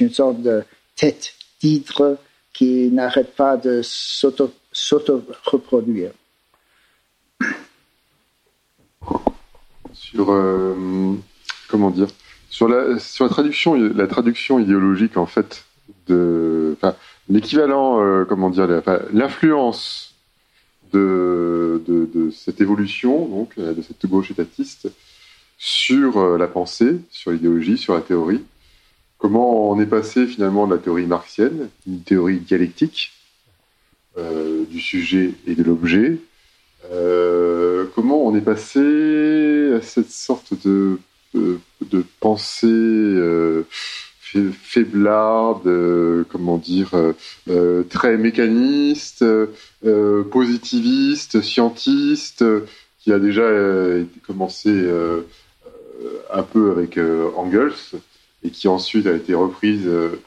une 0.00 0.10
sorte 0.10 0.42
de 0.42 0.64
tête 0.96 1.34
d'hydre 1.60 2.18
qui 2.52 2.90
n'arrête 2.90 3.34
pas 3.34 3.56
de 3.56 3.82
s'auto- 3.82 4.52
s'auto-reproduire. 4.72 6.12
sur 9.92 10.30
euh, 10.32 11.14
comment 11.68 11.90
dire? 11.90 12.08
Sur 12.50 12.68
la 12.68 12.98
sur 12.98 13.24
la 13.24 13.30
traduction 13.30 13.74
la 13.74 14.06
traduction 14.06 14.58
idéologique 14.58 15.16
en 15.16 15.26
fait 15.26 15.64
de 16.06 16.76
l'équivalent 17.28 18.02
euh, 18.02 18.24
comment 18.24 18.50
dire 18.50 18.66
l'influence 19.12 20.14
de, 20.92 21.82
de, 21.86 22.08
de 22.14 22.30
cette 22.30 22.60
évolution 22.60 23.26
donc 23.26 23.52
euh, 23.58 23.74
de 23.74 23.82
cette 23.82 24.06
gauche 24.06 24.30
étatiste 24.30 24.88
sur 25.58 26.38
la 26.38 26.46
pensée 26.46 27.00
sur 27.10 27.30
l'idéologie 27.30 27.76
sur 27.76 27.94
la 27.94 28.00
théorie 28.00 28.42
comment 29.18 29.70
on 29.70 29.80
est 29.80 29.86
passé 29.86 30.26
finalement 30.26 30.66
de 30.66 30.74
la 30.74 30.80
théorie 30.80 31.06
marxienne 31.06 31.68
une 31.86 32.02
théorie 32.02 32.38
dialectique 32.38 33.12
euh, 34.16 34.64
du 34.64 34.80
sujet 34.80 35.32
et 35.46 35.54
de 35.54 35.62
l'objet 35.62 36.18
euh, 36.92 37.86
comment 37.94 38.24
on 38.24 38.36
est 38.36 38.40
passé 38.40 39.72
à 39.74 39.82
cette 39.82 40.10
sorte 40.10 40.54
de, 40.64 40.98
pensée 42.20 42.66
euh, 42.66 43.64
euh, 45.66 46.24
comment 46.28 46.58
dire, 46.58 46.90
euh, 47.48 47.82
très 47.84 48.16
mécaniste, 48.16 49.24
positiviste, 50.30 51.40
scientiste, 51.40 52.44
qui 53.00 53.12
a 53.12 53.18
déjà 53.18 53.48
commencé 54.26 54.70
un 56.32 56.42
peu 56.42 56.70
avec 56.70 56.98
Engels 57.36 58.00
et 58.42 58.50
qui 58.50 58.68
ensuite 58.68 59.06
a 59.06 59.14
été 59.14 59.34
reprise 59.34 59.86
euh, 59.86 60.20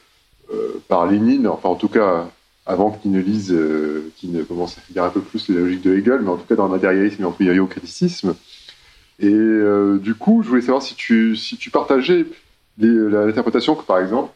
euh, 0.53 0.81
par 0.87 1.09
Lénine, 1.09 1.47
enfin 1.47 1.69
en 1.69 1.75
tout 1.75 1.87
cas 1.87 2.29
avant 2.65 2.91
qu'il 2.91 3.11
ne 3.11 3.19
lise, 3.19 3.51
euh, 3.51 4.11
qu'il 4.17 4.31
ne 4.31 4.43
commence 4.43 4.77
à 4.77 4.81
lire 4.93 5.03
un 5.03 5.09
peu 5.09 5.21
plus 5.21 5.49
la 5.49 5.59
logique 5.59 5.81
de 5.81 5.95
Hegel, 5.95 6.21
mais 6.21 6.29
en 6.29 6.37
tout 6.37 6.45
cas 6.45 6.55
dans 6.55 6.65
le 6.65 6.71
matérialisme 6.71 7.17
et 7.19 7.23
l'empirico-criticisme. 7.23 8.35
Et 9.19 9.31
euh, 9.31 9.97
du 9.97 10.15
coup, 10.15 10.43
je 10.43 10.49
voulais 10.49 10.61
savoir 10.61 10.81
si 10.81 10.95
tu, 10.95 11.35
si 11.35 11.57
tu 11.57 11.69
partageais 11.69 12.25
l'interprétation 12.77 13.75
que, 13.75 13.83
par 13.83 13.99
exemple, 13.99 14.31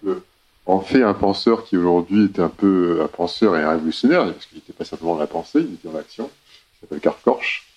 en 0.66 0.80
fait 0.80 1.04
un 1.04 1.14
penseur 1.14 1.64
qui 1.64 1.78
aujourd'hui 1.78 2.26
était 2.26 2.42
un 2.42 2.50
peu 2.50 3.00
un 3.04 3.08
penseur 3.08 3.56
et 3.58 3.64
un 3.64 3.72
révolutionnaire, 3.72 4.26
parce 4.32 4.46
qu'il 4.46 4.58
n'était 4.58 4.74
pas 4.74 4.86
simplement 4.86 5.16
dans 5.16 5.22
la 5.22 5.28
pensée, 5.28 5.60
il 5.60 5.74
était 5.74 5.88
dans 5.88 5.94
l'action, 5.96 6.26
qui 6.28 6.82
s'appelle 6.82 7.00
Karl 7.00 7.18
Korsch, 7.24 7.68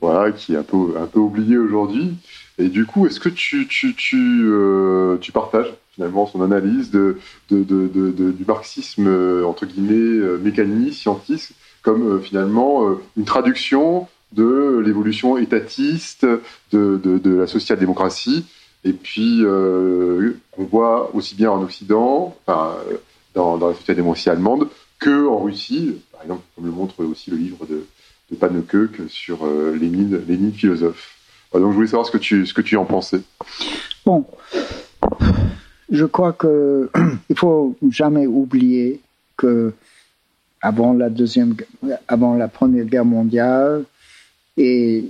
voilà, 0.00 0.32
qui 0.32 0.54
est 0.54 0.56
un 0.56 0.62
peu, 0.62 0.94
un 0.98 1.06
peu 1.06 1.18
oublié 1.18 1.56
aujourd'hui. 1.56 2.14
Et 2.58 2.68
du 2.68 2.86
coup, 2.86 3.06
est-ce 3.06 3.20
que 3.20 3.28
tu, 3.28 3.66
tu, 3.68 3.94
tu, 3.94 4.44
euh, 4.46 5.18
tu 5.18 5.30
partages 5.30 5.72
finalement 5.94 6.26
son 6.26 6.42
analyse 6.42 6.90
de, 6.90 7.18
de, 7.50 7.62
de, 7.64 7.88
de- 7.88 8.30
du 8.30 8.44
marxisme, 8.46 9.06
euh, 9.06 9.44
entre 9.44 9.66
guillemets, 9.66 9.94
euh, 9.94 10.38
mécaniste, 10.38 11.00
scientiste, 11.00 11.52
comme 11.82 12.16
euh, 12.16 12.18
finalement 12.18 12.88
euh, 12.88 12.94
une 13.16 13.24
traduction 13.24 14.08
de 14.32 14.82
l'évolution 14.84 15.38
étatiste 15.38 16.26
de, 16.72 17.20
la 17.24 17.46
social-démocratie, 17.46 18.44
et 18.84 18.92
puis 18.92 19.42
qu'on 19.42 20.64
voit 20.64 21.14
aussi 21.14 21.34
bien 21.34 21.50
en 21.50 21.62
Occident, 21.62 22.36
enfin, 22.46 22.74
dans, 23.34 23.56
dans 23.56 23.68
la 23.68 23.74
social-démocratie 23.74 24.28
allemande, 24.28 24.68
que 24.98 25.26
en 25.28 25.38
Russie, 25.38 25.94
par 26.12 26.22
exemple, 26.22 26.42
comme 26.54 26.66
le 26.66 26.72
montre 26.72 27.04
aussi 27.04 27.30
le 27.30 27.36
livre 27.36 27.66
de, 27.66 27.86
de 28.30 29.08
sur 29.08 29.46
Lénine, 29.46 30.20
Lénine 30.28 30.52
philosophe. 30.52 31.15
Donc 31.52 31.70
je 31.70 31.74
voulais 31.76 31.86
savoir 31.86 32.06
ce 32.06 32.12
que 32.12 32.18
tu, 32.18 32.46
ce 32.46 32.54
que 32.54 32.60
tu 32.60 32.76
en 32.76 32.84
pensais. 32.84 33.20
Bon, 34.04 34.24
je 35.90 36.04
crois 36.04 36.32
que 36.32 36.90
il 37.30 37.36
faut 37.36 37.76
jamais 37.90 38.26
oublier 38.26 39.00
que 39.36 39.72
avant 40.60 40.92
la 40.92 41.10
deuxième, 41.10 41.54
avant 42.08 42.34
la 42.34 42.48
première 42.48 42.84
guerre 42.84 43.04
mondiale 43.04 43.84
et 44.56 45.04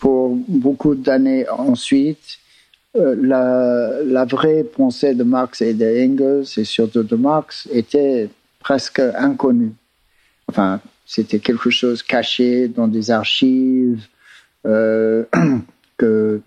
pour 0.00 0.36
beaucoup 0.48 0.94
d'années 0.94 1.46
ensuite, 1.48 2.38
euh, 2.96 3.16
la, 3.20 4.02
la 4.04 4.24
vraie 4.24 4.64
pensée 4.64 5.14
de 5.14 5.24
Marx 5.24 5.62
et 5.62 5.74
de 5.74 5.84
Engels 5.84 6.44
et 6.56 6.64
surtout 6.64 7.02
de 7.02 7.16
Marx 7.16 7.68
était 7.72 8.30
presque 8.60 9.00
inconnue. 9.00 9.72
Enfin, 10.48 10.80
c'était 11.06 11.38
quelque 11.38 11.70
chose 11.70 12.02
caché 12.02 12.68
dans 12.68 12.88
des 12.88 13.10
archives 13.10 14.06
euh, 14.66 15.24
que 15.96 16.40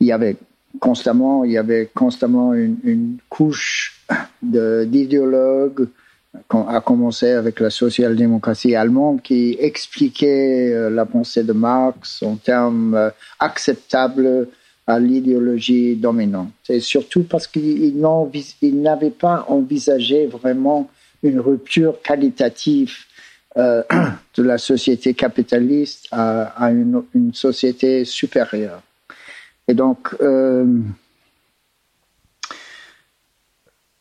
il 0.00 0.06
y 0.06 0.12
avait 0.12 0.36
constamment, 0.80 1.44
il 1.44 1.52
y 1.52 1.58
avait 1.58 1.90
constamment 1.94 2.54
une, 2.54 2.76
une 2.82 3.18
couche 3.28 4.04
d'idéologues, 4.42 5.88
à 6.50 6.80
commencer 6.80 7.30
avec 7.30 7.60
la 7.60 7.70
social-démocratie 7.70 8.74
allemande, 8.74 9.22
qui 9.22 9.56
expliquait 9.60 10.72
euh, 10.72 10.90
la 10.90 11.04
pensée 11.04 11.44
de 11.44 11.52
Marx 11.52 12.22
en 12.22 12.36
termes 12.36 12.94
euh, 12.94 13.10
acceptables 13.38 14.48
à 14.86 14.98
l'idéologie 14.98 15.94
dominante. 15.94 16.50
Et 16.68 16.80
surtout 16.80 17.24
parce 17.24 17.48
ils 17.54 18.82
n'avaient 18.82 19.10
pas 19.10 19.44
envisagé 19.48 20.26
vraiment 20.26 20.90
une 21.22 21.38
rupture 21.38 22.00
qualitative 22.02 22.94
euh, 23.56 23.82
de 24.36 24.42
la 24.42 24.58
société 24.58 25.14
capitaliste 25.14 26.08
à, 26.10 26.70
une, 26.70 27.02
société 27.34 28.04
supérieure. 28.04 28.82
Et 29.68 29.74
donc, 29.74 30.14
euh, 30.20 30.64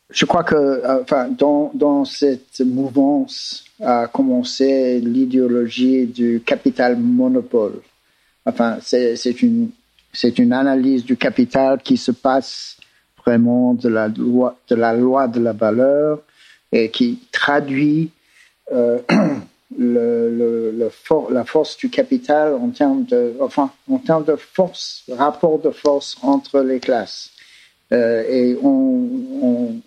je 0.10 0.26
crois 0.26 0.44
que 0.44 1.02
enfin, 1.02 1.28
dans, 1.28 1.72
dans 1.74 2.06
cette 2.06 2.62
mouvance 2.62 3.66
a 3.84 4.08
commencé 4.08 5.00
l'idéologie 5.00 6.06
du 6.06 6.42
capital 6.46 6.98
monopole. 6.98 7.82
Enfin, 8.46 8.78
c'est 8.82 9.42
une, 9.42 9.70
une 10.38 10.54
analyse 10.54 11.06
du 11.06 11.18
capital 11.18 11.82
qui 11.82 11.98
se 11.98 12.12
passe 12.12 12.78
vraiment 13.26 13.74
de 13.74 13.90
la 13.90 14.08
loi 14.08 14.58
de 14.68 14.76
la, 14.76 14.94
loi 14.94 15.28
de 15.28 15.40
la 15.40 15.54
valeur 15.54 16.22
et 16.72 16.90
qui 16.90 17.20
traduit 17.32 18.12
euh, 18.72 19.00
la 19.80 21.46
force 21.46 21.78
du 21.78 21.90
capital 21.90 22.54
en 22.54 22.70
termes 22.70 23.06
de, 23.06 23.34
enfin, 23.40 23.72
en 23.90 23.98
termes 23.98 24.26
de 24.26 24.36
force, 24.36 25.04
rapport 25.10 25.60
de 25.60 25.70
force 25.72 26.18
entre 26.22 26.62
les 26.62 26.80
classes. 26.80 27.32
Euh, 27.92 28.24
et 28.30 28.58
on, 28.64 29.82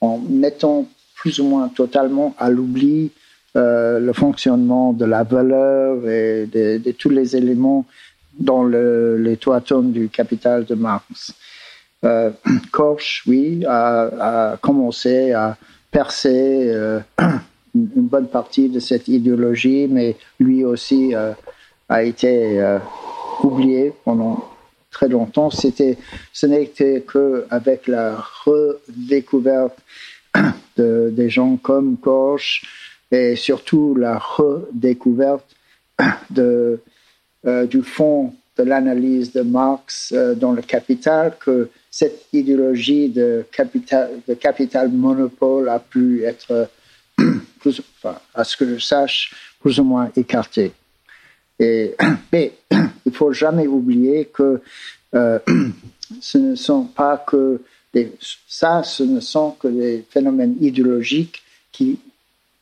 en 0.00 0.18
mettant 0.18 0.86
plus 1.16 1.40
ou 1.40 1.44
moins 1.44 1.68
totalement 1.68 2.34
à 2.38 2.50
l'oubli 2.50 3.10
euh, 3.56 3.98
le 3.98 4.12
fonctionnement 4.12 4.92
de 4.92 5.04
la 5.04 5.24
valeur 5.24 6.08
et 6.08 6.46
de, 6.46 6.92
tous 6.92 7.10
les 7.10 7.34
éléments 7.34 7.84
dans 8.38 8.62
le, 8.62 9.16
les 9.16 9.36
trois 9.36 9.60
tomes 9.60 9.90
du 9.90 10.08
capital 10.08 10.64
de 10.64 10.74
Marx. 10.76 11.34
Euh, 12.04 12.30
Korsch, 12.70 13.24
oui, 13.26 13.64
a, 13.66 14.56
commencé 14.60 15.32
à 15.32 15.56
percer 15.90 16.72
une 17.74 18.06
bonne 18.06 18.28
partie 18.28 18.68
de 18.68 18.80
cette 18.80 19.08
idéologie, 19.08 19.86
mais 19.88 20.16
lui 20.38 20.64
aussi 20.64 21.14
euh, 21.14 21.32
a 21.88 22.02
été 22.02 22.60
euh, 22.60 22.78
oublié 23.42 23.92
pendant 24.04 24.44
très 24.90 25.08
longtemps. 25.08 25.50
C'était, 25.50 25.98
ce 26.32 26.46
n'était 26.46 27.04
qu'avec 27.10 27.86
la 27.86 28.16
redécouverte 28.44 29.78
de, 30.76 31.12
des 31.14 31.30
gens 31.30 31.56
comme 31.56 31.96
Korsch 31.96 32.64
et 33.10 33.36
surtout 33.36 33.94
la 33.94 34.18
redécouverte 34.18 35.56
euh, 36.38 36.76
du 37.66 37.82
fond 37.82 38.34
de 38.56 38.64
l'analyse 38.64 39.32
de 39.32 39.42
Marx 39.42 40.12
dans 40.36 40.50
le 40.52 40.62
Capital 40.62 41.36
que 41.38 41.70
cette 41.90 42.26
idéologie 42.32 43.08
de 43.08 43.44
capital, 43.50 44.10
de 44.26 44.34
capital 44.34 44.88
monopole 44.90 45.68
a 45.68 45.78
pu 45.78 46.24
être, 46.24 46.68
à 48.34 48.44
ce 48.44 48.56
que 48.56 48.74
je 48.74 48.78
sache, 48.78 49.34
plus 49.60 49.78
ou 49.80 49.84
moins 49.84 50.10
écartée. 50.16 50.72
Et, 51.58 51.94
mais 52.32 52.52
il 53.06 53.12
faut 53.12 53.32
jamais 53.32 53.66
oublier 53.66 54.26
que 54.26 54.60
euh, 55.14 55.38
ce 56.20 56.38
ne 56.38 56.54
sont 56.54 56.84
pas 56.84 57.16
que 57.16 57.60
des, 57.92 58.12
ça, 58.46 58.82
ce 58.82 59.02
ne 59.02 59.20
sont 59.20 59.52
que 59.52 59.68
des 59.68 60.04
phénomènes 60.10 60.56
idéologiques 60.60 61.42
qui, 61.72 61.98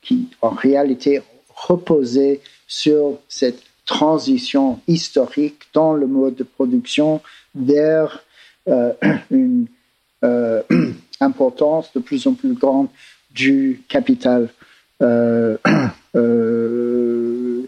qui 0.03 0.29
en 0.41 0.51
réalité 0.51 1.23
reposaient 1.55 2.41
sur 2.67 3.19
cette 3.29 3.63
transition 3.87 4.81
historique 4.89 5.63
dans 5.73 5.95
le 5.95 6.07
mode 6.07 6.35
de 6.35 6.43
production 6.45 7.21
vers 7.55 8.23
euh, 8.69 8.93
une 9.31 9.67
euh, 10.25 10.63
importance 11.21 11.93
de 11.95 12.01
plus 12.01 12.27
en 12.27 12.35
plus 12.35 12.55
grande 12.55 12.89
du 13.31 13.83
capital 13.89 14.49
de, 15.01 15.59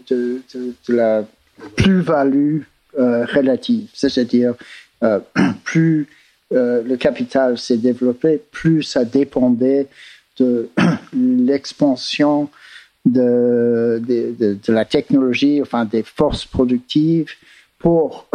de, 0.09 0.41
de, 0.53 0.73
la 0.89 1.23
plus-value 1.75 2.61
euh, 2.97 3.25
relative, 3.25 3.87
c'est-à-dire 3.93 4.55
euh, 5.03 5.19
plus 5.63 6.07
le 6.51 6.95
capital 6.95 7.59
s'est 7.59 7.77
développé, 7.77 8.41
plus 8.51 8.81
ça 8.81 9.05
dépendait 9.05 9.87
de 10.39 10.69
l'expansion 11.13 12.49
de, 13.05 14.01
la 14.67 14.85
technologie, 14.85 15.61
enfin 15.61 15.85
des 15.85 16.03
forces 16.03 16.45
productives 16.45 17.29
pour 17.77 18.27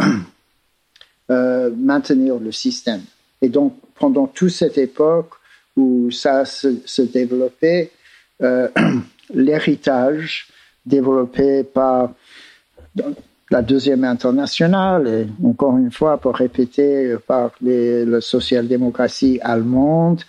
euh, 1.31 1.71
maintenir 1.75 2.37
le 2.39 2.51
système. 2.51 3.01
Et 3.41 3.49
donc, 3.49 3.75
pendant 3.95 4.27
toute 4.27 4.49
cette 4.49 4.77
époque 4.77 5.31
où 5.75 6.09
ça 6.11 6.45
se, 6.45 6.75
se 6.85 7.01
développait, 7.01 7.91
euh, 7.91 7.94
l'héritage 9.33 10.47
développé 10.85 11.63
par 11.63 12.11
la 13.51 13.61
deuxième 13.61 14.03
internationale, 14.03 15.07
et 15.07 15.45
encore 15.45 15.77
une 15.77 15.91
fois, 15.91 16.17
pour 16.17 16.35
répéter, 16.35 17.15
par 17.27 17.51
les, 17.61 18.05
la 18.05 18.21
social-démocratie 18.21 19.39
allemande, 19.41 20.21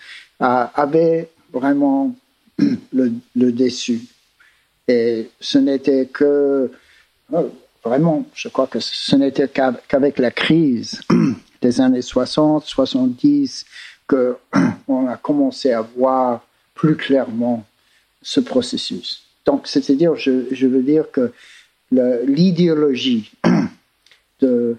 euh, 0.42 0.64
avait 0.74 1.30
vraiment 1.52 2.14
le, 2.92 3.12
le 3.34 3.52
déçu. 3.52 4.02
Et 4.88 5.30
ce 5.40 5.58
n'était 5.58 6.06
que, 6.06 6.70
oh, 7.32 7.50
vraiment, 7.84 8.24
je 8.34 8.48
crois 8.48 8.66
que 8.66 8.80
ce 8.80 9.16
n'était 9.16 9.48
qu'avec 9.48 10.18
la 10.18 10.30
crise 10.30 11.00
des 11.62 11.80
années 11.80 12.02
60, 12.02 12.64
70, 12.64 13.64
qu'on 14.06 15.08
a 15.08 15.16
commencé 15.16 15.72
à 15.72 15.80
voir 15.80 16.46
plus 16.74 16.96
clairement 16.96 17.64
ce 18.26 18.40
processus. 18.40 19.22
Donc, 19.44 19.68
c'est-à-dire, 19.68 20.16
je, 20.16 20.66
veux 20.66 20.82
dire 20.82 21.04
que 21.12 21.32
l'idéologie 21.92 23.30
de 24.40 24.76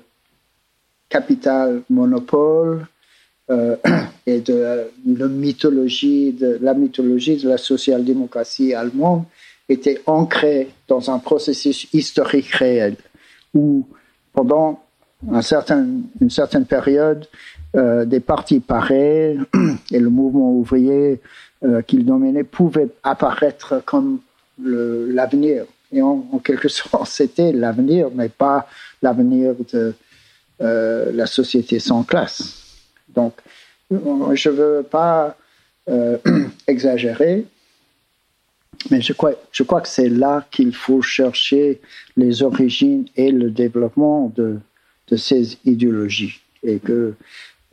capital 1.08 1.82
monopole 1.90 2.88
euh, 3.50 3.78
et 4.26 4.42
de 4.42 4.90
la 5.06 5.28
mythologie 5.30 6.34
de 6.34 6.60
la 6.62 6.74
mythologie 6.74 7.38
de 7.38 7.48
la 7.48 7.58
social-démocratie 7.58 8.74
allemande 8.74 9.24
était 9.70 10.02
ancré 10.06 10.68
dans 10.90 11.10
un 11.10 11.20
processus 11.20 11.88
historique 11.94 12.50
réel 12.50 12.98
où 13.54 13.88
pendant 14.34 14.84
une 15.26 15.42
certaine 16.30 16.66
période, 16.68 17.26
euh, 17.78 18.04
des 18.04 18.20
partis 18.20 18.60
pareils 18.60 19.40
et 19.92 20.00
le 20.00 20.10
mouvement 20.10 20.52
ouvrier 20.52 21.22
euh, 21.64 21.82
qu'il 21.82 22.06
dominait 22.06 22.44
pouvaient 22.44 22.90
apparaître 23.02 23.82
comme 23.84 24.20
l'avenir. 24.64 25.66
Et 25.92 26.04
en, 26.04 26.20
quelque 26.44 26.70
sorte, 26.70 27.08
c'était 27.08 27.52
l'avenir, 27.52 28.10
mais 28.14 28.30
pas 28.30 28.68
l'avenir 29.02 29.56
de 29.74 29.96
euh, 30.62 31.12
la 31.12 31.26
société 31.26 31.80
sans 31.80 32.04
classe. 32.04 32.64
Donc, 33.10 33.34
je 33.90 34.50
ne 34.50 34.54
veux 34.54 34.84
pas 34.84 35.36
euh, 35.90 36.20
exagérer, 36.68 37.46
mais 38.92 39.02
je 39.02 39.14
crois, 39.14 39.34
que 39.82 39.88
c'est 39.88 40.10
là 40.10 40.46
qu'il 40.52 40.76
faut 40.76 41.02
chercher 41.02 41.82
les 42.18 42.44
origines 42.44 43.06
et 43.16 43.32
le 43.32 43.50
développement 43.50 44.32
de, 44.36 44.60
ces 45.16 45.58
idéologies. 45.66 46.40
Et 46.62 46.78
que, 46.78 47.16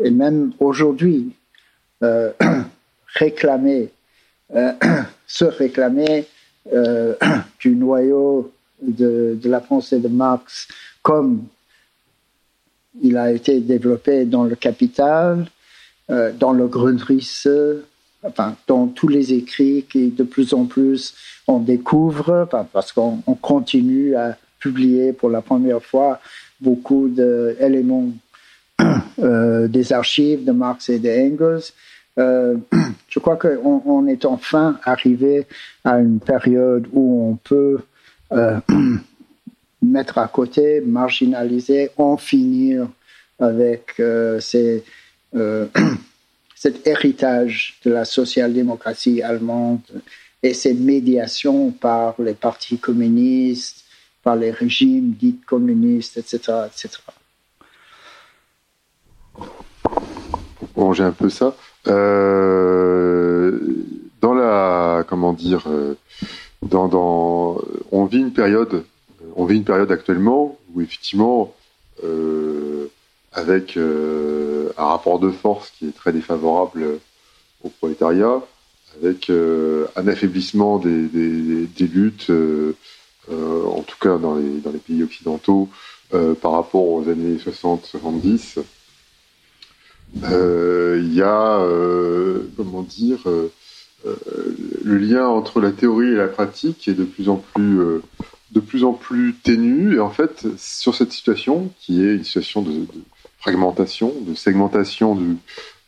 et 0.02 0.10
même 0.10 0.52
aujourd'hui, 0.58 1.34
réclamer, 3.14 3.90
euh, 4.54 4.72
se 5.26 5.44
réclamer 5.44 6.26
euh, 6.72 7.14
du 7.60 7.70
noyau 7.70 8.52
de, 8.82 9.38
de, 9.40 9.48
la 9.48 9.60
pensée 9.60 10.00
de 10.00 10.08
Marx 10.08 10.68
comme 11.02 11.44
il 13.02 13.16
a 13.16 13.32
été 13.32 13.60
développé 13.60 14.24
dans 14.24 14.44
le 14.44 14.54
Capital, 14.54 15.46
euh, 16.10 16.32
dans 16.32 16.52
le 16.52 16.66
Grundrisse, 16.66 17.48
enfin, 18.22 18.56
dans 18.66 18.86
tous 18.86 19.08
les 19.08 19.32
écrits 19.32 19.84
qui 19.90 20.10
de 20.10 20.22
plus 20.22 20.54
en 20.54 20.66
plus 20.66 21.14
on 21.46 21.58
découvre, 21.58 22.48
parce 22.72 22.92
qu'on 22.92 23.20
continue 23.40 24.14
à 24.14 24.36
publier 24.58 25.12
pour 25.12 25.28
la 25.28 25.42
première 25.42 25.82
fois 25.82 26.20
beaucoup 26.60 27.08
d'éléments 27.08 28.12
des 29.18 29.92
archives 29.92 30.44
de 30.44 30.52
Marx 30.52 30.88
et 30.88 30.98
d'Engels. 30.98 31.72
Euh, 32.18 32.56
je 33.08 33.18
crois 33.18 33.36
qu'on 33.36 33.82
on 33.84 34.06
est 34.06 34.24
enfin 34.24 34.78
arrivé 34.84 35.46
à 35.84 35.98
une 35.98 36.20
période 36.20 36.86
où 36.92 37.30
on 37.30 37.36
peut 37.36 37.80
euh, 38.32 38.60
mettre 39.82 40.18
à 40.18 40.28
côté, 40.28 40.80
marginaliser, 40.80 41.90
en 41.96 42.16
finir 42.16 42.88
avec 43.38 43.94
euh, 43.98 44.40
cet 46.54 46.86
héritage 46.86 47.78
de 47.84 47.90
la 47.90 48.04
social-démocratie 48.04 49.22
allemande 49.22 49.80
et 50.42 50.54
ces 50.54 50.74
médiations 50.74 51.70
par 51.70 52.14
les 52.20 52.34
partis 52.34 52.78
communistes, 52.78 53.84
par 54.22 54.36
les 54.36 54.50
régimes 54.50 55.12
dits 55.12 55.40
communistes, 55.46 56.16
etc. 56.16 56.66
etc. 56.66 56.90
Bon, 60.74 60.92
j'ai 60.92 61.04
un 61.04 61.12
peu 61.12 61.28
ça. 61.28 61.54
Euh, 61.86 63.58
dans 64.20 64.34
la, 64.34 65.04
comment 65.06 65.32
dire, 65.32 65.64
euh, 65.66 65.94
dans, 66.62 66.88
dans, 66.88 67.60
on 67.92 68.04
vit 68.06 68.20
une 68.20 68.32
période, 68.32 68.84
on 69.36 69.44
vit 69.44 69.56
une 69.56 69.64
période 69.64 69.92
actuellement 69.92 70.58
où 70.72 70.80
effectivement, 70.80 71.54
euh, 72.02 72.86
avec 73.32 73.76
euh, 73.76 74.70
un 74.78 74.84
rapport 74.86 75.18
de 75.18 75.30
force 75.30 75.70
qui 75.70 75.88
est 75.88 75.96
très 75.96 76.12
défavorable 76.12 77.00
au 77.62 77.68
prolétariat, 77.68 78.40
avec 79.02 79.30
un 79.30 80.06
affaiblissement 80.08 80.78
des, 80.78 81.08
des, 81.08 81.86
luttes, 81.86 82.30
en 83.30 83.82
tout 83.82 83.96
cas 84.00 84.18
dans 84.18 84.36
les, 84.36 84.60
dans 84.60 84.70
les 84.70 84.78
pays 84.78 85.02
occidentaux, 85.02 85.68
par 86.40 86.52
rapport 86.52 86.86
aux 86.86 87.08
années 87.08 87.36
60-70. 87.36 88.62
Il 90.22 91.14
y 91.14 91.22
a, 91.22 91.66
comment 92.56 92.82
dire, 92.82 93.20
le 94.04 94.98
lien 94.98 95.26
entre 95.26 95.60
la 95.60 95.70
théorie 95.70 96.08
et 96.08 96.16
la 96.16 96.28
pratique 96.28 96.88
est 96.88 96.94
de 96.94 97.04
plus 97.04 97.28
en 97.28 97.36
plus 97.36 98.00
de 98.54 98.60
plus 98.60 98.84
en 98.84 98.92
plus 98.92 99.34
ténue. 99.42 99.96
Et 99.96 100.00
en 100.00 100.10
fait, 100.10 100.46
sur 100.56 100.94
cette 100.94 101.12
situation, 101.12 101.70
qui 101.80 102.04
est 102.04 102.14
une 102.14 102.24
situation 102.24 102.62
de, 102.62 102.86
fragmentation, 103.38 104.14
de 104.26 104.34
segmentation 104.34 105.14
du, 105.14 105.36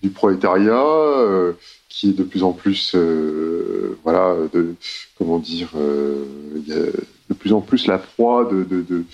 du 0.02 0.10
prolétariat, 0.10 0.84
euh, 0.84 1.52
qui 1.88 2.10
est 2.10 2.12
de 2.12 2.22
plus 2.22 2.42
en 2.42 2.52
plus, 2.52 2.92
euh, 2.94 3.98
voilà, 4.04 4.36
de, 4.52 4.74
comment 5.16 5.38
dire, 5.38 5.70
euh, 5.76 6.24
de 6.66 7.34
plus 7.34 7.54
en 7.54 7.62
plus 7.62 7.86
la 7.86 7.96
proie 7.96 8.44
de, 8.44 8.62
de, 8.64 8.82
de 8.82 9.04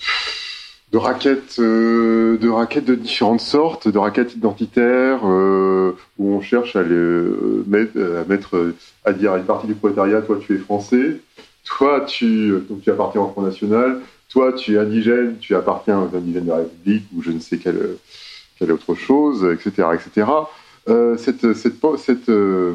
de 0.93 0.97
raquettes, 0.97 1.59
de 1.59 2.49
raquettes 2.49 2.85
de 2.85 2.95
différentes 2.95 3.41
sortes, 3.41 3.87
de 3.87 3.97
raquettes 3.97 4.35
identitaires, 4.35 5.23
où 5.23 5.93
on 6.19 6.39
cherche 6.39 6.75
à, 6.75 6.83
les, 6.83 6.95
à 6.95 8.23
mettre, 8.27 8.73
à 9.03 9.11
dire 9.11 9.33
à 9.33 9.39
une 9.39 9.45
partie 9.45 9.67
du 9.67 9.73
prolétariat, 9.73 10.21
toi 10.21 10.37
tu 10.39 10.55
es 10.55 10.57
français, 10.59 11.19
toi, 11.63 12.01
tu, 12.01 12.55
appartiens 12.87 13.21
au 13.21 13.29
Front 13.29 13.41
National, 13.41 14.01
toi, 14.29 14.53
tu 14.53 14.75
es 14.75 14.77
indigène, 14.77 15.37
tu 15.39 15.55
appartiens 15.55 15.99
aux 15.99 16.15
indigènes 16.15 16.45
de 16.45 16.49
la 16.49 16.57
République 16.57 17.05
ou 17.15 17.21
je 17.21 17.31
ne 17.31 17.39
sais 17.39 17.57
quelle, 17.57 17.97
autre 18.69 18.95
chose, 18.95 19.45
etc., 19.45 19.89
etc. 19.93 20.27
Euh, 20.89 21.17
cette, 21.17 21.45
euh, 21.45 22.73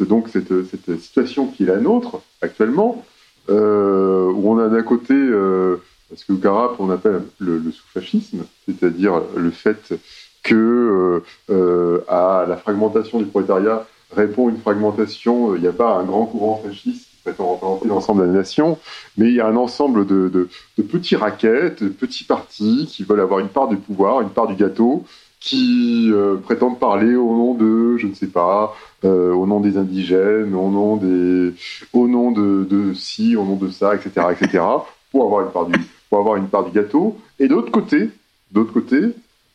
donc 0.00 0.28
cette, 0.28 1.00
situation 1.00 1.46
qui 1.46 1.64
est 1.64 1.66
la 1.66 1.78
nôtre 1.78 2.20
actuellement, 2.42 3.04
euh, 3.48 4.30
où 4.32 4.52
on 4.52 4.58
a 4.58 4.68
d'un 4.68 4.82
côté 4.82 5.14
euh, 5.14 5.76
ce 6.14 6.24
que 6.24 6.32
Garap 6.32 6.76
on 6.78 6.90
appelle 6.90 7.22
le, 7.38 7.62
sous-fascisme, 7.70 8.44
c'est-à-dire 8.66 9.20
le 9.36 9.50
fait 9.50 9.94
que 10.42 11.22
euh, 11.50 12.04
à 12.08 12.46
la 12.48 12.56
fragmentation 12.56 13.18
du 13.18 13.26
prolétariat 13.26 13.86
répond 14.14 14.48
une 14.48 14.58
fragmentation, 14.58 15.56
il 15.56 15.62
n'y 15.62 15.68
a 15.68 15.72
pas 15.72 15.96
un 15.96 16.04
grand 16.04 16.26
courant 16.26 16.62
fasciste 16.64 17.06
prétend 17.26 17.54
représenter 17.54 17.88
l'ensemble 17.88 18.22
de 18.22 18.26
la 18.26 18.32
nation, 18.32 18.78
mais 19.16 19.28
il 19.28 19.34
y 19.34 19.40
a 19.40 19.46
un 19.46 19.56
ensemble 19.56 20.06
de, 20.06 20.48
petits 20.76 21.16
raquettes, 21.16 21.82
de 21.82 21.88
petits 21.88 22.24
partis 22.24 22.86
qui 22.88 23.02
veulent 23.02 23.20
avoir 23.20 23.40
une 23.40 23.48
part 23.48 23.68
du 23.68 23.76
pouvoir, 23.76 24.20
une 24.20 24.30
part 24.30 24.46
du 24.46 24.54
gâteau, 24.54 25.04
qui 25.40 26.08
euh, 26.12 26.36
prétendent 26.36 26.78
parler 26.78 27.14
au 27.14 27.36
nom 27.36 27.54
de, 27.54 27.96
je 27.98 28.06
ne 28.06 28.14
sais 28.14 28.26
pas, 28.28 28.74
euh, 29.04 29.32
au 29.32 29.46
nom 29.46 29.60
des 29.60 29.76
indigènes, 29.76 30.54
au 30.54 30.70
nom 30.70 30.96
des, 30.96 31.52
au 31.92 32.08
nom 32.08 32.32
de, 32.32 32.64
de 32.68 32.94
ci, 32.94 33.36
au 33.36 33.44
nom 33.44 33.56
de 33.56 33.68
ça, 33.68 33.94
etc., 33.94 34.26
etc., 34.32 34.64
pour 35.10 35.24
avoir 35.24 35.42
une 35.42 35.52
part 35.52 35.66
du, 35.66 35.78
avoir 36.18 36.36
une 36.36 36.48
part 36.48 36.64
du 36.64 36.70
gâteau. 36.70 37.18
Et 37.38 37.48
d'autre 37.48 37.70
côté, 37.70 38.10
d'autre 38.50 38.72
côté, 38.72 39.00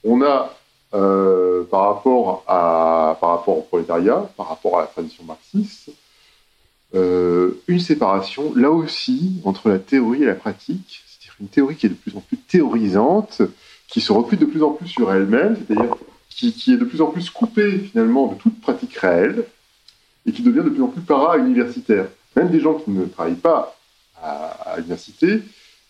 on 0.04 0.22
a 0.22 0.54
euh, 0.94 1.64
par 1.64 1.94
rapport 1.94 2.44
à, 2.48 3.18
par 3.22 3.30
rapport 3.30 3.58
au 3.58 3.62
prolétariat, 3.62 4.30
par 4.36 4.50
rapport 4.50 4.78
à 4.78 4.82
la 4.82 4.88
tradition 4.88 5.24
marxiste, 5.24 5.90
euh, 6.94 7.62
une 7.68 7.80
séparation, 7.80 8.54
là 8.56 8.70
aussi, 8.72 9.42
entre 9.46 9.70
la 9.70 9.80
théorie 9.80 10.24
et 10.24 10.26
la 10.26 10.36
pratique, 10.36 11.04
c'est-à-dire 11.08 11.36
une 11.40 11.48
théorie 11.48 11.78
qui 11.78 11.86
est 11.86 11.90
de 11.90 11.96
plus 11.96 12.16
en 12.18 12.20
plus 12.20 12.36
théorisante, 12.38 13.42
qui 13.88 14.02
se 14.02 14.12
replie 14.12 14.38
de 14.38 14.46
plus 14.46 14.64
en 14.64 14.72
plus 14.72 14.88
sur 14.88 15.14
elle-même, 15.14 15.56
c'est-à-dire 15.56 15.96
qui, 16.30 16.74
est 16.74 16.78
de 16.78 16.86
plus 16.86 17.02
en 17.02 17.08
plus 17.08 17.30
coupée 17.30 17.80
finalement 17.80 18.28
de 18.28 18.36
toute 18.36 18.60
pratique 18.60 18.96
réelle, 18.98 19.46
et 20.26 20.34
qui 20.34 20.42
devient 20.42 20.64
de 20.64 20.70
plus 20.70 20.84
en 20.84 20.88
plus 20.88 21.02
para-universitaire. 21.02 22.08
Même 22.36 22.50
des 22.50 22.60
gens 22.60 22.74
qui 22.74 22.92
ne 22.92 23.06
travaillent 23.06 23.36
pas 23.36 23.78
à 24.22 24.76
l'université, 24.78 25.42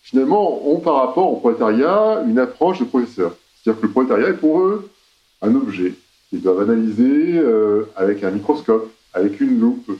finalement, 0.02 0.68
ont 0.68 0.80
par 0.80 0.96
rapport 0.96 1.32
au 1.32 1.36
prolétariat 1.36 2.22
une 2.28 2.38
approche 2.38 2.80
de 2.80 2.84
professeur. 2.84 3.34
C'est-à-dire 3.56 3.80
que 3.80 3.86
le 3.86 3.92
prolétariat 3.92 4.28
est 4.28 4.34
pour 4.34 4.60
eux 4.60 4.90
un 5.40 5.54
objet 5.54 5.94
qu'ils 6.28 6.42
doivent 6.42 6.60
analyser 6.60 7.38
euh, 7.38 7.88
avec 7.96 8.22
un 8.24 8.30
microscope, 8.30 8.90
avec 9.14 9.40
une 9.40 9.60
loupe, 9.60 9.90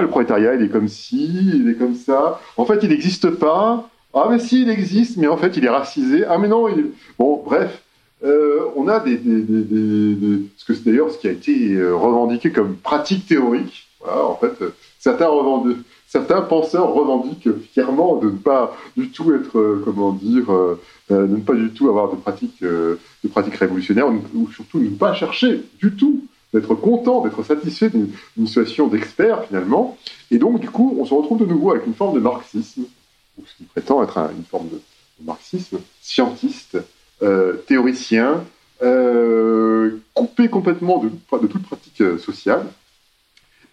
le 0.00 0.08
prolétariat, 0.08 0.54
il 0.54 0.62
est 0.62 0.68
comme 0.68 0.88
ci, 0.88 1.52
il 1.54 1.68
est 1.68 1.74
comme 1.74 1.94
ça. 1.94 2.40
En 2.56 2.64
fait, 2.64 2.78
il 2.82 2.88
n'existe 2.88 3.30
pas. 3.30 3.88
Ah, 4.14 4.28
mais 4.30 4.38
si, 4.38 4.62
il 4.62 4.70
existe, 4.70 5.16
mais 5.16 5.26
en 5.26 5.36
fait, 5.36 5.56
il 5.56 5.64
est 5.64 5.70
racisé. 5.70 6.24
Ah, 6.28 6.38
mais 6.38 6.48
non, 6.48 6.68
il. 6.68 6.92
Bon, 7.18 7.42
bref, 7.44 7.82
euh, 8.24 8.60
on 8.76 8.88
a 8.88 9.00
des, 9.00 9.20
ce 10.56 10.64
que 10.64 10.74
c'est 10.74 10.84
d'ailleurs 10.84 11.10
ce 11.10 11.18
qui 11.18 11.28
a 11.28 11.32
été 11.32 11.74
euh, 11.74 11.94
revendiqué 11.94 12.50
comme 12.50 12.76
pratique 12.76 13.26
théorique. 13.26 13.88
Voilà, 14.00 14.24
en 14.24 14.36
fait, 14.36 14.54
certains, 16.06 16.42
penseurs 16.42 16.92
revendiquent 16.92 17.48
fièrement 17.72 18.16
de 18.16 18.26
ne 18.26 18.36
pas 18.36 18.76
du 18.96 19.10
tout 19.10 19.32
être, 19.34 19.58
euh, 19.58 19.82
comment 19.84 20.12
dire, 20.12 20.52
euh, 20.52 20.80
de 21.10 21.26
ne 21.26 21.40
pas 21.40 21.54
du 21.54 21.70
tout 21.70 21.88
avoir 21.88 22.10
de 22.10 22.16
pratique, 22.16 22.62
de 22.62 22.98
pratique 23.30 23.56
révolutionnaire, 23.56 24.08
ou 24.08 24.50
surtout 24.50 24.78
ne 24.78 24.88
pas 24.90 25.12
chercher 25.12 25.62
du 25.78 25.92
tout 25.94 26.22
d'être 26.54 26.74
content, 26.74 27.20
d'être 27.20 27.42
satisfait 27.42 27.90
d'une 27.90 28.46
situation 28.46 28.86
d'expert 28.86 29.44
finalement. 29.44 29.98
Et 30.30 30.38
donc, 30.38 30.60
du 30.60 30.70
coup, 30.70 30.96
on 30.98 31.04
se 31.04 31.12
retrouve 31.12 31.40
de 31.40 31.46
nouveau 31.46 31.72
avec 31.72 31.86
une 31.86 31.94
forme 31.94 32.14
de 32.14 32.20
marxisme, 32.20 32.84
ce 33.44 33.56
qui 33.56 33.64
prétend 33.64 34.02
être 34.02 34.18
une 34.18 34.44
forme 34.44 34.68
de, 34.68 34.80
marxisme 35.22 35.78
scientiste, 36.00 36.76
euh, 37.22 37.54
théoricien, 37.68 38.44
euh, 38.82 39.98
coupé 40.12 40.48
complètement 40.48 40.98
de, 40.98 41.08
de, 41.38 41.46
toute 41.46 41.62
pratique 41.62 42.00
euh, 42.00 42.18
sociale, 42.18 42.66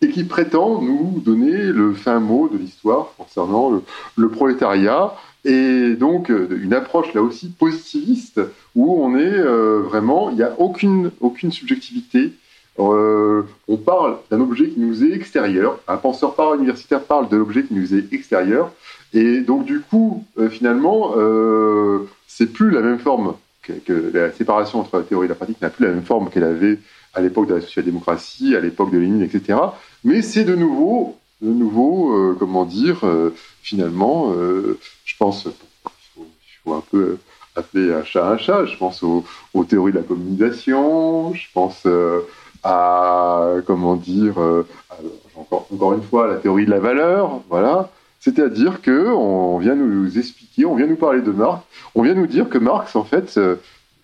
et 0.01 0.09
qui 0.09 0.23
prétend 0.23 0.81
nous 0.81 1.21
donner 1.23 1.57
le 1.57 1.93
fin 1.93 2.19
mot 2.19 2.49
de 2.49 2.57
l'histoire 2.57 3.13
concernant 3.17 3.81
le, 4.15 4.29
prolétariat, 4.29 5.15
et 5.45 5.95
donc 5.95 6.29
une 6.29 6.73
approche 6.73 7.13
là 7.13 7.21
aussi 7.21 7.49
positiviste, 7.49 8.41
où 8.75 9.03
on 9.03 9.17
est 9.17 9.41
vraiment, 9.81 10.29
il 10.29 10.37
n'y 10.37 10.43
a 10.43 10.53
aucune, 10.59 11.11
aucune 11.19 11.51
subjectivité, 11.51 12.33
euh, 12.79 13.43
on 13.67 13.77
parle 13.77 14.17
d'un 14.29 14.39
objet 14.39 14.69
qui 14.69 14.79
nous 14.79 15.03
est 15.03 15.11
extérieur. 15.11 15.79
Un 15.87 15.97
penseur 15.97 16.35
par 16.35 16.53
universitaire 16.55 17.01
parle 17.01 17.29
de 17.29 17.37
l'objet 17.37 17.63
qui 17.63 17.73
nous 17.73 17.93
est 17.93 18.11
extérieur. 18.13 18.71
Et 19.13 19.41
donc, 19.41 19.65
du 19.65 19.81
coup, 19.81 20.25
euh, 20.37 20.49
finalement, 20.49 21.13
euh, 21.17 22.07
c'est 22.27 22.51
plus 22.51 22.71
la 22.71 22.81
même 22.81 22.99
forme 22.99 23.35
que, 23.63 24.11
la 24.13 24.31
séparation 24.31 24.79
entre 24.79 24.97
la 24.97 25.03
théorie 25.03 25.25
et 25.25 25.29
la 25.29 25.35
pratique 25.35 25.61
n'a 25.61 25.69
plus 25.69 25.85
la 25.85 25.91
même 25.91 26.03
forme 26.03 26.29
qu'elle 26.29 26.43
avait 26.43 26.79
à 27.13 27.21
l'époque 27.21 27.47
de 27.47 27.55
la 27.55 27.61
social-démocratie, 27.61 28.55
à 28.55 28.61
l'époque 28.61 28.91
de 28.91 28.97
Lénine, 28.97 29.21
etc. 29.21 29.59
Mais 30.03 30.21
c'est 30.21 30.43
de 30.43 30.55
nouveau, 30.55 31.17
de 31.41 31.49
nouveau, 31.49 32.35
comment 32.39 32.65
dire, 32.65 33.03
finalement, 33.61 34.33
je 34.33 35.17
pense, 35.17 35.47
il 36.17 36.23
faut, 36.63 36.73
un 36.73 36.83
peu 36.89 37.17
appeler 37.55 37.93
un 37.93 38.03
chat 38.03 38.27
un 38.27 38.37
chat. 38.37 38.65
Je 38.65 38.77
pense 38.77 39.03
aux, 39.03 39.23
aux 39.53 39.63
théories 39.63 39.91
de 39.91 39.97
la 39.97 40.03
communication. 40.03 41.33
Je 41.33 41.47
pense 41.53 41.85
à 42.63 43.53
comment 43.65 43.95
dire 43.95 44.39
euh, 44.39 44.67
encore, 45.35 45.93
une 45.93 46.03
fois 46.03 46.27
la 46.27 46.35
théorie 46.35 46.65
de 46.65 46.71
la 46.71 46.79
valeur, 46.79 47.41
voilà. 47.49 47.89
C'est-à-dire 48.19 48.81
que 48.81 49.07
on 49.07 49.57
vient 49.57 49.75
nous 49.75 50.17
expliquer, 50.17 50.65
on 50.65 50.75
vient 50.75 50.85
nous 50.85 50.95
parler 50.95 51.21
de 51.21 51.31
Marx, 51.31 51.63
on 51.95 52.03
vient 52.03 52.13
nous 52.13 52.27
dire 52.27 52.49
que 52.49 52.59
Marx 52.59 52.95
en 52.95 53.03
fait 53.03 53.35
euh, 53.37 53.55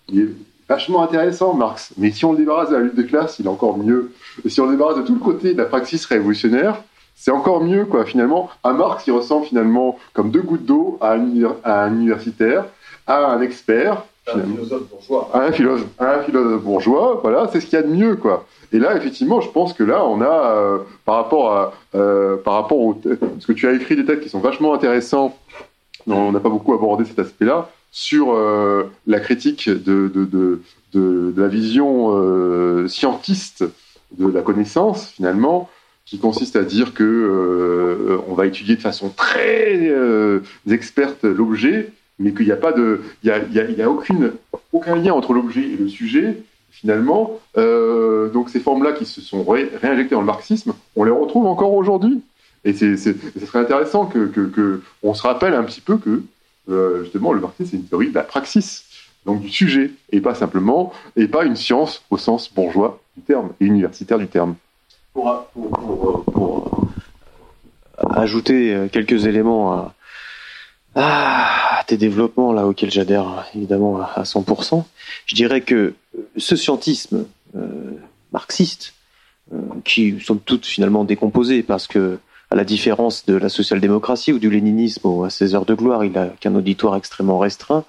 il 0.08 0.20
est 0.20 0.28
vachement 0.68 1.02
intéressant 1.02 1.54
Marx, 1.54 1.92
mais 1.96 2.10
si 2.10 2.24
on 2.24 2.32
le 2.32 2.38
débarrasse 2.38 2.70
de 2.70 2.76
la 2.76 2.82
lutte 2.82 2.94
des 2.94 3.06
classes, 3.06 3.38
il 3.38 3.46
est 3.46 3.48
encore 3.48 3.78
mieux. 3.78 4.12
Et 4.44 4.48
si 4.48 4.60
on 4.60 4.66
le 4.66 4.72
débarrasse 4.72 4.98
de 4.98 5.02
tout 5.02 5.14
le 5.14 5.20
côté 5.20 5.54
de 5.54 5.58
la 5.58 5.64
praxis 5.64 6.04
révolutionnaire, 6.04 6.82
c'est 7.16 7.30
encore 7.30 7.62
mieux 7.62 7.84
quoi. 7.84 8.04
Finalement, 8.04 8.50
à 8.62 8.72
Marx 8.72 9.06
il 9.06 9.12
ressemble 9.12 9.46
finalement 9.46 9.98
comme 10.12 10.30
deux 10.30 10.42
gouttes 10.42 10.66
d'eau 10.66 10.98
à, 11.00 11.16
à 11.64 11.84
un 11.84 11.94
universitaire, 11.94 12.66
à 13.06 13.32
un 13.32 13.40
expert 13.40 14.02
un 14.34 14.42
philosophe 14.42 14.82
bourgeois. 14.90 15.30
Un 15.34 15.52
philosophe, 15.52 15.88
un 15.98 16.18
philosophe 16.20 16.62
bourgeois, 16.62 17.20
voilà, 17.22 17.48
c'est 17.52 17.60
ce 17.60 17.66
qu'il 17.66 17.78
y 17.78 17.82
a 17.82 17.82
de 17.82 17.88
mieux, 17.88 18.16
quoi. 18.16 18.44
Et 18.72 18.78
là, 18.78 18.96
effectivement, 18.96 19.40
je 19.40 19.48
pense 19.48 19.72
que 19.72 19.82
là, 19.82 20.04
on 20.04 20.20
a, 20.20 20.26
euh, 20.26 20.78
par 21.04 21.16
rapport 21.16 21.52
à, 21.52 21.72
euh, 21.94 22.36
par 22.36 22.54
rapport 22.54 22.78
au, 22.78 22.94
parce 22.94 23.46
que 23.46 23.52
tu 23.52 23.66
as 23.66 23.72
écrit 23.72 23.96
des 23.96 24.04
textes 24.04 24.24
qui 24.24 24.28
sont 24.28 24.40
vachement 24.40 24.74
intéressants. 24.74 25.34
On 26.06 26.32
n'a 26.32 26.40
pas 26.40 26.48
beaucoup 26.48 26.74
abordé 26.74 27.04
cet 27.04 27.18
aspect-là 27.18 27.70
sur 27.90 28.32
euh, 28.32 28.84
la 29.06 29.20
critique 29.20 29.68
de, 29.68 30.60
la 31.36 31.48
vision 31.48 32.10
euh, 32.12 32.88
scientiste 32.88 33.64
de 34.16 34.26
la 34.26 34.42
connaissance, 34.42 35.08
finalement, 35.08 35.68
qui 36.04 36.18
consiste 36.18 36.56
à 36.56 36.62
dire 36.62 36.94
que 36.94 37.04
euh, 37.04 38.18
on 38.28 38.34
va 38.34 38.46
étudier 38.46 38.76
de 38.76 38.80
façon 38.80 39.10
très 39.10 39.92
experte 40.70 41.24
l'objet, 41.24 41.92
mais 42.18 42.32
qu'il 42.32 42.46
n'y 42.46 42.52
a 42.52 42.56
pas 42.56 42.72
de, 42.72 43.00
il 43.22 43.30
a, 43.30 43.90
aucune, 43.90 44.32
aucun 44.72 44.96
lien 44.96 45.12
entre 45.12 45.32
l'objet 45.32 45.62
et 45.62 45.76
le 45.76 45.88
sujet. 45.88 46.42
Finalement, 46.70 47.40
donc 47.56 48.50
ces 48.50 48.60
formes-là 48.60 48.92
qui 48.92 49.04
se 49.04 49.20
sont 49.20 49.42
ré 49.42 49.68
réinjectées 49.82 50.14
dans 50.14 50.20
le 50.20 50.26
marxisme, 50.26 50.74
on 50.94 51.04
les 51.04 51.10
retrouve 51.10 51.46
encore 51.46 51.72
aujourd'hui. 51.74 52.20
Et 52.64 52.72
ce 52.72 52.96
serait 52.96 53.58
intéressant 53.58 54.06
que, 54.06 54.26
que, 54.26 54.42
que, 54.42 54.82
on 55.02 55.14
se 55.14 55.22
rappelle 55.22 55.54
un 55.54 55.64
petit 55.64 55.80
peu 55.80 55.96
que 55.96 56.22
euh, 56.68 57.04
justement 57.04 57.32
le 57.32 57.40
marxisme 57.40 57.70
c'est 57.70 57.76
une 57.76 57.84
théorie 57.84 58.10
de 58.10 58.14
la 58.14 58.22
praxis, 58.22 58.84
donc 59.26 59.40
du 59.40 59.48
sujet, 59.48 59.90
et 60.10 60.20
pas 60.20 60.34
simplement, 60.34 60.92
et 61.16 61.28
pas 61.28 61.44
une 61.44 61.56
science 61.56 62.02
au 62.10 62.16
sens 62.16 62.52
bourgeois 62.52 63.00
du 63.16 63.22
terme 63.22 63.50
et 63.60 63.64
universitaire 63.64 64.18
du 64.18 64.28
terme. 64.28 64.54
Pour, 65.12 65.46
pour, 65.52 66.24
pour, 66.24 66.88
ajouter 68.10 68.88
quelques 68.92 69.26
éléments 69.26 69.72
à, 69.72 69.94
à 70.94 71.84
tes 71.86 71.96
développements 71.96 72.52
là 72.52 72.66
auxquels 72.66 72.90
j'adhère 72.90 73.46
évidemment 73.54 74.00
à 74.00 74.22
100%, 74.22 74.84
je 75.26 75.34
dirais 75.34 75.60
que 75.60 75.94
ce 76.36 76.56
scientisme 76.56 77.26
euh, 77.56 77.92
marxiste, 78.32 78.94
euh, 79.52 79.58
qui 79.84 80.20
sont 80.20 80.36
toutes 80.36 80.66
finalement 80.66 81.04
décomposé 81.04 81.62
parce 81.62 81.86
que 81.86 82.18
à 82.50 82.56
la 82.56 82.64
différence 82.64 83.26
de 83.26 83.34
la 83.34 83.48
social-démocratie 83.48 84.32
ou 84.32 84.38
du 84.38 84.50
léninisme 84.50 85.24
à 85.24 85.30
ses 85.30 85.54
heures 85.54 85.66
de 85.66 85.74
gloire, 85.74 86.04
il 86.04 86.12
n'a 86.12 86.28
qu'un 86.28 86.54
auditoire 86.54 86.96
extrêmement 86.96 87.38
restreint, 87.38 87.84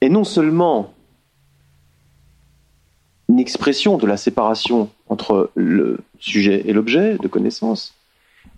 est 0.00 0.08
non 0.08 0.24
seulement 0.24 0.94
une 3.28 3.38
expression 3.38 3.98
de 3.98 4.06
la 4.06 4.16
séparation 4.16 4.90
entre 5.08 5.50
le 5.54 5.98
sujet 6.18 6.62
et 6.66 6.72
l'objet 6.72 7.16
de 7.18 7.28
connaissance, 7.28 7.94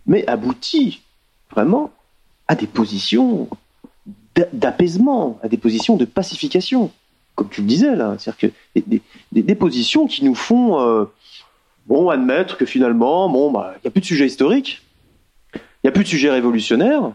mais 0.06 0.26
aboutit 0.26 1.02
vraiment 1.50 1.90
à 2.48 2.54
des 2.54 2.66
positions 2.66 3.48
d'apaisement, 4.52 5.38
à 5.42 5.48
des 5.48 5.58
positions 5.58 5.96
de 5.96 6.06
pacification, 6.06 6.90
comme 7.34 7.50
tu 7.50 7.60
le 7.60 7.66
disais 7.66 7.96
là, 7.96 8.16
c'est-à-dire 8.18 8.52
que 8.74 9.00
des, 9.32 9.54
positions 9.54 10.06
qui 10.06 10.24
nous 10.24 10.34
font 10.34 10.80
euh, 10.80 11.04
bon 11.86 12.08
admettre 12.10 12.56
que 12.56 12.66
finalement, 12.66 13.28
bon, 13.28 13.50
bah, 13.50 13.74
il 13.76 13.80
n'y 13.84 13.88
a 13.88 13.90
plus 13.90 14.00
de 14.00 14.06
sujet 14.06 14.26
historique, 14.26 14.82
il 15.54 15.60
n'y 15.84 15.88
a 15.88 15.92
plus 15.92 16.04
de 16.04 16.08
sujet 16.08 16.30
révolutionnaire, 16.30 17.12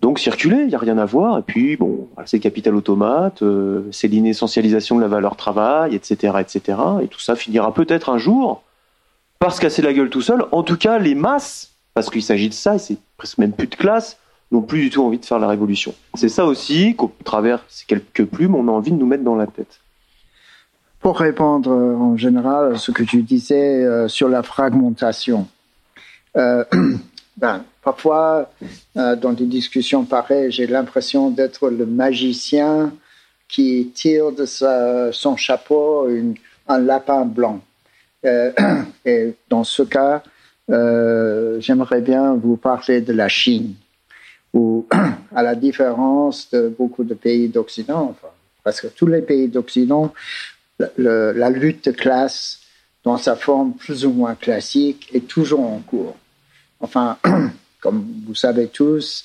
donc 0.00 0.18
circuler, 0.18 0.62
il 0.62 0.68
n'y 0.68 0.74
a 0.74 0.78
rien 0.78 0.98
à 0.98 1.04
voir. 1.04 1.38
Et 1.38 1.42
puis, 1.42 1.76
bon, 1.76 2.08
c'est 2.24 2.38
le 2.38 2.42
capital 2.42 2.74
automate, 2.74 3.42
euh, 3.42 3.82
c'est 3.92 4.08
l'inessentialisation 4.08 4.96
de 4.96 5.02
la 5.02 5.08
valeur 5.08 5.36
travail, 5.36 5.94
etc., 5.94 6.34
etc. 6.40 6.78
Et 7.02 7.08
tout 7.08 7.20
ça 7.20 7.36
finira 7.36 7.74
peut-être 7.74 8.08
un 8.08 8.18
jour 8.18 8.62
par 9.38 9.52
se 9.52 9.60
casser 9.60 9.82
la 9.82 9.92
gueule 9.92 10.10
tout 10.10 10.22
seul. 10.22 10.44
En 10.52 10.62
tout 10.62 10.76
cas, 10.76 10.98
les 10.98 11.14
masses, 11.14 11.72
parce 11.94 12.08
qu'il 12.08 12.22
s'agit 12.22 12.48
de 12.48 12.54
ça, 12.54 12.76
et 12.76 12.78
c'est 12.78 12.96
presque 13.16 13.38
même 13.38 13.52
plus 13.52 13.66
de 13.66 13.74
classe, 13.74 14.18
n'ont 14.50 14.62
plus 14.62 14.80
du 14.80 14.90
tout 14.90 15.02
envie 15.02 15.18
de 15.18 15.24
faire 15.24 15.38
la 15.38 15.48
révolution. 15.48 15.94
C'est 16.14 16.28
ça 16.28 16.44
aussi 16.46 16.96
qu'au 16.96 17.12
travers 17.24 17.64
ces 17.68 17.84
quelques 17.86 18.24
plumes, 18.24 18.54
on 18.54 18.68
a 18.68 18.70
envie 18.70 18.90
de 18.90 18.96
nous 18.96 19.06
mettre 19.06 19.22
dans 19.22 19.36
la 19.36 19.46
tête. 19.46 19.80
Pour 21.00 21.18
répondre 21.18 21.70
euh, 21.72 21.96
en 21.96 22.16
général 22.18 22.74
à 22.74 22.78
ce 22.78 22.90
que 22.90 23.02
tu 23.02 23.22
disais 23.22 23.84
euh, 23.84 24.06
sur 24.06 24.28
la 24.28 24.42
fragmentation, 24.42 25.48
euh, 26.36 26.62
ben, 27.38 27.64
parfois 27.82 28.50
euh, 28.98 29.16
dans 29.16 29.32
des 29.32 29.46
discussions 29.46 30.04
pareilles, 30.04 30.50
j'ai 30.52 30.66
l'impression 30.66 31.30
d'être 31.30 31.70
le 31.70 31.86
magicien 31.86 32.92
qui 33.48 33.90
tire 33.94 34.30
de 34.30 34.44
sa, 34.44 35.10
son 35.10 35.36
chapeau 35.36 36.08
une, 36.08 36.34
un 36.68 36.78
lapin 36.78 37.24
blanc. 37.24 37.60
Euh, 38.26 38.52
et 39.06 39.34
dans 39.48 39.64
ce 39.64 39.82
cas, 39.82 40.22
j'aimerais 40.68 42.00
bien 42.00 42.34
vous 42.34 42.56
parler 42.56 43.00
de 43.00 43.12
la 43.12 43.28
Chine 43.28 43.74
où, 44.52 44.86
à 45.34 45.42
la 45.42 45.54
différence 45.54 46.50
de 46.50 46.68
beaucoup 46.68 47.04
de 47.04 47.14
pays 47.14 47.48
d'Occident, 47.48 48.10
enfin, 48.10 48.32
presque 48.62 48.94
tous 48.94 49.06
les 49.06 49.22
pays 49.22 49.48
d'Occident, 49.48 50.12
la 50.96 51.50
lutte 51.50 51.86
de 51.86 51.92
classe, 51.92 52.60
dans 53.04 53.16
sa 53.16 53.36
forme 53.36 53.74
plus 53.74 54.04
ou 54.04 54.12
moins 54.12 54.34
classique, 54.34 55.08
est 55.12 55.26
toujours 55.26 55.60
en 55.60 55.78
cours. 55.80 56.16
Enfin, 56.80 57.18
comme 57.80 58.06
vous 58.26 58.34
savez 58.34 58.68
tous, 58.68 59.24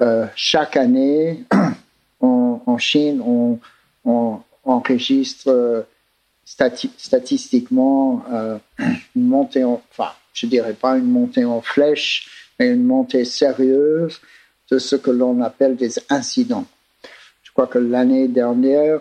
euh, 0.00 0.26
chaque 0.34 0.76
année, 0.76 1.44
en 2.20 2.78
Chine, 2.78 3.20
on, 3.22 3.58
enregistre 4.64 5.48
euh, 5.48 5.82
statistiquement 6.44 8.24
euh, 8.32 8.58
une 9.16 9.28
montée 9.28 9.62
en, 9.62 9.80
enfin, 9.90 10.10
je 10.32 10.46
dirais 10.46 10.74
pas 10.74 10.96
une 10.96 11.10
montée 11.10 11.44
en 11.44 11.60
flèche, 11.60 12.50
mais 12.58 12.68
une 12.68 12.84
montée 12.84 13.24
sérieuse 13.24 14.20
de 14.70 14.78
ce 14.78 14.96
que 14.96 15.10
l'on 15.10 15.40
appelle 15.42 15.76
des 15.76 15.94
incidents. 16.10 16.66
Je 17.42 17.52
crois 17.52 17.66
que 17.68 17.78
l'année 17.78 18.28
dernière, 18.28 19.00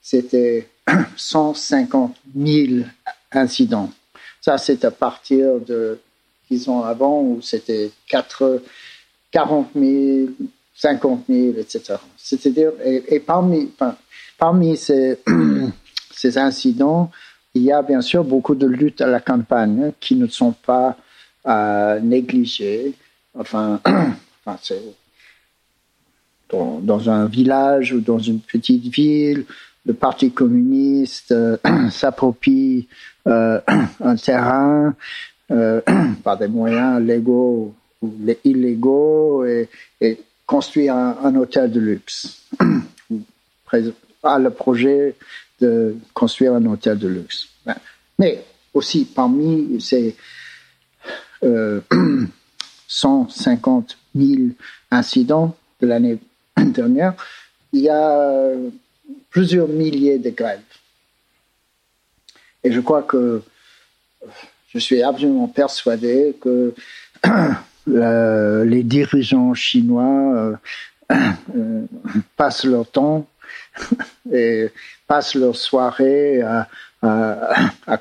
c'était 0.00 0.68
150 1.16 2.16
000 2.36 2.84
incidents. 3.32 3.90
Ça, 4.40 4.58
c'est 4.58 4.84
à 4.84 4.90
partir 4.90 5.60
de, 5.60 5.98
disons, 6.50 6.82
avant 6.82 7.20
où 7.20 7.40
c'était 7.42 7.90
40 8.08 8.62
000, 9.74 10.28
50 10.74 11.24
000, 11.28 11.58
etc. 11.58 11.96
C'est-à-dire, 12.16 12.72
et, 12.84 13.20
parmi, 13.20 13.70
parmi 14.38 14.76
ces, 14.76 15.18
ces 16.12 16.38
incidents, 16.38 17.10
il 17.54 17.62
y 17.62 17.72
a 17.72 17.82
bien 17.82 18.02
sûr 18.02 18.22
beaucoup 18.22 18.54
de 18.54 18.66
luttes 18.66 19.00
à 19.00 19.06
la 19.06 19.20
campagne 19.20 19.92
qui 19.98 20.14
ne 20.14 20.26
sont 20.26 20.52
pas 20.52 20.96
euh, 21.46 22.00
négligées. 22.00 22.92
Enfin, 23.38 23.80
enfin 23.86 24.58
c'est 24.62 24.82
dans, 26.48 27.10
un 27.10 27.26
village 27.26 27.92
ou 27.92 28.00
dans 28.00 28.18
une 28.18 28.40
petite 28.40 28.84
ville, 28.84 29.46
le 29.86 29.94
Parti 29.94 30.32
communiste 30.32 31.32
euh, 31.32 31.56
s'approprie 31.90 32.88
euh, 33.26 33.60
un 34.00 34.16
terrain 34.16 34.94
euh, 35.50 35.80
par 36.24 36.36
des 36.36 36.48
moyens 36.48 37.00
légaux 37.00 37.74
ou 38.02 38.14
illégaux 38.44 39.44
et, 39.46 39.68
construit 40.44 40.88
un, 40.88 41.34
hôtel 41.34 41.72
de 41.72 41.80
luxe. 41.80 42.42
a 44.22 44.38
le 44.38 44.50
projet 44.50 45.16
de 45.60 45.96
construire 46.14 46.54
un 46.54 46.64
hôtel 46.66 46.98
de 46.98 47.08
luxe. 47.08 47.48
Mais 48.16 48.44
aussi 48.72 49.06
parmi 49.06 49.80
ces 49.80 50.14
150 52.86 53.98
000 54.14 54.50
incidents 54.92 55.56
de 55.80 55.88
l'année 55.88 56.18
dernière, 56.56 57.14
il 57.72 57.80
y 57.80 57.88
a 57.88 58.52
plusieurs 59.36 59.68
milliers 59.68 60.18
de 60.18 60.30
grèves. 60.30 60.72
Et 62.64 62.72
je 62.72 62.80
crois 62.80 63.02
que 63.02 63.42
je 64.72 64.78
suis 64.78 65.02
absolument 65.02 65.46
persuadé 65.46 66.34
que 66.40 66.72
les 67.86 68.82
dirigeants 68.82 69.52
chinois 69.52 70.34
euh, 70.34 70.56
euh, 71.54 71.84
passent 72.34 72.64
leur 72.64 72.90
temps 72.90 73.26
et 74.32 74.70
passent 75.06 75.34
leur 75.34 75.54
soirée 75.54 76.40
à, 76.40 76.66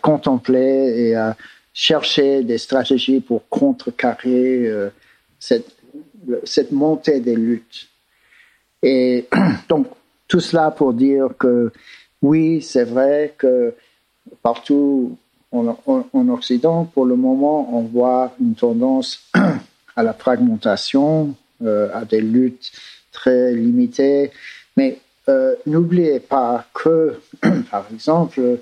contempler 0.02 0.94
et 1.02 1.16
à 1.16 1.36
chercher 1.74 2.46
des 2.46 2.58
stratégies 2.58 3.20
pour 3.20 3.50
contrecarrer 3.50 4.68
euh, 4.68 4.90
cette, 5.38 5.76
cette 6.46 6.72
montée 6.72 7.20
des 7.20 7.36
luttes. 7.36 7.90
Et 8.82 9.28
donc, 9.68 9.88
tout 10.36 10.42
cela 10.42 10.70
pour 10.70 10.94
dire 10.94 11.30
que 11.40 11.72
oui, 12.22 12.62
c'est 12.62 12.84
vrai 12.84 13.36
que 13.38 13.74
partout 14.44 15.18
en, 15.54 16.28
Occident, 16.28 16.84
pour 16.94 17.06
le 17.06 17.16
moment, 17.16 17.74
on 17.74 17.84
voit 17.84 18.34
une 18.42 18.54
tendance 18.54 19.30
à 19.96 20.04
la 20.04 20.12
fragmentation, 20.12 21.34
euh, 21.64 21.88
à 21.94 22.04
des 22.04 22.20
luttes 22.20 22.74
très 23.14 23.54
limitées. 23.54 24.32
Mais 24.76 25.00
euh, 25.30 25.56
n'oubliez 25.68 26.20
pas 26.20 26.66
que, 26.74 27.22
par 27.72 27.86
exemple, 27.94 28.60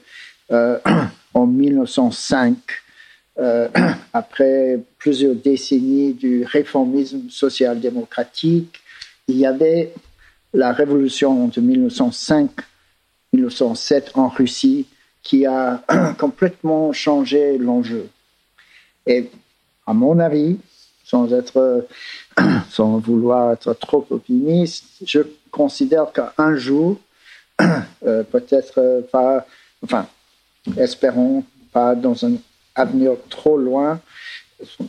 euh, 0.52 0.78
en 1.34 1.48
1905, 1.48 2.56
après 4.14 4.80
plusieurs 5.00 5.34
décennies 5.34 6.14
du 6.14 6.46
réformisme 6.46 7.32
social-démocratique, 7.32 8.80
il 9.28 9.38
y 9.38 9.48
avait 9.48 9.92
la 10.54 10.72
révolution 10.72 11.48
de 11.48 11.62
1905-1907 13.34 14.12
en 14.16 14.28
Russie 14.28 14.88
qui 15.22 15.46
a 15.46 15.84
complètement 16.20 16.94
changé 16.94 17.58
l'enjeu. 17.58 18.10
Et 19.08 19.30
à 19.86 19.94
mon 19.94 20.20
avis, 20.20 20.60
sans 21.04 21.34
être, 21.34 21.88
sans 22.70 22.98
vouloir 23.00 23.54
être 23.54 23.74
trop 23.74 24.06
optimiste, 24.10 24.86
je 25.06 25.22
considère 25.52 26.12
qu'un 26.12 26.56
jour, 26.56 26.98
euh, 27.62 28.24
peut-être 28.24 29.08
pas, 29.12 29.46
enfin, 29.84 30.08
espérons 30.78 31.44
pas 31.72 31.96
dans 31.96 32.26
un 32.26 32.36
avenir 32.76 33.14
trop 33.30 33.58
loin, 33.58 34.00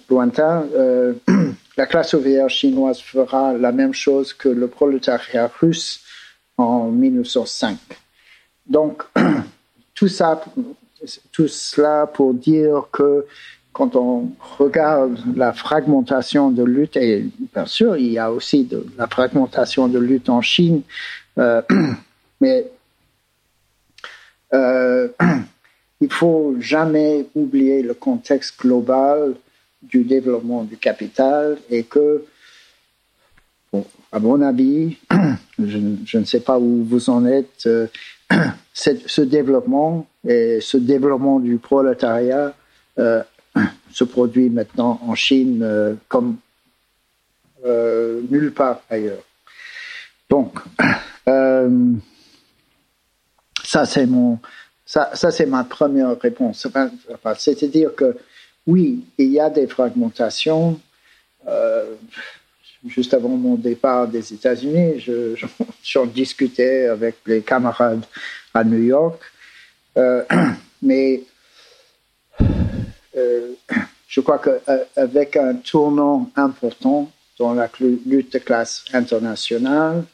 lointain, 0.09 0.67
euh, 0.75 1.15
la 1.77 1.87
classe 1.87 2.15
ouvrière 2.15 2.49
chinoise 2.49 3.01
fera 3.01 3.53
la 3.53 3.73
même 3.73 3.95
chose 3.95 4.33
que 4.33 4.49
le 4.49 4.69
prolétariat 4.69 5.51
russe 5.61 6.01
en 6.57 6.91
1905. 6.91 7.79
Donc, 8.67 9.03
tout 9.95 10.09
ça, 10.09 10.43
tout 11.33 11.49
cela 11.49 12.07
pour 12.07 12.35
dire 12.35 12.89
que 12.93 13.27
quand 13.73 13.97
on 13.97 14.31
regarde 14.59 15.19
la 15.37 15.53
fragmentation 15.53 16.51
de 16.51 16.63
lutte, 16.63 16.97
et 16.97 17.27
bien 17.55 17.67
sûr, 17.67 17.97
il 17.97 18.13
y 18.13 18.19
a 18.19 18.31
aussi 18.31 18.69
la 18.97 19.09
fragmentation 19.09 19.89
de 19.89 19.99
lutte 19.99 20.29
en 20.29 20.41
Chine, 20.41 20.83
euh, 21.39 21.61
mais 22.41 22.71
euh, 24.55 25.09
il 26.01 26.13
faut 26.13 26.55
jamais 26.61 27.27
oublier 27.35 27.83
le 27.83 27.95
contexte 27.95 28.61
global 28.61 29.35
du 29.89 30.05
développement 30.05 30.65
du 30.65 30.77
capital 30.77 31.59
et 31.71 31.85
que, 31.85 32.25
à 34.13 34.19
mon 34.19 34.41
avis, 34.43 34.99
je, 35.59 36.19
ne 36.19 36.25
sais 36.25 36.41
pas 36.41 36.59
où 36.59 36.85
vous 36.85 37.11
en 37.11 37.27
êtes, 37.27 37.67
euh, 37.67 37.87
ce 38.73 39.21
développement 39.21 40.07
et 40.27 40.59
ce 40.61 40.77
développement 40.77 41.41
du 41.41 41.59
prolétariat 41.59 42.55
euh, 42.99 43.23
se 43.91 44.05
produit 44.05 44.51
maintenant 44.51 45.01
en 45.07 45.15
Chine 45.15 45.61
euh, 45.63 45.95
comme 46.09 46.37
nulle 47.65 48.53
part 48.53 48.83
ailleurs. 48.91 49.23
Donc, 50.29 50.59
ça 53.65 53.87
c'est 53.87 54.05
mon, 54.07 54.39
ça, 54.85 55.11
ça 55.15 55.31
c'est 55.31 55.47
ma 55.47 55.65
première 55.65 56.19
réponse. 56.21 56.69
C'est-à-dire 57.39 57.95
que 57.95 58.17
oui, 58.67 59.05
il 59.19 59.33
y 59.33 59.41
a 59.41 59.51
des 59.51 59.67
fragmentations. 59.67 60.81
Euh, 61.47 61.95
juste 62.87 63.13
avant 63.15 63.31
mon 63.31 63.57
départ 63.57 64.09
des 64.09 64.33
États-Unis, 64.33 65.05
j'en 65.83 66.07
discutais 66.07 66.87
avec 66.87 67.17
les 67.27 67.43
camarades 67.43 68.05
à 68.53 68.65
New 68.65 68.83
York. 68.83 69.21
Euh, 69.97 70.25
mais 70.83 71.23
euh, 73.17 73.53
je 74.09 74.21
crois 74.21 74.39
qu'avec 74.39 75.37
un 75.37 75.55
tournant 75.57 76.31
important 76.37 77.11
dans 77.39 77.53
la 77.53 77.69
lutte 77.81 78.33
de 78.33 78.39
classe 78.39 78.85
internationale, 78.93 80.05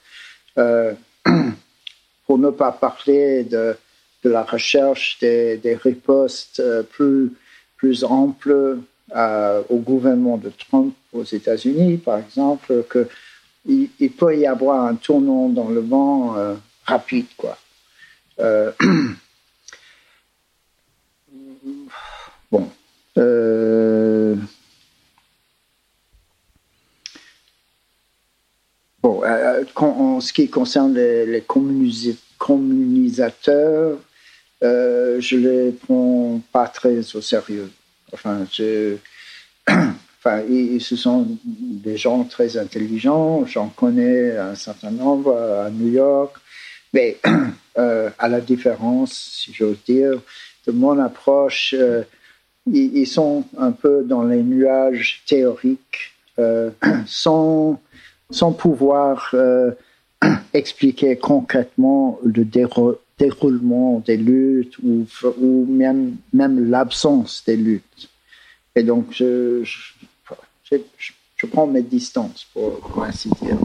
pour 2.26 2.38
ne 2.38 2.50
pas 2.50 2.72
parler 2.72 3.44
de, 3.44 3.76
la 4.24 4.42
recherche 4.42 5.18
des 5.20 5.78
ripostes 5.82 6.62
plus 6.90 7.32
plus 7.80 8.04
ample 8.04 8.78
euh, 9.16 9.62
au 9.70 9.78
gouvernement 9.78 10.36
de 10.36 10.50
Trump 10.50 10.94
aux 11.12 11.24
États-Unis, 11.24 11.96
par 11.96 12.18
exemple, 12.18 12.84
qu'il 12.92 13.88
il 13.98 14.12
peut 14.12 14.36
y 14.36 14.46
avoir 14.46 14.84
un 14.84 14.94
tournant 14.96 15.48
dans 15.48 15.68
le 15.70 15.80
vent 15.80 16.36
euh, 16.36 16.54
rapide, 16.84 17.26
quoi. 17.36 17.56
Euh, 18.38 18.70
bon. 22.52 22.70
bon, 29.02 29.22
en 29.74 30.20
ce 30.20 30.32
qui 30.34 30.48
concerne 30.50 30.94
les, 30.94 31.24
les 31.26 31.42
communisateurs, 32.38 33.98
euh, 34.62 35.20
je 35.20 35.36
les 35.36 35.72
prends 35.72 36.40
pas 36.52 36.68
très 36.68 36.98
au 37.16 37.20
sérieux. 37.20 37.70
Enfin, 38.12 38.46
ils, 40.48 40.80
ce 40.80 40.96
sont 40.96 41.26
des 41.44 41.96
gens 41.96 42.24
très 42.24 42.56
intelligents. 42.56 43.44
J'en 43.46 43.68
connais 43.68 44.36
un 44.36 44.54
certain 44.54 44.90
nombre 44.90 45.36
à 45.36 45.70
New 45.70 45.88
York, 45.88 46.36
mais 46.92 47.18
euh, 47.78 48.10
à 48.18 48.28
la 48.28 48.40
différence, 48.40 49.12
si 49.12 49.54
j'ose 49.54 49.78
dire, 49.86 50.20
de 50.66 50.72
mon 50.72 50.98
approche, 50.98 51.74
euh, 51.78 52.02
ils, 52.70 53.06
sont 53.06 53.44
un 53.56 53.72
peu 53.72 54.04
dans 54.04 54.24
les 54.24 54.42
nuages 54.42 55.22
théoriques, 55.26 56.14
sans, 57.06 57.80
sans 58.30 58.52
pouvoir 58.52 59.34
expliquer 60.54 61.16
concrètement 61.16 62.18
le 62.24 62.44
déroulement 62.44 62.98
déroulement 63.20 64.00
des 64.00 64.16
luttes 64.16 64.78
ou, 64.78 65.66
même, 65.68 66.16
même 66.32 66.70
l'absence 66.70 67.44
des 67.46 67.56
luttes. 67.56 68.08
Et 68.74 68.82
donc, 68.82 69.08
je, 69.10 69.62
je, 69.62 70.76
je, 71.36 71.46
prends 71.46 71.66
mes 71.66 71.82
distances, 71.82 72.46
pour, 72.52 73.04
ainsi 73.04 73.28
dire. 73.42 73.58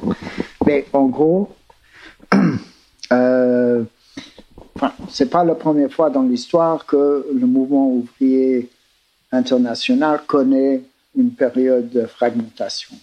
Mais 0.66 0.86
en 0.92 1.06
gros, 1.06 1.56
euh, 3.14 3.84
enfin, 4.76 4.94
c'est 5.10 5.30
pas 5.30 5.46
la 5.46 5.56
première 5.56 5.92
fois 5.92 6.10
dans 6.10 6.24
l'histoire 6.24 6.86
que 6.86 7.26
le 7.34 7.48
mouvement 7.48 7.88
ouvrier 7.90 8.70
international 9.32 10.22
connaît 10.28 10.82
une 11.16 11.32
période 11.32 11.90
de 11.92 12.06
fragmentation. 12.06 12.96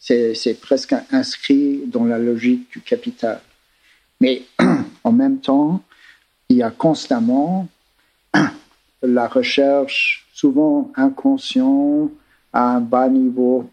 C'est 0.00 0.60
presque 0.60 0.94
inscrit 1.12 1.82
dans 1.86 2.04
la 2.04 2.18
logique 2.18 2.70
du 2.72 2.80
capital. 2.80 3.40
Mais 4.20 4.42
en 5.04 5.12
même 5.12 5.38
temps, 5.38 5.82
il 6.48 6.58
y 6.58 6.62
a 6.62 6.70
constamment 6.70 7.68
la 9.02 9.28
recherche, 9.28 10.26
souvent 10.32 10.90
inconsciente, 10.96 12.10
à 12.52 12.76
un 12.76 12.80
bas 12.80 13.08
niveau 13.08 13.70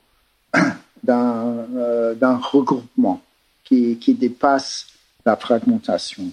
euh, 1.10 2.16
d'un 2.16 2.38
regroupement 2.38 3.22
qui, 3.64 3.98
dépasse 4.20 4.88
la 5.26 5.36
fragmentation. 5.36 6.32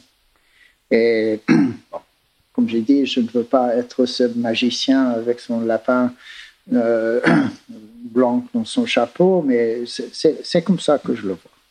Et 0.91 1.41
comme 2.53 2.69
j'ai 2.69 2.83
dit, 2.83 3.07
je 3.07 3.21
ne 3.21 3.29
veux 3.29 3.45
pas 3.45 3.75
être 3.75 4.07
ce 4.07 4.25
magicien 4.37 5.11
avec 5.11 5.41
son 5.41 5.61
lapin 5.61 6.13
euh, 6.73 7.21
blanc 8.05 8.45
dans 8.53 8.65
son 8.65 8.85
chapeau, 8.87 9.43
mais 9.43 9.85
c'est 9.87 10.63
comme 10.63 10.81
ça 10.81 10.99
que 10.99 11.15
je 11.15 11.23
le 11.23 11.33
vois. 11.35 11.62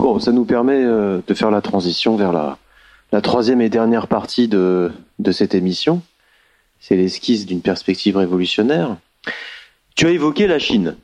Bon, 0.00 0.18
ça 0.18 0.32
nous 0.32 0.46
permet 0.46 0.82
euh, 0.82 1.20
de 1.26 1.34
faire 1.34 1.50
la 1.50 1.60
transition 1.60 2.16
vers 2.16 2.32
la, 2.32 3.20
troisième 3.20 3.60
et 3.60 3.68
dernière 3.68 4.06
partie 4.06 4.48
de, 4.48 4.90
cette 5.30 5.54
émission. 5.54 6.00
C'est 6.78 6.96
l'esquisse 6.96 7.44
d'une 7.44 7.60
perspective 7.60 8.16
révolutionnaire. 8.16 8.96
Tu 9.96 10.06
as 10.06 10.10
évoqué 10.10 10.46
la 10.46 10.58
Chine. 10.58 10.96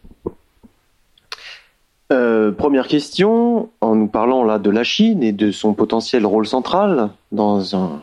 Euh, 2.10 2.52
première 2.52 2.89
question, 2.89 3.68
en 3.83 3.97
nous 3.97 4.07
parlant 4.07 4.44
là 4.44 4.58
de 4.58 4.70
la 4.70 4.83
Chine 4.83 5.23
et 5.23 5.33
de 5.33 5.50
son 5.50 5.75
potentiel 5.75 6.25
rôle 6.25 6.47
central 6.47 7.10
dans 7.33 7.76
un, 7.76 8.00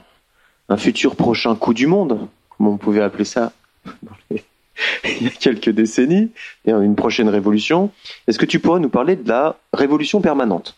futur 0.78 1.16
prochain 1.16 1.56
coup 1.56 1.74
du 1.74 1.88
monde, 1.88 2.20
comme 2.56 2.68
on 2.68 2.78
pouvait 2.78 3.02
appeler 3.02 3.26
ça 3.26 3.52
il 4.30 5.24
y 5.24 5.28
a 5.28 5.32
quelques 5.32 5.72
décennies, 5.72 6.30
une 6.66 6.96
prochaine 6.96 7.30
révolution, 7.30 7.90
est-ce 8.28 8.38
que 8.38 8.46
tu 8.46 8.60
pourrais 8.60 8.80
nous 8.80 8.90
parler 8.90 9.16
de 9.16 9.28
la 9.28 9.58
révolution 9.74 10.22
permanente? 10.22 10.78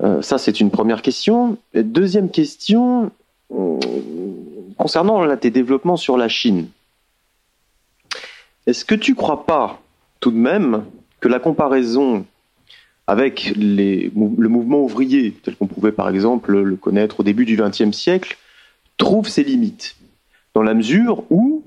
Ça, 0.00 0.38
c'est 0.38 0.60
une 0.60 0.70
première 0.70 1.02
question. 1.02 1.56
deuxième 1.74 2.30
question, 2.30 3.10
euh, 3.52 3.78
concernant 4.76 5.36
tes 5.36 5.50
développements 5.50 5.96
sur 5.96 6.16
la 6.16 6.28
Chine. 6.28 6.68
Est-ce 8.66 8.84
que 8.84 8.94
tu 8.94 9.12
ne 9.12 9.16
crois 9.16 9.46
pas, 9.46 9.80
tout 10.20 10.30
de 10.30 10.36
même, 10.36 10.84
que 11.20 11.28
la 11.28 11.38
comparaison 11.38 12.26
avec 13.06 13.52
le 13.56 14.08
mouvement 14.48 14.80
ouvrier, 14.80 15.32
tel 15.32 15.56
qu'on 15.56 15.66
pouvait 15.66 15.92
par 15.92 16.08
exemple 16.08 16.58
le 16.58 16.76
connaître 16.76 17.20
au 17.20 17.22
début 17.22 17.44
du 17.44 17.56
XXe 17.56 17.92
siècle, 17.92 18.38
trouve 18.96 19.28
ses 19.28 19.44
limites, 19.44 19.96
dans 20.54 20.62
la 20.62 20.72
mesure 20.72 21.24
où 21.30 21.62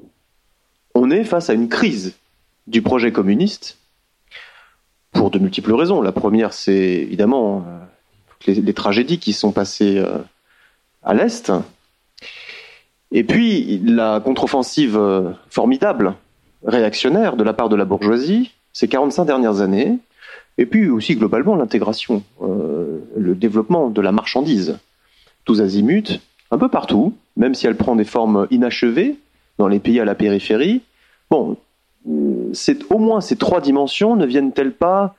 on 0.96 1.12
est 1.12 1.24
face 1.24 1.50
à 1.50 1.54
une 1.54 1.70
crise 1.70 2.16
du 2.66 2.82
projet 2.82 3.12
communiste, 3.12 3.78
pour 5.12 5.30
de 5.30 5.40
multiples 5.40 5.74
raisons. 5.74 6.02
La 6.02 6.12
première, 6.12 6.54
c'est 6.54 6.74
évidemment 6.74 7.66
les, 8.46 8.74
tragédies 8.74 9.20
qui 9.20 9.34
sont 9.34 9.52
passées 9.52 9.98
euh, 9.98 10.18
à 11.04 11.14
l'Est. 11.14 11.52
Et 13.12 13.24
puis 13.24 13.82
la 13.84 14.20
contre-offensive 14.20 14.98
euh, 14.98 15.32
formidable, 15.50 16.16
réactionnaire 16.66 17.36
de 17.36 17.44
la 17.44 17.54
part 17.54 17.70
de 17.70 17.76
la 17.76 17.86
bourgeoisie 17.86 18.52
ces 18.74 18.88
45 18.88 19.26
dernières 19.26 19.62
années, 19.62 19.98
et 20.60 20.68
puis 20.68 20.88
aussi 20.88 21.16
globalement 21.16 21.56
l'intégration, 21.56 22.22
euh, 22.44 23.00
le 23.18 23.34
développement 23.34 23.90
de 23.90 24.02
la 24.02 24.12
marchandise, 24.12 24.78
tous 25.46 25.62
azimuts, 25.62 26.20
un 26.52 26.60
peu 26.60 26.70
partout, 26.70 27.16
même 27.38 27.56
si 27.56 27.66
elle 27.66 27.76
prend 27.76 27.96
des 27.96 28.04
formes 28.04 28.48
inachevées 28.52 29.16
dans 29.58 29.68
les 29.68 29.80
pays 29.80 30.00
à 30.00 30.06
la 30.06 30.14
périphérie. 30.14 30.82
Bon, 31.32 31.58
au 32.06 33.00
moins 33.00 33.20
ces 33.20 33.36
trois 33.36 33.62
dimensions 33.62 34.16
ne 34.16 34.28
viennent-elles 34.28 34.74
pas 34.74 35.16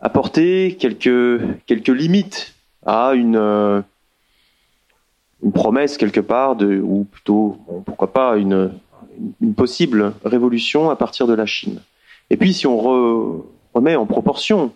apporter 0.00 0.76
quelques, 0.78 1.40
quelques 1.66 1.88
limites 1.88 2.54
à 2.86 3.12
une, 3.14 3.36
euh, 3.36 3.82
une 5.42 5.52
promesse 5.52 5.96
quelque 5.96 6.20
part, 6.20 6.56
de, 6.56 6.80
ou 6.80 7.04
plutôt, 7.04 7.58
pourquoi 7.84 8.12
pas, 8.12 8.36
une, 8.36 8.72
une 9.40 9.54
possible 9.54 10.14
révolution 10.24 10.90
à 10.90 10.96
partir 10.96 11.26
de 11.26 11.34
la 11.34 11.46
Chine. 11.46 11.80
Et 12.30 12.36
puis 12.36 12.54
si 12.54 12.66
on 12.66 13.44
remet 13.74 13.96
en 13.96 14.06
proportion, 14.06 14.72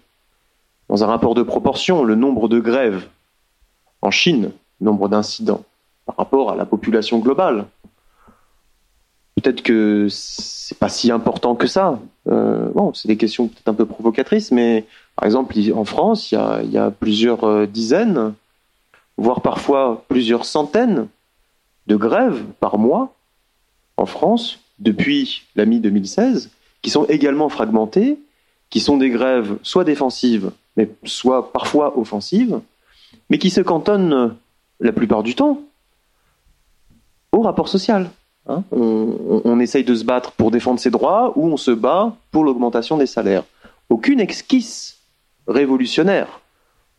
dans 0.88 1.02
un 1.02 1.06
rapport 1.06 1.34
de 1.34 1.42
proportion, 1.42 2.04
le 2.04 2.14
nombre 2.14 2.48
de 2.48 2.60
grèves 2.60 3.08
en 4.02 4.10
Chine, 4.10 4.52
le 4.80 4.84
nombre 4.84 5.08
d'incidents, 5.08 5.64
par 6.04 6.16
rapport 6.16 6.50
à 6.50 6.56
la 6.56 6.66
population 6.66 7.18
globale, 7.18 7.66
peut-être 9.36 9.62
que 9.62 10.08
c'est 10.10 10.78
pas 10.78 10.88
si 10.88 11.10
important 11.10 11.54
que 11.54 11.66
ça. 11.66 11.98
Euh, 12.28 12.70
bon, 12.74 12.92
c'est 12.92 13.08
des 13.08 13.16
questions 13.16 13.48
peut-être 13.48 13.68
un 13.68 13.74
peu 13.74 13.86
provocatrices, 13.86 14.50
mais 14.50 14.84
par 15.16 15.26
exemple, 15.26 15.54
en 15.74 15.84
France, 15.84 16.32
il 16.32 16.70
y 16.70 16.78
a, 16.78 16.90
plusieurs 16.90 17.44
euh, 17.44 17.66
dizaines, 17.66 18.34
voire 19.16 19.42
parfois 19.42 20.04
plusieurs 20.08 20.44
centaines 20.44 21.08
de 21.86 21.96
grèves 21.96 22.42
par 22.60 22.78
mois 22.78 23.14
en 23.96 24.06
France 24.06 24.58
depuis 24.80 25.44
la 25.54 25.66
mi-2016, 25.66 26.48
qui 26.82 26.90
sont 26.90 27.04
également 27.04 27.48
fragmentées, 27.48 28.18
qui 28.70 28.80
sont 28.80 28.96
des 28.96 29.10
grèves 29.10 29.56
soit 29.62 29.84
défensives, 29.84 30.50
mais 30.76 30.90
soit 31.04 31.52
parfois 31.52 31.96
offensives, 31.96 32.60
mais 33.30 33.38
qui 33.38 33.50
se 33.50 33.60
cantonnent 33.60 34.34
la 34.80 34.92
plupart 34.92 35.22
du 35.22 35.36
temps 35.36 35.60
au 37.30 37.40
rapport 37.40 37.68
social. 37.68 38.10
Hein. 38.46 38.62
on, 38.72 39.40
on, 39.44 39.58
essaye 39.58 39.84
de 39.84 39.94
se 39.94 40.04
battre 40.04 40.32
pour 40.32 40.50
défendre 40.50 40.78
ses 40.78 40.90
droits 40.90 41.32
ou 41.36 41.46
on 41.46 41.56
se 41.56 41.70
bat 41.70 42.14
pour 42.30 42.44
l'augmentation 42.44 42.98
des 42.98 43.06
salaires. 43.06 43.44
Aucune 43.88 44.20
esquisse 44.20 44.93
révolutionnaire, 45.47 46.40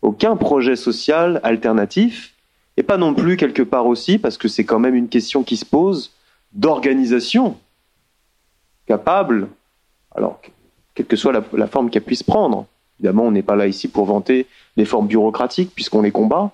aucun 0.02 0.36
projet 0.36 0.76
social 0.76 1.40
alternatif, 1.42 2.34
et 2.76 2.82
pas 2.82 2.96
non 2.96 3.14
plus 3.14 3.36
quelque 3.36 3.62
part 3.62 3.86
aussi, 3.86 4.18
parce 4.18 4.36
que 4.38 4.48
c'est 4.48 4.64
quand 4.64 4.78
même 4.78 4.94
une 4.94 5.08
question 5.08 5.42
qui 5.42 5.56
se 5.56 5.64
pose, 5.64 6.12
d'organisation 6.52 7.56
capable, 8.86 9.48
alors 10.14 10.40
quelle 10.94 11.06
que 11.06 11.16
soit 11.16 11.32
la, 11.52 11.66
forme 11.66 11.90
qu'elle 11.90 12.02
puisse 12.02 12.22
prendre. 12.22 12.66
Évidemment, 12.98 13.24
on 13.24 13.30
n'est 13.30 13.42
pas 13.42 13.56
là 13.56 13.66
ici 13.66 13.88
pour 13.88 14.06
vanter 14.06 14.46
les 14.76 14.84
formes 14.84 15.06
bureaucratiques 15.06 15.72
puisqu'on 15.74 16.02
les 16.02 16.10
combat, 16.10 16.52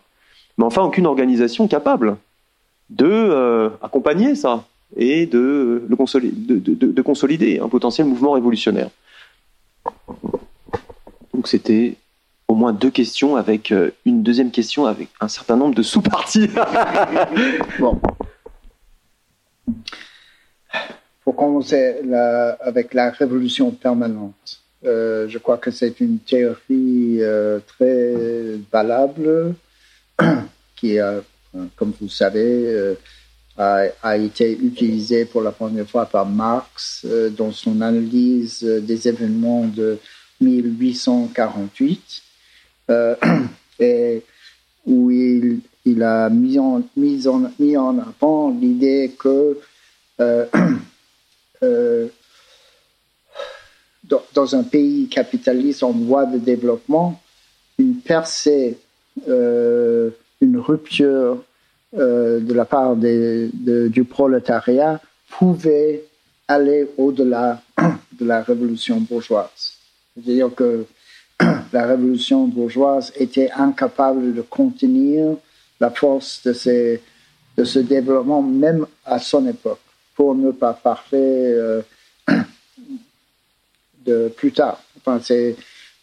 mais 0.59 0.65
enfin 0.65 0.83
aucune 0.83 1.07
organisation 1.07 1.69
capable 1.69 2.17
de 2.91 3.07
euh, 3.07 3.71
accompagner 3.81 4.35
ça 4.35 4.65
et 4.97 5.27
de, 5.27 5.87
de, 5.89 7.03
consolider 7.03 7.61
un 7.61 7.69
potentiel 7.69 8.07
mouvement 8.07 8.33
révolutionnaire. 8.33 8.91
Donc 11.35 11.49
c'était 11.49 11.97
au 12.53 12.55
moins 12.55 12.73
deux 12.73 12.91
questions 12.91 13.37
avec 13.37 13.73
euh, 13.73 13.91
une 14.05 14.23
deuxième 14.23 14.51
question 14.51 14.87
avec 14.87 15.09
un 15.21 15.29
certain 15.29 15.57
nombre 15.57 15.75
de 15.75 15.83
sous-parties. 15.83 16.49
bon. 17.79 18.01
Pour 21.25 21.37
commencer 21.37 22.03
avec 22.61 22.95
la 22.95 23.11
révolution 23.11 23.71
permanente, 23.71 24.61
euh, 24.85 25.29
je 25.29 25.39
crois 25.39 25.57
que 25.57 25.71
c'est 25.71 26.01
une 26.01 26.19
théorie 26.19 27.23
euh, 27.23 27.61
très 27.67 28.59
valable 28.71 29.55
qui, 30.77 30.99
a, 30.99 31.23
comme 31.77 31.93
vous 32.01 32.09
savez, 32.09 32.97
a, 33.57 34.17
été 34.19 34.53
utilisée 34.53 35.25
pour 35.25 35.43
la 35.43 35.53
première 35.53 35.89
fois 35.89 36.07
par 36.07 36.27
Marx 36.27 37.07
dans 37.39 37.53
son 37.53 37.81
analyse 37.81 38.63
des 38.65 39.09
événements 39.09 39.67
de 39.69 39.99
1848 40.43 42.23
euh, 42.91 43.15
où 44.87 45.11
il, 45.11 46.03
a 46.03 46.29
mis 46.29 46.59
en, 46.59 46.83
avant 47.99 48.51
l'idée 48.51 49.15
que 49.19 49.59
euh, 50.21 50.47
euh, 51.63 52.09
dans, 54.35 54.55
un 54.57 54.65
pays 54.65 55.09
capitaliste 55.09 55.83
en 55.85 55.93
voie 55.93 56.27
de 56.27 56.39
développement, 56.39 57.21
une 57.79 58.01
percée, 58.01 58.79
une 59.27 60.59
rupture 60.59 61.43
de 61.93 62.53
la 62.53 62.65
part 62.65 62.97
du 62.97 64.05
prolétariat 64.05 65.01
pouvait 65.31 66.05
aller 66.49 66.89
au-delà 66.99 67.63
de 68.19 68.27
la 68.27 68.43
révolution 68.43 69.01
bourgeoise. 69.01 69.82
C'est-à-dire 70.15 70.55
que 70.55 70.87
la 71.73 71.87
révolution 71.87 72.47
bourgeoise 72.47 73.13
était 73.17 73.51
incapable 73.51 74.35
de 74.35 74.43
contenir 74.43 75.37
la 75.81 75.91
force 75.91 76.43
de, 76.47 76.55
ce 77.65 77.79
développement, 77.79 78.43
même 78.43 78.87
à 79.05 79.19
son 79.19 79.47
époque, 79.49 79.81
pour 80.15 80.35
ne 80.35 80.53
pas 80.53 80.75
parler 80.75 81.03
euh, 81.15 81.83
de 84.05 84.33
plus 84.37 84.53
tard. 84.53 84.81
Enfin, 84.99 85.21
c'est 85.23 85.57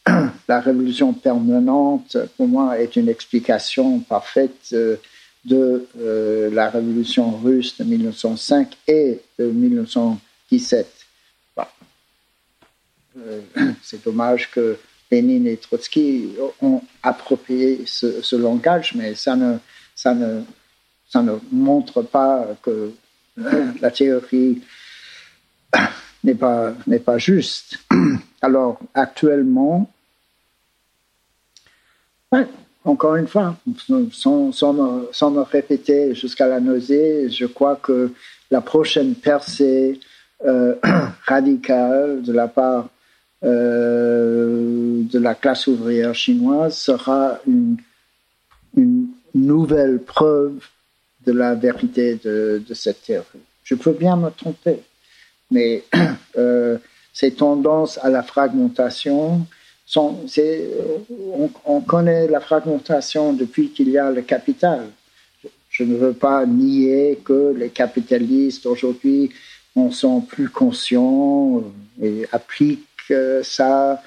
la 0.48 0.60
révolution 0.60 1.14
permanente, 1.14 2.18
pour 2.36 2.48
moi, 2.48 2.80
est 2.80 2.96
une 2.96 3.10
explication 3.10 4.00
parfaite 4.00 4.70
euh, 4.74 4.98
de 5.46 5.88
euh, 6.00 6.50
la 6.52 6.70
révolution 6.70 7.38
russe 7.38 7.78
de 7.78 7.86
1905 7.86 8.78
et 8.88 9.22
de 9.38 9.46
1917. 9.46 10.99
Euh, 13.28 13.42
c'est 13.82 14.04
dommage 14.04 14.52
que 14.52 14.78
Lénine 15.12 15.48
et 15.48 15.58
Trotsky 15.58 16.36
ont 16.62 16.82
approprié 17.02 17.84
ce, 17.86 18.36
langage, 18.36 18.94
mais 18.96 19.16
ça 19.16 19.36
ne, 19.36 19.58
ça, 19.96 20.14
ne, 20.14 20.42
ça 21.08 21.22
ne 21.24 21.34
montre 21.52 22.04
pas 22.04 22.48
que 22.62 22.92
la 23.82 23.90
théorie 23.90 24.62
n'est 26.24 26.36
pas, 26.36 26.74
n'est 26.86 27.00
pas 27.00 27.18
juste. 27.18 27.80
Alors, 28.42 28.80
actuellement, 28.94 29.90
encore 32.86 33.16
une 33.16 33.28
fois, 33.28 33.56
sans, 34.12 34.52
sans, 34.52 34.74
me, 34.74 35.10
sans 35.12 35.32
me 35.32 35.42
répéter 35.42 36.14
jusqu'à 36.16 36.48
la 36.48 36.60
nausée, 36.60 37.30
je 37.30 37.46
crois 37.46 37.76
que 37.76 38.14
la 38.52 38.62
prochaine 38.62 39.16
percée 39.16 40.00
euh, 40.46 40.76
radicale 41.26 42.22
de 42.22 42.32
la 42.32 42.48
part 42.48 42.90
euh, 43.44 45.02
de 45.04 45.20
la 45.20 45.36
classe 45.36 45.68
ouvrière 45.68 46.14
chinoise 46.14 46.78
sera 46.78 47.40
une, 47.48 47.78
nouvelle 49.36 50.00
preuve 50.00 50.66
de 51.26 51.32
la 51.32 51.54
vérité 51.54 52.16
de, 52.16 52.62
de, 52.68 52.74
cette 52.74 53.04
théorie. 53.04 53.46
Je 53.64 53.76
peux 53.76 53.92
bien 53.92 54.16
me 54.16 54.30
tromper, 54.32 54.80
mais 55.52 55.84
euh, 56.38 56.78
ces 57.14 57.32
tendances 57.34 58.00
à 58.02 58.10
la 58.10 58.24
fragmentation, 58.24 59.46
sont, 59.90 60.20
on, 61.20 61.50
on, 61.66 61.82
connaît 61.82 62.28
la 62.28 62.40
fragmentation 62.40 63.34
depuis 63.34 63.70
qu'il 63.70 63.90
y 63.90 63.98
a 63.98 64.12
le 64.12 64.22
capital. 64.22 64.88
Je 65.72 65.84
ne 65.84 65.96
veux 65.96 66.14
pas 66.14 66.46
nier 66.46 67.20
que 67.26 67.56
les 67.58 67.70
capitalistes 67.70 68.68
aujourd'hui 68.68 69.32
en 69.76 69.90
sont 69.90 70.22
plus 70.22 70.50
conscients 70.50 71.64
et 72.02 72.28
appliquent 72.32 72.88
ça 73.44 74.02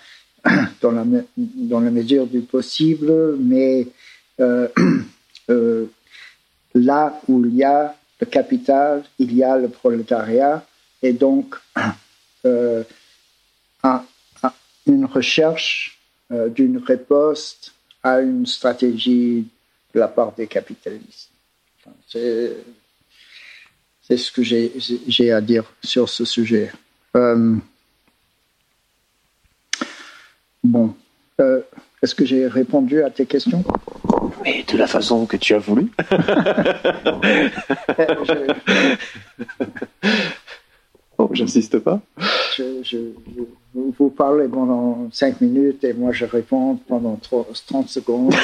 dans 0.80 0.90
la, 0.90 1.04
dans 1.36 1.80
la 1.80 1.90
mesure 1.90 2.26
du 2.26 2.40
possible, 2.40 3.36
mais 3.38 3.86
euh, 4.40 4.68
euh, 5.50 5.86
là 6.74 7.20
où 7.28 7.44
il 7.44 7.54
y 7.54 7.64
a 7.64 7.94
le 8.20 8.26
capital, 8.26 9.04
il 9.18 9.34
y 9.34 9.42
a 9.42 9.56
le 9.56 9.68
prolétariat, 9.68 10.64
et 11.02 11.12
donc 11.12 11.56
euh, 12.44 12.82
un, 13.82 14.04
un, 14.42 14.52
une 14.86 15.04
recherche 15.04 15.98
d'une 16.30 16.78
riposte 16.78 17.74
à 18.02 18.20
une 18.20 18.46
stratégie 18.46 19.46
de 19.94 20.00
la 20.00 20.08
part 20.08 20.32
des 20.32 20.46
capitalistes. 20.46 21.28
C'est 22.08 22.56
ce 24.16 24.32
que 24.32 24.42
j'ai 24.42 25.30
à 25.30 25.42
dire 25.42 25.64
sur 25.84 26.08
ce 26.08 26.24
sujet. 26.24 26.72
Bon. 30.72 30.94
Euh, 31.38 31.60
Est-ce 32.02 32.14
que 32.14 32.24
j'ai 32.24 32.46
répondu 32.46 33.02
à 33.02 33.10
tes 33.10 33.26
questions? 33.26 33.62
Mais 34.42 34.64
de 34.66 34.78
la 34.78 34.86
façon 34.86 35.26
que 35.26 35.36
tu 35.36 35.54
as 35.54 35.58
voulu. 35.58 35.92
je... 38.24 38.54
oh, 41.18 41.28
j'insiste 41.34 41.78
pas. 41.78 42.00
Je, 42.56 42.82
je, 42.82 42.96
vous 43.74 44.08
parlez 44.08 44.48
pendant 44.48 45.10
5 45.12 45.42
minutes 45.42 45.84
et 45.84 45.92
moi 45.92 46.12
je 46.12 46.24
réponds 46.24 46.76
pendant 46.88 47.20
30 47.66 47.88
secondes. 47.90 48.34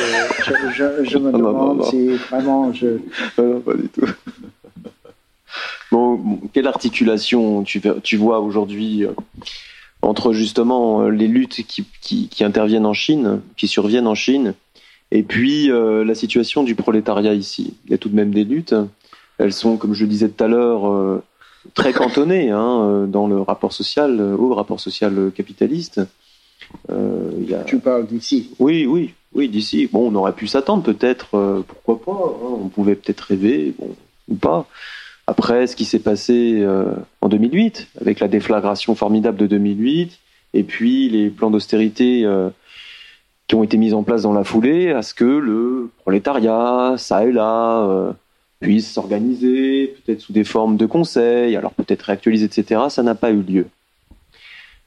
je, 0.75 1.17
me 1.17 1.33
demande 1.33 1.41
non, 1.41 1.53
non, 1.53 1.75
non. 1.77 1.85
si 1.85 2.09
vraiment 2.09 2.75
je. 2.75 2.99
Non, 3.39 3.61
pas 3.61 3.75
du 3.75 3.89
tout. 3.89 4.07
Bon, 5.91 6.41
quelle 6.53 6.67
articulation 6.67 7.63
tu, 7.63 7.81
tu 8.03 8.19
vois 8.19 8.41
aujourd'hui 8.41 9.07
euh, 9.07 9.13
entre 10.03 10.33
justement 10.33 11.03
euh, 11.03 11.11
les 11.11 11.29
luttes 11.29 11.63
qui, 11.67 11.87
qui, 12.01 12.29
qui, 12.29 12.45
interviennent 12.45 12.87
en 12.87 12.95
Chine, 12.95 13.41
qui 13.57 13.69
surviennent 13.69 14.07
en 14.07 14.15
Chine, 14.15 14.55
et 15.11 15.23
puis 15.23 15.71
euh, 15.71 16.05
la 16.05 16.15
situation 16.15 16.63
du 16.63 16.75
prolétariat 16.75 17.35
ici. 17.35 17.75
Il 17.85 17.91
y 17.91 17.95
a 17.95 17.99
tout 17.99 18.09
de 18.09 18.17
même 18.17 18.33
des 18.33 18.45
luttes. 18.45 18.75
Elles 19.39 19.53
sont, 19.53 19.77
comme 19.77 19.95
je 19.95 20.05
le 20.05 20.11
disais 20.11 20.29
tout 20.29 20.45
à 20.45 20.49
l'heure, 20.49 20.91
euh, 20.91 21.23
très 21.75 21.93
cantonnées 21.93 22.51
hein, 22.51 23.07
dans 23.09 23.27
le 23.27 23.41
rapport 23.41 23.73
social, 23.73 24.21
au 24.21 24.55
rapport 24.55 24.81
social 24.81 25.31
capitaliste. 25.35 26.01
Y 26.91 27.55
a... 27.55 27.65
Tu 27.65 27.79
parles 27.79 28.07
d'ici 28.07 28.51
Oui, 28.59 28.87
oui, 28.87 29.15
oui, 29.33 29.49
d'ici. 29.49 29.89
Bon, 29.91 30.11
on 30.11 30.15
aurait 30.17 30.35
pu 30.35 30.47
s'attendre 30.47 30.83
peut-être, 30.83 31.65
pourquoi 31.67 32.01
pas. 32.01 32.37
Hein, 32.43 32.59
on 32.63 32.69
pouvait 32.69 32.95
peut-être 32.95 33.21
rêver, 33.21 33.75
bon, 33.79 33.95
ou 34.29 34.35
pas. 34.35 34.67
Après, 35.29 35.67
ce 35.67 35.77
qui 35.77 35.85
s'est 35.85 35.99
passé 35.99 36.61
euh, 36.63 36.87
en 37.21 37.29
2008, 37.29 37.89
avec 38.01 38.19
la 38.19 38.29
déflagration 38.29 38.95
formidable 38.95 39.37
de 39.37 39.47
2008, 39.47 40.19
et 40.55 40.63
puis 40.63 41.11
les 41.11 41.29
plans 41.29 41.51
d'austérité 41.51 42.25
euh, 42.25 42.49
qui 43.47 43.55
ont 43.55 43.63
été 43.63 43.77
mis 43.77 43.93
en 43.93 44.03
place 44.05 44.23
dans 44.23 44.33
la 44.33 44.43
foulée, 44.43 44.91
à 44.91 45.03
ce 45.03 45.13
que 45.13 45.27
le 45.27 45.91
prolétariat, 46.01 46.95
ça 46.97 47.27
et 47.27 47.33
là, 47.33 47.83
euh, 47.83 48.13
puissent 48.61 48.91
s'organiser, 48.91 49.99
peut-être 50.07 50.23
sous 50.23 50.33
des 50.33 50.45
formes 50.45 50.79
de 50.79 50.87
conseils, 50.87 51.57
alors 51.57 51.73
peut-être 51.73 52.05
réactualiser, 52.05 52.47
etc. 52.47 52.85
Ça 52.89 53.03
n'a 53.03 53.15
pas 53.15 53.31
eu 53.31 53.43
lieu. 53.43 53.67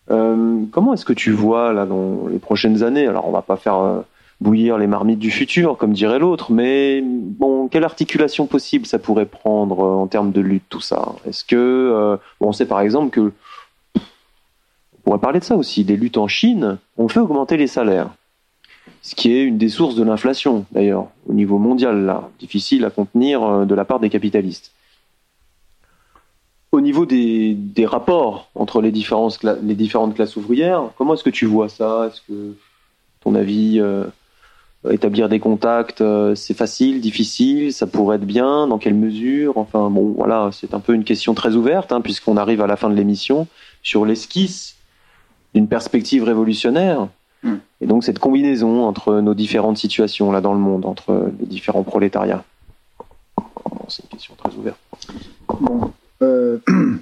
Euh, 0.09 0.63
comment 0.71 0.95
est-ce 0.95 1.05
que 1.05 1.13
tu 1.13 1.29
vois 1.29 1.71
là 1.71 1.85
dans 1.85 2.27
les 2.27 2.39
prochaines 2.39 2.81
années? 2.81 3.05
Alors 3.05 3.27
on 3.27 3.31
va 3.31 3.43
pas 3.43 3.57
faire 3.57 3.77
euh, 3.77 4.01
bouillir 4.41 4.77
les 4.77 4.87
marmites 4.87 5.19
du 5.19 5.31
futur, 5.31 5.77
comme 5.77 5.93
dirait 5.93 6.19
l'autre, 6.19 6.51
mais 6.51 7.01
bon, 7.03 7.67
quelle 7.67 7.83
articulation 7.83 8.47
possible 8.47 8.85
ça 8.85 8.99
pourrait 8.99 9.27
prendre 9.27 9.79
euh, 9.81 9.93
en 9.93 10.07
termes 10.07 10.31
de 10.31 10.41
lutte 10.41 10.65
tout 10.67 10.81
ça? 10.81 11.15
Est-ce 11.25 11.45
que 11.45 12.19
on 12.39 12.51
sait 12.51 12.65
par 12.65 12.81
exemple 12.81 13.11
que 13.11 13.31
on 13.95 15.01
pourrait 15.03 15.19
parler 15.19 15.39
de 15.39 15.45
ça 15.45 15.55
aussi, 15.55 15.83
des 15.83 15.95
luttes 15.95 16.17
en 16.17 16.27
Chine 16.27 16.77
ont 16.97 17.07
fait 17.07 17.19
augmenter 17.19 17.57
les 17.57 17.67
salaires, 17.67 18.09
ce 19.01 19.15
qui 19.15 19.31
est 19.31 19.43
une 19.43 19.57
des 19.57 19.69
sources 19.69 19.95
de 19.95 20.03
l'inflation 20.03 20.65
d'ailleurs 20.71 21.07
au 21.27 21.33
niveau 21.33 21.57
mondial 21.57 22.05
là, 22.05 22.29
difficile 22.39 22.85
à 22.85 22.89
contenir 22.89 23.65
de 23.65 23.75
la 23.75 23.85
part 23.85 23.99
des 23.99 24.09
capitalistes. 24.09 24.73
Au 26.71 26.79
niveau 26.79 27.05
des, 27.05 27.53
des, 27.53 27.85
rapports 27.85 28.49
entre 28.55 28.81
les 28.81 28.91
différentes, 28.91 29.39
classes 30.15 30.37
ouvrières, 30.37 30.83
comment 30.97 31.15
est-ce 31.15 31.23
que 31.23 31.29
tu 31.29 31.45
vois 31.45 31.67
ça? 31.67 32.07
Est-ce 32.07 32.21
que, 32.21 32.55
ton 33.19 33.35
avis, 33.35 33.79
euh, 33.81 34.05
établir 34.89 35.29
des 35.29 35.39
contacts, 35.39 36.01
euh, 36.01 36.33
c'est 36.33 36.55
facile, 36.55 37.01
difficile 37.01 37.71
Ça 37.71 37.85
pourrait 37.85 38.15
être 38.15 38.25
bien 38.25 38.67
Dans 38.67 38.79
quelle 38.79 38.95
mesure 38.95 39.57
Enfin, 39.57 39.89
bon, 39.89 40.13
voilà, 40.17 40.49
c'est 40.51 40.73
un 40.73 40.79
peu 40.79 40.93
une 40.93 41.03
question 41.03 41.33
très 41.33 41.55
ouverte, 41.55 41.91
hein, 41.91 42.01
puisqu'on 42.01 42.37
arrive 42.37 42.61
à 42.61 42.67
la 42.67 42.75
fin 42.75 42.89
de 42.89 42.95
l'émission 42.95 43.47
sur 43.83 44.05
l'esquisse 44.05 44.75
d'une 45.53 45.67
perspective 45.67 46.23
révolutionnaire. 46.23 47.07
Hmm. 47.43 47.57
Et 47.79 47.85
donc, 47.85 48.03
cette 48.03 48.19
combinaison 48.19 48.85
entre 48.85 49.19
nos 49.19 49.33
différentes 49.33 49.77
situations 49.77 50.31
là 50.31 50.41
dans 50.41 50.53
le 50.53 50.59
monde, 50.59 50.85
entre 50.85 51.31
les 51.39 51.45
différents 51.45 51.83
prolétariats. 51.83 52.43
C'est 53.87 54.03
une 54.03 54.09
question 54.09 54.35
très 54.35 54.53
ouverte. 54.55 54.79
Bon. 55.59 55.91
Euh, 56.21 56.59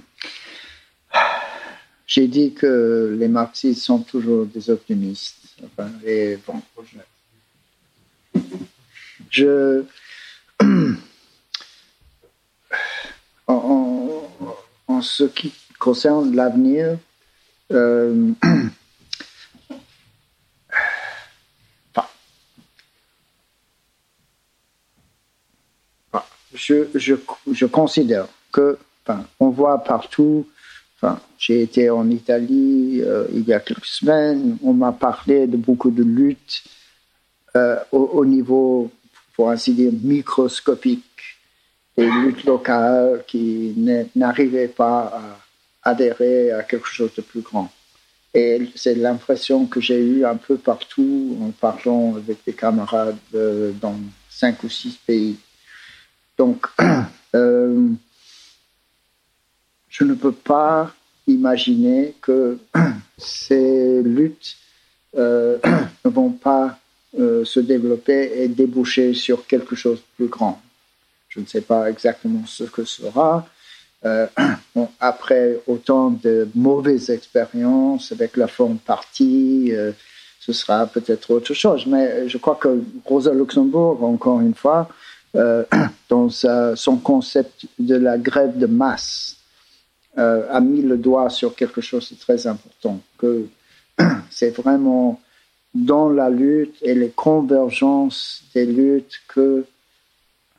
j'ai 2.07 2.27
dit 2.27 2.53
que 2.53 3.15
les 3.19 3.27
marxistes 3.27 3.83
sont 3.83 3.99
toujours 3.99 4.45
des 4.45 4.69
optimistes. 4.69 5.35
et 6.05 6.39
bon, 6.47 6.55
je. 6.83 6.97
En, 13.47 15.01
ce 15.01 15.23
qui 15.23 15.53
concerne 15.79 16.35
l'avenir, 16.35 16.97
euh, 17.71 18.31
je, 26.53 26.87
je, 26.93 27.15
je 27.51 27.65
considère 27.65 28.27
que 28.51 28.77
on 29.39 29.49
voit 29.49 29.83
partout. 29.83 30.47
Enfin, 30.95 31.19
j'ai 31.37 31.61
été 31.61 31.89
en 31.89 32.09
Italie 32.09 33.01
euh, 33.01 33.25
il 33.33 33.43
y 33.47 33.53
a 33.53 33.59
quelques 33.59 33.85
semaines. 33.85 34.57
On 34.63 34.73
m'a 34.73 34.91
parlé 34.91 35.47
de 35.47 35.57
beaucoup 35.57 35.91
de 35.91 36.03
luttes 36.03 36.63
euh, 37.55 37.77
au, 37.91 38.25
niveau, 38.25 38.91
pour 39.35 39.49
ainsi 39.49 39.73
dire, 39.73 39.91
microscopique, 40.01 41.03
des 41.97 42.09
luttes 42.09 42.43
locales 42.45 43.23
qui 43.27 43.73
n'arrivaient 44.15 44.67
pas 44.67 45.11
à 45.83 45.89
adhérer 45.91 46.51
à 46.51 46.63
quelque 46.63 46.87
chose 46.87 47.13
de 47.15 47.21
plus 47.21 47.41
grand. 47.41 47.71
Et 48.33 48.69
c'est 48.75 48.95
l'impression 48.95 49.65
que 49.65 49.81
j'ai 49.81 49.99
eue 49.99 50.23
un 50.25 50.35
peu 50.35 50.57
partout 50.57 51.37
en 51.41 51.49
parlant 51.51 52.15
avec 52.15 52.37
des 52.45 52.53
camarades 52.53 53.17
euh, 53.33 53.71
dans 53.81 53.99
cinq 54.29 54.63
ou 54.63 54.69
six 54.69 54.97
pays. 55.05 55.37
Donc, 56.37 56.67
je 57.33 57.93
ne 60.03 60.13
peux 60.13 60.31
pas 60.31 60.93
imaginer 61.27 62.15
que 62.21 62.57
ces 63.17 64.01
luttes 64.03 64.55
euh, 65.17 65.57
ne 66.05 66.09
vont 66.09 66.31
pas 66.31 66.77
euh, 67.17 67.45
se 67.45 67.59
développer 67.59 68.43
et 68.43 68.47
déboucher 68.47 69.13
sur 69.13 69.47
quelque 69.47 69.75
chose 69.75 69.97
de 69.99 70.03
plus 70.15 70.27
grand. 70.27 70.61
Je 71.29 71.39
ne 71.39 71.45
sais 71.45 71.61
pas 71.61 71.89
exactement 71.89 72.43
ce 72.45 72.65
que 72.65 72.83
sera. 72.83 73.47
Euh, 74.05 74.27
après 74.99 75.59
autant 75.67 76.11
de 76.11 76.47
mauvaises 76.55 77.09
expériences 77.09 78.11
avec 78.11 78.37
la 78.37 78.47
forme 78.47 78.77
partie, 78.77 79.71
ce 80.39 80.53
sera 80.53 80.87
peut-être 80.87 81.31
autre 81.31 81.53
chose. 81.53 81.85
Mais 81.85 82.27
je 82.29 82.37
crois 82.37 82.55
que 82.55 82.81
Rosa 83.05 83.33
Luxembourg, 83.33 84.03
encore 84.03 84.41
une 84.41 84.55
fois, 84.55 84.89
dans 85.33 86.29
son 86.29 86.97
concept 86.97 87.65
de 87.77 87.95
la 87.95 88.17
grève 88.17 88.57
de 88.57 88.65
masse, 88.65 89.39
euh, 90.17 90.45
a 90.51 90.59
mis 90.59 90.81
le 90.81 90.97
doigt 90.97 91.29
sur 91.29 91.55
quelque 91.55 91.81
chose 91.81 92.11
de 92.11 92.17
très 92.17 92.47
important, 92.47 92.99
que 93.17 93.45
c'est 94.29 94.49
vraiment 94.49 95.21
dans 95.73 96.09
la 96.09 96.29
lutte 96.29 96.75
et 96.81 96.95
les 96.95 97.09
convergences 97.09 98.43
des 98.53 98.65
luttes 98.65 99.21
que 99.27 99.65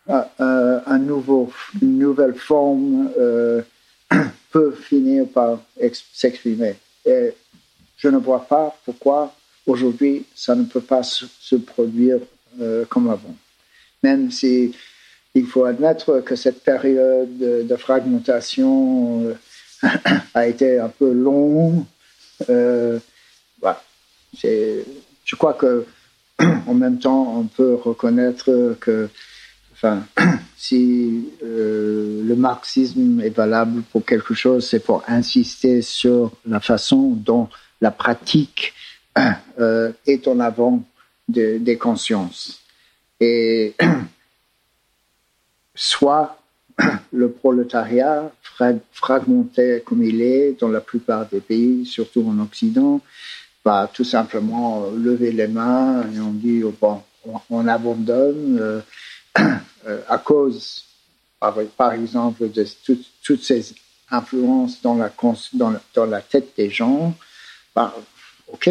euh, 0.09 0.23
euh, 0.41 0.81
une 1.83 1.99
nouvelle 1.99 2.35
forme 2.35 3.11
peut 4.51 4.73
finir 4.73 5.27
par 5.29 5.61
s'exprimer. 6.13 6.77
Et 7.05 7.33
je 7.97 8.09
ne 8.09 8.19
vois 8.19 8.47
pas 8.47 8.77
pourquoi 8.85 9.35
aujourd'hui 9.67 10.25
ça 10.35 10.55
ne 10.55 10.65
peut 10.65 10.81
pas 10.81 11.03
se, 11.03 11.57
produire 11.57 12.19
comme 12.89 13.09
avant. 13.09 13.35
Même 14.03 14.31
si 14.31 14.75
il 15.35 15.47
faut 15.47 15.65
admettre 15.65 16.21
que 16.21 16.37
cette 16.37 16.63
période 16.63 17.39
de, 17.39 17.77
fragmentation 17.77 19.25
euh, 19.25 19.35
a 20.35 20.47
été 20.47 20.79
un 20.79 20.89
peu 20.89 21.13
longue. 21.13 21.85
Euh, 22.49 22.99
je 25.31 25.37
crois 25.37 25.55
que 25.55 25.87
en 26.67 26.75
même 26.75 26.99
temps, 26.99 27.37
on 27.37 27.45
peut 27.45 27.75
reconnaître 27.75 28.77
que 28.81 29.09
enfin, 29.73 30.05
si 30.57 31.29
euh, 31.45 32.25
le 32.25 32.35
marxisme 32.35 33.21
est 33.21 33.31
valable 33.31 33.83
pour 33.93 34.05
quelque 34.05 34.35
chose, 34.35 34.67
c'est 34.69 34.81
pour 34.81 35.05
insister 35.07 35.83
sur 35.83 36.33
la 36.45 36.59
façon 36.59 37.11
dont 37.11 37.49
la 37.81 37.93
pratique 37.93 38.75
est 40.07 40.27
en 40.27 40.41
avant 40.41 40.83
des 41.29 41.79
consciences. 41.79 42.63
Et 43.21 43.77
soit 45.77 46.41
le 47.13 47.31
prolétariat 47.31 48.33
fragmenté 48.93 49.83
comme 49.87 50.03
il 50.03 50.23
est 50.23 50.59
dans 50.61 50.69
la 50.69 50.81
plupart 50.81 51.27
des 51.27 51.41
pays, 51.41 51.87
surtout 51.87 52.27
en 52.29 52.41
Occident, 52.41 53.01
va 53.65 53.91
tout 53.93 54.05
simplement 54.05 54.87
lever 54.91 55.33
les 55.33 55.49
mains 55.49 56.03
et 56.15 56.21
on 56.21 56.33
dit 56.33 56.63
oh, 56.65 56.75
bon, 56.81 57.03
on, 57.51 57.67
abandonne 57.69 58.59
euh, 58.61 58.81
euh, 59.87 60.01
à 60.09 60.19
cause, 60.19 60.85
par, 61.39 61.93
exemple, 61.93 62.51
de 62.51 62.67
toutes 63.23 63.43
ces 63.43 63.75
influences 64.11 64.83
dans 64.83 64.95
la, 64.95 65.11
dans, 65.95 66.07
la 66.07 66.21
tête 66.21 66.53
des 66.57 66.71
gens. 66.71 67.15
Bah, 67.75 67.95
ok, 68.49 68.71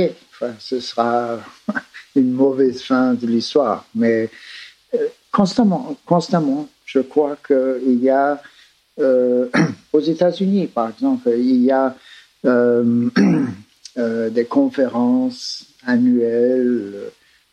ce 0.60 0.80
sera 0.80 1.40
une 2.16 2.32
mauvaise 2.32 2.82
fin 2.82 3.14
de 3.14 3.28
l'histoire, 3.28 3.86
mais 3.96 4.30
euh, 4.94 5.08
constamment, 5.32 5.96
constamment, 6.06 6.68
je 6.86 7.00
crois 7.00 7.38
qu'il 7.46 8.02
y 8.02 8.10
a, 8.10 8.42
euh, 9.00 9.48
aux 9.94 10.00
États-Unis 10.00 10.68
par 10.68 10.90
exemple, 10.90 11.30
il 11.38 11.64
y 11.64 11.72
a 11.72 11.96
euh, 12.46 13.10
euh, 14.00 14.30
des 14.30 14.46
conférences 14.46 15.66
annuelles 15.86 17.12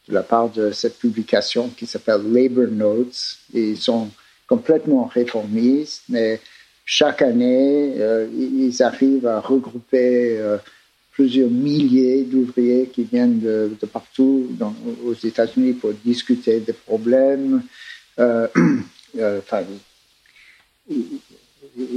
de 0.09 0.15
la 0.15 0.23
part 0.23 0.49
de 0.51 0.71
cette 0.71 0.99
publication 0.99 1.69
qui 1.77 1.87
s'appelle 1.87 2.23
Labor 2.33 2.69
Notes. 2.69 3.39
ils 3.53 3.77
sont 3.77 4.09
complètement 4.47 5.05
réformistes, 5.07 6.05
mais 6.09 6.41
chaque 6.85 7.21
année, 7.21 7.97
ils 8.33 8.81
arrivent 8.81 9.27
à 9.27 9.41
regrouper 9.41 10.39
plusieurs 11.17 11.51
milliers 11.51 12.25
d'ouvriers 12.25 12.91
qui 12.93 13.05
viennent 13.05 13.41
de, 13.41 13.87
partout 13.91 14.49
aux 15.05 15.15
États-Unis 15.15 15.73
pour 15.73 15.93
discuter 16.05 16.61
des 16.61 16.75
problèmes. 16.75 17.63
Euh, 18.19 18.47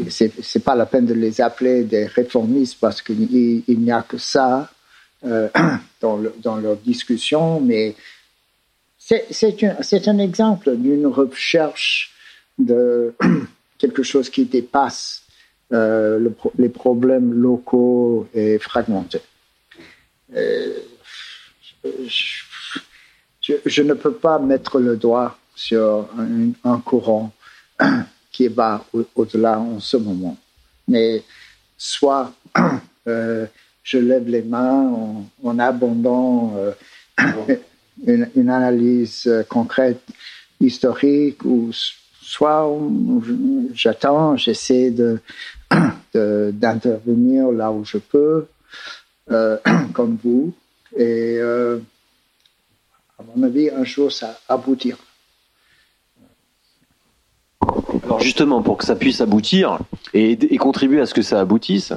c'est 0.10 0.64
pas 0.64 0.76
la 0.76 0.86
peine 0.86 1.06
de 1.06 1.14
les 1.14 1.42
appeler 1.42 1.84
des 1.84 2.06
réformistes 2.06 2.78
parce 2.80 3.02
qu'il 3.02 3.64
n'y 3.68 3.92
a 3.92 4.02
que 4.02 4.18
ça 4.18 4.70
euh, 5.26 5.50
dans, 6.02 6.20
dans 6.42 6.58
leur 6.58 6.78
discussion, 6.78 7.60
mais 7.60 7.96
c'est 8.98 9.64
un, 9.64 9.78
un 10.08 10.18
exemple 10.20 10.76
d'une 10.76 11.08
recherche 11.08 12.14
de 12.58 13.14
quelque 13.78 14.04
chose 14.04 14.30
qui 14.30 14.46
dépasse 14.46 15.24
euh, 15.72 16.30
les 16.58 16.70
problèmes 16.70 17.34
locaux 17.34 18.28
et 18.34 18.60
fragmentés. 18.60 19.22
je, 20.34 20.44
je, 23.66 23.82
ne 23.82 23.94
peux 23.94 24.14
pas 24.14 24.40
mettre 24.40 24.80
le 24.80 24.98
doigt 24.98 25.38
sur 25.56 26.08
un, 26.64 26.80
courant 26.80 27.32
qui 28.40 28.48
va 28.48 28.86
au-delà 29.16 29.60
en 29.60 29.82
ce 29.82 29.98
moment. 29.98 30.38
Mais 30.88 31.24
soit 31.78 32.32
euh, 33.08 33.46
je 33.84 33.98
lève 33.98 34.30
les 34.30 34.44
mains 34.44 34.94
en, 35.44 35.60
abondant 35.60 36.54
une, 38.08 38.50
analyse 38.50 39.30
concrète, 39.50 40.02
historique, 40.62 41.44
ou 41.44 41.72
soit 42.22 42.66
j'attends, 43.74 44.38
j'essaie 44.38 44.90
de, 44.92 45.20
d'intervenir 46.52 47.52
là 47.52 47.74
où 47.74 47.84
je 47.84 47.98
peux, 47.98 48.48
comme 49.94 50.18
vous, 50.24 50.54
et 50.96 51.42
à 51.42 53.22
mon 53.36 53.44
avis, 53.44 53.70
un 53.70 53.84
jour, 53.84 54.10
ça 54.10 54.40
aboutira. 54.48 55.09
Alors 58.20 58.26
justement, 58.26 58.62
pour 58.62 58.76
que 58.76 58.84
ça 58.84 58.98
puisse 58.98 59.22
aboutir 59.22 59.80
et, 60.14 60.58
contribuer 60.58 61.00
à 61.00 61.06
ce 61.06 61.14
que 61.14 61.22
ça 61.22 61.40
aboutisse, 61.40 61.94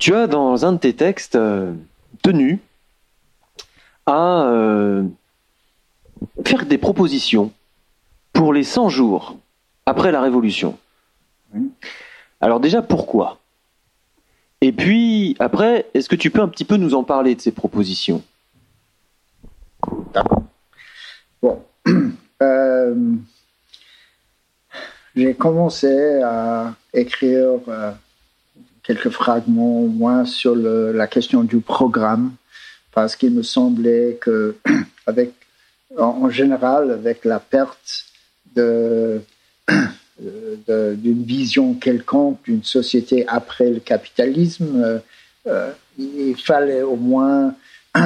tu 0.00 0.14
as 0.14 0.26
dans 0.26 0.64
un 0.64 0.72
de 0.72 0.78
tes 0.78 0.94
textes 0.94 1.36
euh, 1.36 1.74
tenu 2.22 2.60
à 4.06 4.44
euh, 4.44 5.04
faire 6.46 6.64
des 6.64 6.78
propositions 6.78 7.52
pour 8.32 8.54
les 8.54 8.64
100 8.64 8.88
jours 8.88 9.36
après 9.84 10.12
la 10.12 10.22
Révolution. 10.22 10.78
Alors 12.40 12.58
déjà, 12.58 12.80
pourquoi? 12.80 13.38
Et 14.62 14.72
puis, 14.72 15.36
après, 15.40 15.90
est-ce 15.92 16.08
que 16.08 16.16
tu 16.16 16.30
peux 16.30 16.40
un 16.40 16.48
petit 16.48 16.64
peu 16.64 16.78
nous 16.78 16.94
en 16.94 17.04
parler 17.04 17.34
de 17.34 17.40
ces 17.42 17.52
propositions? 17.52 18.22
Bon. 21.42 21.62
Euh, 22.42 23.16
j'ai 25.16 25.34
commencé 25.34 26.20
à 26.22 26.74
écrire 26.92 27.60
euh, 27.68 27.90
quelques 28.82 29.08
fragments 29.08 29.80
au 29.80 29.86
moins 29.86 30.26
sur 30.26 30.54
la 30.54 31.06
question 31.06 31.42
du 31.42 31.60
programme, 31.60 32.34
parce 32.92 33.16
qu'il 33.16 33.32
me 33.32 33.42
semblait 33.42 34.18
que, 34.20 34.56
général, 36.30 36.90
avec 36.90 37.24
la 37.24 37.40
perte 37.40 38.04
de, 38.54 39.22
d'une 39.68 41.24
vision 41.24 41.74
quelconque 41.74 42.42
d'une 42.44 42.62
société 42.62 43.26
après 43.26 43.70
le 43.70 43.80
capitalisme, 43.80 45.00
euh, 45.46 45.72
il 45.98 46.36
fallait 46.36 46.82
au 46.82 46.96
moins 46.96 47.54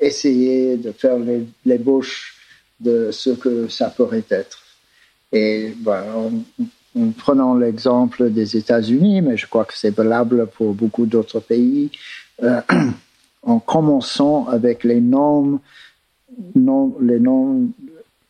essayer 0.00 0.76
de 0.76 0.92
faire 0.92 1.16
l'ébauche 1.66 2.36
de 2.78 3.10
ce 3.10 3.30
que 3.30 3.68
ça 3.68 3.90
pourrait 3.90 4.24
être. 4.30 4.59
Et 5.32 5.74
ben, 5.78 6.04
en, 6.96 7.10
prenant 7.16 7.54
l'exemple 7.54 8.30
des 8.30 8.56
États-Unis, 8.56 9.22
mais 9.22 9.36
je 9.36 9.46
crois 9.46 9.64
que 9.64 9.74
c'est 9.76 9.94
valable 9.94 10.48
pour 10.48 10.74
beaucoup 10.74 11.06
d'autres 11.06 11.40
pays, 11.40 11.90
euh, 12.42 12.60
en 13.42 13.60
commençant 13.60 14.48
avec 14.48 14.82
les 14.84 15.00
normes, 15.00 15.60
les 16.56 17.20
normes, 17.20 17.70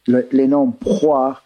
les 0.06 0.46
normes 0.46 0.74
proies 0.74 1.40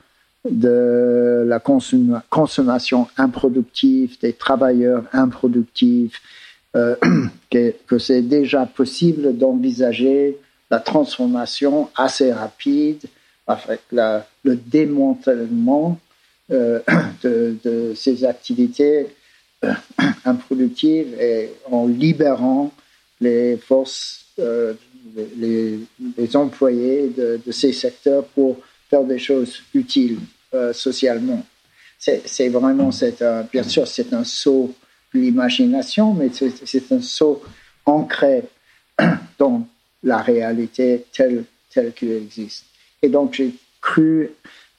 de 0.51 1.45
la 1.47 1.61
consommation 1.61 3.07
improductive, 3.17 4.19
des 4.21 4.33
travailleurs 4.33 5.05
improductifs, 5.13 6.21
euh, 6.77 6.97
que 7.51 7.99
c'est 7.99 8.23
déjà 8.23 8.67
possible 8.67 9.37
d'envisager 9.39 10.37
la 10.71 10.81
transformation 10.81 11.89
assez 11.95 12.33
rapide 12.33 13.07
avec 13.47 13.81
le 13.93 14.57
démantèlement 14.57 15.99
euh, 16.51 16.81
de, 17.23 17.93
ces 17.95 18.25
activités 18.25 19.07
euh, 19.65 19.73
improductives 20.25 21.15
et 21.21 21.51
en 21.71 21.87
libérant 21.87 22.73
les 23.21 23.57
forces, 23.57 24.27
euh, 24.39 24.75
les, 25.37 25.79
employés 26.35 27.09
de, 27.17 27.41
ces 27.51 27.73
secteurs 27.73 28.25
pour 28.27 28.59
faire 28.91 29.05
des 29.05 29.19
choses 29.19 29.63
utiles 29.73 30.19
socialement. 30.73 31.45
C'est 31.99 32.49
vraiment, 32.49 32.91
bien 33.53 33.63
sûr, 33.65 33.89
c'est 33.89 34.13
un 34.13 34.23
saut 34.23 34.73
de 35.13 35.19
l'imagination, 35.19 36.15
mais 36.15 36.31
c'est 36.33 36.93
un 36.93 37.01
saut 37.01 37.43
ancré 37.87 38.45
dans 39.39 39.67
la 40.03 40.19
réalité 40.19 41.07
telle 41.13 41.45
telle 41.75 41.93
qu'elle 41.93 42.13
existe. 42.13 42.67
Et 43.05 43.11
donc, 43.11 43.35
j'ai 43.35 43.53
cru 43.83 44.31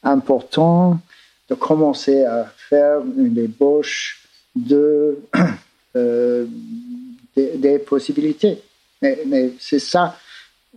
important 0.02 1.00
de 1.48 1.54
commencer 1.54 2.24
à 2.24 2.52
faire 2.58 3.02
une 3.02 3.38
ébauche 3.38 4.28
de, 4.56 5.20
euh, 5.96 6.48
des, 7.36 7.78
possibilités. 7.78 8.58
Mais, 9.04 9.52
c'est 9.60 9.78
ça, 9.78 10.18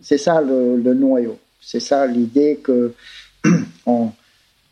c'est 0.03 0.19
ça 0.19 0.43
le, 0.43 0.93
noyau. 0.93 1.39
C'est 1.59 1.81
ça 1.81 2.07
l'idée 2.07 2.61
que 2.63 2.93
en, 3.87 4.13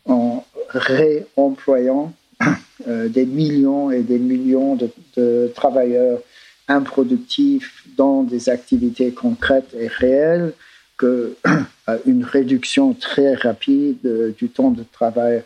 en 0.05 0.45
réemployant 0.69 2.13
euh, 2.87 3.09
des 3.09 3.25
millions 3.25 3.89
et 3.89 4.03
des 4.03 4.19
millions 4.19 4.77
de, 5.15 5.51
travailleurs 5.55 6.19
improductifs 6.67 7.85
dans 7.97 8.21
des 8.21 8.49
activités 8.49 9.13
concrètes 9.13 9.73
et 9.73 9.87
réelles, 9.87 10.53
que 10.97 11.35
une 12.05 12.23
réduction 12.23 12.93
très 12.93 13.35
rapide 13.35 14.05
euh, 14.05 14.33
du 14.37 14.49
temps 14.49 14.71
de 14.71 14.83
travail 14.91 15.43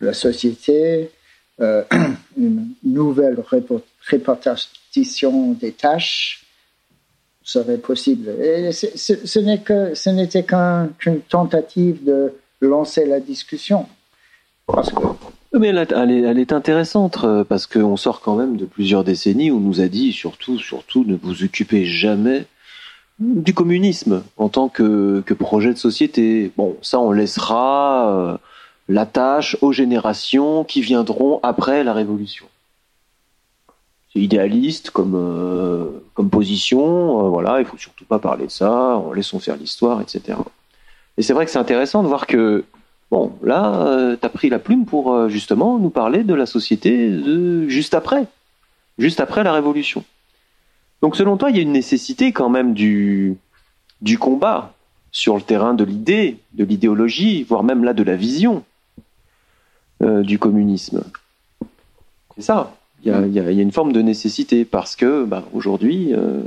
de 0.00 0.06
la 0.06 0.12
société, 0.12 1.10
euh, 1.60 1.84
une 2.36 2.68
nouvelle 2.82 3.42
répartition 4.02 5.52
des 5.52 5.72
tâches 5.72 6.44
serait 7.42 7.78
possible. 7.78 8.28
Et 8.42 8.72
ce 8.72 10.08
n'était 10.10 10.44
qu'une 10.44 11.20
tentative 11.28 12.04
de 12.04 12.32
lancer 12.60 13.06
la 13.06 13.20
discussion. 13.20 13.86
Que... 14.66 15.58
Mais 15.58 15.68
elle, 15.68 15.86
elle, 15.94 16.38
est, 16.38 16.52
intéressante 16.52 17.20
euh, 17.22 17.44
parce 17.44 17.66
qu'on 17.66 17.96
sort 17.96 18.20
quand 18.20 18.34
même 18.34 18.56
de 18.56 18.66
plusieurs 18.66 19.04
décennies 19.04 19.50
où 19.50 19.58
on 19.58 19.60
nous 19.60 19.80
a 19.80 19.86
dit 19.86 20.12
surtout, 20.12 20.58
surtout, 20.58 21.04
ne 21.04 21.14
vous 21.14 21.44
occupez 21.44 21.86
jamais 21.86 22.46
du 23.18 23.54
communisme 23.54 24.22
en 24.36 24.48
tant 24.48 24.68
que, 24.68 25.22
projet 25.38 25.72
de 25.72 25.78
société. 25.78 26.52
Bon, 26.56 26.76
ça, 26.82 27.00
on 27.00 27.12
laissera 27.12 28.10
euh, 28.10 28.36
la 28.88 29.06
tâche 29.06 29.56
aux 29.62 29.72
générations 29.72 30.64
qui 30.64 30.80
viendront 30.80 31.40
après 31.42 31.84
la 31.84 31.92
Révolution. 31.92 32.46
C'est 34.12 34.20
idéaliste 34.20 34.90
comme, 34.90 35.14
euh, 35.14 36.02
comme 36.14 36.30
position, 36.30 37.26
euh, 37.26 37.28
voilà, 37.28 37.60
il 37.60 37.66
faut 37.66 37.78
surtout 37.78 38.04
pas 38.04 38.18
parler 38.18 38.46
de 38.46 38.50
ça, 38.50 39.02
laissons 39.14 39.38
faire 39.38 39.56
l'histoire, 39.56 40.00
etc. 40.00 40.38
Et 41.16 41.22
c'est 41.22 41.32
vrai 41.32 41.46
que 41.46 41.50
c'est 41.50 41.58
intéressant 41.58 42.02
de 42.02 42.08
voir 42.08 42.26
que, 42.26 42.64
bon, 43.10 43.32
là, 43.42 44.16
tu 44.20 44.26
as 44.26 44.30
pris 44.30 44.50
la 44.50 44.58
plume 44.58 44.84
pour 44.84 45.30
justement 45.30 45.78
nous 45.78 45.90
parler 45.90 46.22
de 46.24 46.34
la 46.34 46.44
société 46.44 47.08
de, 47.10 47.66
juste 47.68 47.94
après, 47.94 48.26
juste 48.98 49.20
après 49.20 49.42
la 49.42 49.54
Révolution. 49.54 50.04
Donc 51.02 51.16
selon 51.16 51.36
toi, 51.36 51.50
il 51.50 51.56
y 51.56 51.58
a 51.58 51.62
une 51.62 51.72
nécessité 51.72 52.32
quand 52.32 52.48
même 52.48 52.74
du, 52.74 53.36
du 54.00 54.18
combat 54.18 54.72
sur 55.12 55.36
le 55.36 55.42
terrain 55.42 55.74
de 55.74 55.84
l'idée, 55.84 56.38
de 56.54 56.64
l'idéologie, 56.64 57.42
voire 57.42 57.62
même 57.62 57.84
là 57.84 57.94
de 57.94 58.02
la 58.02 58.16
vision 58.16 58.64
euh, 60.02 60.22
du 60.22 60.38
communisme. 60.38 61.02
C'est 62.36 62.42
ça. 62.42 62.76
Il 63.02 63.08
y, 63.08 63.14
a, 63.14 63.26
y, 63.26 63.38
a, 63.38 63.50
une 63.50 63.72
forme 63.72 63.92
de 63.92 64.02
nécessité 64.02 64.64
parce 64.64 64.96
que 64.96 65.24
bah, 65.24 65.44
aujourd'hui, 65.52 66.12
euh, 66.12 66.42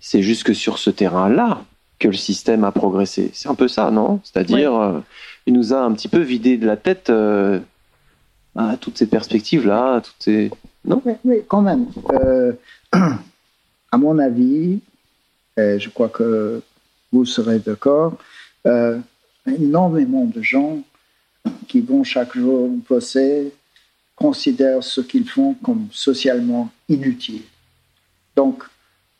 c'est 0.00 0.22
juste 0.22 0.44
que 0.44 0.54
sur 0.54 0.78
ce 0.78 0.90
terrain-là 0.90 1.64
que 1.98 2.08
le 2.08 2.14
système 2.14 2.62
a 2.64 2.72
progressé. 2.72 3.30
C'est 3.34 3.48
un 3.48 3.54
peu 3.54 3.68
ça, 3.68 3.90
non? 3.90 4.20
C'est-à-dire, 4.22 4.74
euh, 4.74 5.00
il 5.46 5.54
nous 5.54 5.74
a 5.74 5.78
un 5.78 5.92
petit 5.92 6.08
peu 6.08 6.20
vidé 6.20 6.56
de 6.56 6.66
la 6.66 6.76
tête 6.76 7.10
à 7.10 8.76
toutes 8.76 8.96
ces 8.96 9.06
perspectives-là, 9.06 10.00
toutes 10.02 10.14
ces... 10.20 10.50
Non? 10.84 11.02
Oui, 11.24 11.42
quand 11.48 11.62
même. 11.62 11.86
à 13.92 13.98
mon 13.98 14.18
avis, 14.18 14.80
et 15.56 15.78
je 15.78 15.88
crois 15.90 16.08
que 16.08 16.60
vous 17.12 17.24
serez 17.24 17.58
d'accord, 17.58 18.18
euh, 18.66 18.98
énormément 19.46 20.24
de 20.24 20.42
gens 20.42 20.82
qui 21.68 21.80
vont 21.80 22.04
chaque 22.04 22.36
jour 22.36 22.68
bosser 22.88 23.52
considèrent 24.16 24.82
ce 24.82 25.00
qu'ils 25.00 25.28
font 25.28 25.54
comme 25.54 25.88
socialement 25.92 26.70
inutile. 26.88 27.42
Donc, 28.34 28.64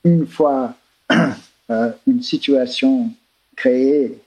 une 0.04 0.26
fois 0.26 0.74
euh, 1.70 1.92
une 2.06 2.22
situation 2.22 3.10
créée 3.54 4.18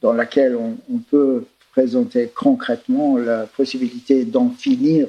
dans 0.00 0.12
laquelle 0.12 0.56
on, 0.56 0.98
peut 0.98 1.44
présenter 1.70 2.30
concrètement 2.34 3.16
la 3.16 3.46
possibilité 3.46 4.24
d'en 4.24 4.50
finir 4.50 5.06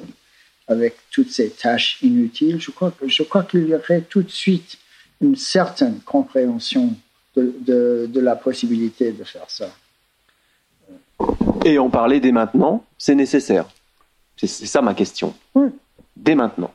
avec 0.68 0.96
toutes 1.10 1.30
ces 1.30 1.50
tâches 1.50 1.98
inutiles, 2.02 2.60
je 2.60 2.70
crois, 2.70 2.92
je 3.06 3.22
crois 3.22 3.42
qu'il 3.42 3.68
y 3.68 3.74
aurait 3.74 4.00
tout 4.02 4.22
de 4.22 4.30
suite 4.30 4.78
une 5.20 5.36
certaine 5.36 6.00
compréhension 6.00 6.94
de, 7.36 8.06
de, 8.10 8.20
la 8.20 8.36
possibilité 8.36 9.12
de 9.12 9.24
faire 9.24 9.48
ça. 9.48 9.68
Et 11.64 11.78
en 11.78 11.90
parler 11.90 12.20
dès 12.20 12.32
maintenant, 12.32 12.84
c'est 12.98 13.14
nécessaire. 13.14 13.66
C'est 14.36 14.46
ça 14.48 14.82
ma 14.82 14.94
question. 14.94 15.34
Oui. 15.54 15.68
Dès 16.16 16.34
maintenant. 16.34 16.72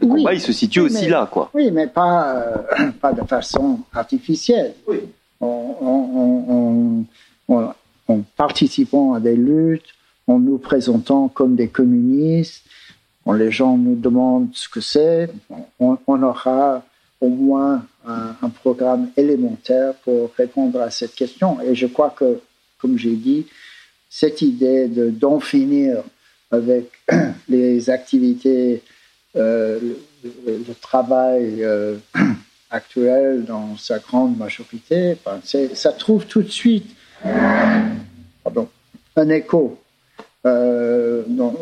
Le 0.00 0.06
Oui. 0.06 0.20
combat, 0.22 0.34
il 0.34 0.40
se 0.40 0.52
situe 0.52 0.80
Oui, 0.80 0.86
aussi 0.86 1.06
là, 1.06 1.28
quoi. 1.30 1.50
Oui, 1.54 1.70
mais 1.70 1.86
pas, 1.86 2.36
euh, 2.36 2.90
pas 3.00 3.12
de 3.12 3.22
façon 3.26 3.80
artificielle. 3.92 4.74
En, 5.40 5.46
en- 5.46 7.04
en- 7.48 7.54
en- 7.54 7.74
en 8.08 8.20
participant 8.36 9.14
à 9.14 9.20
des 9.20 9.36
luttes, 9.36 9.88
en 10.26 10.38
nous 10.38 10.58
présentant 10.58 11.28
comme 11.28 11.56
des 11.56 11.68
communistes, 11.68 12.64
quand 13.24 13.32
les 13.32 13.50
gens 13.50 13.76
nous 13.76 13.96
demandent 13.96 14.50
ce 14.52 14.68
que 14.68 14.80
c'est, 14.80 15.30
on, 15.80 16.22
aura 16.22 16.84
au 17.20 17.28
moins 17.28 17.84
un, 18.06 18.50
programme 18.50 19.10
élémentaire 19.16 19.94
pour 20.04 20.30
répondre 20.36 20.80
à 20.80 20.90
cette 20.90 21.14
question. 21.14 21.60
Et 21.62 21.74
je 21.74 21.86
crois 21.86 22.10
que, 22.10 22.40
comme 22.78 22.98
j'ai 22.98 23.16
dit, 23.16 23.46
cette 24.10 24.42
idée 24.42 24.88
de- 24.88 25.10
d'en 25.10 25.40
finir 25.40 26.02
avec 26.50 26.90
les 27.48 27.88
activités 27.90 28.82
euh, 29.36 29.94
le, 30.46 30.74
travail 30.80 31.64
euh, 31.64 31.96
actuel 32.70 33.44
dans 33.44 33.76
sa 33.76 33.98
grande 33.98 34.36
majorité, 34.36 35.16
ben, 35.24 35.40
ça 35.74 35.92
trouve 35.92 36.26
tout 36.26 36.42
de 36.42 36.50
suite 36.50 36.94
un 39.16 39.28
écho 39.30 39.78
euh, 40.46 41.22
dans, 41.26 41.54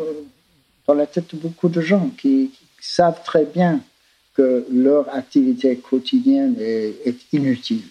dans 0.87 0.93
la 0.93 1.07
tête 1.07 1.33
de 1.35 1.39
beaucoup 1.39 1.69
de 1.69 1.81
gens 1.81 2.09
qui, 2.17 2.51
qui 2.51 2.65
savent 2.81 3.23
très 3.23 3.45
bien 3.45 3.79
que 4.35 4.65
leur 4.71 5.13
activité 5.13 5.77
quotidienne 5.77 6.55
est, 6.59 6.95
est 7.05 7.33
inutile. 7.33 7.83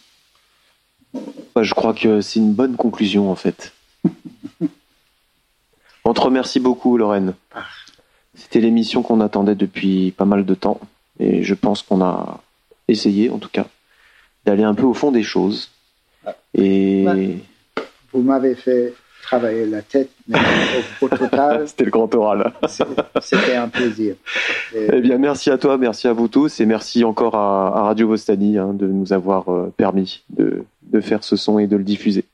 Je 1.61 1.75
crois 1.75 1.95
que 1.95 2.21
c'est 2.21 2.41
une 2.41 2.53
bonne 2.53 2.77
conclusion, 2.77 3.31
en 3.31 3.37
fait. 3.37 3.73
On 6.05 6.15
te 6.15 6.21
remercie 6.21 6.59
beaucoup, 6.59 6.97
Lorraine. 6.97 7.35
C'était 8.35 8.61
l'émission 8.61 9.03
qu'on 9.03 9.21
attendait 9.21 9.55
depuis 9.55 10.11
pas 10.13 10.25
mal 10.25 10.45
de 10.45 10.55
temps. 10.55 10.81
Et 11.21 11.45
je 11.45 11.55
pense 11.55 11.83
qu'on 11.83 12.03
a 12.03 12.41
essayé, 12.89 13.31
en 13.31 13.39
tout 13.39 13.51
cas, 13.51 13.67
d'aller 14.45 14.65
un 14.65 14.75
peu 14.75 14.85
au 14.85 14.95
fond 14.95 15.13
des 15.13 15.23
choses. 15.23 15.71
Et 16.55 17.05
Ouais. 17.07 17.39
Vous 18.13 18.23
m'avez 18.23 18.55
fait 18.55 18.95
travailler 19.23 19.65
la 19.67 19.81
tête, 19.83 20.11
mais 20.29 20.39
au, 21.01 21.07
au 21.07 21.09
total, 21.09 21.67
c'était 21.69 21.85
le 21.85 21.91
grand 21.91 22.13
oral. 22.15 22.53
c'était 23.21 23.57
un 23.57 23.69
plaisir. 23.69 24.17
Et- 24.75 24.89
Eh 24.93 25.01
bien, 25.01 25.17
merci 25.19 25.51
à 25.51 25.57
toi, 25.59 25.79
merci 25.79 26.07
à 26.09 26.13
vous 26.13 26.29
tous, 26.29 26.61
et 26.61 26.67
merci 26.67 27.05
encore 27.05 27.35
à, 27.35 27.79
à 27.79 27.83
Radio 27.85 28.09
Vostani 28.09 28.59
hein, 28.59 28.73
de 28.75 28.87
nous 28.87 29.13
avoir 29.13 29.49
euh, 29.51 29.73
permis 29.77 30.23
de, 30.31 30.65
de 30.83 31.01
faire 31.01 31.25
ce 31.25 31.37
son 31.37 31.59
et 31.59 31.67
de 31.67 31.77
le 31.77 31.85
diffuser. 31.85 32.25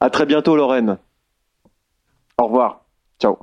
À 0.00 0.10
très 0.10 0.26
bientôt, 0.26 0.54
Lorraine. 0.56 0.98
Au 2.38 2.44
revoir. 2.46 2.82
Ciao. 3.20 3.38